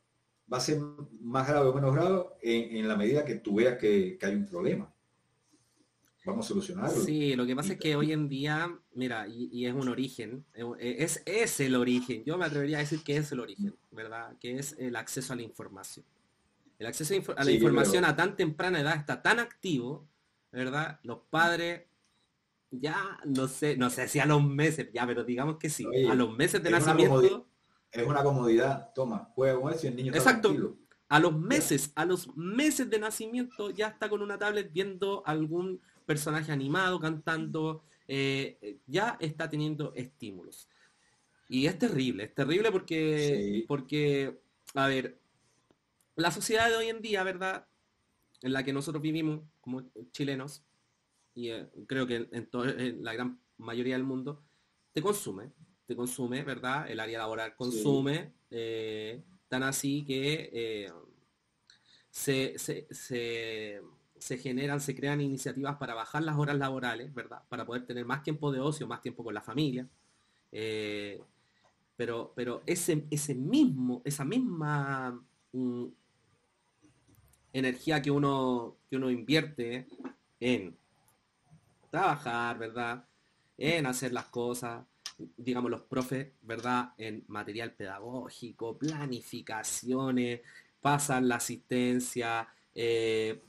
va 0.51 0.57
a 0.57 0.61
ser 0.61 0.79
más 1.21 1.47
grave 1.47 1.69
o 1.69 1.73
menos 1.73 1.93
grave 1.93 2.25
en, 2.41 2.87
la 2.87 2.95
medida 2.95 3.25
que 3.25 3.35
tú 3.35 3.55
veas 3.55 3.77
que, 3.77 4.17
hay 4.21 4.35
un 4.35 4.45
problema. 4.45 4.91
Vamos 6.25 6.45
a 6.45 6.49
solucionarlo. 6.49 7.03
Sí, 7.03 7.35
lo 7.35 7.45
que 7.45 7.55
pasa 7.55 7.73
es 7.73 7.79
que 7.79 7.95
hoy 7.95 8.11
en 8.11 8.27
día, 8.27 8.75
mira, 8.93 9.27
y, 9.27 9.65
es 9.65 9.73
un 9.73 9.89
origen, 9.89 10.43
eh, 10.53 10.95
es, 10.99 11.21
es 11.25 11.59
el 11.59 11.75
origen, 11.75 12.23
yo 12.25 12.37
me 12.37 12.45
atrevería 12.45 12.77
a 12.77 12.81
decir 12.81 13.03
que 13.03 13.17
es 13.17 13.31
el 13.31 13.39
origen, 13.39 13.75
¿verdad? 13.91 14.35
Que 14.39 14.57
es 14.57 14.75
el 14.79 14.95
acceso 14.95 15.33
a 15.33 15.35
la 15.35 15.43
información. 15.43 16.05
El 16.79 16.87
acceso 16.87 17.13
a, 17.37 17.43
la 17.43 17.51
información 17.51 18.05
a 18.05 18.15
tan 18.15 18.35
temprana 18.35 18.81
edad 18.81 18.95
está 18.95 19.21
tan 19.21 19.39
activo, 19.39 20.07
¿verdad? 20.51 20.99
Los 21.03 21.19
padres 21.29 21.83
ya, 22.71 23.19
no 23.25 23.47
sé, 23.47 23.77
no 23.77 23.89
sé 23.89 24.07
si 24.07 24.19
a 24.19 24.25
los 24.25 24.43
meses, 24.43 24.89
ya, 24.93 25.05
pero 25.05 25.23
digamos 25.23 25.57
que 25.57 25.69
sí, 25.69 25.85
a 26.09 26.15
los 26.15 26.35
meses 26.35 26.61
de 26.61 26.71
nacimiento 26.71 27.47
es 27.91 28.07
una 28.07 28.23
comodidad, 28.23 28.91
toma, 28.93 29.31
juega 29.35 29.59
con 29.59 29.73
eso 29.73 29.85
y 29.85 29.89
el 29.89 29.95
niño 29.95 30.13
Exacto. 30.13 30.77
A 31.07 31.19
los 31.19 31.37
meses, 31.37 31.91
a 31.95 32.03
los 32.03 32.35
meses 32.35 32.89
de 32.89 32.99
nacimiento 32.99 33.69
ya 33.69 33.89
está 33.89 34.09
con 34.09 34.21
una 34.21 34.39
tablet 34.39 34.71
viendo 34.73 35.23
algún 35.25 35.79
personaje 36.05 36.51
animado, 36.51 36.99
cantando, 36.99 37.83
eh, 38.07 38.79
ya 38.87 39.17
está 39.19 39.49
teniendo 39.49 39.93
estímulos. 39.93 40.67
Y 41.47 41.67
es 41.67 41.77
terrible, 41.77 42.23
es 42.23 42.33
terrible 42.33 42.71
porque, 42.71 43.65
porque, 43.67 44.39
a 44.73 44.87
ver, 44.87 45.19
la 46.15 46.31
sociedad 46.31 46.69
de 46.69 46.75
hoy 46.75 46.89
en 46.89 47.01
día, 47.01 47.23
¿verdad? 47.23 47.67
En 48.41 48.53
la 48.53 48.63
que 48.63 48.73
nosotros 48.73 49.01
vivimos 49.01 49.41
como 49.61 49.83
chilenos, 50.11 50.63
y 51.35 51.49
eh, 51.49 51.69
creo 51.85 52.07
que 52.07 52.27
en, 52.31 52.49
en 52.79 53.03
la 53.03 53.13
gran 53.13 53.39
mayoría 53.57 53.95
del 53.95 54.05
mundo, 54.05 54.41
te 54.91 55.03
consume 55.03 55.51
te 55.85 55.95
consume, 55.95 56.43
¿verdad? 56.43 56.89
El 56.89 56.99
área 56.99 57.19
laboral 57.19 57.55
consume, 57.55 58.33
eh, 58.49 59.23
tan 59.47 59.63
así 59.63 60.03
que 60.05 60.49
eh, 60.53 60.91
se, 62.09 62.55
generan, 64.37 64.79
se 64.79 64.95
crean 64.95 65.21
iniciativas 65.21 65.77
para 65.77 65.93
bajar 65.93 66.23
las 66.23 66.37
horas 66.37 66.57
laborales, 66.57 67.13
¿verdad? 67.13 67.43
Para 67.49 67.65
poder 67.65 67.85
tener 67.85 68.05
más 68.05 68.23
tiempo 68.23 68.51
de 68.51 68.59
ocio, 68.59 68.87
más 68.87 69.01
tiempo 69.01 69.23
con 69.23 69.33
la 69.33 69.41
familia. 69.41 69.87
Eh, 70.51 71.21
pero, 71.95 72.33
pero 72.35 72.63
ese, 72.65 73.05
ese 73.09 73.35
mismo, 73.35 74.01
esa 74.05 74.25
misma 74.25 75.23
mm, 75.51 75.85
energía 77.53 78.01
que 78.01 78.11
uno, 78.11 78.77
que 78.89 78.97
uno 78.97 79.11
invierte 79.11 79.87
en 80.39 80.75
trabajar, 81.89 82.57
¿verdad? 82.57 83.07
En 83.57 83.85
hacer 83.85 84.11
las 84.11 84.25
cosas, 84.25 84.83
digamos, 85.17 85.71
los 85.71 85.81
profes, 85.81 86.27
¿verdad? 86.41 86.93
En 86.97 87.23
material 87.27 87.73
pedagógico, 87.73 88.77
planificaciones, 88.77 90.41
pasan 90.81 91.27
la 91.27 91.35
asistencia, 91.35 92.47
eh, 92.73 93.41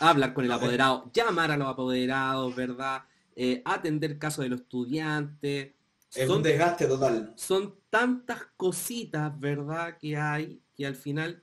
hablar 0.00 0.34
con 0.34 0.44
el 0.44 0.52
apoderado, 0.52 1.10
llamar 1.12 1.50
a 1.50 1.56
los 1.56 1.68
apoderados, 1.68 2.54
¿verdad? 2.54 3.04
Eh, 3.34 3.62
atender 3.64 4.18
casos 4.18 4.44
de 4.44 4.50
los 4.50 4.60
estudiantes. 4.60 5.72
Es 6.14 6.28
un 6.28 6.42
desgaste 6.42 6.86
total. 6.86 7.32
Son 7.36 7.74
tantas 7.90 8.42
cositas, 8.56 9.38
¿verdad? 9.38 9.96
Que 9.98 10.16
hay 10.16 10.60
que 10.76 10.86
al 10.86 10.94
final, 10.94 11.42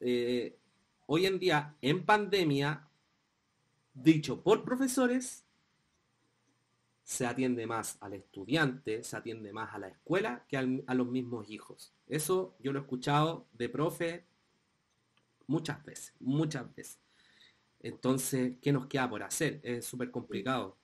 eh, 0.00 0.56
hoy 1.06 1.26
en 1.26 1.38
día, 1.38 1.74
en 1.82 2.04
pandemia, 2.04 2.88
dicho 3.92 4.42
por 4.42 4.64
profesores, 4.64 5.43
se 7.04 7.26
atiende 7.26 7.66
más 7.66 7.98
al 8.00 8.14
estudiante, 8.14 9.04
se 9.04 9.16
atiende 9.16 9.52
más 9.52 9.74
a 9.74 9.78
la 9.78 9.88
escuela 9.88 10.44
que 10.48 10.56
a 10.56 10.94
los 10.94 11.06
mismos 11.06 11.48
hijos. 11.50 11.92
Eso 12.08 12.56
yo 12.58 12.72
lo 12.72 12.78
he 12.78 12.82
escuchado 12.82 13.46
de 13.52 13.68
profe 13.68 14.24
muchas 15.46 15.84
veces, 15.84 16.14
muchas 16.18 16.74
veces. 16.74 16.98
Entonces, 17.80 18.54
¿qué 18.62 18.72
nos 18.72 18.86
queda 18.86 19.08
por 19.10 19.22
hacer? 19.22 19.60
Es 19.62 19.84
súper 19.84 20.10
complicado. 20.10 20.78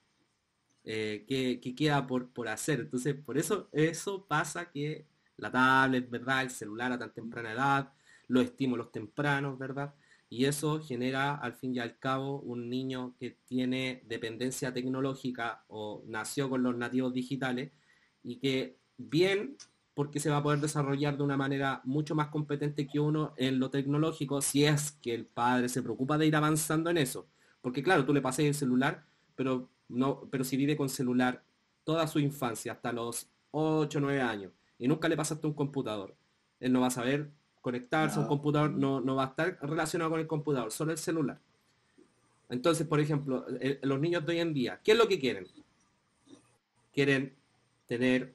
Eh, 0.83 1.25
¿qué, 1.27 1.75
queda 1.75 2.05
por, 2.05 2.29
por 2.29 2.47
hacer? 2.47 2.81
Entonces, 2.81 3.15
por 3.15 3.39
eso 3.39 3.67
eso 3.71 4.25
pasa 4.27 4.69
que 4.69 5.07
la 5.37 5.51
tablet, 5.51 6.07
¿verdad? 6.07 6.43
El 6.43 6.51
celular 6.51 6.91
a 6.91 6.99
tan 6.99 7.11
temprana 7.13 7.53
edad, 7.53 7.93
los 8.27 8.43
estímulos 8.45 8.91
tempranos, 8.91 9.57
¿verdad? 9.57 9.95
Y 10.31 10.45
eso 10.45 10.79
genera 10.79 11.35
al 11.35 11.51
fin 11.51 11.75
y 11.75 11.79
al 11.79 11.99
cabo 11.99 12.39
un 12.39 12.69
niño 12.69 13.13
que 13.19 13.31
tiene 13.43 14.01
dependencia 14.07 14.73
tecnológica 14.73 15.65
o 15.67 16.05
nació 16.07 16.49
con 16.49 16.63
los 16.63 16.73
nativos 16.77 17.13
digitales 17.13 17.73
y 18.23 18.37
que 18.37 18.77
bien 18.97 19.57
porque 19.93 20.21
se 20.21 20.29
va 20.29 20.37
a 20.37 20.43
poder 20.43 20.61
desarrollar 20.61 21.17
de 21.17 21.23
una 21.23 21.35
manera 21.35 21.81
mucho 21.83 22.15
más 22.15 22.29
competente 22.29 22.87
que 22.87 22.97
uno 22.97 23.33
en 23.35 23.59
lo 23.59 23.69
tecnológico 23.69 24.41
si 24.41 24.63
es 24.63 24.93
que 24.93 25.13
el 25.13 25.25
padre 25.25 25.67
se 25.67 25.83
preocupa 25.83 26.17
de 26.17 26.27
ir 26.27 26.35
avanzando 26.37 26.89
en 26.89 26.97
eso. 26.97 27.27
Porque 27.59 27.83
claro, 27.83 28.05
tú 28.05 28.13
le 28.13 28.21
pasé 28.21 28.47
el 28.47 28.55
celular, 28.55 29.03
pero 29.35 29.69
no, 29.89 30.29
pero 30.31 30.45
si 30.45 30.55
vive 30.55 30.77
con 30.77 30.87
celular 30.87 31.43
toda 31.83 32.07
su 32.07 32.19
infancia, 32.19 32.71
hasta 32.71 32.93
los 32.93 33.27
8 33.51 33.97
o 33.97 34.01
9 34.01 34.21
años, 34.21 34.53
y 34.79 34.87
nunca 34.87 35.09
le 35.09 35.17
pasaste 35.17 35.45
un 35.45 35.53
computador, 35.53 36.15
él 36.61 36.71
no 36.71 36.79
va 36.79 36.87
a 36.87 36.91
saber 36.91 37.31
conectarse 37.61 38.17
a 38.19 38.23
un 38.23 38.27
computador, 38.27 38.71
no, 38.71 39.15
va 39.15 39.23
a 39.23 39.27
estar 39.27 39.57
relacionado 39.61 40.11
con 40.11 40.19
el 40.19 40.27
computador, 40.27 40.71
solo 40.71 40.91
el 40.91 40.97
celular. 40.97 41.39
Entonces, 42.49 42.85
por 42.85 42.99
ejemplo, 42.99 43.45
los 43.83 43.99
niños 43.99 44.25
de 44.25 44.33
hoy 44.33 44.39
en 44.39 44.53
día, 44.53 44.79
¿qué 44.83 44.91
es 44.91 44.97
lo 44.97 45.07
que 45.07 45.19
quieren? 45.19 45.47
Quieren 46.93 47.33
tener 47.87 48.33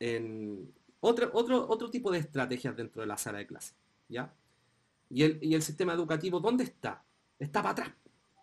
en 0.00 0.72
otro, 1.00 1.30
otro, 1.32 1.68
otro 1.68 1.90
tipo 1.90 2.10
de 2.10 2.18
estrategias 2.18 2.76
dentro 2.76 3.02
de 3.02 3.06
la 3.06 3.16
sala 3.16 3.38
de 3.38 3.46
clase. 3.46 3.74
¿Ya? 4.08 4.32
Y 5.10 5.22
el, 5.22 5.62
sistema 5.62 5.92
educativo, 5.92 6.40
¿dónde 6.40 6.64
está? 6.64 7.04
Está 7.38 7.62
para 7.62 7.72
atrás. 7.72 7.90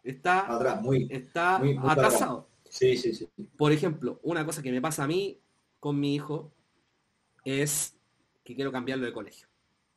Está, 0.03 0.55
atrás, 0.55 0.81
muy, 0.81 1.07
está 1.09 1.61
atrasado. 1.83 2.47
Sí, 2.69 2.95
sí, 2.97 3.13
sí. 3.13 3.27
Por 3.57 3.71
ejemplo, 3.71 4.19
una 4.23 4.45
cosa 4.45 4.61
que 4.61 4.71
me 4.71 4.81
pasa 4.81 5.03
a 5.03 5.07
mí 5.07 5.39
con 5.79 5.99
mi 5.99 6.15
hijo 6.15 6.51
es 7.43 7.97
que 8.43 8.55
quiero 8.55 8.71
cambiarlo 8.71 9.05
de 9.05 9.13
colegio. 9.13 9.47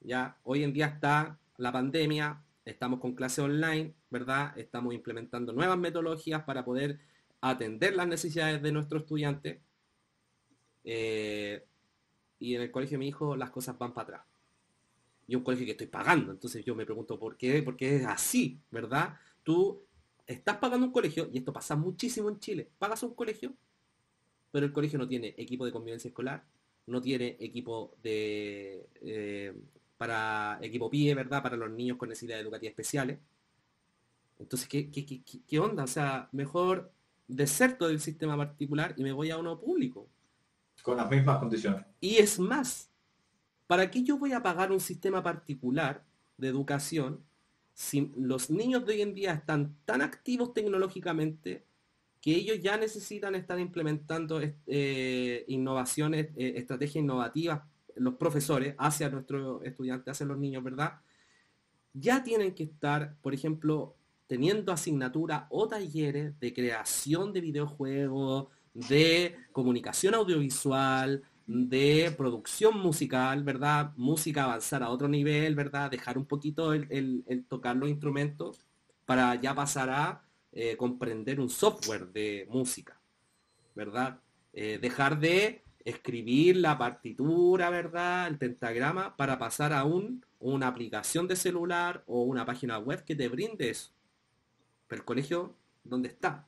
Ya 0.06 0.38
hoy 0.44 0.62
en 0.62 0.72
día 0.72 0.86
está 0.86 1.36
la 1.56 1.72
pandemia, 1.72 2.40
estamos 2.64 3.00
con 3.00 3.16
clase 3.16 3.42
online, 3.42 3.92
¿verdad? 4.08 4.56
Estamos 4.56 4.94
implementando 4.94 5.52
nuevas 5.52 5.76
metodologías 5.76 6.44
para 6.44 6.64
poder 6.64 7.00
atender 7.40 7.96
las 7.96 8.06
necesidades 8.06 8.62
de 8.62 8.70
nuestros 8.70 9.02
estudiantes. 9.02 9.58
Eh, 10.84 11.66
y 12.38 12.54
en 12.54 12.62
el 12.62 12.70
colegio 12.70 12.94
de 12.94 12.98
mi 13.00 13.08
hijo 13.08 13.34
las 13.34 13.50
cosas 13.50 13.76
van 13.78 13.92
para 13.92 14.04
atrás. 14.04 14.26
Y 15.26 15.34
un 15.34 15.42
colegio 15.42 15.66
que 15.66 15.72
estoy 15.72 15.88
pagando. 15.88 16.30
Entonces 16.30 16.64
yo 16.64 16.76
me 16.76 16.86
pregunto 16.86 17.18
por 17.18 17.36
qué, 17.36 17.60
porque 17.64 17.96
es 17.96 18.06
así, 18.06 18.60
¿verdad? 18.70 19.18
Tú 19.42 19.82
estás 20.24 20.58
pagando 20.58 20.86
un 20.86 20.92
colegio, 20.92 21.28
y 21.32 21.38
esto 21.38 21.52
pasa 21.52 21.74
muchísimo 21.74 22.28
en 22.28 22.38
Chile, 22.38 22.70
pagas 22.78 23.02
un 23.02 23.14
colegio, 23.14 23.52
pero 24.52 24.66
el 24.66 24.72
colegio 24.72 25.00
no 25.00 25.08
tiene 25.08 25.34
equipo 25.36 25.66
de 25.66 25.72
convivencia 25.72 26.08
escolar, 26.08 26.44
no 26.86 27.00
tiene 27.00 27.36
equipo 27.40 27.96
de 28.02 28.86
eh, 29.02 29.52
para 29.96 30.58
equipo 30.62 30.90
PIE, 30.90 31.14
¿verdad? 31.14 31.42
Para 31.42 31.56
los 31.56 31.70
niños 31.70 31.96
con 31.96 32.08
necesidades 32.08 32.42
educativas 32.42 32.70
especiales. 32.70 33.18
Entonces, 34.38 34.68
¿qué, 34.68 34.90
qué, 34.90 35.06
qué, 35.06 35.22
qué 35.46 35.58
onda? 35.58 35.84
O 35.84 35.86
sea, 35.86 36.28
mejor 36.32 36.92
deserto 37.26 37.88
del 37.88 38.00
sistema 38.00 38.36
particular 38.36 38.94
y 38.96 39.02
me 39.02 39.12
voy 39.12 39.30
a 39.30 39.38
uno 39.38 39.58
público. 39.58 40.08
Con 40.82 40.96
las 40.96 41.10
mismas 41.10 41.38
condiciones. 41.38 41.84
Y 42.00 42.16
es 42.16 42.38
más, 42.38 42.90
¿para 43.66 43.90
qué 43.90 44.02
yo 44.02 44.18
voy 44.18 44.32
a 44.32 44.42
pagar 44.42 44.70
un 44.70 44.80
sistema 44.80 45.22
particular 45.22 46.04
de 46.36 46.48
educación 46.48 47.24
si 47.74 48.12
los 48.16 48.50
niños 48.50 48.86
de 48.86 48.94
hoy 48.94 49.02
en 49.02 49.14
día 49.14 49.32
están 49.32 49.76
tan 49.84 50.00
activos 50.00 50.54
tecnológicamente 50.54 51.66
que 52.22 52.34
ellos 52.34 52.58
ya 52.60 52.76
necesitan 52.76 53.34
estar 53.34 53.60
implementando 53.60 54.40
eh, 54.66 55.44
innovaciones, 55.48 56.28
eh, 56.36 56.54
estrategias 56.56 57.02
innovativas, 57.02 57.62
los 57.96 58.14
profesores, 58.14 58.74
hacia 58.78 59.08
nuestros 59.08 59.64
estudiantes, 59.64 60.12
hacia 60.12 60.26
los 60.26 60.38
niños, 60.38 60.62
¿verdad? 60.62 61.00
Ya 61.92 62.22
tienen 62.22 62.54
que 62.54 62.64
estar, 62.64 63.16
por 63.22 63.34
ejemplo, 63.34 63.96
teniendo 64.26 64.72
asignatura 64.72 65.46
o 65.50 65.68
talleres 65.68 66.38
de 66.40 66.52
creación 66.52 67.32
de 67.32 67.40
videojuegos, 67.40 68.48
de 68.74 69.36
comunicación 69.52 70.14
audiovisual, 70.14 71.22
de 71.46 72.12
producción 72.16 72.78
musical, 72.78 73.44
¿verdad? 73.44 73.92
Música 73.96 74.44
avanzar 74.44 74.82
a 74.82 74.90
otro 74.90 75.08
nivel, 75.08 75.54
¿verdad? 75.54 75.90
Dejar 75.90 76.18
un 76.18 76.26
poquito 76.26 76.72
el, 76.72 77.44
tocar 77.48 77.76
los 77.76 77.88
instrumentos 77.88 78.66
para 79.04 79.34
ya 79.36 79.54
pasar 79.54 79.90
a 79.90 80.22
eh, 80.52 80.76
comprender 80.76 81.38
un 81.38 81.48
software 81.48 82.08
de 82.08 82.46
música, 82.50 82.98
¿verdad? 83.74 84.18
Eh, 84.52 84.78
dejar 84.80 85.20
de 85.20 85.62
escribir 85.86 86.56
la 86.56 86.76
partitura, 86.76 87.70
¿verdad? 87.70 88.26
El 88.26 88.38
tentagrama 88.38 89.16
para 89.16 89.38
pasar 89.38 89.72
a 89.72 89.84
un, 89.84 90.24
una 90.40 90.66
aplicación 90.66 91.28
de 91.28 91.36
celular 91.36 92.02
o 92.08 92.24
una 92.24 92.44
página 92.44 92.76
web 92.78 93.04
que 93.04 93.14
te 93.14 93.28
brinde 93.28 93.70
eso. 93.70 93.92
Pero 94.88 95.02
el 95.02 95.06
colegio, 95.06 95.54
¿dónde 95.84 96.08
está? 96.08 96.44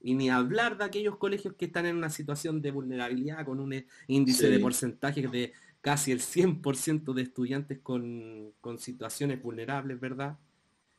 Y 0.00 0.14
ni 0.14 0.30
hablar 0.30 0.78
de 0.78 0.84
aquellos 0.84 1.18
colegios 1.18 1.56
que 1.56 1.66
están 1.66 1.84
en 1.84 1.96
una 1.96 2.08
situación 2.08 2.62
de 2.62 2.70
vulnerabilidad 2.70 3.44
con 3.44 3.60
un 3.60 3.84
índice 4.06 4.48
de 4.48 4.58
porcentaje 4.58 5.28
de 5.28 5.52
casi 5.82 6.10
el 6.10 6.20
100% 6.20 7.12
de 7.12 7.22
estudiantes 7.22 7.80
con, 7.80 8.54
situaciones 8.78 9.42
vulnerables, 9.42 10.00
¿verdad? 10.00 10.38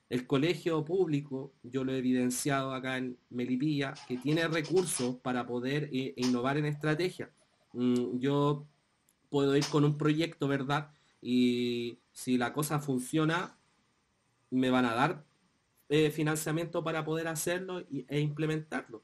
El 0.08 0.28
colegio 0.28 0.86
público, 0.86 1.52
yo 1.64 1.84
lo 1.84 1.94
he 1.94 1.98
evidenciado 1.98 2.76
acá 2.76 2.98
en 2.98 3.18
Melipilla, 3.32 3.96
que 4.08 4.18
tiene 4.18 4.48
recursos 4.48 5.16
para 5.16 5.48
poder 5.48 5.90
eh, 5.92 6.14
innovar 6.16 6.58
en 6.58 6.66
estrategia. 6.66 7.32
Mm, 7.74 8.20
yo 8.20 8.68
puedo 9.30 9.56
ir 9.56 9.66
con 9.68 9.86
un 9.86 9.98
proyecto, 9.98 10.48
¿verdad? 10.48 10.92
Y 11.22 12.00
si 12.12 12.38
la 12.38 12.54
cosa 12.54 12.80
funciona, 12.80 13.58
me 14.50 14.70
van 14.70 14.86
a 14.86 14.96
dar 14.96 15.26
eh, 15.90 16.12
financiamiento 16.12 16.84
para 16.84 17.04
poder 17.06 17.28
hacerlo 17.28 17.80
e 18.08 18.20
implementarlo. 18.20 19.04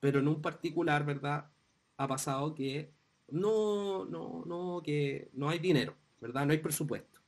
Pero 0.00 0.20
en 0.20 0.28
un 0.28 0.42
particular, 0.42 1.04
¿verdad? 1.04 1.50
Ha 1.96 2.08
pasado 2.08 2.54
que 2.54 2.92
no, 3.28 4.04
no, 4.06 4.44
no, 4.46 4.82
que 4.82 5.30
no 5.34 5.48
hay 5.48 5.58
dinero, 5.58 5.94
¿verdad? 6.20 6.46
No 6.46 6.52
hay 6.52 6.58
presupuesto. 6.58 7.20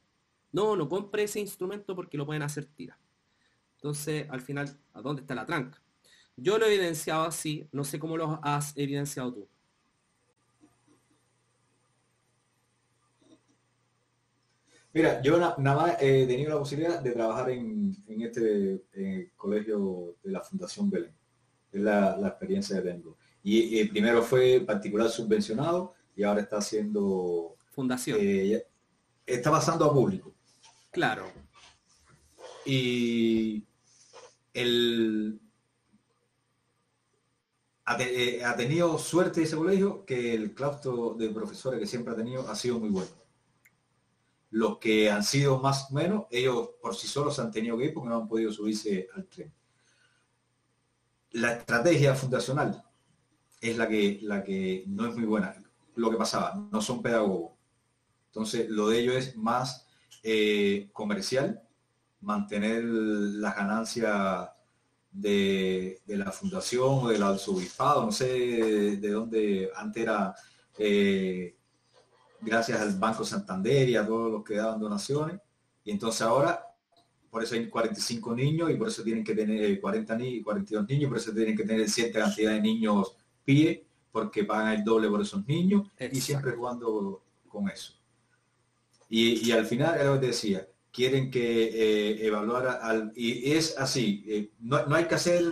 No, 0.53 0.77
no 0.77 0.89
compre 0.89 1.25
ese 1.25 1.41
instrumento 1.41 1.95
porque 1.95 2.17
lo 2.19 2.27
pueden 2.27 2.43
hacer 2.43 2.67
tira. 2.67 2.99
Entonces, 3.77 4.29
al 4.31 4.41
final, 4.41 4.79
¿a 4.93 5.01
dónde 5.01 5.23
está 5.23 5.35
la 5.35 5.47
tranca? 5.47 5.81
Yo 6.37 6.59
lo 6.59 6.67
he 6.67 6.75
evidenciado 6.75 7.25
así, 7.25 7.69
no 7.73 7.85
sé 7.85 7.99
cómo 7.99 8.17
lo 8.17 8.41
has 8.43 8.77
evidenciado 8.77 9.33
tú. 9.33 9.49
Mira, 14.93 15.23
yo 15.23 15.39
nada 15.39 15.57
más 15.59 15.97
he 16.01 16.27
tenido 16.27 16.51
la 16.51 16.59
posibilidad 16.59 17.01
de 17.01 17.13
trabajar 17.13 17.51
en, 17.51 17.97
este 18.09 18.83
colegio 19.37 20.17
de 20.23 20.33
la 20.33 20.41
Fundación 20.41 20.91
Belén. 20.91 21.15
Es 21.71 21.81
la, 21.81 22.19
experiencia 22.27 22.77
que 22.77 22.91
tengo. 22.91 23.17
Y, 23.43 23.85
primero 23.85 24.23
fue 24.23 24.61
particular 24.61 25.09
subvencionado 25.09 25.95
y 26.17 26.25
ahora 26.25 26.41
está 26.41 26.59
haciendo... 26.59 27.57
Fundación. 27.71 28.19
Eh, 28.21 28.67
está 29.25 29.51
pasando 29.51 29.85
a 29.85 29.93
público. 29.93 30.35
Claro. 30.91 31.27
Y 32.67 33.65
el, 34.53 35.41
eh, 38.01 38.43
ha 38.45 38.57
tenido 38.57 38.99
suerte 38.99 39.43
ese 39.45 39.57
colegio 39.57 40.05
que 40.05 40.35
el 40.35 40.53
claustro 40.53 41.15
de 41.15 41.31
profesores 41.31 41.79
que 41.79 41.87
siempre 41.87 42.13
ha 42.13 42.17
tenido 42.17 42.49
ha 42.49 42.57
sido 42.57 42.81
muy 42.81 42.91
bueno 42.91 43.20
los 44.51 44.79
que 44.79 45.11
han 45.11 45.23
sido 45.23 45.59
más 45.59 45.91
o 45.91 45.95
menos, 45.95 46.25
ellos 46.31 46.71
por 46.83 46.95
sí 46.95 47.07
solos 47.07 47.39
han 47.39 47.51
tenido 47.51 47.79
que 47.79 47.87
ir 47.87 47.95
porque 47.95 48.09
no 48.09 48.17
han 48.17 48.29
podido 48.29 48.53
subirse 48.53 49.09
al 49.15 49.27
tren. 49.27 49.53
La 51.33 51.53
estrategia 51.53 52.15
fundacional 52.15 52.83
es 53.61 53.77
la 53.77 53.89
que, 53.89 54.19
la 54.23 54.43
que 54.43 54.85
no 54.89 55.07
es 55.07 55.15
muy 55.15 55.25
buena. 55.25 55.55
Lo 55.95 56.11
que 56.11 56.17
pasaba, 56.17 56.69
no 56.73 56.81
son 56.81 57.03
pedagogos. 57.03 57.53
Entonces, 58.27 58.69
lo 58.69 58.89
de 58.89 59.01
ellos 59.01 59.15
es 59.17 59.37
más 59.37 59.87
eh, 60.23 60.89
comercial, 60.93 61.63
mantener 62.21 62.85
las 62.85 63.57
ganancias 63.57 64.51
de, 65.11 66.01
la 66.07 66.33
fundación 66.33 67.05
o 67.05 67.09
del 67.09 67.23
arzobispado, 67.23 68.05
no 68.05 68.13
sé 68.13 68.27
de 68.97 69.11
dónde 69.11 69.71
antes 69.75 70.03
era 70.03 70.35
eh, 70.79 71.57
gracias 72.43 72.81
al 72.81 72.99
Banco 72.99 73.25
Santander 73.25 73.89
y 73.89 73.97
a 73.97 74.07
todos 74.07 74.31
los 74.31 74.45
que 74.45 74.57
daban 74.57 74.81
donaciones. 74.81 75.41
Y 75.85 75.91
entonces 75.91 76.23
ahora, 76.23 76.65
por 77.31 77.43
eso 77.43 77.55
hay 77.55 77.69
45 77.69 78.35
niños 78.35 78.71
y 78.71 78.75
por 78.75 78.89
eso 78.89 79.03
tienen 79.03 79.25
que 79.25 79.35
tener 79.35 79.81
40 79.81 80.17
niños, 80.17 80.45
42 80.45 80.89
niños, 80.89 81.09
por 81.09 81.19
eso 81.19 81.33
tienen 81.33 81.57
que 81.57 81.65
tener 81.65 81.89
cierta 81.89 82.21
cantidad 82.21 82.53
de 82.53 82.61
niños 82.61 83.17
pie, 83.45 83.87
porque 84.13 84.45
pagan 84.45 84.75
el 84.75 84.85
doble 84.85 85.09
por 85.09 85.23
esos 85.23 85.47
niños 85.47 85.89
y 85.99 86.21
siempre 86.21 86.53
jugando 86.53 87.23
con 87.49 87.69
eso. 87.69 87.95
Y, 89.09 89.51
al 89.51 89.67
final, 89.67 89.97
era 89.97 90.15
lo 90.15 90.21
que 90.21 90.29
decía, 90.29 90.69
quieren 90.93 91.31
que 91.31 91.65
eh, 91.65 92.27
evaluar 92.27 92.79
al... 92.81 93.13
Y 93.17 93.53
es 93.53 93.77
así, 93.77 94.25
eh, 94.29 94.51
no, 94.61 94.87
no 94.87 94.95
hay 94.95 95.07
que 95.07 95.17
hacer 95.17 95.43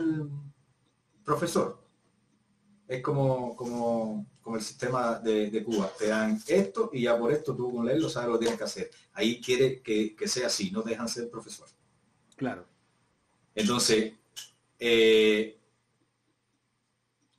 profesor. 1.24 1.87
Es 2.88 3.02
como, 3.02 3.54
como 3.54 4.26
el 4.56 4.62
sistema 4.62 5.18
de, 5.18 5.62
Cuba. 5.64 5.92
Te 5.98 6.08
dan 6.08 6.40
esto 6.46 6.90
y 6.92 7.02
ya 7.02 7.18
por 7.18 7.32
esto 7.32 7.54
tú 7.54 7.72
con 7.72 7.86
leerlo 7.86 8.08
sabes 8.08 8.28
lo 8.28 8.34
que 8.34 8.40
tienes 8.40 8.58
que 8.58 8.64
hacer. 8.64 8.90
Ahí 9.12 9.40
quiere 9.40 9.82
que, 9.82 10.16
sea 10.26 10.46
así, 10.46 10.70
no 10.70 10.82
dejan 10.82 11.08
ser 11.08 11.30
profesor. 11.30 11.68
Claro. 12.36 12.66
Entonces, 13.54 14.14
eh, 14.78 15.58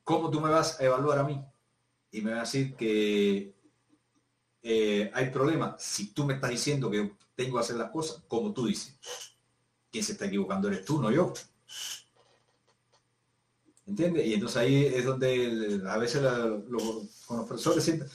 ¿cómo 0.04 0.30
tú 0.30 0.42
me 0.42 0.50
vas 0.50 0.80
a 0.80 0.84
evaluar 0.84 1.20
a 1.20 1.24
mí? 1.24 1.44
Y 2.12 2.22
me 2.22 2.32
vas 2.32 2.40
a 2.40 2.58
decir 2.58 2.76
que 2.76 3.56
eh, 4.62 5.12
hay 5.14 5.30
problemas 5.30 5.82
si 5.82 6.14
tú 6.14 6.26
me 6.26 6.34
estás 6.34 6.50
diciendo 6.50 6.92
que 6.92 7.14
tengo 7.36 7.56
que 7.56 7.62
hacer 7.62 7.78
las 7.78 7.92
cosas 7.92 8.24
como 8.28 8.54
tú 8.54 8.68
dices. 8.68 9.00
Quien 9.92 10.04
se 10.04 10.12
está 10.12 10.26
equivocando 10.26 10.68
eres 10.68 10.86
tú, 10.86 11.02
no 11.02 11.12
yo. 11.12 11.34
¿Entiendes? 13.90 14.28
Y 14.28 14.36
entonces 14.36 14.58
ahí 14.58 14.86
es 14.86 15.04
donde 15.04 15.82
a 15.88 15.98
veces 15.98 16.22
con 16.22 17.38
los 17.38 17.48
profesores 17.48 17.84
siempre 17.84 18.08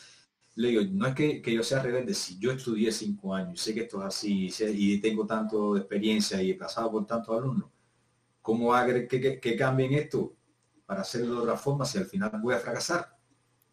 le 0.54 0.68
digo, 0.68 0.82
no 0.92 1.06
es 1.08 1.14
que, 1.14 1.42
yo 1.52 1.64
sea 1.64 1.82
rebelde, 1.82 2.14
si 2.14 2.38
yo 2.38 2.52
estudié 2.52 2.92
cinco 2.92 3.34
años, 3.34 3.60
sé 3.60 3.74
que 3.74 3.80
esto 3.80 3.98
es 4.00 4.06
así 4.06 4.52
y 4.60 5.00
tengo 5.00 5.26
tanto 5.26 5.76
experiencia 5.76 6.40
y 6.40 6.52
he 6.52 6.54
pasado 6.54 6.92
por 6.92 7.06
tantos 7.06 7.36
alumnos, 7.36 7.70
¿cómo 8.40 8.68
va 8.68 8.82
a 8.82 8.86
que, 8.86 9.56
cambien 9.58 9.94
esto 9.94 10.36
para 10.86 11.00
hacerlo 11.00 11.34
de 11.34 11.40
otra 11.40 11.56
forma 11.56 11.84
si 11.84 11.98
al 11.98 12.06
final 12.06 12.30
voy 12.40 12.54
a 12.54 12.58
fracasar? 12.58 13.18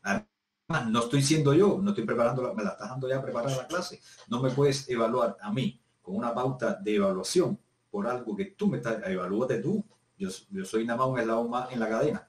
Además, 0.02 0.90
no 0.90 1.02
estoy 1.02 1.22
siendo 1.22 1.54
yo, 1.54 1.80
no 1.80 1.92
estoy 1.92 2.06
preparando, 2.06 2.52
me 2.56 2.64
la 2.64 2.72
estás 2.72 2.90
dando 2.90 3.08
ya 3.08 3.22
preparar 3.22 3.56
la 3.56 3.68
clase. 3.68 4.02
No 4.28 4.42
me 4.42 4.50
puedes 4.50 4.90
evaluar 4.90 5.38
a 5.40 5.54
mí 5.54 5.80
con 6.02 6.16
una 6.16 6.34
pauta 6.34 6.74
de 6.74 6.96
evaluación 6.96 7.60
por 7.92 8.08
algo 8.08 8.36
que 8.36 8.46
tú 8.46 8.68
me 8.68 8.78
estás, 8.78 9.04
evalúate 9.06 9.60
tú. 9.60 9.86
Yo, 10.22 10.66
soy 10.66 10.86
nada 10.86 11.00
más 11.00 11.08
un 11.08 11.20
eslabón 11.20 11.50
más 11.50 11.72
en 11.72 11.80
la 11.80 11.90
cadena. 11.90 12.28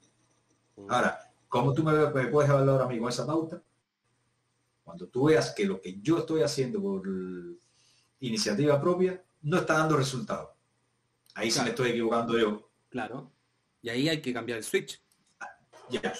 Mm. 0.77 0.91
Ahora, 0.91 1.19
¿cómo 1.47 1.75
tú 1.75 1.85
me, 1.85 1.93
puedes 2.29 2.51
evaluar 2.51 2.81
a 2.81 2.87
mí 2.87 2.99
con 2.99 3.11
esa 3.11 3.27
pauta? 3.27 3.62
Cuando 4.83 5.09
tú 5.09 5.25
veas 5.25 5.51
que 5.55 5.67
lo 5.67 5.81
que 5.81 6.01
yo 6.01 6.19
estoy 6.19 6.43
haciendo 6.43 6.81
por 6.81 7.03
iniciativa 8.21 8.81
propia 8.81 9.23
no 9.43 9.59
está 9.59 9.75
dando 9.75 9.97
resultados. 9.97 10.51
Ahí 11.35 11.51
sí 11.51 11.61
me 11.61 11.71
estoy 11.71 11.91
equivocando 11.91 12.39
yo. 12.39 12.71
Claro. 12.89 13.31
Y 13.83 13.91
ahí 13.91 14.09
hay 14.09 14.23
que 14.23 14.33
cambiar 14.33 14.59
el 14.59 14.65
switch. 14.65 15.03
Ya, 15.91 16.15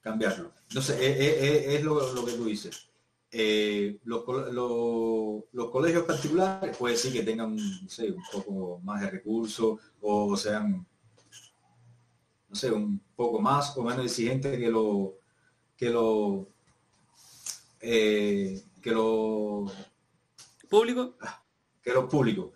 cambiarlo. 0.00 0.52
Entonces, 0.68 1.00
eh, 1.00 1.16
eh, 1.18 1.36
eh, 1.40 1.76
es, 1.76 1.82
lo, 1.82 2.24
que 2.24 2.32
tú 2.32 2.44
dices. 2.44 2.88
los, 4.04 4.24
colegios 5.72 6.04
particulares 6.04 6.76
puede 6.76 6.96
ser 6.96 7.12
que 7.12 7.22
tengan 7.22 7.52
un 7.52 8.22
poco 8.32 8.80
más 8.84 9.00
de 9.00 9.10
recursos 9.10 9.80
o 10.00 10.36
sean 10.36 10.86
no 12.48 12.54
sé, 12.54 12.70
un 12.70 13.00
poco 13.14 13.40
más 13.40 13.76
o 13.76 13.82
menos 13.82 14.04
exigente 14.04 14.58
que 14.58 14.70
lo 14.70 15.14
que 15.76 15.90
lo 15.90 16.48
eh, 17.80 18.62
que 18.80 18.90
los 18.90 19.72
públicos. 20.68 21.14
Que 21.82 21.92
los 21.92 22.04
públicos. 22.04 22.52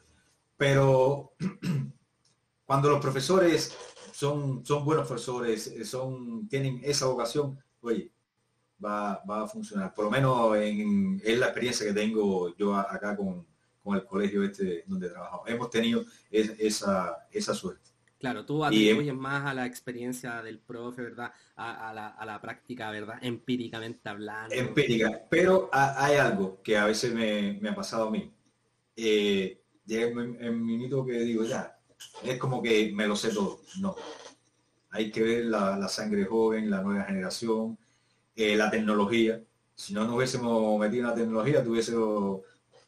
Pero 0.56 1.32
cuando 2.66 2.90
los 2.90 3.00
profesores 3.00 3.76
son, 4.12 4.64
son 4.64 4.84
buenos 4.84 5.06
profesores, 5.06 5.66
eh, 5.68 5.84
son, 5.84 6.48
tienen 6.48 6.80
esa 6.84 7.06
vocación, 7.06 7.58
oye, 7.80 8.12
va, 8.84 9.14
a 9.14 9.48
funcionar. 9.48 9.94
Por 9.94 10.06
lo 10.06 10.10
menos 10.10 10.56
en, 10.56 11.20
es 11.24 11.38
la 11.38 11.46
experiencia 11.46 11.86
que 11.86 11.92
tengo 11.92 12.54
yo 12.56 12.74
acá 12.74 13.16
con, 13.16 13.46
el 13.84 14.04
colegio 14.04 14.44
este 14.44 14.84
donde 14.86 15.08
trabajamos. 15.08 15.48
Hemos 15.48 15.70
tenido 15.70 16.04
esa, 16.30 17.26
esa 17.32 17.52
suerte. 17.52 17.90
Claro, 18.22 18.46
tú 18.46 18.64
atribuyes 18.64 19.16
más 19.16 19.44
a 19.46 19.52
la 19.52 19.66
experiencia 19.66 20.42
del 20.42 20.60
profe, 20.60 21.02
¿verdad? 21.02 21.32
A, 21.56 21.92
la, 22.24 22.40
práctica, 22.40 22.88
¿verdad? 22.92 23.18
Empíricamente 23.20 24.08
hablando. 24.08 24.54
Empírica, 24.54 25.22
pero 25.28 25.68
hay 25.72 26.14
algo 26.14 26.62
que 26.62 26.76
a 26.76 26.84
veces 26.84 27.12
me, 27.12 27.68
ha 27.68 27.74
pasado 27.74 28.06
a 28.06 28.10
mí. 28.12 28.32
Eh, 28.94 29.60
llega 29.84 30.22
en, 30.22 30.64
minuto 30.64 31.04
que 31.04 31.18
digo, 31.18 31.42
ya, 31.42 31.76
es 32.22 32.38
como 32.38 32.62
que 32.62 32.92
me 32.94 33.08
lo 33.08 33.16
sé 33.16 33.30
todo. 33.30 33.58
No. 33.80 33.96
Hay 34.90 35.10
que 35.10 35.20
ver 35.24 35.46
la, 35.46 35.88
sangre 35.88 36.24
joven, 36.24 36.70
la 36.70 36.80
nueva 36.80 37.02
generación, 37.02 37.76
eh, 38.36 38.54
la 38.54 38.70
tecnología. 38.70 39.42
Si 39.74 39.94
no 39.94 40.04
nos 40.04 40.14
hubiésemos 40.14 40.78
metido 40.78 41.02
en 41.02 41.08
la 41.08 41.16
tecnología, 41.16 41.64
tuviésemos, 41.64 42.42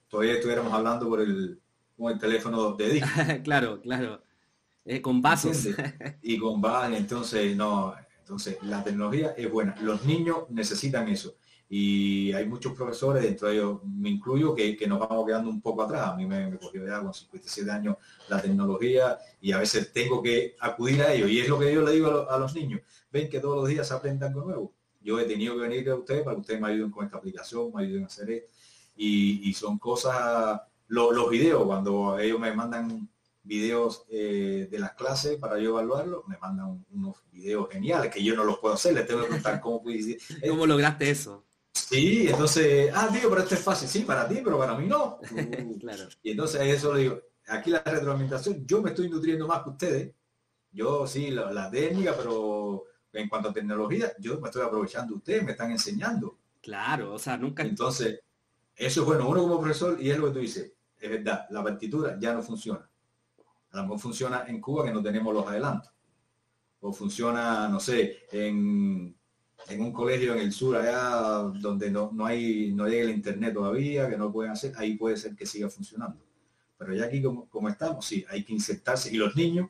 todavía 0.07 0.35
estuviéramos 0.35 0.73
hablando 0.73 1.09
por 1.09 1.21
el, 1.23 1.61
con 1.97 2.13
el 2.13 2.21
teléfono 2.21 2.77
de 2.77 2.89
Dick. 2.89 3.43
claro, 3.43 3.81
claro. 3.81 4.23
Con 5.03 5.23
vasos. 5.23 5.69
y 6.23 6.39
con 6.39 6.61
vasos, 6.61 6.99
entonces 6.99 7.57
no, 7.57 7.95
entonces 8.19 8.57
la 8.63 8.83
tecnología 8.83 9.35
es 9.37 9.51
buena. 9.51 9.75
Los 9.83 10.05
niños 10.05 10.45
necesitan 10.49 11.09
eso. 11.09 11.37
Y 11.69 12.33
hay 12.33 12.47
muchos 12.47 12.73
profesores, 12.73 13.23
dentro 13.23 13.49
de 13.49 13.55
ellos 13.55 13.81
me 13.85 14.09
incluyo, 14.09 14.55
que, 14.55 14.79
nos 14.87 14.99
vamos 15.01 15.27
quedando 15.27 15.51
un 15.51 15.61
poco 15.61 15.83
atrás. 15.83 16.09
A 16.09 16.17
mí 16.17 16.27
me, 16.27 16.57
cogió 16.59 16.87
ya 16.87 17.03
con 17.03 17.13
57 17.13 17.71
años 17.71 17.97
la 18.29 18.41
tecnología 18.41 19.19
y 19.41 19.53
a 19.53 19.59
veces 19.59 19.93
tengo 19.93 20.23
que 20.23 20.57
acudir 20.61 21.03
a 21.03 21.13
ellos. 21.13 21.31
Y 21.31 21.41
es 21.41 21.49
lo 21.49 21.59
que 21.59 21.73
yo 21.73 21.83
le 21.83 21.93
digo 21.93 22.29
a, 22.31 22.39
los 22.39 22.55
niños. 22.55 22.81
Ven 23.11 23.29
que 23.29 23.41
todos 23.41 23.57
los 23.57 23.69
días 23.69 23.91
aprendan 23.93 24.29
algo 24.31 24.45
nuevo. 24.45 24.75
Yo 25.01 25.19
he 25.19 25.25
tenido 25.25 25.55
que 25.55 25.63
venir 25.63 25.91
a 25.91 25.97
ustedes 25.97 26.23
para 26.23 26.37
que 26.37 26.41
ustedes 26.41 26.61
me 26.61 26.69
ayuden 26.69 26.91
con 26.91 27.05
esta 27.05 27.19
aplicación, 27.19 27.73
me 27.75 27.83
ayuden 27.83 28.05
a 28.05 28.07
hacer 28.07 28.31
esto. 28.31 28.51
Y, 28.97 29.53
son 29.55 29.79
cosas, 29.79 30.61
los 30.87 31.29
videos, 31.29 31.65
cuando 31.65 32.19
ellos 32.19 32.39
me 32.39 32.53
mandan 32.55 33.09
videos 33.45 34.05
eh, 34.09 34.69
de 34.71 34.79
las 34.79 34.95
clases 34.95 35.39
para 35.39 35.59
yo 35.59 35.71
evaluarlo, 35.71 36.25
me 36.27 36.39
mandan 36.39 36.85
unos 36.91 37.23
videos 37.31 37.69
geniales 37.71 38.13
que 38.13 38.25
yo 38.25 38.35
no 38.35 38.43
los 38.43 38.59
puedo 38.59 38.75
hacer, 38.75 38.95
les 38.95 39.07
tengo 39.07 39.23
que 39.23 39.29
contar 39.29 39.61
cómo 39.61 39.83
¿Cómo 40.49 40.67
lograste 40.67 41.11
eso? 41.11 41.45
Sí, 41.73 42.27
entonces, 42.29 42.91
ah, 42.95 43.09
tío, 43.13 43.29
pero 43.29 43.43
esto 43.43 43.55
es 43.55 43.61
fácil, 43.61 43.89
sí, 43.89 44.01
para 44.01 44.27
ti, 44.27 44.41
pero 44.43 44.59
para 44.59 44.75
mí 44.75 44.87
no. 44.87 45.21
claro. 45.81 46.09
Y 46.23 46.31
entonces 46.31 46.63
eso 46.63 46.95
le 46.95 47.01
digo, 47.01 47.21
aquí 47.49 47.71
la 47.71 47.83
retroalimentación, 47.83 48.67
yo 48.67 48.81
me 48.81 48.91
estoy 48.91 49.09
nutriendo 49.11 49.47
más 49.47 49.63
que 49.63 49.71
ustedes. 49.71 50.15
Yo 50.73 51.07
sí, 51.07 51.31
la, 51.31 51.71
técnica, 51.71 52.15
pero 52.17 52.85
en 53.13 53.29
cuanto 53.29 53.51
a 53.51 53.53
tecnología, 53.53 54.13
yo 54.19 54.41
me 54.41 54.49
estoy 54.49 54.63
aprovechando 54.63 55.17
ustedes, 55.17 55.45
me 55.45 55.53
están 55.53 55.71
enseñando. 55.71 56.39
Claro, 56.61 57.13
o 57.13 57.19
sea, 57.19 57.37
nunca. 57.37 57.63
Entonces, 57.63 58.21
eso 58.75 59.01
es 59.03 59.07
bueno, 59.07 59.29
uno 59.29 59.43
como 59.43 59.61
profesor, 59.61 60.01
y 60.01 60.11
es 60.11 60.19
lo 60.19 60.29
que 60.29 60.33
tú 60.33 60.39
dices, 60.41 60.73
es 60.99 61.11
verdad, 61.11 61.47
la 61.51 61.63
partitura 61.63 62.17
ya 62.19 62.33
no 62.33 62.43
funciona. 62.43 62.89
A 63.75 63.79
lo 63.79 63.83
mejor 63.83 63.99
funciona 63.99 64.45
en 64.47 64.61
Cuba 64.61 64.85
que 64.85 64.93
no 64.93 65.03
tenemos 65.03 65.35
los 65.35 65.47
adelantos. 65.47 65.93
O 66.81 66.93
funciona, 66.93 67.69
no 67.69 67.81
sé, 67.81 68.21
en, 68.31 69.17
un 69.79 69.93
colegio 69.93 70.35
en 70.35 70.41
el 70.41 70.53
sur 70.53 70.77
allá 70.77 71.51
donde 71.61 71.91
no, 71.91 72.13
hay, 72.25 72.73
no 72.73 72.87
llega 72.87 73.03
el 73.05 73.11
internet 73.11 73.53
todavía, 73.53 74.09
que 74.09 74.17
no 74.17 74.31
pueden 74.31 74.53
hacer, 74.53 74.75
ahí 74.77 74.97
puede 74.97 75.17
ser 75.17 75.35
que 75.35 75.45
siga 75.45 75.69
funcionando. 75.69 76.21
Pero 76.79 76.95
ya 76.95 77.07
aquí 77.07 77.21
como, 77.21 77.69
estamos, 77.69 78.05
sí, 78.05 78.25
hay 78.29 78.45
que 78.45 78.53
insertarse. 78.53 79.13
Y 79.13 79.17
los 79.17 79.35
niños 79.35 79.69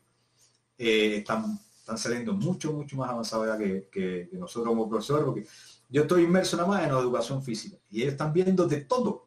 eh, 0.76 1.16
están, 1.18 1.58
están 1.78 1.96
saliendo 1.96 2.34
mucho, 2.34 2.74
mucho 2.74 2.96
más 2.96 3.08
avanzados 3.08 3.56
que, 3.56 3.88
que, 3.90 4.28
nosotros 4.32 4.68
como 4.68 4.88
profesores, 4.88 5.24
porque 5.24 5.46
yo 5.88 6.02
estoy 6.02 6.24
inmerso 6.24 6.58
nada 6.58 6.68
más 6.68 6.84
en 6.84 6.92
la 6.92 7.00
educación 7.00 7.42
física 7.42 7.78
y 7.90 8.02
ellos 8.02 8.12
están 8.12 8.32
viendo 8.34 8.66
de 8.66 8.82
todo 8.82 9.23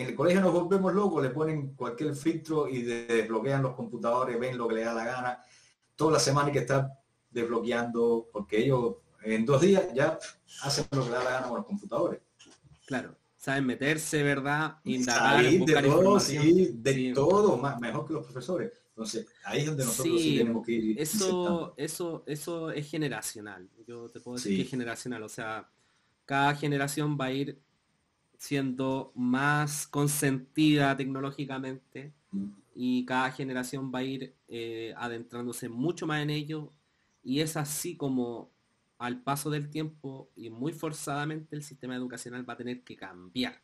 en 0.00 0.08
el 0.08 0.14
colegio 0.14 0.40
nos 0.40 0.52
volvemos 0.52 0.94
locos, 0.94 1.22
le 1.22 1.30
ponen 1.30 1.74
cualquier 1.74 2.14
filtro 2.14 2.68
y 2.68 2.82
desbloquean 2.82 3.62
los 3.62 3.74
computadores, 3.74 4.38
ven 4.38 4.56
lo 4.56 4.68
que 4.68 4.76
les 4.76 4.84
da 4.84 4.94
la 4.94 5.04
gana. 5.04 5.42
Toda 5.96 6.12
la 6.12 6.18
semana 6.20 6.46
hay 6.46 6.52
que 6.52 6.60
estar 6.60 6.88
desbloqueando, 7.30 8.28
porque 8.32 8.58
ellos 8.58 8.96
en 9.24 9.44
dos 9.44 9.60
días 9.60 9.92
ya 9.94 10.18
hacen 10.62 10.86
lo 10.92 11.02
que 11.04 11.10
les 11.10 11.18
da 11.18 11.24
la 11.24 11.30
gana 11.30 11.48
con 11.48 11.56
los 11.56 11.66
computadores. 11.66 12.20
Claro, 12.86 13.16
saben 13.36 13.66
meterse, 13.66 14.22
¿verdad? 14.22 14.76
Indagar, 14.84 15.44
buscar 15.58 15.82
de 15.82 15.90
todo, 15.90 16.20
sí, 16.20 16.70
de 16.74 17.12
todo, 17.12 17.56
más, 17.56 17.80
mejor 17.80 18.06
que 18.06 18.12
los 18.12 18.24
profesores. 18.24 18.72
Entonces, 18.90 19.26
ahí 19.44 19.60
es 19.60 19.66
donde 19.66 19.84
nosotros 19.84 20.20
sí, 20.20 20.38
tenemos 20.38 20.66
que 20.66 20.72
ir. 20.72 21.00
Eso, 21.00 21.74
eso, 21.76 22.24
eso 22.26 22.70
es 22.70 22.90
generacional. 22.90 23.68
Yo 23.86 24.08
te 24.10 24.20
puedo 24.20 24.36
decir 24.36 24.56
que 24.56 24.62
es 24.62 24.70
generacional. 24.70 25.22
O 25.22 25.28
sea, 25.28 25.70
cada 26.24 26.54
generación 26.54 27.16
va 27.20 27.26
a 27.26 27.32
ir 27.32 27.60
siendo 28.38 29.12
más 29.16 29.86
consentida 29.88 30.96
tecnológicamente 30.96 32.12
mm. 32.30 32.46
y 32.74 33.04
cada 33.04 33.30
generación 33.32 33.92
va 33.92 33.98
a 33.98 34.04
ir 34.04 34.32
eh, 34.46 34.94
adentrándose 34.96 35.68
mucho 35.68 36.06
más 36.06 36.22
en 36.22 36.30
ello 36.30 36.72
y 37.22 37.40
es 37.40 37.56
así 37.56 37.96
como 37.96 38.48
al 38.98 39.20
paso 39.22 39.50
del 39.50 39.68
tiempo 39.70 40.30
y 40.36 40.50
muy 40.50 40.72
forzadamente 40.72 41.56
el 41.56 41.62
sistema 41.62 41.96
educacional 41.96 42.48
va 42.48 42.54
a 42.54 42.56
tener 42.56 42.82
que 42.82 42.96
cambiar. 42.96 43.60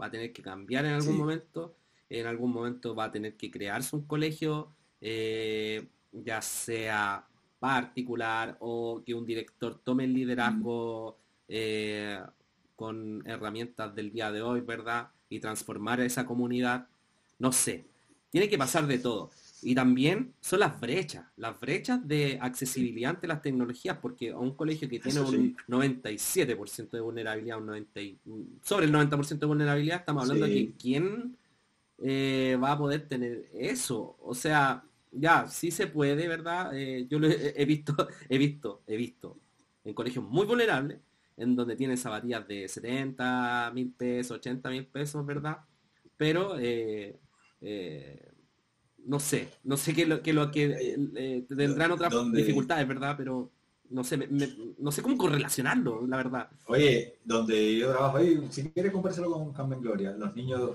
Va 0.00 0.06
a 0.06 0.10
tener 0.10 0.32
que 0.32 0.42
cambiar 0.42 0.84
en 0.84 0.94
algún 0.94 1.16
momento, 1.16 1.76
en 2.08 2.26
algún 2.26 2.52
momento 2.52 2.94
va 2.94 3.04
a 3.04 3.12
tener 3.12 3.36
que 3.36 3.50
crearse 3.50 3.94
un 3.94 4.06
colegio, 4.06 4.72
eh, 5.00 5.86
ya 6.12 6.40
sea 6.40 7.26
particular 7.58 8.56
o 8.60 9.02
que 9.04 9.14
un 9.14 9.26
director 9.26 9.80
tome 9.82 10.04
el 10.04 10.14
liderazgo 10.14 11.18
mm. 11.18 11.44
eh, 11.48 12.20
con 12.84 13.22
herramientas 13.24 13.94
del 13.94 14.12
día 14.12 14.30
de 14.30 14.42
hoy, 14.42 14.60
¿verdad? 14.60 15.08
Y 15.30 15.40
transformar 15.40 16.00
esa 16.00 16.26
comunidad, 16.26 16.86
no 17.38 17.50
sé, 17.50 17.86
tiene 18.28 18.46
que 18.46 18.58
pasar 18.58 18.86
de 18.86 18.98
todo. 18.98 19.30
Y 19.62 19.74
también 19.74 20.34
son 20.42 20.60
las 20.60 20.78
brechas, 20.78 21.24
las 21.38 21.58
brechas 21.58 22.06
de 22.06 22.38
accesibilidad 22.42 23.12
ante 23.12 23.26
las 23.26 23.40
tecnologías, 23.40 23.96
porque 24.02 24.32
a 24.32 24.38
un 24.38 24.54
colegio 24.54 24.86
que 24.86 25.00
tiene 25.00 25.20
un 25.20 25.56
97% 25.66 26.90
de 26.90 27.00
vulnerabilidad, 27.00 27.56
un 27.56 27.66
90 27.68 28.00
sobre 28.62 28.84
el 28.84 28.92
90% 28.92 29.38
de 29.38 29.46
vulnerabilidad, 29.46 30.00
estamos 30.00 30.24
hablando 30.24 30.44
de 30.44 30.52
que 30.52 30.72
quién 30.72 31.38
eh, 32.02 32.58
va 32.62 32.72
a 32.72 32.78
poder 32.78 33.08
tener 33.08 33.48
eso. 33.54 34.18
O 34.20 34.34
sea, 34.34 34.84
ya, 35.10 35.48
sí 35.48 35.70
se 35.70 35.86
puede, 35.86 36.28
¿verdad? 36.28 36.76
Eh, 36.76 37.06
yo 37.08 37.18
lo 37.18 37.28
he, 37.28 37.64
visto, 37.64 37.96
he 38.28 38.36
visto, 38.36 38.82
he 38.86 38.98
visto 38.98 39.38
en 39.84 39.94
colegios 39.94 40.22
muy 40.22 40.44
vulnerables 40.44 40.98
en 41.36 41.56
donde 41.56 41.76
tienen 41.76 41.96
zapatillas 41.96 42.46
de 42.46 42.68
70 42.68 43.72
mil 43.74 43.92
pesos, 43.92 44.38
80 44.38 44.70
mil 44.70 44.86
pesos, 44.86 45.24
¿verdad? 45.26 45.58
Pero 46.16 46.58
eh, 46.58 47.18
eh, 47.60 48.32
no 49.04 49.18
sé, 49.18 49.48
no 49.64 49.76
sé 49.76 49.94
qué 49.94 50.06
lo 50.06 50.22
que, 50.22 50.32
lo 50.32 50.50
que 50.50 51.02
eh, 51.16 51.46
tendrán 51.48 51.92
otras 51.92 52.12
dificultades, 52.32 52.86
¿verdad? 52.86 53.14
Pero 53.16 53.50
no 53.90 54.04
sé, 54.04 54.28
no 54.78 54.92
sé 54.92 55.02
cómo 55.02 55.16
correlacionarlo, 55.16 56.06
la 56.06 56.16
verdad. 56.16 56.48
Oye, 56.66 57.18
donde 57.24 57.76
yo 57.76 57.90
trabajo 57.90 58.18
ahí, 58.18 58.46
si 58.50 58.70
quieres 58.70 58.92
compárselo 58.92 59.30
con 59.32 59.52
Carmen 59.52 59.80
Gloria, 59.80 60.12
los 60.12 60.34
niños 60.34 60.72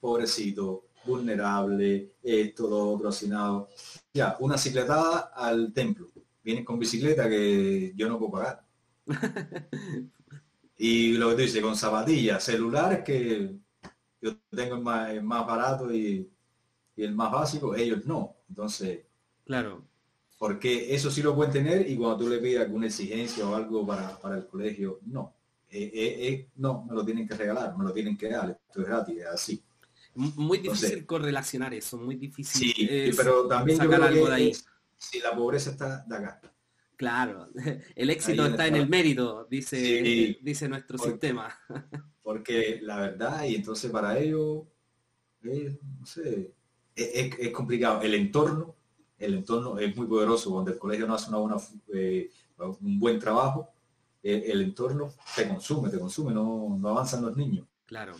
pobrecitos, 0.00 0.80
vulnerables, 1.04 2.10
esto, 2.22 2.68
lo 2.68 2.90
otro, 2.90 3.08
hacinado. 3.08 3.68
Ya, 4.12 4.36
una 4.40 4.56
cicletada 4.58 5.32
al 5.34 5.72
templo. 5.72 6.08
Vienen 6.44 6.64
con 6.64 6.78
bicicleta 6.78 7.28
que 7.28 7.92
yo 7.96 8.08
no 8.08 8.18
puedo 8.18 8.32
pagar 8.32 8.64
y 10.76 11.12
lo 11.14 11.30
que 11.30 11.34
tú 11.34 11.40
dices, 11.42 11.62
con 11.62 11.76
zapatillas, 11.76 12.42
celulares 12.44 13.02
que 13.04 13.54
yo 14.20 14.36
tengo 14.50 14.76
el 14.76 15.22
más, 15.22 15.46
barato 15.46 15.92
y, 15.92 16.28
el 16.96 17.14
más 17.14 17.32
básico, 17.32 17.74
ellos 17.74 18.06
no. 18.06 18.36
Entonces, 18.48 19.00
claro. 19.44 19.84
Porque 20.38 20.94
eso 20.94 21.10
sí 21.10 21.22
lo 21.22 21.34
pueden 21.34 21.52
tener 21.52 21.88
y 21.88 21.96
cuando 21.96 22.18
tú 22.18 22.28
le 22.28 22.38
pidas 22.38 22.64
alguna 22.64 22.86
exigencia 22.86 23.46
o 23.46 23.54
algo 23.54 23.86
para, 23.86 24.18
el 24.36 24.46
colegio, 24.46 25.00
no. 25.06 25.34
Eh, 25.70 25.90
eh, 25.94 26.28
eh, 26.28 26.48
no, 26.56 26.84
me 26.84 26.94
lo 26.94 27.04
tienen 27.04 27.26
que 27.26 27.34
regalar, 27.34 27.76
me 27.76 27.84
lo 27.84 27.92
tienen 27.92 28.16
que 28.16 28.28
dar, 28.28 28.50
esto 28.50 28.82
es 28.82 28.86
gratis, 28.86 29.18
es 29.18 29.26
así. 29.26 29.62
Muy 30.14 30.58
difícil 30.58 31.06
correlacionar 31.06 31.72
eso, 31.72 31.96
muy 31.96 32.16
difícil. 32.16 32.74
Sí, 32.74 33.10
pero 33.16 33.48
también 33.48 33.80
algo 33.80 34.28
de 34.28 34.34
ahí. 34.34 34.52
si 34.98 35.20
la 35.20 35.34
pobreza 35.34 35.70
está 35.70 36.04
de 36.06 36.16
acá, 36.16 36.40
Claro, 37.02 37.48
el 37.96 38.10
éxito 38.10 38.46
está, 38.46 38.68
en 38.68 38.76
el 38.76 38.88
mérito, 38.88 39.48
dice, 39.50 40.38
dice 40.40 40.68
nuestro 40.68 40.96
sistema. 40.98 41.52
Porque 42.22 42.78
la 42.80 43.00
verdad, 43.00 43.42
y 43.42 43.56
entonces 43.56 43.90
para 43.90 44.16
ello, 44.20 44.68
no 45.42 46.06
sé, 46.06 46.52
es, 46.94 47.50
complicado. 47.50 48.02
El 48.02 48.14
entorno, 48.14 48.76
el 49.18 49.34
entorno 49.34 49.80
es 49.80 49.96
muy 49.96 50.06
poderoso. 50.06 50.52
Cuando 50.52 50.70
el 50.70 50.78
colegio 50.78 51.08
no 51.08 51.14
hace 51.14 51.28
una 51.28 51.38
buena, 51.38 51.56
eh, 51.92 52.30
un 52.58 53.00
buen 53.00 53.18
trabajo, 53.18 53.72
el, 54.22 54.62
entorno 54.62 55.12
te 55.34 55.48
consume, 55.48 55.90
te 55.90 55.98
consume, 55.98 56.32
no, 56.32 56.78
no 56.78 56.88
avanzan 56.88 57.24
los 57.24 57.36
niños. 57.36 57.66
Claro. 57.84 58.14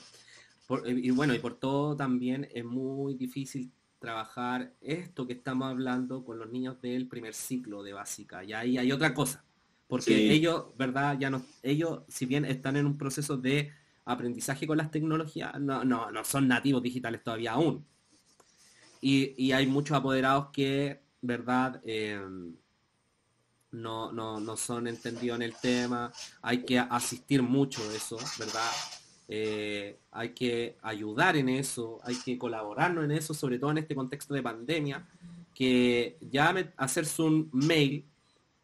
y 0.86 1.11
bueno, 1.12 1.35
y 1.35 1.39
por 1.39 1.55
todo 1.55 1.94
también 1.94 2.49
es 2.52 2.65
muy 2.65 3.15
difícil 3.15 3.70
trabajar 4.02 4.74
esto 4.82 5.26
que 5.26 5.32
estamos 5.32 5.70
hablando 5.70 6.24
con 6.24 6.39
los 6.39 6.50
niños 6.50 6.82
del 6.82 7.08
primer 7.08 7.32
ciclo 7.32 7.82
de 7.82 7.94
básica. 7.94 8.44
Y 8.44 8.52
ahí 8.52 8.76
hay 8.76 8.92
otra 8.92 9.14
cosa. 9.14 9.42
Porque 9.86 10.31
ellos, 10.32 10.66
¿verdad? 10.76 11.16
Ya 11.18 11.31
no, 11.31 11.42
ellos, 11.62 12.00
si 12.08 12.26
bien 12.26 12.44
están 12.44 12.76
en 12.76 12.84
un 12.84 12.98
proceso 12.98 13.36
de 13.39 13.72
aprendizaje 14.05 14.66
con 14.66 14.76
las 14.76 14.90
tecnologías, 14.90 15.58
no, 15.60 15.84
no, 15.84 16.10
no 16.10 16.24
son 16.24 16.48
nativos 16.48 16.82
digitales 16.82 17.22
todavía 17.22 17.52
aún. 17.52 17.86
Y, 19.00 19.50
hay 19.52 19.66
muchos 19.66 19.97
apoderados 19.97 20.48
que, 20.52 21.02
¿verdad? 21.20 21.81
Em, 21.84 22.55
no, 23.72 24.12
no, 24.12 24.39
no 24.40 24.56
son 24.56 24.86
entendidos 24.86 25.36
en 25.36 25.42
el 25.42 25.55
tema, 25.56 26.12
hay 26.40 26.64
que 26.64 26.78
asistir 26.78 27.42
mucho 27.42 27.82
a 27.82 27.94
eso, 27.94 28.16
¿verdad? 28.39 28.70
Eh, 29.35 29.97
hay 30.11 30.28
que 30.35 30.77
ayudar 30.83 31.39
en 31.39 31.49
eso, 31.49 32.01
hay 32.05 32.17
que 32.17 32.36
colaborarnos 32.36 33.02
en 33.05 33.12
eso, 33.12 33.33
sobre 33.33 33.59
todo 33.59 33.70
en 33.70 33.78
este 33.78 33.94
contexto 33.94 34.35
de 34.35 34.43
pandemia, 34.43 35.09
que 35.55 36.19
ya 36.31 36.55
hacerse 36.77 37.23
un 37.23 37.49
mail, 37.51 38.05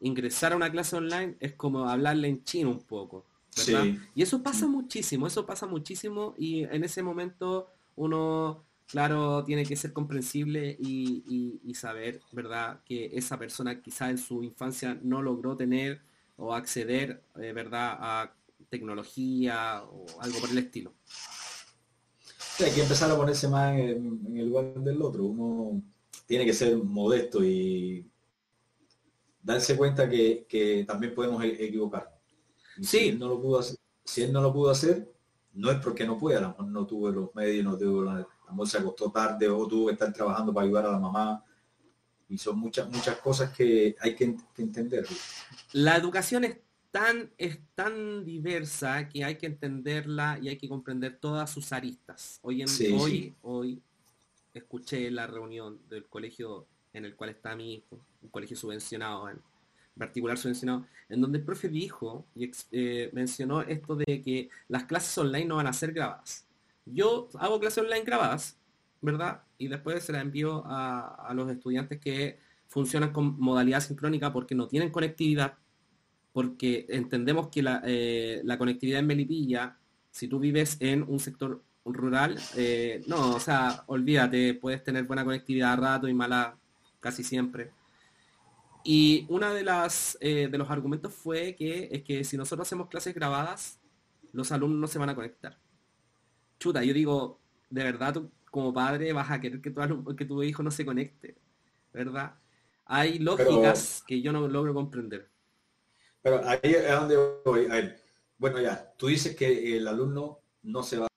ingresar 0.01 0.53
a 0.53 0.57
una 0.57 0.71
clase 0.71 0.95
online 0.95 1.37
es 1.41 1.55
como 1.55 1.89
hablarle 1.89 2.29
en 2.29 2.45
chino 2.45 2.69
un 2.69 2.83
poco. 2.83 3.25
¿verdad? 3.57 3.87
Y 4.15 4.21
eso 4.21 4.43
pasa 4.43 4.67
muchísimo, 4.67 5.27
eso 5.27 5.47
pasa 5.47 5.67
muchísimo 5.67 6.35
y 6.37 6.65
en 6.65 6.85
ese 6.85 7.03
momento 7.03 7.71
uno, 7.97 8.63
claro, 8.89 9.45
tiene 9.45 9.65
que 9.65 9.75
ser 9.75 9.95
comprensible 9.95 10.77
y, 10.79 11.61
y 11.65 11.75
saber, 11.77 12.21
¿verdad? 12.31 12.81
Que 12.85 13.07
esa 13.15 13.39
persona 13.39 13.81
quizá 13.81 14.11
en 14.11 14.19
su 14.19 14.43
infancia 14.43 14.99
no 15.03 15.23
logró 15.23 15.57
tener 15.57 16.03
o 16.37 16.55
acceder, 16.55 17.23
eh, 17.41 17.53
¿verdad? 17.55 17.97
A 17.99 18.33
tecnología 18.69 19.83
o 19.85 20.07
algo 20.21 20.41
por 20.41 20.51
el 20.51 20.59
estilo. 20.59 20.95
hay 22.61 22.73
que 22.73 22.83
empezar 22.83 23.11
a 23.11 23.17
ponerse 23.17 23.49
más 23.49 23.77
en, 23.79 24.37
el 24.37 24.49
lugar 24.49 24.75
del 24.75 25.03
otro. 25.03 25.25
Uno 25.25 25.83
tiene 26.27 26.45
que 26.45 26.53
ser 26.53 26.77
modesto 26.77 27.45
y 27.45 28.11
darse 29.43 29.77
cuenta 29.77 30.09
que, 30.09 30.85
también 30.87 31.15
podemos 31.15 31.43
e-, 31.43 31.65
equivocar. 31.65 32.19
Si 32.81 33.09
él 33.09 33.19
no 33.19 33.29
lo 33.29 33.41
pudo 33.41 33.59
hacer, 33.61 33.79
si 34.05 34.23
él 34.23 34.33
no 34.33 34.41
lo 34.41 34.53
pudo 34.53 34.71
hacer, 34.71 35.11
no 35.55 35.71
es 35.71 35.79
porque 35.79 36.07
no 36.07 36.19
pueda, 36.19 36.57
no 36.65 36.87
tuvo 36.87 37.11
los 37.11 37.35
medios, 37.35 37.65
no 37.65 37.77
tuvo 37.77 38.05
la, 38.05 38.27
se 38.65 38.79
acostó 38.79 39.11
tarde 39.11 39.49
o 39.49 39.67
tuvo 39.67 39.87
que 39.87 39.95
estar 39.95 40.13
trabajando 40.13 40.53
para 40.53 40.67
ayudar 40.67 40.87
a 40.87 40.93
la 40.93 40.99
mamá. 40.99 41.45
Y 42.29 42.37
son 42.37 42.59
muchas, 42.59 42.89
muchas 42.91 43.17
cosas 43.19 43.51
que 43.57 43.97
hay 44.01 44.15
que, 44.15 44.37
que 44.55 44.63
entender. 44.63 45.07
La 45.73 45.97
educación 45.97 46.45
es 46.45 46.59
tan, 46.91 47.31
es 47.39 47.59
tan 47.75 48.25
diversa 48.25 49.09
que 49.09 49.25
hay 49.25 49.37
que 49.37 49.47
entenderla 49.47 50.39
y 50.41 50.49
hay 50.49 50.57
que 50.57 50.69
comprender 50.69 51.19
todas 51.19 51.51
sus 51.51 51.73
aristas. 51.73 52.39
Hoy, 52.43 52.63
en, 52.63 52.69
hoy, 52.99 53.35
hoy 53.43 53.83
escuché 54.55 55.11
la 55.11 55.27
reunión 55.27 55.79
del 55.89 56.07
colegio 56.07 56.67
en 56.93 57.05
el 57.05 57.15
cual 57.15 57.31
está 57.31 57.55
mi 57.55 57.75
hijo, 57.75 57.99
un 58.23 58.29
colegio 58.31 58.57
subvencionado, 58.57 59.29
en 59.29 59.41
particular 59.97 60.39
subvencionado, 60.39 60.87
en 61.09 61.21
donde 61.21 61.39
el 61.39 61.45
profe 61.45 61.69
dijo 61.69 62.25
y 62.35 62.51
eh, 62.73 63.11
mencionó 63.13 63.63
esto 63.63 63.97
de 63.97 64.23
que 64.23 64.49
las 64.69 64.85
clases 64.85 65.17
online 65.19 65.45
no 65.45 65.57
van 65.57 65.67
a 65.67 65.73
ser 65.73 65.93
grabadas. 65.93 66.47
Yo 66.87 67.29
hago 67.39 67.61
clases 67.61 67.85
online 67.85 68.05
grabadas, 68.05 68.57
¿verdad? 69.01 69.43
Y 69.59 69.69
después 69.69 70.03
se 70.03 70.13
las 70.13 70.23
envío 70.23 70.65
a, 70.67 71.27
a 71.29 71.35
los 71.35 71.51
estudiantes 71.51 72.01
que 72.01 72.39
funcionan 72.67 73.13
con 73.13 73.39
modalidad 73.39 73.81
sincrónica 73.81 74.33
porque 74.33 74.55
no 74.55 74.67
tienen 74.67 74.91
conectividad 74.91 75.59
porque 76.39 76.87
entendemos 76.89 77.49
que 77.49 77.65
eh, 77.85 78.43
la, 78.45 78.59
conectividad 78.59 79.01
en 79.01 79.09
Melipilla, 79.09 79.77
si 80.09 80.29
tú 80.29 80.39
vives 80.39 80.77
en 80.79 81.03
un 81.03 81.19
sector 81.19 81.65
rural, 81.85 82.39
eh, 82.55 83.03
no, 83.09 83.35
o 83.35 83.41
sea, 83.41 83.83
olvídate, 83.89 84.55
puedes 84.55 84.85
tener 84.85 85.03
buena 85.03 85.25
conectividad 85.25 85.73
a 85.73 85.77
rato 85.77 86.07
y 86.07 86.15
mala 86.15 86.57
casi 87.01 87.25
siempre. 87.25 87.73
Y 88.85 89.27
una 89.29 89.53
de 89.53 89.65
las 89.65 90.17
eh, 90.21 90.47
de 90.49 90.59
los 90.59 90.71
argumentos 90.71 91.13
fue 91.13 91.57
que 91.57 91.89
es 91.91 92.05
que 92.05 92.23
si 92.23 92.37
nosotros 92.37 92.69
hacemos 92.69 92.87
clases 92.87 93.17
grabadas, 93.17 93.81
los 94.33 94.53
alumnos 94.53 94.79
no 94.79 94.87
se 94.87 95.01
van 95.01 95.09
a 95.09 95.17
conectar. 95.17 95.59
Chuta, 96.61 96.85
yo 96.85 96.95
digo, 96.95 97.41
de 97.69 97.83
verdad 97.83 98.15
tú 98.15 98.31
como 98.49 98.73
padre 98.73 99.13
vas 99.13 99.29
a 99.29 99.41
querer 99.41 99.61
que 99.61 99.73
tu, 99.73 100.15
que 100.15 100.25
tu 100.25 100.41
hijo 100.45 100.63
no 100.63 100.71
se 100.71 100.87
conecte, 100.87 101.35
¿verdad? 101.93 102.37
Hay 102.87 103.19
lógicas 103.19 104.05
que 104.07 104.23
yo 104.23 104.31
no 104.31 104.47
logro 104.47 104.73
comprender. 104.73 105.29
Pero 106.23 106.43
ahí 106.47 106.61
es 106.63 106.91
donde 106.91 107.17
voy. 107.45 107.69
Bueno, 108.37 108.61
ya, 108.61 108.93
tú 108.97 109.09
dices 109.09 109.35
que 109.37 109.77
el 109.77 109.87
alumno 109.89 110.41
no 110.63 110.83
se 110.83 110.99
va. 110.99 111.09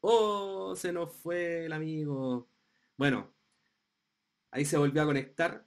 Oh, 0.00 0.74
se 0.76 0.92
nos 0.92 1.12
fue 1.12 1.66
el 1.66 1.72
amigo. 1.72 2.48
Bueno, 2.96 3.32
ahí 4.50 4.64
se 4.64 4.76
volvió 4.76 5.02
a 5.02 5.06
conectar. 5.06 5.64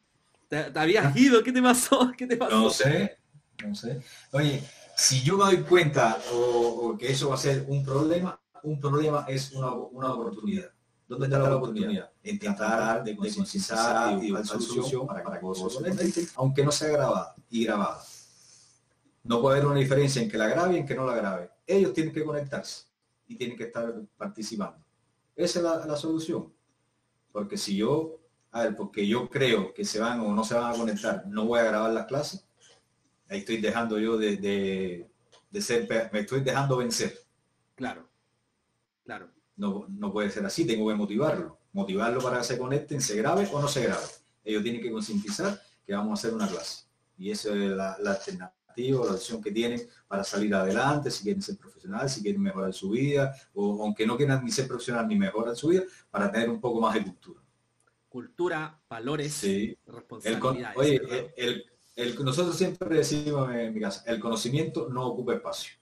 ¿Te, 0.47 0.71
habías 0.75 1.15
ido? 1.15 1.43
¿Qué 1.43 1.51
te 1.51 1.61
pasó? 1.61 2.11
¿Qué 2.17 2.27
te 2.27 2.37
pasó? 2.37 2.55
No 2.55 2.69
sé, 2.69 3.17
no 3.65 3.75
sé. 3.75 4.01
Oye, 4.31 4.63
si 4.95 5.21
yo 5.23 5.37
me 5.37 5.45
doy 5.45 5.63
cuenta 5.63 6.17
o, 6.31 6.95
que 6.97 7.11
eso 7.11 7.29
va 7.29 7.35
a 7.35 7.39
ser 7.39 7.65
un 7.67 7.83
problema, 7.83 8.39
un 8.63 8.79
problema 8.79 9.25
es 9.27 9.51
una, 9.51 9.71
una 9.71 10.13
oportunidad. 10.13 10.71
¿Dónde 11.07 11.27
está 11.27 11.39
la 11.39 11.55
oportunidad? 11.55 12.11
En 12.21 12.37
tratar 12.37 13.03
de 13.03 13.15
concienciar 13.15 14.21
y 14.21 14.31
buscar 14.31 14.59
solución 14.59 15.07
para 15.07 15.23
que 15.23 15.39
vos 15.39 15.79
aunque 16.35 16.65
no 16.65 16.71
sea 16.71 16.89
grabada 16.89 17.35
y 17.49 17.63
grabada. 17.63 18.01
No 19.23 19.41
puede 19.41 19.57
haber 19.57 19.69
una 19.69 19.79
diferencia 19.79 20.21
en 20.21 20.29
que 20.29 20.37
la 20.37 20.47
grabe 20.47 20.75
y 20.75 20.77
en 20.79 20.85
que 20.85 20.95
no 20.95 21.05
la 21.05 21.15
grabe. 21.15 21.49
Ellos 21.65 21.93
tienen 21.93 22.13
que 22.13 22.23
conectarse 22.23 22.85
y 23.25 23.35
tienen 23.35 23.57
que 23.57 23.65
estar 23.65 23.93
participando. 24.17 24.83
Esa 25.35 25.59
es 25.59 25.87
la, 25.87 25.95
solución. 25.95 26.53
Porque 27.31 27.57
si 27.57 27.77
yo, 27.77 28.19
a 28.51 28.63
ver, 28.63 28.75
porque 28.75 29.07
yo 29.07 29.29
creo 29.29 29.73
que 29.73 29.85
se 29.85 29.99
van 29.99 30.19
o 30.19 30.33
no 30.33 30.43
se 30.43 30.55
van 30.55 30.73
a 30.73 30.77
conectar, 30.77 31.25
no 31.27 31.45
voy 31.45 31.59
a 31.59 31.65
grabar 31.65 31.93
las 31.93 32.05
clases, 32.05 32.45
ahí 33.29 33.39
estoy 33.39 33.57
dejando 33.57 33.99
yo 33.99 34.17
de, 34.17 34.37
de 34.37 35.61
ser, 35.61 35.87
me 36.11 36.19
estoy 36.19 36.41
dejando 36.41 36.77
vencer. 36.77 37.17
Claro, 37.75 38.09
claro. 39.03 39.36
No, 39.57 39.87
puede 40.13 40.29
ser 40.29 40.45
así, 40.45 40.65
tengo 40.65 40.87
que 40.87 40.95
motivarlo. 40.95 41.57
Motivarlo 41.73 42.21
para 42.21 42.37
que 42.37 42.43
se 42.43 42.57
conecten, 42.57 43.01
se 43.01 43.17
grabe 43.17 43.49
o 43.51 43.59
no 43.59 43.67
se 43.67 43.83
grabe. 43.83 44.05
Ellos 44.43 44.63
tienen 44.63 44.81
que 44.81 44.91
concientizar 44.91 45.59
que 45.85 45.93
vamos 45.93 46.11
a 46.11 46.13
hacer 46.13 46.33
una 46.35 46.47
clase. 46.47 46.85
Y 47.17 47.31
esa 47.31 47.49
es 47.49 47.71
la, 47.71 47.93
alternativa, 47.93 49.05
la 49.05 49.13
opción 49.13 49.41
que 49.41 49.51
tienen 49.51 49.81
para 50.07 50.23
salir 50.23 50.53
adelante, 50.53 51.09
si 51.09 51.23
quieren 51.23 51.41
ser 51.41 51.57
profesional, 51.57 52.07
si 52.07 52.21
quieren 52.21 52.41
mejorar 52.41 52.71
su 52.71 52.91
vida, 52.91 53.35
o 53.55 53.83
aunque 53.83 54.05
no 54.05 54.15
quieran 54.15 54.45
ni 54.45 54.51
ser 54.51 54.67
profesional 54.67 55.07
ni 55.07 55.15
mejorar 55.15 55.55
su 55.55 55.69
vida, 55.69 55.83
para 56.11 56.31
tener 56.31 56.49
un 56.49 56.61
poco 56.61 56.79
más 56.79 56.93
de 56.93 57.03
cultura. 57.03 57.41
Cultura, 58.07 58.79
valores, 58.87 59.33
sí. 59.33 59.75
responsabilidades. 59.87 60.77
oye, 60.77 61.65
nosotros 62.23 62.55
siempre 62.55 62.95
decimos 62.95 63.51
en 63.53 63.73
mi 63.73 63.81
casa, 63.81 64.03
el 64.05 64.19
conocimiento 64.19 64.87
no 64.89 65.07
ocupa 65.07 65.33
espacio 65.33 65.73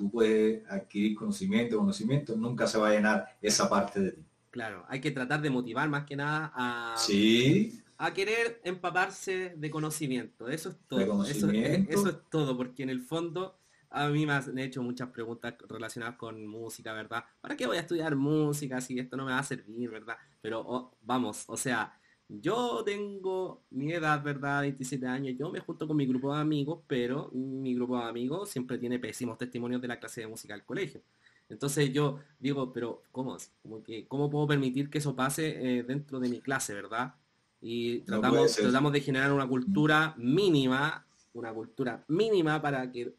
tú 0.00 0.10
puedes 0.10 0.66
adquirir 0.70 1.14
conocimiento, 1.14 1.76
conocimiento, 1.76 2.34
nunca 2.34 2.66
se 2.66 2.78
va 2.78 2.88
a 2.88 2.92
llenar 2.92 3.36
esa 3.42 3.68
parte 3.68 4.00
de 4.00 4.12
ti. 4.12 4.22
Claro, 4.50 4.86
hay 4.88 4.98
que 4.98 5.10
tratar 5.10 5.42
de 5.42 5.50
motivar 5.50 5.90
más 5.90 6.06
que 6.06 6.16
nada 6.16 6.50
a, 6.54 6.94
sí. 6.96 7.82
a 7.98 8.10
querer 8.14 8.62
empaparse 8.64 9.52
de 9.58 9.70
conocimiento. 9.70 10.48
Eso 10.48 10.70
es 10.70 10.76
todo. 10.88 11.22
Eso, 11.26 11.50
es 11.50 12.16
todo, 12.30 12.56
porque 12.56 12.82
en 12.82 12.88
el 12.88 13.00
fondo 13.00 13.58
a 13.90 14.08
mí 14.08 14.24
me 14.24 14.32
han 14.32 14.58
hecho 14.58 14.82
muchas 14.82 15.10
preguntas 15.10 15.54
relacionadas 15.68 16.16
con 16.16 16.46
música, 16.46 16.94
¿verdad? 16.94 17.22
¿Para 17.42 17.54
qué 17.54 17.66
voy 17.66 17.76
a 17.76 17.80
estudiar 17.80 18.16
música 18.16 18.80
si 18.80 18.98
esto 18.98 19.18
no 19.18 19.26
me 19.26 19.32
va 19.32 19.40
a 19.40 19.44
servir, 19.44 19.90
¿verdad? 19.90 20.16
Pero 20.40 20.62
oh, 20.66 20.96
vamos, 21.02 21.44
o 21.46 21.58
sea, 21.58 21.99
yo 22.38 22.82
tengo 22.84 23.62
mi 23.70 23.92
edad, 23.92 24.22
¿verdad? 24.22 24.62
27 24.62 25.06
años. 25.06 25.36
Yo 25.36 25.50
me 25.50 25.58
junto 25.60 25.88
con 25.88 25.96
mi 25.96 26.06
grupo 26.06 26.32
de 26.32 26.40
amigos, 26.40 26.80
pero 26.86 27.28
mi 27.32 27.74
grupo 27.74 27.98
de 27.98 28.04
amigos 28.04 28.50
siempre 28.50 28.78
tiene 28.78 29.00
pésimos 29.00 29.36
testimonios 29.36 29.82
de 29.82 29.88
la 29.88 29.98
clase 29.98 30.20
de 30.20 30.28
música 30.28 30.54
del 30.54 30.64
colegio. 30.64 31.02
Entonces 31.48 31.92
yo 31.92 32.20
digo, 32.38 32.72
pero 32.72 33.02
¿cómo? 33.10 33.36
Como 33.62 33.82
que, 33.82 34.06
¿Cómo 34.06 34.30
puedo 34.30 34.46
permitir 34.46 34.88
que 34.88 34.98
eso 34.98 35.16
pase 35.16 35.78
eh, 35.78 35.82
dentro 35.82 36.20
de 36.20 36.28
mi 36.28 36.40
clase, 36.40 36.72
verdad? 36.72 37.14
Y 37.60 38.00
tratamos, 38.00 38.54
tratamos 38.54 38.92
de 38.92 39.00
generar 39.00 39.32
una 39.32 39.48
cultura 39.48 40.14
mínima, 40.16 41.04
una 41.34 41.52
cultura 41.52 42.04
mínima 42.06 42.62
para 42.62 42.90
que 42.92 43.12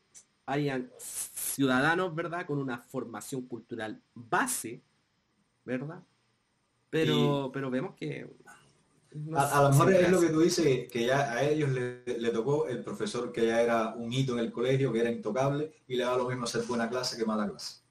hayan 0.46 0.90
ciudadanos, 0.98 2.16
¿verdad? 2.16 2.46
Con 2.46 2.60
una 2.60 2.78
formación 2.78 3.42
cultural 3.42 4.02
base, 4.16 4.82
¿verdad? 5.66 6.02
Pero, 6.90 7.52
pero 7.54 7.70
vemos 7.70 7.96
que 7.96 8.28
a, 9.36 9.64
lo 9.64 9.70
mejor 9.70 9.94
es 9.94 10.10
lo 10.10 10.22
que 10.22 10.30
tú 10.30 10.40
dices, 10.40 10.90
que 10.90 11.06
ya 11.06 11.34
a 11.34 11.44
ellos 11.44 11.70
le, 11.72 12.30
tocó 12.32 12.68
el 12.68 12.82
profesor 12.84 13.32
que 13.32 13.46
ya 13.46 13.62
era 13.62 13.94
un 13.96 14.12
hito 14.12 14.34
en 14.34 14.40
el 14.40 14.52
colegio, 14.52 14.94
que 14.94 15.02
era 15.02 15.12
intocable, 15.12 15.74
y 15.88 15.96
le 15.96 16.06
da 16.06 16.16
lo 16.16 16.30
mismo 16.30 16.46
hacer 16.46 16.64
buena 16.64 16.90
clase 16.90 17.18
que 17.18 17.26
mala 17.26 17.50
clase. 17.50 17.82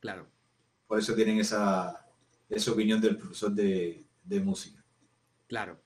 Claro. 0.00 0.26
Por 0.86 0.98
eso 0.98 1.14
tienen 1.14 1.38
esa, 1.40 2.06
esa 2.48 2.72
opinión 2.72 3.00
del 3.00 3.16
profesor 3.16 3.52
de, 3.52 4.04
música. 4.42 4.82
Claro. 5.46 5.78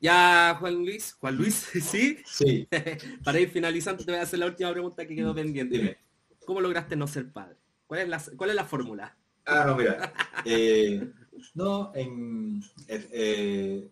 Ya, 0.00 0.56
Juan 0.58 0.76
Luis, 0.76 1.12
Juan 1.14 1.36
Luis, 1.36 1.54
¿sí? 1.82 2.18
Sí. 2.24 2.66
Para 3.24 3.38
ir 3.38 3.50
finalizando, 3.50 4.04
te 4.04 4.10
voy 4.10 4.20
a 4.20 4.24
hacer 4.24 4.38
la 4.38 4.46
última 4.46 4.72
pregunta 4.72 5.06
que 5.06 5.14
quedó 5.14 5.32
Mm, 5.32 5.36
pendiente. 5.36 5.76
Dime. 5.76 5.98
¿Cómo 6.46 6.60
lograste 6.60 6.96
no 6.96 7.06
ser 7.06 7.30
padre? 7.30 7.56
¿Cuál 7.86 8.00
es 8.00 8.08
la, 8.08 8.22
cuál 8.36 8.50
es 8.50 8.56
la 8.56 8.64
fórmula? 8.64 9.16
Ah, 9.46 9.64
no, 9.66 9.76
mira. 9.76 10.12
eh, 10.44 11.10
no, 11.54 11.92
en 11.94 12.62
eh, 12.88 13.08
eh, 13.12 13.90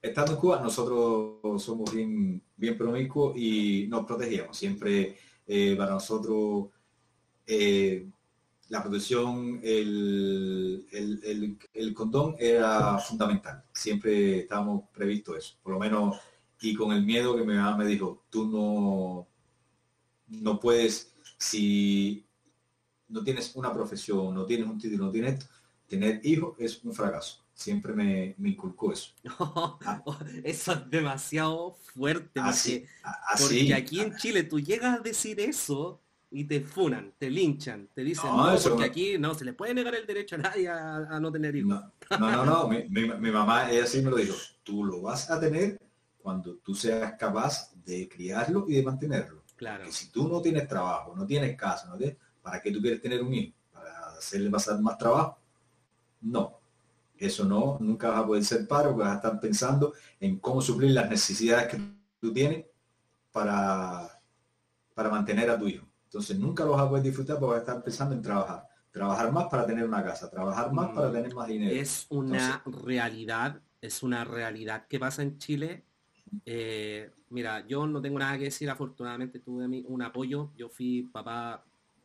estando 0.00 0.32
en 0.32 0.38
Cuba, 0.38 0.60
nosotros 0.60 1.62
somos 1.62 1.92
bien, 1.94 2.42
bien 2.56 2.76
promiscuos 2.76 3.36
y 3.36 3.86
nos 3.88 4.04
protegíamos. 4.06 4.56
Siempre 4.56 5.16
eh, 5.46 5.74
para 5.76 5.92
nosotros 5.92 6.68
la 8.68 8.82
protección, 8.82 9.60
el, 9.62 10.86
el, 10.92 11.20
el- 11.24 11.58
el 11.74 11.94
condón 11.94 12.34
era 12.38 12.98
fundamental. 12.98 13.64
Siempre 13.72 14.40
estábamos 14.40 14.84
previsto 14.92 15.36
eso. 15.36 15.56
Por 15.62 15.74
lo 15.74 15.78
menos, 15.78 16.16
y 16.60 16.74
con 16.74 16.92
el 16.92 17.02
miedo 17.04 17.36
que 17.36 17.44
mi 17.44 17.54
mamá 17.54 17.76
me 17.76 17.86
dijo, 17.86 18.24
tú 18.30 18.46
no, 18.46 19.28
no 20.28 20.58
puedes, 20.60 21.14
si 21.38 22.24
no 23.08 23.22
tienes 23.24 23.54
una 23.56 23.72
profesión, 23.72 24.34
no 24.34 24.46
tienes 24.46 24.66
un 24.68 24.78
título, 24.78 25.06
no 25.06 25.12
tienes 25.12 25.34
esto, 25.34 25.46
tener 25.92 26.20
hijos 26.24 26.54
es 26.58 26.82
un 26.84 26.94
fracaso. 26.94 27.38
Siempre 27.54 27.92
me, 27.92 28.34
me 28.38 28.48
inculcó 28.50 28.92
eso. 28.92 29.12
Eso 30.44 30.72
es 30.72 30.90
demasiado 30.90 31.74
fuerte. 31.94 32.40
Así, 32.40 32.78
Porque, 32.80 32.88
a- 33.04 33.16
porque 33.38 33.60
así. 33.60 33.72
aquí 33.72 34.00
en 34.00 34.16
Chile 34.16 34.42
tú 34.44 34.58
llegas 34.58 34.98
a 34.98 35.02
decir 35.02 35.38
eso 35.40 36.00
y 36.30 36.44
te 36.44 36.62
funan, 36.62 37.12
te 37.18 37.28
linchan, 37.28 37.88
te 37.94 38.02
dicen, 38.02 38.30
No, 38.30 38.46
no, 38.46 38.54
eso 38.54 38.70
porque 38.70 38.86
aquí 38.86 39.18
no 39.18 39.34
se 39.34 39.44
le 39.44 39.52
puede 39.52 39.74
negar 39.74 39.94
el 39.94 40.06
derecho 40.06 40.36
a 40.36 40.38
nadie 40.38 40.66
a, 40.68 40.96
a 40.96 41.20
no 41.20 41.30
tener 41.30 41.54
hijos. 41.54 41.68
No, 41.68 42.18
no, 42.18 42.30
no, 42.36 42.44
no. 42.46 42.68
Mi, 42.68 42.88
mi- 42.88 43.14
mi 43.18 43.30
mamá, 43.30 43.70
ella 43.70 43.86
sí 43.86 44.00
me 44.00 44.10
lo 44.10 44.16
dijo. 44.16 44.34
Tú 44.62 44.82
lo 44.84 45.02
vas 45.02 45.30
a 45.30 45.38
tener 45.38 45.78
cuando 46.22 46.54
tú 46.56 46.74
seas 46.74 47.12
capaz 47.18 47.70
de 47.84 48.08
criarlo 48.08 48.64
y 48.66 48.74
de 48.76 48.82
mantenerlo. 48.82 49.42
Claro. 49.56 49.84
Que 49.84 49.92
si 49.92 50.10
tú 50.10 50.26
no 50.28 50.40
tienes 50.40 50.66
trabajo, 50.66 51.14
no 51.14 51.26
tienes 51.26 51.54
casa, 51.56 51.86
no 51.88 51.96
tienes- 51.98 52.16
¿para 52.40 52.60
qué 52.62 52.70
tú 52.72 52.80
quieres 52.80 53.00
tener 53.02 53.22
un 53.22 53.32
hijo? 53.34 53.54
¿Para 53.72 54.16
hacerle 54.16 54.48
pasar 54.50 54.80
más 54.80 54.96
trabajo? 54.96 55.38
No. 56.22 56.58
Eso 57.18 57.44
no, 57.44 57.76
nunca 57.80 58.08
vas 58.10 58.20
a 58.20 58.26
poder 58.26 58.44
ser 58.44 58.66
porque 58.66 58.92
vas 58.94 59.12
a 59.12 59.16
estar 59.16 59.38
pensando 59.40 59.92
en 60.18 60.38
cómo 60.40 60.60
suplir 60.60 60.90
las 60.90 61.08
necesidades 61.08 61.68
que 61.68 61.80
tú 62.20 62.32
tienes 62.32 62.64
para, 63.30 64.20
para 64.94 65.08
mantener 65.08 65.50
a 65.50 65.58
tu 65.58 65.68
hijo. 65.68 65.86
Entonces 66.04 66.38
nunca 66.38 66.64
lo 66.64 66.72
vas 66.72 66.82
a 66.82 66.88
poder 66.88 67.04
disfrutar 67.04 67.38
porque 67.38 67.52
vas 67.52 67.60
a 67.60 67.70
estar 67.70 67.84
pensando 67.84 68.14
en 68.14 68.22
trabajar. 68.22 68.66
Trabajar 68.90 69.32
más 69.32 69.46
para 69.48 69.64
tener 69.66 69.84
una 69.84 70.02
casa, 70.04 70.28
trabajar 70.28 70.72
más 70.72 70.90
Mm. 70.90 70.94
para 70.94 71.12
tener 71.12 71.34
más 71.34 71.48
dinero. 71.48 71.74
Es 71.74 72.06
una 72.10 72.62
realidad, 72.66 73.60
es 73.80 74.02
una 74.02 74.24
realidad 74.24 74.86
que 74.88 74.98
pasa 74.98 75.22
en 75.22 75.38
Chile. 75.38 75.84
Eh, 76.44 77.10
mira, 77.30 77.66
yo 77.66 77.86
no 77.86 78.02
tengo 78.02 78.18
nada 78.18 78.36
que 78.36 78.44
decir, 78.44 78.68
afortunadamente 78.68 79.38
tuve 79.38 79.64
un 79.86 80.02
apoyo. 80.02 80.50
Yo 80.56 80.68
fui 80.68 81.04
papá 81.04 81.64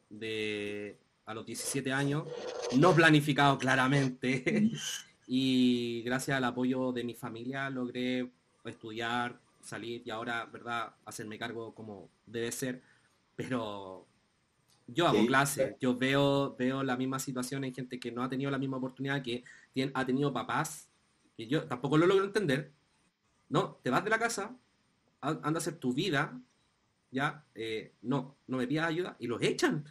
de 0.10 0.98
a 1.28 1.34
los 1.34 1.46
17 1.46 1.92
años, 1.92 2.24
no 2.78 2.96
planificado 2.96 3.58
claramente. 3.58 4.72
y 5.28 6.02
gracias 6.04 6.38
al 6.38 6.46
apoyo 6.46 6.92
de 6.94 7.04
mi 7.04 7.14
familia 7.14 7.70
logré 7.70 8.32
estudiar, 8.64 9.40
salir 9.62 10.02
y 10.06 10.10
ahora, 10.10 10.46
¿verdad?, 10.46 10.94
hacerme 11.06 11.38
cargo 11.38 11.76
como 11.76 12.10
debe 12.26 12.52
ser. 12.52 12.82
Pero 13.36 14.08
yo 14.88 15.06
hago 15.08 15.20
Sí. 15.20 15.28
clases, 15.28 15.76
yo 15.82 15.98
veo, 15.98 16.56
veo 16.58 16.82
la 16.82 16.96
misma 16.96 17.20
situación 17.20 17.66
en 17.66 17.74
gente 17.74 18.00
que 18.00 18.12
no 18.12 18.24
ha 18.24 18.30
tenido 18.30 18.50
la 18.50 18.58
misma 18.58 18.78
oportunidad, 18.78 19.22
que 19.22 19.44
tien- 19.76 19.92
ha 19.94 20.06
tenido 20.06 20.32
papás, 20.32 20.88
que 21.36 21.46
yo 21.46 21.66
tampoco 21.66 21.98
lo 21.98 22.08
logro 22.08 22.24
entender. 22.24 22.72
No, 23.50 23.80
te 23.84 23.90
vas 23.90 24.04
de 24.04 24.10
la 24.10 24.18
casa, 24.20 24.56
anda 25.20 25.50
a 25.50 25.58
hacer 25.58 25.76
tu 25.78 25.94
vida, 25.94 26.40
ya, 27.12 27.44
eh, 27.54 27.94
no, 28.02 28.38
no 28.48 28.58
me 28.58 28.68
pidas 28.68 28.88
ayuda 28.88 29.18
y 29.20 29.28
los 29.28 29.42
echan. 29.42 29.84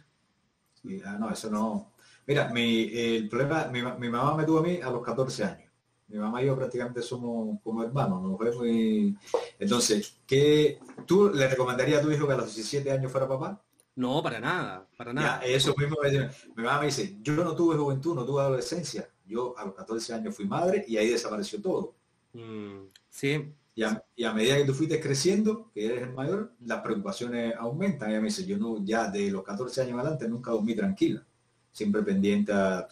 Ah, 1.05 1.17
no, 1.19 1.29
eso 1.29 1.49
no. 1.49 1.91
Mira, 2.25 2.49
mi, 2.49 2.89
el 2.93 3.29
problema, 3.29 3.65
mi, 3.67 3.81
mi 3.81 4.09
mamá 4.09 4.35
me 4.35 4.43
tuvo 4.43 4.59
a 4.59 4.63
mí 4.63 4.79
a 4.81 4.89
los 4.89 5.01
14 5.03 5.43
años. 5.43 5.71
Mi 6.09 6.17
mamá 6.17 6.41
y 6.41 6.45
yo 6.45 6.55
prácticamente 6.55 7.01
somos 7.01 7.59
como 7.61 7.83
hermanos, 7.83 8.21
nos 8.21 8.37
vemos 8.37 8.65
y... 8.65 9.15
Entonces, 9.59 10.19
¿qué, 10.25 10.79
¿tú 11.05 11.29
le 11.33 11.47
recomendarías 11.49 11.99
a 11.99 12.03
tu 12.03 12.11
hijo 12.11 12.25
que 12.25 12.33
a 12.33 12.37
los 12.37 12.55
17 12.55 12.89
años 12.91 13.11
fuera 13.11 13.27
papá? 13.27 13.61
No, 13.95 14.21
para 14.23 14.39
nada, 14.39 14.87
para 14.97 15.11
Ya, 15.11 15.15
nada. 15.15 15.41
eso 15.43 15.73
mismo 15.77 15.97
mi 16.55 16.63
mamá 16.63 16.79
me 16.79 16.85
dice, 16.85 17.17
yo 17.21 17.33
no 17.33 17.55
tuve 17.55 17.75
juventud, 17.75 18.15
no 18.15 18.25
tuve 18.25 18.41
adolescencia. 18.41 19.09
Yo 19.25 19.57
a 19.57 19.65
los 19.65 19.73
14 19.73 20.13
años 20.13 20.35
fui 20.35 20.45
madre 20.45 20.85
y 20.87 20.95
ahí 20.97 21.09
desapareció 21.09 21.61
todo. 21.61 21.95
Mm, 22.33 22.85
sí, 23.09 23.53
Y 23.77 23.83
a, 24.23 24.33
medida 24.33 24.57
que 24.57 24.65
tú 24.65 24.73
fuiste 24.73 24.99
creciendo, 24.99 25.69
que 25.71 25.85
eres 25.85 26.01
el 26.01 26.11
mayor, 26.11 26.51
las 26.65 26.81
preocupaciones 26.81 27.53
aumentan. 27.55 28.09
Ella 28.09 28.19
me 28.19 28.29
dice, 28.29 28.43
yo 28.43 28.57
no, 28.57 28.83
ya 28.83 29.07
de 29.07 29.29
los 29.29 29.43
14 29.43 29.81
años 29.83 29.99
adelante 29.99 30.27
nunca 30.27 30.49
dormí 30.49 30.75
tranquila. 30.75 31.23
Siempre 31.69 32.01
pendiente 32.01 32.51
a, 32.51 32.87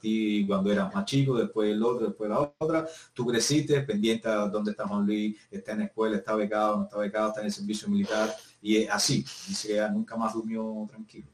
ti 0.00 0.46
cuando 0.46 0.72
eras 0.72 0.94
más 0.94 1.04
chico, 1.04 1.36
después 1.36 1.70
el 1.70 1.82
otro, 1.82 2.06
después 2.06 2.30
la 2.30 2.54
otra. 2.58 2.88
Tú 3.12 3.26
creciste 3.26 3.82
pendiente 3.82 4.28
a 4.28 4.46
dónde 4.46 4.70
está 4.70 4.88
Juan 4.88 5.04
Luis, 5.04 5.36
está 5.50 5.72
en 5.72 5.80
la 5.80 5.84
escuela, 5.84 6.16
está 6.16 6.34
becado, 6.34 6.78
no 6.78 6.84
está 6.84 6.96
becado, 6.96 7.28
está 7.28 7.40
en 7.40 7.46
el 7.46 7.52
servicio 7.52 7.86
militar. 7.90 8.34
Y 8.62 8.78
es 8.78 8.90
así. 8.90 9.18
Dice 9.46 9.68
que 9.68 9.88
nunca 9.90 10.16
más 10.16 10.32
durmió 10.32 10.86
tranquilo. 10.88 11.28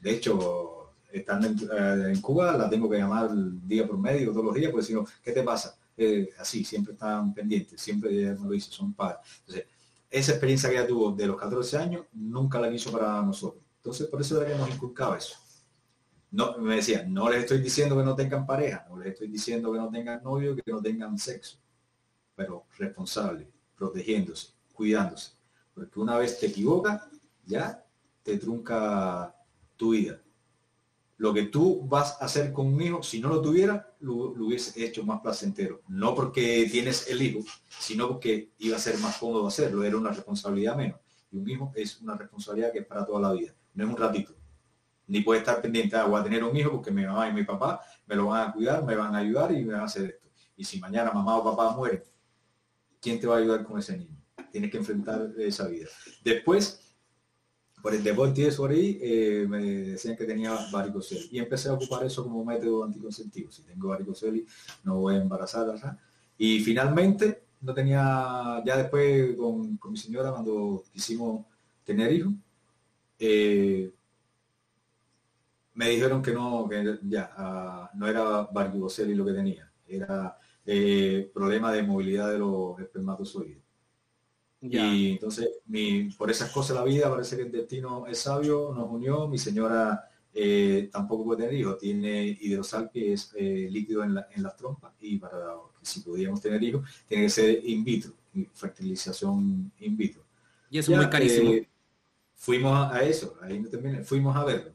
De 0.00 0.12
hecho, 0.12 0.94
estando 1.12 1.46
en, 1.46 1.58
eh, 1.58 2.12
en 2.14 2.22
Cuba, 2.22 2.56
la 2.56 2.70
tengo 2.70 2.88
que 2.88 2.96
llamar 2.96 3.28
día 3.34 3.86
por 3.86 3.98
medio, 3.98 4.30
todos 4.30 4.46
los 4.46 4.54
días, 4.54 4.70
porque 4.70 4.86
si 4.86 4.94
no, 4.94 5.04
¿qué 5.22 5.32
te 5.32 5.42
pasa? 5.42 5.77
Así, 6.38 6.64
siempre 6.64 6.92
están 6.94 7.34
pendientes, 7.34 7.80
siempre 7.80 8.10
me 8.10 8.44
lo 8.44 8.50
dice, 8.50 8.70
son 8.70 8.94
padres. 8.94 9.18
Entonces, 9.40 9.66
esa 10.10 10.32
experiencia 10.32 10.70
que 10.70 10.76
ella 10.76 10.86
tuvo 10.86 11.12
de 11.12 11.26
los 11.26 11.36
14 11.36 11.76
años, 11.76 12.06
nunca 12.12 12.60
la 12.60 12.70
quiso 12.70 12.90
para 12.90 13.20
nosotros. 13.22 13.62
Entonces, 13.76 14.06
por 14.06 14.20
eso 14.20 14.44
que 14.44 14.54
nos 14.54 14.70
inculcaba 14.70 15.18
eso. 15.18 15.36
No, 16.30 16.58
me 16.58 16.76
decía, 16.76 17.04
no 17.06 17.30
les 17.30 17.40
estoy 17.40 17.58
diciendo 17.58 17.96
que 17.96 18.04
no 18.04 18.14
tengan 18.14 18.46
pareja, 18.46 18.86
no 18.88 18.98
les 18.98 19.12
estoy 19.12 19.28
diciendo 19.28 19.72
que 19.72 19.78
no 19.78 19.90
tengan 19.90 20.22
novio, 20.22 20.54
que 20.54 20.70
no 20.70 20.80
tengan 20.82 21.18
sexo, 21.18 21.58
pero 22.34 22.66
responsable, 22.76 23.50
protegiéndose, 23.74 24.48
cuidándose. 24.74 25.32
Porque 25.72 25.98
una 25.98 26.18
vez 26.18 26.38
te 26.38 26.46
equivocas, 26.46 27.08
ya 27.46 27.82
te 28.22 28.36
trunca 28.36 29.34
tu 29.76 29.90
vida. 29.90 30.20
Lo 31.18 31.34
que 31.34 31.42
tú 31.42 31.86
vas 31.86 32.16
a 32.20 32.26
hacer 32.26 32.52
con 32.52 32.66
un 32.68 32.80
hijo, 32.80 33.02
si 33.02 33.20
no 33.20 33.28
lo 33.28 33.42
tuviera, 33.42 33.92
lo, 34.00 34.34
lo 34.34 34.46
hubiese 34.46 34.84
hecho 34.84 35.04
más 35.04 35.20
placentero. 35.20 35.82
No 35.88 36.14
porque 36.14 36.68
tienes 36.70 37.08
el 37.08 37.20
hijo, 37.20 37.40
sino 37.68 38.08
porque 38.08 38.52
iba 38.58 38.76
a 38.76 38.80
ser 38.80 38.98
más 38.98 39.18
cómodo 39.18 39.46
hacerlo, 39.46 39.82
era 39.82 39.96
una 39.96 40.10
responsabilidad 40.10 40.76
menos. 40.76 41.00
Y 41.30 41.36
un 41.36 41.48
hijo 41.48 41.72
es 41.74 42.00
una 42.00 42.16
responsabilidad 42.16 42.72
que 42.72 42.80
es 42.80 42.86
para 42.86 43.04
toda 43.04 43.20
la 43.20 43.32
vida, 43.32 43.52
no 43.74 43.84
es 43.84 43.90
un 43.90 43.96
ratito. 43.96 44.34
Ni 45.08 45.22
puede 45.22 45.40
estar 45.40 45.60
pendiente, 45.60 45.96
ah, 45.96 46.04
voy 46.04 46.20
a 46.20 46.24
tener 46.24 46.44
un 46.44 46.56
hijo 46.56 46.70
porque 46.70 46.90
mi 46.90 47.04
mamá 47.04 47.28
y 47.28 47.32
mi 47.32 47.44
papá 47.44 47.80
me 48.06 48.14
lo 48.14 48.26
van 48.26 48.48
a 48.48 48.52
cuidar, 48.52 48.84
me 48.84 48.94
van 48.94 49.14
a 49.14 49.18
ayudar 49.18 49.52
y 49.52 49.64
me 49.64 49.72
van 49.72 49.82
a 49.82 49.86
hacer 49.86 50.04
esto. 50.04 50.28
Y 50.56 50.64
si 50.64 50.78
mañana 50.78 51.12
mamá 51.12 51.36
o 51.36 51.44
papá 51.44 51.74
muere, 51.74 52.04
¿quién 53.00 53.18
te 53.18 53.26
va 53.26 53.36
a 53.36 53.38
ayudar 53.38 53.64
con 53.64 53.78
ese 53.78 53.96
niño? 53.96 54.16
Tienes 54.50 54.70
que 54.70 54.76
enfrentar 54.76 55.30
esa 55.38 55.66
vida. 55.66 55.88
Después, 56.22 56.87
por 57.88 57.94
el 57.94 58.04
deporte 58.04 58.42
y 58.42 58.44
eso 58.44 58.64
por 58.64 58.70
ahí, 58.70 58.98
eh, 59.00 59.46
me 59.48 59.62
decían 59.64 60.14
que 60.14 60.26
tenía 60.26 60.54
varicocele. 60.70 61.22
Y 61.30 61.38
empecé 61.38 61.70
a 61.70 61.72
ocupar 61.72 62.04
eso 62.04 62.22
como 62.22 62.44
método 62.44 62.84
anticonceptivo. 62.84 63.50
Si 63.50 63.62
tengo 63.62 63.88
varicocele, 63.88 64.44
no 64.84 64.98
voy 64.98 65.14
a 65.14 65.22
embarazar. 65.22 65.98
Y 66.36 66.60
finalmente, 66.60 67.44
no 67.62 67.72
tenía, 67.72 68.62
ya 68.62 68.76
después 68.76 69.34
con, 69.36 69.78
con 69.78 69.92
mi 69.92 69.96
señora, 69.96 70.32
cuando 70.32 70.84
quisimos 70.92 71.46
tener 71.82 72.12
hijos, 72.12 72.34
eh, 73.18 73.90
me 75.72 75.88
dijeron 75.88 76.20
que 76.20 76.32
no, 76.32 76.68
que 76.68 76.98
ya, 77.04 77.32
ah, 77.38 77.90
no 77.94 78.06
era 78.06 78.42
varicocele 78.52 79.14
lo 79.14 79.24
que 79.24 79.32
tenía, 79.32 79.72
era 79.86 80.36
eh, 80.66 81.30
problema 81.32 81.72
de 81.72 81.82
movilidad 81.84 82.30
de 82.32 82.38
los 82.38 82.78
espermatozoides. 82.80 83.67
Y 84.60 85.12
entonces, 85.12 85.48
mi, 85.66 86.04
por 86.10 86.30
esas 86.30 86.50
cosas 86.50 86.76
la 86.76 86.84
vida, 86.84 87.08
parece 87.10 87.36
que 87.36 87.42
el 87.42 87.52
destino 87.52 88.06
es 88.08 88.18
sabio, 88.18 88.72
nos 88.74 88.90
unió, 88.90 89.28
mi 89.28 89.38
señora 89.38 90.04
eh, 90.34 90.88
tampoco 90.92 91.24
puede 91.24 91.42
tener 91.44 91.54
hijos, 91.60 91.78
tiene 91.78 92.36
hidrosal 92.40 92.90
que 92.90 93.12
es 93.12 93.32
eh, 93.36 93.68
líquido 93.70 94.02
en, 94.04 94.14
la- 94.14 94.28
en 94.34 94.42
las 94.42 94.56
trompas 94.56 94.92
y 95.00 95.16
para 95.18 95.38
que 95.78 95.86
si 95.86 96.00
pudiéramos 96.00 96.40
tener 96.40 96.62
hijos, 96.62 96.88
tiene 97.08 97.24
que 97.24 97.30
ser 97.30 97.60
in 97.64 97.84
vitro, 97.84 98.12
fertilización 98.52 99.72
in 99.80 99.96
vitro. 99.96 100.22
Y 100.70 100.78
eso 100.78 100.92
es 100.92 100.96
muy 100.98 101.10
carísimo. 101.10 101.50
eh, 101.52 101.68
fuimos 102.34 102.72
a, 102.72 102.94
a 102.96 103.02
eso, 103.04 103.36
ahí 103.42 103.58
no 103.60 103.68
terminé, 103.68 104.02
fuimos 104.02 104.36
a 104.36 104.44
verlo. 104.44 104.72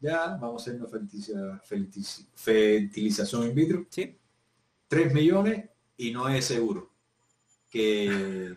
Ya 0.00 0.36
vamos 0.36 0.62
a 0.66 0.70
hacer 0.70 0.80
una 0.80 0.88
fertiliza- 0.90 1.60
fertiliz- 1.62 2.26
fertilización 2.34 3.46
in 3.48 3.54
vitro, 3.54 3.86
¿Sí? 3.90 4.16
3 4.88 5.12
millones 5.14 5.68
y 5.96 6.10
no 6.12 6.28
es 6.28 6.44
seguro. 6.44 6.87
Que, 7.70 8.54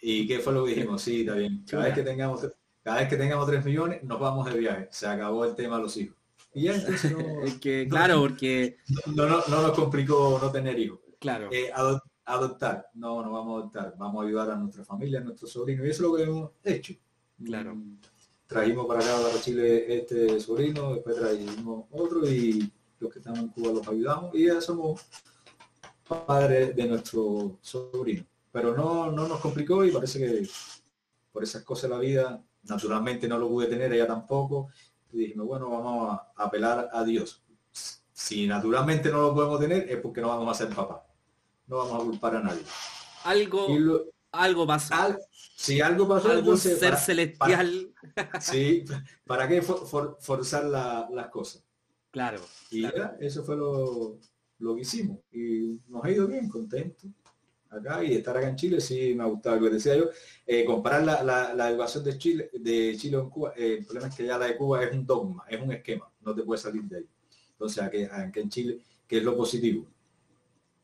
¿Y 0.00 0.26
qué 0.26 0.38
fue 0.40 0.52
lo 0.52 0.64
que 0.64 0.74
dijimos? 0.74 1.02
Sí, 1.02 1.20
está 1.20 1.34
bien. 1.34 1.64
Cada 1.68 1.84
vez 1.84 1.94
que 1.94 2.02
tengamos, 2.02 2.46
cada 2.82 2.98
vez 3.00 3.08
que 3.08 3.16
tengamos 3.16 3.46
3 3.46 3.64
millones, 3.64 4.02
nos 4.04 4.18
vamos 4.20 4.50
de 4.50 4.58
viaje. 4.58 4.88
Se 4.90 5.06
acabó 5.06 5.44
el 5.44 5.54
tema 5.54 5.76
de 5.76 5.82
los 5.82 5.96
hijos. 5.96 6.16
Y 6.54 6.62
ya 6.64 6.74
entonces 6.74 7.12
no, 7.12 7.18
Es 7.44 7.54
que, 7.58 7.84
no. 7.84 7.90
claro, 7.90 8.20
porque 8.20 8.78
no, 9.14 9.26
no- 9.26 9.42
no 9.48 9.62
nos 9.62 9.72
complicó 9.72 10.38
no 10.40 10.50
tener 10.50 10.78
hijos. 10.78 11.00
Claro. 11.18 11.48
Eh, 11.52 11.70
adoptar. 12.24 12.88
No, 12.94 13.22
no 13.22 13.32
vamos 13.32 13.54
a 13.56 13.60
adoptar. 13.62 13.94
Vamos 13.98 14.22
a 14.24 14.26
ayudar 14.28 14.50
a 14.50 14.56
nuestra 14.56 14.84
familia, 14.84 15.20
a 15.20 15.24
nuestros 15.24 15.50
sobrinos. 15.52 15.86
Y 15.86 15.90
eso 15.90 16.04
es 16.04 16.10
lo 16.10 16.16
que 16.16 16.22
hemos 16.22 16.50
hecho. 16.64 16.94
Claro. 17.44 17.74
Mm, 17.74 17.98
trajimos 18.46 18.86
para 18.86 19.00
acá, 19.00 19.16
para 19.22 19.40
Chile, 19.42 19.94
este 19.96 20.40
sobrino, 20.40 20.94
después 20.94 21.16
trajimos 21.16 21.84
otro 21.90 22.26
y 22.28 22.70
los 23.00 23.12
que 23.12 23.18
estamos 23.18 23.40
en 23.40 23.48
Cuba 23.48 23.72
los 23.72 23.88
ayudamos 23.88 24.34
y 24.34 24.46
ya 24.46 24.60
somos 24.60 25.02
padres 26.06 26.74
de 26.74 26.86
nuestro 26.86 27.58
sobrino. 27.60 28.24
Pero 28.52 28.74
no, 28.74 29.10
no 29.10 29.28
nos 29.28 29.40
complicó 29.40 29.84
y 29.84 29.90
parece 29.90 30.18
que 30.18 30.48
por 31.32 31.42
esas 31.42 31.62
cosas 31.62 31.90
de 31.90 31.96
la 31.96 32.00
vida, 32.00 32.42
naturalmente 32.62 33.28
no 33.28 33.38
lo 33.38 33.48
pude 33.48 33.66
tener, 33.66 33.92
ella 33.92 34.06
tampoco. 34.06 34.68
Y 35.12 35.18
dijimos, 35.18 35.46
bueno, 35.46 35.70
vamos 35.70 36.18
a 36.36 36.44
apelar 36.44 36.88
a 36.92 37.04
Dios. 37.04 37.42
Si 38.12 38.46
naturalmente 38.46 39.10
no 39.10 39.20
lo 39.20 39.34
podemos 39.34 39.60
tener 39.60 39.90
es 39.90 39.98
porque 39.98 40.20
no 40.20 40.28
vamos 40.28 40.50
a 40.50 40.64
ser 40.64 40.74
papá. 40.74 41.06
No 41.66 41.78
vamos 41.78 42.00
a 42.00 42.04
culpar 42.04 42.36
a 42.36 42.40
nadie. 42.40 42.62
Algo, 43.24 43.66
algo 44.32 44.66
pasó. 44.66 44.94
si 45.56 45.80
algo 45.80 46.08
pasó, 46.08 46.30
algún 46.30 46.56
ser 46.56 46.96
celestial. 46.96 47.92
sí, 48.40 48.84
¿para 49.26 49.46
qué 49.48 49.60
forzar 49.60 50.64
las 50.64 51.28
cosas? 51.28 51.62
Claro. 52.10 52.40
Y 52.70 52.86
eso 53.20 53.44
fue 53.44 53.56
lo, 53.56 54.18
lo 54.58 54.74
que 54.74 54.82
hicimos. 54.82 55.18
Y 55.32 55.80
nos 55.88 56.04
ha 56.04 56.10
ido 56.10 56.26
bien, 56.26 56.48
contentos 56.48 57.10
acá 57.76 58.02
y 58.02 58.14
estar 58.14 58.36
acá 58.36 58.48
en 58.48 58.56
Chile 58.56 58.80
sí 58.80 59.14
me 59.14 59.24
ha 59.24 59.26
gustado. 59.26 59.56
Lo 59.56 59.66
que 59.66 59.74
decía 59.74 59.96
yo, 59.96 60.10
eh, 60.46 60.64
comparar 60.64 61.04
la, 61.04 61.52
la, 61.54 61.70
educación 61.70 62.04
de 62.04 62.18
Chile, 62.18 62.50
de 62.52 62.96
Chile 62.96 63.18
en 63.18 63.30
Cuba, 63.30 63.52
eh, 63.56 63.76
el 63.78 63.84
problema 63.84 64.08
es 64.08 64.14
que 64.14 64.24
ya 64.24 64.38
la 64.38 64.46
de 64.46 64.56
Cuba 64.56 64.84
es 64.84 64.92
un 64.92 65.06
dogma, 65.06 65.44
es 65.48 65.60
un 65.60 65.72
esquema, 65.72 66.10
no 66.20 66.34
te 66.34 66.42
puedes 66.42 66.62
salir 66.62 66.82
de 66.82 66.98
ahí. 66.98 67.08
Entonces, 67.52 67.82
aquí, 67.82 68.04
aquí 68.04 68.40
en 68.40 68.48
Chile, 68.48 68.78
¿qué 69.06 69.18
es 69.18 69.24
lo 69.24 69.36
positivo? 69.36 69.86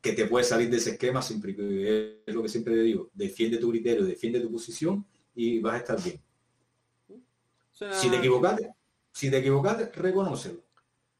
Que 0.00 0.12
te 0.12 0.26
puedes 0.26 0.48
salir 0.48 0.68
de 0.68 0.78
ese 0.78 0.90
esquema 0.90 1.22
siempre, 1.22 1.52
es 2.26 2.34
lo 2.34 2.42
que 2.42 2.48
siempre 2.48 2.74
digo, 2.76 3.10
defiende 3.14 3.58
tu 3.58 3.70
criterio, 3.70 4.04
defiende 4.04 4.40
tu 4.40 4.50
posición 4.50 5.04
y 5.34 5.60
vas 5.60 5.74
a 5.74 5.78
estar 5.78 6.02
bien. 6.02 6.20
Si 7.92 8.10
te 8.10 8.16
equivocaste, 8.16 8.70
si 9.12 9.30
te 9.30 9.38
equivocaste, 9.38 9.86
reconócelo. 9.92 10.62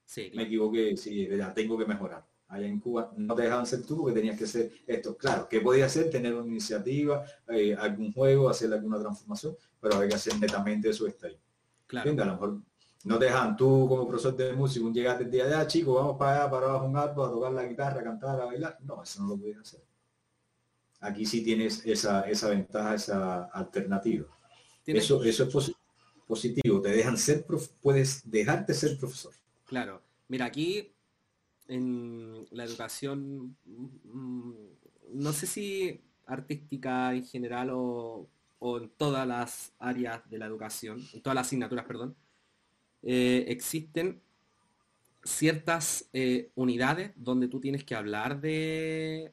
Sí, 0.05 0.31
Me 0.35 0.43
equivoqué, 0.43 0.97
sí, 0.97 1.27
ya 1.27 1.55
tengo 1.55 1.79
que 1.79 1.87
mejorar 1.87 2.32
allá 2.53 2.67
en 2.67 2.81
Cuba 2.81 3.11
no 3.17 3.35
te 3.35 3.43
dejaban 3.43 3.67
ser 3.67 3.83
tú 3.83 3.97
porque 3.97 4.15
tenías 4.15 4.39
que 4.39 4.47
ser 4.47 4.71
esto. 4.87 5.17
Claro, 5.17 5.49
¿qué 5.49 5.61
podía 5.61 5.87
hacer? 5.87 6.11
Tener 6.11 6.35
una 6.35 6.47
iniciativa, 6.47 7.25
eh, 7.49 7.75
algún 7.75 8.13
juego, 8.13 8.51
hacer 8.51 8.71
alguna 8.73 9.01
transformación, 9.01 9.57
pero 9.81 9.99
hay 9.99 10.09
que 10.11 10.17
hacer 10.17 10.39
netamente 10.39 10.91
eso 10.91 11.07
está 11.07 11.29
ahí. 11.29 11.39
Claro. 11.87 12.11
a 12.11 12.25
lo 12.25 12.33
mejor 12.33 12.61
no 13.05 13.19
te 13.19 13.27
dejan 13.27 13.57
tú 13.57 13.87
como 13.89 14.07
profesor 14.07 14.37
de 14.37 14.53
música, 14.53 14.85
un 14.85 14.95
llegaste 14.95 15.25
el 15.25 15.31
día 15.31 15.47
de 15.47 15.55
allá, 15.55 15.67
chico, 15.67 15.95
vamos 15.95 16.17
para 16.19 16.43
allá, 16.43 16.51
para 16.51 16.67
abajo 16.67 16.87
un 16.87 16.97
árbol, 16.97 17.29
a 17.29 17.33
tocar 17.33 17.53
la 17.53 17.65
guitarra, 17.65 18.01
a 18.01 18.05
cantar, 18.05 18.41
a 18.41 18.45
bailar. 18.45 18.79
No, 18.83 19.03
eso 19.03 19.23
no 19.23 19.29
lo 19.31 19.37
puedes 19.39 19.59
hacer. 19.59 19.81
Aquí 21.01 21.25
sí 21.25 21.43
tienes 21.43 21.85
esa, 21.87 22.23
esa 22.29 22.51
ventaja, 22.51 22.95
esa 22.95 23.45
alternativa. 23.45 24.27
Eso, 24.85 25.25
eso 25.25 25.45
es 25.45 25.73
positivo, 26.27 26.81
te 26.83 26.91
dejan 26.91 27.17
ser, 27.17 27.47
puedes 27.81 28.31
dejarte 28.31 28.75
ser 28.75 28.99
profesor. 28.99 29.33
Claro. 29.65 30.03
Mira, 30.29 30.47
aquí 30.47 30.95
en 31.69 32.47
la 32.51 32.65
educación, 32.65 33.57
mm, 33.65 34.53
no 35.15 35.33
sé 35.33 35.47
si 35.47 36.01
artística 36.27 37.15
en 37.15 37.25
general 37.25 37.71
o, 37.73 38.29
en 38.81 38.91
todas 38.91 39.27
las 39.27 39.73
áreas 39.79 40.29
de 40.31 40.39
la 40.39 40.47
educación, 40.47 41.01
en 41.13 41.23
todas 41.23 41.35
las 41.35 41.47
asignaturas, 41.47 41.85
perdón, 41.85 42.15
eh, 43.03 43.45
existen 43.49 44.23
ciertas 45.25 46.09
eh, 46.13 46.51
unidades 46.55 47.13
donde 47.17 47.49
tú 47.49 47.61
tienes 47.61 47.85
que 47.85 47.95
hablar 47.95 48.41
de, 48.41 49.33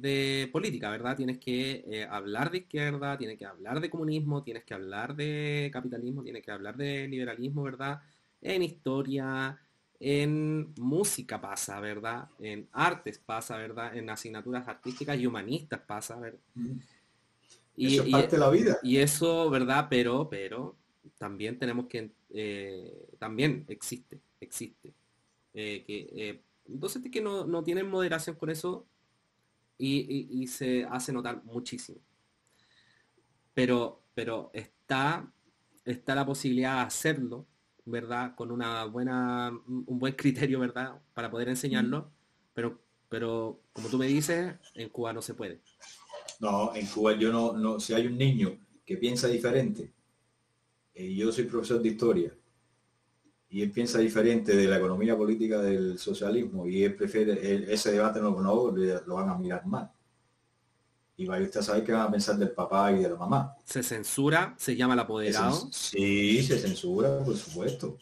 de 0.00 0.48
política, 0.52 0.90
¿verdad? 0.90 1.16
Tienes 1.16 1.38
que 1.38 1.84
eh, 1.88 2.06
hablar 2.08 2.50
de 2.50 2.58
izquierda, 2.58 3.16
tienes 3.16 3.38
que 3.38 3.46
hablar 3.46 3.80
de 3.80 3.90
comunismo, 3.90 4.42
tienes 4.42 4.64
que 4.64 4.74
hablar 4.74 5.16
de 5.16 5.70
capitalismo, 5.72 6.22
tienes 6.22 6.44
que 6.44 6.50
hablar 6.50 6.76
de 6.76 7.08
liberalismo, 7.08 7.62
¿verdad? 7.62 8.02
En 8.40 8.62
historia, 8.62 9.58
en 10.00 10.74
música 10.78 11.40
pasa, 11.40 11.80
¿verdad? 11.80 12.28
En 12.38 12.68
artes 12.72 13.18
pasa, 13.18 13.56
¿verdad? 13.56 13.96
En 13.96 14.10
asignaturas 14.10 14.68
artísticas 14.68 15.18
y 15.18 15.26
humanistas 15.26 15.80
pasa, 15.80 16.16
¿verdad? 16.16 16.40
Y, 17.76 17.94
eso 17.94 18.04
es 18.04 18.10
parte 18.10 18.36
de 18.36 18.38
la 18.38 18.50
vida. 18.50 18.78
Y 18.82 18.98
eso, 18.98 19.50
¿verdad? 19.50 19.86
Pero, 19.90 20.28
pero 20.30 20.76
también 21.18 21.58
tenemos 21.58 21.86
que, 21.86 22.10
eh, 22.30 23.08
también 23.18 23.64
existe, 23.68 24.20
existe. 24.40 24.92
Eh, 25.54 25.84
que, 25.86 26.08
eh, 26.12 26.42
entonces 26.68 27.02
que 27.10 27.20
no, 27.20 27.46
no, 27.46 27.62
tienen 27.62 27.88
moderación 27.88 28.36
con 28.36 28.50
eso 28.50 28.86
y, 29.78 30.28
y, 30.30 30.46
se 30.46 30.84
hace 30.84 31.12
notar 31.12 31.42
muchísimo. 31.44 31.98
Pero, 33.54 34.02
pero 34.14 34.50
está, 34.52 35.30
está 35.84 36.14
la 36.14 36.26
posibilidad 36.26 36.76
de 36.76 36.82
hacerlo 36.82 37.46
¿verdad? 37.86 38.34
Con 38.34 38.50
una 38.50 38.84
buena, 38.84 39.50
un 39.66 39.98
buen 39.98 40.12
criterio, 40.14 40.60
¿verdad? 40.60 41.00
Para 41.14 41.30
poder 41.30 41.48
enseñarlo, 41.48 42.10
pero, 42.52 42.78
pero 43.08 43.60
como 43.72 43.88
tú 43.88 43.96
me 43.96 44.06
dices, 44.06 44.54
en 44.74 44.88
Cuba 44.90 45.12
no 45.12 45.22
se 45.22 45.34
puede. 45.34 45.60
No, 46.40 46.74
en 46.74 46.86
Cuba 46.86 47.14
yo 47.14 47.32
no, 47.32 47.54
no 47.54 47.80
si 47.80 47.94
hay 47.94 48.06
un 48.06 48.18
niño 48.18 48.58
que 48.84 48.96
piensa 48.96 49.28
diferente, 49.28 49.90
y 50.94 51.16
yo 51.16 51.32
soy 51.32 51.44
profesor 51.44 51.80
de 51.80 51.88
historia, 51.88 52.32
y 53.48 53.62
él 53.62 53.70
piensa 53.70 53.98
diferente 53.98 54.56
de 54.56 54.66
la 54.66 54.78
economía 54.78 55.16
política 55.16 55.62
del 55.62 55.98
socialismo, 55.98 56.66
y 56.66 56.82
él 56.82 56.94
prefiere, 56.94 57.72
ese 57.72 57.92
debate 57.92 58.20
no, 58.20 58.30
no 58.42 58.72
lo 58.72 59.14
van 59.14 59.28
a 59.28 59.38
mirar 59.38 59.64
mal 59.66 59.90
y 61.16 61.26
vaya 61.26 61.44
usted 61.44 61.60
a 61.60 61.62
saber 61.62 61.84
qué 61.84 61.92
van 61.92 62.02
a 62.02 62.10
pensar 62.10 62.36
del 62.36 62.50
papá 62.50 62.92
y 62.92 63.02
de 63.02 63.08
la 63.08 63.16
mamá. 63.16 63.56
¿Se 63.64 63.82
censura? 63.82 64.54
¿Se 64.58 64.76
llama 64.76 64.94
el 64.94 65.00
apoderado? 65.00 65.68
Sí, 65.72 66.42
se 66.42 66.58
censura, 66.58 67.24
por 67.24 67.36
supuesto. 67.36 67.96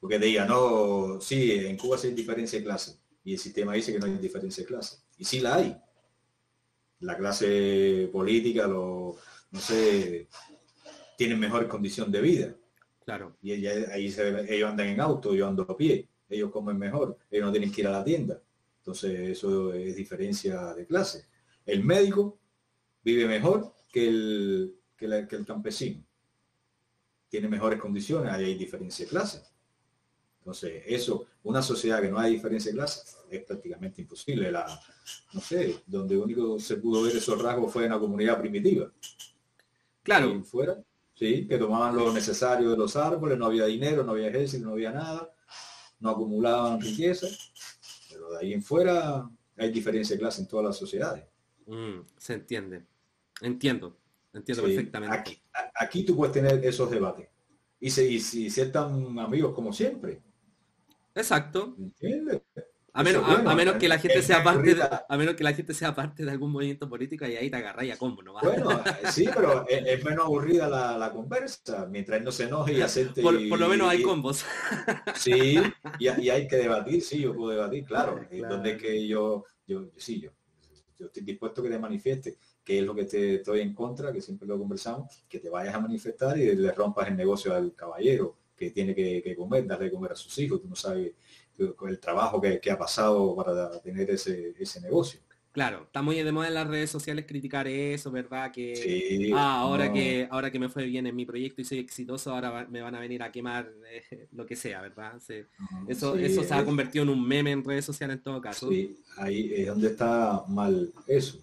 Porque 0.00 0.18
diga, 0.18 0.46
no, 0.46 1.20
sí, 1.20 1.52
en 1.52 1.76
Cuba 1.76 1.98
sí 1.98 2.08
hay 2.08 2.14
diferencia 2.14 2.58
de 2.58 2.64
clase. 2.64 2.96
Y 3.24 3.34
el 3.34 3.38
sistema 3.38 3.74
dice 3.74 3.92
que 3.92 3.98
no 3.98 4.06
hay 4.06 4.16
diferencia 4.16 4.62
de 4.62 4.68
clase. 4.68 4.98
Y 5.18 5.24
sí 5.24 5.40
la 5.40 5.56
hay. 5.56 5.76
La 7.00 7.16
clase 7.16 8.08
política, 8.10 8.66
lo, 8.66 9.16
no 9.50 9.60
sé, 9.60 10.28
tienen 11.16 11.38
mejor 11.38 11.68
condición 11.68 12.10
de 12.10 12.20
vida. 12.22 12.54
Claro. 13.04 13.36
Y 13.42 13.66
ahí 13.66 14.10
se, 14.10 14.54
ellos 14.54 14.70
andan 14.70 14.88
en 14.88 15.00
auto, 15.00 15.34
yo 15.34 15.46
ando 15.46 15.62
a 15.68 15.76
pie. 15.76 16.08
Ellos 16.30 16.50
comen 16.50 16.78
mejor, 16.78 17.18
ellos 17.30 17.46
no 17.46 17.52
tienen 17.52 17.72
que 17.72 17.82
ir 17.82 17.86
a 17.86 17.92
la 17.92 18.04
tienda. 18.04 18.40
Entonces 18.78 19.30
eso 19.30 19.74
es 19.74 19.94
diferencia 19.94 20.74
de 20.74 20.86
clase 20.86 21.26
el 21.68 21.84
médico 21.84 22.38
vive 23.04 23.26
mejor 23.26 23.74
que 23.92 24.08
el, 24.08 24.74
que, 24.96 25.04
el 25.04 25.46
campesino. 25.46 26.02
Tiene 27.28 27.46
mejores 27.46 27.78
condiciones, 27.78 28.32
hay 28.32 28.54
diferencia 28.54 29.04
de 29.04 29.10
clase. 29.10 29.42
Entonces, 30.38 30.82
eso, 30.86 31.26
una 31.42 31.60
sociedad 31.60 32.00
que 32.00 32.10
no 32.10 32.18
hay 32.18 32.32
diferencia 32.32 32.72
de 32.72 32.78
clase, 32.78 33.02
es 33.30 33.44
prácticamente 33.44 34.00
imposible. 34.00 34.50
La, 34.50 34.80
no 35.34 35.40
sé, 35.42 35.82
donde 35.86 36.16
único 36.16 36.58
se 36.58 36.76
pudo 36.76 37.02
ver 37.02 37.14
esos 37.14 37.40
rasgos 37.40 37.70
fue 37.70 37.84
en 37.84 37.90
la 37.90 37.98
comunidad 37.98 38.40
primitiva. 38.40 38.90
Claro. 40.02 40.42
fuera, 40.42 40.82
sí, 41.14 41.46
que 41.46 41.58
tomaban 41.58 41.94
lo 41.94 42.10
necesario 42.14 42.70
de 42.70 42.78
los 42.78 42.96
árboles, 42.96 43.36
no 43.36 43.44
había 43.44 43.66
dinero, 43.66 44.02
no 44.02 44.12
había 44.12 44.28
ejército, 44.28 44.64
no 44.64 44.72
había 44.72 44.90
nada, 44.90 45.30
no 46.00 46.08
acumulaban 46.08 46.80
riqueza. 46.80 47.26
Pero 48.08 48.30
de 48.30 48.38
ahí 48.38 48.54
en 48.54 48.62
fuera 48.62 49.28
hay 49.58 49.70
diferencia 49.70 50.16
de 50.16 50.20
clase 50.20 50.40
en 50.40 50.48
todas 50.48 50.64
las 50.64 50.78
sociedades. 50.78 51.27
Mm, 51.68 52.00
se 52.16 52.34
entiende. 52.34 52.84
Entiendo. 53.40 53.96
Entiendo 54.32 54.64
perfectamente. 54.64 55.40
Aquí, 55.74 56.02
tú 56.04 56.16
puedes 56.16 56.32
tener 56.32 56.64
esos 56.64 56.90
debates. 56.90 57.28
Y, 57.80 57.90
si, 57.90 58.18
si 58.18 58.50
ser 58.50 58.72
tan 58.72 59.18
amigos 59.18 59.54
como 59.54 59.72
siempre. 59.72 60.20
Exacto. 61.14 61.76
A 62.94 63.04
menos, 63.04 63.22
a, 63.28 63.54
menos 63.54 63.76
que 63.76 63.86
la 63.86 63.98
gente 63.98 64.22
sea 64.22 64.42
parte 64.42 64.74
de, 64.74 64.82
a 64.82 65.16
menos 65.16 65.36
que 65.36 65.44
la 65.44 65.52
gente 65.52 65.72
sea 65.72 65.94
parte 65.94 66.24
de 66.24 66.30
algún 66.32 66.50
movimiento 66.50 66.88
político 66.88 67.26
y 67.26 67.36
ahí 67.36 67.48
te 67.48 67.56
agarra 67.56 67.84
y 67.84 67.92
a 67.92 67.96
combo, 67.96 68.22
¿no? 68.22 68.32
Bueno, 68.42 68.72
eh, 68.72 69.12
sí, 69.12 69.28
pero 69.32 69.64
es, 69.68 70.04
menos 70.04 70.24
aburrida 70.24 70.68
la, 70.68 71.12
conversa, 71.12 71.86
mientras 71.86 72.22
no 72.22 72.32
se 72.32 72.44
enoje 72.44 72.72
y 72.72 72.80
hacerte... 72.80 73.22
Por, 73.22 73.34
lo 73.34 73.68
menos 73.68 73.88
hay 73.88 74.02
combos. 74.02 74.44
Sí, 75.14 75.60
y, 76.00 76.08
hay 76.08 76.48
que 76.48 76.56
debatir, 76.56 77.02
sí, 77.02 77.20
yo 77.20 77.36
puedo 77.36 77.50
debatir, 77.50 77.84
claro. 77.84 78.20
Donde 78.48 78.76
que 78.76 79.06
yo, 79.06 79.44
yo, 79.64 79.90
sí, 79.96 80.20
yo 80.20 80.30
yo 80.98 81.06
estoy 81.06 81.22
dispuesto 81.22 81.60
a 81.60 81.64
que 81.64 81.70
te 81.70 81.78
manifieste 81.78 82.38
que 82.64 82.80
es 82.80 82.84
lo 82.84 82.94
que 82.94 83.04
te 83.04 83.36
estoy 83.36 83.60
en 83.60 83.72
contra, 83.72 84.12
que 84.12 84.20
siempre 84.20 84.46
lo 84.46 84.58
conversamos, 84.58 85.24
que 85.26 85.38
te 85.38 85.48
vayas 85.48 85.74
a 85.74 85.80
manifestar 85.80 86.36
y 86.36 86.54
le 86.54 86.70
rompas 86.72 87.08
el 87.08 87.16
negocio 87.16 87.54
al 87.54 87.74
caballero 87.74 88.36
que 88.54 88.72
tiene 88.72 88.94
que, 88.94 89.34
comer, 89.36 89.66
darle 89.66 89.90
comer 89.90 90.12
a 90.12 90.16
sus 90.16 90.36
hijos, 90.38 90.60
tú 90.60 90.68
no 90.68 90.76
sabes 90.76 91.14
el 91.58 91.98
trabajo 91.98 92.40
que, 92.40 92.70
ha 92.70 92.76
pasado 92.76 93.34
para 93.34 93.80
tener 93.80 94.10
ese, 94.10 94.54
ese 94.58 94.80
negocio. 94.80 95.20
Claro, 95.52 95.84
está 95.84 96.02
muy 96.02 96.22
de 96.22 96.30
moda 96.30 96.48
en 96.48 96.54
las 96.54 96.68
redes 96.68 96.90
sociales 96.90 97.24
criticar 97.26 97.66
eso, 97.66 98.10
¿verdad? 98.12 98.52
Que 98.52 98.76
Sí, 98.76 99.32
ah, 99.34 99.60
ahora 99.60 99.86
no, 99.86 99.94
que 99.94 100.28
ahora 100.30 100.52
que 100.52 100.58
me 100.58 100.68
fue 100.68 100.84
bien 100.86 101.06
en 101.06 101.16
mi 101.16 101.24
proyecto 101.26 101.60
y 101.62 101.64
soy 101.64 101.78
exitoso, 101.78 102.32
ahora 102.32 102.66
me 102.70 102.80
van 102.80 102.94
a 102.94 103.00
venir 103.00 103.22
a 103.22 103.32
quemar 103.32 103.68
eh, 103.90 104.28
lo 104.32 104.46
que 104.46 104.54
sea, 104.54 104.82
¿verdad? 104.82 105.14
Sí. 105.26 105.40
Eso, 105.88 106.16
sí, 106.16 106.24
eso 106.24 106.44
se 106.44 106.54
ha 106.54 106.58
es- 106.60 106.64
convertido 106.64 107.02
en 107.04 107.08
un 107.08 107.26
meme 107.26 107.50
en 107.50 107.64
redes 107.64 107.84
sociales 107.84 108.18
en 108.18 108.22
todo 108.22 108.40
caso. 108.40 108.70
sí, 108.70 108.96
ahí 109.16 109.50
es 109.54 109.66
donde 109.66 109.88
está 109.88 110.44
mal 110.48 110.92
eso. 111.06 111.38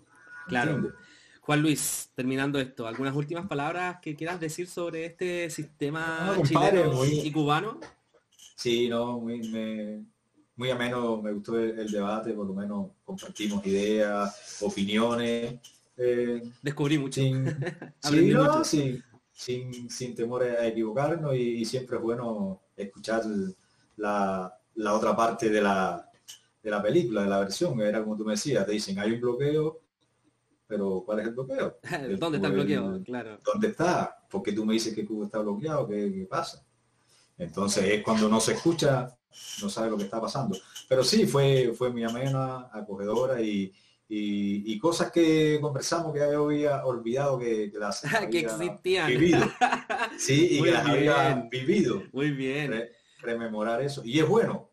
Claro. 0.48 0.76
¿entiendes? 0.76 1.00
Juan 1.42 1.62
Luis, 1.62 2.10
terminando 2.16 2.60
esto, 2.60 2.88
¿algunas 2.88 3.16
últimas 3.16 3.48
palabras 3.48 3.98
que 4.02 4.16
quieras 4.16 4.40
decir 4.40 4.68
sobre 4.68 5.06
este 5.06 5.50
sistema 5.50 6.24
No, 6.28 6.36
compadre, 6.42 6.84
chileno 6.84 7.06
y 7.06 7.32
cubano? 7.32 7.80
Sí, 8.56 8.88
no, 8.88 9.20
muy, 9.20 9.40
me- 9.50 10.04
muy 10.56 10.70
ameno, 10.70 11.22
me 11.22 11.32
gustó 11.34 11.60
el, 11.60 11.78
el 11.80 11.92
debate, 11.92 12.34
por 12.34 12.48
lo 12.48 12.54
menos 12.54 12.92
compartimos 13.04 13.66
ideas, 13.66 14.62
opiniones, 14.62 15.56
eh, 15.98 16.42
Descubrí 16.62 16.98
mucho. 16.98 17.22
sin, 17.22 17.48
Aprendí 18.04 18.28
sí, 18.30 18.34
no, 18.34 18.44
mucho. 18.44 18.64
sin, 18.64 19.04
sin, 19.32 19.90
sin 19.90 20.16
temor 20.16 20.44
a 20.44 20.68
equivocarnos 20.68 21.36
y, 21.36 21.62
y 21.62 21.66
siempre 21.66 21.98
es 21.98 22.04
bueno 22.04 22.62
escuchar 22.76 23.24
la, 23.98 24.54
la 24.76 24.94
otra 24.94 25.16
parte 25.16 25.50
de 25.50 25.62
la, 25.62 26.10
de 26.62 26.70
la 26.70 26.82
película, 26.82 27.24
de 27.24 27.30
la 27.30 27.40
versión, 27.40 27.80
era 27.82 28.04
como 28.04 28.18
tú 28.18 28.26
me 28.26 28.34
decías, 28.34 28.66
te 28.66 28.74
dicen 28.74 29.00
hay 29.00 29.12
un 29.14 29.22
bloqueo, 29.22 29.82
pero 30.68 31.04
¿cuál 31.06 31.20
es 31.20 31.28
el 31.28 31.34
bloqueo? 31.34 31.78
¿Dónde 32.20 32.38
está 32.38 32.48
el 32.48 32.54
pues, 32.54 32.66
bloqueo? 32.66 33.04
Claro. 33.04 33.40
¿Dónde 33.46 33.68
está? 33.68 34.18
¿Por 34.30 34.44
qué 34.44 34.52
tú 34.52 34.66
me 34.66 34.74
dices 34.74 34.94
que 34.94 35.06
Cuba 35.06 35.26
está 35.26 35.40
bloqueado? 35.40 35.88
¿Qué, 35.88 36.12
qué 36.14 36.26
pasa? 36.26 36.66
Entonces 37.38 37.84
es 37.86 38.04
cuando 38.04 38.28
no 38.30 38.40
se 38.40 38.54
escucha, 38.54 39.16
no 39.62 39.70
sabe 39.70 39.90
lo 39.90 39.98
que 39.98 40.04
está 40.04 40.20
pasando. 40.22 40.58
Pero 40.88 41.04
sí, 41.04 41.26
fue, 41.26 41.74
fue 41.78 41.90
muy 41.92 42.04
amena, 42.04 42.70
acogedora 42.72 43.42
y, 43.42 43.74
y, 44.08 44.74
y 44.74 44.78
cosas 44.80 45.12
que 45.12 45.58
conversamos 45.62 46.14
que 46.14 46.22
había 46.22 46.86
olvidado 46.86 47.40
que, 47.40 47.72
que 47.72 47.80
las 47.80 48.02
que 48.10 48.16
había 48.16 48.40
existían. 48.42 49.08
vivido. 49.08 49.40
Sí, 50.18 50.56
y 50.56 50.60
Muy 50.60 50.70
que 50.70 50.74
las 50.74 50.86
había 50.88 51.48
vivido. 51.52 52.04
Muy 52.14 52.32
bien. 52.32 52.72
Re- 52.72 52.92
rememorar 53.22 53.82
eso. 53.82 54.02
Y 54.06 54.20
es 54.20 54.28
bueno, 54.28 54.70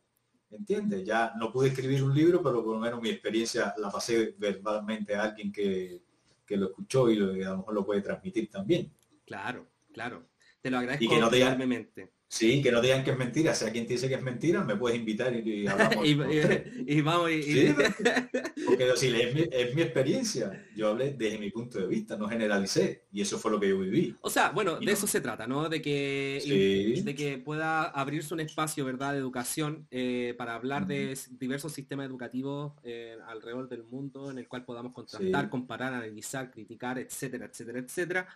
¿entiendes? 0.51 1.05
Ya 1.05 1.33
no 1.37 1.51
pude 1.51 1.69
escribir 1.69 2.03
un 2.05 2.15
libro, 2.15 2.43
pero 2.43 2.63
por 2.63 2.75
lo 2.75 2.81
menos 2.81 3.01
mi 3.01 3.09
experiencia 3.11 3.75
la 3.79 3.91
pasé 3.91 4.35
verbalmente 4.39 5.15
a 5.17 5.23
alguien 5.25 5.51
que, 5.51 6.03
que 6.47 6.57
lo 6.57 6.67
escuchó 6.67 7.11
y, 7.11 7.17
lo- 7.17 7.35
y 7.37 7.43
a 7.43 7.51
lo 7.51 7.59
mejor 7.59 7.75
lo 7.75 7.85
puede 7.87 8.03
transmitir 8.03 8.51
también. 8.51 8.93
Claro, 9.25 9.67
claro. 9.93 10.27
Te 10.61 10.71
lo 10.71 10.79
agradezco 10.79 11.05
Y 11.05 11.09
que 11.09 11.19
no 11.19 11.29
te 11.31 11.37
digan- 11.37 11.49
enormemente. 11.49 12.13
Sí, 12.33 12.63
que 12.63 12.73
no 12.73 12.81
digan 12.81 13.05
que 13.05 13.11
es 13.11 13.19
mentira. 13.19 13.55
Si 13.55 13.71
te 13.71 13.85
dice 13.85 14.09
que 14.09 14.15
es 14.15 14.23
mentira, 14.23 14.65
me 14.65 14.75
puedes 14.75 14.99
invitar 14.99 15.37
y, 15.37 15.65
y 15.65 15.67
hablamos. 15.69 16.07
y, 16.07 16.13
y- 16.13 16.97
y 16.97 17.01
vamos 17.03 17.31
Sí, 17.31 17.75
Porque 18.67 18.89
es 18.89 19.35
mi, 19.35 19.43
es 19.53 19.75
mi 19.75 19.83
experiencia. 19.83 20.67
Yo 20.75 20.89
hablé 20.89 21.13
desde 21.13 21.37
mi 21.39 21.51
punto 21.51 21.79
de 21.79 21.87
vista, 21.87 22.17
no 22.17 22.27
generalicé. 22.27 23.05
Y 23.13 23.21
eso 23.21 23.39
fue 23.39 23.51
lo 23.51 23.61
que 23.61 23.69
yo 23.69 23.79
viví. 23.81 24.17
O 24.23 24.31
sea, 24.31 24.49
bueno, 24.49 24.79
de 24.79 24.87
no. 24.87 24.91
eso 24.93 25.07
se 25.07 25.21
trata, 25.21 25.47
¿no? 25.47 25.69
De 25.69 25.83
que, 25.83 26.41
Sí. 26.43 27.03
de 27.03 27.15
que 27.15 27.37
pueda 27.37 27.83
abrirse 27.85 28.33
un 28.33 28.41
espacio, 28.41 28.87
¿verdad?, 28.87 29.13
de 29.13 29.19
educación 29.19 29.87
eh, 29.91 30.35
para 30.39 30.55
hablar 30.55 30.87
de 30.87 31.15
diversos 31.33 31.75
sistemas 31.75 32.07
educativos 32.07 32.73
eh, 32.83 33.15
alrededor 33.27 33.69
del 33.69 33.85
mundo 33.85 34.31
en 34.31 34.39
el 34.39 34.49
cual 34.49 34.65
podamos 34.65 34.95
contrastar, 34.95 35.45
Sí. 35.45 35.51
comparar, 35.51 35.93
analizar, 35.93 36.51
criticar, 36.51 36.99
etcétera, 36.99 37.45
etcétera, 37.45 37.79
etcétera, 37.81 38.29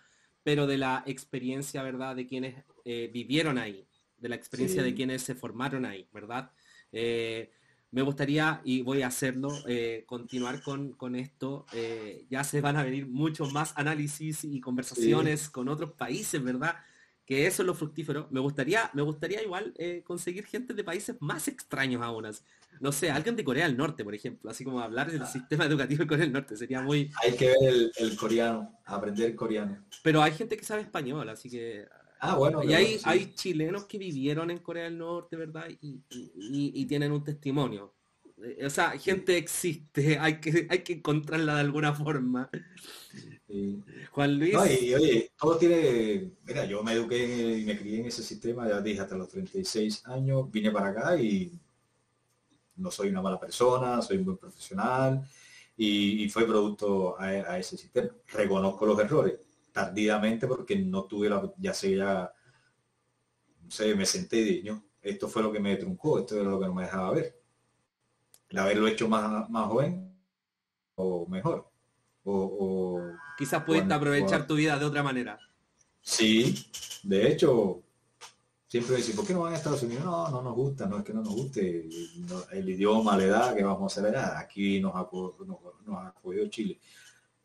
pero 0.43 0.67
de 0.67 0.77
la 0.77 1.03
experiencia, 1.07 1.81
¿verdad?, 1.81 2.15
de 2.15 2.27
quienes 2.27 2.63
eh, 2.85 3.09
vivieron 3.11 3.57
ahí, 3.57 3.86
de 4.19 4.29
la 4.29 4.35
experiencia 4.35 4.81
Sí. 4.83 4.89
de 4.89 4.95
quienes 4.95 5.21
se 5.23 5.35
formaron 5.35 5.85
ahí, 5.85 6.07
¿verdad? 6.13 6.51
Eh, 6.91 7.51
me 7.91 8.01
gustaría, 8.01 8.61
y 8.65 8.81
voy 8.81 9.01
a 9.01 9.07
hacerlo, 9.07 9.49
eh, 9.67 10.03
continuar 10.05 10.61
con, 10.61 10.91
con 10.93 11.15
esto. 11.15 11.65
eh, 11.73 12.25
ya 12.29 12.43
se 12.43 12.59
van 12.61 12.75
a 12.75 12.83
venir 12.83 13.07
muchos 13.07 13.53
más 13.53 13.73
análisis 13.77 14.43
y 14.43 14.59
conversaciones 14.59 15.49
con 15.49 15.69
otros 15.69 15.91
países, 15.93 16.43
¿verdad? 16.43 16.75
Que 17.25 17.45
eso 17.47 17.61
es 17.61 17.65
lo 17.67 17.73
fructífero. 17.73 18.27
Me 18.31 18.39
gustaría, 18.39 18.89
me 18.93 19.01
gustaría 19.01 19.41
igual 19.43 19.73
eh, 19.77 20.01
conseguir 20.05 20.45
gente 20.45 20.73
de 20.73 20.83
países 20.83 21.15
más 21.19 21.47
extraños 21.47 22.01
aún. 22.01 22.25
así. 22.25 22.41
No 22.79 22.91
sé, 22.91 23.09
alguien 23.09 23.35
de 23.35 23.43
Corea 23.43 23.67
del 23.67 23.75
Norte, 23.77 24.03
por 24.03 24.13
ejemplo, 24.15 24.49
así 24.51 24.63
como 24.63 24.79
hablar 24.81 25.11
del 25.11 25.25
sistema 25.25 25.65
educativo 25.65 26.03
de 26.03 26.07
Corea 26.07 26.23
del 26.25 26.33
Norte, 26.33 26.55
sería 26.55 26.81
muy... 26.81 27.11
Hay 27.23 27.35
que 27.35 27.47
ver 27.47 27.57
el, 27.63 27.91
el 27.97 28.15
coreano, 28.17 28.79
aprender 28.85 29.35
coreano. 29.35 29.83
Pero 30.03 30.21
hay 30.21 30.31
gente 30.33 30.55
que 30.57 30.63
sabe 30.65 30.81
español, 30.83 31.27
así 31.29 31.49
que... 31.49 31.85
Ah, 32.19 32.35
bueno. 32.35 32.63
Y 32.63 32.73
hay, 32.73 32.97
sí. 32.97 33.01
hay 33.05 33.33
chilenos 33.35 33.85
que 33.85 33.97
vivieron 33.97 34.49
en 34.51 34.59
Corea 34.59 34.85
del 34.85 34.97
Norte, 34.97 35.35
¿verdad? 35.35 35.67
Y, 35.81 36.01
y- 36.09 36.85
tienen 36.85 37.11
un 37.11 37.23
testimonio. 37.23 37.93
Eh, 38.43 38.65
O 38.65 38.69
sea, 38.69 38.91
gente 38.97 39.37
existe, 39.37 40.17
hay 40.19 40.39
que, 40.39 40.67
hay 40.69 40.79
que 40.83 40.93
encontrarla 40.93 41.55
de 41.55 41.61
alguna 41.61 41.93
forma. 41.93 42.49
Sí. 43.47 43.83
Juan 44.11 44.37
Luis, 44.39 44.53
No, 44.53 44.65
y 44.65 44.93
oye, 44.93 45.31
todo 45.39 45.57
tiene, 45.57 46.33
mira, 46.43 46.65
yo 46.65 46.83
me 46.83 46.91
eduqué 46.93 47.59
y 47.59 47.65
me 47.65 47.77
crié 47.77 47.99
en 48.01 48.07
ese 48.07 48.21
sistema, 48.23 48.67
ya 48.67 48.81
dije, 48.81 48.99
hasta 49.01 49.15
los 49.15 49.29
36 49.29 50.05
años, 50.05 50.51
vine 50.51 50.69
para 50.71 50.89
acá 50.89 51.17
y 51.21 51.51
no 52.75 52.91
soy 52.91 53.09
una 53.09 53.21
mala 53.21 53.39
persona, 53.39 54.01
soy 54.01 54.17
un 54.17 54.25
buen 54.25 54.37
profesional 54.37 55.27
y, 55.75 56.23
y 56.23 56.29
fue 56.29 56.45
producto 56.45 57.19
a, 57.19 57.25
a 57.27 57.59
ese 57.59 57.77
sistema. 57.77 58.09
Reconozco 58.33 58.85
los 58.85 58.99
errores 58.99 59.39
tardíamente 59.77 60.47
porque 60.47 60.75
no 60.75 61.03
tuve 61.05 61.29
la, 61.29 61.53
ya 61.59 61.71
sé, 61.71 61.95
ya, 61.95 62.33
no 63.63 63.69
sé, 63.69 63.93
me 63.93 64.07
senté 64.07 64.37
y 64.37 64.43
dije, 64.43 64.71
"No, 64.71 64.83
esto 65.03 65.27
fue 65.27 65.43
lo 65.43 65.51
que 65.51 65.59
me 65.59 65.75
truncó, 65.75 66.17
esto 66.17 66.35
es 66.35 66.43
lo 66.47 66.59
que 66.59 66.65
no 66.65 66.73
me 66.73 66.81
dejaba 66.81 67.11
ver. 67.11 67.39
De 68.49 68.59
haberlo 68.59 68.87
hecho 68.87 69.07
más, 69.07 69.47
más 69.51 69.67
joven 69.67 70.17
o 70.95 71.27
mejor. 71.27 71.69
O, 72.23 72.33
o- 72.33 73.11
quizás 73.37 73.63
pudiste 73.63 73.93
aprovechar 73.93 74.47
tu 74.47 74.55
vida 74.55 74.79
de 74.79 74.85
otra 74.85 75.03
manera. 75.03 75.39
Sí, 76.01 76.55
de 77.03 77.31
hecho, 77.31 77.83
siempre 78.67 78.95
dicen, 78.95 79.15
¿por 79.15 79.27
qué 79.27 79.33
no 79.33 79.41
van 79.41 79.53
a 79.53 79.57
Estados 79.57 79.83
Unidos? 79.83 80.03
No, 80.05 80.27
no 80.31 80.41
nos 80.41 80.55
gusta, 80.55 80.87
no 80.87 80.97
es 80.97 81.03
que 81.03 81.13
no 81.13 81.21
nos 81.21 81.35
guste, 81.35 81.87
el 82.51 82.67
idioma, 82.69 83.15
la 83.15 83.23
edad, 83.25 83.55
que 83.55 83.63
vamos 83.63 83.83
a 83.95 83.99
hacer 84.01 84.09
allá. 84.15 84.39
Aquí 84.39 84.79
nos, 84.79 84.95
aco- 84.95 85.35
nos, 85.45 85.59
nos 85.85 86.07
acogió 86.07 86.47
Chile. 86.49 86.79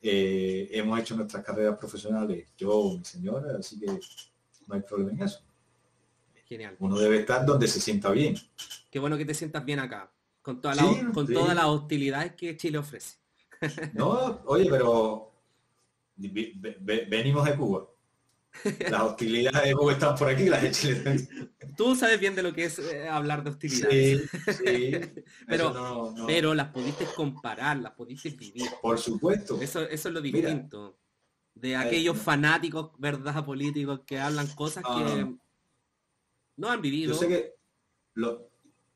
Eh, 0.02 0.68
hemos 0.72 0.98
hecho 0.98 1.14
nuestras 1.16 1.44
carreras 1.44 1.78
profesionales, 1.78 2.48
yo, 2.58 2.96
mi 2.98 3.04
señora, 3.04 3.56
así 3.58 3.78
que 3.78 3.86
no 3.86 4.74
hay 4.74 4.80
problema 4.80 5.12
en 5.12 5.22
eso. 5.22 5.40
Genial. 6.44 6.76
Uno 6.80 6.98
debe 6.98 7.20
estar 7.20 7.46
donde 7.46 7.68
se 7.68 7.80
sienta 7.80 8.10
bien. 8.10 8.34
Qué 8.90 8.98
bueno 8.98 9.16
que 9.16 9.24
te 9.24 9.32
sientas 9.32 9.64
bien 9.64 9.78
acá, 9.78 10.12
con, 10.42 10.60
toda 10.60 10.74
Sí, 10.74 10.80
la- 11.02 11.12
con 11.12 11.26
sí. 11.26 11.32
todas 11.34 11.54
las 11.54 11.66
hostilidades 11.66 12.34
que 12.34 12.56
Chile 12.56 12.78
ofrece. 12.78 13.16
No, 13.94 14.42
oye, 14.46 14.68
pero 14.68 15.32
venimos 16.16 17.44
de 17.44 17.56
Cuba. 17.56 17.86
Las 18.90 19.00
hostilidades 19.02 19.68
de 19.68 19.74
Cuba 19.74 19.92
están 19.92 20.14
por 20.14 20.28
aquí, 20.28 20.44
las 20.48 20.62
de 20.62 20.70
Chile. 20.70 21.28
Tú 21.76 21.96
sabes 21.96 22.20
bien 22.20 22.34
de 22.34 22.42
lo 22.42 22.52
que 22.52 22.64
es 22.66 22.78
eh, 22.78 23.08
hablar 23.08 23.42
de 23.42 23.50
hostilidades, 23.50 24.30
Sí, 24.30 24.52
sí. 24.52 24.90
Pero- 25.46 25.70
Eso 25.70 25.72
no- 25.74 26.12
no- 26.12 26.26
pero 26.26 26.54
las 26.54 26.68
pudiste 26.68 27.06
comparar, 27.16 27.78
las 27.78 27.92
pudiste 27.92 28.30
vivir. 28.30 28.66
por 28.82 28.98
supuesto. 28.98 29.60
Eso, 29.60 29.80
eso 29.82 30.08
es 30.08 30.14
lo 30.14 30.20
Mira. 30.20 30.50
distinto. 30.50 30.98
De 31.54 31.76
aquellos 31.76 32.16
no. 32.16 32.22
fanáticos, 32.22 32.90
¿verdad? 32.98 33.44
Políticos 33.44 34.00
que 34.06 34.18
hablan 34.20 34.46
cosas 34.54 34.84
que 34.84 35.20
no. 35.22 35.38
no 36.56 36.70
han 36.70 36.80
vivido. 36.82 37.12
Yo 37.14 37.18
sé 37.18 37.28
que 37.28 37.54
lo- 38.14 38.50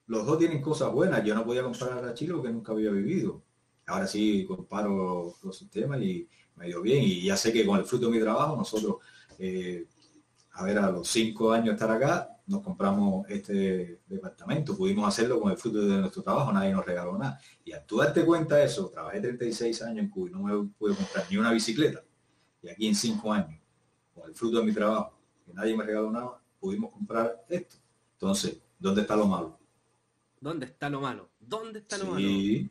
los 0.07 0.25
dos 0.26 0.39
tienen 0.39 0.60
cosas 0.62 0.93
buenas. 0.93 1.25
Yo 1.25 1.35
no 1.35 1.44
podía 1.44 1.62
comparar 1.62 2.05
a 2.05 2.15
Chile 2.15 2.33
porque 2.35 2.51
nunca 2.52 2.73
había 2.73 2.91
vivido. 2.91 3.43
Ahora 3.86 4.07
sí 4.07 4.44
comparo 4.47 5.35
los 5.43 5.57
sistemas 5.59 6.01
y 6.02 6.28
me 6.57 6.67
dio 6.67 6.81
bien. 6.83 7.02
Y 7.05 7.23
ya 7.25 7.36
sé 7.36 7.52
que 7.52 7.65
con 7.67 7.78
el 7.78 7.85
fruto 7.85 8.07
de 8.07 8.12
mi 8.17 8.20
trabajo, 8.23 8.57
nosotros, 8.57 8.97
eh, 9.39 9.86
a 10.52 10.65
ver, 10.65 10.78
a 10.78 10.90
los 10.90 11.08
cinco 11.08 11.52
años 11.52 11.66
de 11.66 11.73
estar 11.73 11.90
acá, 11.90 12.36
nos 12.47 12.62
compramos 12.62 13.28
este 13.28 14.00
departamento. 14.06 14.76
Pudimos 14.76 15.06
hacerlo 15.06 15.40
con 15.40 15.50
el 15.50 15.58
fruto 15.58 15.81
de 15.81 15.98
nuestro 15.98 16.23
trabajo, 16.23 16.52
nadie 16.52 16.73
nos 16.73 16.84
regaló 16.84 17.18
nada. 17.18 17.39
Y 17.65 17.73
al 17.73 17.84
tú 17.84 17.98
darte 17.98 18.24
cuenta 18.24 18.56
de 18.56 18.65
eso, 18.65 18.89
trabajé 18.89 19.20
36 19.20 19.82
años 19.82 19.98
en 19.98 20.10
Cuba 20.10 20.28
y 20.28 20.32
no 20.32 20.42
me 20.42 20.68
pude 20.78 20.94
comprar 20.94 21.26
ni 21.31 21.36
una 21.36 21.52
bicicleta. 21.52 22.02
Y 22.62 22.68
aquí 22.68 22.86
en 22.86 22.94
cinco 22.94 23.32
años, 23.32 23.60
con 24.15 24.28
el 24.28 24.34
fruto 24.34 24.58
de 24.58 24.65
mi 24.65 24.73
trabajo, 24.73 25.18
que 25.44 25.52
nadie 25.52 25.76
me 25.76 25.84
regaló 25.84 26.10
nada, 26.10 26.40
pudimos 26.58 26.92
comprar 26.92 27.44
esto. 27.48 27.76
Entonces, 28.12 28.58
¿dónde 28.78 29.02
está 29.02 29.16
lo 29.16 29.26
malo? 29.26 29.58
¿Dónde 30.40 30.66
está 30.66 30.89
lo 30.89 31.00
malo? 31.00 31.28
¿Dónde 31.39 31.81
está 31.81 31.98
lo 31.98 32.06
malo? 32.06 32.18
Sí, 32.18 32.70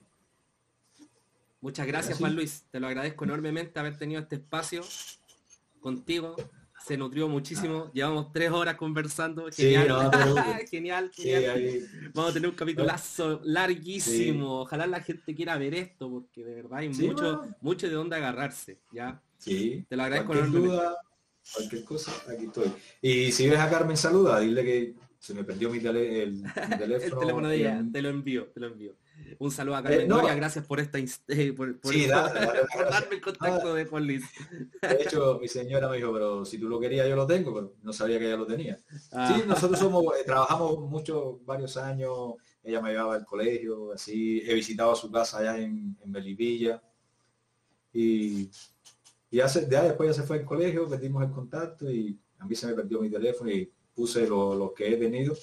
Muchas 1.61 1.88
gracias. 1.88 2.19
Juan 2.19 2.35
Luis. 2.35 2.66
Te 2.69 2.80
lo 2.80 2.88
agradezco 2.88 3.26
enormemente 3.26 3.80
haber 3.80 3.98
tenido 3.98 4.22
este 4.22 4.35
espacio 4.35 4.84
contigo. 5.86 6.36
Se 6.84 6.98
nutrió 6.98 7.28
muchísimo. 7.30 7.92
Llevamos 7.94 8.32
tres 8.34 8.50
horas 8.52 8.76
conversando. 8.76 9.46
Ah. 9.48 9.52
Sí, 9.52 9.64
Genial. 9.64 9.88
no 9.88 10.12
genial, 10.70 11.12
sí, 11.16 11.24
genial. 11.24 11.90
Vamos 12.14 12.32
a 12.32 12.34
tener 12.34 12.50
un 12.50 12.56
capitulazo 12.56 13.40
larguísimo. 13.44 14.62
Ojalá 14.62 14.86
la 14.88 15.00
gente 15.02 15.34
quiera 15.36 15.58
ver 15.58 15.74
esto, 15.76 16.10
porque 16.10 16.44
de 16.44 16.56
verdad 16.56 16.80
hay 16.80 16.90
mucho, 16.90 17.38
bueno. 17.38 17.56
mucho 17.62 17.88
de 17.88 17.94
dónde 17.94 18.16
agarrarse. 18.16 18.80
¿ya? 18.92 19.22
sí. 19.38 19.86
Te 19.88 19.96
lo 19.96 20.04
agradezco 20.04 20.34
Cualquier 20.34 20.52
duda, 20.62 20.98
cualquier 21.54 21.84
cosa, 21.84 22.12
aquí 22.32 22.46
estoy. 22.46 22.72
Y 23.02 23.32
si 23.32 23.48
ves 23.48 23.60
a 23.60 23.70
Carmen, 23.70 23.96
saluda, 23.98 24.40
dile 24.40 24.64
que 24.64 24.94
se 25.20 25.34
me 25.34 25.44
perdió 25.44 25.70
mi, 25.70 25.80
tele- 25.80 26.24
el, 26.24 26.34
mi 26.34 26.78
teléfono. 26.78 27.14
El 27.14 27.20
teléfono 27.20 27.48
de 27.48 27.56
ella, 27.58 27.84
te 27.92 28.02
lo 28.02 28.10
envío, 28.10 28.46
te 28.54 28.60
lo 28.60 28.68
envío. 28.68 28.94
Un 29.40 29.52
saludo 29.52 29.76
a 29.76 29.84
Carmen 29.84 30.02
Eh, 30.02 30.08
no. 30.08 30.16
Gloria, 30.20 30.36
gracias 30.36 30.66
por 30.66 30.80
esta 30.80 30.98
eh, 31.00 31.54
por, 31.54 31.80
por- 31.80 31.94
Sí, 31.94 32.06
dale, 32.08 32.40
dale, 32.45 32.60
por 32.74 32.84
dale. 32.86 32.92
darme 32.92 33.16
el 33.16 33.22
contacto 33.22 33.74
de 33.74 33.86
Juan 33.86 34.06
Luis. 34.08 34.24
De 34.82 35.04
hecho, 35.04 35.40
mi 35.42 35.48
señora 35.48 35.90
me 35.90 35.98
dijo, 35.98 36.14
pero 36.14 36.45
si 36.45 36.58
tú 36.58 36.68
lo 36.70 36.80
querías, 36.80 37.08
yo 37.08 37.16
lo 37.16 37.26
tengo, 37.28 37.54
pero 37.54 37.74
no 37.82 37.92
sabía 37.94 38.20
que 38.20 38.26
ella 38.28 38.38
lo 38.38 38.45
tenía. 38.48 38.80
Ah, 39.12 39.34
Sí, 39.36 39.44
nosotros 39.48 39.80
somos, 39.80 40.04
eh, 40.18 40.24
trabajamos 40.26 40.80
muchos, 40.90 41.44
varios 41.45 41.76
años, 41.78 42.36
ella 42.64 42.82
me 42.82 42.92
llevaba 42.92 43.16
al 43.16 43.26
colegio, 43.26 43.92
así, 43.94 44.42
he 44.45 44.54
visitado 44.54 44.95
su 44.95 45.12
casa 45.12 45.40
allá 45.40 45.58
en, 45.60 45.98
en 46.02 46.12
Melipilla. 46.12 46.82
Y, 47.94 48.50
y 49.32 49.40
hace, 49.40 49.66
de 49.66 49.78
ahí 49.78 49.88
después 49.88 50.10
ya 50.16 50.22
se 50.22 50.28
fue 50.28 50.40
al 50.40 50.45
colegio, 50.45 50.88
perdimos 50.88 51.24
el 51.24 51.32
contacto 51.32 51.90
y 51.90 52.20
a 52.40 52.45
mí 52.45 52.56
se 52.56 52.68
me 52.68 52.74
perdió 52.74 53.00
mi 53.02 53.10
teléfono 53.10 53.50
y 53.50 53.72
puse 53.94 54.28
lo, 54.28 54.56
lo 54.56 54.74
que 54.74 54.94
he 54.94 54.98
tenido. 54.98 55.34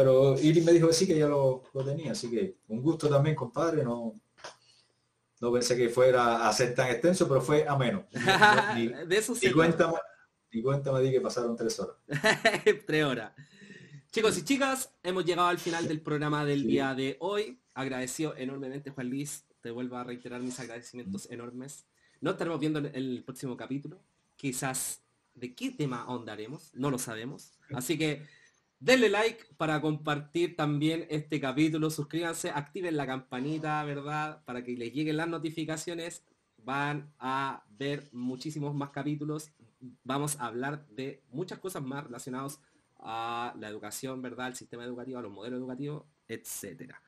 Pero 0.00 0.38
Iris 0.40 0.64
me 0.64 0.72
dijo 0.72 0.86
que 0.88 0.94
sí, 0.94 1.06
que 1.06 1.18
ya 1.18 1.26
lo, 1.28 1.62
lo 1.74 1.84
tenía, 1.84 2.12
así 2.12 2.30
que 2.30 2.56
un 2.68 2.80
gusto 2.80 3.06
también, 3.08 3.36
compadre, 3.36 3.84
no, 3.84 4.14
no 5.40 5.52
pensé 5.52 5.76
que 5.76 5.88
fuera 5.90 6.48
a 6.48 6.52
ser 6.54 6.74
tan 6.74 6.90
extenso, 6.90 7.28
pero 7.28 7.42
fue 7.42 7.66
ameno. 7.68 8.06
No- 8.14 8.74
ni, 8.74 8.86
de 8.88 9.16
eso 9.18 9.34
se 9.34 9.46
ni 9.48 9.52
cuenta, 9.52 9.88
me- 9.88 9.98
ni 10.52 10.62
cuenta 10.62 10.90
me 10.92 11.00
di 11.02 11.10
que 11.10 11.20
pasaron 11.20 11.54
tres 11.54 11.78
horas. 11.78 11.96
Tres 12.86 13.04
horas. 13.04 13.32
Chicos 14.10 14.38
y 14.38 14.42
chicas, 14.44 14.90
hemos 15.02 15.24
llegado 15.24 15.48
al 15.48 15.58
final 15.58 15.86
del 15.86 16.00
programa 16.00 16.44
del 16.46 16.62
Sí. 16.62 16.66
día 16.68 16.94
de 16.94 17.16
hoy. 17.20 17.60
Agradecido 17.74 18.34
enormemente, 18.36 18.90
Juan 18.90 19.08
Luis. 19.10 19.44
Te 19.60 19.70
vuelvo 19.70 19.96
a 19.96 20.04
reiterar 20.04 20.40
mis 20.40 20.58
agradecimientos 20.58 21.30
enormes. 21.30 21.84
Nos 22.22 22.32
estaremos 22.32 22.58
viendo 22.58 22.78
en 22.78 22.86
el 22.94 23.22
próximo 23.24 23.56
capítulo. 23.56 24.00
Quizás 24.36 25.02
de 25.34 25.54
qué 25.54 25.70
tema 25.70 26.02
ahondaremos, 26.02 26.70
no 26.74 26.90
lo 26.90 26.98
sabemos. 26.98 27.52
Así 27.74 27.96
que 27.98 28.26
denle 28.80 29.10
like 29.10 29.44
para 29.56 29.80
compartir 29.80 30.56
también 30.56 31.06
este 31.10 31.40
capítulo. 31.40 31.90
Suscríbanse, 31.90 32.50
activen 32.50 32.96
la 32.96 33.06
campanita, 33.06 33.84
¿verdad? 33.84 34.42
Para 34.44 34.64
que 34.64 34.72
les 34.72 34.92
lleguen 34.92 35.18
las 35.18 35.28
notificaciones. 35.28 36.24
Van 36.58 37.12
a 37.18 37.64
ver 37.78 38.08
muchísimos 38.12 38.74
más 38.74 38.90
capítulos. 38.90 39.52
Vamos 40.02 40.38
a 40.40 40.46
hablar 40.46 40.86
de 40.88 41.22
muchas 41.30 41.58
cosas 41.58 41.82
más 41.82 42.04
relacionadas 42.04 42.60
a 42.98 43.54
la 43.58 43.68
educación, 43.68 44.20
¿verdad? 44.20 44.46
Al 44.46 44.56
sistema 44.56 44.84
educativo, 44.84 45.18
a 45.18 45.22
los 45.22 45.32
modelos 45.32 45.58
educativos, 45.60 46.04
etcétera. 46.26 47.00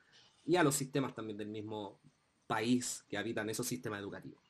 Y 0.45 0.55
a 0.55 0.63
los 0.63 0.75
sistemas 0.75 1.13
también 1.13 1.37
del 1.37 1.49
mismo 1.49 1.99
país 2.47 3.03
que 3.07 3.17
habitan 3.17 3.49
esos 3.49 3.67
sistemas 3.67 3.99
educativos. 3.99 4.43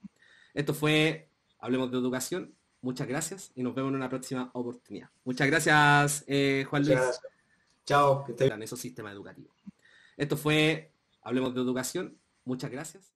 Esto 0.53 0.73
fue 0.73 1.29
Hablemos 1.59 1.91
de 1.91 1.97
Educación. 1.97 2.55
Muchas 2.83 3.07
gracias 3.07 3.51
y 3.55 3.63
nos 3.63 3.73
vemos 3.73 3.91
en 3.91 3.95
una 3.95 4.09
próxima 4.09 4.51
oportunidad. 4.51 5.09
Muchas 5.23 5.47
gracias, 5.47 6.25
eh, 6.27 6.65
Juan 6.69 6.81
Luis. 6.81 6.95
Gracias. 6.95 7.21
Chao, 7.85 8.25
que 8.25 8.33
estés 8.33 8.51
En 8.51 8.61
esos 8.61 8.77
sistemas 8.77 9.13
educativos. 9.13 9.55
Esto 10.17 10.35
fue 10.35 10.91
Hablemos 11.21 11.55
de 11.55 11.61
Educación. 11.61 12.17
Muchas 12.43 12.69
gracias. 12.69 13.12